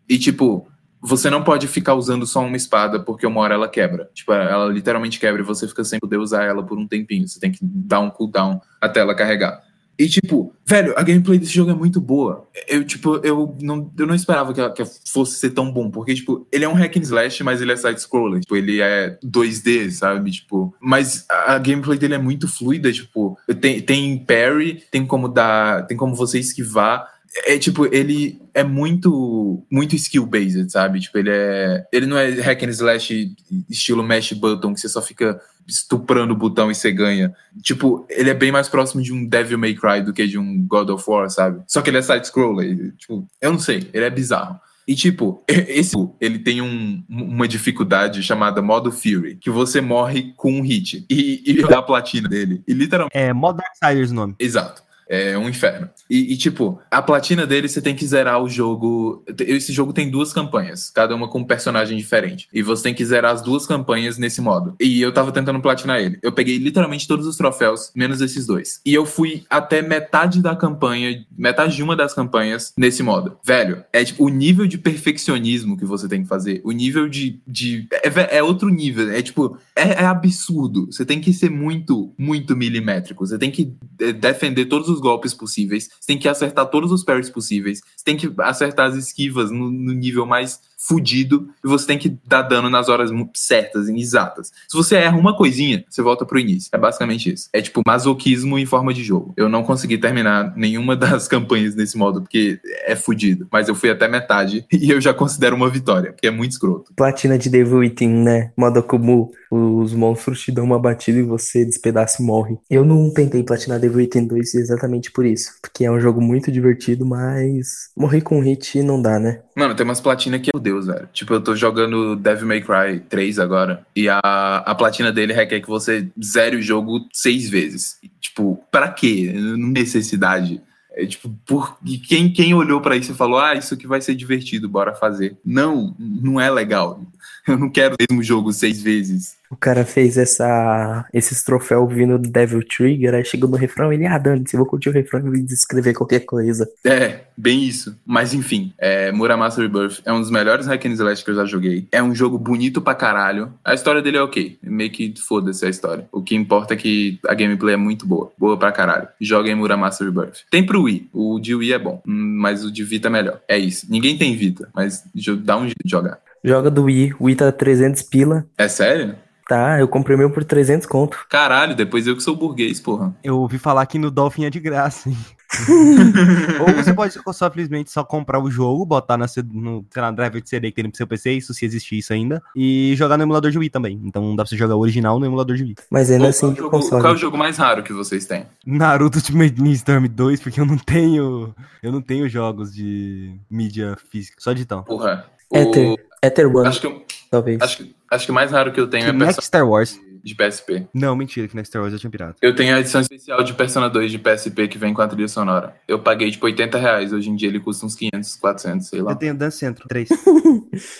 E 0.08 0.18
tipo, 0.18 0.66
você 1.00 1.28
não 1.30 1.42
pode 1.42 1.66
ficar 1.66 1.94
usando 1.94 2.26
só 2.26 2.40
uma 2.44 2.56
espada, 2.56 3.00
porque 3.00 3.26
uma 3.26 3.40
hora 3.40 3.54
ela 3.54 3.68
quebra. 3.68 4.10
Tipo, 4.14 4.32
ela 4.32 4.66
literalmente 4.72 5.18
quebra 5.18 5.42
e 5.42 5.44
você 5.44 5.66
fica 5.66 5.82
sem 5.84 5.98
poder 5.98 6.18
usar 6.18 6.44
ela 6.44 6.62
por 6.62 6.78
um 6.78 6.86
tempinho. 6.86 7.26
Você 7.26 7.40
tem 7.40 7.50
que 7.50 7.58
dar 7.62 8.00
um 8.00 8.10
cooldown 8.10 8.60
até 8.80 9.00
ela 9.00 9.14
carregar. 9.14 9.60
E 10.02 10.08
tipo, 10.08 10.52
velho, 10.66 10.92
a 10.96 11.02
gameplay 11.04 11.38
desse 11.38 11.52
jogo 11.52 11.70
é 11.70 11.74
muito 11.74 12.00
boa. 12.00 12.48
Eu, 12.66 12.82
tipo, 12.82 13.20
eu 13.24 13.56
não, 13.62 13.88
eu 13.96 14.04
não 14.04 14.16
esperava 14.16 14.52
que, 14.52 14.70
que 14.70 14.84
fosse 15.06 15.38
ser 15.38 15.50
tão 15.50 15.70
bom, 15.70 15.88
porque, 15.88 16.12
tipo, 16.12 16.44
ele 16.50 16.64
é 16.64 16.68
um 16.68 16.72
hack 16.72 16.96
and 16.96 17.02
slash, 17.02 17.44
mas 17.44 17.62
ele 17.62 17.70
é 17.70 17.76
side-scroller. 17.76 18.40
Tipo, 18.40 18.56
ele 18.56 18.80
é 18.80 19.16
2D, 19.24 19.92
sabe? 19.92 20.32
Tipo, 20.32 20.74
mas 20.80 21.24
a 21.30 21.52
a 21.52 21.58
gameplay 21.58 21.98
dele 21.98 22.14
é 22.14 22.18
muito 22.18 22.48
fluida, 22.48 22.90
tipo, 22.90 23.38
tem, 23.60 23.80
tem 23.80 24.18
parry, 24.18 24.82
tem 24.90 25.06
como 25.06 25.28
dar, 25.28 25.86
tem 25.86 25.96
como 25.96 26.16
você 26.16 26.38
esquivar. 26.40 27.11
É 27.46 27.58
tipo, 27.58 27.86
ele 27.94 28.40
é 28.52 28.62
muito 28.62 29.64
muito 29.70 29.96
skill 29.96 30.26
based, 30.26 30.70
sabe? 30.70 31.00
Tipo, 31.00 31.18
ele 31.18 31.30
é 31.30 31.84
ele 31.92 32.06
não 32.06 32.18
é 32.18 32.30
hack 32.40 32.62
and 32.64 32.68
slash 32.70 33.34
estilo 33.70 34.02
mash 34.02 34.32
button 34.32 34.74
que 34.74 34.80
você 34.80 34.88
só 34.88 35.00
fica 35.00 35.40
estuprando 35.66 36.34
o 36.34 36.36
botão 36.36 36.70
e 36.70 36.74
você 36.74 36.92
ganha. 36.92 37.32
Tipo, 37.62 38.06
ele 38.10 38.28
é 38.30 38.34
bem 38.34 38.52
mais 38.52 38.68
próximo 38.68 39.02
de 39.02 39.12
um 39.12 39.26
Devil 39.26 39.58
May 39.58 39.74
Cry 39.74 40.02
do 40.02 40.12
que 40.12 40.26
de 40.26 40.36
um 40.38 40.66
God 40.66 40.90
of 40.90 41.04
War, 41.08 41.30
sabe? 41.30 41.62
Só 41.66 41.80
que 41.80 41.88
ele 41.90 41.98
é 41.98 42.02
side 42.02 42.26
scroller, 42.26 42.92
tipo, 42.98 43.26
eu 43.40 43.52
não 43.52 43.58
sei, 43.58 43.88
ele 43.94 44.04
é 44.04 44.10
bizarro. 44.10 44.58
E 44.86 44.96
tipo, 44.96 45.42
esse 45.48 45.94
ele 46.20 46.40
tem 46.40 46.60
um- 46.60 47.02
uma 47.08 47.46
dificuldade 47.46 48.22
chamada 48.22 48.60
modo 48.60 48.90
Fury, 48.90 49.36
que 49.40 49.48
você 49.48 49.80
morre 49.80 50.32
com 50.36 50.52
um 50.52 50.60
hit. 50.62 51.06
E, 51.08 51.42
e 51.46 51.62
dá 51.62 51.78
a 51.78 51.82
platina 51.82 52.28
dele. 52.28 52.62
E 52.66 52.74
literalmente. 52.74 53.16
É 53.16 53.32
Mod 53.32 53.56
Darksiders 53.58 54.10
o 54.10 54.14
nome. 54.14 54.34
Exato. 54.38 54.82
É 55.12 55.36
um 55.36 55.46
inferno. 55.46 55.90
E, 56.08 56.32
e, 56.32 56.36
tipo, 56.38 56.80
a 56.90 57.02
platina 57.02 57.46
dele 57.46 57.68
você 57.68 57.82
tem 57.82 57.94
que 57.94 58.06
zerar 58.06 58.42
o 58.42 58.48
jogo. 58.48 59.22
Esse 59.40 59.70
jogo 59.70 59.92
tem 59.92 60.10
duas 60.10 60.32
campanhas, 60.32 60.88
cada 60.88 61.14
uma 61.14 61.28
com 61.28 61.40
um 61.40 61.44
personagem 61.44 61.98
diferente. 61.98 62.48
E 62.50 62.62
você 62.62 62.84
tem 62.84 62.94
que 62.94 63.04
zerar 63.04 63.34
as 63.34 63.42
duas 63.42 63.66
campanhas 63.66 64.16
nesse 64.16 64.40
modo. 64.40 64.74
E 64.80 65.02
eu 65.02 65.12
tava 65.12 65.30
tentando 65.30 65.60
platinar 65.60 66.00
ele. 66.00 66.18
Eu 66.22 66.32
peguei 66.32 66.56
literalmente 66.56 67.06
todos 67.06 67.26
os 67.26 67.36
troféus, 67.36 67.92
menos 67.94 68.22
esses 68.22 68.46
dois. 68.46 68.80
E 68.86 68.94
eu 68.94 69.04
fui 69.04 69.44
até 69.50 69.82
metade 69.82 70.40
da 70.40 70.56
campanha, 70.56 71.22
metade 71.36 71.76
de 71.76 71.82
uma 71.82 71.94
das 71.94 72.14
campanhas 72.14 72.72
nesse 72.74 73.02
modo. 73.02 73.36
Velho, 73.44 73.84
é 73.92 74.02
tipo 74.02 74.24
o 74.24 74.30
nível 74.30 74.66
de 74.66 74.78
perfeccionismo 74.78 75.76
que 75.76 75.84
você 75.84 76.08
tem 76.08 76.22
que 76.22 76.28
fazer. 76.28 76.62
O 76.64 76.72
nível 76.72 77.06
de. 77.06 77.38
de 77.46 77.86
é, 77.92 78.38
é 78.38 78.42
outro 78.42 78.70
nível. 78.70 79.10
É 79.10 79.20
tipo. 79.20 79.58
É, 79.76 80.02
é 80.02 80.06
absurdo. 80.06 80.86
Você 80.86 81.04
tem 81.04 81.20
que 81.20 81.34
ser 81.34 81.50
muito, 81.50 82.14
muito 82.16 82.56
milimétrico. 82.56 83.26
Você 83.26 83.38
tem 83.38 83.50
que 83.50 83.74
é, 84.00 84.10
defender 84.12 84.64
todos 84.66 84.88
os 84.88 85.01
golpes 85.02 85.34
possíveis. 85.34 85.88
Você 86.00 86.06
tem 86.06 86.18
que 86.18 86.28
acertar 86.28 86.66
todos 86.66 86.92
os 86.92 87.04
parries 87.04 87.28
possíveis. 87.28 87.80
Você 87.96 88.04
tem 88.04 88.16
que 88.16 88.32
acertar 88.38 88.86
as 88.86 88.96
esquivas 88.96 89.50
no, 89.50 89.70
no 89.70 89.92
nível 89.92 90.24
mais 90.24 90.60
fudido. 90.78 91.48
E 91.64 91.68
você 91.68 91.86
tem 91.86 91.98
que 91.98 92.16
dar 92.26 92.42
dano 92.42 92.68
nas 92.68 92.88
horas 92.88 93.10
certas 93.34 93.88
exatas. 93.88 94.52
Se 94.68 94.76
você 94.76 94.96
erra 94.96 95.16
uma 95.16 95.36
coisinha, 95.36 95.84
você 95.88 96.02
volta 96.02 96.26
pro 96.26 96.38
início. 96.38 96.70
É 96.72 96.78
basicamente 96.78 97.32
isso. 97.32 97.48
É 97.52 97.62
tipo 97.62 97.82
masoquismo 97.86 98.58
em 98.58 98.66
forma 98.66 98.92
de 98.92 99.02
jogo. 99.02 99.32
Eu 99.36 99.48
não 99.48 99.62
consegui 99.62 99.98
terminar 99.98 100.54
nenhuma 100.56 100.96
das 100.96 101.28
campanhas 101.28 101.74
nesse 101.74 101.96
modo, 101.96 102.22
porque 102.22 102.60
é 102.84 102.96
fudido. 102.96 103.46
Mas 103.50 103.68
eu 103.68 103.74
fui 103.74 103.90
até 103.90 104.08
metade 104.08 104.66
e 104.72 104.90
eu 104.90 105.00
já 105.00 105.14
considero 105.14 105.56
uma 105.56 105.68
vitória, 105.68 106.12
porque 106.12 106.26
é 106.26 106.30
muito 106.30 106.52
escroto. 106.52 106.92
Platina 106.94 107.38
de 107.38 107.48
Devil 107.48 107.84
Eating, 107.84 108.08
né? 108.08 108.52
Modo 108.56 108.82
Kumu, 108.82 109.30
os 109.50 109.94
monstros 109.94 110.40
te 110.40 110.50
dão 110.50 110.64
uma 110.64 110.78
batida 110.78 111.18
e 111.18 111.22
você 111.22 111.64
despedaça 111.64 112.22
e 112.22 112.26
morre. 112.26 112.56
Eu 112.68 112.84
não 112.84 113.12
tentei 113.12 113.42
platinar 113.42 113.78
Devil 113.78 114.00
Eating 114.00 114.26
2 114.26 114.54
exatamente 114.54 114.91
por 115.10 115.24
isso. 115.24 115.52
Porque 115.60 115.84
é 115.84 115.90
um 115.90 116.00
jogo 116.00 116.20
muito 116.20 116.50
divertido, 116.50 117.06
mas 117.06 117.90
morrer 117.96 118.20
com 118.20 118.40
hit 118.40 118.82
não 118.82 119.00
dá, 119.00 119.18
né? 119.18 119.40
Mano, 119.56 119.74
tem 119.74 119.84
umas 119.84 120.00
platinas 120.00 120.40
que, 120.40 120.50
meu 120.52 120.60
Deus, 120.60 120.86
velho. 120.86 121.08
Tipo, 121.12 121.34
eu 121.34 121.40
tô 121.40 121.54
jogando 121.54 122.16
Devil 122.16 122.46
May 122.46 122.60
Cry 122.60 123.00
3 123.08 123.38
agora. 123.38 123.86
E 123.94 124.08
a, 124.08 124.18
a 124.18 124.74
platina 124.74 125.12
dele 125.12 125.32
requer 125.32 125.60
que 125.60 125.68
você 125.68 126.08
zere 126.22 126.56
o 126.56 126.62
jogo 126.62 127.00
seis 127.12 127.48
vezes. 127.48 127.98
Tipo, 128.20 128.62
pra 128.70 128.88
quê? 128.88 129.32
Necessidade. 129.56 130.62
É 130.94 131.06
tipo, 131.06 131.30
por 131.46 131.78
quem, 132.06 132.30
quem 132.30 132.52
olhou 132.52 132.80
pra 132.80 132.96
isso 132.96 133.12
e 133.12 133.14
falou, 133.14 133.38
ah, 133.38 133.54
isso 133.54 133.74
aqui 133.74 133.86
vai 133.86 134.00
ser 134.00 134.14
divertido, 134.14 134.68
bora 134.68 134.94
fazer. 134.94 135.36
Não, 135.44 135.94
não 135.98 136.40
é 136.40 136.50
legal. 136.50 137.00
Eu 137.48 137.58
não 137.58 137.70
quero 137.70 137.94
o 137.94 137.96
mesmo 137.98 138.22
jogo 138.22 138.52
seis 138.52 138.82
vezes. 138.82 139.36
O 139.52 139.56
cara 139.56 139.84
fez 139.84 140.16
essa, 140.16 141.04
esses 141.12 141.42
troféus 141.42 141.92
vindo 141.92 142.18
do 142.18 142.26
Devil 142.28 142.66
Trigger, 142.66 143.14
aí 143.14 143.24
chegou 143.24 143.50
no 143.50 143.56
refrão, 143.56 143.92
ele, 143.92 144.06
ah, 144.06 144.16
dane-se, 144.16 144.56
eu 144.56 144.58
vou 144.60 144.66
curtir 144.66 144.88
o 144.88 144.92
refrão 144.92 145.20
e 145.20 145.24
vou 145.24 145.34
escrever 145.34 145.92
qualquer 145.92 146.20
coisa. 146.20 146.66
É, 146.82 147.20
bem 147.36 147.62
isso. 147.62 147.94
Mas 148.06 148.32
enfim, 148.32 148.72
é, 148.78 149.12
Muramasa 149.12 149.60
Rebirth 149.60 150.00
é 150.06 150.12
um 150.12 150.20
dos 150.20 150.30
melhores 150.30 150.66
hack 150.66 150.86
and 150.86 150.92
slash 150.92 151.22
que 151.22 151.30
eu 151.30 151.34
já 151.34 151.44
joguei. 151.44 151.86
É 151.92 152.02
um 152.02 152.14
jogo 152.14 152.38
bonito 152.38 152.80
pra 152.80 152.94
caralho. 152.94 153.52
A 153.62 153.74
história 153.74 154.00
dele 154.00 154.16
é 154.16 154.22
ok. 154.22 154.58
Meio 154.62 154.90
que 154.90 155.12
foda-se 155.20 155.66
a 155.66 155.68
história. 155.68 156.08
O 156.10 156.22
que 156.22 156.34
importa 156.34 156.72
é 156.72 156.76
que 156.78 157.18
a 157.28 157.34
gameplay 157.34 157.74
é 157.74 157.76
muito 157.76 158.06
boa. 158.06 158.32
Boa 158.38 158.56
pra 158.56 158.72
caralho. 158.72 159.08
Joguem 159.20 159.54
Muramasa 159.54 160.02
Rebirth. 160.02 160.44
Tem 160.50 160.64
pro 160.64 160.84
Wii. 160.84 161.10
O 161.12 161.38
de 161.38 161.54
Wii 161.54 161.74
é 161.74 161.78
bom, 161.78 162.02
hum, 162.08 162.38
mas 162.40 162.64
o 162.64 162.72
de 162.72 162.82
Vita 162.82 163.08
é 163.08 163.10
melhor. 163.10 163.40
É 163.46 163.58
isso. 163.58 163.86
Ninguém 163.90 164.16
tem 164.16 164.34
Vita, 164.34 164.70
mas 164.74 165.04
dá 165.42 165.58
um 165.58 165.64
jeito 165.64 165.84
de 165.84 165.90
jogar. 165.90 166.18
Joga 166.42 166.70
do 166.70 166.84
Wii, 166.84 167.14
o 167.20 167.24
Wii 167.26 167.36
tá 167.36 167.52
300 167.52 168.02
pila, 168.02 168.46
É 168.58 168.66
sério? 168.66 169.14
Tá? 169.48 169.78
Eu 169.78 169.88
comprei 169.88 170.16
o 170.16 170.18
meu 170.18 170.30
por 170.30 170.44
300 170.44 170.86
conto. 170.86 171.18
Caralho, 171.28 171.74
depois 171.74 172.06
eu 172.06 172.16
que 172.16 172.22
sou 172.22 172.36
burguês, 172.36 172.80
porra. 172.80 173.14
Eu 173.22 173.38
ouvi 173.38 173.58
falar 173.58 173.86
que 173.86 173.98
no 173.98 174.10
Dolphin 174.10 174.44
é 174.44 174.50
de 174.50 174.60
graça, 174.60 175.08
hein? 175.08 175.16
Ou 176.60 176.74
você 176.74 176.94
pode 176.94 177.12
só 177.12 177.32
simplesmente 177.32 177.90
só 177.90 178.02
comprar 178.02 178.40
o 178.40 178.50
jogo, 178.50 178.86
botar 178.86 179.18
na, 179.18 179.26
no, 179.52 179.84
sei 179.90 180.02
lá, 180.02 180.10
driver 180.10 180.40
de 180.40 180.48
CD 180.48 180.70
que 180.70 180.76
tem 180.76 180.84
no 180.84 180.96
seu 180.96 181.06
PC, 181.06 181.32
isso 181.32 181.52
se 181.52 181.64
existir 181.64 181.98
isso 181.98 182.12
ainda, 182.12 182.42
e 182.56 182.94
jogar 182.96 183.16
no 183.18 183.22
emulador 183.22 183.50
de 183.50 183.58
Wii 183.58 183.70
também. 183.70 184.00
Então 184.04 184.34
dá 184.34 184.44
pra 184.44 184.48
você 184.48 184.56
jogar 184.56 184.76
o 184.76 184.80
original 184.80 185.18
no 185.20 185.26
emulador 185.26 185.56
de 185.56 185.62
Wii. 185.62 185.74
Mas 185.90 186.10
ainda 186.10 186.24
Qual, 186.24 186.30
assim, 186.30 186.40
qual 186.40 186.50
é 186.50 186.54
o 186.54 186.56
jogo, 186.56 186.70
console. 186.70 187.02
qual 187.02 187.12
é 187.12 187.16
o 187.16 187.18
jogo 187.18 187.36
mais 187.38 187.56
raro 187.58 187.82
que 187.82 187.92
vocês 187.92 188.24
têm? 188.24 188.46
Naruto 188.66 189.18
Ultimate 189.18 189.60
Ninja 189.60 189.76
Storm 189.76 190.06
2, 190.08 190.40
porque 190.40 190.60
eu 190.60 190.64
não 190.64 190.78
tenho. 190.78 191.54
Eu 191.82 191.92
não 191.92 192.00
tenho 192.00 192.28
jogos 192.28 192.72
de 192.72 193.34
mídia 193.50 193.96
física, 194.10 194.36
só 194.38 194.52
digitão. 194.52 194.82
Porra. 194.84 195.26
Ether, 195.52 195.96
Ether 196.22 196.46
One, 196.54 196.68
Acho 196.68 196.80
que, 196.80 196.86
eu- 196.86 197.04
talvez. 197.30 197.60
acho, 197.60 197.78
que, 197.78 197.94
acho 198.10 198.24
que 198.26 198.30
o 198.30 198.34
mais 198.34 198.50
raro 198.52 198.72
que 198.72 198.80
eu 198.80 198.86
tenho 198.88 199.04
é 199.08 199.12
Next 199.12 199.24
Persona 199.24 199.42
Star 199.42 199.68
Wars. 199.68 199.98
de 200.24 200.36
PSP. 200.36 200.86
Não, 200.94 201.16
mentira, 201.16 201.48
que 201.48 201.56
Next 201.56 201.70
Star 201.70 201.82
Wars 201.82 201.92
eu 201.92 201.98
tinha 201.98 202.08
pirata. 202.10 202.36
Eu 202.40 202.54
tenho 202.54 202.76
a 202.76 202.78
edição 202.80 203.00
especial 203.00 203.42
de 203.42 203.52
Persona 203.54 203.90
2 203.90 204.08
de 204.12 204.18
PSP 204.20 204.68
que 204.68 204.78
vem 204.78 204.94
com 204.94 205.02
a 205.02 205.08
trilha 205.08 205.26
sonora. 205.26 205.74
Eu 205.88 205.98
paguei 205.98 206.30
tipo 206.30 206.46
80 206.46 206.78
reais, 206.78 207.12
hoje 207.12 207.28
em 207.28 207.34
dia 207.34 207.48
ele 207.48 207.58
custa 207.58 207.84
uns 207.84 207.96
500, 207.96 208.36
400, 208.36 208.86
sei 208.86 209.02
lá. 209.02 209.10
Eu 209.12 209.16
tenho 209.16 209.34
Dance 209.34 209.58
Central 209.58 209.86
3. 209.90 210.08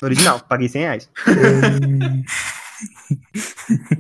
Original, 0.03 0.41
paguei 0.41 0.69
100 0.69 0.83
reais. 0.83 1.09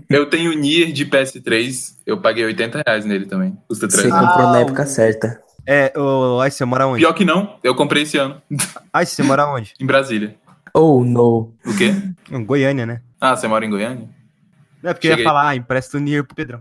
Eu 0.08 0.28
tenho 0.28 0.50
o 0.50 0.54
Nier 0.54 0.92
de 0.92 1.06
PS3, 1.06 1.98
eu 2.04 2.20
paguei 2.20 2.44
80 2.44 2.82
reais 2.84 3.04
nele 3.04 3.26
também. 3.26 3.56
Custa 3.68 3.88
Você 3.88 4.02
300. 4.08 4.18
comprou 4.26 4.46
na 4.48 4.58
Ah, 4.58 4.60
época 4.62 4.86
certa. 4.86 5.40
É, 5.64 5.92
ô, 5.96 6.44
Ice, 6.44 6.56
você 6.56 6.64
mora 6.64 6.86
onde? 6.88 6.98
Pior 7.00 7.12
que 7.12 7.24
não, 7.24 7.56
eu 7.62 7.74
comprei 7.76 8.02
esse 8.02 8.18
ano, 8.18 8.42
Ice, 9.02 9.14
você 9.14 9.22
mora 9.22 9.46
onde? 9.46 9.72
em 9.80 9.86
Brasília. 9.86 10.34
Oh, 10.74 11.04
no. 11.04 11.52
O 11.66 11.76
quê? 11.76 11.94
Em 12.30 12.44
Goiânia, 12.44 12.86
né? 12.86 13.02
Ah, 13.20 13.36
você 13.36 13.46
mora 13.46 13.64
em 13.64 13.70
Goiânia? 13.70 14.08
Não 14.82 14.90
é 14.90 14.94
porque 14.94 15.06
eu 15.06 15.10
ia 15.10 15.16
Cheguei. 15.16 15.24
falar, 15.24 15.48
ah, 15.48 15.56
empresta 15.56 15.96
o 15.96 16.00
Nier 16.00 16.24
pro 16.24 16.34
Pedrão. 16.34 16.60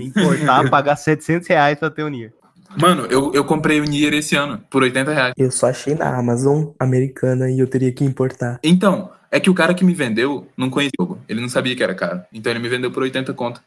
Importar, 0.00 0.68
pagar 0.70 0.96
700 0.96 1.46
reais 1.48 1.78
pra 1.78 1.90
ter 1.90 2.02
o 2.02 2.08
Nier. 2.08 2.32
Mano, 2.76 3.06
eu, 3.06 3.32
eu 3.34 3.44
comprei 3.44 3.80
o 3.80 3.84
Nier 3.84 4.14
esse 4.14 4.34
ano, 4.34 4.60
por 4.70 4.82
80 4.82 5.12
reais. 5.12 5.34
Eu 5.36 5.50
só 5.50 5.68
achei 5.68 5.94
na 5.94 6.16
Amazon 6.16 6.66
americana 6.78 7.50
e 7.50 7.58
eu 7.58 7.66
teria 7.66 7.92
que 7.92 8.04
importar. 8.04 8.58
Então, 8.62 9.10
é 9.30 9.38
que 9.38 9.50
o 9.50 9.54
cara 9.54 9.74
que 9.74 9.84
me 9.84 9.94
vendeu 9.94 10.46
não 10.56 10.70
conhecia 10.70 10.92
o 10.98 11.04
jogo. 11.04 11.18
Ele 11.28 11.40
não 11.40 11.48
sabia 11.48 11.76
que 11.76 11.82
era 11.82 11.94
caro. 11.94 12.22
Então 12.32 12.50
ele 12.52 12.58
me 12.60 12.68
vendeu 12.68 12.90
por 12.90 13.02
80 13.02 13.32
conto. 13.34 13.60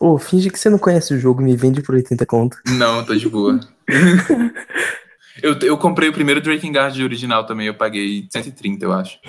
Ô, 0.00 0.18
finge 0.18 0.50
que 0.50 0.58
você 0.58 0.68
não 0.68 0.78
conhece 0.78 1.14
o 1.14 1.18
jogo 1.18 1.40
e 1.40 1.44
me 1.44 1.56
vende 1.56 1.80
por 1.80 1.94
80 1.94 2.26
conto. 2.26 2.56
Não, 2.66 3.04
tô 3.04 3.14
de 3.14 3.28
boa. 3.28 3.60
eu, 5.42 5.58
eu 5.60 5.76
comprei 5.76 6.08
o 6.08 6.12
primeiro 6.12 6.40
Drakengard 6.40 7.02
original 7.02 7.44
também, 7.46 7.66
eu 7.66 7.74
paguei 7.74 8.26
130, 8.32 8.84
eu 8.84 8.92
acho. 8.92 9.18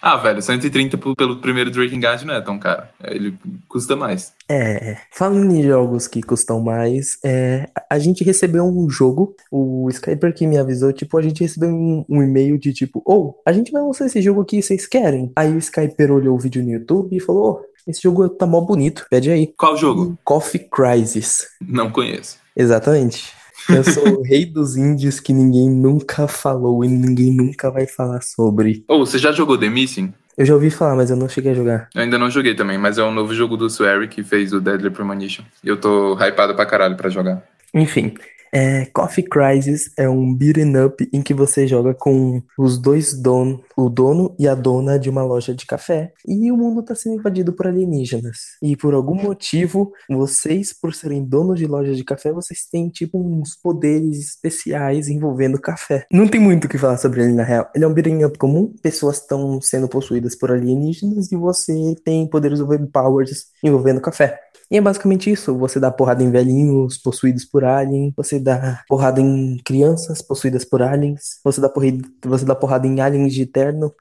ah, 0.00 0.16
velho, 0.16 0.42
130 0.42 0.98
pro- 0.98 1.16
pelo 1.16 1.36
primeiro 1.36 1.70
Drakengard 1.70 2.24
não 2.24 2.34
é 2.34 2.40
tão 2.40 2.58
caro. 2.58 2.84
Ele 3.02 3.36
custa 3.68 3.96
mais. 3.96 4.32
É, 4.48 4.98
falando 5.10 5.50
em 5.50 5.62
jogos 5.62 6.06
que 6.06 6.22
custam 6.22 6.60
mais, 6.60 7.18
é, 7.24 7.68
a 7.90 7.98
gente 7.98 8.22
recebeu 8.22 8.64
um 8.64 8.88
jogo, 8.90 9.34
o 9.50 9.88
Skyper 9.90 10.34
que 10.34 10.46
me 10.46 10.58
avisou, 10.58 10.92
tipo, 10.92 11.16
a 11.16 11.22
gente 11.22 11.42
recebeu 11.42 11.70
um, 11.70 12.04
um 12.08 12.22
e-mail 12.22 12.58
de 12.58 12.72
tipo, 12.72 13.02
ou, 13.04 13.40
a 13.46 13.52
gente 13.52 13.72
vai 13.72 13.82
lançar 13.82 14.06
esse 14.06 14.20
jogo 14.20 14.42
aqui, 14.42 14.62
vocês 14.62 14.86
querem? 14.86 15.32
Aí 15.34 15.52
o 15.52 15.58
Skyper 15.58 16.12
olhou 16.12 16.36
o 16.36 16.40
vídeo 16.40 16.62
no 16.62 16.70
YouTube 16.70 17.16
e 17.16 17.20
falou, 17.20 17.44
ô, 17.52 17.74
esse 17.86 18.02
jogo 18.02 18.28
tá 18.28 18.46
mó 18.46 18.60
bonito, 18.60 19.06
pede 19.10 19.30
aí. 19.30 19.52
Qual 19.56 19.76
jogo? 19.76 20.18
Coffee 20.24 20.68
Crisis. 20.70 21.46
Não 21.60 21.90
conheço. 21.90 22.43
Exatamente. 22.56 23.32
Eu 23.68 23.84
sou 23.84 24.20
o 24.20 24.22
rei 24.26 24.44
dos 24.44 24.76
indies 24.76 25.20
que 25.20 25.32
ninguém 25.32 25.70
nunca 25.70 26.28
falou 26.28 26.84
e 26.84 26.88
ninguém 26.88 27.32
nunca 27.32 27.70
vai 27.70 27.86
falar 27.86 28.22
sobre. 28.22 28.84
Ou, 28.88 29.04
você 29.04 29.18
já 29.18 29.32
jogou 29.32 29.58
The 29.58 29.68
Missing? 29.68 30.12
Eu 30.36 30.44
já 30.44 30.54
ouvi 30.54 30.70
falar, 30.70 30.96
mas 30.96 31.10
eu 31.10 31.16
não 31.16 31.28
cheguei 31.28 31.52
a 31.52 31.54
jogar. 31.54 31.88
Eu 31.94 32.02
ainda 32.02 32.18
não 32.18 32.28
joguei 32.28 32.54
também, 32.54 32.76
mas 32.76 32.98
é 32.98 33.04
um 33.04 33.12
novo 33.12 33.32
jogo 33.32 33.56
do 33.56 33.68
Swery 33.68 34.08
que 34.08 34.24
fez 34.24 34.52
o 34.52 34.60
Deadly 34.60 34.90
Premonition. 34.90 35.44
E 35.62 35.68
eu 35.68 35.76
tô 35.76 36.14
hypado 36.16 36.54
pra 36.54 36.66
caralho 36.66 36.96
pra 36.96 37.08
jogar. 37.08 37.42
Enfim, 37.72 38.14
é, 38.52 38.86
Coffee 38.86 39.24
Crisis 39.24 39.90
é 39.98 40.08
um 40.08 40.32
beat'em 40.32 40.76
up 40.84 41.08
em 41.12 41.22
que 41.22 41.34
você 41.34 41.66
joga 41.66 41.92
com 41.92 42.40
os 42.56 42.78
dois 42.78 43.12
donos, 43.12 43.60
o 43.76 43.88
dono 43.88 44.34
e 44.38 44.48
a 44.48 44.54
dona 44.54 44.98
de 44.98 45.10
uma 45.10 45.22
loja 45.22 45.54
de 45.54 45.66
café. 45.66 46.12
E 46.26 46.50
o 46.50 46.56
mundo 46.56 46.82
tá 46.82 46.94
sendo 46.94 47.16
invadido 47.16 47.52
por 47.52 47.66
alienígenas. 47.66 48.38
E 48.62 48.76
por 48.76 48.94
algum 48.94 49.14
motivo, 49.14 49.92
vocês, 50.08 50.72
por 50.72 50.94
serem 50.94 51.24
donos 51.24 51.58
de 51.58 51.66
loja 51.66 51.94
de 51.94 52.04
café, 52.04 52.32
vocês 52.32 52.66
têm 52.70 52.88
tipo 52.88 53.18
uns 53.18 53.56
poderes 53.56 54.18
especiais 54.18 55.08
envolvendo 55.08 55.60
café. 55.60 56.06
Não 56.10 56.28
tem 56.28 56.40
muito 56.40 56.64
o 56.64 56.68
que 56.68 56.78
falar 56.78 56.98
sobre 56.98 57.22
ele 57.22 57.32
na 57.32 57.44
real. 57.44 57.70
Ele 57.74 57.84
é 57.84 57.88
um 57.88 58.26
up 58.26 58.38
comum, 58.38 58.72
pessoas 58.82 59.16
estão 59.16 59.60
sendo 59.60 59.88
possuídas 59.88 60.34
por 60.34 60.50
alienígenas 60.50 61.30
e 61.32 61.36
você 61.36 61.94
tem 62.04 62.26
poderes 62.26 62.60
overpowers 62.60 63.46
envolvendo 63.62 64.00
café. 64.00 64.40
E 64.70 64.76
é 64.76 64.80
basicamente 64.80 65.30
isso. 65.30 65.56
Você 65.58 65.78
dá 65.78 65.90
porrada 65.90 66.22
em 66.22 66.30
velhinhos 66.30 66.98
possuídos 66.98 67.44
por 67.44 67.64
alien. 67.64 68.12
Você 68.16 68.38
dá 68.40 68.82
porrada 68.88 69.20
em 69.20 69.58
crianças 69.64 70.22
possuídas 70.22 70.64
por 70.64 70.82
aliens. 70.82 71.38
Você 71.44 71.60
dá 71.60 71.68
porrada, 71.68 71.98
você 72.24 72.44
dá 72.44 72.54
porrada 72.54 72.86
em 72.86 73.00
aliens 73.00 73.34
de 73.34 73.46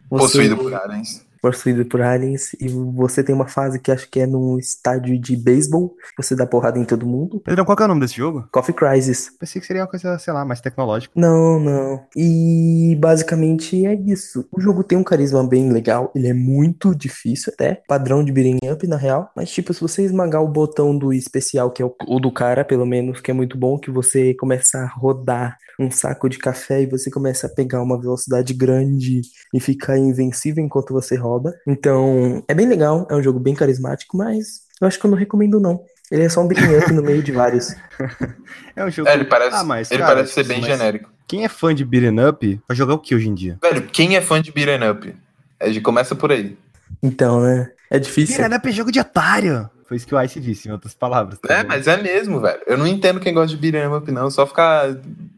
Você... 0.09 0.23
Possuído 0.23 0.57
por 0.57 0.73
aliens. 0.73 1.25
Possuído 1.43 1.83
por 1.83 2.01
aliens, 2.01 2.53
e 2.53 2.69
você 2.69 3.21
tem 3.21 3.35
uma 3.35 3.49
fase 3.49 3.77
que 3.77 3.91
acho 3.91 4.09
que 4.09 4.21
é 4.21 4.25
num 4.25 4.57
estádio 4.57 5.19
de 5.19 5.35
beisebol, 5.35 5.93
você 6.15 6.37
dá 6.37 6.47
porrada 6.47 6.79
em 6.79 6.85
todo 6.85 7.05
mundo. 7.05 7.41
Pedrão, 7.41 7.65
qual 7.65 7.75
que 7.75 7.83
é 7.83 7.85
o 7.85 7.89
nome 7.89 7.99
desse 7.99 8.15
jogo? 8.15 8.47
Coffee 8.49 8.73
Crisis. 8.73 9.29
Pensei 9.37 9.59
que 9.59 9.67
seria 9.67 9.81
uma 9.81 9.89
coisa, 9.89 10.17
sei 10.17 10.31
lá, 10.31 10.45
mais 10.45 10.61
tecnológica. 10.61 11.11
Não, 11.19 11.59
não. 11.59 12.01
E 12.15 12.97
basicamente 12.97 13.85
é 13.85 13.93
isso. 13.93 14.47
O 14.49 14.61
jogo 14.61 14.85
tem 14.85 14.97
um 14.97 15.03
carisma 15.03 15.45
bem 15.45 15.69
legal, 15.69 16.13
ele 16.15 16.29
é 16.29 16.33
muito 16.33 16.95
difícil 16.95 17.51
até, 17.53 17.81
padrão 17.89 18.23
de 18.23 18.31
beating 18.31 18.69
up 18.71 18.87
na 18.87 18.95
real, 18.95 19.29
mas 19.35 19.51
tipo, 19.51 19.73
se 19.73 19.81
você 19.81 20.03
esmagar 20.03 20.41
o 20.41 20.47
botão 20.47 20.97
do 20.97 21.11
especial, 21.11 21.71
que 21.71 21.81
é 21.81 21.85
o, 21.85 21.93
o 22.07 22.21
do 22.21 22.31
cara, 22.31 22.63
pelo 22.63 22.85
menos, 22.85 23.19
que 23.19 23.31
é 23.31 23.33
muito 23.33 23.57
bom, 23.57 23.77
que 23.77 23.91
você 23.91 24.33
começa 24.35 24.77
a 24.77 24.87
rodar 24.87 25.57
um 25.79 25.89
saco 25.89 26.29
de 26.29 26.37
café 26.37 26.81
e 26.81 26.85
você 26.85 27.09
começa 27.09 27.47
a 27.47 27.49
pegar 27.49 27.81
uma 27.81 27.99
velocidade 27.99 28.53
grande 28.53 29.21
e 29.53 29.59
ficar 29.59 29.97
invencível 29.97 30.63
enquanto 30.63 30.93
você 30.93 31.15
roda. 31.15 31.32
Então, 31.67 32.43
é 32.47 32.53
bem 32.53 32.67
legal, 32.67 33.07
é 33.09 33.15
um 33.15 33.23
jogo 33.23 33.39
bem 33.39 33.53
carismático, 33.55 34.17
mas 34.17 34.61
eu 34.81 34.87
acho 34.87 34.99
que 34.99 35.05
eu 35.05 35.11
não 35.11 35.17
recomendo 35.17 35.59
não. 35.59 35.81
Ele 36.11 36.23
é 36.23 36.29
só 36.29 36.41
um 36.41 36.47
beating 36.47 36.75
up 36.77 36.91
no 36.93 37.01
meio 37.01 37.23
de 37.23 37.31
vários. 37.31 37.73
É 38.75 38.83
um 38.83 38.89
jogo. 38.89 39.07
É, 39.07 39.13
ele 39.13 39.25
parece, 39.25 39.55
Ah, 39.55 39.63
mas, 39.63 39.91
ele 39.91 40.01
cara, 40.01 40.15
parece 40.15 40.33
ser 40.33 40.45
bem 40.47 40.59
mas- 40.59 40.69
genérico. 40.69 41.09
Quem 41.27 41.45
é 41.45 41.49
fã 41.49 41.73
de 41.75 41.85
beat'em 41.85 42.27
up 42.27 42.61
vai 42.67 42.75
jogar 42.75 42.95
o 42.95 42.99
que 42.99 43.13
hoje 43.15 43.29
em 43.29 43.33
dia? 43.33 43.57
Velho, 43.61 43.83
quem 43.83 44.15
é 44.15 44.21
fã 44.21 44.41
de 44.41 44.51
beat'em 44.51 44.89
up? 44.89 45.15
É, 45.59 45.69
de- 45.69 45.79
começa 45.81 46.15
por 46.15 46.31
aí. 46.31 46.57
Então, 47.01 47.39
né? 47.41 47.71
É 47.89 47.97
difícil. 47.99 48.37
Beat'em 48.37 48.57
up 48.57 48.67
é 48.67 48.71
jogo 48.71 48.91
de 48.91 48.99
otário. 48.99 49.69
Foi 49.87 49.97
isso 49.97 50.07
que 50.07 50.15
o 50.15 50.21
Ice 50.21 50.39
disse, 50.39 50.67
em 50.67 50.71
outras 50.71 50.93
palavras. 50.95 51.37
tá 51.39 51.53
É, 51.53 51.57
vendo? 51.57 51.67
mas 51.67 51.87
é 51.87 51.97
mesmo, 52.01 52.39
velho. 52.39 52.59
Eu 52.65 52.77
não 52.77 52.87
entendo 52.87 53.19
quem 53.19 53.33
gosta 53.33 53.55
de 53.55 53.57
beat'em 53.57 53.93
up, 53.95 54.11
não. 54.11 54.29
Só 54.31 54.45
ficar 54.47 54.87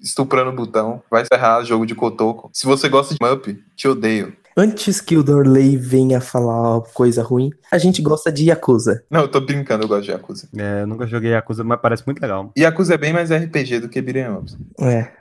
estuprando 0.02 0.50
o 0.52 0.54
botão. 0.56 1.04
Vai 1.12 1.24
encerrar 1.24 1.64
jogo 1.64 1.86
de 1.86 1.94
cotoco. 1.96 2.50
Se 2.54 2.66
você 2.66 2.88
gosta 2.90 3.14
de 3.16 3.26
up, 3.26 3.64
te 3.76 3.88
odeio. 3.88 4.34
Antes 4.58 5.02
que 5.02 5.18
o 5.18 5.24
Dorley 5.24 5.76
venha 5.76 6.22
falar 6.22 6.80
coisa 6.94 7.22
ruim, 7.22 7.52
a 7.70 7.78
gente 7.78 8.02
gosta 8.02 8.32
de 8.32 8.46
Yakuza. 8.46 9.04
Não, 9.10 9.22
eu 9.22 9.28
tô 9.28 9.42
brincando, 9.42 9.84
eu 9.84 9.88
gosto 9.88 10.06
de 10.06 10.12
Yakuza. 10.12 10.48
É, 10.58 10.84
eu 10.84 10.88
nunca 10.88 11.06
joguei 11.06 11.32
Yakuza, 11.32 11.62
mas 11.62 11.78
parece 11.82 12.04
muito 12.06 12.22
legal. 12.22 12.54
Yakuza 12.58 12.94
é 12.94 12.98
bem 12.98 13.12
mais 13.12 13.32
RPG 13.32 13.82
do 13.82 13.90
que 13.90 14.02
beat'em 14.02 14.32
ups. 14.32 14.58
É. 14.80 15.12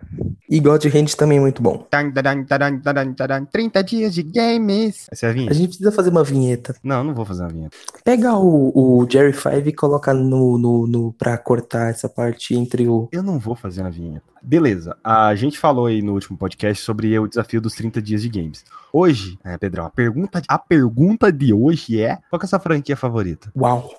E 0.49 0.61
God 0.61 0.85
Hand 0.85 1.17
também 1.17 1.39
é 1.39 1.41
muito 1.41 1.63
bom. 1.63 1.79
Tan, 1.91 2.11
taran, 2.13 2.45
taran, 2.45 2.79
taran, 2.79 3.13
taran, 3.15 3.45
30 3.47 3.83
dias 3.83 4.15
de 4.15 4.23
games. 4.23 5.07
Essa 5.11 5.27
é 5.27 5.31
a 5.31 5.33
vinheta? 5.33 5.53
A 5.53 5.57
gente 5.57 5.69
precisa 5.69 5.93
fazer 5.93 6.11
uma 6.11 6.23
vinheta. 6.23 6.77
Não, 6.83 7.03
não 7.03 7.15
vou 7.15 7.25
fazer 7.25 7.43
uma 7.43 7.49
vinheta. 7.49 7.77
Pega 8.05 8.35
o, 8.37 9.01
o 9.01 9.11
Jerry 9.11 9.33
Five 9.33 9.69
e 9.69 9.73
coloca 9.73 10.13
no, 10.13 10.59
no, 10.59 10.87
no 10.87 11.13
pra 11.15 11.37
cortar 11.39 11.91
essa 11.91 12.09
parte 12.09 12.55
entre 12.55 12.87
o. 12.87 13.09
Eu 13.11 13.23
não 13.23 13.39
vou 13.39 13.57
fazer 13.57 13.81
uma 13.81 13.91
vinheta. 13.91 14.23
Beleza, 14.43 14.95
a 15.03 15.35
gente 15.35 15.59
falou 15.59 15.87
aí 15.87 16.03
no 16.03 16.13
último 16.13 16.37
podcast 16.37 16.85
sobre 16.85 17.19
o 17.19 17.27
desafio 17.27 17.63
dos 17.63 17.75
30 17.75 18.03
dias 18.03 18.21
de 18.21 18.29
games. 18.29 18.63
Hoje, 18.93 19.39
é, 19.43 19.57
Pedrão, 19.57 19.87
a 19.87 19.91
pergunta, 19.91 20.43
a 20.47 20.59
pergunta 20.59 21.33
de 21.33 21.55
hoje 21.55 22.01
é: 22.01 22.19
qual 22.29 22.39
que 22.39 22.45
é 22.45 22.47
a 22.47 22.49
sua 22.49 22.61
franquia 22.61 22.97
favorita? 22.97 23.51
Uau! 23.57 23.91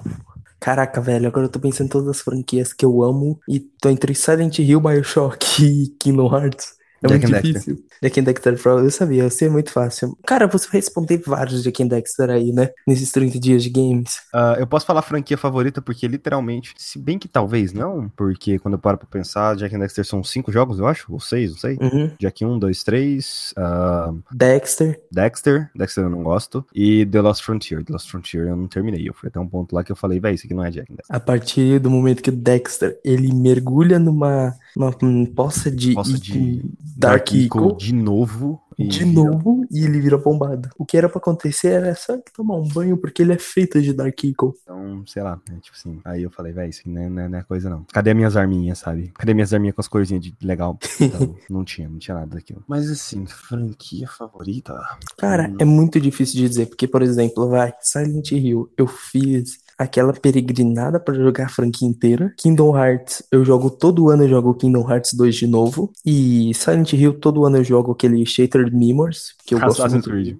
Caraca, 0.66 1.00
velho, 1.00 1.28
agora 1.28 1.46
eu 1.46 1.50
tô 1.52 1.60
pensando 1.60 1.86
em 1.86 1.90
todas 1.92 2.08
as 2.10 2.22
franquias 2.22 2.74
que 2.74 2.84
eu 2.84 3.04
amo 3.04 3.40
e 3.48 3.60
tô 3.60 3.88
entre 3.88 4.16
Silent 4.16 4.58
Hill, 4.58 4.82
Bioshock 4.82 5.64
e 5.64 5.90
Kingdom 6.00 6.36
Hearts. 6.36 6.74
É 7.06 7.10
Jack 7.10 7.22
muito 7.22 7.36
and 7.36 7.42
Dexter. 7.42 7.54
difícil. 7.54 7.86
Jack 8.02 8.20
and 8.20 8.24
Dexter, 8.24 8.60
eu 8.66 8.92
sabia, 8.92 9.24
eu 9.24 9.30
sei, 9.30 9.48
é 9.48 9.52
muito 9.52 9.72
fácil. 9.72 10.18
Cara, 10.26 10.48
você 10.48 10.68
vai 10.68 10.76
responder 10.76 11.22
vários 11.26 11.64
Jack 11.64 11.84
and 11.84 11.88
Dexter 11.88 12.30
aí, 12.30 12.52
né? 12.52 12.70
Nesses 12.88 13.12
30 13.12 13.40
dias 13.40 13.64
de 13.64 13.70
games. 13.70 14.22
Ah, 14.34 14.56
eu 14.60 14.68
posso 14.68 14.86
falar 14.86 15.02
franquia 15.02 15.38
favorita 15.38 15.82
porque 15.82 16.08
literalmente, 16.08 16.74
se 16.78 17.00
bem 17.00 17.18
que 17.18 17.28
talvez 17.28 17.74
não, 17.74 18.10
porque 18.16 18.60
quando 18.60 18.76
eu 18.76 18.80
paro 18.80 18.98
pra 18.98 19.08
pensar, 19.08 19.56
Jack 19.56 19.76
and 19.76 19.80
Dexter 19.80 20.06
são 20.06 20.24
cinco 20.24 20.52
jogos, 20.52 20.80
eu 20.80 20.88
acho, 20.88 21.12
ou 21.12 21.20
seis, 21.20 21.52
não 21.52 21.58
sei. 21.58 21.78
Uhum. 21.82 22.12
Jack 22.20 22.44
1, 22.46 22.60
2, 22.60 22.84
3, 22.84 23.54
ah, 23.58 24.14
Dexter. 24.32 25.02
Dexter, 25.12 25.70
Dexter 25.76 26.04
eu 26.04 26.10
não 26.10 26.24
gosto, 26.24 26.66
e 26.74 27.06
The 27.06 27.22
Lost 27.22 27.44
Frontier. 27.44 27.84
The 27.84 27.94
Lost 27.94 28.10
Frontier 28.10 28.48
eu 28.48 28.56
não 28.56 28.68
terminei, 28.68 29.08
eu 29.08 29.14
fui 29.14 29.30
até 29.30 29.40
um 29.40 29.48
ponto 29.48 29.74
lá 29.76 29.84
que 29.84 29.92
eu 29.92 29.96
falei, 29.96 30.20
véi, 30.20 30.36
isso 30.36 30.46
aqui 30.46 30.54
não 30.54 30.64
é 30.64 30.72
Jack 30.72 30.92
and 30.92 30.96
Dexter. 30.96 31.16
A 31.16 31.20
partir 31.20 31.80
do 31.80 31.90
momento 31.90 32.22
que 32.22 32.30
o 32.30 32.36
Dexter 32.36 33.00
ele 33.04 33.34
mergulha 33.34 34.00
numa, 34.00 34.54
hum, 34.78 35.26
poça 35.26 35.72
de, 35.72 35.94
Poça 35.94 36.18
de 36.20 36.64
Dark 36.98 37.32
Eagle 37.34 37.76
de 37.78 37.94
novo. 37.94 38.62
e 38.78 38.88
de 38.88 39.06
vira- 39.06 39.12
novo 39.32 39.66
e 39.72 39.84
ele 39.86 40.02
vira 40.02 40.18
bombado. 40.18 40.70
O 40.78 40.86
que 40.86 40.98
era 40.98 41.08
pra 41.08 41.20
acontecer 41.20 41.70
era 41.70 41.96
só 41.96 42.18
tomar 42.36 42.56
um 42.58 42.68
banho 42.68 42.98
porque 42.98 43.22
ele 43.22 43.32
é 43.34 43.38
feito 43.40 43.82
de 43.82 43.94
Dark 43.94 44.22
Eagle. 44.24 44.54
Então, 44.64 45.04
sei 45.08 45.24
lá, 45.24 45.40
né, 45.50 45.58
tipo 45.62 45.78
assim, 45.78 46.00
aí 46.04 46.24
eu 46.24 46.30
falei, 46.30 46.52
véi, 46.52 46.70
isso 46.70 46.82
é, 46.86 46.90
não 47.10 47.22
é- 47.22 47.30
não 47.30 47.38
é 47.40 47.44
coisa 47.44 47.70
não. 47.70 47.86
Cadê 47.94 48.14
minhas 48.14 48.36
arminhas, 48.36 48.80
sabe? 48.80 49.12
Cadê 49.16 49.34
minhas 49.34 49.54
arminhas 49.54 49.76
com 49.76 49.82
as 49.82 49.88
corzinhas 49.88 50.24
de 50.24 50.36
legal? 50.42 50.78
Então, 51.00 51.36
não 51.50 51.64
tinha, 51.64 51.88
não 51.88 51.98
tinha 52.00 52.16
nada 52.16 52.36
daquilo. 52.36 52.64
Mas 52.68 52.90
assim, 52.90 53.26
franquia 53.26 54.08
favorita? 54.08 54.74
Cara, 55.18 55.50
Hum. 55.50 55.56
é 55.60 55.66
muito 55.66 56.00
difícil 56.02 56.36
de 56.42 56.48
dizer, 56.50 56.66
porque, 56.68 56.88
por 56.88 57.02
exemplo, 57.02 57.48
vai, 57.50 57.74
Silent 57.82 58.32
Hill, 58.32 58.70
eu 58.78 58.88
fiz 58.88 59.60
aquela 59.78 60.14
peregrinada 60.14 61.00
pra 61.00 61.14
jogar 61.14 61.46
a 61.46 61.50
franquia 61.50 61.88
inteira. 61.88 62.34
Kingdom 62.38 62.78
Hearts, 62.78 63.24
eu 63.32 63.44
jogo 63.44 63.70
todo 63.70 64.10
ano, 64.10 64.24
eu 64.24 64.30
jogo 64.30 64.54
Kingdom 64.54 64.90
Hearts 64.90 65.14
2 65.14 65.36
de 65.36 65.48
novo. 65.48 65.92
E 66.06 66.54
Silent 66.54 66.94
Hill, 66.94 67.20
todo 67.20 67.46
ano 67.46 67.58
eu 67.58 67.64
jogo 67.64 67.92
aquele 67.92 68.26
Shattered 68.26 68.76
Memories, 68.76 69.34
que 69.46 69.56
eu 69.56 69.60
gosto 69.60 69.82
Assassin's 69.82 70.08
muito. 70.08 70.10
Creed. 70.10 70.38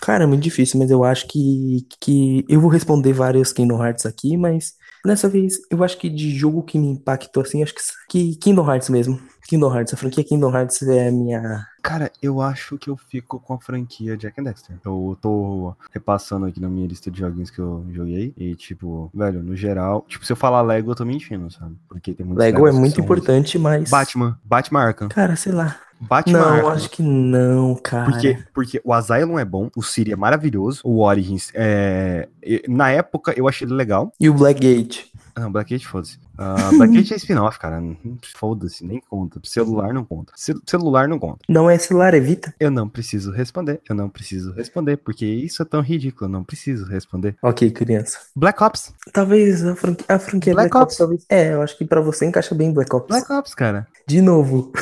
Cara, 0.00 0.24
é 0.24 0.26
muito 0.26 0.42
difícil, 0.42 0.78
mas 0.78 0.90
eu 0.90 1.04
acho 1.04 1.26
que, 1.28 1.86
que 2.00 2.44
eu 2.48 2.60
vou 2.60 2.70
responder 2.70 3.12
vários 3.12 3.52
Kingdom 3.52 3.84
Hearts 3.84 4.06
aqui, 4.06 4.36
mas 4.36 4.74
dessa 5.04 5.28
vez 5.28 5.58
eu 5.70 5.82
acho 5.84 5.98
que 5.98 6.08
de 6.08 6.30
jogo 6.36 6.62
que 6.62 6.78
me 6.78 6.88
impactou 6.88 7.42
assim, 7.42 7.62
acho 7.62 7.74
que, 7.74 7.80
que 8.10 8.36
Kingdom 8.36 8.68
Hearts 8.70 8.88
mesmo. 8.88 9.18
Kingdom 9.46 9.74
Hearts, 9.74 9.94
a 9.94 9.96
franquia 9.96 10.24
Kingdom 10.24 10.54
Hearts 10.54 10.82
é 10.82 11.08
a 11.08 11.12
minha. 11.12 11.66
Cara, 11.82 12.10
eu 12.20 12.40
acho 12.40 12.76
que 12.76 12.90
eu 12.90 12.96
fico 12.96 13.38
com 13.38 13.54
a 13.54 13.60
franquia 13.60 14.16
Jack 14.16 14.40
and 14.40 14.44
Dexter. 14.44 14.76
Eu 14.84 15.16
tô 15.20 15.74
repassando 15.92 16.46
aqui 16.46 16.60
na 16.60 16.68
minha 16.68 16.86
lista 16.86 17.10
de 17.10 17.20
joguinhos 17.20 17.50
que 17.50 17.60
eu 17.60 17.84
joguei. 17.92 18.34
E, 18.36 18.54
tipo, 18.56 19.10
velho, 19.14 19.42
no 19.42 19.54
geral. 19.54 20.04
Tipo, 20.08 20.26
se 20.26 20.32
eu 20.32 20.36
falar 20.36 20.62
Lego, 20.62 20.90
eu 20.90 20.96
tô 20.96 21.04
mentindo, 21.04 21.50
sabe? 21.50 21.76
Porque 21.88 22.12
tem 22.12 22.26
muitos 22.26 22.44
Lego 22.44 22.66
é 22.66 22.72
muito 22.72 23.00
importante, 23.00 23.58
mas. 23.58 23.88
Batman. 23.88 24.38
Batman 24.44 24.80
Arkham. 24.80 25.08
Cara, 25.08 25.36
sei 25.36 25.52
lá. 25.52 25.76
Batman 26.00 26.38
Não, 26.38 26.48
Arkham. 26.48 26.70
acho 26.72 26.90
que 26.90 27.02
não, 27.02 27.74
cara. 27.74 28.10
Porque, 28.10 28.38
porque 28.52 28.80
o 28.84 28.92
Asylum 28.92 29.38
é 29.38 29.44
bom, 29.44 29.70
o 29.74 29.82
Siri 29.82 30.12
é 30.12 30.16
maravilhoso, 30.16 30.82
o 30.84 31.02
Origins 31.02 31.50
é. 31.54 32.28
Na 32.68 32.90
época 32.90 33.32
eu 33.36 33.48
achei 33.48 33.66
ele 33.66 33.74
legal. 33.74 34.12
E 34.20 34.28
o 34.28 34.34
Blackgate? 34.34 35.10
Ah, 35.36 35.40
Não, 35.40 35.52
Blackgate, 35.52 35.86
foda-se. 35.86 36.18
Ah, 36.38 36.70
Blackgate 36.76 37.12
é 37.12 37.16
spin-off, 37.16 37.58
cara. 37.58 37.78
Não- 37.80 37.96
Foda-se, 38.36 38.84
nem 38.84 39.00
conta. 39.08 39.38
Celular 39.44 39.92
não 39.92 40.02
conta. 40.04 40.32
Cel- 40.34 40.60
celular 40.66 41.06
não 41.06 41.18
conta. 41.18 41.40
Não 41.48 41.68
é 41.68 41.76
celular, 41.78 42.14
é 42.14 42.20
Vita? 42.20 42.54
Eu 42.58 42.70
não 42.70 42.88
preciso 42.88 43.30
responder. 43.30 43.80
Eu 43.88 43.94
não 43.94 44.08
preciso 44.08 44.52
responder, 44.52 44.96
porque 44.96 45.26
isso 45.26 45.60
é 45.60 45.64
tão 45.64 45.80
ridículo. 45.82 46.24
Eu 46.26 46.32
não 46.32 46.42
preciso 46.42 46.86
responder. 46.86 47.36
Ok, 47.42 47.70
criança. 47.70 48.18
Black 48.34 48.62
Ops. 48.62 48.94
Talvez 49.12 49.62
a 49.64 49.76
franquia, 49.76 50.06
a 50.08 50.18
franquia 50.18 50.52
Black 50.54 50.70
Black, 50.70 50.82
Ops. 50.84 50.94
Ops, 50.94 50.98
talvez. 50.98 51.26
É, 51.28 51.52
eu 51.52 51.62
acho 51.62 51.76
que 51.76 51.84
pra 51.84 52.00
você 52.00 52.24
encaixa 52.26 52.54
bem 52.54 52.72
Black 52.72 52.94
Ops. 52.96 53.08
Black 53.08 53.30
Ops, 53.32 53.54
cara. 53.54 53.86
De 54.06 54.20
novo. 54.22 54.72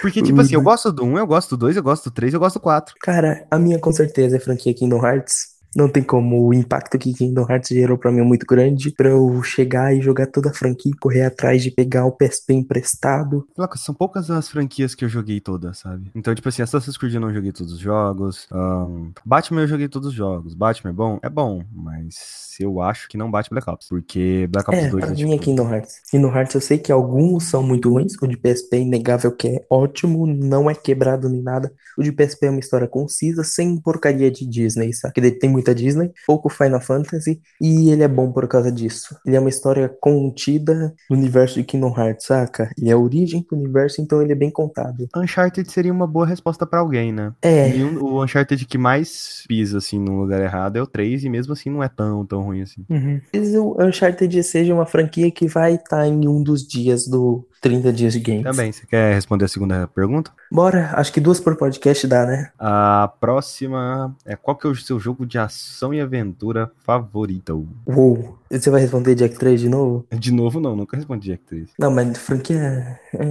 Porque, 0.00 0.22
tipo 0.22 0.40
assim, 0.42 0.54
eu 0.54 0.62
gosto 0.62 0.92
do 0.92 1.04
1, 1.04 1.18
eu 1.18 1.26
gosto 1.26 1.50
do 1.50 1.56
2, 1.58 1.76
eu 1.76 1.82
gosto 1.82 2.04
do 2.10 2.14
3, 2.14 2.34
eu 2.34 2.40
gosto 2.40 2.56
do 2.56 2.60
4. 2.62 2.94
Cara, 3.00 3.46
a 3.50 3.58
minha 3.58 3.78
com 3.78 3.92
certeza 3.92 4.36
é 4.36 4.40
franquia 4.40 4.74
Kingdom 4.74 5.04
Hearts. 5.04 5.58
Não 5.74 5.88
tem 5.88 6.02
como, 6.02 6.46
o 6.48 6.54
impacto 6.54 6.98
que 6.98 7.12
Kingdom 7.12 7.46
Hearts 7.48 7.68
gerou 7.68 7.96
pra 7.96 8.10
mim 8.10 8.20
é 8.20 8.24
muito 8.24 8.44
grande. 8.46 8.90
Pra 8.90 9.08
eu 9.08 9.42
chegar 9.42 9.94
e 9.94 10.00
jogar 10.00 10.26
toda 10.26 10.50
a 10.50 10.54
franquia 10.54 10.90
e 10.92 10.98
correr 10.98 11.22
atrás 11.22 11.62
de 11.62 11.70
pegar 11.70 12.04
o 12.06 12.12
PSP 12.12 12.54
emprestado. 12.54 13.46
Loco, 13.56 13.78
São 13.78 13.94
poucas 13.94 14.30
as 14.30 14.48
franquias 14.48 14.94
que 14.94 15.04
eu 15.04 15.08
joguei 15.08 15.40
todas, 15.40 15.78
sabe? 15.78 16.10
Então, 16.14 16.34
tipo 16.34 16.48
assim, 16.48 16.62
Assassin's 16.62 16.96
Creed 16.96 17.14
eu 17.14 17.20
não 17.20 17.32
joguei 17.32 17.52
todos 17.52 17.72
os 17.72 17.78
jogos. 17.78 18.46
ahn, 18.50 19.10
Batman 19.24 19.62
eu 19.62 19.68
joguei 19.68 19.88
todos 19.88 20.08
os 20.08 20.14
jogos. 20.14 20.54
Batman 20.54 20.90
é 20.90 20.94
bom? 20.94 21.18
É 21.22 21.28
bom, 21.28 21.62
mas 21.72 22.56
eu 22.58 22.80
acho 22.82 23.08
que 23.08 23.16
não 23.16 23.30
bate 23.30 23.48
Black 23.50 23.68
Ops. 23.70 23.88
Porque 23.88 24.46
Black 24.50 24.68
Ops 24.68 24.84
É, 24.84 24.88
2 24.88 25.04
pra 25.04 25.14
é 25.14 25.16
mim 25.16 25.22
é 25.34 25.38
tipo. 25.38 25.44
Kingdom 25.44 25.72
Hearts. 25.72 26.00
Kingdom 26.10 26.34
Hearts 26.34 26.54
eu 26.54 26.60
sei 26.60 26.78
que 26.78 26.92
alguns 26.92 27.44
são 27.44 27.62
muito 27.62 27.90
ruins. 27.90 28.14
O 28.20 28.26
de 28.26 28.36
PSP 28.36 28.76
é 28.76 28.80
inegável 28.80 29.32
que 29.32 29.48
é 29.48 29.64
ótimo, 29.70 30.26
não 30.26 30.68
é 30.68 30.74
quebrado 30.74 31.28
nem 31.28 31.42
nada. 31.42 31.72
O 31.96 32.02
de 32.02 32.12
PSP 32.12 32.46
é 32.46 32.50
uma 32.50 32.60
história 32.60 32.86
concisa, 32.88 33.44
sem 33.44 33.76
porcaria 33.80 34.30
de 34.30 34.46
Disney, 34.46 34.92
sabe? 34.92 35.14
Que 35.14 35.30
tem 35.30 35.50
muita 35.60 35.74
Disney, 35.74 36.10
pouco 36.26 36.48
Final 36.48 36.80
Fantasy, 36.80 37.40
e 37.60 37.90
ele 37.90 38.02
é 38.02 38.08
bom 38.08 38.32
por 38.32 38.46
causa 38.48 38.72
disso. 38.72 39.16
Ele 39.26 39.36
é 39.36 39.40
uma 39.40 39.48
história 39.48 39.88
contida 40.00 40.94
no 41.08 41.16
universo 41.16 41.56
de 41.56 41.64
Kingdom 41.64 41.94
Hearts, 41.96 42.26
saca? 42.26 42.70
Ele 42.78 42.90
é 42.90 42.92
a 42.92 42.98
origem 42.98 43.44
do 43.48 43.56
universo, 43.56 44.00
então 44.00 44.22
ele 44.22 44.32
é 44.32 44.34
bem 44.34 44.50
contado. 44.50 45.08
Uncharted 45.16 45.70
seria 45.70 45.92
uma 45.92 46.06
boa 46.06 46.26
resposta 46.26 46.66
pra 46.66 46.80
alguém, 46.80 47.12
né? 47.12 47.32
É, 47.42 47.76
E 47.76 47.84
um- 47.84 48.02
o 48.02 48.24
Uncharted 48.24 48.64
que 48.66 48.78
mais 48.78 49.44
pisa, 49.48 49.78
assim, 49.78 49.98
no 49.98 50.20
lugar 50.20 50.40
errado 50.40 50.76
é 50.76 50.82
o 50.82 50.86
3, 50.86 51.24
e 51.24 51.28
mesmo 51.28 51.52
assim 51.52 51.70
não 51.70 51.82
é 51.82 51.88
tão, 51.88 52.24
tão 52.26 52.42
ruim 52.42 52.62
assim. 52.62 52.84
Uhum. 52.88 53.20
Talvez 53.32 53.54
o 53.54 53.76
Uncharted 53.80 54.42
seja 54.42 54.74
uma 54.74 54.86
franquia 54.86 55.30
que 55.30 55.46
vai 55.46 55.74
estar 55.74 56.06
em 56.06 56.26
um 56.28 56.42
dos 56.42 56.66
dias 56.66 57.06
do, 57.06 57.46
30 57.60 57.92
dias 57.92 58.12
de 58.12 58.20
games. 58.20 58.44
Também. 58.44 58.72
Você 58.72 58.86
quer 58.86 59.14
responder 59.14 59.44
a 59.44 59.48
segunda 59.48 59.86
pergunta? 59.88 60.30
Bora, 60.50 60.90
acho 60.94 61.12
que 61.12 61.20
duas 61.20 61.38
por 61.40 61.56
podcast 61.56 62.06
dá, 62.06 62.24
né? 62.26 62.50
A 62.58 63.12
próxima 63.20 64.16
é 64.24 64.34
qual 64.36 64.56
que 64.56 64.66
é 64.66 64.70
o 64.70 64.74
seu 64.74 64.98
jogo 64.98 65.26
de 65.26 65.38
ação 65.38 65.92
e 65.92 66.00
aventura 66.00 66.70
favorito? 66.78 67.68
Uou. 67.86 68.38
Você 68.50 68.68
vai 68.68 68.80
responder 68.80 69.14
Jack 69.14 69.38
3 69.38 69.60
de 69.60 69.68
novo? 69.68 70.04
De 70.12 70.32
novo, 70.32 70.58
não, 70.58 70.74
nunca 70.74 70.96
respondi 70.96 71.28
Jack 71.28 71.44
3. 71.44 71.68
Não, 71.78 71.90
mas 71.90 72.18
franquia. 72.18 72.98
é, 73.14 73.26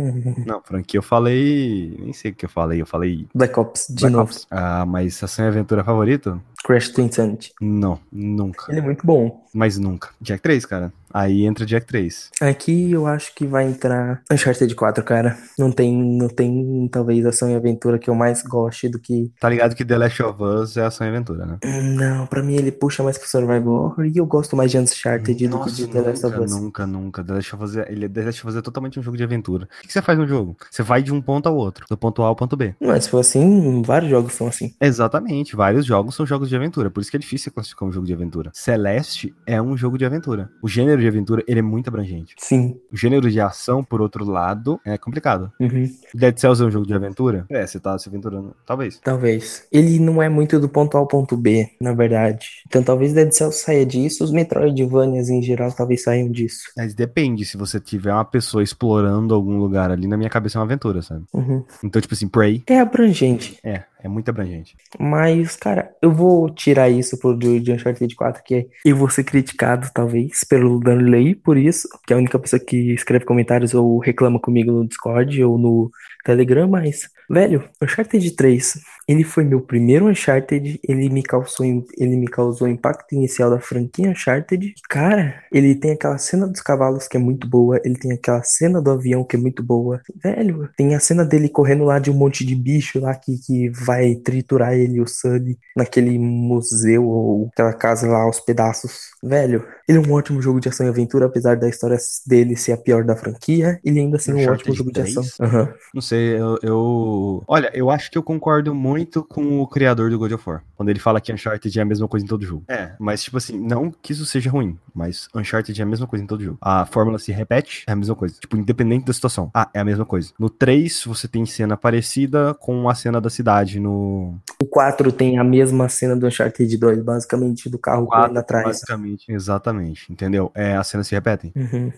Não, 0.46 0.62
franquia 0.64 1.00
eu 1.00 1.04
falei. 1.04 1.98
Nem 2.00 2.14
sei 2.14 2.32
o 2.32 2.36
que 2.36 2.46
eu 2.46 2.50
falei, 2.50 2.82
eu 2.82 2.86
falei. 2.86 3.28
Black 3.36 3.60
Ops, 3.60 3.88
de 3.90 4.02
Black 4.02 4.16
novo. 4.16 4.32
Ops. 4.32 4.48
Ah, 4.50 4.86
mas 4.86 5.22
ação 5.22 5.44
e 5.44 5.48
aventura 5.50 5.84
favorito? 5.84 6.42
Crash 6.64 6.90
Twin 6.90 7.12
Sanity. 7.12 7.52
Não, 7.60 8.00
nunca. 8.12 8.72
Ele 8.72 8.80
é 8.80 8.84
muito 8.84 9.06
bom. 9.06 9.46
Mas 9.54 9.78
nunca. 9.78 10.10
Jack 10.22 10.42
3, 10.42 10.66
cara. 10.66 10.94
Aí 11.14 11.46
entra 11.46 11.66
Jack 11.66 11.86
3. 11.88 12.32
Aqui 12.42 12.92
eu 12.92 13.08
acho 13.08 13.34
que 13.34 13.46
vai 13.46 13.66
entrar 13.66 14.22
Uncharted 14.32 14.74
4, 14.76 15.04
cara. 15.04 15.38
Não 15.58 15.72
tem, 15.72 15.96
não 15.96 16.28
tem 16.28 16.88
talvez 16.92 17.26
ação 17.26 17.50
e 17.50 17.56
aventura 17.56 18.00
que 18.00 18.10
eu 18.10 18.16
mais 18.16 18.42
goste 18.44 18.90
do 18.90 19.00
que. 19.00 19.32
Tá 19.40 19.50
ligado 19.50 19.76
que 19.76 19.86
The 19.86 19.98
Last 19.98 20.24
of 20.24 20.44
Us 20.44 20.78
é 20.78 20.86
ação 20.86 21.06
e 21.08 21.10
aventura, 21.10 21.46
né? 21.46 21.58
Não, 21.96 22.26
pra 22.28 22.44
mim 22.44 22.56
ele 22.56 22.72
puxa 22.72 23.04
mais 23.04 23.18
pro 23.18 23.28
Survival 23.28 23.74
Horror 23.74 24.06
e 24.06 24.18
eu 24.18 24.26
gosto 24.26 24.56
mais 24.56 24.72
de 24.72 24.78
Uncharted 24.78 25.48
do 25.48 25.64
que 25.64 25.72
de 25.72 25.88
The 25.88 26.02
Last 26.02 26.26
of 26.26 26.36
nunca, 26.36 26.46
Us. 26.46 26.62
nunca, 26.62 26.88
nunca. 26.88 27.24
The 27.24 27.34
Last 27.34 27.56
of 27.56 27.64
Us, 27.64 27.76
é, 27.76 27.92
ele, 27.92 28.10
The 28.10 28.24
Last 28.24 28.42
of 28.42 28.50
Us 28.50 28.56
é 28.56 28.62
totalmente 28.62 29.00
um 29.00 29.04
jogo 29.04 29.18
de 29.18 29.24
aventura. 29.24 29.68
O 29.84 29.88
que 29.88 29.94
você 29.94 30.02
faz 30.02 30.18
no 30.18 30.28
jogo? 30.28 30.56
Você 30.70 30.84
vai 30.84 31.02
de 31.02 31.14
um 31.14 31.22
ponto 31.22 31.48
ao 31.48 31.56
outro, 31.56 31.86
do 31.90 31.98
ponto 31.98 32.22
A 32.24 32.28
ao 32.28 32.36
ponto 32.36 32.56
B. 32.56 32.76
Mas 32.80 33.06
se 33.06 33.10
for 33.10 33.20
assim, 33.20 33.82
vários 33.82 34.10
jogos 34.10 34.34
são 34.34 34.48
assim. 34.48 34.74
Exatamente, 34.80 35.56
vários 35.56 35.86
jogos 35.86 36.16
são 36.16 36.26
jogos 36.26 36.50
de 36.50 36.56
aventura, 36.56 36.90
por 36.90 37.02
isso 37.02 37.12
que 37.12 37.18
é 37.18 37.20
difícil 37.20 37.52
classificar 37.52 37.88
um 37.88 37.92
jogo 37.92 38.06
de 38.06 38.14
aventura. 38.14 38.52
Celeste 38.54 39.34
é 39.46 39.62
um 39.62 39.76
jogo 39.76 39.98
de 39.98 40.06
aventura. 40.06 40.50
O 40.62 40.68
gênero 40.68 40.99
de 41.02 41.08
aventura, 41.08 41.44
ele 41.48 41.60
é 41.60 41.64
muito 41.64 41.88
abrangente. 41.88 42.36
Sim. 42.38 42.80
O 42.92 42.98
gênero 42.98 43.30
de 43.30 43.40
ação, 43.40 43.84
por 43.84 44.02
outro 44.02 44.26
lado, 44.26 44.80
é 44.86 44.98
complicado. 44.98 45.52
Uhum. 45.60 45.90
Dead 46.14 46.38
Cells 46.38 46.62
é 46.62 46.66
um 46.66 46.72
jogo 46.72 46.86
de 46.86 46.94
aventura? 46.94 47.46
É, 47.50 47.66
você 47.66 47.80
tá 47.80 47.98
se 47.98 48.10
aventurando, 48.10 48.56
talvez. 48.66 49.00
Talvez. 49.04 49.66
Ele 49.72 50.00
não 50.00 50.22
é 50.22 50.30
muito 50.30 50.60
do 50.60 50.70
ponto 50.70 50.96
A 50.98 51.00
ao 51.00 51.08
ponto 51.08 51.36
B, 51.38 51.70
na 51.82 51.94
verdade. 51.94 52.48
Então 52.68 52.84
talvez 52.84 53.14
Dead 53.14 53.32
Cells 53.32 53.60
saia 53.60 53.86
disso. 53.86 54.24
Os 54.24 54.32
Metroidvanias 54.32 55.30
em 55.30 55.42
geral 55.42 55.72
talvez 55.72 56.04
saiam 56.04 56.30
disso. 56.32 56.64
Mas 56.78 56.94
depende, 56.94 57.46
se 57.46 57.58
você 57.58 57.80
tiver 57.80 58.14
uma 58.14 58.26
pessoa 58.26 58.64
explorando 58.64 59.34
algum 59.34 59.58
lugar 59.58 59.92
ali, 59.92 60.08
na 60.08 60.18
minha 60.18 60.30
cabeça 60.30 60.58
é 60.58 60.60
uma 60.60 60.66
aventura, 60.66 61.02
sabe? 61.02 61.24
Uhum. 61.34 61.64
Então, 61.84 62.02
tipo 62.02 62.14
assim, 62.14 62.28
Prey, 62.28 62.64
É 62.68 62.80
abrangente. 62.80 63.58
é, 63.64 63.84
é 64.02 64.08
muito 64.08 64.30
abrangente. 64.30 64.76
Mas, 64.98 65.56
cara, 65.56 65.94
eu 66.02 66.12
vou 66.12 66.50
tirar 66.50 66.90
isso 66.90 67.18
pro 67.20 67.38
de, 67.38 67.72
Uncharted 67.72 68.16
4, 68.16 68.44
que 68.44 68.56
é 68.56 68.66
eu 68.86 68.96
vou 68.96 69.10
ser 69.10 69.24
criticado, 69.24 69.90
talvez, 69.94 70.44
pelo 70.44 70.80
Danley 70.80 71.36
por 71.36 71.58
isso, 71.58 71.88
que 72.08 72.14
é 72.14 72.16
a 72.16 72.20
única 72.20 72.40
pessoa 72.40 72.60
que 72.60 72.94
escreve 72.94 73.26
comentários 73.26 73.74
ou 73.74 74.00
reclama 74.00 74.40
comigo 74.40 74.72
no 74.72 74.88
Discord 74.88 75.44
ou 75.44 75.58
no 75.58 75.92
Telegram, 76.30 76.68
mas, 76.68 77.10
velho, 77.28 77.68
Uncharted 77.82 78.32
3, 78.36 78.80
ele 79.08 79.24
foi 79.24 79.44
meu 79.44 79.60
primeiro 79.60 80.08
Uncharted, 80.08 80.80
ele 80.88 81.10
me 81.10 81.24
causou, 81.24 81.66
ele 81.98 82.16
me 82.16 82.28
causou 82.28 82.68
o 82.68 82.70
impacto 82.70 83.16
inicial 83.16 83.50
da 83.50 83.60
franquia 83.60 84.12
Uncharted. 84.12 84.76
Cara, 84.88 85.42
ele 85.52 85.74
tem 85.74 85.92
aquela 85.94 86.20
cena 86.20 86.48
dos 86.48 86.62
cavalos 86.62 87.08
que 87.08 87.18
é 87.18 87.20
muito 87.20 87.50
boa, 87.50 87.82
ele 87.84 87.96
tem 87.96 88.12
aquela 88.12 88.44
cena 88.44 88.80
do 88.80 88.92
avião 88.92 89.24
que 89.24 89.36
é 89.36 89.40
muito 89.40 89.64
boa. 89.64 90.00
Velho, 90.24 90.70
tem 90.78 90.94
a 90.94 91.00
cena 91.00 91.26
dele 91.26 91.50
correndo 91.50 91.84
lá 91.84 91.98
de 91.98 92.12
um 92.12 92.14
monte 92.14 92.46
de 92.46 92.54
bicho 92.54 93.00
lá 93.00 93.16
que, 93.16 93.40
que 93.40 93.70
vai 93.70 94.14
triturar 94.14 94.76
ele, 94.76 95.02
o 95.02 95.08
Sully, 95.08 95.58
naquele 95.76 96.20
museu 96.20 97.08
ou 97.08 97.50
aquela 97.52 97.74
casa 97.74 98.08
lá 98.08 98.22
aos 98.22 98.40
pedaços. 98.40 99.10
Velho, 99.24 99.66
ele 99.88 99.98
é 99.98 100.02
um 100.02 100.14
ótimo 100.14 100.40
jogo 100.40 100.60
de 100.60 100.70
ação 100.70 100.86
e 100.86 100.90
aventura, 100.90 101.26
apesar 101.26 101.58
da 101.58 101.68
história 101.68 101.98
dele 102.28 102.56
ser 102.56 102.74
a 102.74 102.78
pior 102.78 103.04
da 103.04 103.16
franquia, 103.16 103.80
ele 103.84 104.00
ainda 104.00 104.18
assim 104.18 104.32
é 104.32 104.36
um 104.48 104.54
ótimo 104.54 104.76
jogo 104.76 104.92
de 104.92 105.02
3? 105.02 105.18
ação. 105.18 105.48
Aham. 105.48 105.74
Não 105.96 106.02
sei, 106.02 106.19
eu, 106.20 106.60
eu- 106.62 107.44
Olha, 107.48 107.70
eu 107.74 107.90
acho 107.90 108.10
que 108.12 108.18
eu 108.18 108.24
concordo 108.24 108.74
muito 108.74 109.24
com 109.24 109.60
o 109.62 109.68
criador 109.68 110.10
do 110.10 110.18
God 110.20 110.32
of 110.34 110.50
War. 110.50 110.64
Quando 110.76 110.90
ele 110.90 111.00
fala 111.00 111.20
que 111.22 111.32
Uncharted 111.34 111.78
é 111.78 111.82
a 111.82 111.86
mesma 111.86 112.08
coisa 112.08 112.26
em 112.26 112.30
todo 112.30 112.46
jogo. 112.46 112.64
É, 112.68 112.94
mas 113.00 113.24
tipo 113.24 113.38
assim, 113.38 113.58
não 113.60 113.92
que 113.92 114.14
isso 114.14 114.26
seja 114.26 114.50
ruim, 114.50 114.78
mas 114.94 115.28
Uncharted 115.36 115.80
é 115.80 115.84
a 115.84 115.88
mesma 115.88 116.08
coisa 116.08 116.24
em 116.24 116.28
todo 116.28 116.44
jogo. 116.44 116.58
A 116.62 116.86
fórmula 116.86 117.18
se 117.20 117.32
repete, 117.32 117.84
é 117.88 117.92
a 117.92 117.96
mesma 117.96 118.16
coisa. 118.16 118.36
Tipo, 118.40 118.58
independente 118.58 119.06
da 119.06 119.14
situação. 119.14 119.50
Ah, 119.54 119.70
é 119.74 119.80
a 119.80 119.86
mesma 119.86 120.06
coisa. 120.06 120.32
No 120.40 120.50
3, 120.50 121.04
você 121.06 121.28
tem 121.28 121.46
cena 121.46 121.76
parecida 121.78 122.54
com 122.54 122.90
a 122.90 122.96
cena 122.96 123.20
da 123.20 123.30
cidade 123.30 123.80
no 123.80 124.36
O 124.62 124.66
4 124.66 125.12
tem 125.12 125.38
a 125.38 125.44
mesma 125.44 125.88
cena 125.90 126.16
do 126.16 126.26
Uncharted 126.28 126.78
2, 126.78 127.02
basicamente, 127.04 127.70
do 127.70 127.78
carro 127.78 128.06
correndo 128.06 128.34
4, 128.34 128.40
atrás. 128.40 128.66
basicamente. 128.66 129.32
Exatamente, 129.32 130.12
entendeu? 130.12 130.52
É, 130.56 130.76
as 130.76 130.88
cenas 130.88 131.08
se 131.08 131.16
repetem. 131.16 131.52
Uhum. 131.56 131.92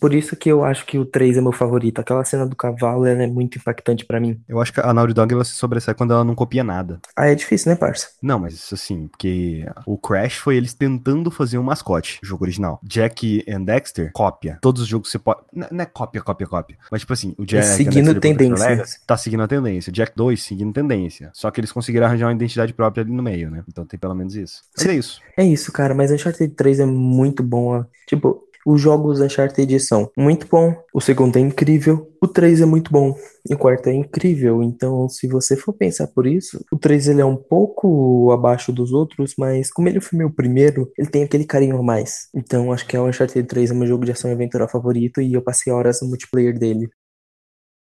Por 0.00 0.14
isso 0.14 0.36
que 0.36 0.48
eu 0.48 0.64
acho 0.64 0.86
que 0.86 0.98
o 0.98 1.04
3 1.04 1.36
é 1.36 1.40
meu 1.40 1.52
favorito. 1.52 2.00
Aquela 2.00 2.24
cena 2.24 2.46
do 2.46 2.54
cavalo, 2.56 3.04
ela 3.06 3.22
é 3.22 3.26
muito 3.26 3.41
impactante 3.58 4.04
pra 4.04 4.20
mim. 4.20 4.40
Eu 4.48 4.60
acho 4.60 4.72
que 4.72 4.80
a 4.80 4.92
Naughty 4.92 5.14
Dog 5.14 5.32
ela 5.34 5.44
se 5.44 5.52
sobressai 5.52 5.94
quando 5.94 6.12
ela 6.12 6.24
não 6.24 6.34
copia 6.34 6.62
nada. 6.64 7.00
Ah, 7.16 7.26
é 7.26 7.34
difícil, 7.34 7.70
né, 7.70 7.76
parça? 7.76 8.08
Não, 8.22 8.38
mas 8.38 8.72
assim, 8.72 9.08
porque 9.08 9.66
o 9.86 9.98
Crash 9.98 10.36
foi 10.36 10.56
eles 10.56 10.74
tentando 10.74 11.30
fazer 11.30 11.58
um 11.58 11.62
mascote, 11.62 12.20
o 12.22 12.26
jogo 12.26 12.44
original. 12.44 12.80
Jack 12.82 13.44
and 13.48 13.64
Dexter, 13.64 14.10
cópia. 14.12 14.58
Todos 14.60 14.82
os 14.82 14.88
jogos 14.88 15.10
você 15.10 15.18
pode. 15.18 15.40
Não 15.52 15.68
não 15.72 15.82
é 15.82 15.86
cópia, 15.86 16.22
cópia, 16.22 16.46
cópia. 16.46 16.76
Mas, 16.90 17.00
tipo 17.00 17.12
assim, 17.12 17.34
o 17.38 17.44
Jack 17.44 17.66
and 17.66 17.70
seguindo 17.76 18.14
Dexter 18.14 18.20
tendência. 18.20 18.68
Legacy 18.68 19.00
tá 19.06 19.16
seguindo 19.16 19.42
a 19.42 19.48
tendência. 19.48 19.90
O 19.90 19.92
Jack 19.92 20.12
2 20.14 20.42
seguindo 20.42 20.72
tendência. 20.72 21.30
Só 21.32 21.50
que 21.50 21.60
eles 21.60 21.72
conseguiram 21.72 22.06
arranjar 22.06 22.26
uma 22.26 22.32
identidade 22.34 22.72
própria 22.72 23.02
ali 23.02 23.12
no 23.12 23.22
meio, 23.22 23.50
né? 23.50 23.64
Então 23.68 23.84
tem 23.84 23.98
pelo 23.98 24.14
menos 24.14 24.34
isso. 24.36 24.62
Mas 24.76 24.86
é 24.86 24.94
isso. 24.94 25.20
É 25.36 25.44
isso, 25.44 25.72
cara, 25.72 25.94
mas 25.94 26.10
Uncharted 26.10 26.54
3 26.54 26.80
é 26.80 26.86
muito 26.86 27.42
bom. 27.42 27.78
ó. 27.78 27.84
Tipo, 28.06 28.44
os 28.66 28.80
jogos 28.80 29.20
Uncharted 29.20 29.78
são 29.80 30.10
muito 30.16 30.46
bom, 30.46 30.74
o 30.94 31.00
segundo 31.00 31.36
é 31.36 31.40
incrível, 31.40 32.10
o 32.22 32.28
3 32.28 32.60
é 32.60 32.64
muito 32.64 32.92
bom 32.92 33.14
e 33.48 33.54
o 33.54 33.58
quarto 33.58 33.88
é 33.88 33.92
incrível. 33.92 34.62
Então, 34.62 35.08
se 35.08 35.26
você 35.26 35.56
for 35.56 35.72
pensar 35.72 36.06
por 36.06 36.26
isso, 36.26 36.64
o 36.72 36.78
3 36.78 37.08
ele 37.08 37.20
é 37.20 37.24
um 37.24 37.36
pouco 37.36 38.30
abaixo 38.30 38.72
dos 38.72 38.92
outros, 38.92 39.34
mas 39.36 39.70
como 39.70 39.88
ele 39.88 40.00
foi 40.00 40.18
meu 40.18 40.30
primeiro, 40.30 40.90
ele 40.96 41.08
tem 41.08 41.24
aquele 41.24 41.44
carinho 41.44 41.76
a 41.78 41.82
mais. 41.82 42.28
Então, 42.34 42.72
acho 42.72 42.86
que 42.86 42.96
é 42.96 43.00
o 43.00 43.08
Uncharted 43.08 43.46
3 43.48 43.70
é 43.70 43.74
meu 43.74 43.86
jogo 43.86 44.04
de 44.04 44.12
ação 44.12 44.30
e 44.30 44.34
aventura 44.34 44.68
favorito 44.68 45.20
e 45.20 45.32
eu 45.32 45.42
passei 45.42 45.72
horas 45.72 46.00
no 46.00 46.08
multiplayer 46.08 46.56
dele. 46.58 46.88